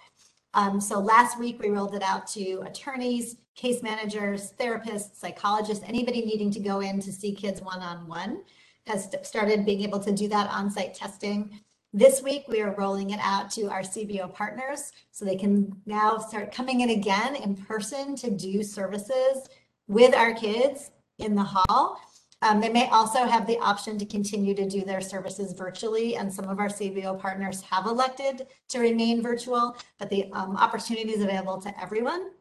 Um, 0.53 0.79
so 0.79 0.99
last 0.99 1.39
week 1.39 1.61
we 1.61 1.69
rolled 1.69 1.93
it 1.93 2.03
out 2.03 2.25
to 2.27 2.63
attorneys, 2.65 3.37
case 3.55 3.83
managers, 3.83 4.53
therapists, 4.59 5.15
psychologists, 5.15 5.83
anybody 5.87 6.21
needing 6.21 6.51
to 6.51 6.59
go 6.59 6.79
in 6.79 6.99
to 7.01 7.11
see 7.11 7.33
kids 7.33 7.61
one-on-one 7.61 8.43
has 8.87 9.09
started 9.23 9.65
being 9.65 9.81
able 9.81 9.99
to 9.99 10.11
do 10.11 10.27
that 10.27 10.49
on-site 10.49 10.93
testing. 10.93 11.59
This 11.95 12.23
week, 12.23 12.45
we 12.47 12.59
are 12.59 12.73
rolling 12.73 13.11
it 13.11 13.19
out 13.21 13.51
to 13.51 13.69
our 13.69 13.81
CBO 13.81 14.33
partners 14.33 14.91
so 15.11 15.25
they 15.25 15.35
can 15.35 15.79
now 15.85 16.17
start 16.17 16.51
coming 16.51 16.81
in 16.81 16.89
again 16.89 17.35
in 17.35 17.55
person 17.55 18.15
to 18.15 18.31
do 18.31 18.63
services 18.63 19.47
with 19.87 20.15
our 20.15 20.33
kids 20.33 20.89
in 21.19 21.35
the 21.35 21.43
hall. 21.43 22.01
Um, 22.41 22.59
they 22.59 22.69
may 22.69 22.89
also 22.89 23.25
have 23.25 23.45
the 23.45 23.59
option 23.59 23.99
to 23.99 24.07
continue 24.07 24.55
to 24.55 24.67
do 24.67 24.83
their 24.83 25.01
services 25.01 25.53
virtually, 25.53 26.15
and 26.15 26.33
some 26.33 26.49
of 26.49 26.59
our 26.59 26.67
CBO 26.67 27.19
partners 27.19 27.61
have 27.61 27.85
elected 27.85 28.47
to 28.69 28.79
remain 28.79 29.21
virtual, 29.21 29.77
but 29.99 30.09
the 30.09 30.31
um, 30.33 30.57
opportunity 30.57 31.11
is 31.11 31.21
available 31.21 31.61
to 31.61 31.79
everyone. 31.79 32.31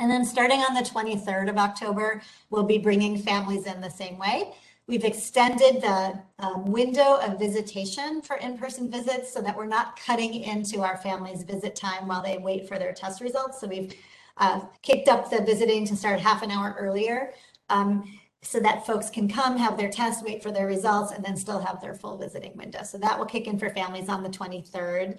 And 0.00 0.10
then 0.10 0.22
starting 0.22 0.60
on 0.60 0.74
the 0.74 0.82
23rd 0.82 1.48
of 1.48 1.56
October, 1.56 2.20
we'll 2.50 2.64
be 2.64 2.76
bringing 2.76 3.16
families 3.16 3.66
in 3.66 3.80
the 3.80 3.90
same 3.90 4.18
way. 4.18 4.52
We've 4.92 5.04
extended 5.04 5.80
the 5.80 6.20
um, 6.38 6.66
window 6.66 7.16
of 7.22 7.38
visitation 7.38 8.20
for 8.20 8.36
in-person 8.36 8.90
visits 8.90 9.32
so 9.32 9.40
that 9.40 9.56
we're 9.56 9.64
not 9.64 9.98
cutting 9.98 10.34
into 10.34 10.82
our 10.82 10.98
families' 10.98 11.44
visit 11.44 11.74
time 11.74 12.06
while 12.06 12.22
they 12.22 12.36
wait 12.36 12.68
for 12.68 12.78
their 12.78 12.92
test 12.92 13.22
results. 13.22 13.58
So 13.58 13.68
we've 13.68 13.94
uh, 14.36 14.60
kicked 14.82 15.08
up 15.08 15.30
the 15.30 15.40
visiting 15.40 15.86
to 15.86 15.96
start 15.96 16.20
half 16.20 16.42
an 16.42 16.50
hour 16.50 16.76
earlier. 16.78 17.32
Um, 17.70 18.18
so 18.42 18.60
that 18.60 18.84
folks 18.84 19.08
can 19.08 19.28
come, 19.28 19.56
have 19.56 19.78
their 19.78 19.88
test, 19.88 20.26
wait 20.26 20.42
for 20.42 20.52
their 20.52 20.66
results, 20.66 21.10
and 21.12 21.24
then 21.24 21.38
still 21.38 21.60
have 21.60 21.80
their 21.80 21.94
full 21.94 22.18
visiting 22.18 22.54
window. 22.54 22.82
So 22.82 22.98
that 22.98 23.18
will 23.18 23.24
kick 23.24 23.46
in 23.46 23.58
for 23.58 23.70
families 23.70 24.10
on 24.10 24.22
the 24.22 24.28
23rd. 24.28 25.18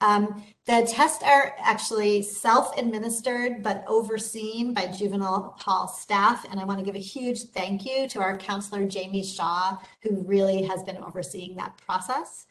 Um, 0.00 0.42
the 0.66 0.86
tests 0.90 1.22
are 1.22 1.54
actually 1.58 2.22
self-administered 2.22 3.62
but 3.62 3.84
overseen 3.86 4.72
by 4.72 4.86
juvenile 4.86 5.56
hall 5.58 5.88
staff. 5.88 6.46
And 6.50 6.58
I 6.58 6.64
want 6.64 6.78
to 6.78 6.84
give 6.84 6.94
a 6.94 6.98
huge 6.98 7.42
thank 7.54 7.84
you 7.84 8.08
to 8.08 8.20
our 8.20 8.38
counselor, 8.38 8.86
Jamie 8.86 9.24
Shaw, 9.24 9.76
who 10.02 10.22
really 10.22 10.62
has 10.62 10.82
been 10.82 10.96
overseeing 10.98 11.56
that 11.56 11.76
process. 11.76 12.46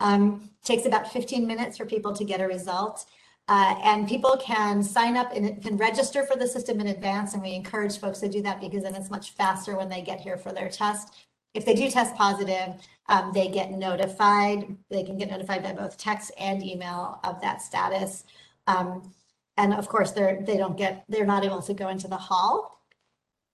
Um, 0.00 0.50
takes 0.64 0.86
about 0.86 1.12
15 1.12 1.46
minutes 1.46 1.76
for 1.76 1.84
people 1.84 2.12
to 2.14 2.24
get 2.24 2.40
a 2.40 2.46
result. 2.46 3.06
Uh, 3.48 3.76
and 3.82 4.06
people 4.06 4.36
can 4.36 4.82
sign 4.82 5.16
up 5.16 5.34
and 5.34 5.62
can 5.62 5.76
register 5.76 6.24
for 6.24 6.36
the 6.36 6.46
system 6.46 6.80
in 6.80 6.88
advance. 6.88 7.32
And 7.32 7.42
we 7.42 7.54
encourage 7.54 7.98
folks 7.98 8.18
to 8.20 8.28
do 8.28 8.42
that 8.42 8.60
because 8.60 8.82
then 8.82 8.94
it's 8.94 9.10
much 9.10 9.30
faster 9.32 9.76
when 9.76 9.88
they 9.88 10.02
get 10.02 10.20
here 10.20 10.36
for 10.36 10.52
their 10.52 10.68
test. 10.68 11.27
If 11.58 11.64
they 11.64 11.74
do 11.74 11.90
test 11.90 12.14
positive, 12.14 12.74
um, 13.08 13.32
they 13.34 13.48
get 13.48 13.72
notified. 13.72 14.76
They 14.90 15.02
can 15.02 15.18
get 15.18 15.28
notified 15.28 15.64
by 15.64 15.72
both 15.72 15.98
text 15.98 16.30
and 16.38 16.62
email 16.62 17.18
of 17.24 17.40
that 17.40 17.60
status. 17.60 18.22
Um, 18.68 19.12
and 19.56 19.74
of 19.74 19.88
course, 19.88 20.12
they're 20.12 20.40
they 20.40 20.56
don't 20.56 20.76
get 20.76 21.04
they're 21.08 21.26
not 21.26 21.44
able 21.44 21.60
to 21.62 21.74
go 21.74 21.88
into 21.88 22.06
the 22.06 22.16
hall. 22.16 22.80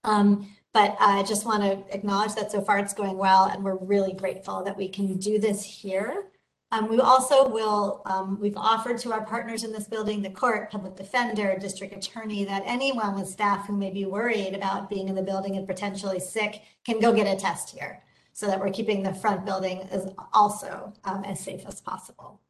Um, 0.03 0.55
but 0.71 0.95
I 0.99 1.23
just 1.23 1.47
want 1.47 1.63
to 1.63 1.95
acknowledge 1.95 2.35
that 2.35 2.51
so 2.51 2.61
far 2.61 2.77
it's 2.77 2.93
going 2.93 3.17
well, 3.17 3.45
and 3.45 3.63
we're 3.63 3.77
really 3.77 4.13
grateful 4.13 4.63
that 4.65 4.77
we 4.77 4.87
can 4.87 5.17
do 5.17 5.39
this 5.39 5.63
here. 5.63 6.27
Um, 6.71 6.89
we 6.89 6.99
also 6.99 7.47
will, 7.47 8.01
um, 8.05 8.39
we've 8.39 8.57
offered 8.57 8.97
to 8.99 9.13
our 9.13 9.25
partners 9.25 9.63
in 9.63 9.71
this 9.71 9.87
building, 9.87 10.21
the 10.21 10.29
court, 10.29 10.71
public 10.71 10.95
defender, 10.95 11.57
district 11.59 11.93
attorney, 11.93 12.43
that 12.45 12.63
anyone 12.65 13.15
with 13.15 13.29
staff 13.29 13.67
who 13.67 13.77
may 13.77 13.91
be 13.91 14.05
worried 14.05 14.55
about 14.55 14.89
being 14.89 15.07
in 15.07 15.15
the 15.15 15.21
building 15.21 15.55
and 15.57 15.67
potentially 15.67 16.19
sick 16.19 16.63
can 16.83 16.99
go 16.99 17.13
get 17.13 17.27
a 17.27 17.39
test 17.39 17.69
here 17.69 18.03
so 18.33 18.47
that 18.47 18.59
we're 18.59 18.71
keeping 18.71 19.03
the 19.03 19.13
front 19.13 19.45
building 19.45 19.87
as 19.91 20.11
also 20.33 20.91
um, 21.05 21.23
as 21.23 21.39
safe 21.39 21.61
as 21.67 21.79
possible. 21.81 22.41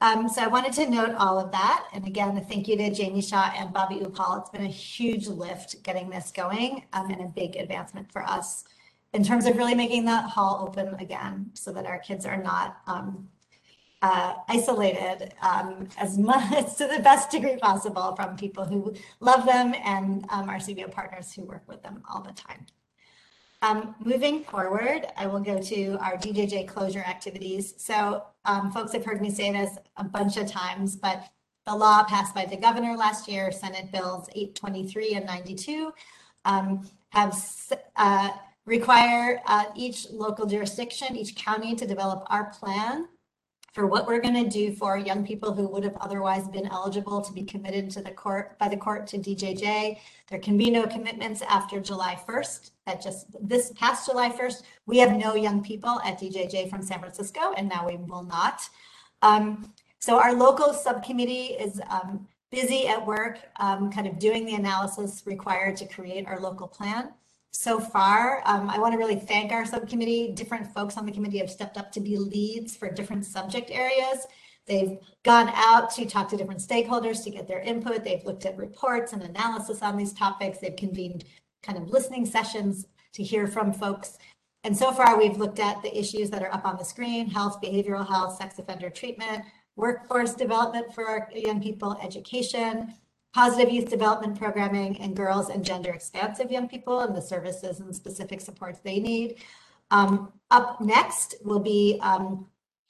Um, 0.00 0.28
so 0.28 0.42
I 0.42 0.48
wanted 0.48 0.72
to 0.74 0.90
note 0.90 1.14
all 1.16 1.38
of 1.38 1.52
that. 1.52 1.86
And 1.92 2.06
again, 2.06 2.44
thank 2.48 2.68
you 2.68 2.76
to 2.76 2.90
Jamie 2.92 3.22
Shaw 3.22 3.52
and 3.56 3.72
Bobby 3.72 4.00
Upal. 4.00 4.40
It's 4.40 4.50
been 4.50 4.64
a 4.64 4.68
huge 4.68 5.26
lift 5.26 5.82
getting 5.82 6.10
this 6.10 6.32
going 6.32 6.84
um, 6.92 7.10
and 7.10 7.20
a 7.20 7.26
big 7.26 7.56
advancement 7.56 8.10
for 8.12 8.22
us 8.22 8.64
in 9.12 9.24
terms 9.24 9.46
of 9.46 9.56
really 9.56 9.74
making 9.74 10.04
that 10.04 10.28
hall 10.28 10.66
open 10.66 10.94
again 11.00 11.50
so 11.54 11.72
that 11.72 11.86
our 11.86 11.98
kids 11.98 12.26
are 12.26 12.42
not 12.42 12.78
um, 12.86 13.28
uh, 14.02 14.34
isolated 14.48 15.32
um, 15.42 15.88
as 15.98 16.18
much 16.18 16.76
to 16.76 16.86
the 16.86 17.00
best 17.02 17.30
degree 17.30 17.56
possible 17.56 18.14
from 18.14 18.36
people 18.36 18.64
who 18.64 18.94
love 19.20 19.46
them 19.46 19.74
and 19.84 20.26
um, 20.30 20.48
our 20.48 20.56
CBO 20.56 20.90
partners 20.90 21.32
who 21.32 21.44
work 21.44 21.62
with 21.66 21.82
them 21.82 22.02
all 22.08 22.22
the 22.22 22.32
time. 22.32 22.66
Um, 23.62 23.94
moving 24.04 24.44
forward, 24.44 25.06
I 25.16 25.26
will 25.26 25.40
go 25.40 25.60
to 25.60 25.96
our 26.00 26.16
DJJ 26.16 26.68
closure 26.68 27.00
activities. 27.00 27.74
So 27.78 28.24
um, 28.44 28.70
folks 28.70 28.92
have 28.92 29.04
heard 29.04 29.22
me 29.22 29.30
say 29.30 29.50
this 29.50 29.78
a 29.96 30.04
bunch 30.04 30.36
of 30.36 30.46
times, 30.46 30.94
but 30.94 31.24
the 31.66 31.74
law 31.74 32.04
passed 32.04 32.34
by 32.34 32.44
the 32.44 32.56
governor 32.56 32.96
last 32.96 33.26
year, 33.28 33.50
Senate 33.50 33.90
Bills 33.90 34.28
823 34.34 35.14
and 35.14 35.26
92, 35.26 35.92
um, 36.44 36.88
have 37.08 37.34
uh, 37.96 38.30
require 38.66 39.40
uh, 39.46 39.64
each 39.74 40.10
local 40.10 40.46
jurisdiction, 40.46 41.16
each 41.16 41.36
county 41.36 41.74
to 41.76 41.86
develop 41.86 42.26
our 42.28 42.50
plan 42.50 43.08
for 43.72 43.86
what 43.86 44.06
we're 44.06 44.20
going 44.20 44.42
to 44.42 44.48
do 44.48 44.74
for 44.74 44.96
young 44.96 45.24
people 45.24 45.52
who 45.52 45.68
would 45.68 45.84
have 45.84 45.96
otherwise 46.00 46.48
been 46.48 46.66
eligible 46.68 47.20
to 47.20 47.30
be 47.32 47.44
committed 47.44 47.90
to 47.90 48.00
the 48.00 48.10
court 48.10 48.58
by 48.58 48.68
the 48.68 48.76
court 48.76 49.06
to 49.06 49.18
DJJ. 49.18 49.98
There 50.28 50.38
can 50.38 50.56
be 50.56 50.70
no 50.70 50.86
commitments 50.86 51.42
after 51.42 51.78
July 51.78 52.18
1st. 52.26 52.70
That 52.86 53.02
just 53.02 53.26
this 53.46 53.74
past 53.76 54.06
July 54.06 54.30
1st, 54.30 54.62
we 54.86 54.96
have 54.96 55.14
no 55.14 55.34
young 55.34 55.62
people 55.62 56.00
at 56.06 56.18
DJJ 56.18 56.70
from 56.70 56.80
San 56.80 57.00
Francisco, 57.00 57.52
and 57.58 57.68
now 57.68 57.86
we 57.86 57.98
will 57.98 58.22
not. 58.22 58.62
Um, 59.20 59.70
so 59.98 60.18
our 60.18 60.32
local 60.32 60.72
subcommittee 60.72 61.56
is 61.60 61.78
um, 61.90 62.26
busy 62.50 62.88
at 62.88 63.04
work, 63.04 63.40
um, 63.60 63.92
kind 63.92 64.06
of 64.06 64.18
doing 64.18 64.46
the 64.46 64.54
analysis 64.54 65.22
required 65.26 65.76
to 65.76 65.86
create 65.86 66.26
our 66.26 66.40
local 66.40 66.66
plan. 66.66 67.12
So 67.56 67.80
far. 67.80 68.42
Um, 68.44 68.68
I 68.68 68.78
want 68.78 68.92
to 68.92 68.98
really 68.98 69.16
thank 69.18 69.50
our 69.50 69.64
subcommittee. 69.64 70.32
Different 70.34 70.72
folks 70.72 70.96
on 70.96 71.06
the 71.06 71.12
committee 71.12 71.38
have 71.38 71.50
stepped 71.50 71.76
up 71.76 71.90
to 71.92 72.00
be 72.00 72.16
leads 72.16 72.76
for 72.76 72.90
different 72.90 73.24
subject 73.24 73.70
areas. 73.70 74.26
They've 74.66 74.98
gone 75.22 75.50
out 75.54 75.90
to 75.94 76.06
talk 76.06 76.28
to 76.30 76.36
different 76.36 76.60
stakeholders 76.60 77.22
to 77.24 77.30
get 77.30 77.48
their 77.48 77.60
input. 77.60 78.04
They've 78.04 78.24
looked 78.24 78.46
at 78.46 78.56
reports 78.56 79.12
and 79.12 79.22
analysis 79.22 79.80
on 79.80 79.96
these 79.96 80.12
topics. 80.12 80.58
They've 80.58 80.76
convened 80.76 81.24
kind 81.62 81.78
of 81.78 81.88
listening 81.88 82.26
sessions 82.26 82.86
to 83.14 83.22
hear 83.22 83.46
from 83.46 83.72
folks. 83.72 84.18
And 84.64 84.76
so 84.76 84.92
far, 84.92 85.16
we've 85.16 85.38
looked 85.38 85.60
at 85.60 85.82
the 85.82 85.96
issues 85.96 86.28
that 86.30 86.42
are 86.42 86.52
up 86.52 86.66
on 86.66 86.76
the 86.76 86.84
screen, 86.84 87.28
health, 87.28 87.60
behavioral 87.62 88.06
health, 88.06 88.36
sex 88.36 88.58
offender 88.58 88.90
treatment, 88.90 89.44
workforce 89.76 90.34
development 90.34 90.92
for 90.94 91.28
young 91.34 91.62
people, 91.62 91.96
education, 92.02 92.92
positive 93.36 93.70
youth 93.70 93.90
development 93.90 94.38
programming, 94.38 94.98
and 94.98 95.14
girls 95.14 95.50
and 95.50 95.62
gender 95.62 95.90
expansive 95.90 96.50
young 96.50 96.66
people 96.66 97.00
and 97.00 97.14
the 97.14 97.20
services 97.20 97.80
and 97.80 97.94
specific 97.94 98.40
supports 98.40 98.78
they 98.78 98.98
need. 98.98 99.36
Um, 99.90 100.32
up 100.50 100.80
next 100.80 101.34
will 101.44 101.60
be 101.60 101.98
um, 102.00 102.46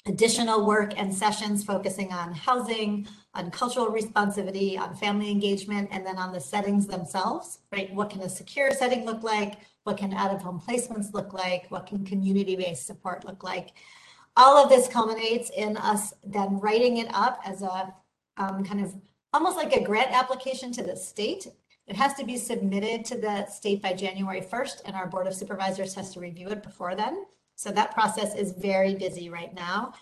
additional 0.07 0.65
work 0.65 0.97
and 0.97 1.13
sessions 1.13 1.65
focusing 1.65 2.13
on 2.13 2.33
housing, 2.33 3.09
on 3.35 3.51
cultural 3.51 3.89
responsivity, 3.89 4.79
on 4.79 4.95
family 4.95 5.33
engagement, 5.33 5.89
and 5.91 6.07
then 6.07 6.17
on 6.17 6.33
the 6.33 6.41
settings 6.41 6.87
themselves, 6.87 7.59
right? 7.73 7.93
What 7.93 8.11
can 8.11 8.21
a 8.21 8.29
secure 8.29 8.71
setting 8.71 9.05
look 9.05 9.25
like? 9.25 9.55
What 9.83 9.97
can 9.99 10.15
out-of-home 10.15 10.63
placements 10.65 11.13
look 11.13 11.33
like? 11.33 11.67
What 11.71 11.89
can 11.89 12.07
community-based 12.07 12.87
support 12.87 13.25
look 13.25 13.43
like? 13.43 13.71
All 14.37 14.63
of 14.63 14.69
this 14.69 14.87
culminates 14.87 15.51
in 15.51 15.77
us 15.77 16.15
then 16.25 16.61
writing 16.61 16.99
it 16.99 17.09
up 17.13 17.41
as 17.45 17.63
a 17.63 17.93
um, 18.37 18.65
kind 18.65 18.85
of 18.85 18.95
almost 19.37 19.59
like 19.59 19.75
a 19.75 19.85
grant 19.85 20.11
application 20.13 20.73
to 20.73 20.83
the 20.83 20.97
state. 20.97 21.47
It 21.87 21.95
has 21.95 22.15
to 22.15 22.25
be 22.25 22.39
submitted 22.39 23.05
to 23.05 23.19
the 23.21 23.45
state 23.47 23.83
by 23.83 23.93
January 23.93 24.41
1st, 24.41 24.81
and 24.87 24.97
our 24.97 25.07
Board 25.07 25.27
of 25.27 25.35
Supervisors 25.35 25.95
has 25.95 26.11
to 26.15 26.21
review 26.21 26.49
it 26.49 26.63
before 26.63 26.97
then. 26.97 27.27
So 27.55 27.71
that 27.71 27.93
process 27.93 28.35
is 28.35 28.53
very 28.53 28.95
busy 28.95 29.29
right 29.29 29.55
now. 29.55 29.93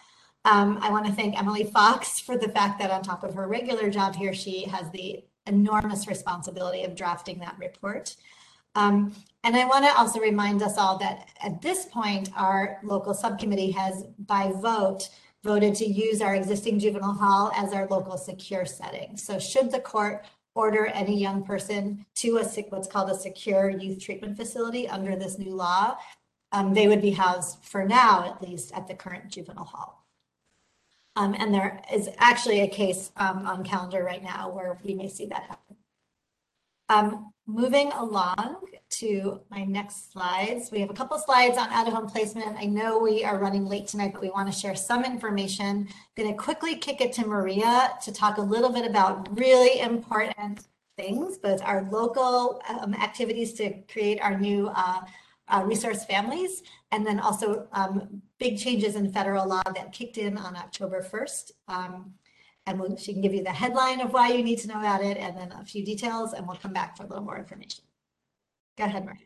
Um, 0.44 0.78
I 0.80 0.90
want 0.92 1.06
to 1.06 1.12
thank 1.12 1.36
Emily 1.36 1.64
Fox 1.64 2.20
for 2.26 2.38
the 2.38 2.48
fact 2.48 2.78
that 2.78 2.92
on 2.92 3.02
top 3.02 3.24
of 3.24 3.34
her 3.34 3.48
regular 3.48 3.90
job 3.90 4.14
here, 4.14 4.34
she 4.34 4.66
has 4.66 4.88
the 4.90 5.24
enormous 5.48 6.06
responsibility 6.06 6.84
of 6.84 6.94
drafting 6.94 7.40
that 7.40 7.56
report. 7.58 8.14
Um, 8.76 9.16
and 9.42 9.56
I 9.56 9.64
want 9.64 9.84
to 9.84 9.98
also 9.98 10.20
remind 10.20 10.62
us 10.62 10.78
all 10.78 10.96
that 10.98 11.26
at 11.42 11.60
this 11.60 11.86
point, 11.86 12.30
our 12.36 12.78
local 12.84 13.14
subcommittee 13.14 13.72
has, 13.72 14.04
by 14.16 14.52
vote, 14.62 15.08
voted 15.44 15.74
to 15.76 15.86
use 15.86 16.22
our 16.22 16.34
existing 16.34 16.78
juvenile 16.78 17.12
hall 17.12 17.52
as 17.54 17.72
our 17.72 17.86
local 17.88 18.16
secure 18.16 18.64
setting. 18.64 19.16
So 19.16 19.38
should 19.38 19.70
the 19.70 19.78
court 19.78 20.24
order 20.54 20.86
any 20.86 21.20
young 21.20 21.44
person 21.44 22.06
to 22.16 22.38
a 22.38 22.44
what's 22.70 22.88
called 22.88 23.10
a 23.10 23.14
secure 23.14 23.68
youth 23.68 24.02
treatment 24.02 24.36
facility 24.36 24.88
under 24.88 25.16
this 25.16 25.38
new 25.38 25.54
law, 25.54 25.96
um, 26.52 26.72
they 26.72 26.88
would 26.88 27.02
be 27.02 27.10
housed 27.10 27.58
for 27.62 27.84
now, 27.84 28.24
at 28.24 28.40
least, 28.40 28.72
at 28.72 28.88
the 28.88 28.94
current 28.94 29.28
juvenile 29.28 29.64
hall. 29.64 30.06
Um, 31.16 31.34
and 31.38 31.52
there 31.52 31.82
is 31.92 32.08
actually 32.18 32.60
a 32.60 32.68
case 32.68 33.12
um, 33.16 33.46
on 33.46 33.64
calendar 33.64 34.02
right 34.02 34.22
now 34.22 34.50
where 34.50 34.78
we 34.82 34.94
may 34.94 35.08
see 35.08 35.26
that 35.26 35.42
happen. 35.42 35.76
Um, 36.88 37.32
moving 37.46 37.92
along 37.92 38.56
to 38.90 39.40
my 39.50 39.64
next 39.64 40.12
slides, 40.12 40.70
we 40.70 40.80
have 40.80 40.90
a 40.90 40.94
couple 40.94 41.18
slides 41.18 41.58
on 41.58 41.68
out-of-home 41.70 42.08
placement. 42.08 42.56
I 42.56 42.66
know 42.66 42.98
we 42.98 43.24
are 43.24 43.38
running 43.38 43.66
late 43.66 43.86
tonight, 43.86 44.12
but 44.12 44.22
we 44.22 44.30
want 44.30 44.50
to 44.52 44.58
share 44.58 44.76
some 44.76 45.04
information. 45.04 45.88
I'm 45.88 46.14
going 46.16 46.30
to 46.30 46.36
quickly 46.36 46.76
kick 46.76 47.00
it 47.00 47.12
to 47.14 47.26
Maria 47.26 47.92
to 48.02 48.12
talk 48.12 48.38
a 48.38 48.42
little 48.42 48.70
bit 48.70 48.88
about 48.88 49.36
really 49.36 49.80
important 49.80 50.60
things, 50.96 51.38
both 51.38 51.60
our 51.62 51.88
local 51.90 52.62
um, 52.68 52.94
activities 52.94 53.52
to 53.54 53.74
create 53.92 54.20
our 54.20 54.38
new 54.38 54.70
uh, 54.74 55.00
uh, 55.48 55.62
resource 55.66 56.04
families, 56.04 56.62
and 56.92 57.06
then 57.06 57.20
also 57.20 57.66
um, 57.72 58.22
big 58.38 58.58
changes 58.58 58.94
in 58.94 59.12
federal 59.12 59.46
law 59.46 59.62
that 59.74 59.92
kicked 59.92 60.18
in 60.18 60.38
on 60.38 60.56
October 60.56 61.02
1st. 61.02 61.50
Um, 61.68 62.14
and 62.66 62.80
we'll, 62.80 62.96
she 62.96 63.12
can 63.12 63.22
give 63.22 63.34
you 63.34 63.42
the 63.42 63.50
headline 63.50 64.00
of 64.00 64.12
why 64.12 64.28
you 64.28 64.42
need 64.42 64.58
to 64.60 64.68
know 64.68 64.78
about 64.78 65.02
it 65.02 65.16
and 65.16 65.36
then 65.36 65.52
a 65.52 65.64
few 65.64 65.84
details, 65.84 66.32
and 66.32 66.46
we'll 66.46 66.56
come 66.56 66.72
back 66.72 66.96
for 66.96 67.04
a 67.04 67.06
little 67.06 67.24
more 67.24 67.38
information. 67.38 67.84
Go 68.76 68.84
ahead, 68.84 69.04
Maria. 69.04 69.18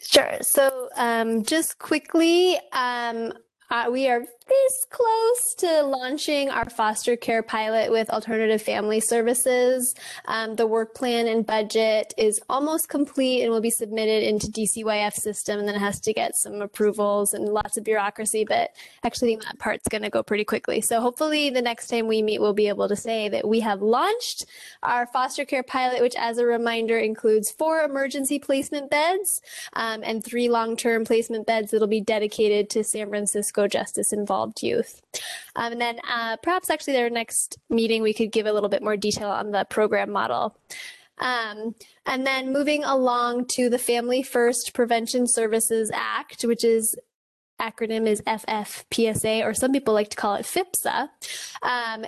Sure. 0.00 0.38
So 0.42 0.88
um, 0.96 1.42
just 1.42 1.78
quickly, 1.78 2.58
um, 2.72 3.32
uh, 3.70 3.86
we 3.90 4.08
are 4.08 4.20
this 4.46 4.86
close 4.90 5.54
to 5.56 5.82
launching 5.82 6.50
our 6.50 6.68
foster 6.68 7.16
care 7.16 7.42
pilot 7.42 7.90
with 7.90 8.10
alternative 8.10 8.60
family 8.60 9.00
services. 9.00 9.94
Um, 10.26 10.56
the 10.56 10.66
work 10.66 10.94
plan 10.94 11.26
and 11.26 11.46
budget 11.46 12.12
is 12.18 12.40
almost 12.50 12.90
complete 12.90 13.42
and 13.42 13.50
will 13.50 13.62
be 13.62 13.70
submitted 13.70 14.22
into 14.22 14.48
DCYF 14.48 15.14
system 15.14 15.58
and 15.58 15.66
then 15.66 15.76
it 15.76 15.80
has 15.80 15.98
to 16.00 16.12
get 16.12 16.36
some 16.36 16.60
approvals 16.60 17.32
and 17.32 17.46
lots 17.46 17.78
of 17.78 17.84
bureaucracy, 17.84 18.44
but 18.44 18.72
actually 19.02 19.36
that 19.36 19.58
part's 19.58 19.88
going 19.88 20.02
to 20.02 20.10
go 20.10 20.22
pretty 20.22 20.44
quickly. 20.44 20.82
So 20.82 21.00
hopefully 21.00 21.48
the 21.48 21.62
next 21.62 21.88
time 21.88 22.06
we 22.06 22.20
meet, 22.20 22.40
we'll 22.40 22.52
be 22.52 22.68
able 22.68 22.88
to 22.88 22.96
say 22.96 23.30
that 23.30 23.48
we 23.48 23.60
have 23.60 23.80
launched 23.80 24.44
our 24.82 25.06
foster 25.06 25.46
care 25.46 25.62
pilot, 25.62 26.02
which 26.02 26.16
as 26.16 26.36
a 26.36 26.44
reminder 26.44 26.98
includes 26.98 27.50
four 27.50 27.80
emergency 27.80 28.38
placement 28.38 28.90
beds 28.90 29.40
um, 29.72 30.02
and 30.04 30.22
three 30.22 30.50
long-term 30.50 31.06
placement 31.06 31.46
beds 31.46 31.70
that'll 31.70 31.86
be 31.86 32.02
dedicated 32.02 32.68
to 32.70 32.84
San 32.84 33.08
Francisco 33.08 33.53
justice 33.68 34.12
involved 34.12 34.34
involved 34.34 34.62
youth. 34.62 35.02
Um, 35.56 35.72
and 35.72 35.80
then 35.80 36.00
uh, 36.08 36.36
perhaps 36.42 36.70
actually 36.70 36.94
their 36.94 37.10
next 37.10 37.58
meeting, 37.70 38.02
we 38.02 38.14
could 38.14 38.32
give 38.32 38.46
a 38.46 38.52
little 38.52 38.68
bit 38.68 38.82
more 38.82 38.96
detail 38.96 39.30
on 39.30 39.52
the 39.52 39.64
program 39.70 40.10
model. 40.10 40.56
Um, 41.18 41.74
and 42.06 42.26
then 42.26 42.52
moving 42.52 42.82
along 42.82 43.46
to 43.52 43.70
the 43.70 43.78
Family 43.78 44.22
First 44.22 44.74
Prevention 44.74 45.26
Services 45.26 45.90
Act, 45.94 46.42
which 46.42 46.64
is 46.64 46.96
acronym 47.60 48.08
is 48.08 48.20
FFPSA, 48.22 49.44
or 49.44 49.54
some 49.54 49.72
people 49.72 49.94
like 49.94 50.10
to 50.10 50.16
call 50.16 50.34
it 50.34 50.44
FIPSA. 50.44 51.08
Um, 51.62 52.04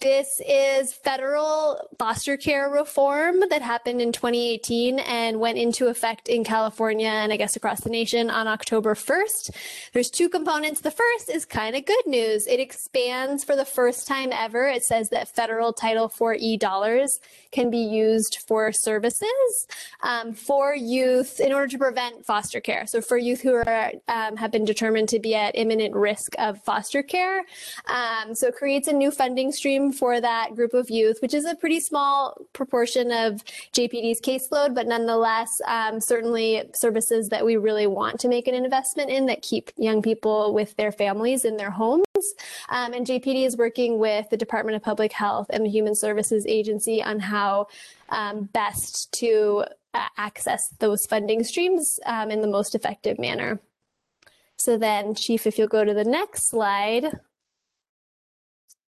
this 0.00 0.40
is 0.46 0.92
federal 0.92 1.80
foster 1.98 2.36
care 2.36 2.68
reform 2.68 3.42
that 3.48 3.62
happened 3.62 4.00
in 4.00 4.12
2018 4.12 4.98
and 4.98 5.40
went 5.40 5.56
into 5.56 5.86
effect 5.86 6.28
in 6.28 6.44
California 6.44 7.08
and 7.08 7.32
I 7.32 7.36
guess 7.36 7.56
across 7.56 7.80
the 7.80 7.90
nation 7.90 8.28
on 8.28 8.46
October 8.46 8.94
1st. 8.94 9.50
There's 9.92 10.10
two 10.10 10.28
components. 10.28 10.80
The 10.80 10.90
first 10.90 11.30
is 11.30 11.44
kind 11.44 11.76
of 11.76 11.86
good 11.86 12.06
news. 12.06 12.46
It 12.46 12.60
expands 12.60 13.44
for 13.44 13.56
the 13.56 13.64
first 13.64 14.06
time 14.06 14.30
ever. 14.32 14.66
It 14.66 14.84
says 14.84 15.10
that 15.10 15.28
federal 15.28 15.72
Title 15.72 16.06
IV-E 16.06 16.56
dollars 16.56 17.20
can 17.52 17.70
be 17.70 17.78
used 17.78 18.38
for 18.46 18.72
services 18.72 19.66
um, 20.02 20.34
for 20.34 20.74
youth 20.74 21.40
in 21.40 21.52
order 21.52 21.68
to 21.68 21.78
prevent 21.78 22.26
foster 22.26 22.60
care. 22.60 22.86
So 22.86 23.00
for 23.00 23.16
youth 23.16 23.40
who 23.40 23.54
are 23.54 23.92
um, 24.08 24.36
have 24.36 24.50
been 24.50 24.64
determined 24.64 25.08
to 25.10 25.20
be 25.20 25.34
at 25.34 25.56
imminent 25.56 25.94
risk 25.94 26.34
of 26.38 26.62
foster 26.62 27.02
care. 27.02 27.44
Um, 27.86 28.34
so 28.34 28.48
it 28.48 28.56
creates 28.56 28.88
a 28.88 28.92
new 28.92 29.10
funding 29.10 29.52
stream 29.52 29.83
for 29.92 30.20
that 30.20 30.54
group 30.54 30.74
of 30.74 30.90
youth, 30.90 31.18
which 31.22 31.34
is 31.34 31.44
a 31.44 31.54
pretty 31.54 31.80
small 31.80 32.36
proportion 32.52 33.10
of 33.10 33.44
JPD's 33.72 34.20
caseload, 34.20 34.74
but 34.74 34.86
nonetheless, 34.86 35.60
um, 35.66 36.00
certainly 36.00 36.62
services 36.74 37.28
that 37.28 37.44
we 37.44 37.56
really 37.56 37.86
want 37.86 38.20
to 38.20 38.28
make 38.28 38.48
an 38.48 38.54
investment 38.54 39.10
in 39.10 39.26
that 39.26 39.42
keep 39.42 39.70
young 39.76 40.02
people 40.02 40.54
with 40.54 40.76
their 40.76 40.92
families 40.92 41.44
in 41.44 41.56
their 41.56 41.70
homes. 41.70 42.04
Um, 42.68 42.92
and 42.92 43.06
JPD 43.06 43.46
is 43.46 43.56
working 43.56 43.98
with 43.98 44.28
the 44.30 44.36
Department 44.36 44.76
of 44.76 44.82
Public 44.82 45.12
Health 45.12 45.46
and 45.50 45.64
the 45.64 45.70
Human 45.70 45.94
Services 45.94 46.46
Agency 46.46 47.02
on 47.02 47.20
how 47.20 47.68
um, 48.08 48.44
best 48.52 49.12
to 49.12 49.64
uh, 49.94 50.08
access 50.16 50.68
those 50.78 51.06
funding 51.06 51.44
streams 51.44 52.00
um, 52.06 52.30
in 52.30 52.40
the 52.40 52.48
most 52.48 52.74
effective 52.74 53.18
manner. 53.18 53.60
So 54.56 54.78
then, 54.78 55.14
Chief, 55.14 55.46
if 55.46 55.58
you'll 55.58 55.68
go 55.68 55.84
to 55.84 55.94
the 55.94 56.04
next 56.04 56.48
slide. 56.48 57.20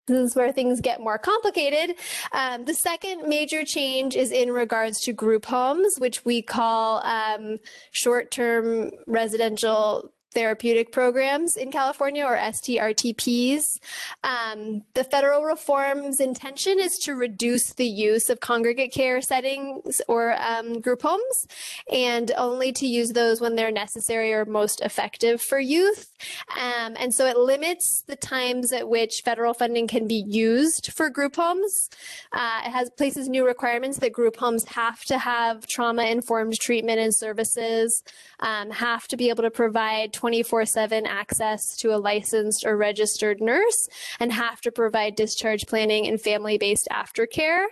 This 0.07 0.31
is 0.31 0.35
where 0.35 0.53
things 0.53 0.79
get 0.79 1.01
more 1.01 1.17
complicated. 1.17 1.97
Um, 2.31 2.63
the 2.63 2.73
second 2.73 3.27
major 3.27 3.65
change 3.65 4.15
is 4.15 4.31
in 4.31 4.51
regards 4.51 5.01
to 5.01 5.13
group 5.13 5.45
homes, 5.45 5.97
which 5.97 6.23
we 6.23 6.41
call 6.41 7.03
um, 7.05 7.57
short-term 7.91 8.91
residential 9.05 10.13
therapeutic 10.37 10.91
programs 10.91 11.57
in 11.57 11.71
California 11.71 12.23
or 12.23 12.37
STRTPs. 12.37 13.79
Um, 14.23 14.83
the 14.93 15.03
federal 15.03 15.41
reform's 15.41 16.19
intention 16.19 16.77
is 16.79 16.99
to 16.99 17.15
reduce 17.15 17.73
the 17.73 17.87
use 17.87 18.29
of 18.29 18.39
congregate 18.39 18.93
care 18.93 19.19
settings 19.19 19.99
or 20.07 20.35
um, 20.39 20.79
group 20.79 21.01
homes 21.01 21.47
and 21.91 22.31
only 22.37 22.71
to 22.73 22.85
use 22.85 23.13
those 23.13 23.41
when 23.41 23.55
they're 23.55 23.71
necessary 23.71 24.31
or 24.31 24.45
most 24.45 24.79
effective 24.81 25.41
for 25.41 25.59
youth. 25.59 26.13
Um, 26.55 26.95
and 26.99 27.11
so 27.11 27.25
it 27.25 27.37
limits 27.37 28.03
the 28.05 28.15
times 28.15 28.71
at 28.71 28.87
which 28.87 29.23
federal 29.25 29.55
funding 29.55 29.87
can 29.87 30.07
be 30.07 30.23
used 30.27 30.93
for 30.93 31.09
group 31.09 31.35
homes. 31.35 31.89
Uh, 32.31 32.61
it 32.63 32.69
has 32.69 32.91
places 32.91 33.27
new 33.27 33.43
requirements 33.43 33.97
that 33.97 34.13
group 34.13 34.35
homes 34.35 34.65
have 34.65 35.03
to 35.05 35.17
have 35.17 35.65
trauma 35.65 36.03
informed 36.03 36.59
treatment 36.59 36.99
and 36.99 37.15
services, 37.15 38.03
um, 38.41 38.69
have 38.69 39.07
to 39.07 39.17
be 39.17 39.29
able 39.29 39.41
to 39.41 39.49
provide 39.49 40.13
24 40.27 40.65
7 40.65 41.05
access 41.05 41.77
to 41.77 41.95
a 41.95 41.95
licensed 41.95 42.65
or 42.65 42.75
registered 42.75 43.39
nurse 43.39 43.87
and 44.19 44.33
have 44.33 44.59
to 44.59 44.73
provide 44.73 45.15
discharge 45.15 45.65
planning 45.67 46.05
and 46.05 46.19
family 46.19 46.57
based 46.57 46.89
aftercare. 46.91 47.63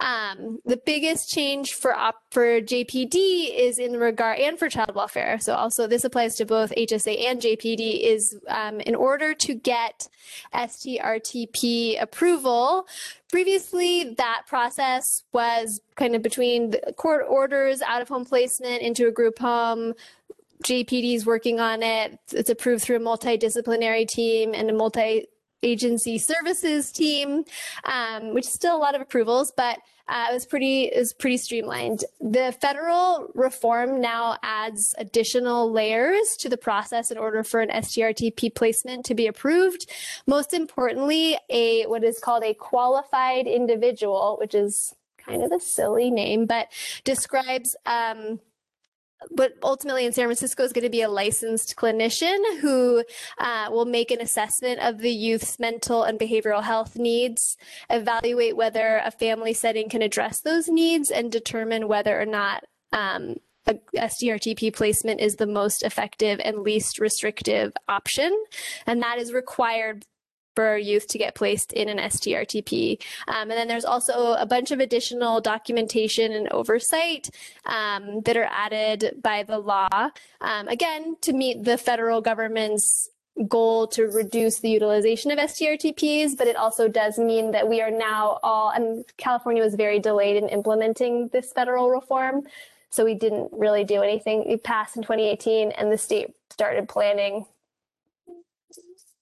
Um, 0.00 0.60
the 0.64 0.78
biggest 0.78 1.30
change 1.30 1.74
for 1.74 1.94
op- 1.94 2.22
for 2.30 2.62
JPD 2.62 3.54
is 3.54 3.78
in 3.78 3.98
regard 3.98 4.38
and 4.38 4.58
for 4.58 4.70
child 4.70 4.94
welfare. 4.94 5.38
So 5.40 5.54
also 5.54 5.86
this 5.86 6.04
applies 6.04 6.36
to 6.36 6.46
both 6.46 6.72
HSA 6.74 7.26
and 7.26 7.38
JPD. 7.38 8.00
Is 8.00 8.34
um, 8.48 8.80
in 8.80 8.94
order 8.94 9.34
to 9.34 9.54
get 9.54 10.08
STRTP 10.54 12.00
approval. 12.00 12.86
Previously, 13.30 14.14
that 14.14 14.44
process 14.48 15.22
was 15.32 15.80
kind 15.96 16.16
of 16.16 16.22
between 16.22 16.72
court 16.96 17.26
orders, 17.28 17.82
out 17.82 18.00
of 18.00 18.08
home 18.08 18.24
placement 18.24 18.82
into 18.82 19.06
a 19.06 19.12
group 19.12 19.38
home. 19.38 19.92
JPD 20.64 21.14
is 21.14 21.26
working 21.26 21.60
on 21.60 21.82
it. 21.82 22.18
It's 22.32 22.50
approved 22.50 22.82
through 22.82 22.96
a 22.96 23.00
multidisciplinary 23.00 24.06
team 24.06 24.54
and 24.54 24.70
a 24.70 24.74
multi 24.74 25.26
agency 25.62 26.18
services 26.18 26.90
team, 26.90 27.44
um, 27.84 28.34
which 28.34 28.46
is 28.46 28.52
still 28.52 28.76
a 28.76 28.78
lot 28.78 28.94
of 28.94 29.00
approvals, 29.00 29.52
but 29.56 29.78
uh, 30.08 30.26
it 30.30 30.34
was 30.34 30.44
pretty 30.44 30.84
it 30.84 30.98
was 30.98 31.12
pretty 31.12 31.36
streamlined. 31.36 32.04
The 32.20 32.54
federal 32.60 33.30
reform 33.34 34.00
now 34.00 34.38
adds 34.42 34.94
additional 34.98 35.70
layers 35.70 36.36
to 36.40 36.48
the 36.48 36.56
process 36.56 37.10
in 37.10 37.18
order 37.18 37.44
for 37.44 37.60
an 37.60 37.68
STRTP 37.68 38.54
placement 38.54 39.04
to 39.06 39.14
be 39.14 39.28
approved. 39.28 39.88
Most 40.26 40.52
importantly, 40.52 41.38
a 41.48 41.84
what 41.86 42.02
is 42.02 42.18
called 42.18 42.42
a 42.42 42.54
qualified 42.54 43.46
individual, 43.46 44.36
which 44.40 44.54
is 44.54 44.94
kind 45.18 45.42
of 45.42 45.52
a 45.52 45.60
silly 45.60 46.10
name, 46.10 46.46
but 46.46 46.68
describes 47.04 47.76
um, 47.86 48.40
but 49.30 49.54
ultimately 49.62 50.06
in 50.06 50.12
San 50.12 50.26
Francisco 50.26 50.62
is 50.62 50.72
going 50.72 50.84
to 50.84 50.90
be 50.90 51.02
a 51.02 51.08
licensed 51.08 51.76
clinician 51.76 52.38
who 52.60 53.04
uh, 53.38 53.68
will 53.70 53.84
make 53.84 54.10
an 54.10 54.20
assessment 54.20 54.80
of 54.80 54.98
the 54.98 55.10
youth's 55.10 55.58
mental 55.58 56.02
and 56.02 56.18
behavioral 56.18 56.62
health 56.62 56.96
needs, 56.96 57.56
evaluate 57.88 58.56
whether 58.56 59.00
a 59.04 59.10
family 59.10 59.52
setting 59.52 59.88
can 59.88 60.02
address 60.02 60.40
those 60.40 60.68
needs, 60.68 61.10
and 61.10 61.30
determine 61.30 61.88
whether 61.88 62.20
or 62.20 62.26
not 62.26 62.64
um, 62.92 63.36
a 63.66 63.74
STRTP 63.96 64.74
placement 64.74 65.20
is 65.20 65.36
the 65.36 65.46
most 65.46 65.82
effective 65.82 66.40
and 66.42 66.58
least 66.58 66.98
restrictive 66.98 67.72
option. 67.88 68.36
And 68.86 69.02
that 69.02 69.18
is 69.18 69.32
required 69.32 70.04
for 70.60 70.76
youth 70.76 71.06
to 71.08 71.16
get 71.16 71.34
placed 71.34 71.72
in 71.72 71.88
an 71.88 71.96
STRTP. 71.96 73.00
Um, 73.28 73.50
and 73.50 73.52
then 73.52 73.66
there's 73.66 73.86
also 73.86 74.34
a 74.34 74.44
bunch 74.44 74.72
of 74.72 74.78
additional 74.78 75.40
documentation 75.40 76.32
and 76.32 76.52
oversight 76.52 77.30
um, 77.64 78.20
that 78.26 78.36
are 78.36 78.48
added 78.50 79.20
by 79.22 79.42
the 79.42 79.58
law, 79.58 80.10
um, 80.42 80.68
again, 80.68 81.16
to 81.22 81.32
meet 81.32 81.64
the 81.64 81.78
federal 81.78 82.20
government's 82.20 83.08
goal 83.48 83.86
to 83.86 84.02
reduce 84.02 84.58
the 84.58 84.68
utilization 84.68 85.30
of 85.30 85.38
STRTPs, 85.38 86.36
but 86.36 86.46
it 86.46 86.56
also 86.56 86.88
does 86.88 87.18
mean 87.18 87.52
that 87.52 87.66
we 87.66 87.80
are 87.80 87.90
now 87.90 88.38
all, 88.42 88.68
and 88.68 89.06
California 89.16 89.62
was 89.62 89.76
very 89.76 89.98
delayed 89.98 90.36
in 90.36 90.46
implementing 90.50 91.28
this 91.28 91.54
federal 91.54 91.88
reform. 91.88 92.42
So 92.90 93.02
we 93.02 93.14
didn't 93.14 93.48
really 93.52 93.84
do 93.84 94.02
anything. 94.02 94.44
It 94.44 94.62
passed 94.62 94.94
in 94.94 95.02
2018 95.04 95.72
and 95.72 95.90
the 95.90 95.96
state 95.96 96.34
started 96.50 96.86
planning 96.86 97.46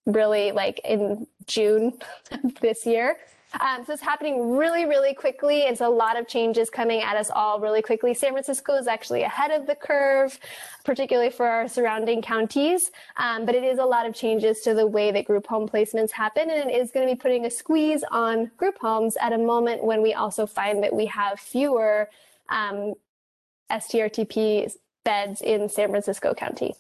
really 0.09 0.53
like 0.53 0.81
in 0.85 1.27
June 1.47 1.99
this 2.61 2.87
year. 2.87 3.19
Um, 3.61 3.85
so 3.87 3.95
it's 3.95 4.03
happening 4.03 4.57
really, 4.57 4.85
really 4.85 5.15
quickly. 5.15 5.61
It's 5.61 5.81
a 5.81 5.89
lot 5.89 6.19
of 6.19 6.29
changes 6.29 6.69
coming 6.69 7.01
at 7.01 7.17
us 7.17 7.31
all 7.31 7.61
really 7.61 7.81
quickly. 7.81 8.13
San 8.13 8.33
Francisco 8.33 8.75
is 8.75 8.87
actually 8.87 9.23
ahead 9.23 9.51
of 9.51 9.67
the 9.67 9.75
curve, 9.75 10.39
particularly 10.85 11.31
for 11.31 11.47
our 11.47 11.67
surrounding 11.67 12.21
counties. 12.21 12.91
Um, 13.17 13.47
but 13.47 13.55
it 13.55 13.65
is 13.65 13.79
a 13.79 13.85
lot 13.85 14.07
of 14.07 14.15
changes 14.15 14.61
to 14.61 14.75
the 14.75 14.87
way 14.87 15.11
that 15.13 15.25
group 15.25 15.47
home 15.47 15.67
placements 15.67 16.11
happen. 16.11 16.51
And 16.51 16.71
it 16.71 16.77
is 16.77 16.91
going 16.91 17.09
to 17.09 17.15
be 17.15 17.19
putting 17.19 17.47
a 17.47 17.51
squeeze 17.51 18.05
on 18.11 18.51
group 18.59 18.79
homes 18.79 19.17
at 19.19 19.33
a 19.33 19.39
moment 19.39 19.83
when 19.83 20.03
we 20.03 20.13
also 20.13 20.47
find 20.47 20.83
that 20.83 20.95
we 20.95 21.07
have 21.07 21.41
fewer 21.41 22.11
um, 22.51 22.95
STRTP 23.71 24.71
beds 25.05 25.41
in 25.41 25.71
San 25.71 25.89
Francisco 25.89 26.35
County. 26.35 26.75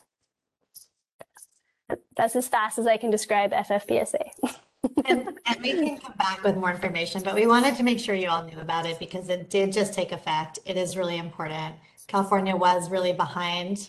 That's 2.16 2.36
as 2.36 2.48
fast 2.48 2.78
as 2.78 2.86
I 2.86 2.96
can 2.96 3.10
describe 3.10 3.52
FFPSA. 3.52 4.30
and, 5.06 5.38
and 5.46 5.62
we 5.62 5.72
can 5.72 5.98
come 5.98 6.14
back 6.18 6.42
with 6.42 6.56
more 6.56 6.70
information, 6.70 7.22
but 7.22 7.34
we 7.34 7.46
wanted 7.46 7.76
to 7.76 7.82
make 7.82 7.98
sure 7.98 8.14
you 8.14 8.28
all 8.28 8.44
knew 8.44 8.58
about 8.60 8.86
it 8.86 8.98
because 8.98 9.28
it 9.28 9.50
did 9.50 9.72
just 9.72 9.94
take 9.94 10.12
effect. 10.12 10.58
It 10.64 10.76
is 10.76 10.96
really 10.96 11.18
important. 11.18 11.74
California 12.06 12.56
was 12.56 12.90
really 12.90 13.12
behind 13.12 13.88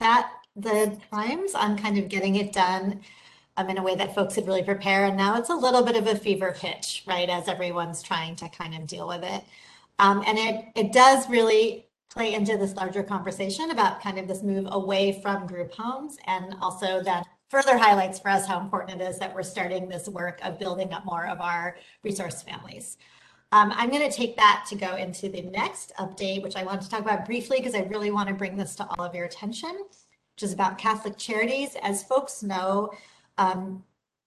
that 0.00 0.30
the 0.54 0.98
times 1.12 1.54
on 1.54 1.76
kind 1.76 1.98
of 1.98 2.08
getting 2.08 2.36
it 2.36 2.52
done 2.52 3.00
um, 3.56 3.68
in 3.68 3.78
a 3.78 3.82
way 3.82 3.94
that 3.94 4.14
folks 4.14 4.34
could 4.34 4.46
really 4.46 4.62
prepare. 4.62 5.06
And 5.06 5.16
now 5.16 5.36
it's 5.36 5.50
a 5.50 5.54
little 5.54 5.82
bit 5.82 5.96
of 5.96 6.06
a 6.06 6.16
fever 6.16 6.54
pitch, 6.56 7.04
right, 7.06 7.28
as 7.28 7.48
everyone's 7.48 8.02
trying 8.02 8.36
to 8.36 8.48
kind 8.48 8.74
of 8.74 8.86
deal 8.86 9.08
with 9.08 9.22
it. 9.22 9.44
Um, 9.98 10.22
and 10.26 10.38
it 10.38 10.66
it 10.74 10.92
does 10.92 11.28
really 11.28 11.85
play 12.16 12.32
into 12.32 12.56
this 12.56 12.74
larger 12.76 13.02
conversation 13.02 13.70
about 13.70 14.00
kind 14.00 14.18
of 14.18 14.26
this 14.26 14.42
move 14.42 14.66
away 14.70 15.20
from 15.20 15.46
group 15.46 15.70
homes 15.74 16.16
and 16.26 16.56
also 16.62 17.02
that 17.02 17.26
further 17.50 17.76
highlights 17.76 18.18
for 18.18 18.30
us 18.30 18.46
how 18.46 18.58
important 18.58 19.02
it 19.02 19.04
is 19.04 19.18
that 19.18 19.34
we're 19.34 19.42
starting 19.42 19.86
this 19.86 20.08
work 20.08 20.40
of 20.42 20.58
building 20.58 20.90
up 20.94 21.04
more 21.04 21.26
of 21.26 21.42
our 21.42 21.76
resource 22.02 22.40
families. 22.42 22.96
Um, 23.52 23.70
I'm 23.76 23.90
going 23.90 24.10
to 24.10 24.16
take 24.16 24.34
that 24.38 24.64
to 24.70 24.76
go 24.76 24.96
into 24.96 25.28
the 25.28 25.42
next 25.42 25.92
update, 25.98 26.42
which 26.42 26.56
I 26.56 26.64
want 26.64 26.80
to 26.80 26.88
talk 26.88 27.00
about 27.00 27.26
briefly 27.26 27.58
because 27.58 27.74
I 27.74 27.82
really 27.82 28.10
want 28.10 28.30
to 28.30 28.34
bring 28.34 28.56
this 28.56 28.74
to 28.76 28.86
all 28.86 29.04
of 29.04 29.14
your 29.14 29.26
attention, 29.26 29.76
which 29.76 30.42
is 30.42 30.54
about 30.54 30.78
Catholic 30.78 31.18
Charities. 31.18 31.76
As 31.82 32.02
folks 32.02 32.42
know, 32.42 32.92
um, 33.36 33.84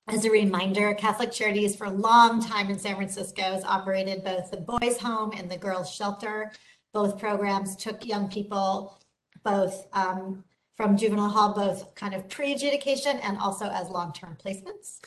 as 0.07 0.25
a 0.25 0.29
reminder, 0.29 0.93
Catholic 0.93 1.31
Charities 1.31 1.75
for 1.75 1.85
a 1.85 1.91
long 1.91 2.41
time 2.41 2.69
in 2.69 2.77
San 2.77 2.95
Francisco 2.95 3.41
has 3.41 3.63
operated 3.63 4.23
both 4.23 4.51
the 4.51 4.57
boys' 4.57 4.99
home 4.99 5.33
and 5.35 5.49
the 5.49 5.57
girls' 5.57 5.91
shelter. 5.91 6.51
Both 6.93 7.19
programs 7.19 7.75
took 7.75 8.05
young 8.05 8.29
people 8.29 8.99
both 9.43 9.87
um, 9.93 10.43
from 10.75 10.97
juvenile 10.97 11.29
hall, 11.29 11.53
both 11.53 11.93
kind 11.95 12.13
of 12.13 12.29
pre-adjudication 12.29 13.17
and 13.17 13.37
also 13.37 13.65
as 13.65 13.89
long-term 13.89 14.37
placements. 14.43 14.99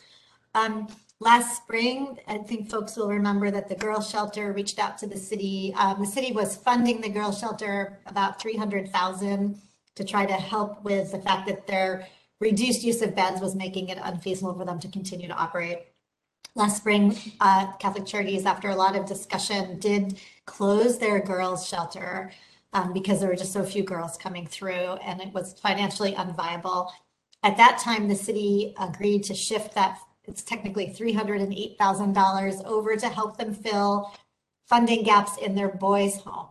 Um, 0.54 0.88
last 1.18 1.56
spring, 1.56 2.18
I 2.28 2.38
think 2.38 2.70
folks 2.70 2.96
will 2.96 3.08
remember 3.08 3.50
that 3.50 3.68
the 3.68 3.74
girls 3.74 4.10
shelter 4.10 4.52
reached 4.52 4.78
out 4.78 4.98
to 4.98 5.06
the 5.06 5.16
city. 5.16 5.72
Um, 5.76 6.00
the 6.00 6.06
city 6.06 6.32
was 6.32 6.56
funding 6.56 7.00
the 7.00 7.08
girls 7.08 7.38
shelter 7.38 8.00
about 8.06 8.40
300,000 8.40 9.58
to 9.94 10.04
try 10.04 10.26
to 10.26 10.34
help 10.34 10.82
with 10.84 11.12
the 11.12 11.18
fact 11.18 11.48
that 11.48 11.66
their 11.66 12.06
reduced 12.40 12.82
use 12.82 13.00
of 13.02 13.14
beds 13.14 13.40
was 13.40 13.54
making 13.54 13.88
it 13.88 13.98
unfeasible 14.02 14.54
for 14.54 14.64
them 14.64 14.78
to 14.80 14.88
continue 14.88 15.28
to 15.28 15.34
operate. 15.34 15.86
Last 16.54 16.76
spring, 16.76 17.16
uh, 17.40 17.72
Catholic 17.78 18.04
Charities, 18.04 18.44
after 18.44 18.68
a 18.68 18.76
lot 18.76 18.94
of 18.94 19.06
discussion, 19.06 19.78
did 19.78 20.20
close 20.44 20.98
their 20.98 21.18
girls' 21.18 21.66
shelter 21.66 22.30
um, 22.74 22.92
because 22.92 23.20
there 23.20 23.28
were 23.30 23.36
just 23.36 23.54
so 23.54 23.64
few 23.64 23.82
girls 23.82 24.18
coming 24.18 24.46
through 24.46 24.96
and 25.02 25.22
it 25.22 25.32
was 25.32 25.54
financially 25.54 26.12
unviable. 26.12 26.90
At 27.42 27.56
that 27.56 27.78
time, 27.78 28.06
the 28.06 28.14
city 28.14 28.74
agreed 28.78 29.24
to 29.24 29.34
shift 29.34 29.74
that, 29.74 29.98
it's 30.24 30.42
technically 30.42 30.88
$308,000 30.88 32.64
over 32.66 32.96
to 32.96 33.08
help 33.08 33.38
them 33.38 33.54
fill 33.54 34.14
funding 34.66 35.04
gaps 35.04 35.38
in 35.38 35.54
their 35.54 35.70
boys' 35.70 36.16
home. 36.18 36.48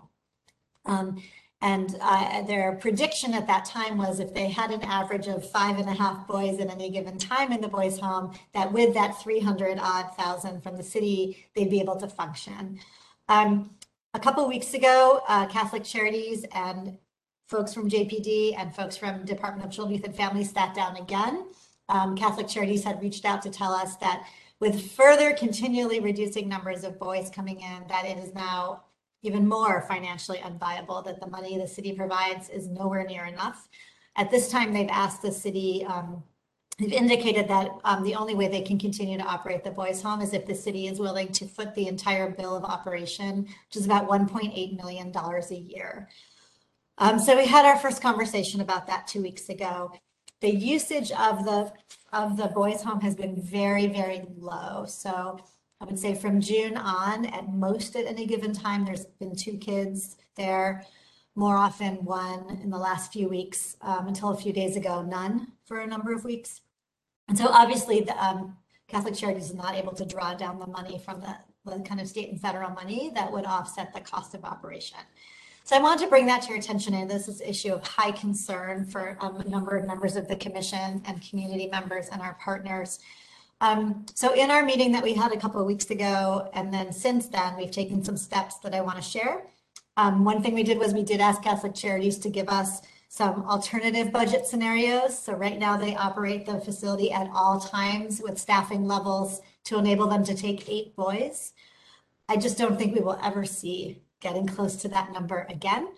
Um, 0.85 1.21
and 1.61 1.95
uh, 2.01 2.41
their 2.43 2.73
prediction 2.73 3.33
at 3.33 3.45
that 3.48 3.65
time 3.65 3.98
was 3.98 4.19
if 4.19 4.33
they 4.33 4.49
had 4.49 4.72
an 4.72 4.81
average 4.81 5.27
of 5.27 5.48
five 5.49 5.77
and 5.77 5.88
a 5.88 5.93
half 5.93 6.27
boys 6.27 6.59
at 6.59 6.69
any 6.72 6.90
given 6.90 7.19
time 7.19 7.51
in 7.51 7.61
the 7.61 7.67
boys' 7.67 7.99
home, 7.99 8.33
that 8.53 8.72
with 8.72 8.93
that 8.95 9.22
300 9.22 9.77
odd 9.80 10.15
thousand 10.17 10.61
from 10.64 10.75
the 10.75 10.83
city, 10.83 11.45
they'd 11.56 11.69
be 11.69 11.80
able 11.80 11.98
to 11.98 12.07
function. 12.07 12.80
Um, 13.30 13.69
a 14.15 14.19
couple 14.19 14.48
weeks 14.48 14.73
ago, 14.73 15.22
uh, 15.27 15.45
Catholic 15.48 15.83
Charities 15.83 16.45
and 16.53 16.98
folks 17.45 17.73
from 17.73 17.90
JPD 17.90 18.57
and 18.57 18.73
folks 18.75 18.98
from 18.98 19.23
Department 19.23 19.65
of 19.65 19.72
Children, 19.72 19.95
Youth 19.95 20.06
and 20.06 20.15
Families 20.15 20.51
sat 20.51 20.73
down 20.73 20.98
again. 20.98 21.45
Um, 21.90 22.15
Catholic 22.15 22.48
Charities 22.48 22.83
had 22.83 23.01
reached 23.01 23.23
out 23.23 23.41
to 23.43 23.51
tell 23.51 23.72
us 23.72 23.98
that 23.98 24.25
with 24.59 24.91
further 24.91 25.33
continually 25.33 25.99
reducing 25.99 26.49
numbers 26.49 26.83
of 26.83 26.98
boys 26.98 27.30
coming 27.30 27.59
in, 27.59 27.88
that 27.88 28.06
it 28.06 28.17
is 28.17 28.33
now 28.33 28.83
even 29.22 29.48
more 29.48 29.85
financially 29.88 30.40
unviable, 30.40 31.03
that 31.06 31.19
the 31.19 31.27
money 31.27 31.58
the 31.58 31.67
city 31.67 31.93
provides 31.93 32.50
is 32.50 32.67
nowhere 32.67 33.06
near 33.06 33.25
enough. 33.25 33.67
At 34.16 34.32
this 34.32 34.50
time, 34.50 34.74
they've 34.74 34.90
asked 34.90 35.22
the 35.22 35.32
city 35.32 35.85
um, 35.85 36.24
They've 36.82 36.93
indicated 36.93 37.48
that 37.48 37.69
um, 37.83 38.03
the 38.03 38.16
only 38.16 38.33
way 38.33 38.48
they 38.48 38.61
can 38.61 38.80
continue 38.80 39.16
to 39.17 39.24
operate 39.24 39.64
the 39.64 39.69
boys' 39.69 40.01
home 40.01 40.19
is 40.19 40.33
if 40.33 40.48
the 40.48 40.56
city 40.56 40.88
is 40.88 41.00
willing 41.00 41.32
to 41.33 41.45
foot 41.45 41.75
the 41.75 41.88
entire 41.88 42.32
bill 42.32 42.56
of 42.56 42.64
operation, 42.64 43.41
which 43.41 43.75
is 43.75 43.85
about 43.85 44.08
$1.8 44.08 44.77
million 44.77 45.14
a 45.16 45.53
year. 45.53 46.09
Um, 46.98 47.19
so 47.19 47.38
we 47.38 47.45
had 47.45 47.66
our 47.66 47.77
first 47.77 48.01
conversation 48.01 48.61
about 48.61 48.88
that 48.88 49.06
two 49.06 49.22
weeks 49.22 49.50
ago. 49.50 49.91
The 50.40 50.56
usage 50.56 51.11
of 51.11 51.45
the 51.45 51.72
of 52.14 52.35
the 52.35 52.48
boys' 52.48 52.82
home 52.82 53.00
has 53.01 53.16
been 53.16 53.40
very, 53.40 53.88
very 53.88 54.24
low. 54.38 54.85
So 54.85 55.40
I 55.81 55.85
would 55.85 55.97
say 55.97 56.13
from 56.13 56.39
June 56.39 56.77
on, 56.77 57.25
at 57.25 57.51
most 57.51 57.95
at 57.95 58.05
any 58.05 58.27
given 58.27 58.53
time, 58.53 58.85
there's 58.85 59.05
been 59.19 59.35
two 59.35 59.57
kids 59.57 60.17
there. 60.35 60.85
more 61.35 61.55
often 61.55 62.03
one 62.03 62.59
in 62.61 62.69
the 62.69 62.77
last 62.77 63.13
few 63.13 63.29
weeks, 63.29 63.77
um, 63.81 64.07
until 64.07 64.29
a 64.29 64.37
few 64.37 64.51
days 64.51 64.75
ago, 64.75 65.01
none 65.01 65.47
for 65.65 65.79
a 65.79 65.87
number 65.87 66.13
of 66.13 66.25
weeks. 66.25 66.61
And 67.29 67.37
so 67.37 67.47
obviously 67.47 68.01
the 68.01 68.23
um, 68.23 68.57
Catholic 68.87 69.15
Charities 69.15 69.45
is 69.45 69.53
not 69.53 69.75
able 69.75 69.93
to 69.93 70.05
draw 70.05 70.33
down 70.33 70.59
the 70.59 70.67
money 70.67 70.99
from 70.99 71.21
the, 71.21 71.35
the 71.65 71.79
kind 71.83 72.01
of 72.01 72.07
state 72.07 72.29
and 72.29 72.39
federal 72.39 72.69
money 72.71 73.11
that 73.15 73.31
would 73.31 73.45
offset 73.45 73.93
the 73.93 74.01
cost 74.01 74.35
of 74.35 74.43
operation. 74.43 74.97
So 75.63 75.77
I 75.77 75.81
wanted 75.81 76.03
to 76.03 76.09
bring 76.09 76.25
that 76.25 76.41
to 76.43 76.49
your 76.49 76.57
attention. 76.57 76.93
And 76.95 77.09
this 77.09 77.27
is 77.29 77.39
an 77.39 77.47
issue 77.47 77.71
of 77.71 77.87
high 77.87 78.11
concern 78.11 78.85
for 78.85 79.17
um, 79.21 79.37
a 79.37 79.47
number 79.47 79.77
of 79.77 79.87
members 79.87 80.15
of 80.17 80.27
the 80.27 80.35
commission 80.35 81.01
and 81.05 81.21
community 81.21 81.67
members 81.67 82.09
and 82.11 82.21
our 82.21 82.37
partners. 82.43 82.99
Um, 83.61 84.07
so 84.15 84.33
in 84.33 84.49
our 84.49 84.65
meeting 84.65 84.91
that 84.93 85.03
we 85.03 85.14
had 85.14 85.31
a 85.31 85.38
couple 85.38 85.61
of 85.61 85.67
weeks 85.67 85.91
ago, 85.91 86.49
and 86.53 86.73
then 86.73 86.91
since 86.91 87.27
then, 87.27 87.56
we've 87.56 87.72
taken 87.72 88.03
some 88.03 88.17
steps 88.17 88.57
that 88.59 88.73
I 88.73 88.81
want 88.81 88.98
to 88.98 89.03
share. 89.03 89.43
Um, 89.98 90.25
one 90.25 90.41
thing 90.41 90.56
we 90.56 90.64
did 90.64 90.80
was 90.80 90.93
we 90.93 91.03
did 91.03 91.22
ask 91.22 91.43
Catholic 91.43 91.75
Charities 91.75 92.17
to 92.19 92.30
give 92.30 92.49
us 92.49 92.81
some 93.07 93.43
alternative 93.43 94.11
budget 94.11 94.48
scenarios. 94.48 95.17
So 95.17 95.33
right 95.33 95.59
now 95.59 95.77
they 95.77 95.95
operate 95.95 96.45
the 96.45 96.59
facility 96.59 97.11
at 97.11 97.30
all 97.33 97.59
times 97.59 98.19
with 98.23 98.40
staffing 98.40 98.88
levels 98.88 99.41
to 99.65 99.77
enable 99.77 100.07
them 100.07 100.23
to 100.23 100.33
take 100.33 100.67
eight 100.67 100.95
boys. 100.95 101.53
I 102.27 102.38
just 102.38 102.57
don't 102.57 102.80
think 102.80 102.95
we 102.95 103.01
will 103.01 103.19
ever 103.22 103.45
see 103.45 104.01
getting 104.22 104.48
close 104.48 104.75
to 104.77 104.88
that 104.88 105.11
number 105.11 105.45
again. 105.49 105.90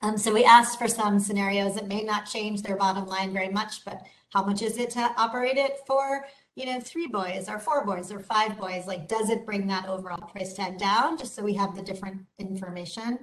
Um, 0.00 0.18
so 0.18 0.32
we 0.32 0.44
asked 0.44 0.78
for 0.78 0.88
some 0.88 1.20
scenarios 1.20 1.76
that 1.76 1.86
may 1.86 2.02
not 2.02 2.26
change 2.26 2.62
their 2.62 2.76
bottom 2.76 3.06
line 3.06 3.32
very 3.32 3.50
much, 3.50 3.84
but 3.84 4.02
how 4.30 4.42
much 4.42 4.62
is 4.62 4.78
it 4.78 4.90
to 4.90 5.14
operate 5.18 5.58
it 5.58 5.80
for, 5.86 6.24
you 6.54 6.66
know, 6.66 6.80
three 6.80 7.06
boys 7.06 7.48
or 7.48 7.58
four 7.58 7.84
boys 7.84 8.12
or 8.12 8.20
five 8.20 8.58
boys? 8.58 8.86
Like, 8.86 9.08
does 9.08 9.30
it 9.30 9.46
bring 9.46 9.66
that 9.68 9.88
overall 9.88 10.28
price 10.28 10.54
tag 10.54 10.78
down? 10.78 11.16
Just 11.16 11.34
so 11.34 11.42
we 11.42 11.54
have 11.54 11.74
the 11.74 11.82
different 11.82 12.22
information. 12.38 13.18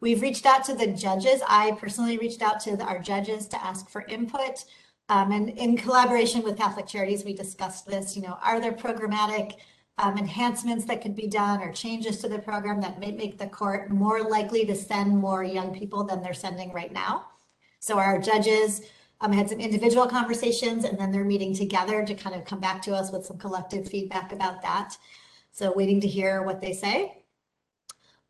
We've 0.00 0.20
reached 0.20 0.46
out 0.46 0.64
to 0.64 0.74
the 0.74 0.88
judges. 0.88 1.40
I 1.46 1.72
personally 1.72 2.18
reached 2.18 2.42
out 2.42 2.58
to 2.60 2.76
the, 2.76 2.84
our 2.84 2.98
judges 2.98 3.46
to 3.48 3.64
ask 3.64 3.88
for 3.88 4.02
input. 4.08 4.64
Um, 5.08 5.30
and 5.30 5.50
in 5.50 5.76
collaboration 5.76 6.42
with 6.42 6.56
Catholic 6.56 6.86
Charities, 6.86 7.24
we 7.24 7.34
discussed 7.34 7.86
this, 7.86 8.16
you 8.16 8.22
know, 8.22 8.38
are 8.42 8.60
there 8.60 8.72
programmatic 8.72 9.54
um, 9.98 10.18
enhancements 10.18 10.84
that 10.86 11.02
could 11.02 11.14
be 11.14 11.28
done 11.28 11.60
or 11.60 11.70
changes 11.70 12.18
to 12.18 12.28
the 12.28 12.38
program 12.38 12.80
that 12.80 12.98
may 12.98 13.12
make 13.12 13.38
the 13.38 13.46
court 13.46 13.90
more 13.90 14.22
likely 14.22 14.64
to 14.66 14.74
send 14.74 15.16
more 15.16 15.44
young 15.44 15.72
people 15.72 16.02
than 16.02 16.22
they're 16.22 16.34
sending 16.34 16.72
right 16.72 16.92
now. 16.92 17.26
So 17.78 17.98
our 17.98 18.18
judges 18.18 18.82
um, 19.22 19.32
had 19.32 19.48
some 19.48 19.60
individual 19.60 20.06
conversations 20.06 20.84
and 20.84 20.98
then 20.98 21.10
they're 21.10 21.24
meeting 21.24 21.54
together 21.54 22.04
to 22.04 22.14
kind 22.14 22.34
of 22.34 22.44
come 22.44 22.60
back 22.60 22.82
to 22.82 22.94
us 22.94 23.10
with 23.10 23.24
some 23.24 23.38
collective 23.38 23.88
feedback 23.88 24.32
about 24.32 24.60
that. 24.62 24.96
So 25.52 25.72
waiting 25.74 26.00
to 26.00 26.08
hear 26.08 26.42
what 26.42 26.60
they 26.60 26.72
say. 26.72 27.22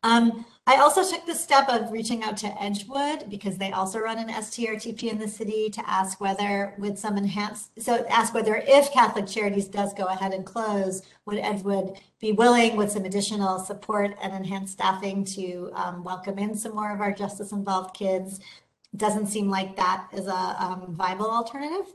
Um, 0.03 0.45
I 0.67 0.77
also 0.77 1.03
took 1.03 1.25
the 1.25 1.35
step 1.35 1.67
of 1.69 1.91
reaching 1.91 2.23
out 2.23 2.37
to 2.37 2.61
Edgewood 2.61 3.29
because 3.29 3.57
they 3.57 3.71
also 3.71 3.99
run 3.99 4.17
an 4.17 4.29
STRTP 4.29 5.11
in 5.11 5.17
the 5.17 5.27
city 5.27 5.69
to 5.69 5.89
ask 5.89 6.21
whether 6.21 6.73
with 6.77 6.97
some 6.97 7.17
enhanced, 7.17 7.81
so 7.81 8.05
ask 8.09 8.33
whether 8.33 8.63
if 8.65 8.91
Catholic 8.91 9.27
Charities 9.27 9.67
does 9.67 9.93
go 9.93 10.05
ahead 10.05 10.33
and 10.33 10.45
close, 10.45 11.01
would 11.25 11.37
Edgewood 11.37 11.97
be 12.19 12.33
willing 12.33 12.75
with 12.77 12.91
some 12.91 13.03
additional 13.03 13.59
support 13.59 14.15
and 14.21 14.33
enhanced 14.33 14.73
staffing 14.73 15.25
to 15.25 15.69
um, 15.73 16.03
welcome 16.03 16.37
in 16.37 16.55
some 16.55 16.75
more 16.75 16.93
of 16.93 17.01
our 17.01 17.13
justice 17.13 17.51
involved 17.51 17.93
kids? 17.95 18.39
Doesn't 18.95 19.27
seem 19.27 19.49
like 19.49 19.75
that 19.75 20.07
is 20.13 20.27
a 20.27 20.55
um, 20.63 20.95
viable 20.95 21.29
alternative. 21.29 21.93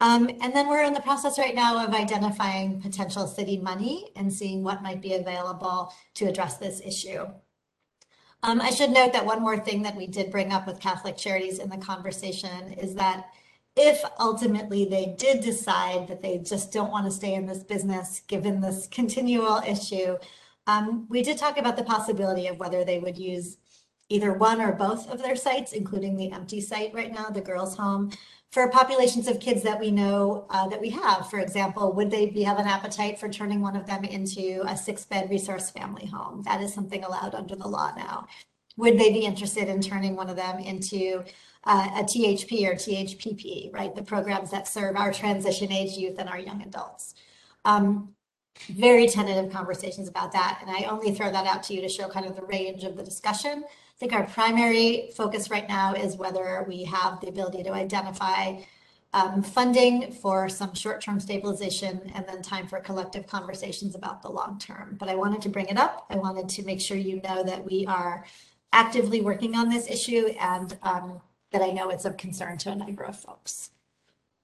Um, 0.00 0.28
and 0.40 0.52
then 0.52 0.68
we're 0.68 0.82
in 0.82 0.94
the 0.94 1.00
process 1.00 1.38
right 1.38 1.54
now 1.54 1.86
of 1.86 1.94
identifying 1.94 2.80
potential 2.80 3.28
city 3.28 3.56
money 3.56 4.10
and 4.16 4.32
seeing 4.32 4.64
what 4.64 4.82
might 4.82 5.00
be 5.00 5.14
available 5.14 5.92
to 6.14 6.24
address 6.24 6.56
this 6.56 6.80
issue. 6.84 7.24
Um, 8.42 8.60
I 8.60 8.70
should 8.70 8.90
note 8.90 9.12
that 9.12 9.24
one 9.24 9.40
more 9.40 9.58
thing 9.58 9.82
that 9.82 9.94
we 9.94 10.08
did 10.08 10.32
bring 10.32 10.52
up 10.52 10.66
with 10.66 10.80
Catholic 10.80 11.16
Charities 11.16 11.60
in 11.60 11.70
the 11.70 11.76
conversation 11.76 12.72
is 12.72 12.96
that 12.96 13.26
if 13.76 14.02
ultimately 14.18 14.84
they 14.84 15.14
did 15.16 15.40
decide 15.40 16.08
that 16.08 16.20
they 16.20 16.38
just 16.38 16.72
don't 16.72 16.90
want 16.90 17.06
to 17.06 17.12
stay 17.12 17.34
in 17.34 17.46
this 17.46 17.62
business, 17.62 18.22
given 18.26 18.60
this 18.60 18.88
continual 18.88 19.62
issue, 19.64 20.16
um, 20.66 21.06
we 21.08 21.22
did 21.22 21.38
talk 21.38 21.58
about 21.58 21.76
the 21.76 21.84
possibility 21.84 22.48
of 22.48 22.58
whether 22.58 22.84
they 22.84 22.98
would 22.98 23.16
use 23.16 23.58
either 24.12 24.32
one 24.32 24.60
or 24.60 24.72
both 24.72 25.08
of 25.10 25.22
their 25.22 25.36
sites, 25.36 25.72
including 25.72 26.16
the 26.16 26.30
empty 26.32 26.60
site 26.60 26.92
right 26.92 27.12
now, 27.12 27.30
the 27.30 27.40
girls' 27.40 27.76
home, 27.76 28.10
for 28.50 28.68
populations 28.68 29.26
of 29.28 29.40
kids 29.40 29.62
that 29.62 29.80
we 29.80 29.90
know 29.90 30.46
uh, 30.50 30.68
that 30.68 30.80
we 30.80 30.90
have. 30.90 31.30
For 31.30 31.38
example, 31.38 31.92
would 31.94 32.10
they 32.10 32.26
be, 32.26 32.42
have 32.42 32.58
an 32.58 32.66
appetite 32.66 33.18
for 33.18 33.28
turning 33.28 33.62
one 33.62 33.76
of 33.76 33.86
them 33.86 34.04
into 34.04 34.62
a 34.66 34.76
six 34.76 35.04
bed 35.06 35.30
resource 35.30 35.70
family 35.70 36.06
home? 36.06 36.42
That 36.42 36.60
is 36.60 36.74
something 36.74 37.02
allowed 37.02 37.34
under 37.34 37.56
the 37.56 37.66
law 37.66 37.92
now. 37.96 38.26
Would 38.76 38.98
they 38.98 39.10
be 39.10 39.20
interested 39.20 39.68
in 39.68 39.80
turning 39.80 40.16
one 40.16 40.28
of 40.28 40.36
them 40.36 40.58
into 40.58 41.24
uh, 41.64 41.88
a 41.96 42.02
THP 42.02 42.68
or 42.68 42.74
THPP, 42.74 43.72
right? 43.72 43.94
The 43.94 44.02
programs 44.02 44.50
that 44.50 44.68
serve 44.68 44.96
our 44.96 45.12
transition 45.12 45.72
age 45.72 45.96
youth 45.96 46.18
and 46.18 46.28
our 46.28 46.38
young 46.38 46.62
adults. 46.62 47.14
Um, 47.64 48.14
very 48.68 49.06
tentative 49.08 49.50
conversations 49.50 50.08
about 50.08 50.32
that. 50.32 50.58
And 50.60 50.70
I 50.70 50.84
only 50.90 51.14
throw 51.14 51.30
that 51.30 51.46
out 51.46 51.62
to 51.64 51.74
you 51.74 51.80
to 51.80 51.88
show 51.88 52.08
kind 52.08 52.26
of 52.26 52.36
the 52.36 52.42
range 52.42 52.84
of 52.84 52.96
the 52.96 53.02
discussion 53.02 53.64
think 54.02 54.12
our 54.14 54.26
primary 54.26 55.10
focus 55.14 55.48
right 55.48 55.68
now 55.68 55.94
is 55.94 56.16
whether 56.16 56.64
we 56.66 56.82
have 56.82 57.20
the 57.20 57.28
ability 57.28 57.62
to 57.62 57.72
identify 57.72 58.56
um, 59.12 59.44
funding 59.44 60.10
for 60.10 60.48
some 60.48 60.74
short-term 60.74 61.20
stabilization 61.20 62.10
and 62.16 62.26
then 62.26 62.42
time 62.42 62.66
for 62.66 62.80
collective 62.80 63.28
conversations 63.28 63.94
about 63.94 64.20
the 64.20 64.28
long 64.28 64.58
term. 64.58 64.96
But 64.98 65.08
I 65.08 65.14
wanted 65.14 65.40
to 65.42 65.48
bring 65.50 65.66
it 65.66 65.78
up. 65.78 66.04
I 66.10 66.16
wanted 66.16 66.48
to 66.48 66.64
make 66.64 66.80
sure 66.80 66.96
you 66.96 67.20
know 67.22 67.44
that 67.44 67.64
we 67.64 67.86
are 67.86 68.24
actively 68.72 69.20
working 69.20 69.54
on 69.54 69.68
this 69.68 69.88
issue 69.88 70.34
and 70.40 70.76
um, 70.82 71.20
that 71.52 71.62
I 71.62 71.70
know 71.70 71.90
it's 71.90 72.04
of 72.04 72.16
concern 72.16 72.58
to 72.58 72.70
a 72.70 72.74
number 72.74 73.04
of 73.04 73.16
folks. 73.16 73.70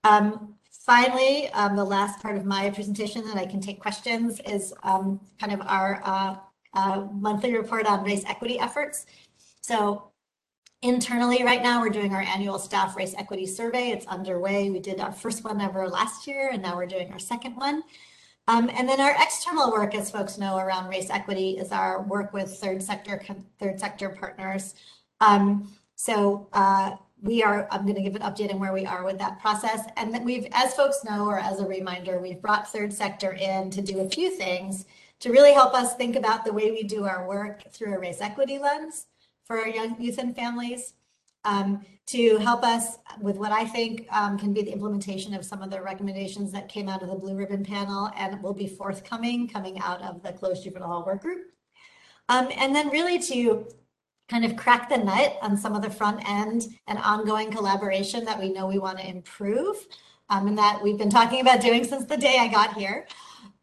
Um, 0.04 0.54
finally, 0.70 1.48
um, 1.48 1.74
the 1.74 1.84
last 1.84 2.22
part 2.22 2.36
of 2.36 2.44
my 2.44 2.70
presentation 2.70 3.26
that 3.26 3.36
I 3.36 3.46
can 3.46 3.60
take 3.60 3.80
questions 3.80 4.40
is 4.46 4.72
um, 4.84 5.18
kind 5.40 5.52
of 5.52 5.62
our 5.66 6.00
uh, 6.04 6.36
uh, 6.74 7.06
monthly 7.12 7.56
report 7.56 7.86
on 7.86 8.04
race 8.04 8.22
equity 8.28 8.60
efforts. 8.60 9.06
So 9.68 10.12
internally 10.80 11.44
right 11.44 11.62
now, 11.62 11.82
we're 11.82 11.90
doing 11.90 12.14
our 12.14 12.22
annual 12.22 12.58
staff 12.58 12.96
race 12.96 13.14
equity 13.18 13.44
survey. 13.44 13.90
It's 13.90 14.06
underway. 14.06 14.70
We 14.70 14.78
did 14.78 14.98
our 14.98 15.12
first 15.12 15.44
one 15.44 15.60
ever 15.60 15.86
last 15.90 16.26
year, 16.26 16.48
and 16.50 16.62
now 16.62 16.74
we're 16.74 16.86
doing 16.86 17.12
our 17.12 17.18
second 17.18 17.54
one. 17.54 17.82
Um, 18.46 18.70
and 18.72 18.88
then 18.88 18.98
our 18.98 19.14
external 19.20 19.70
work, 19.70 19.94
as 19.94 20.10
folks 20.10 20.38
know, 20.38 20.56
around 20.56 20.88
race 20.88 21.10
equity 21.10 21.58
is 21.58 21.70
our 21.70 22.00
work 22.00 22.32
with 22.32 22.50
third 22.50 22.82
sector 22.82 23.22
third 23.60 23.78
sector 23.78 24.08
partners. 24.08 24.74
Um, 25.20 25.70
so 25.96 26.48
uh, 26.54 26.92
we 27.20 27.42
are, 27.42 27.68
I'm 27.70 27.82
going 27.82 27.96
to 27.96 28.00
give 28.00 28.16
an 28.16 28.22
update 28.22 28.50
on 28.50 28.58
where 28.58 28.72
we 28.72 28.86
are 28.86 29.04
with 29.04 29.18
that 29.18 29.38
process. 29.38 29.82
And 29.98 30.14
then 30.14 30.24
we've, 30.24 30.46
as 30.52 30.72
folks 30.72 31.04
know, 31.04 31.26
or 31.26 31.38
as 31.38 31.60
a 31.60 31.66
reminder, 31.66 32.18
we've 32.20 32.40
brought 32.40 32.72
third 32.72 32.90
sector 32.90 33.34
in 33.34 33.68
to 33.72 33.82
do 33.82 34.00
a 34.00 34.08
few 34.08 34.30
things 34.30 34.86
to 35.20 35.30
really 35.30 35.52
help 35.52 35.74
us 35.74 35.94
think 35.94 36.16
about 36.16 36.46
the 36.46 36.54
way 36.54 36.70
we 36.70 36.84
do 36.84 37.04
our 37.04 37.28
work 37.28 37.70
through 37.70 37.94
a 37.94 37.98
race 37.98 38.22
equity 38.22 38.58
lens 38.58 39.08
for 39.48 39.58
our 39.58 39.68
young 39.68 40.00
youth 40.00 40.18
and 40.18 40.36
families 40.36 40.92
um, 41.44 41.84
to 42.06 42.36
help 42.38 42.62
us 42.62 42.98
with 43.20 43.36
what 43.36 43.50
I 43.50 43.64
think 43.64 44.06
um, 44.12 44.38
can 44.38 44.52
be 44.52 44.62
the 44.62 44.72
implementation 44.72 45.34
of 45.34 45.44
some 45.44 45.62
of 45.62 45.70
the 45.70 45.82
recommendations 45.82 46.52
that 46.52 46.68
came 46.68 46.88
out 46.88 47.02
of 47.02 47.08
the 47.08 47.14
Blue 47.14 47.34
Ribbon 47.34 47.64
panel 47.64 48.10
and 48.16 48.40
will 48.42 48.54
be 48.54 48.68
forthcoming 48.68 49.48
coming 49.48 49.80
out 49.80 50.02
of 50.02 50.22
the 50.22 50.32
closed 50.32 50.64
juvenile 50.64 50.88
hall 50.88 51.04
work 51.04 51.22
group. 51.22 51.46
Um, 52.28 52.48
and 52.56 52.76
then 52.76 52.90
really 52.90 53.18
to 53.20 53.66
kind 54.28 54.44
of 54.44 54.56
crack 54.56 54.90
the 54.90 54.98
nut 54.98 55.38
on 55.40 55.56
some 55.56 55.74
of 55.74 55.80
the 55.80 55.88
front 55.88 56.28
end 56.28 56.66
and 56.86 56.98
ongoing 56.98 57.50
collaboration 57.50 58.24
that 58.26 58.38
we 58.38 58.52
know 58.52 58.66
we 58.66 58.78
want 58.78 58.98
to 58.98 59.08
improve 59.08 59.76
um, 60.28 60.46
and 60.46 60.58
that 60.58 60.82
we've 60.82 60.98
been 60.98 61.08
talking 61.08 61.40
about 61.40 61.62
doing 61.62 61.84
since 61.84 62.04
the 62.04 62.16
day 62.16 62.36
I 62.38 62.48
got 62.48 62.74
here. 62.74 63.06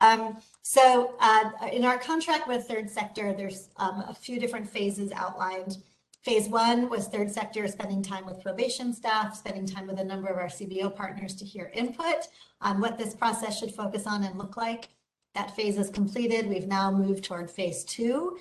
Um, 0.01 0.37
so 0.67 1.13
uh, 1.19 1.51
in 1.71 1.85
our 1.85 1.99
contract 1.99 2.47
with 2.47 2.67
third 2.67 2.89
sector, 2.89 3.33
there's 3.33 3.69
um, 3.77 4.03
a 4.09 4.15
few 4.15 4.39
different 4.39 4.67
phases 4.67 5.11
outlined. 5.11 5.77
Phase 6.23 6.49
one 6.49 6.89
was 6.89 7.07
third 7.07 7.29
sector 7.31 7.67
spending 7.67 8.01
time 8.01 8.25
with 8.25 8.41
probation 8.41 8.91
staff, 8.91 9.35
spending 9.35 9.67
time 9.67 9.85
with 9.85 9.99
a 9.99 10.03
number 10.03 10.27
of 10.27 10.37
our 10.37 10.47
CBO 10.47 10.93
partners 10.95 11.35
to 11.35 11.45
hear 11.45 11.69
input 11.75 12.29
on 12.61 12.81
what 12.81 12.97
this 12.97 13.13
process 13.13 13.59
should 13.59 13.75
focus 13.75 14.07
on 14.07 14.23
and 14.23 14.39
look 14.39 14.57
like. 14.57 14.89
That 15.35 15.55
phase 15.55 15.77
is 15.77 15.91
completed. 15.91 16.49
We've 16.49 16.67
now 16.67 16.89
moved 16.89 17.25
toward 17.25 17.51
phase 17.51 17.83
two, 17.83 18.39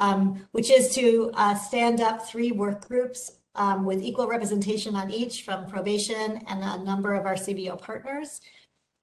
um, 0.00 0.48
which 0.50 0.72
is 0.72 0.92
to 0.96 1.30
uh, 1.34 1.54
stand 1.54 2.00
up 2.00 2.26
three 2.26 2.50
work 2.50 2.88
groups 2.88 3.38
um, 3.54 3.84
with 3.84 4.02
equal 4.02 4.26
representation 4.26 4.96
on 4.96 5.08
each 5.12 5.42
from 5.42 5.66
probation 5.66 6.42
and 6.48 6.64
a 6.64 6.82
number 6.82 7.14
of 7.14 7.26
our 7.26 7.36
CBO 7.36 7.80
partners 7.80 8.40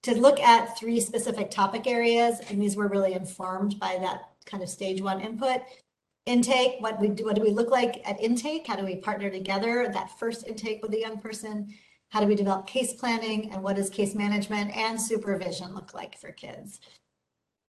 to 0.07 0.21
look 0.21 0.39
at 0.39 0.77
three 0.77 0.99
specific 0.99 1.51
topic 1.51 1.85
areas, 1.85 2.39
and 2.49 2.61
these 2.61 2.75
were 2.77 2.87
really 2.87 3.13
informed 3.13 3.77
by 3.79 3.97
that 3.99 4.29
kind 4.45 4.63
of 4.63 4.69
stage 4.69 5.01
one 5.01 5.19
input. 5.19 5.61
Intake, 6.25 6.81
what 6.81 6.99
we 6.99 7.09
do, 7.09 7.25
what 7.25 7.35
do 7.35 7.41
we 7.41 7.51
look 7.51 7.71
like 7.71 8.01
at 8.09 8.21
intake? 8.21 8.67
How 8.67 8.75
do 8.75 8.85
we 8.85 8.95
partner 8.95 9.29
together 9.29 9.89
that 9.93 10.17
first 10.17 10.47
intake 10.47 10.81
with 10.81 10.91
the 10.91 10.99
young 10.99 11.17
person? 11.19 11.73
How 12.09 12.21
do 12.21 12.27
we 12.27 12.35
develop 12.35 12.67
case 12.67 12.93
planning 12.93 13.51
and 13.51 13.61
what 13.61 13.75
does 13.75 13.89
case 13.89 14.15
management 14.15 14.75
and 14.75 14.99
supervision 14.99 15.75
look 15.75 15.93
like 15.93 16.17
for 16.17 16.31
kids? 16.31 16.79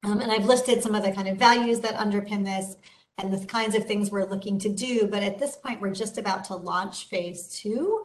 Um, 0.04 0.20
and 0.20 0.32
I've 0.32 0.46
listed 0.46 0.82
some 0.82 0.94
of 0.94 1.02
the 1.02 1.12
kind 1.12 1.28
of 1.28 1.36
values 1.36 1.80
that 1.80 1.96
underpin 1.96 2.44
this. 2.44 2.76
and 3.18 3.32
the 3.32 3.46
kinds 3.46 3.74
of 3.74 3.86
things 3.86 4.10
we're 4.10 4.28
looking 4.28 4.58
to 4.58 4.68
do. 4.68 5.06
But 5.06 5.22
at 5.22 5.38
this 5.38 5.56
point, 5.56 5.80
we're 5.80 5.94
just 5.94 6.18
about 6.18 6.44
to 6.44 6.56
launch 6.56 7.08
phase 7.08 7.48
two. 7.48 8.04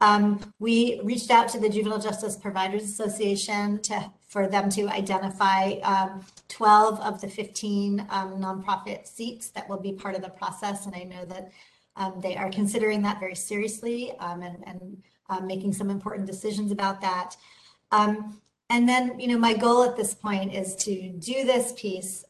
Um, 0.00 0.52
we 0.58 1.00
reached 1.02 1.30
out 1.30 1.48
to 1.50 1.58
the 1.58 1.68
Juvenile 1.68 1.98
Justice 1.98 2.36
Providers 2.36 2.84
Association 2.84 3.80
to, 3.82 4.10
for 4.28 4.46
them 4.46 4.68
to 4.70 4.88
identify 4.88 5.72
um, 5.82 6.24
12 6.48 7.00
of 7.00 7.20
the 7.20 7.28
15 7.28 8.06
um, 8.10 8.34
nonprofit 8.34 9.06
seats 9.06 9.48
that 9.50 9.68
will 9.68 9.80
be 9.80 9.92
part 9.92 10.14
of 10.14 10.22
the 10.22 10.28
process. 10.28 10.86
And 10.86 10.94
I 10.94 11.04
know 11.04 11.24
that 11.24 11.50
um, 11.96 12.20
they 12.20 12.36
are 12.36 12.50
considering 12.50 13.00
that 13.02 13.18
very 13.18 13.34
seriously 13.34 14.12
um, 14.18 14.42
and, 14.42 14.62
and 14.66 15.02
um, 15.30 15.46
making 15.46 15.72
some 15.72 15.88
important 15.88 16.26
decisions 16.26 16.70
about 16.70 17.00
that. 17.00 17.36
And 18.68 18.88
then, 18.88 19.18
you 19.20 19.28
know, 19.28 19.38
my 19.38 19.54
goal 19.54 19.84
at 19.84 19.96
this 19.96 20.12
point 20.14 20.52
is 20.52 20.74
to 20.76 21.10
do 21.10 21.44
this 21.44 21.72
piece 21.76 22.24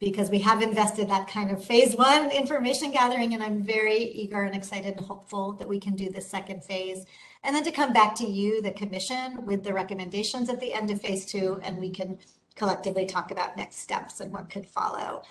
because 0.00 0.30
we 0.30 0.38
have 0.38 0.62
invested 0.62 1.08
that 1.10 1.28
kind 1.28 1.50
of 1.50 1.64
phase 1.64 1.96
one 1.96 2.30
information 2.30 2.92
gathering, 2.92 3.34
and 3.34 3.42
I'm 3.42 3.62
very 3.62 3.98
eager 3.98 4.42
and 4.42 4.54
excited 4.54 4.96
and 4.96 5.06
hopeful 5.06 5.52
that 5.54 5.68
we 5.68 5.80
can 5.80 5.96
do 5.96 6.10
the 6.10 6.20
second 6.20 6.62
phase. 6.64 7.04
And 7.42 7.54
then 7.54 7.64
to 7.64 7.72
come 7.72 7.92
back 7.92 8.14
to 8.16 8.26
you, 8.26 8.62
the 8.62 8.70
commission, 8.70 9.44
with 9.44 9.64
the 9.64 9.72
recommendations 9.72 10.48
at 10.48 10.60
the 10.60 10.72
end 10.72 10.90
of 10.90 11.00
phase 11.00 11.26
two, 11.26 11.60
and 11.62 11.78
we 11.78 11.90
can 11.90 12.18
collectively 12.54 13.06
talk 13.06 13.30
about 13.30 13.56
next 13.56 13.78
steps 13.78 14.20
and 14.20 14.32
what 14.32 14.50
could 14.50 14.66
follow. 14.66 15.22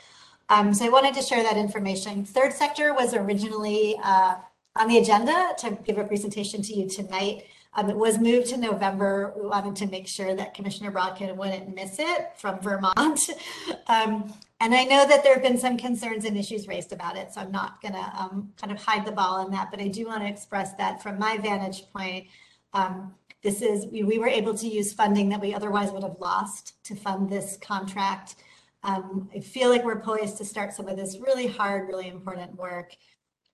Um, 0.50 0.74
so 0.74 0.86
I 0.86 0.90
wanted 0.90 1.14
to 1.16 1.22
share 1.22 1.44
that 1.44 1.58
information. 1.58 2.26
Third 2.26 2.54
sector 2.54 2.94
was 2.94 3.14
originally 3.14 3.98
uh, 4.02 4.36
on 4.76 4.88
the 4.88 4.98
agenda 4.98 5.54
to 5.60 5.78
give 5.84 5.98
a 5.98 6.04
presentation 6.06 6.62
to 6.64 6.74
you 6.74 6.90
tonight. 6.90 7.46
Um, 7.74 7.90
it 7.90 7.98
was 7.98 8.18
moved 8.18 8.48
to 8.48 8.58
November. 8.58 9.34
We 9.40 9.46
wanted 9.46 9.76
to 9.78 9.88
make 9.88 10.08
sure 10.08 10.36
that 10.36 10.54
Commissioner 10.54 10.92
Brodkin 10.92 11.36
wouldn't 11.36 11.76
miss 11.76 12.00
it 12.00 12.32
from 12.36 12.60
Vermont. 12.60 13.30
um, 13.88 14.34
and 14.60 14.74
I 14.74 14.86
know 14.86 15.08
that 15.08 15.24
there 15.24 15.34
have 15.34 15.44
been 15.44 15.58
some 15.58 15.78
concerns 15.78 16.26
and 16.26 16.36
issues 16.36 16.68
raised 16.68 16.92
about 16.92 17.16
it, 17.16 17.32
so 17.32 17.42
I'm 17.42 17.52
not 17.52 17.82
going 17.82 17.94
to 17.94 18.12
um, 18.20 18.52
kind 18.60 18.72
of 18.72 18.82
hide 18.82 19.06
the 19.06 19.12
ball 19.12 19.36
on 19.36 19.52
that. 19.52 19.70
But 19.70 19.80
I 19.80 19.88
do 19.88 20.08
want 20.08 20.24
to 20.24 20.28
express 20.28 20.74
that 20.76 21.02
from 21.04 21.20
my 21.20 21.38
vantage 21.38 21.84
point, 21.94 22.28
um, 22.74 23.14
this 23.44 23.62
is 23.62 23.86
we, 23.88 24.04
we, 24.04 24.18
were 24.18 24.28
able 24.28 24.56
to 24.56 24.68
use 24.68 24.94
funding 24.94 25.30
that 25.30 25.40
we 25.40 25.54
otherwise 25.54 25.92
would 25.92 26.04
have 26.04 26.18
lost 26.20 26.84
to 26.86 26.96
fund 26.96 27.30
this 27.30 27.58
contract. 27.62 28.36
Um, 28.84 29.30
I 29.36 29.40
feel 29.42 29.70
like 29.70 29.84
we're 29.84 30.02
poised 30.02 30.38
to 30.38 30.46
start 30.46 30.74
some 30.74 30.88
of 30.88 30.98
this 30.98 31.18
really 31.20 31.48
hard, 31.48 31.88
really 31.88 32.08
important 32.08 32.56
work 32.56 32.96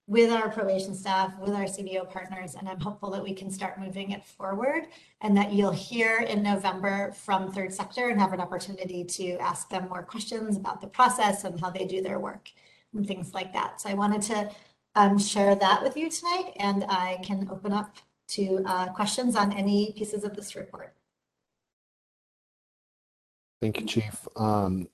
with 0.07 0.32
our 0.32 0.49
probation 0.49 0.93
staff, 0.93 1.33
with 1.40 1.51
our 1.51 1.64
CBO 1.64 2.09
partners, 2.09 2.56
and 2.56 2.67
I'm 2.67 2.80
hopeful 2.80 3.09
that 3.11 3.23
we 3.23 3.33
can 3.33 3.49
start 3.49 3.80
moving 3.80 4.11
it 4.11 4.25
forward 4.25 4.88
and 5.22 5.35
that 5.38 5.53
you'll 5.53 5.72
hear 5.72 6.19
in 6.19 6.43
November 6.43 7.14
from 7.14 7.51
third 7.51 7.73
sector 7.73 8.09
and 8.09 8.19
have 8.19 8.33
an 8.33 8.41
opportunity 8.41 9.06
to 9.06 9.38
ask 9.38 9.69
them 9.69 9.88
more 9.88 10.03
questions 10.03 10.57
about 10.57 10.82
the 10.82 10.88
process 10.88 11.45
and 11.45 11.59
how 11.59 11.69
they 11.69 11.85
do 11.85 12.01
their 12.01 12.19
work 12.19 12.49
and 12.93 13.07
things 13.07 13.33
like 13.33 13.53
that. 13.53 13.80
So 13.80 13.90
I 13.90 13.93
wanted 13.93 14.22
to 14.23 14.51
um, 14.95 15.17
share 15.17 15.56
that 15.56 15.82
with 15.82 15.95
you 15.95 16.09
tonight 16.09 16.51
and 16.57 16.83
I 16.90 17.19
can 17.23 17.48
open 17.49 17.72
up 17.72 17.95
to 18.30 18.61
uh, 18.65 18.90
questions 18.90 19.38
on 19.38 19.53
any 19.53 19.93
pieces 19.98 20.25
of 20.25 20.35
this 20.35 20.56
report. 20.56 20.93
Thank 23.61 23.80
you, 23.80 23.85
Chief. 23.85 24.27
Um, 24.35 24.90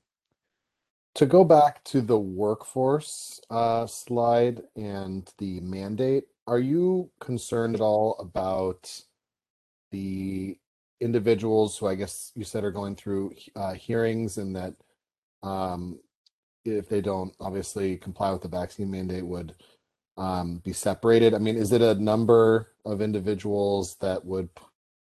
to 1.16 1.26
go 1.26 1.44
back 1.44 1.84
to 1.86 2.02
the 2.02 2.20
workforce 2.20 3.42
uh, 3.50 3.86
slide 3.88 4.62
and 4.76 5.32
the 5.38 5.60
mandate, 5.62 6.26
are 6.48 6.60
you 6.60 7.12
concerned 7.20 7.76
at 7.76 7.82
all 7.82 8.16
about 8.20 9.02
the 9.92 10.58
individuals 11.02 11.78
who 11.78 11.88
I 11.88 11.96
guess 11.96 12.32
you 12.36 12.44
said 12.44 12.64
are 12.64 12.72
going 12.72 12.96
through 12.96 13.34
uh, 13.56 13.74
hearings 13.74 14.38
and 14.38 14.56
that 14.56 14.76
um, 15.44 16.00
if 16.66 16.90
they 16.90 17.02
don't 17.02 17.34
obviously 17.40 17.98
comply 17.98 18.32
with 18.32 18.42
the 18.42 18.48
vaccine 18.48 18.92
mandate 18.92 19.26
would 19.26 19.56
um, 20.18 20.58
be 20.66 20.74
separated? 20.74 21.34
I 21.34 21.40
mean, 21.40 21.56
is 21.56 21.72
it 21.72 21.82
a 21.82 21.96
number 21.96 22.74
of 22.86 23.02
individuals 23.02 23.96
that 24.02 24.26
would 24.26 24.50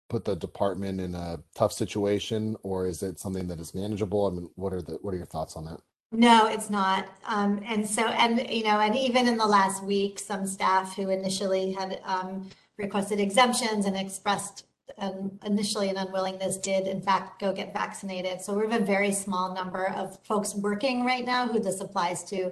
put 0.10 0.26
the 0.26 0.36
department 0.36 1.02
in 1.02 1.16
a 1.16 1.40
tough 1.56 1.74
situation 1.74 2.56
or 2.64 2.88
is 2.88 3.04
it 3.04 3.20
something 3.20 3.48
that 3.48 3.60
is 3.60 3.76
manageable? 3.76 4.28
I 4.28 4.32
mean, 4.32 4.50
what 4.56 4.74
are 4.74 4.82
the 4.82 4.94
what 5.02 5.14
are 5.14 5.18
your 5.18 5.26
thoughts 5.26 5.56
on 5.56 5.66
that? 5.66 5.82
No, 6.12 6.48
it's 6.48 6.70
not. 6.70 7.10
Um, 7.26 7.62
and 7.66 7.88
so, 7.88 8.08
and, 8.08 8.50
you 8.50 8.64
know, 8.64 8.80
and 8.80 8.96
even 8.96 9.28
in 9.28 9.38
the 9.38 9.46
last 9.46 9.84
week, 9.84 10.20
some 10.20 10.48
staff 10.48 10.96
who 10.96 11.10
initially 11.10 11.74
had 11.74 12.00
um, 12.06 12.50
requested 12.78 13.20
exemptions 13.20 13.86
and 13.86 13.98
expressed 13.98 14.66
um, 14.98 15.38
initially 15.46 15.90
an 15.90 15.98
unwillingness 15.98 16.58
did 16.58 16.88
in 16.88 17.02
fact 17.02 17.42
go 17.42 17.52
get 17.52 17.74
vaccinated. 17.74 18.42
So 18.42 18.54
we 18.54 18.72
have 18.72 18.82
a 18.82 18.86
very 18.86 19.12
small 19.12 19.54
number 19.54 19.90
of 19.90 20.18
folks 20.24 20.56
working 20.56 21.06
right 21.06 21.26
now 21.26 21.48
who 21.48 21.60
this 21.60 21.82
applies 21.82 22.24
to. 22.26 22.52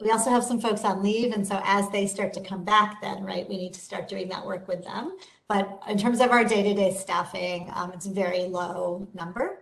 We 0.00 0.10
also 0.10 0.30
have 0.30 0.44
some 0.44 0.60
folks 0.60 0.84
on 0.84 1.02
leave. 1.02 1.32
And 1.32 1.46
so 1.46 1.60
as 1.64 1.90
they 1.90 2.06
start 2.06 2.32
to 2.34 2.40
come 2.40 2.64
back 2.64 3.00
then, 3.02 3.24
right, 3.24 3.48
we 3.48 3.56
need 3.56 3.74
to 3.74 3.80
start 3.80 4.08
doing 4.08 4.28
that 4.28 4.46
work 4.46 4.68
with 4.68 4.84
them. 4.84 5.16
But 5.48 5.80
in 5.88 5.98
terms 5.98 6.20
of 6.20 6.30
our 6.30 6.44
day-to-day 6.44 6.94
staffing, 6.94 7.70
um, 7.74 7.92
it's 7.92 8.06
a 8.06 8.12
very 8.12 8.44
low 8.44 9.08
number. 9.14 9.61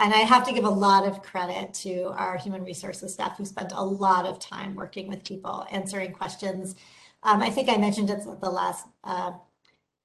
And 0.00 0.14
I 0.14 0.18
have 0.18 0.46
to 0.46 0.52
give 0.52 0.64
a 0.64 0.70
lot 0.70 1.06
of 1.06 1.22
credit 1.22 1.74
to 1.74 2.14
our 2.16 2.38
human 2.38 2.62
resources 2.62 3.12
staff 3.12 3.36
who 3.36 3.44
spent 3.44 3.72
a 3.74 3.84
lot 3.84 4.26
of 4.26 4.38
time 4.38 4.76
working 4.76 5.08
with 5.08 5.24
people, 5.24 5.66
answering 5.72 6.12
questions. 6.12 6.76
Um, 7.24 7.42
I 7.42 7.50
think 7.50 7.68
I 7.68 7.76
mentioned 7.76 8.08
it 8.08 8.20
at 8.20 8.40
the 8.40 8.48
last 8.48 8.86
uh, 9.02 9.32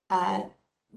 uh, 0.10 0.42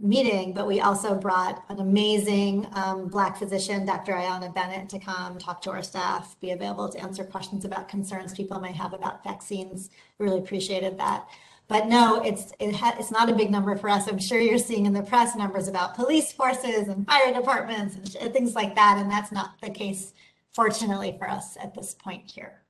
meeting, 0.00 0.54
but 0.54 0.66
we 0.66 0.80
also 0.80 1.14
brought 1.14 1.62
an 1.68 1.78
amazing 1.78 2.66
um, 2.72 3.08
Black 3.08 3.36
physician, 3.36 3.84
Dr. 3.84 4.12
Ayanna 4.12 4.54
Bennett, 4.54 4.88
to 4.88 4.98
come 4.98 5.38
talk 5.38 5.60
to 5.62 5.70
our 5.70 5.82
staff, 5.82 6.34
be 6.40 6.52
available 6.52 6.88
to 6.88 6.98
answer 6.98 7.22
questions 7.22 7.66
about 7.66 7.88
concerns 7.88 8.32
people 8.32 8.60
may 8.60 8.72
have 8.72 8.94
about 8.94 9.22
vaccines. 9.22 9.90
Really 10.18 10.38
appreciated 10.38 10.98
that. 10.98 11.28
But 11.68 11.88
no, 11.88 12.22
it's 12.22 12.52
it 12.60 12.76
it's 12.98 13.10
not 13.10 13.28
a 13.28 13.34
big 13.34 13.50
number 13.50 13.76
for 13.76 13.90
us. 13.90 14.06
I'm 14.06 14.18
sure 14.18 14.38
you're 14.38 14.58
seeing 14.58 14.86
in 14.86 14.92
the 14.92 15.02
press 15.02 15.34
numbers 15.34 15.66
about 15.66 15.96
police 15.96 16.32
forces 16.32 16.88
and 16.88 17.06
fire 17.06 17.34
departments 17.34 18.14
and 18.14 18.32
things 18.32 18.54
like 18.54 18.76
that, 18.76 18.98
and 18.98 19.10
that's 19.10 19.32
not 19.32 19.60
the 19.60 19.70
case, 19.70 20.14
fortunately 20.54 21.16
for 21.18 21.28
us 21.28 21.56
at 21.60 21.74
this 21.74 21.94
point 21.94 22.30
here. 22.30 22.62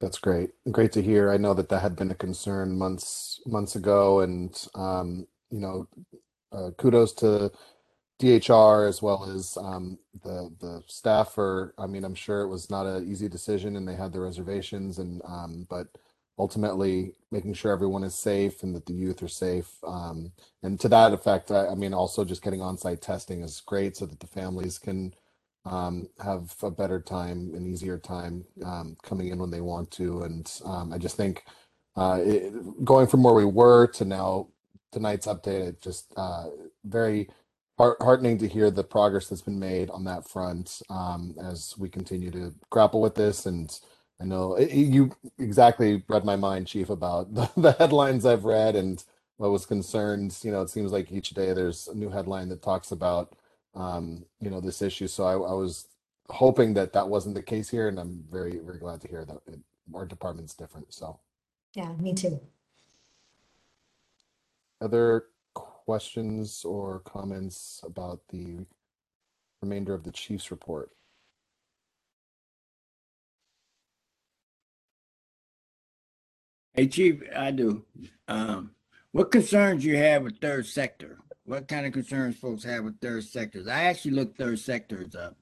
That's 0.00 0.18
great. 0.18 0.50
Great 0.70 0.92
to 0.92 1.02
hear. 1.02 1.30
I 1.30 1.38
know 1.38 1.54
that 1.54 1.68
that 1.70 1.80
had 1.80 1.96
been 1.96 2.10
a 2.10 2.14
concern 2.14 2.76
months 2.76 3.40
months 3.46 3.76
ago, 3.76 4.20
and 4.20 4.52
um, 4.74 5.26
you 5.50 5.60
know, 5.60 5.88
uh, 6.52 6.72
kudos 6.76 7.12
to 7.14 7.52
DHR 8.20 8.88
as 8.88 9.00
well 9.00 9.30
as 9.34 9.56
um, 9.56 9.98
the 10.24 10.52
the 10.60 10.82
staff 10.88 11.32
for. 11.32 11.72
I 11.78 11.86
mean, 11.86 12.04
I'm 12.04 12.14
sure 12.14 12.42
it 12.42 12.48
was 12.48 12.68
not 12.68 12.84
an 12.84 13.10
easy 13.10 13.28
decision, 13.28 13.76
and 13.76 13.88
they 13.88 13.94
had 13.94 14.12
their 14.12 14.22
reservations, 14.22 14.98
and 14.98 15.22
um, 15.24 15.66
but 15.70 15.86
ultimately 16.38 17.14
making 17.30 17.54
sure 17.54 17.72
everyone 17.72 18.04
is 18.04 18.14
safe 18.14 18.62
and 18.62 18.74
that 18.74 18.86
the 18.86 18.92
youth 18.92 19.22
are 19.22 19.28
safe. 19.28 19.72
Um, 19.86 20.32
and 20.62 20.78
to 20.80 20.88
that 20.88 21.12
effect, 21.12 21.50
I, 21.50 21.68
I, 21.68 21.74
mean, 21.74 21.94
also 21.94 22.24
just 22.24 22.42
getting 22.42 22.62
on-site 22.62 23.02
testing 23.02 23.42
is 23.42 23.62
great 23.64 23.96
so 23.96 24.06
that 24.06 24.20
the 24.20 24.26
families 24.26 24.78
can 24.78 25.14
um, 25.64 26.08
have 26.22 26.54
a 26.62 26.70
better 26.70 27.00
time, 27.00 27.52
an 27.54 27.66
easier 27.66 27.98
time 27.98 28.44
um, 28.64 28.96
coming 29.02 29.28
in 29.28 29.38
when 29.38 29.50
they 29.50 29.60
want 29.60 29.90
to. 29.92 30.22
And 30.22 30.50
um, 30.64 30.92
I 30.92 30.98
just 30.98 31.16
think 31.16 31.44
uh, 31.96 32.20
it, 32.24 32.84
going 32.84 33.06
from 33.06 33.22
where 33.22 33.34
we 33.34 33.44
were 33.44 33.86
to 33.88 34.04
now 34.04 34.48
tonight's 34.90 35.26
update, 35.26 35.68
it 35.68 35.82
just 35.82 36.12
uh, 36.16 36.46
very 36.84 37.28
heartening 37.78 38.38
to 38.38 38.46
hear 38.46 38.70
the 38.70 38.84
progress 38.84 39.28
that's 39.28 39.42
been 39.42 39.58
made 39.58 39.90
on 39.90 40.04
that 40.04 40.28
front 40.28 40.82
um, 40.88 41.34
as 41.42 41.74
we 41.78 41.88
continue 41.88 42.30
to 42.30 42.54
grapple 42.70 43.00
with 43.00 43.14
this 43.14 43.46
and 43.46 43.80
I 44.20 44.24
know 44.24 44.58
you 44.58 45.10
exactly 45.38 46.02
read 46.08 46.24
my 46.24 46.36
mind, 46.36 46.66
Chief, 46.66 46.90
about 46.90 47.34
the, 47.34 47.50
the, 47.56 47.72
headlines 47.72 48.24
I've 48.24 48.44
read 48.44 48.76
and 48.76 49.02
what 49.36 49.50
was 49.50 49.66
concerned. 49.66 50.38
You 50.42 50.52
know, 50.52 50.62
it 50.62 50.70
seems 50.70 50.92
like 50.92 51.10
each 51.10 51.30
day 51.30 51.52
there's 51.52 51.88
a 51.88 51.94
new 51.94 52.10
headline 52.10 52.48
that 52.50 52.62
talks 52.62 52.92
about, 52.92 53.34
um, 53.74 54.24
you 54.40 54.50
know, 54.50 54.60
this 54.60 54.82
issue. 54.82 55.08
So 55.08 55.24
I, 55.24 55.32
I, 55.32 55.54
was 55.54 55.88
hoping 56.28 56.74
that 56.74 56.92
that 56.92 57.08
wasn't 57.08 57.34
the 57.34 57.42
case 57.42 57.68
here, 57.68 57.88
and 57.88 57.98
I'm 57.98 58.24
very, 58.30 58.58
very 58.58 58.78
glad 58.78 59.00
to 59.00 59.08
hear 59.08 59.24
that 59.24 59.40
it, 59.46 59.58
our 59.94 60.06
department's 60.06 60.54
different. 60.54 60.94
So, 60.94 61.18
yeah, 61.74 61.92
me 61.94 62.14
too. 62.14 62.40
Other 64.80 65.26
questions 65.54 66.64
or 66.64 67.00
comments 67.00 67.80
about 67.84 68.20
the 68.28 68.64
remainder 69.60 69.94
of 69.94 70.04
the 70.04 70.10
Chief's 70.10 70.50
report? 70.50 70.90
Hey, 76.74 76.86
Chief, 76.86 77.22
I 77.36 77.50
do. 77.50 77.84
Um, 78.28 78.70
what 79.10 79.30
concerns 79.30 79.84
you 79.84 79.94
have 79.98 80.22
with 80.22 80.40
third 80.40 80.64
sector? 80.64 81.18
What 81.44 81.68
kind 81.68 81.84
of 81.84 81.92
concerns 81.92 82.36
folks 82.36 82.64
have 82.64 82.84
with 82.84 82.98
third 82.98 83.24
sectors? 83.24 83.68
I 83.68 83.84
actually 83.84 84.12
looked 84.12 84.38
third 84.38 84.58
sectors 84.58 85.14
up. 85.14 85.36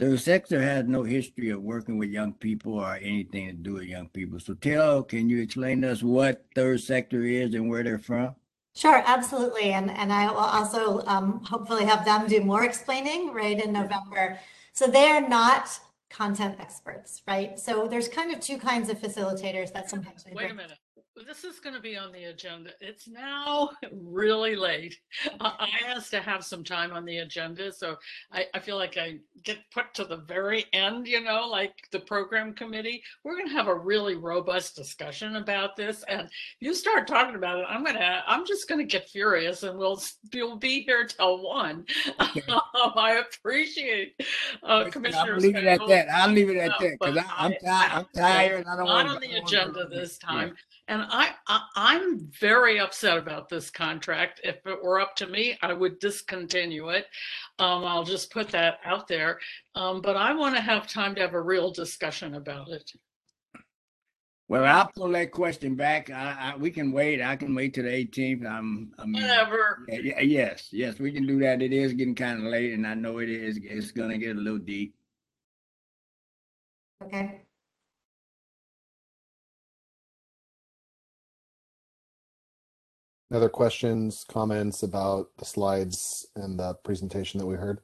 Third 0.00 0.18
sector 0.18 0.60
has 0.60 0.86
no 0.86 1.04
history 1.04 1.50
of 1.50 1.62
working 1.62 1.96
with 1.96 2.10
young 2.10 2.32
people 2.32 2.74
or 2.80 2.96
anything 2.96 3.46
to 3.46 3.52
do 3.52 3.74
with 3.74 3.84
young 3.84 4.08
people. 4.08 4.40
So, 4.40 4.54
tell, 4.54 5.04
can 5.04 5.30
you 5.30 5.40
explain 5.40 5.82
to 5.82 5.92
us 5.92 6.02
what 6.02 6.44
third 6.56 6.80
sector 6.80 7.22
is 7.22 7.54
and 7.54 7.70
where 7.70 7.84
they're 7.84 8.00
from? 8.00 8.34
Sure, 8.74 9.00
absolutely. 9.06 9.74
And 9.74 9.92
and 9.92 10.12
I 10.12 10.28
will 10.28 10.38
also 10.38 11.02
um, 11.06 11.40
hopefully 11.44 11.84
have 11.84 12.04
them 12.04 12.26
do 12.26 12.40
more 12.40 12.64
explaining 12.64 13.32
right 13.32 13.64
in 13.64 13.72
November. 13.72 14.40
So 14.72 14.88
they 14.88 15.06
are 15.06 15.28
not 15.28 15.78
content 16.14 16.56
experts, 16.60 17.22
right? 17.26 17.58
So 17.58 17.88
there's 17.88 18.08
kind 18.08 18.32
of 18.32 18.40
two 18.40 18.58
kinds 18.58 18.88
of 18.88 18.98
facilitators 19.00 19.72
that 19.72 19.90
sometimes 19.90 20.24
we 20.24 20.32
Wait 20.32 20.44
a 20.44 20.46
bring. 20.46 20.56
minute. 20.56 20.78
This 21.16 21.44
is 21.44 21.60
going 21.60 21.76
to 21.76 21.80
be 21.80 21.96
on 21.96 22.10
the 22.10 22.24
agenda. 22.24 22.70
It's 22.80 23.06
now 23.06 23.70
really 23.92 24.56
late. 24.56 24.98
I 25.40 25.68
I 25.84 25.90
asked 25.90 26.10
to 26.10 26.20
have 26.20 26.44
some 26.44 26.64
time 26.64 26.92
on 26.92 27.04
the 27.04 27.18
agenda, 27.18 27.72
so 27.72 27.96
I, 28.32 28.46
I 28.52 28.58
feel 28.58 28.76
like 28.76 28.96
I 28.96 29.18
get 29.44 29.58
put 29.72 29.94
to 29.94 30.04
the 30.04 30.16
very 30.16 30.64
end, 30.72 31.06
you 31.06 31.22
know, 31.22 31.46
like 31.48 31.72
the 31.92 32.00
program 32.00 32.52
committee. 32.52 33.00
We're 33.22 33.36
going 33.36 33.48
to 33.48 33.54
have 33.54 33.68
a 33.68 33.74
really 33.74 34.16
robust 34.16 34.74
discussion 34.74 35.36
about 35.36 35.76
this, 35.76 36.02
and 36.08 36.28
you 36.58 36.74
start 36.74 37.06
talking 37.06 37.36
about 37.36 37.60
it, 37.60 37.66
I'm 37.68 37.84
gonna, 37.84 38.24
I'm 38.26 38.44
just 38.44 38.68
going 38.68 38.80
to 38.80 38.84
get 38.84 39.08
furious, 39.08 39.62
and 39.62 39.78
we'll 39.78 40.02
we'll 40.32 40.56
be 40.56 40.82
here 40.82 41.06
till 41.06 41.42
one. 41.44 41.86
I 42.18 43.22
appreciate 43.24 44.14
uh, 44.64 44.66
I'll 44.66 44.90
Commissioner. 44.90 45.38
leave 45.38 45.56
it 45.56 45.64
at 45.64 45.80
that. 45.86 46.08
I'll 46.10 46.30
leave 46.30 46.50
it 46.50 46.56
at 46.56 46.72
that 46.80 46.96
because 47.00 47.24
I'm. 47.36 47.54
I'm 47.64 48.06
tired. 48.14 48.60
and 48.60 48.68
I 48.68 48.76
don't 48.76 48.86
not 48.86 49.06
want 49.06 49.08
on 49.08 49.20
the 49.20 49.36
agenda 49.36 49.86
this 49.88 50.18
time. 50.18 50.56
And 50.86 51.02
I, 51.08 51.30
I, 51.48 51.62
I'm 51.76 52.28
very 52.38 52.78
upset 52.78 53.16
about 53.16 53.48
this 53.48 53.70
contract. 53.70 54.42
If 54.44 54.56
it 54.66 54.82
were 54.82 55.00
up 55.00 55.16
to 55.16 55.26
me, 55.26 55.56
I 55.62 55.72
would 55.72 55.98
discontinue 55.98 56.90
it. 56.90 57.06
Um, 57.58 57.84
I'll 57.84 58.04
just 58.04 58.30
put 58.30 58.50
that 58.50 58.80
out 58.84 59.08
there. 59.08 59.38
Um, 59.74 60.02
but 60.02 60.16
I 60.16 60.34
want 60.34 60.56
to 60.56 60.60
have 60.60 60.86
time 60.86 61.14
to 61.14 61.22
have 61.22 61.32
a 61.32 61.40
real 61.40 61.70
discussion 61.70 62.34
about 62.34 62.68
it. 62.68 62.92
Well, 64.46 64.66
I'll 64.66 64.90
pull 64.94 65.08
that 65.12 65.32
question 65.32 65.74
back. 65.74 66.10
I, 66.10 66.52
I, 66.52 66.56
we 66.56 66.70
can 66.70 66.92
wait. 66.92 67.22
I 67.22 67.34
can 67.34 67.54
wait 67.54 67.72
till 67.72 67.84
the 67.84 67.90
18th. 67.90 68.46
I'm, 68.46 68.92
I'm. 68.98 69.12
Whatever. 69.12 69.86
Yeah, 69.88 70.00
yeah, 70.00 70.20
yes, 70.20 70.68
yes, 70.70 70.98
we 70.98 71.12
can 71.12 71.26
do 71.26 71.38
that. 71.40 71.62
It 71.62 71.72
is 71.72 71.94
getting 71.94 72.14
kind 72.14 72.40
of 72.40 72.44
late, 72.44 72.74
and 72.74 72.86
I 72.86 72.92
know 72.92 73.18
it 73.18 73.30
is. 73.30 73.58
It's 73.62 73.90
gonna 73.90 74.18
get 74.18 74.36
a 74.36 74.38
little 74.38 74.58
deep. 74.58 74.94
Okay. 77.02 77.43
Other 83.34 83.48
questions, 83.48 84.24
comments 84.28 84.84
about 84.84 85.26
the 85.38 85.44
slides 85.44 86.24
and 86.36 86.56
the 86.56 86.74
presentation 86.84 87.40
that 87.40 87.46
we 87.46 87.56
heard? 87.56 87.80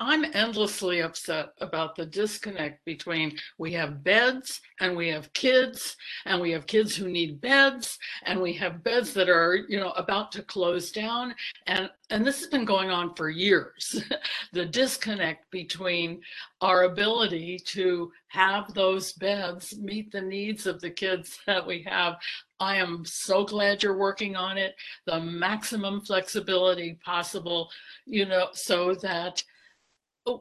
I'm 0.00 0.24
endlessly 0.34 1.00
upset 1.00 1.50
about 1.60 1.96
the 1.96 2.06
disconnect 2.06 2.84
between 2.84 3.38
we 3.58 3.72
have 3.72 4.04
beds 4.04 4.60
and 4.80 4.96
we 4.96 5.08
have 5.08 5.32
kids 5.32 5.96
and 6.26 6.40
we 6.40 6.50
have 6.52 6.66
kids 6.66 6.94
who 6.96 7.08
need 7.08 7.40
beds 7.40 7.98
and 8.24 8.40
we 8.40 8.52
have 8.54 8.84
beds 8.84 9.12
that 9.14 9.28
are, 9.28 9.56
you 9.68 9.78
know, 9.78 9.90
about 9.92 10.32
to 10.32 10.42
close 10.42 10.92
down 10.92 11.34
and 11.66 11.90
and 12.10 12.24
this 12.24 12.40
has 12.40 12.48
been 12.48 12.66
going 12.66 12.90
on 12.90 13.14
for 13.14 13.30
years. 13.30 14.02
the 14.52 14.66
disconnect 14.66 15.50
between 15.50 16.20
our 16.60 16.84
ability 16.84 17.58
to 17.66 18.12
have 18.28 18.72
those 18.74 19.14
beds 19.14 19.76
meet 19.78 20.12
the 20.12 20.20
needs 20.20 20.66
of 20.66 20.80
the 20.80 20.90
kids 20.90 21.38
that 21.46 21.66
we 21.66 21.82
have. 21.88 22.16
I 22.60 22.76
am 22.76 23.04
so 23.04 23.44
glad 23.44 23.82
you're 23.82 23.98
working 23.98 24.36
on 24.36 24.58
it, 24.58 24.74
the 25.06 25.18
maximum 25.18 26.02
flexibility 26.02 26.98
possible, 27.04 27.70
you 28.06 28.26
know, 28.26 28.48
so 28.52 28.94
that 28.96 29.42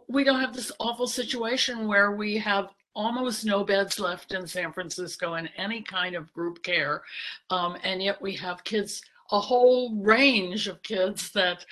we 0.08 0.24
don't 0.24 0.40
have 0.40 0.54
this 0.54 0.72
awful 0.80 1.08
situation 1.08 1.88
where 1.88 2.12
we 2.12 2.38
have 2.38 2.70
almost 2.96 3.46
no 3.46 3.64
beds 3.64 4.00
left 4.00 4.34
in 4.34 4.48
San 4.48 4.72
Francisco 4.72 5.36
in 5.36 5.48
any 5.58 5.82
kind 5.82 6.16
of 6.16 6.32
group 6.34 6.64
care. 6.64 7.04
Um, 7.50 7.78
and 7.84 8.02
yet 8.02 8.22
we 8.22 8.36
have 8.36 8.64
kids, 8.64 9.02
a 9.32 9.40
whole 9.40 9.96
range 9.96 10.68
of 10.68 10.84
kids 10.84 11.32
that, 11.32 11.66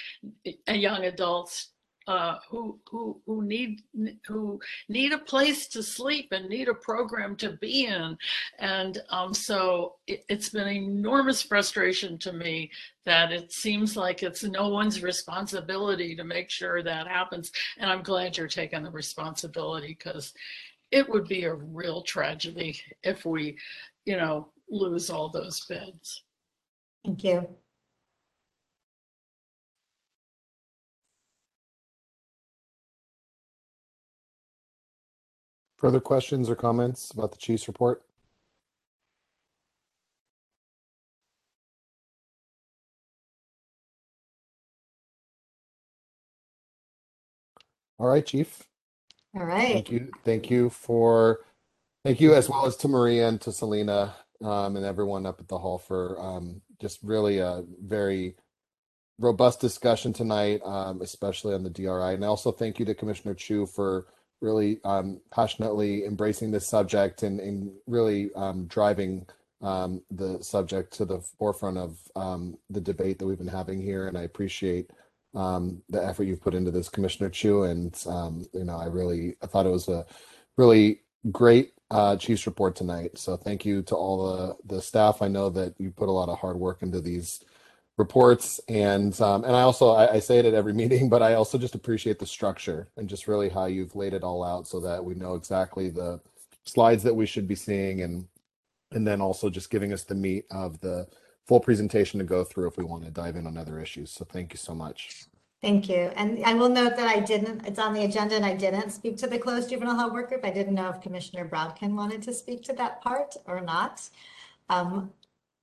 young 0.68 1.06
adults 1.06 1.71
uh, 2.08 2.38
who, 2.50 2.80
who, 2.90 3.22
who 3.26 3.44
need, 3.44 3.82
who 4.28 4.60
need 4.90 5.14
a 5.14 5.18
place 5.18 5.68
to 5.68 5.84
sleep 5.84 6.30
and 6.32 6.50
need 6.50 6.68
a 6.68 6.74
program 6.74 7.36
to 7.38 7.52
be 7.62 7.86
in. 7.86 8.18
And 8.60 9.02
um, 9.10 9.34
so 9.34 9.96
it, 10.08 10.26
it's 10.30 10.50
been 10.50 10.68
enormous 10.68 11.42
frustration 11.42 12.18
to 12.20 12.34
me 12.34 12.72
that 13.06 13.32
it 13.32 13.52
seems 13.52 13.96
like 13.96 14.24
it's 14.24 14.44
no 14.44 14.70
one's 14.70 15.04
responsibility 15.04 16.16
to 16.16 16.24
make 16.24 16.50
sure 16.50 16.84
that 16.84 17.08
happens. 17.08 17.52
And 17.78 17.90
I'm 17.90 18.04
glad 18.04 18.38
you're 18.38 18.48
taking 18.48 18.84
the 18.84 18.92
responsibility 18.92 19.96
because 19.98 20.34
it 20.92 21.08
would 21.10 21.28
be 21.28 21.46
a 21.46 21.54
real 21.54 22.02
tragedy 22.02 22.80
if 23.04 23.26
we, 23.26 23.58
you 24.06 24.18
know, 24.18 24.50
lose 24.70 25.10
all 25.10 25.30
those 25.30 25.66
beds. 25.66 26.24
Thank 27.06 27.24
you. 27.24 27.48
Further 35.82 36.00
questions 36.00 36.48
or 36.48 36.56
comments 36.56 37.10
about 37.10 37.32
the 37.32 37.40
chief's 37.40 37.68
report? 37.68 38.04
All 47.98 48.08
right, 48.08 48.24
chief. 48.24 48.62
All 49.36 49.44
right. 49.44 49.74
Thank 49.74 49.92
you. 49.92 50.12
Thank 50.24 50.52
you 50.52 50.70
for, 50.70 51.40
thank 52.06 52.22
you 52.22 52.36
as 52.36 52.48
well 52.48 52.68
as 52.68 52.76
to 52.78 52.88
Maria 52.88 53.28
and 53.28 53.42
to 53.42 53.52
Selena 53.52 54.14
um, 54.44 54.76
and 54.76 54.86
everyone 54.86 55.26
up 55.26 55.40
at 55.40 55.48
the 55.48 55.58
hall 55.58 55.80
for 55.80 56.20
um, 56.20 56.62
just 56.80 57.00
really 57.02 57.40
a 57.40 57.64
very 57.84 58.36
robust 59.18 59.60
discussion 59.60 60.14
tonight, 60.14 60.62
um, 60.64 61.02
especially 61.02 61.56
on 61.56 61.64
the 61.64 61.70
DRI. 61.72 62.14
And 62.14 62.24
also 62.24 62.52
thank 62.52 62.78
you 62.78 62.86
to 62.86 62.94
Commissioner 62.94 63.34
Chu 63.34 63.66
for 63.66 64.06
really 64.42 64.80
um, 64.84 65.22
passionately 65.32 66.06
embracing 66.06 66.52
this 66.52 66.68
subject 66.68 67.24
and, 67.24 67.40
and 67.40 67.72
really 67.88 68.34
um, 68.36 68.66
driving 68.66 69.26
um, 69.62 70.02
the 70.10 70.42
subject 70.44 70.92
to 70.94 71.06
the 71.06 71.20
forefront 71.20 71.78
of 71.78 71.98
um, 72.16 72.58
the 72.70 72.82
debate 72.82 73.20
that 73.20 73.26
we've 73.26 73.38
been 73.38 73.48
having 73.48 73.82
here. 73.82 74.08
And 74.08 74.18
I 74.18 74.24
appreciate 74.24 74.90
um, 75.36 75.82
the 75.90 76.04
effort 76.04 76.24
you've 76.24 76.42
put 76.42 76.56
into 76.56 76.72
this, 76.72 76.90
Commissioner 76.90 77.30
Chu. 77.30 77.64
And, 77.64 77.96
um, 78.08 78.46
you 78.54 78.66
know, 78.66 78.78
I 78.78 78.86
really, 78.86 79.36
I 79.42 79.46
thought 79.46 79.68
it 79.68 79.72
was 79.72 79.88
a 79.88 80.06
really 80.58 81.02
great 81.32 81.74
uh, 81.92 82.18
Chiefs 82.18 82.48
report 82.48 82.76
tonight. 82.76 83.18
So 83.18 83.38
thank 83.38 83.66
you 83.66 83.84
to 83.84 83.96
all 83.96 84.36
the, 84.36 84.76
the 84.76 84.82
staff. 84.82 85.22
I 85.22 85.28
know 85.28 85.50
that 85.52 85.76
you 85.78 85.92
put 85.92 86.10
a 86.10 86.12
lot 86.12 86.30
of 86.30 86.40
hard 86.40 86.58
work 86.58 86.82
into 86.82 87.00
these 87.00 87.44
reports 88.02 88.60
and 88.68 89.14
um, 89.22 89.44
and 89.44 89.56
I 89.56 89.62
also 89.62 89.92
I, 89.92 90.16
I 90.16 90.20
say 90.20 90.40
it 90.40 90.46
at 90.46 90.54
every 90.54 90.74
meeting, 90.82 91.08
but 91.08 91.22
I 91.22 91.36
also 91.36 91.58
just 91.58 91.76
appreciate 91.76 92.20
the 92.20 92.26
structure 92.26 92.90
and 92.98 93.08
just 93.08 93.28
really 93.28 93.50
how 93.50 93.66
you've 93.66 93.96
laid 93.96 94.14
it 94.14 94.24
all 94.24 94.44
out 94.44 94.68
so 94.68 94.80
that 94.82 95.04
we 95.04 95.14
know 95.16 95.36
exactly 95.36 95.90
the 95.90 96.20
slides 96.66 97.04
that 97.04 97.16
we 97.16 97.26
should 97.26 97.48
be 97.48 97.56
seeing 97.56 98.02
and 98.02 98.28
and 98.92 99.08
then 99.08 99.22
also 99.22 99.50
just 99.50 99.70
giving 99.70 99.94
us 99.94 100.04
the 100.04 100.16
meat 100.16 100.46
of 100.52 100.80
the 100.82 101.08
full 101.48 101.60
presentation 101.60 102.20
to 102.20 102.26
go 102.26 102.44
through 102.44 102.68
if 102.68 102.78
we 102.78 102.84
want 102.84 103.04
to 103.06 103.12
dive 103.12 103.36
in 103.36 103.48
on 103.48 103.58
other 103.58 103.80
issues. 103.80 104.12
So 104.12 104.26
thank 104.26 104.54
you 104.54 104.58
so 104.58 104.76
much. 104.76 105.26
Thank 105.62 105.88
you. 105.90 106.12
And 106.16 106.44
I 106.44 106.54
will 106.56 106.70
note 106.70 106.96
that 106.98 107.08
I 107.08 107.20
didn't, 107.20 107.68
it's 107.68 107.80
on 107.80 107.94
the 107.94 108.04
agenda 108.04 108.36
and 108.36 108.46
I 108.46 108.56
didn't 108.56 108.90
speak 108.90 109.18
to 109.18 109.28
the 109.28 109.38
closed 109.38 109.70
juvenile 109.70 109.96
hall 109.96 110.12
work 110.12 110.30
group. 110.30 110.44
I 110.44 110.50
didn't 110.50 110.74
know 110.74 110.90
if 110.90 111.02
Commissioner 111.02 111.48
Brodkin 111.48 111.94
wanted 111.96 112.22
to 112.24 112.34
speak 112.34 112.64
to 112.64 112.74
that 112.74 113.02
part 113.02 113.36
or 113.46 113.62
not. 113.62 114.02
Um, 114.70 115.12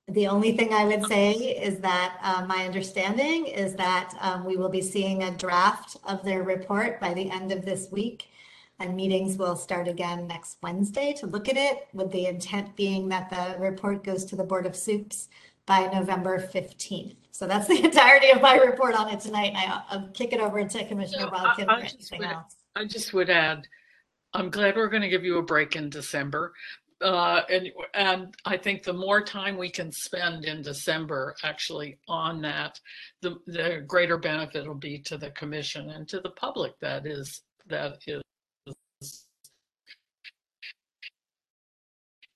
the 0.08 0.26
only 0.26 0.56
thing 0.56 0.72
I 0.72 0.84
would 0.84 1.04
say 1.06 1.32
is 1.32 1.78
that 1.80 2.18
uh, 2.22 2.44
my 2.46 2.64
understanding 2.64 3.46
is 3.46 3.74
that 3.74 4.14
um, 4.20 4.44
we 4.44 4.56
will 4.56 4.68
be 4.70 4.80
seeing 4.80 5.22
a 5.22 5.30
draft 5.36 5.96
of 6.04 6.22
their 6.24 6.42
report 6.42 6.98
by 7.00 7.12
the 7.14 7.30
end 7.30 7.52
of 7.52 7.64
this 7.64 7.88
week. 7.90 8.28
And 8.80 8.94
meetings 8.94 9.36
will 9.36 9.56
start 9.56 9.88
again 9.88 10.26
next 10.28 10.58
Wednesday 10.62 11.12
to 11.14 11.26
look 11.26 11.48
at 11.48 11.56
it, 11.56 11.88
with 11.92 12.12
the 12.12 12.26
intent 12.26 12.76
being 12.76 13.08
that 13.08 13.28
the 13.28 13.58
report 13.58 14.04
goes 14.04 14.24
to 14.26 14.36
the 14.36 14.44
Board 14.44 14.66
of 14.66 14.76
Supes 14.76 15.28
by 15.66 15.86
November 15.92 16.38
15th. 16.38 17.16
So 17.32 17.46
that's 17.46 17.66
the 17.66 17.84
entirety 17.84 18.30
of 18.30 18.40
my 18.40 18.54
report 18.56 18.94
on 18.94 19.08
it 19.10 19.20
tonight. 19.20 19.48
And 19.48 19.58
I- 19.58 19.82
I'll 19.90 20.08
kick 20.14 20.32
it 20.32 20.40
over 20.40 20.62
to 20.64 20.84
Commissioner 20.86 21.26
No, 21.26 21.30
I- 21.34 21.54
Brodkin 21.54 21.68
I 21.68 21.76
for 21.80 21.82
just 21.82 21.94
anything 22.12 22.18
would- 22.20 22.28
else. 22.36 22.54
I 22.76 22.84
just 22.84 23.12
would 23.12 23.28
add, 23.30 23.66
I'm 24.32 24.48
glad 24.50 24.76
we're 24.76 24.88
going 24.88 25.02
to 25.02 25.08
give 25.08 25.24
you 25.24 25.38
a 25.38 25.42
break 25.42 25.74
in 25.74 25.90
December. 25.90 26.52
Uh, 27.00 27.42
and, 27.48 27.70
and 27.94 28.34
I 28.44 28.56
think 28.56 28.82
the 28.82 28.92
more 28.92 29.22
time 29.22 29.56
we 29.56 29.70
can 29.70 29.92
spend 29.92 30.44
in 30.44 30.62
December 30.62 31.34
actually 31.44 31.98
on 32.08 32.42
that, 32.42 32.80
the, 33.22 33.36
the 33.46 33.84
greater 33.86 34.18
benefit 34.18 34.66
will 34.66 34.74
be 34.74 34.98
to 35.00 35.16
the 35.16 35.30
commission 35.30 35.90
and 35.90 36.08
to 36.08 36.20
the 36.20 36.30
public 36.30 36.72
that 36.80 37.06
is, 37.06 37.42
that 37.68 37.98
is 38.06 38.22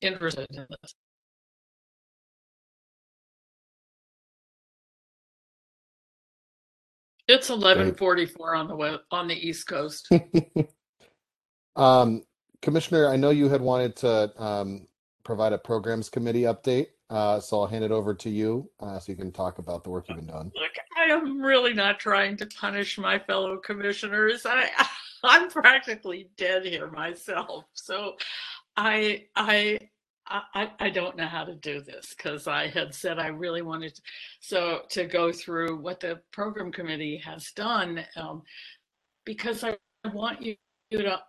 interested 0.00 0.46
in 0.50 0.66
this. 0.68 0.94
It's 7.28 7.48
1144 7.48 8.54
on 8.54 8.68
the 8.68 8.76
web, 8.76 9.00
on 9.10 9.26
the 9.26 9.34
East 9.34 9.66
Coast. 9.66 10.08
Um, 11.74 12.22
Commissioner, 12.62 13.08
I 13.08 13.16
know 13.16 13.30
you 13.30 13.48
had 13.48 13.60
wanted 13.60 13.96
to 13.96 14.42
um, 14.42 14.86
provide 15.24 15.52
a 15.52 15.58
programs 15.58 16.08
committee 16.08 16.42
update 16.42 16.86
Uh, 17.10 17.38
so 17.38 17.60
I'll 17.60 17.66
hand 17.66 17.84
it 17.84 17.90
over 17.90 18.14
to 18.14 18.30
you 18.30 18.70
uh, 18.80 18.98
so 18.98 19.12
you 19.12 19.16
can 19.16 19.32
talk 19.32 19.58
about 19.58 19.84
the 19.84 19.90
work 19.90 20.08
you've 20.08 20.16
been 20.16 20.28
doing. 20.28 20.50
Look, 20.54 20.72
I 20.96 21.12
am 21.12 21.42
really 21.42 21.74
not 21.74 22.00
trying 22.00 22.38
to 22.38 22.46
punish 22.46 22.96
my 22.96 23.18
fellow 23.18 23.58
commissioners. 23.58 24.46
I, 24.46 24.70
I'm 25.24 25.50
practically 25.50 26.30
dead 26.38 26.64
here 26.64 26.90
myself. 26.90 27.64
So 27.74 28.16
I, 28.78 29.26
I, 29.36 29.78
I, 30.26 30.70
I 30.78 30.88
don't 30.88 31.16
know 31.16 31.26
how 31.26 31.44
to 31.44 31.54
do 31.54 31.82
this 31.82 32.14
because 32.16 32.46
I 32.46 32.68
had 32.68 32.94
said 32.94 33.18
I 33.18 33.26
really 33.26 33.60
wanted 33.60 33.96
to, 33.96 34.02
so 34.40 34.82
to 34.90 35.04
go 35.04 35.32
through 35.32 35.76
what 35.76 36.00
the 36.00 36.20
program 36.30 36.72
committee 36.72 37.18
has 37.18 37.50
done 37.52 38.04
um, 38.16 38.42
because 39.26 39.64
I 39.64 39.76
want 40.14 40.40
you 40.40 40.56
to 40.92 41.20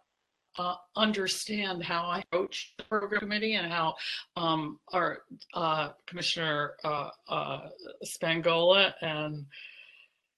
uh, 0.58 0.76
understand 0.96 1.84
how 1.84 2.04
I 2.04 2.20
approach 2.20 2.74
the 2.78 2.84
program 2.84 3.22
committee 3.22 3.56
and 3.56 3.72
how 3.72 3.96
um, 4.36 4.80
our 4.92 5.20
uh, 5.54 5.90
Commissioner 6.08 6.74
uh, 6.84 7.10
uh 7.28 7.70
Spingola 8.06 8.94
and 9.02 9.46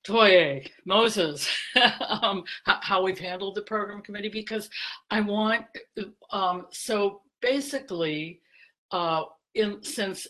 Toye, 0.05 0.63
Moses, 0.85 1.49
um, 2.21 2.43
how 2.63 3.01
we've 3.03 3.17
handled 3.17 3.55
the 3.55 3.63
program 3.63 4.01
committee 4.01 4.29
because 4.29 4.69
I 5.09 5.21
want, 5.21 5.65
um, 6.31 6.67
so 6.69 7.21
basically, 7.41 8.41
uh, 8.91 9.23
in 9.55 9.81
since 9.81 10.27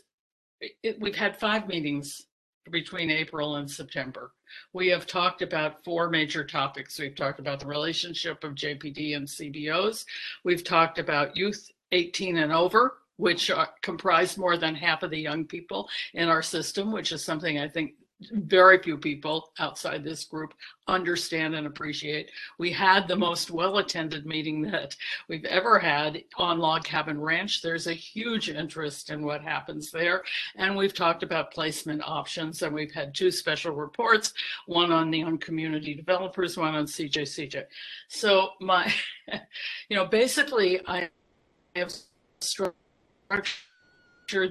it, 0.62 0.98
we've 1.02 1.16
had 1.16 1.38
five 1.38 1.68
meetings 1.68 2.26
between 2.72 3.12
April 3.12 3.58
and 3.58 3.70
September. 3.70 4.32
We 4.74 4.88
have 4.90 5.06
talked 5.06 5.42
about 5.42 5.84
four 5.84 6.10
major 6.10 6.44
topics. 6.44 7.00
We've 7.00 7.16
talked 7.16 7.40
about 7.40 7.60
the 7.60 7.68
relationship 7.68 8.44
of 8.44 8.56
JPD 8.56 9.16
and 9.16 9.28
CBOs. 9.28 10.06
We've 10.44 10.64
talked 10.64 11.00
about 11.00 11.36
youth 11.38 11.70
18 11.92 12.38
and 12.38 12.52
over, 12.52 12.98
which 13.18 13.52
comprise 13.82 14.38
more 14.38 14.58
than 14.58 14.76
half 14.76 15.04
of 15.04 15.12
the 15.12 15.20
young 15.20 15.46
people 15.46 15.90
in 16.14 16.28
our 16.28 16.42
system, 16.42 16.92
which 16.92 17.12
is 17.12 17.24
something 17.24 17.60
I 17.60 17.68
think 17.68 17.94
very 18.32 18.82
few 18.82 18.98
people 18.98 19.52
outside 19.60 20.04
this 20.04 20.24
group 20.24 20.54
understand 20.88 21.56
and 21.56 21.68
appreciate. 21.68 22.32
We 22.58 22.72
had 22.72 23.08
the 23.08 23.16
most 23.16 23.52
well 23.52 23.80
attended 23.80 24.26
meeting 24.26 24.62
that 24.72 24.96
we've 25.28 25.46
ever 25.46 25.78
had 25.80 26.24
on 26.38 26.60
Log 26.60 26.84
Cabin 26.84 27.20
Ranch. 27.20 27.62
There's 27.62 27.88
a 27.88 27.94
huge 27.94 28.50
interest 28.50 29.10
in 29.10 29.24
what 29.24 29.42
happens 29.42 29.92
there. 29.92 30.24
And 30.56 30.76
we've 30.76 30.94
talked 30.94 31.24
about 31.24 31.52
placement 31.52 32.02
options, 32.06 32.62
and 32.62 32.74
we've 32.74 32.94
had 32.94 33.14
two 33.14 33.32
special 33.32 33.74
reports 33.76 34.34
one 34.66 34.92
on 34.92 35.12
the 35.12 35.20
young 35.20 35.38
community 35.38 35.94
developers, 35.94 36.58
one 36.58 36.76
on 36.76 36.86
CJCJ. 36.86 37.64
So, 38.08 38.50
my, 38.62 38.92
you 39.90 39.98
know, 39.98 40.06
basically, 40.06 40.80
I 40.88 41.10
have 41.76 41.94
structured 42.40 42.74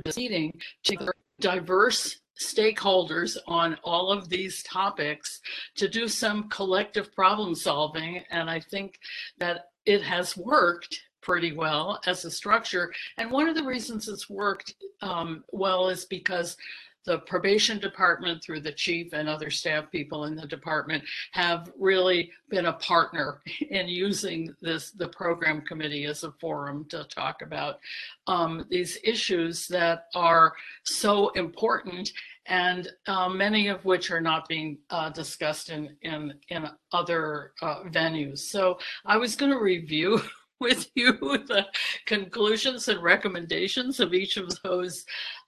this 0.05 0.17
meeting 0.17 0.61
to 0.85 1.13
diverse 1.41 2.21
stakeholders 2.41 3.37
on 3.47 3.79
all 3.85 4.11
of 4.11 4.29
these 4.29 4.63
topics 4.63 5.41
to 5.77 5.89
do 5.89 6.09
some 6.09 6.49
collective 6.49 7.13
problem 7.15 7.55
solving. 7.55 8.23
And 8.31 8.51
I 8.51 8.61
think 8.61 8.99
that 9.39 9.67
it 9.87 10.03
has 10.03 10.37
worked 10.37 11.01
pretty 11.21 11.53
well 11.53 12.01
as 12.07 12.25
a 12.25 12.31
structure. 12.31 12.93
And 13.17 13.31
one 13.31 13.49
of 13.49 13.55
the 13.55 13.65
reasons 13.65 14.09
it's 14.09 14.29
worked 14.29 14.75
um, 15.01 15.45
well 15.53 15.89
is 15.89 16.05
because 16.05 16.57
the 17.05 17.19
probation 17.21 17.79
department 17.79 18.43
through 18.43 18.61
the 18.61 18.73
chief 18.73 19.13
and 19.13 19.29
other 19.29 19.51
staff 19.51 19.91
people 19.91 20.25
in 20.25 20.35
the 20.35 20.47
department 20.47 21.03
have 21.33 21.71
really 21.79 22.31
been 22.49 22.67
a 22.67 22.73
partner 22.75 23.41
in 23.71 23.89
using 23.89 24.55
this 24.61 24.91
the 24.93 25.09
program 25.09 25.61
committee 25.63 26.05
as 26.05 26.25
a 26.25 26.33
forum 26.41 26.85
to 26.89 27.05
talk 27.05 27.43
about 27.43 27.79
um, 28.27 28.65
these 28.71 28.99
issues 29.05 29.67
that 29.69 30.07
are 30.15 30.55
so 30.85 31.31
important 31.31 32.13
and 32.47 32.89
uh, 33.07 33.29
many 33.29 33.69
of 33.69 33.85
which 33.85 34.11
are 34.11 34.21
not 34.21 34.49
being 34.49 34.79
uh, 34.91 35.11
discussed 35.11 35.71
in 35.71 35.97
in 36.03 36.35
in 36.49 36.69
other 36.93 37.53
uh, 37.63 37.83
venues. 37.85 38.39
So 38.39 38.79
i 39.05 39.17
was 39.17 39.37
going 39.37 39.53
to 39.53 39.61
review 39.61 40.21
with 40.61 40.91
you 40.95 41.13
the 41.21 41.67
conclusions 42.07 42.89
and 42.89 43.03
recommendations 43.03 44.01
of 44.01 44.15
each 44.15 44.37
of 44.37 44.51
those 44.63 45.05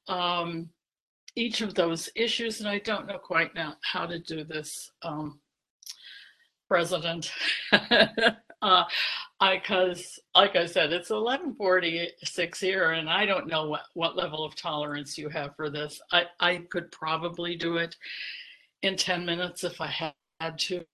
um, 0.09 0.69
each 1.37 1.61
of 1.61 1.75
those 1.75 2.09
issues, 2.17 2.61
and 2.61 2.69
I 2.69 2.79
don't 2.79 3.07
know 3.07 3.19
quite 3.19 3.55
now 3.55 3.77
how 3.83 4.07
to 4.07 4.19
do 4.19 4.43
this, 4.43 4.91
um, 5.03 5.39
President. 6.69 7.31
uh, 8.63 8.85
because, 9.41 10.19
like 10.35 10.57
I 10.57 10.67
said, 10.67 10.93
it's 10.93 11.11
11:46 11.11 12.59
here, 12.59 12.93
and 12.93 13.09
I 13.09 13.27
don't 13.27 13.47
know 13.47 13.69
what 13.69 13.83
what 13.95 14.17
level 14.17 14.45
of 14.45 14.57
tolerance 14.57 15.17
you 15.19 15.29
have 15.29 15.55
for 15.57 15.71
this. 15.71 16.01
I 16.13 16.25
I 16.41 16.57
could 16.71 16.91
probably 16.91 17.57
do 17.57 17.77
it 17.77 17.95
in 18.83 18.97
10 18.97 19.25
minutes 19.27 19.65
if 19.65 19.81
I 19.81 20.13
had 20.41 20.59
to. 20.59 20.85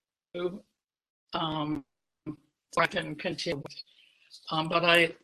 Um, 1.35 1.85
so 2.27 2.81
I 2.81 2.87
can 2.87 3.15
continue. 3.15 3.63
Um, 4.51 4.69
but 4.69 4.85
I 4.85 5.15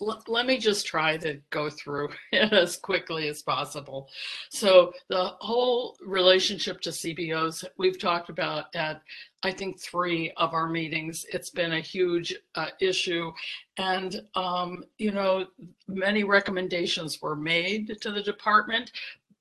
let 0.00 0.46
me 0.46 0.58
just 0.58 0.86
try 0.86 1.16
to 1.18 1.40
go 1.50 1.68
through 1.68 2.08
it 2.32 2.52
as 2.52 2.76
quickly 2.76 3.28
as 3.28 3.42
possible. 3.42 4.08
So 4.48 4.92
the 5.08 5.34
whole 5.40 5.96
relationship 6.04 6.80
to 6.82 6.90
CBOs, 6.90 7.64
we've 7.76 7.98
talked 7.98 8.30
about 8.30 8.74
at, 8.74 9.02
I 9.42 9.52
think, 9.52 9.80
three 9.80 10.32
of 10.36 10.54
our 10.54 10.68
meetings. 10.68 11.26
It's 11.32 11.50
been 11.50 11.74
a 11.74 11.80
huge 11.80 12.34
uh, 12.54 12.68
issue. 12.80 13.32
And, 13.76 14.22
um, 14.34 14.84
you 14.98 15.12
know, 15.12 15.46
many 15.88 16.24
recommendations 16.24 17.20
were 17.22 17.36
made 17.36 18.00
to 18.00 18.10
the 18.10 18.22
department, 18.22 18.92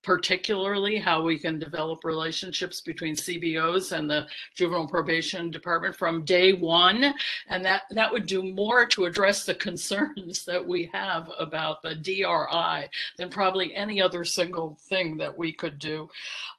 particularly 0.09 0.97
how 0.97 1.21
we 1.21 1.37
can 1.37 1.59
develop 1.59 2.03
relationships 2.03 2.81
between 2.81 3.13
CBOs 3.13 3.91
and 3.91 4.09
the 4.09 4.25
juvenile 4.55 4.87
probation 4.87 5.51
department 5.51 5.95
from 5.95 6.25
day 6.25 6.51
one. 6.51 7.13
And 7.47 7.63
that, 7.63 7.83
that 7.91 8.11
would 8.11 8.25
do 8.25 8.41
more 8.41 8.87
to 8.87 9.05
address 9.05 9.45
the 9.45 9.53
concerns 9.53 10.45
that 10.45 10.65
we 10.65 10.89
have 10.91 11.29
about 11.37 11.83
the 11.83 11.93
DRI 11.93 12.89
than 13.19 13.29
probably 13.29 13.75
any 13.75 14.01
other 14.01 14.25
single 14.25 14.79
thing 14.89 15.15
that 15.17 15.37
we 15.37 15.53
could 15.53 15.77
do. 15.77 16.09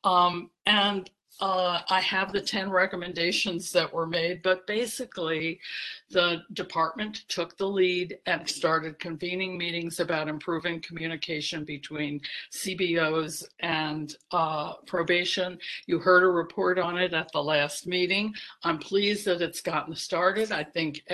Um, 0.04 0.50
and 0.66 1.10
uh, 1.40 1.80
I 1.88 2.00
have 2.00 2.32
the 2.32 2.40
10 2.40 2.70
recommendations 2.70 3.72
that 3.72 3.92
were 3.92 4.06
made, 4.06 4.42
but 4.42 4.66
basically 4.66 5.60
the 6.10 6.42
department 6.52 7.24
took 7.28 7.56
the 7.56 7.66
lead 7.66 8.18
and 8.26 8.48
started 8.48 8.98
convening 8.98 9.56
meetings 9.56 10.00
about 10.00 10.28
improving 10.28 10.80
communication 10.80 11.64
between 11.64 12.20
CBOs 12.52 13.44
and 13.60 14.16
uh, 14.32 14.74
probation. 14.86 15.58
You 15.86 15.98
heard 15.98 16.24
a 16.24 16.28
report 16.28 16.78
on 16.78 16.98
it 16.98 17.14
at 17.14 17.30
the 17.32 17.42
last 17.42 17.86
meeting. 17.86 18.34
I'm 18.64 18.78
pleased 18.78 19.24
that 19.26 19.40
it's 19.40 19.60
gotten 19.60 19.94
started. 19.94 20.52
I 20.52 20.64
think 20.64 21.04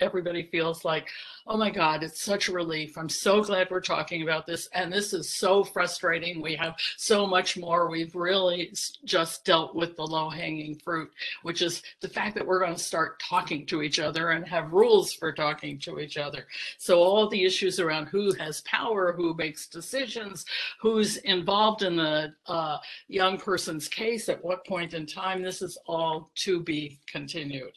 everybody 0.00 0.44
feels 0.44 0.84
like, 0.84 1.08
oh 1.46 1.56
my 1.56 1.70
God, 1.70 2.02
it's 2.02 2.22
such 2.22 2.48
a 2.48 2.52
relief. 2.52 2.96
I'm 2.96 3.08
so 3.08 3.42
glad 3.42 3.68
we're 3.70 3.80
talking 3.80 4.22
about 4.22 4.46
this. 4.46 4.68
And 4.72 4.92
this 4.92 5.12
is 5.12 5.36
so 5.36 5.64
frustrating. 5.64 6.40
We 6.40 6.54
have 6.56 6.76
so 6.96 7.26
much 7.26 7.56
more. 7.56 7.90
We've 7.90 8.14
really 8.14 8.72
just 9.04 9.44
dealt 9.44 9.65
with 9.74 9.96
the 9.96 10.06
low 10.06 10.30
hanging 10.30 10.76
fruit, 10.76 11.10
which 11.42 11.62
is 11.62 11.82
the 12.00 12.08
fact 12.08 12.34
that 12.34 12.46
we're 12.46 12.60
going 12.60 12.74
to 12.74 12.82
start 12.82 13.20
talking 13.20 13.66
to 13.66 13.82
each 13.82 13.98
other 13.98 14.30
and 14.30 14.46
have 14.46 14.72
rules 14.72 15.12
for 15.12 15.32
talking 15.32 15.78
to 15.80 15.98
each 15.98 16.16
other. 16.16 16.46
So 16.78 17.02
all 17.02 17.28
the 17.28 17.44
issues 17.44 17.80
around 17.80 18.06
who 18.06 18.32
has 18.34 18.60
power, 18.62 19.12
who 19.12 19.34
makes 19.34 19.66
decisions, 19.66 20.44
who's 20.80 21.16
involved 21.18 21.82
in 21.82 21.96
the 21.96 22.34
uh, 22.46 22.78
young 23.08 23.38
person's 23.38 23.88
case 23.88 24.28
at 24.28 24.44
what 24.44 24.66
point 24.66 24.94
in 24.94 25.06
time, 25.06 25.42
this 25.42 25.62
is 25.62 25.78
all 25.86 26.30
to 26.36 26.60
be 26.60 26.98
continued. 27.06 27.72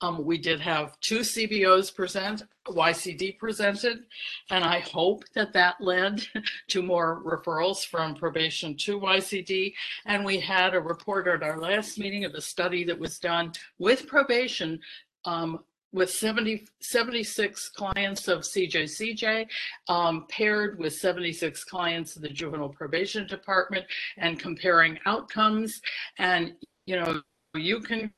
Um, 0.00 0.24
we 0.24 0.38
did 0.38 0.60
have 0.60 0.98
two 1.00 1.20
CBOs 1.20 1.94
present, 1.94 2.42
YCD 2.66 3.38
presented, 3.38 4.04
and 4.50 4.64
I 4.64 4.80
hope 4.80 5.24
that 5.34 5.52
that 5.52 5.80
led 5.80 6.22
to 6.68 6.82
more 6.82 7.22
referrals 7.24 7.86
from 7.86 8.14
probation 8.14 8.76
to 8.78 9.00
YCD. 9.00 9.74
And 10.06 10.24
we 10.24 10.38
had 10.38 10.74
a 10.74 10.80
report 10.80 11.28
at 11.34 11.42
our 11.42 11.58
last 11.58 11.98
meeting 11.98 12.24
of 12.24 12.34
a 12.34 12.40
study 12.40 12.84
that 12.84 12.98
was 12.98 13.18
done 13.18 13.52
with 13.78 14.06
probation 14.06 14.80
um, 15.24 15.60
with 15.92 16.10
70, 16.10 16.66
76 16.80 17.68
clients 17.70 18.28
of 18.28 18.40
CJCJ, 18.40 19.46
um, 19.88 20.26
paired 20.28 20.78
with 20.78 20.94
76 20.94 21.64
clients 21.64 22.14
of 22.16 22.22
the 22.22 22.28
Juvenile 22.28 22.68
Probation 22.68 23.26
Department, 23.26 23.84
and 24.16 24.38
comparing 24.38 24.98
outcomes. 25.06 25.80
And, 26.18 26.54
you 26.86 26.96
know, 26.96 27.20
you 27.54 27.80
can 27.80 28.12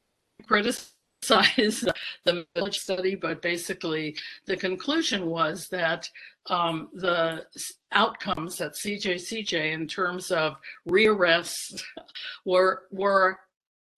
criticize 0.46 0.92
the 2.24 2.46
village 2.54 2.78
study, 2.78 3.14
but 3.14 3.42
basically 3.42 4.16
the 4.46 4.56
conclusion 4.56 5.26
was 5.26 5.68
that 5.68 6.08
um, 6.46 6.88
the 6.94 7.46
outcomes 7.92 8.60
at 8.60 8.74
CJCJ 8.74 9.72
in 9.72 9.86
terms 9.86 10.30
of 10.30 10.56
rearrests 10.88 11.82
were 12.44 12.82
were 12.90 13.38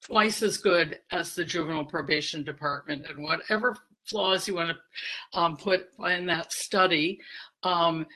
twice 0.03 0.43
as 0.43 0.59
good 0.59 1.01
as 1.13 1.35
the 1.35 1.45
juvenile 1.45 1.85
probation 1.85 2.45
department 2.45 3.07
and 3.09 3.23
whatever 3.23 3.75
flaws 4.05 4.47
you 4.47 4.55
want 4.55 4.77
to 4.77 5.39
um, 5.39 5.57
put 5.57 5.89
in 6.11 6.27
that 6.27 6.53
study 6.53 7.19
um, 7.63 8.07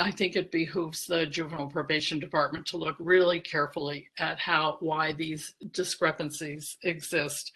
I 0.00 0.10
think 0.10 0.34
it 0.34 0.50
behooves 0.50 1.06
the 1.06 1.26
juvenile 1.26 1.68
probation 1.68 2.18
department 2.18 2.66
to 2.66 2.78
look 2.78 2.96
really 2.98 3.38
carefully 3.38 4.08
at 4.18 4.38
how, 4.38 4.78
why 4.80 5.12
these 5.12 5.54
discrepancies 5.72 6.78
exist. 6.82 7.52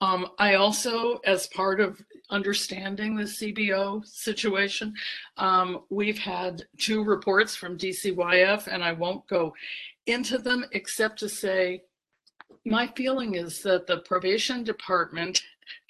Um, 0.00 0.28
I 0.38 0.54
also, 0.54 1.16
as 1.26 1.46
part 1.48 1.80
of 1.80 2.02
understanding 2.30 3.16
the 3.16 3.24
CBO 3.24 4.06
situation, 4.06 4.94
um, 5.36 5.82
we've 5.90 6.18
had 6.18 6.62
two 6.78 7.04
reports 7.04 7.54
from 7.54 7.76
DCYF, 7.76 8.66
and 8.66 8.82
I 8.82 8.92
won't 8.92 9.26
go 9.26 9.54
into 10.06 10.38
them 10.38 10.64
except 10.72 11.18
to 11.20 11.28
say 11.28 11.82
my 12.64 12.86
feeling 12.96 13.34
is 13.34 13.62
that 13.62 13.86
the 13.86 13.98
probation 13.98 14.64
department 14.64 15.42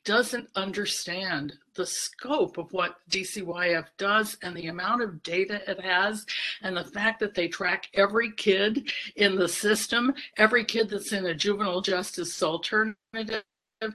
doesn't 0.05 0.49
understand 0.57 1.53
the 1.75 1.87
scope 1.87 2.59
of 2.59 2.73
what 2.73 2.97
DCYF 3.11 3.87
does 3.99 4.37
and 4.43 4.57
the 4.57 4.69
amount 4.69 5.03
of 5.03 5.23
data 5.23 5.61
it 5.71 5.81
has, 5.81 6.27
and 6.63 6.77
the 6.77 6.85
fact 6.85 7.21
that 7.21 7.35
they 7.35 7.49
track 7.49 7.89
every 7.95 8.33
kid 8.33 8.91
in 9.17 9.37
the 9.37 9.49
system, 9.49 10.15
every 10.37 10.65
kid 10.65 10.89
that's 10.89 11.13
in 11.13 11.27
a 11.27 11.35
juvenile 11.35 11.81
justice 11.81 12.43
alternative. 12.43 13.45
And, 13.81 13.95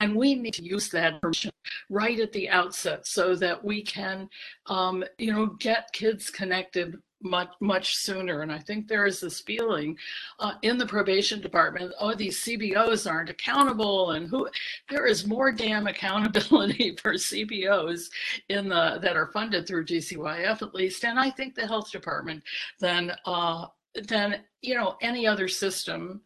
and 0.00 0.14
we 0.14 0.34
need 0.34 0.54
to 0.54 0.64
use 0.64 0.88
that 0.90 1.14
information 1.14 1.52
right 1.88 2.18
at 2.20 2.32
the 2.32 2.48
outset 2.50 3.06
so 3.06 3.34
that 3.36 3.64
we 3.64 3.82
can, 3.82 4.28
um, 4.66 5.04
you 5.18 5.32
know, 5.32 5.46
get 5.46 5.92
kids 5.92 6.30
connected 6.30 6.96
much 7.22 7.48
much 7.60 7.96
sooner. 7.96 8.42
And 8.42 8.52
i 8.52 8.58
think 8.58 8.86
there 8.86 9.06
is 9.06 9.20
this 9.20 9.40
feeling 9.40 9.96
uh, 10.38 10.52
in 10.62 10.76
the 10.76 10.86
probation 10.86 11.40
department 11.40 11.92
oh 11.98 12.14
these 12.14 12.38
cbos 12.44 13.10
aren't 13.10 13.30
accountable 13.30 14.12
and 14.12 14.28
who 14.28 14.48
there 14.90 15.06
is 15.06 15.26
more 15.26 15.50
damn 15.50 15.86
accountability 15.86 16.94
for 17.02 17.14
cbos 17.14 18.08
in 18.48 18.68
the 18.68 18.98
that 19.02 19.16
are 19.16 19.32
funded 19.32 19.66
through 19.66 19.86
dcyf 19.86 20.62
at 20.62 20.74
least 20.74 21.04
and 21.04 21.18
i 21.18 21.30
think 21.30 21.54
the 21.54 21.66
health 21.66 21.90
department 21.90 22.42
than 22.80 23.12
uh 23.24 23.66
than 24.08 24.42
you 24.60 24.74
know 24.74 24.96
any 25.00 25.26
other 25.26 25.48
system 25.48 26.20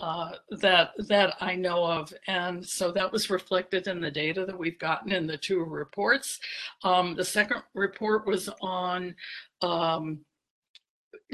uh, 0.00 0.32
that 0.50 0.90
that 1.08 1.34
I 1.40 1.54
know 1.54 1.84
of, 1.84 2.12
and 2.26 2.64
so 2.66 2.92
that 2.92 3.10
was 3.10 3.30
reflected 3.30 3.86
in 3.86 4.00
the 4.00 4.10
data 4.10 4.44
that 4.44 4.58
we've 4.58 4.78
gotten 4.78 5.12
in 5.12 5.26
the 5.26 5.36
two 5.36 5.62
reports. 5.64 6.40
Um, 6.84 7.14
the 7.14 7.24
second 7.24 7.62
report 7.74 8.26
was 8.26 8.48
on 8.60 9.14
um, 9.62 10.20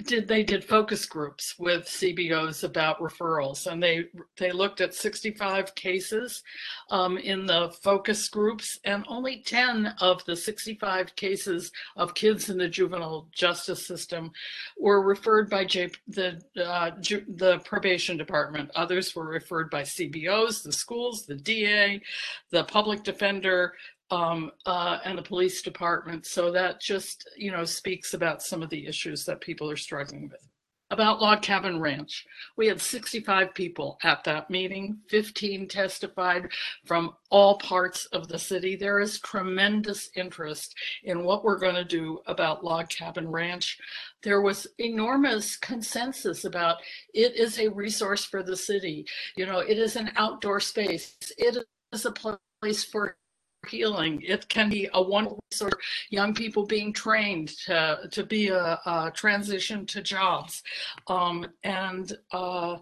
did 0.03 0.27
they 0.27 0.43
did 0.43 0.65
focus 0.65 1.07
groups 1.07 1.55
with 1.57 1.85
CBOs 1.85 2.65
about 2.65 2.99
referrals, 2.99 3.71
and 3.71 3.81
they 3.81 4.07
they 4.37 4.51
looked 4.51 4.81
at 4.81 4.93
65 4.93 5.73
cases 5.77 6.43
um, 6.91 7.17
in 7.19 7.47
the 7.47 7.73
focus 7.81 8.29
groups, 8.29 8.81
and 8.85 9.05
only 9.07 9.43
10 9.47 9.95
of 10.01 10.25
the 10.25 10.35
65 10.35 11.15
cases 11.15 11.71
of 11.97 12.15
kids 12.15 12.51
in 12.51 12.59
the 12.59 12.69
juvenile 12.69 13.29
justice 13.33 13.87
system 13.87 14.33
were 14.77 15.01
referred 15.01 15.49
by 15.49 15.65
J, 15.65 15.91
the 16.09 16.43
uh, 16.61 16.91
ju, 17.01 17.25
the 17.29 17.61
probation 17.61 18.17
department. 18.17 18.71
Others 18.75 19.15
were 19.15 19.27
referred 19.27 19.71
by 19.71 19.83
CBOs, 19.83 20.65
the 20.65 20.73
schools, 20.73 21.25
the 21.25 21.37
DA, 21.37 22.03
the 22.51 22.65
public 22.65 23.05
defender, 23.05 23.75
um, 24.15 24.53
uh, 24.65 24.99
and 25.05 25.19
the 25.19 25.23
police 25.23 25.61
department. 25.61 26.25
So 26.25 26.53
that 26.53 26.81
just, 26.81 27.29
you 27.37 27.51
know, 27.51 27.65
speaks 27.65 28.15
about 28.15 28.43
some 28.43 28.63
of 28.63 28.71
the 28.71 28.87
issues 28.87 29.25
that 29.25 29.41
people 29.41 29.69
are 29.69 29.77
struggling 29.77 30.29
with. 30.29 30.49
About 30.91 31.21
Log 31.21 31.43
Cabin 31.43 31.81
Ranch, 31.81 32.25
we 32.57 32.69
had 32.69 32.81
65 32.81 33.53
people 33.55 33.99
at 34.05 34.23
that 34.25 34.51
meeting. 34.51 34.99
15 35.09 35.67
testified 35.67 36.49
from 36.85 37.15
all 37.31 37.59
parts 37.59 38.05
of 38.13 38.29
the 38.29 38.39
city. 38.39 38.77
There 38.77 39.01
is 39.01 39.19
tremendous 39.19 40.11
interest 40.15 40.77
in 41.03 41.25
what 41.25 41.43
we're 41.43 41.59
going 41.59 41.75
to 41.75 41.85
do 41.85 42.21
about 42.27 42.63
Log 42.63 42.91
Cabin 42.91 43.29
Ranch. 43.29 43.79
There 44.23 44.43
was 44.43 44.69
enormous 44.79 45.57
consensus 45.57 46.45
about 46.45 46.77
it 47.13 47.35
is 47.35 47.59
a 47.59 47.69
resource 47.69 48.25
for 48.25 48.45
the 48.45 48.57
city. 48.57 49.07
You 49.37 49.47
know, 49.47 49.59
it 49.59 49.79
is 49.79 49.97
an 49.97 50.13
outdoor 50.17 50.61
space. 50.61 51.17
It 51.39 51.57
is 51.93 52.07
a 52.07 52.13
place 52.13 52.85
for 52.85 53.17
healing. 53.65 54.23
It 54.23 54.49
can 54.49 54.71
be 54.71 54.89
a 54.95 55.03
wonderful 55.03 55.41
for 55.57 55.71
young 56.11 56.35
people 56.35 56.67
being 56.67 56.93
trained 56.93 57.49
to, 57.67 58.09
to 58.11 58.25
be 58.25 58.49
a, 58.49 58.79
a 58.87 59.13
transition 59.15 59.87
to 59.87 60.03
jobs. 60.03 60.63
Um, 61.07 61.47
and 61.63 62.13
uh, 62.33 62.79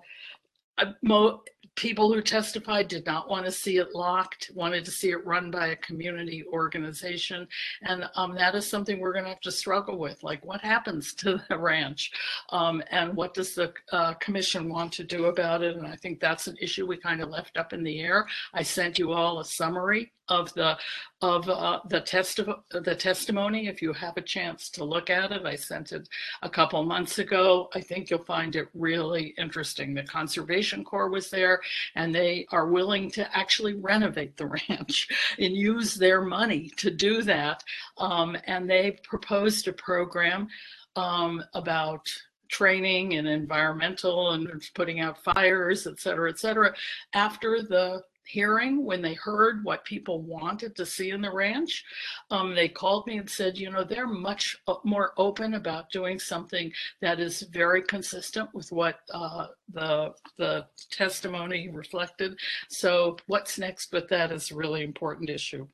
mo- 1.03 1.43
people 1.75 2.13
who 2.13 2.21
testified 2.21 2.89
did 2.89 3.07
not 3.07 3.31
want 3.31 3.47
to 3.47 3.53
see 3.53 3.79
it 3.79 3.95
locked, 3.95 4.51
wanted 4.55 4.85
to 4.85 4.91
see 4.91 5.11
it 5.11 5.25
run 5.27 5.51
by 5.51 5.69
a 5.69 5.77
community 5.77 6.45
organization. 6.53 7.49
And 7.83 8.09
um, 8.15 8.35
that 8.35 8.55
is 8.55 8.69
something 8.69 9.01
we're 9.01 9.13
going 9.13 9.25
to 9.25 9.31
have 9.31 9.41
to 9.41 9.51
struggle 9.51 9.99
with. 9.99 10.23
Like, 10.23 10.45
what 10.45 10.61
happens 10.61 11.15
to 11.15 11.43
the 11.49 11.59
ranch? 11.59 12.13
Um, 12.51 12.83
and 12.91 13.15
what 13.15 13.35
does 13.35 13.55
the 13.55 13.73
uh, 13.91 14.15
commission 14.15 14.69
want 14.69 14.93
to 14.93 15.05
do 15.05 15.27
about 15.27 15.63
it? 15.63 15.77
And 15.77 15.87
I 15.87 15.97
think 15.97 16.21
that's 16.21 16.47
an 16.47 16.57
issue 16.61 16.87
we 16.87 16.97
kind 16.99 17.23
of 17.23 17.31
left 17.31 17.57
up 17.57 17.73
in 17.73 17.83
the 17.83 18.01
air. 18.01 18.27
I 18.53 18.63
sent 18.63 18.99
you 18.99 19.13
all 19.13 19.41
a 19.41 19.45
summary 19.45 20.13
of 20.29 20.53
the 20.55 20.77
of 21.21 21.49
uh, 21.49 21.81
the 21.89 22.01
test 22.01 22.41
the 22.71 22.95
testimony 22.95 23.69
if 23.69 23.81
you 23.81 23.93
have 23.93 24.17
a 24.17 24.23
chance 24.23 24.71
to 24.71 24.85
look 24.85 25.11
at 25.11 25.31
it. 25.33 25.45
I 25.45 25.55
sent 25.55 25.93
it 25.93 26.09
a 26.43 26.51
couple 26.51 26.83
months 26.85 27.19
ago. 27.19 27.69
I 27.75 27.81
think 27.81 28.11
you'll 28.11 28.25
find 28.25 28.57
it 28.57 28.69
really 28.75 29.35
interesting. 29.39 29.95
The 29.95 30.03
conservation 30.03 30.85
corps 30.85 31.09
was 31.09 31.31
there 31.31 31.61
and 31.95 32.15
they 32.15 32.47
are 32.51 32.67
willing 32.67 33.11
to 33.13 33.37
actually 33.37 33.75
renovate 33.75 34.37
the 34.37 34.47
ranch 34.69 35.09
and 35.39 35.57
use 35.57 35.95
their 35.95 36.23
money 36.23 36.71
to 36.77 36.91
do 36.91 37.23
that. 37.23 37.63
Um, 37.99 38.37
and 38.47 38.69
they 38.69 38.99
proposed 39.05 39.69
a 39.69 39.73
program 39.73 40.49
um, 40.97 41.43
about 41.55 42.09
training 42.49 43.15
and 43.15 43.27
environmental 43.27 44.33
and 44.33 44.63
putting 44.75 45.01
out 45.01 45.23
fires, 45.23 45.87
et 45.87 45.99
cetera, 45.99 46.31
et 46.31 46.39
cetera, 46.39 46.75
after 47.15 47.63
the 47.63 48.03
hearing 48.25 48.85
when 48.85 49.03
they 49.03 49.15
heard 49.15 49.65
what 49.65 49.85
people 49.85 50.23
wanted 50.23 50.75
to 50.77 50.87
see 50.87 51.11
in 51.11 51.21
the 51.21 51.33
ranch. 51.33 51.85
Um, 52.31 52.55
they 52.55 52.69
called 52.69 53.07
me 53.07 53.19
and 53.19 53.29
said, 53.29 53.59
you 53.59 53.71
know, 53.71 53.85
they're 53.85 54.07
much 54.07 54.57
uh, 54.67 54.75
more 54.85 55.13
open 55.17 55.55
about 55.55 55.91
doing 55.91 56.19
something 56.19 56.73
that 57.01 57.21
is 57.21 57.43
very 57.43 57.83
consistent 57.83 58.49
with 58.55 58.71
what 58.73 59.01
uh, 59.13 59.49
the 59.73 60.13
the 60.39 60.67
testimony 60.91 61.69
reflected. 61.69 62.39
So 62.69 63.17
what's 63.27 63.59
next 63.59 63.91
but 63.91 64.09
that 64.09 64.33
is 64.33 64.51
a 64.51 64.57
really 64.57 64.83
important 64.83 65.31
issue. 65.31 65.67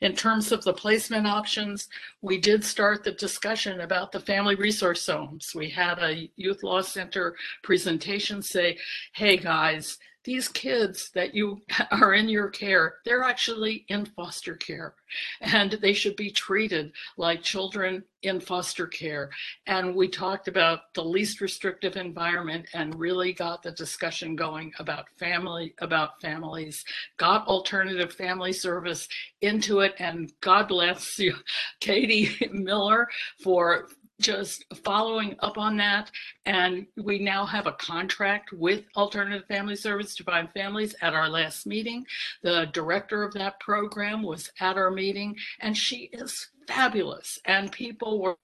In 0.00 0.14
terms 0.14 0.52
of 0.52 0.62
the 0.64 0.72
placement 0.72 1.26
options, 1.26 1.88
we 2.20 2.38
did 2.38 2.64
start 2.64 3.04
the 3.04 3.12
discussion 3.12 3.80
about 3.80 4.12
the 4.12 4.20
family 4.20 4.54
resource 4.54 5.06
homes. 5.06 5.52
We 5.54 5.70
had 5.70 5.98
a 5.98 6.28
youth 6.36 6.62
law 6.62 6.82
center 6.82 7.36
presentation 7.62 8.42
say, 8.42 8.78
hey 9.14 9.36
guys, 9.36 9.98
these 10.24 10.48
kids 10.48 11.10
that 11.14 11.34
you 11.34 11.62
are 11.90 12.14
in 12.14 12.28
your 12.28 12.48
care, 12.48 12.96
they're 13.04 13.22
actually 13.22 13.84
in 13.88 14.06
foster 14.06 14.56
care 14.56 14.94
and 15.40 15.72
they 15.80 15.92
should 15.92 16.16
be 16.16 16.30
treated 16.30 16.92
like 17.16 17.42
children 17.42 18.02
in 18.22 18.40
foster 18.40 18.86
care. 18.86 19.30
And 19.66 19.94
we 19.94 20.08
talked 20.08 20.48
about 20.48 20.92
the 20.94 21.04
least 21.04 21.40
restrictive 21.40 21.96
environment 21.96 22.66
and 22.74 22.98
really 22.98 23.32
got 23.32 23.62
the 23.62 23.72
discussion 23.72 24.34
going 24.34 24.72
about 24.78 25.06
family, 25.18 25.74
about 25.80 26.20
families, 26.20 26.84
got 27.18 27.46
alternative 27.46 28.12
family 28.12 28.52
service 28.52 29.08
into 29.42 29.80
it. 29.80 29.94
And 29.98 30.32
God 30.40 30.68
bless 30.68 31.18
you, 31.18 31.34
Katy 31.80 32.48
Miller, 32.50 33.08
for 33.42 33.88
just 34.20 34.64
following 34.84 35.36
up 35.40 35.58
on 35.58 35.76
that. 35.78 36.10
And 36.46 36.86
we 36.96 37.18
now 37.18 37.44
have 37.46 37.66
a 37.66 37.72
contract 37.72 38.52
with 38.52 38.84
Alternative 38.96 39.46
Family 39.46 39.76
Service 39.76 40.14
to 40.16 40.24
find 40.24 40.48
families 40.52 40.94
at 41.02 41.14
our 41.14 41.28
last 41.28 41.66
meeting. 41.66 42.06
The 42.42 42.66
director 42.72 43.22
of 43.22 43.34
that 43.34 43.60
program 43.60 44.22
was 44.22 44.50
at 44.60 44.76
our 44.76 44.90
meeting, 44.90 45.36
and 45.60 45.76
she 45.76 46.10
is 46.12 46.48
fabulous. 46.68 47.38
And 47.44 47.72
people 47.72 48.20
were 48.20 48.36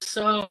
so 0.00 0.48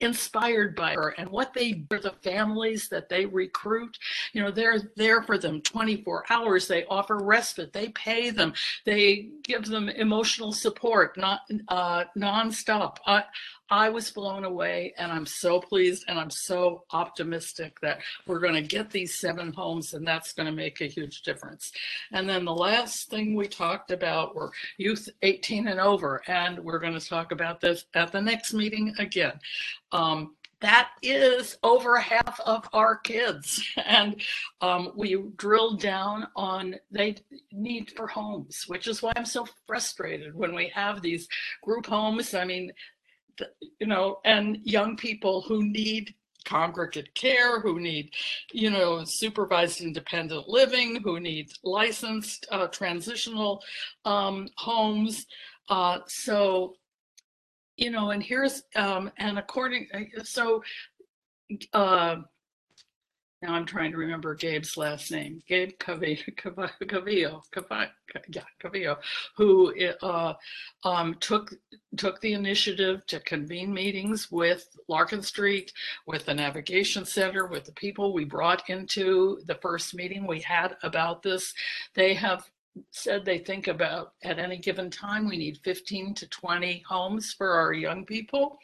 inspired 0.00 0.74
by 0.76 0.94
her 0.94 1.14
and 1.18 1.28
what 1.28 1.54
they 1.54 1.72
do 1.72 1.98
the 1.98 2.12
families 2.22 2.88
that 2.88 3.08
they 3.08 3.26
recruit. 3.26 3.98
You 4.32 4.42
know 4.42 4.50
they're 4.50 4.80
there 4.96 5.22
for 5.22 5.38
them 5.38 5.60
24 5.62 6.24
hours. 6.30 6.68
They 6.68 6.84
offer 6.86 7.18
respite. 7.18 7.72
They 7.72 7.88
pay 7.88 8.30
them. 8.30 8.52
They 8.84 9.28
give 9.42 9.66
them 9.66 9.88
emotional 9.88 10.52
support 10.52 11.16
not 11.16 11.40
uh 11.68 12.04
nonstop. 12.16 12.96
Uh, 13.06 13.22
I 13.70 13.88
was 13.88 14.10
blown 14.10 14.44
away 14.44 14.94
and 14.98 15.10
I'm 15.10 15.26
so 15.26 15.60
pleased 15.60 16.04
and 16.08 16.18
I'm 16.18 16.30
so 16.30 16.84
optimistic 16.90 17.80
that 17.80 18.00
we're 18.26 18.40
going 18.40 18.54
to 18.54 18.62
get 18.62 18.90
these 18.90 19.18
seven 19.18 19.52
homes 19.52 19.94
and 19.94 20.06
that's 20.06 20.32
going 20.32 20.46
to 20.46 20.52
make 20.52 20.80
a 20.80 20.86
huge 20.86 21.22
difference. 21.22 21.72
And 22.12 22.28
then 22.28 22.44
the 22.44 22.54
last 22.54 23.08
thing 23.08 23.34
we 23.34 23.48
talked 23.48 23.90
about 23.90 24.34
were 24.34 24.52
youth 24.76 25.08
18 25.22 25.68
and 25.68 25.80
over, 25.80 26.22
and 26.26 26.58
we're 26.58 26.78
going 26.78 26.98
to 26.98 27.08
talk 27.08 27.32
about 27.32 27.60
this 27.60 27.86
at 27.94 28.12
the 28.12 28.20
next 28.20 28.52
meeting 28.52 28.94
again. 28.98 29.38
Um, 29.92 30.34
that 30.64 30.92
is 31.02 31.58
over 31.62 31.98
half 31.98 32.40
of 32.40 32.66
our 32.72 32.96
kids. 32.96 33.62
And 33.86 34.20
um, 34.62 34.92
we 34.96 35.22
drilled 35.36 35.80
down 35.80 36.26
on 36.34 36.76
they 36.90 37.16
need 37.52 37.92
for 37.94 38.06
homes, 38.06 38.64
which 38.66 38.88
is 38.88 39.02
why 39.02 39.12
I'm 39.14 39.26
so 39.26 39.46
frustrated 39.66 40.34
when 40.34 40.54
we 40.54 40.68
have 40.68 41.02
these 41.02 41.28
group 41.62 41.86
homes. 41.86 42.32
I 42.32 42.44
mean, 42.44 42.72
you 43.80 43.86
know, 43.86 44.18
and 44.24 44.58
young 44.64 44.96
people 44.96 45.42
who 45.42 45.62
need 45.64 46.14
congregate 46.44 47.14
care, 47.14 47.60
who 47.60 47.80
need, 47.80 48.12
you 48.52 48.70
know, 48.70 49.04
supervised 49.04 49.80
independent 49.80 50.48
living, 50.48 51.00
who 51.02 51.18
need 51.18 51.50
licensed 51.62 52.46
uh, 52.50 52.66
transitional 52.66 53.62
um, 54.04 54.48
homes. 54.56 55.26
Uh, 55.68 56.00
so, 56.06 56.74
you 57.76 57.90
know, 57.90 58.10
and 58.10 58.22
here's, 58.22 58.62
um, 58.76 59.10
and 59.18 59.38
according, 59.38 59.88
uh, 59.94 60.22
so, 60.22 60.62
uh, 61.72 62.16
now 63.44 63.54
I'm 63.54 63.66
trying 63.66 63.92
to 63.92 63.98
remember 63.98 64.34
Gabe's 64.34 64.76
last 64.78 65.10
name, 65.10 65.42
Gabe 65.46 65.72
Calvillo, 65.78 67.42
yeah, 68.28 68.42
Calvillo, 68.62 68.96
who 69.36 69.74
uh, 70.02 70.34
um, 70.84 71.16
took 71.20 71.54
took 71.98 72.20
the 72.20 72.32
initiative 72.32 73.04
to 73.06 73.20
convene 73.20 73.72
meetings 73.72 74.32
with 74.32 74.66
Larkin 74.88 75.22
Street, 75.22 75.72
with 76.06 76.24
the 76.24 76.32
Navigation 76.32 77.04
Center, 77.04 77.46
with 77.46 77.64
the 77.64 77.72
people 77.72 78.14
we 78.14 78.24
brought 78.24 78.68
into 78.70 79.40
the 79.46 79.56
first 79.56 79.94
meeting 79.94 80.26
we 80.26 80.40
had 80.40 80.76
about 80.82 81.22
this. 81.22 81.52
They 81.94 82.14
have 82.14 82.48
said 82.90 83.24
they 83.24 83.38
think 83.38 83.68
about 83.68 84.14
at 84.22 84.38
any 84.38 84.56
given 84.56 84.90
time 84.90 85.28
we 85.28 85.36
need 85.36 85.60
15 85.64 86.14
to 86.14 86.26
20 86.28 86.82
homes 86.88 87.34
for 87.34 87.50
our 87.50 87.74
young 87.74 88.06
people, 88.06 88.58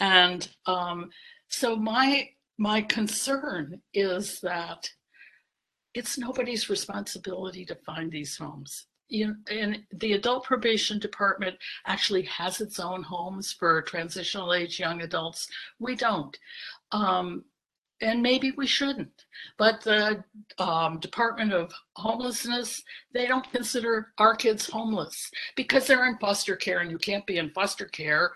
and 0.00 0.48
um, 0.66 1.10
so 1.46 1.76
my 1.76 2.28
my 2.60 2.82
concern 2.82 3.80
is 3.94 4.38
that 4.42 4.86
it's 5.94 6.18
nobody's 6.18 6.68
responsibility 6.68 7.64
to 7.64 7.74
find 7.74 8.12
these 8.12 8.36
homes. 8.36 8.86
You 9.08 9.34
and 9.50 9.82
the 9.94 10.12
adult 10.12 10.44
probation 10.44 10.98
department 10.98 11.56
actually 11.86 12.22
has 12.24 12.60
its 12.60 12.78
own 12.78 13.02
homes 13.02 13.50
for 13.50 13.80
transitional 13.80 14.52
age 14.52 14.78
young 14.78 15.00
adults. 15.00 15.48
We 15.78 15.96
don't. 15.96 16.38
Um, 16.92 17.44
and 18.02 18.22
maybe 18.22 18.52
we 18.52 18.66
shouldn't. 18.66 19.24
But 19.56 19.80
the 19.80 20.22
um, 20.58 21.00
Department 21.00 21.54
of 21.54 21.72
Homelessness, 21.96 22.82
they 23.12 23.26
don't 23.26 23.50
consider 23.50 24.12
our 24.18 24.36
kids 24.36 24.68
homeless 24.68 25.30
because 25.56 25.86
they're 25.86 26.06
in 26.08 26.18
foster 26.18 26.56
care, 26.56 26.80
and 26.80 26.90
you 26.90 26.98
can't 26.98 27.26
be 27.26 27.38
in 27.38 27.50
foster 27.50 27.86
care 27.86 28.32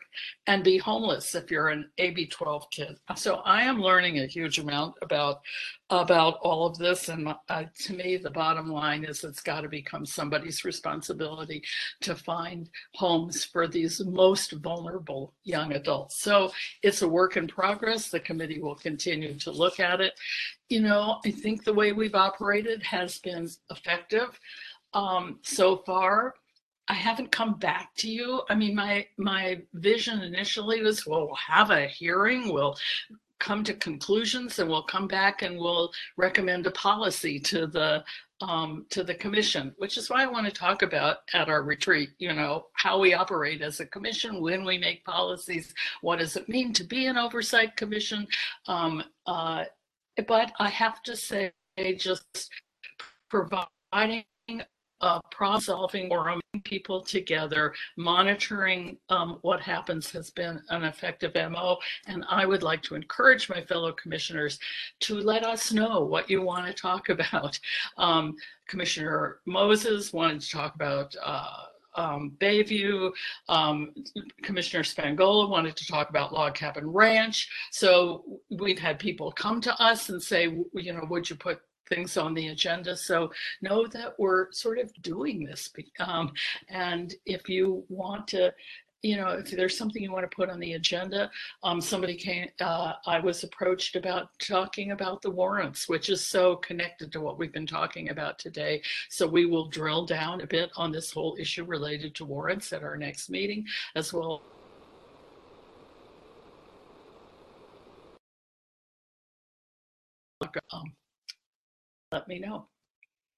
and 0.47 0.65
be 0.65 0.77
homeless 0.77 1.35
if 1.35 1.51
you're 1.51 1.69
an 1.69 1.89
AB 1.99 2.27
12 2.27 2.69
kid. 2.71 2.99
So 3.17 3.37
I 3.45 3.63
am 3.63 3.81
learning 3.81 4.19
a 4.19 4.27
huge 4.27 4.59
amount 4.59 4.95
about 5.03 5.43
about 5.91 6.39
all 6.43 6.67
of 6.67 6.79
this, 6.79 7.09
and 7.09 7.35
uh, 7.49 7.65
to 7.81 7.93
me, 7.93 8.17
the 8.17 8.31
bottom 8.31 8.69
line 8.71 9.05
is 9.05 9.23
it's 9.23 9.43
got 9.43 9.61
to 9.61 9.69
become 9.69 10.07
somebody's 10.07 10.65
responsibility 10.65 11.63
to 12.01 12.15
find 12.15 12.71
homes 12.95 13.45
for 13.45 13.69
these 13.69 14.03
most 14.05 14.53
vulnerable 14.53 15.35
young 15.45 15.73
adults. 15.73 16.19
So 16.21 16.53
it's 16.83 17.03
a 17.03 17.09
work 17.09 17.37
in 17.37 17.47
progress. 17.47 18.09
The 18.09 18.21
committee 18.21 18.61
will 18.61 18.75
continue 18.75 19.35
to 19.41 19.51
look 19.51 19.79
at 19.79 20.01
it. 20.01 20.19
You 20.75 20.81
know, 20.81 21.21
I 21.25 21.31
think 21.31 21.63
the 21.63 21.73
way 21.73 21.93
we've 21.93 22.17
operated 22.17 22.83
has 22.83 23.19
been 23.19 23.49
effective 23.71 24.41
um, 24.93 25.39
so 25.43 25.77
far. 25.77 26.35
I 26.89 26.95
haven't 26.95 27.31
come 27.31 27.61
back 27.61 27.95
to 27.99 28.11
you. 28.11 28.43
I 28.51 28.57
mean, 28.57 28.75
my 28.75 29.07
my 29.17 29.63
vision 29.75 30.23
initially 30.23 30.83
was, 30.83 31.07
well, 31.07 31.27
we'll 31.27 31.37
have 31.37 31.71
a 31.71 31.87
hearing, 31.87 32.53
we'll 32.53 32.77
come 33.39 33.63
to 33.63 33.75
conclusions, 33.75 34.59
and 34.59 34.69
we'll 34.69 34.83
come 34.83 35.07
back 35.07 35.43
and 35.43 35.57
we'll 35.57 35.93
recommend 36.17 36.67
a 36.67 36.73
policy 36.73 37.39
to 37.39 37.69
the 37.69 38.03
um, 38.41 38.85
to 38.91 39.05
the 39.05 39.15
commission, 39.15 39.73
which 39.79 39.97
is 39.97 40.11
why 40.11 40.25
I 40.25 40.27
want 40.27 40.47
to 40.47 40.53
talk 40.53 40.83
about 40.83 41.19
at 41.35 41.49
our 41.49 41.63
retreat. 41.63 42.11
You 42.19 42.33
know, 42.33 42.67
how 42.73 42.99
we 42.99 43.15
operate 43.15 43.63
as 43.63 43.79
a 43.79 43.87
commission, 43.87 44.43
when 44.43 44.65
we 44.65 44.77
make 44.77 45.05
policies, 45.05 45.73
what 46.01 46.19
does 46.19 46.35
it 46.35 46.49
mean 46.49 46.73
to 46.73 46.83
be 46.83 47.07
an 47.07 47.17
oversight 47.17 47.77
commission? 47.77 48.27
Um, 48.67 49.05
uh, 49.25 49.67
but 50.27 50.53
I 50.59 50.69
have 50.69 51.03
to 51.05 51.17
say, 51.17 51.53
just 51.97 52.51
providing 53.29 54.25
uh, 55.01 55.21
problem 55.31 55.61
solving 55.61 56.11
or 56.11 56.25
bringing 56.25 56.63
people 56.65 57.03
together, 57.03 57.75
monitoring 57.97 58.97
um, 59.11 59.39
what 59.43 59.61
happens 59.61 60.11
has 60.11 60.31
been 60.31 60.63
an 60.71 60.85
effective 60.85 61.35
MO. 61.35 61.79
And 62.07 62.25
I 62.29 62.47
would 62.47 62.63
like 62.63 62.83
to 62.85 62.95
encourage 62.95 63.51
my 63.51 63.61
fellow 63.61 63.93
commissioners 63.93 64.59
to 65.01 65.21
let 65.21 65.45
us 65.45 65.73
know 65.73 66.01
what 66.01 66.31
you 66.31 66.41
want 66.43 66.67
to 66.67 66.73
talk 66.73 67.09
about. 67.11 67.59
Um, 67.99 68.35
Commissioner 68.67 69.41
Moses 69.45 70.13
wanted 70.13 70.41
to 70.41 70.51
talk 70.51 70.75
about 70.75 71.15
uh, 71.23 71.65
um, 71.95 72.33
Bayview. 72.39 73.13
Um, 73.49 73.93
Commissioner 74.43 74.83
Spingola 74.83 75.49
wanted 75.49 75.77
to 75.77 75.87
talk 75.87 76.11
about 76.11 76.33
Log 76.33 76.55
Cabin 76.55 76.91
Ranch. 76.91 77.49
So 77.71 78.25
we've 78.51 78.79
had 78.79 78.99
people 78.99 79.33
come 79.33 79.61
to 79.63 79.83
us 79.83 80.09
and 80.09 80.23
say, 80.23 80.45
you 80.75 80.93
know, 80.93 81.07
would 81.09 81.29
you 81.29 81.37
put 81.37 81.61
things 81.89 82.17
on 82.17 82.35
the 82.35 82.49
agenda. 82.49 82.97
So 82.97 83.31
know 83.61 83.87
that 83.89 84.15
we're 84.19 84.51
sort 84.53 84.79
of 84.79 84.93
doing 85.03 85.45
this. 85.45 85.71
Um, 86.01 86.33
and 86.69 87.15
if 87.27 87.49
you 87.49 87.85
want 87.89 88.29
to, 88.29 88.53
you 89.05 89.19
know, 89.19 89.29
if 89.29 89.51
there's 89.51 89.77
something 89.77 90.03
you 90.03 90.11
want 90.11 90.29
to 90.29 90.35
put 90.35 90.49
on 90.49 90.59
the 90.59 90.73
agenda, 90.73 91.31
um, 91.63 91.79
somebody 91.79 92.15
came, 92.15 92.49
uh, 92.61 92.95
I 93.07 93.21
was 93.21 93.45
approached 93.45 93.97
about 93.97 94.29
talking 94.39 94.93
about 94.93 95.21
the 95.21 95.31
warrants, 95.31 95.91
which 95.91 96.09
is 96.09 96.27
so 96.27 96.57
connected 96.57 97.13
to 97.13 97.21
what 97.21 97.39
we've 97.39 97.53
been 97.53 97.67
talking 97.67 98.09
about 98.09 98.39
today. 98.39 98.81
So 99.11 99.27
we 99.27 99.45
will 99.45 99.69
drill 99.69 100.07
down 100.07 100.41
a 100.41 100.47
bit 100.47 100.71
on 100.75 100.91
this 100.91 101.13
whole 101.13 101.37
issue 101.39 101.65
related 101.65 102.15
to 102.15 102.25
warrants 102.25 102.73
at 102.73 102.83
our 102.83 102.97
next 102.97 103.29
meeting, 103.29 103.67
as 103.95 104.15
well 104.15 104.41
um, 110.73 110.95
let 112.11 112.27
me 112.27 112.39
know. 112.39 112.69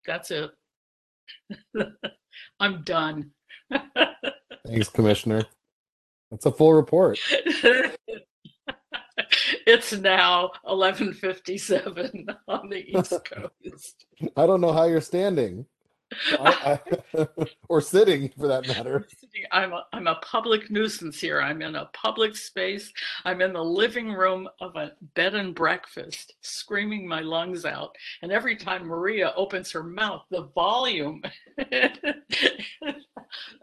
That's 0.07 0.31
it. 0.31 0.51
I'm 2.61 2.85
done. 2.85 3.33
Thanks, 4.67 4.89
Commissioner. 4.89 5.45
That's 6.31 6.47
a 6.47 6.53
full 6.53 6.75
report. 6.75 7.19
it's 9.67 9.93
now 9.93 10.51
11:57 10.67 12.37
on 12.49 12.69
the 12.69 12.99
East 12.99 13.13
Coast. 13.31 14.07
I 14.37 14.47
don't 14.47 14.61
know 14.61 14.73
how 14.73 14.85
you're 14.85 15.01
standing. 15.01 15.67
I, 16.39 16.79
I, 17.19 17.27
or 17.69 17.81
sitting 17.81 18.29
for 18.39 18.47
that 18.47 18.69
matter. 18.69 19.09
I'm 19.51 19.73
a, 19.73 19.85
I'm 19.93 20.07
a 20.07 20.15
public 20.17 20.71
nuisance 20.71 21.21
here. 21.21 21.43
I'm 21.43 21.63
in 21.63 21.75
a 21.75 21.91
public 21.93 22.37
space. 22.37 22.93
I'm 23.25 23.41
in 23.41 23.53
the 23.53 23.65
living 23.65 24.13
room 24.13 24.49
of 24.61 24.77
a 24.77 24.93
bed 25.15 25.35
and 25.35 25.53
breakfast, 25.53 26.35
screaming 26.43 27.09
my 27.09 27.23
lungs 27.23 27.65
out. 27.65 27.97
And 28.23 28.31
every 28.31 28.55
time 28.55 28.85
Maria 28.87 29.33
opens 29.37 29.73
her 29.73 29.83
mouth, 29.83 30.23
the 30.31 30.45
volume. 30.55 31.23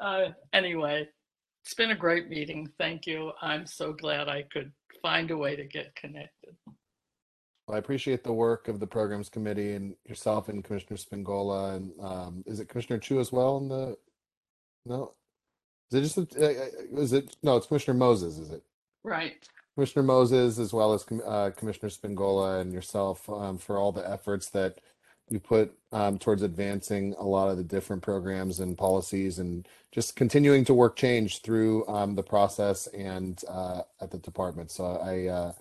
uh, 0.02 0.26
anyway, 0.52 1.08
it's 1.64 1.74
been 1.74 1.92
a 1.92 1.96
great 1.96 2.30
meeting. 2.30 2.70
Thank 2.78 3.08
you. 3.08 3.32
I'm 3.42 3.66
so 3.66 3.94
glad 3.94 4.28
I 4.28 4.44
could 4.44 4.72
find 5.02 5.32
a 5.32 5.38
way 5.38 5.56
to 5.56 5.64
get 5.64 5.96
connected. 5.96 6.56
Well, 7.68 7.76
I 7.76 7.78
appreciate 7.78 8.24
the 8.24 8.34
work 8.34 8.68
of 8.68 8.82
the 8.82 8.88
programs 8.88 9.30
committee 9.30 9.74
and 9.74 9.96
yourself 10.06 10.50
and 10.50 10.64
Commissioner 10.64 10.98
Spingola 10.98 11.76
and 11.76 11.94
um, 12.02 12.44
is 12.46 12.60
it 12.60 12.68
Commissioner 12.68 13.00
Chu 13.00 13.22
as 13.22 13.32
well 13.32 13.58
in 13.58 13.70
the 13.70 13.98
no? 14.86 15.14
Is 15.92 15.98
it 15.98 16.02
just 16.02 16.38
uh, 16.38 16.46
uh, 16.46 17.02
is 17.02 17.14
it 17.14 17.38
no? 17.42 17.56
It's 17.56 17.68
Commissioner 17.68 17.98
Moses, 17.98 18.38
is 18.38 18.52
it? 18.52 18.64
Right. 19.06 19.48
Commissioner 19.76 20.04
Moses 20.04 20.60
as 20.60 20.74
well 20.74 20.94
as 20.94 21.06
uh, 21.26 21.52
Commissioner 21.56 21.90
Spingola 21.90 22.60
and 22.60 22.74
yourself 22.74 23.30
um, 23.30 23.58
for 23.58 23.78
all 23.78 23.94
the 23.94 24.08
efforts 24.08 24.50
that 24.50 24.80
you 25.30 25.40
put 25.40 25.74
um, 25.92 26.18
towards 26.18 26.42
advancing 26.42 27.16
a 27.18 27.24
lot 27.24 27.50
of 27.50 27.58
the 27.58 27.64
different 27.64 28.02
programs 28.02 28.60
and 28.60 28.78
policies 28.78 29.40
and 29.40 29.68
just 29.92 30.16
continuing 30.16 30.66
to 30.66 30.74
work 30.74 30.96
change 30.96 31.42
through 31.42 31.88
um, 31.88 32.16
the 32.16 32.24
process 32.24 32.88
and 32.88 33.42
uh, 33.48 33.82
at 34.02 34.12
the 34.12 34.18
department. 34.18 34.72
So 34.72 34.86
I 34.86 35.28
uh, 35.28 35.54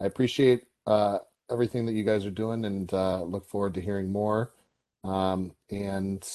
I 0.00 0.06
appreciate 0.06 0.64
uh, 0.86 1.18
everything 1.50 1.86
that 1.86 1.92
you 1.92 2.04
guys 2.04 2.24
are 2.24 2.30
doing 2.30 2.64
and 2.64 2.92
uh, 2.92 3.22
look 3.22 3.48
forward 3.48 3.74
to 3.74 3.80
hearing 3.80 4.10
more. 4.10 4.52
Um, 5.04 5.52
and 5.70 6.26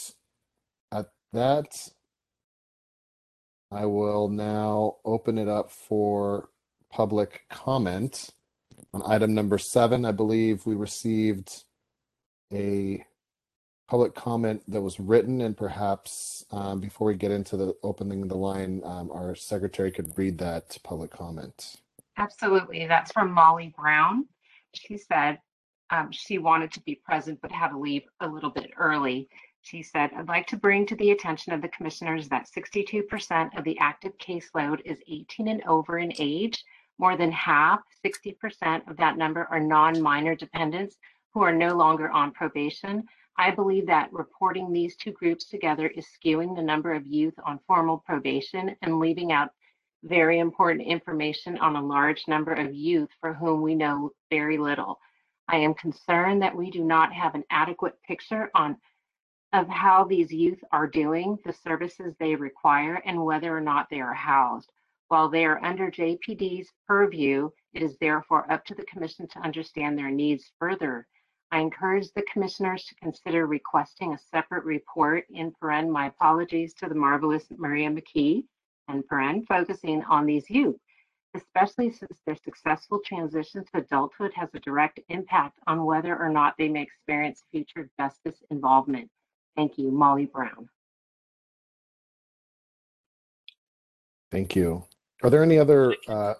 at 0.91 1.07
that, 1.33 1.67
I 3.71 3.85
will 3.85 4.29
now 4.29 4.97
open 5.03 5.37
it 5.37 5.47
up 5.47 5.71
for 5.71 6.49
public 6.91 7.41
comment 7.49 8.29
on 8.93 9.01
item 9.05 9.33
number 9.33 9.57
seven. 9.57 10.05
I 10.05 10.11
believe 10.11 10.65
we 10.65 10.75
received 10.75 11.63
a 12.53 13.05
public 13.87 14.15
comment 14.15 14.63
that 14.67 14.81
was 14.81 14.99
written 14.99 15.41
and 15.41 15.55
perhaps 15.55 16.43
um, 16.51 16.79
before 16.79 17.07
we 17.07 17.15
get 17.15 17.31
into 17.31 17.55
the 17.55 17.75
opening 17.83 18.27
the 18.27 18.35
line, 18.35 18.81
um, 18.83 19.11
our 19.11 19.35
secretary 19.35 19.91
could 19.91 20.17
read 20.17 20.37
that 20.37 20.77
public 20.83 21.11
comment. 21.11 21.77
Absolutely. 22.17 22.87
That's 22.87 23.11
from 23.11 23.31
Molly 23.31 23.73
Brown. 23.77 24.25
She 24.73 24.97
said 24.97 25.39
um, 25.91 26.11
she 26.11 26.39
wanted 26.39 26.71
to 26.73 26.81
be 26.81 26.95
present 26.95 27.39
but 27.41 27.51
had 27.51 27.69
to 27.69 27.77
leave 27.77 28.03
a 28.21 28.27
little 28.27 28.49
bit 28.49 28.71
early. 28.77 29.29
She 29.61 29.83
said, 29.83 30.11
I'd 30.15 30.27
like 30.27 30.47
to 30.47 30.57
bring 30.57 30.85
to 30.87 30.95
the 30.95 31.11
attention 31.11 31.53
of 31.53 31.61
the 31.61 31.69
commissioners 31.69 32.29
that 32.29 32.47
62% 32.55 33.57
of 33.57 33.63
the 33.63 33.77
active 33.79 34.17
caseload 34.17 34.79
is 34.85 34.99
18 35.07 35.47
and 35.47 35.63
over 35.63 35.97
in 35.97 36.13
age. 36.19 36.63
More 36.97 37.17
than 37.17 37.31
half, 37.31 37.81
60% 38.05 38.89
of 38.89 38.97
that 38.97 39.17
number 39.17 39.47
are 39.49 39.59
non-minor 39.59 40.35
dependents 40.35 40.97
who 41.35 41.43
are 41.43 41.53
no 41.53 41.75
longer 41.75 42.09
on 42.09 42.31
probation. 42.31 43.03
I 43.37 43.51
believe 43.51 43.85
that 43.87 44.11
reporting 44.13 44.71
these 44.71 44.95
two 44.95 45.11
groups 45.11 45.49
together 45.49 45.87
is 45.89 46.07
skewing 46.07 46.55
the 46.55 46.61
number 46.63 46.93
of 46.93 47.05
youth 47.05 47.33
on 47.45 47.59
formal 47.67 48.01
probation 48.05 48.73
and 48.81 48.99
leaving 48.99 49.33
out 49.33 49.49
very 50.03 50.39
important 50.39 50.87
information 50.87 51.57
on 51.57 51.75
a 51.75 51.85
large 51.85 52.23
number 52.29 52.53
of 52.53 52.73
youth 52.73 53.09
for 53.19 53.33
whom 53.33 53.61
we 53.61 53.75
know 53.75 54.11
very 54.29 54.57
little. 54.57 54.97
I 55.49 55.57
am 55.57 55.73
concerned 55.73 56.41
that 56.41 56.55
we 56.55 56.71
do 56.71 56.85
not 56.85 57.11
have 57.11 57.35
an 57.35 57.43
adequate 57.49 58.01
picture 58.07 58.49
on 58.55 58.77
of 59.51 59.67
how 59.67 60.05
these 60.05 60.31
youth 60.31 60.59
are 60.71 60.87
doing, 60.87 61.37
the 61.45 61.53
services 61.53 62.13
they 62.17 62.35
require, 62.35 63.01
and 63.05 63.23
whether 63.23 63.55
or 63.55 63.61
not 63.61 63.87
they 63.89 63.99
are 63.99 64.13
housed. 64.13 64.71
While 65.09 65.29
they 65.29 65.45
are 65.45 65.63
under 65.63 65.91
JPD's 65.91 66.71
purview, 66.87 67.49
it 67.73 67.83
is 67.83 67.97
therefore 67.99 68.49
up 68.51 68.65
to 68.65 68.75
the 68.75 68.85
commission 68.85 69.27
to 69.27 69.39
understand 69.39 69.97
their 69.97 70.11
needs 70.11 70.51
further. 70.59 71.07
I 71.51 71.59
encourage 71.59 72.11
the 72.13 72.23
commissioners 72.23 72.85
to 72.85 72.95
consider 72.95 73.47
requesting 73.47 74.13
a 74.13 74.17
separate 74.17 74.65
report 74.65 75.25
in 75.29 75.53
paren, 75.61 75.89
my 75.89 76.07
apologies 76.07 76.73
to 76.75 76.89
the 76.89 76.95
marvelous 76.95 77.45
Maria 77.55 77.89
McKee, 77.89 78.43
and 78.87 79.03
paren, 79.07 79.45
focusing 79.47 80.03
on 80.03 80.25
these 80.25 80.49
youth, 80.49 80.77
especially 81.35 81.91
since 81.91 82.19
their 82.25 82.35
successful 82.35 82.99
transition 83.05 83.63
to 83.63 83.79
adulthood 83.79 84.31
has 84.35 84.49
a 84.53 84.59
direct 84.59 84.99
impact 85.09 85.59
on 85.67 85.85
whether 85.85 86.17
or 86.17 86.29
not 86.29 86.55
they 86.57 86.67
may 86.67 86.81
experience 86.81 87.43
future 87.51 87.89
justice 87.99 88.43
involvement. 88.49 89.09
Thank 89.55 89.77
you, 89.77 89.91
Molly 89.91 90.25
Brown. 90.25 90.67
Thank 94.31 94.55
you. 94.55 94.83
Are 95.23 95.29
there 95.29 95.43
any 95.43 95.57
other 95.57 95.95
uh, 96.07 96.33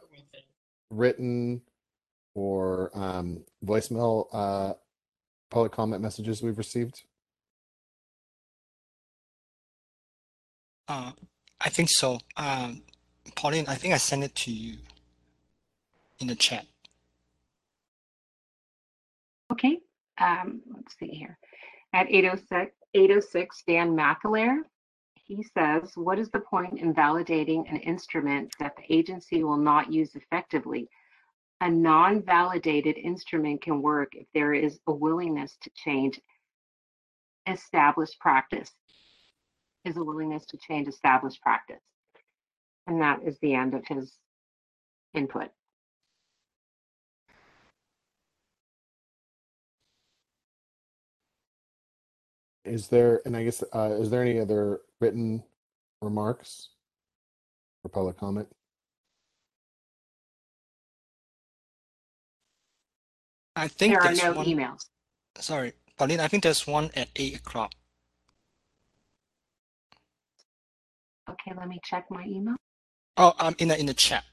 written 0.90 1.62
or 2.34 2.92
um, 2.94 3.44
voicemail 3.64 4.28
uh, 4.34 4.74
public 5.50 5.72
comment 5.72 6.02
messages 6.02 6.42
we've 6.42 6.58
received? 6.58 7.04
Uh, 10.88 11.12
I 11.60 11.70
think 11.70 11.90
so. 11.90 12.20
Um, 12.38 12.82
Pauline, 13.36 13.66
I 13.68 13.76
think 13.76 13.94
I 13.94 13.98
sent 13.98 14.24
it 14.24 14.36
to 14.36 14.52
you 14.52 14.78
in 16.20 16.28
the 16.28 16.36
chat. 16.36 16.66
Okay, 19.52 19.80
um, 20.20 20.62
let's 20.74 20.98
see 21.00 21.08
here. 21.08 21.38
At 21.94 22.08
806, 22.10 22.74
806 22.94 23.64
Dan 23.68 23.96
Macallair, 23.96 24.58
he 25.16 25.44
says, 25.58 25.92
what 25.96 26.20
is 26.20 26.30
the 26.30 26.40
point 26.40 26.80
in 26.80 26.94
validating 26.94 27.70
an 27.70 27.78
instrument 27.78 28.54
that 28.60 28.76
the 28.76 28.94
agency 28.94 29.44
will 29.44 29.58
not 29.58 29.92
use 29.92 30.16
effectively? 30.16 30.88
A 31.66 31.70
non-validated 31.72 32.96
instrument 32.96 33.64
can 33.64 33.82
work 33.82 34.14
if 34.14 34.28
there 34.36 34.54
is 34.54 34.78
a 34.86 34.94
willingness 34.94 35.58
to 35.64 35.72
change 35.74 36.22
established 37.48 38.20
practice, 38.20 38.70
is 39.84 39.98
a 39.98 40.04
willingness 40.04 40.46
to 40.46 40.58
change 40.58 40.88
established 40.88 41.42
practice. 41.42 41.82
And 42.86 43.02
that 43.02 43.24
is 43.26 43.40
the 43.40 43.56
end 43.56 43.74
of 43.74 43.84
his 43.88 44.14
input. 45.16 45.50
Is 52.64 52.90
there, 52.90 53.24
and 53.26 53.36
I 53.36 53.44
guess, 53.44 53.64
uh, 53.74 53.98
is 54.00 54.12
there 54.12 54.22
any 54.22 54.40
other 54.40 54.82
written 55.02 55.42
remarks 56.00 56.70
or 57.84 57.90
public 57.90 58.18
comment? 58.18 58.48
I 63.56 63.68
think 63.70 63.94
There 63.94 64.02
are 64.02 64.12
there's 64.12 64.18
no 64.18 64.34
one. 64.34 64.54
emails. 64.54 64.82
Sorry, 65.40 65.74
Pauline, 65.98 66.20
I 66.22 66.28
think 66.30 66.44
there's 66.44 66.68
one 66.68 66.92
at 66.96 67.10
eight 67.18 67.38
o'clock. 67.38 67.74
Okay, 71.30 71.54
let 71.58 71.68
me 71.68 71.80
check 71.84 72.06
my 72.12 72.24
email. 72.26 72.56
Oh, 73.18 73.34
I'm 73.40 73.56
in 73.60 73.70
the 73.70 73.80
in 73.80 73.88
the 73.88 73.94
chat. 73.96 74.26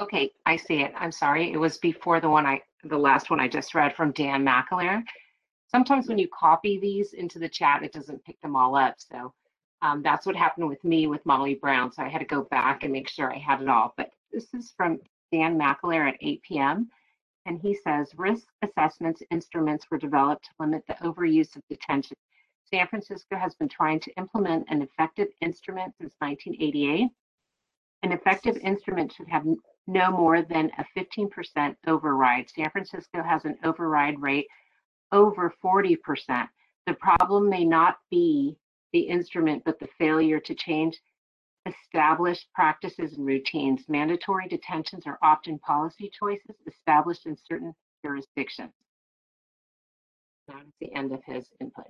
Okay, 0.00 0.30
I 0.46 0.56
see 0.56 0.82
it. 0.82 0.92
I'm 0.96 1.12
sorry. 1.12 1.52
It 1.52 1.58
was 1.58 1.78
before 1.78 2.20
the 2.20 2.28
one 2.28 2.46
I, 2.46 2.60
the 2.84 2.98
last 2.98 3.30
one 3.30 3.40
I 3.40 3.48
just 3.48 3.74
read 3.74 3.96
from 3.96 4.12
Dan 4.12 4.44
Macallair. 4.44 5.02
Sometimes 5.74 6.06
when 6.06 6.18
you 6.18 6.28
copy 6.28 6.78
these 6.78 7.14
into 7.14 7.40
the 7.40 7.48
chat, 7.48 7.82
it 7.82 7.92
doesn't 7.92 8.24
pick 8.24 8.40
them 8.42 8.54
all 8.54 8.76
up. 8.76 8.94
So 8.98 9.34
um, 9.82 10.02
that's 10.04 10.24
what 10.24 10.36
happened 10.36 10.68
with 10.68 10.84
me 10.84 11.08
with 11.08 11.26
Molly 11.26 11.56
Brown. 11.56 11.90
So 11.90 12.00
I 12.04 12.08
had 12.08 12.20
to 12.20 12.24
go 12.24 12.42
back 12.42 12.84
and 12.84 12.92
make 12.92 13.08
sure 13.08 13.32
I 13.32 13.38
had 13.38 13.60
it 13.60 13.68
all. 13.68 13.92
But 13.96 14.10
this 14.32 14.54
is 14.54 14.72
from 14.76 15.00
Dan 15.32 15.58
Macallair 15.58 16.08
at 16.08 16.16
8 16.20 16.42
p.m. 16.42 16.88
And 17.46 17.58
he 17.58 17.74
says 17.74 18.12
risk 18.16 18.46
assessments 18.62 19.20
instruments 19.32 19.86
were 19.90 19.98
developed 19.98 20.44
to 20.44 20.50
limit 20.60 20.84
the 20.86 20.94
overuse 21.02 21.56
of 21.56 21.62
detention. 21.68 22.16
San 22.70 22.86
Francisco 22.86 23.36
has 23.36 23.56
been 23.56 23.68
trying 23.68 23.98
to 23.98 24.14
implement 24.16 24.66
an 24.68 24.80
effective 24.80 25.26
instrument 25.40 25.92
since 25.98 26.14
1988. 26.20 27.08
An 28.04 28.12
effective 28.12 28.58
instrument 28.58 29.12
should 29.12 29.28
have 29.28 29.44
no 29.88 30.12
more 30.12 30.40
than 30.40 30.70
a 30.78 30.84
15% 30.96 31.74
override. 31.88 32.48
San 32.48 32.70
Francisco 32.70 33.24
has 33.24 33.44
an 33.44 33.56
override 33.64 34.22
rate 34.22 34.46
over 35.14 35.54
40%. 35.64 35.96
The 36.86 36.94
problem 36.94 37.48
may 37.48 37.64
not 37.64 37.96
be 38.10 38.58
the 38.92 39.00
instrument, 39.00 39.62
but 39.64 39.78
the 39.78 39.88
failure 39.98 40.40
to 40.40 40.54
change 40.54 41.00
established 41.66 42.48
practices 42.54 43.14
and 43.16 43.24
routines. 43.24 43.84
Mandatory 43.88 44.48
detentions 44.48 45.04
are 45.06 45.18
often 45.22 45.58
policy 45.60 46.10
choices 46.12 46.56
established 46.66 47.24
in 47.24 47.36
certain 47.48 47.72
jurisdictions. 48.04 48.72
That 50.48 50.60
is 50.66 50.74
the 50.80 50.92
end 50.94 51.12
of 51.12 51.22
his 51.24 51.46
input. 51.60 51.86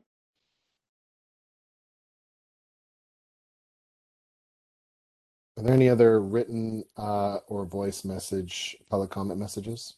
Are 5.56 5.62
there 5.62 5.74
any 5.74 5.88
other 5.88 6.20
written 6.20 6.84
uh, 6.96 7.38
or 7.48 7.64
voice 7.64 8.04
message, 8.04 8.76
public 8.90 9.10
comment 9.10 9.40
messages? 9.40 9.94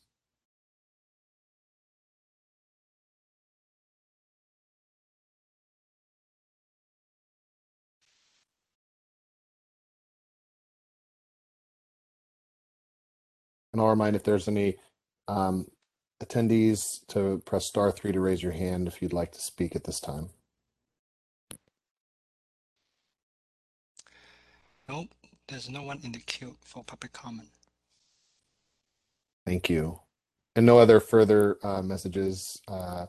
And 13.77 13.83
I'll 13.83 13.91
remind 13.91 14.17
if 14.17 14.23
there's 14.25 14.49
any 14.49 14.77
um, 15.29 15.67
attendees 16.25 17.07
to 17.09 17.43
press 17.45 17.67
star 17.67 17.93
three 17.93 18.11
to 18.11 18.21
raise 18.21 18.43
your 18.43 18.53
hand 18.53 18.89
if 18.89 19.03
you'd 19.03 19.13
like 19.13 19.33
to 19.33 19.39
speak 19.39 19.77
at 19.77 19.85
this 19.85 20.01
time. 20.01 20.31
Nope, 24.89 25.09
there's 25.49 25.69
no 25.69 25.83
one 25.83 26.01
in 26.03 26.13
the 26.13 26.21
queue 26.21 26.57
for 26.63 26.85
public 26.85 27.13
comment. 27.13 27.51
Thank 29.45 29.69
you. 29.69 30.01
And 30.55 30.65
no 30.65 30.79
other 30.79 30.99
further 30.99 31.59
uh, 31.63 31.83
messages, 31.83 32.59
uh, 32.69 33.05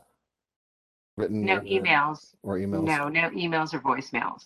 written 1.16 1.46
No 1.46 1.56
or- 1.56 1.60
emails. 1.62 2.34
or 2.42 2.58
emails? 2.58 2.84
No, 2.84 3.08
no 3.08 3.30
emails 3.30 3.72
or 3.72 3.78
voicemails. 3.80 4.42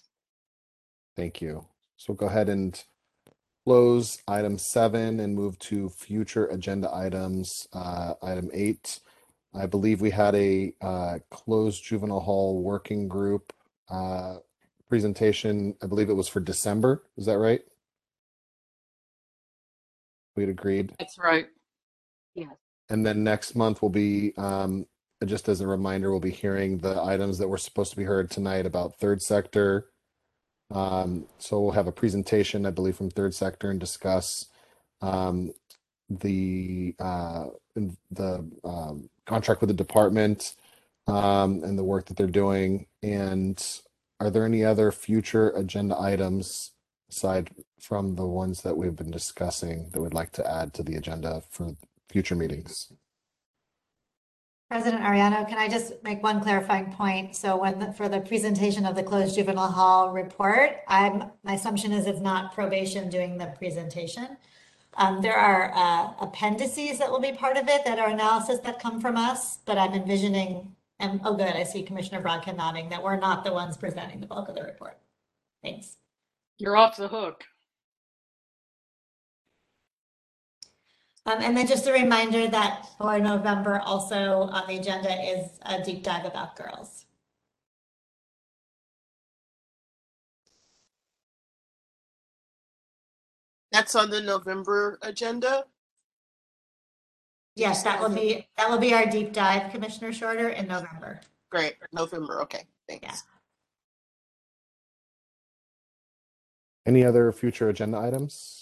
Thank 1.17 1.43
you. 1.43 1.67
So 1.97 2.13
we'll 2.13 2.17
go 2.17 2.27
ahead 2.27 2.49
and 2.49 2.81
close 3.65 4.23
item 4.27 4.59
seven 4.59 5.21
and 5.21 5.35
move 5.35 5.59
to 5.61 5.89
future 5.89 6.47
agenda 6.47 6.91
items. 6.93 7.69
Uh, 7.73 8.15
item 8.23 8.51
eight, 8.53 9.01
I 9.55 9.67
believe 9.67 10.01
we 10.01 10.11
had 10.11 10.35
a 10.35 10.73
uh, 10.81 11.19
closed 11.31 11.85
juvenile 11.85 12.21
hall 12.21 12.63
working 12.63 13.09
group 13.09 13.53
uh, 13.89 14.37
presentation. 14.89 15.75
I 15.83 15.87
believe 15.87 16.11
it 16.11 16.15
was 16.15 16.29
for 16.29 16.41
December. 16.41 17.05
Is 17.17 17.27
that 17.27 17.39
right? 17.39 17.63
We'd 20.35 20.49
agreed. 20.49 20.95
That's 20.99 21.19
right. 21.19 21.47
Yes. 22.35 22.49
And 22.89 23.05
then 23.05 23.23
next 23.23 23.55
month 23.55 23.83
we'll 23.83 23.91
be, 23.91 24.33
um, 24.37 24.87
just 25.25 25.49
as 25.49 25.61
a 25.61 25.67
reminder, 25.67 26.11
we'll 26.11 26.21
be 26.21 26.31
hearing 26.31 26.79
the 26.79 27.01
items 27.03 27.39
that 27.39 27.49
were 27.49 27.59
supposed 27.59 27.91
to 27.91 27.97
be 27.97 28.05
heard 28.05 28.31
tonight 28.31 28.67
about 28.67 28.99
third 28.99 29.23
sector. 29.23 29.92
Um, 30.73 31.27
so 31.39 31.61
we'll 31.61 31.73
have 31.73 31.89
a 31.89 31.93
presentation, 31.93 32.67
I 32.67 32.71
believe, 32.73 32.97
from 32.97 33.11
third 33.11 33.35
sector 33.35 33.71
and 33.71 33.81
discuss 33.81 34.47
um, 35.03 35.53
the 36.11 36.97
uh, 37.01 37.47
in- 37.77 37.99
the 38.13 38.51
um, 38.65 39.11
contract 39.27 39.63
with 39.63 39.69
the 39.69 39.75
department 39.75 40.57
um, 41.09 41.65
and 41.65 41.79
the 41.79 41.85
work 41.85 42.07
that 42.07 42.19
they're 42.19 42.29
doing. 42.29 42.87
And 43.03 43.65
are 44.21 44.31
there 44.31 44.47
any 44.47 44.65
other 44.65 44.93
future 44.93 45.51
agenda 45.51 46.01
items 46.01 46.73
aside 47.11 47.51
from 47.81 48.17
the 48.17 48.27
ones 48.27 48.63
that 48.63 48.77
we've 48.79 48.97
been 48.97 49.13
discussing 49.13 49.91
that 49.93 50.03
we'd 50.03 50.15
like 50.15 50.33
to 50.33 50.51
add 50.51 50.75
to 50.75 50.85
the 50.85 50.97
agenda 50.97 51.43
for 51.51 51.77
future 52.11 52.37
meetings? 52.37 52.93
President 54.73 55.03
Arellano, 55.03 55.47
can 55.47 55.59
I 55.59 55.69
just 55.69 56.03
make 56.03 56.23
one 56.23 56.41
clarifying 56.41 56.91
point? 56.91 57.37
So 57.37 57.59
when, 57.59 57.79
the- 57.79 57.93
for 57.93 58.09
the 58.09 58.21
presentation 58.21 58.87
of 58.87 58.97
the 58.97 59.03
closed 59.03 59.35
juvenile 59.35 59.71
hall 59.71 60.13
report, 60.13 60.79
I'm, 60.89 61.31
my 61.45 61.53
assumption 61.53 61.93
is 61.93 62.07
it's 62.07 62.23
not 62.23 62.55
probation 62.55 63.11
doing 63.11 63.37
the 63.37 63.49
presentation. 63.59 64.39
Um, 64.97 65.21
there 65.21 65.37
are, 65.37 65.73
uh, 65.75 66.15
appendices 66.23 66.99
that 67.01 67.11
will 67.11 67.21
be 67.21 67.33
part 67.33 67.59
of 67.59 67.69
it 67.69 67.85
that 67.85 67.99
are 67.99 68.09
analysis 68.09 68.61
that 68.61 68.81
come 68.81 68.99
from 68.99 69.19
us, 69.19 69.59
but 69.67 69.77
I'm 69.77 69.93
envisioning, 69.93 70.75
and, 70.99 71.21
oh, 71.23 71.37
good, 71.37 71.55
I 71.55 71.65
see 71.65 71.83
Commissioner 71.83 72.23
Brodkin 72.23 72.57
nodding, 72.57 72.89
that 72.89 73.03
we're 73.03 73.17
not 73.21 73.45
the 73.45 73.53
ones 73.53 73.77
presenting 73.77 74.21
the 74.23 74.27
bulk 74.27 74.49
of 74.49 74.55
the 74.55 74.63
report. 74.63 74.97
Thanks. 75.63 75.99
You're 76.57 76.79
off 76.79 76.97
the 76.97 77.09
hook. 77.09 77.45
Um, 81.25 81.39
and 81.41 81.57
then 81.57 81.69
just 81.69 81.87
a 81.87 81.93
reminder 81.93 82.49
that 82.49 82.89
for 82.99 83.19
November, 83.21 83.81
also 83.85 84.43
on 84.51 84.67
the 84.67 84.79
agenda 84.79 85.11
is 85.11 85.51
a 85.63 85.83
deep 85.83 86.03
dive 86.03 86.25
about 86.25 86.57
girls. 86.57 87.07
That's 93.71 93.95
on 93.95 94.11
the 94.11 94.21
November 94.21 94.99
agenda. 95.01 95.65
Yes, 97.55 97.83
that 97.85 98.01
will 98.01 98.09
be, 98.09 98.49
that 98.57 98.69
will 98.69 98.79
be 98.79 98.93
our 98.93 99.07
deep 99.07 99.33
dive, 99.33 99.71
Commissioner 99.71 100.13
Shorter, 100.13 100.49
in 100.49 100.67
November. 100.67 101.21
Great, 101.51 101.77
November. 101.93 102.43
Okay, 102.43 102.65
thanks. 102.89 103.25
Any 106.85 107.05
other 107.05 107.31
future 107.31 107.69
agenda 107.69 107.99
items? 107.99 108.62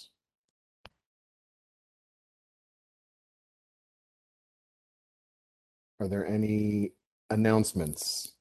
Are 6.01 6.09
there 6.09 6.27
any 6.27 6.93
announcements? 7.31 8.33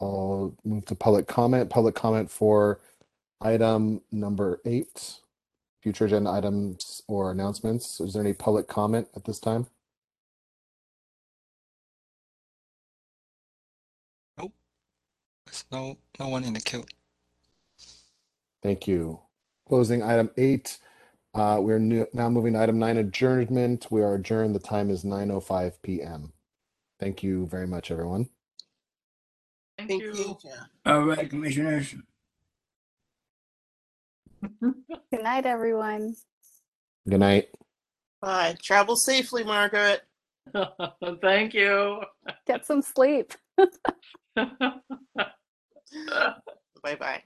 I'll 0.00 0.56
move 0.64 0.86
to 0.86 0.94
public 0.94 1.26
comment. 1.26 1.70
Public 1.70 1.94
comment 1.94 2.30
for 2.30 2.80
item 3.40 4.00
number 4.12 4.60
eight. 4.64 5.20
Future 5.82 6.06
agenda 6.06 6.30
items 6.30 7.02
or 7.08 7.30
announcements. 7.30 8.00
Is 8.00 8.14
there 8.14 8.22
any 8.22 8.32
public 8.32 8.68
comment 8.68 9.08
at 9.14 9.24
this 9.24 9.38
time? 9.40 9.66
Nope. 14.38 14.52
There's 15.46 15.64
no 15.72 15.98
no 16.18 16.28
one 16.28 16.44
in 16.44 16.54
the 16.54 16.60
queue. 16.60 16.84
Thank 18.62 18.88
you. 18.88 19.20
Closing 19.68 20.02
item 20.02 20.30
eight. 20.36 20.78
Uh, 21.34 21.58
we're 21.60 21.78
nu- 21.78 22.06
now 22.12 22.30
moving 22.30 22.54
to 22.54 22.60
item 22.62 22.78
nine, 22.78 22.96
adjournment. 22.98 23.86
We 23.90 24.02
are 24.02 24.14
adjourned. 24.14 24.54
The 24.54 24.60
time 24.60 24.90
is 24.90 25.04
9:05 25.04 25.74
p.m. 25.82 26.32
Thank 27.00 27.22
you 27.22 27.46
very 27.46 27.66
much, 27.66 27.90
everyone. 27.90 28.28
Thank 29.76 29.90
Thank 29.90 30.02
you. 30.02 30.14
you. 30.14 30.38
All 30.86 31.02
right, 31.02 31.28
commissioners. 31.28 31.94
Good 34.62 35.22
night, 35.22 35.44
everyone. 35.46 36.14
Good 37.08 37.20
night. 37.20 37.48
Bye. 38.22 38.56
Travel 38.62 38.96
safely, 38.96 39.44
Margaret. 39.44 40.02
Thank 41.20 41.54
you. 41.54 42.00
Get 42.46 42.64
some 42.64 42.80
sleep. 42.82 43.34
Bye 44.36 44.54
bye. 46.82 47.22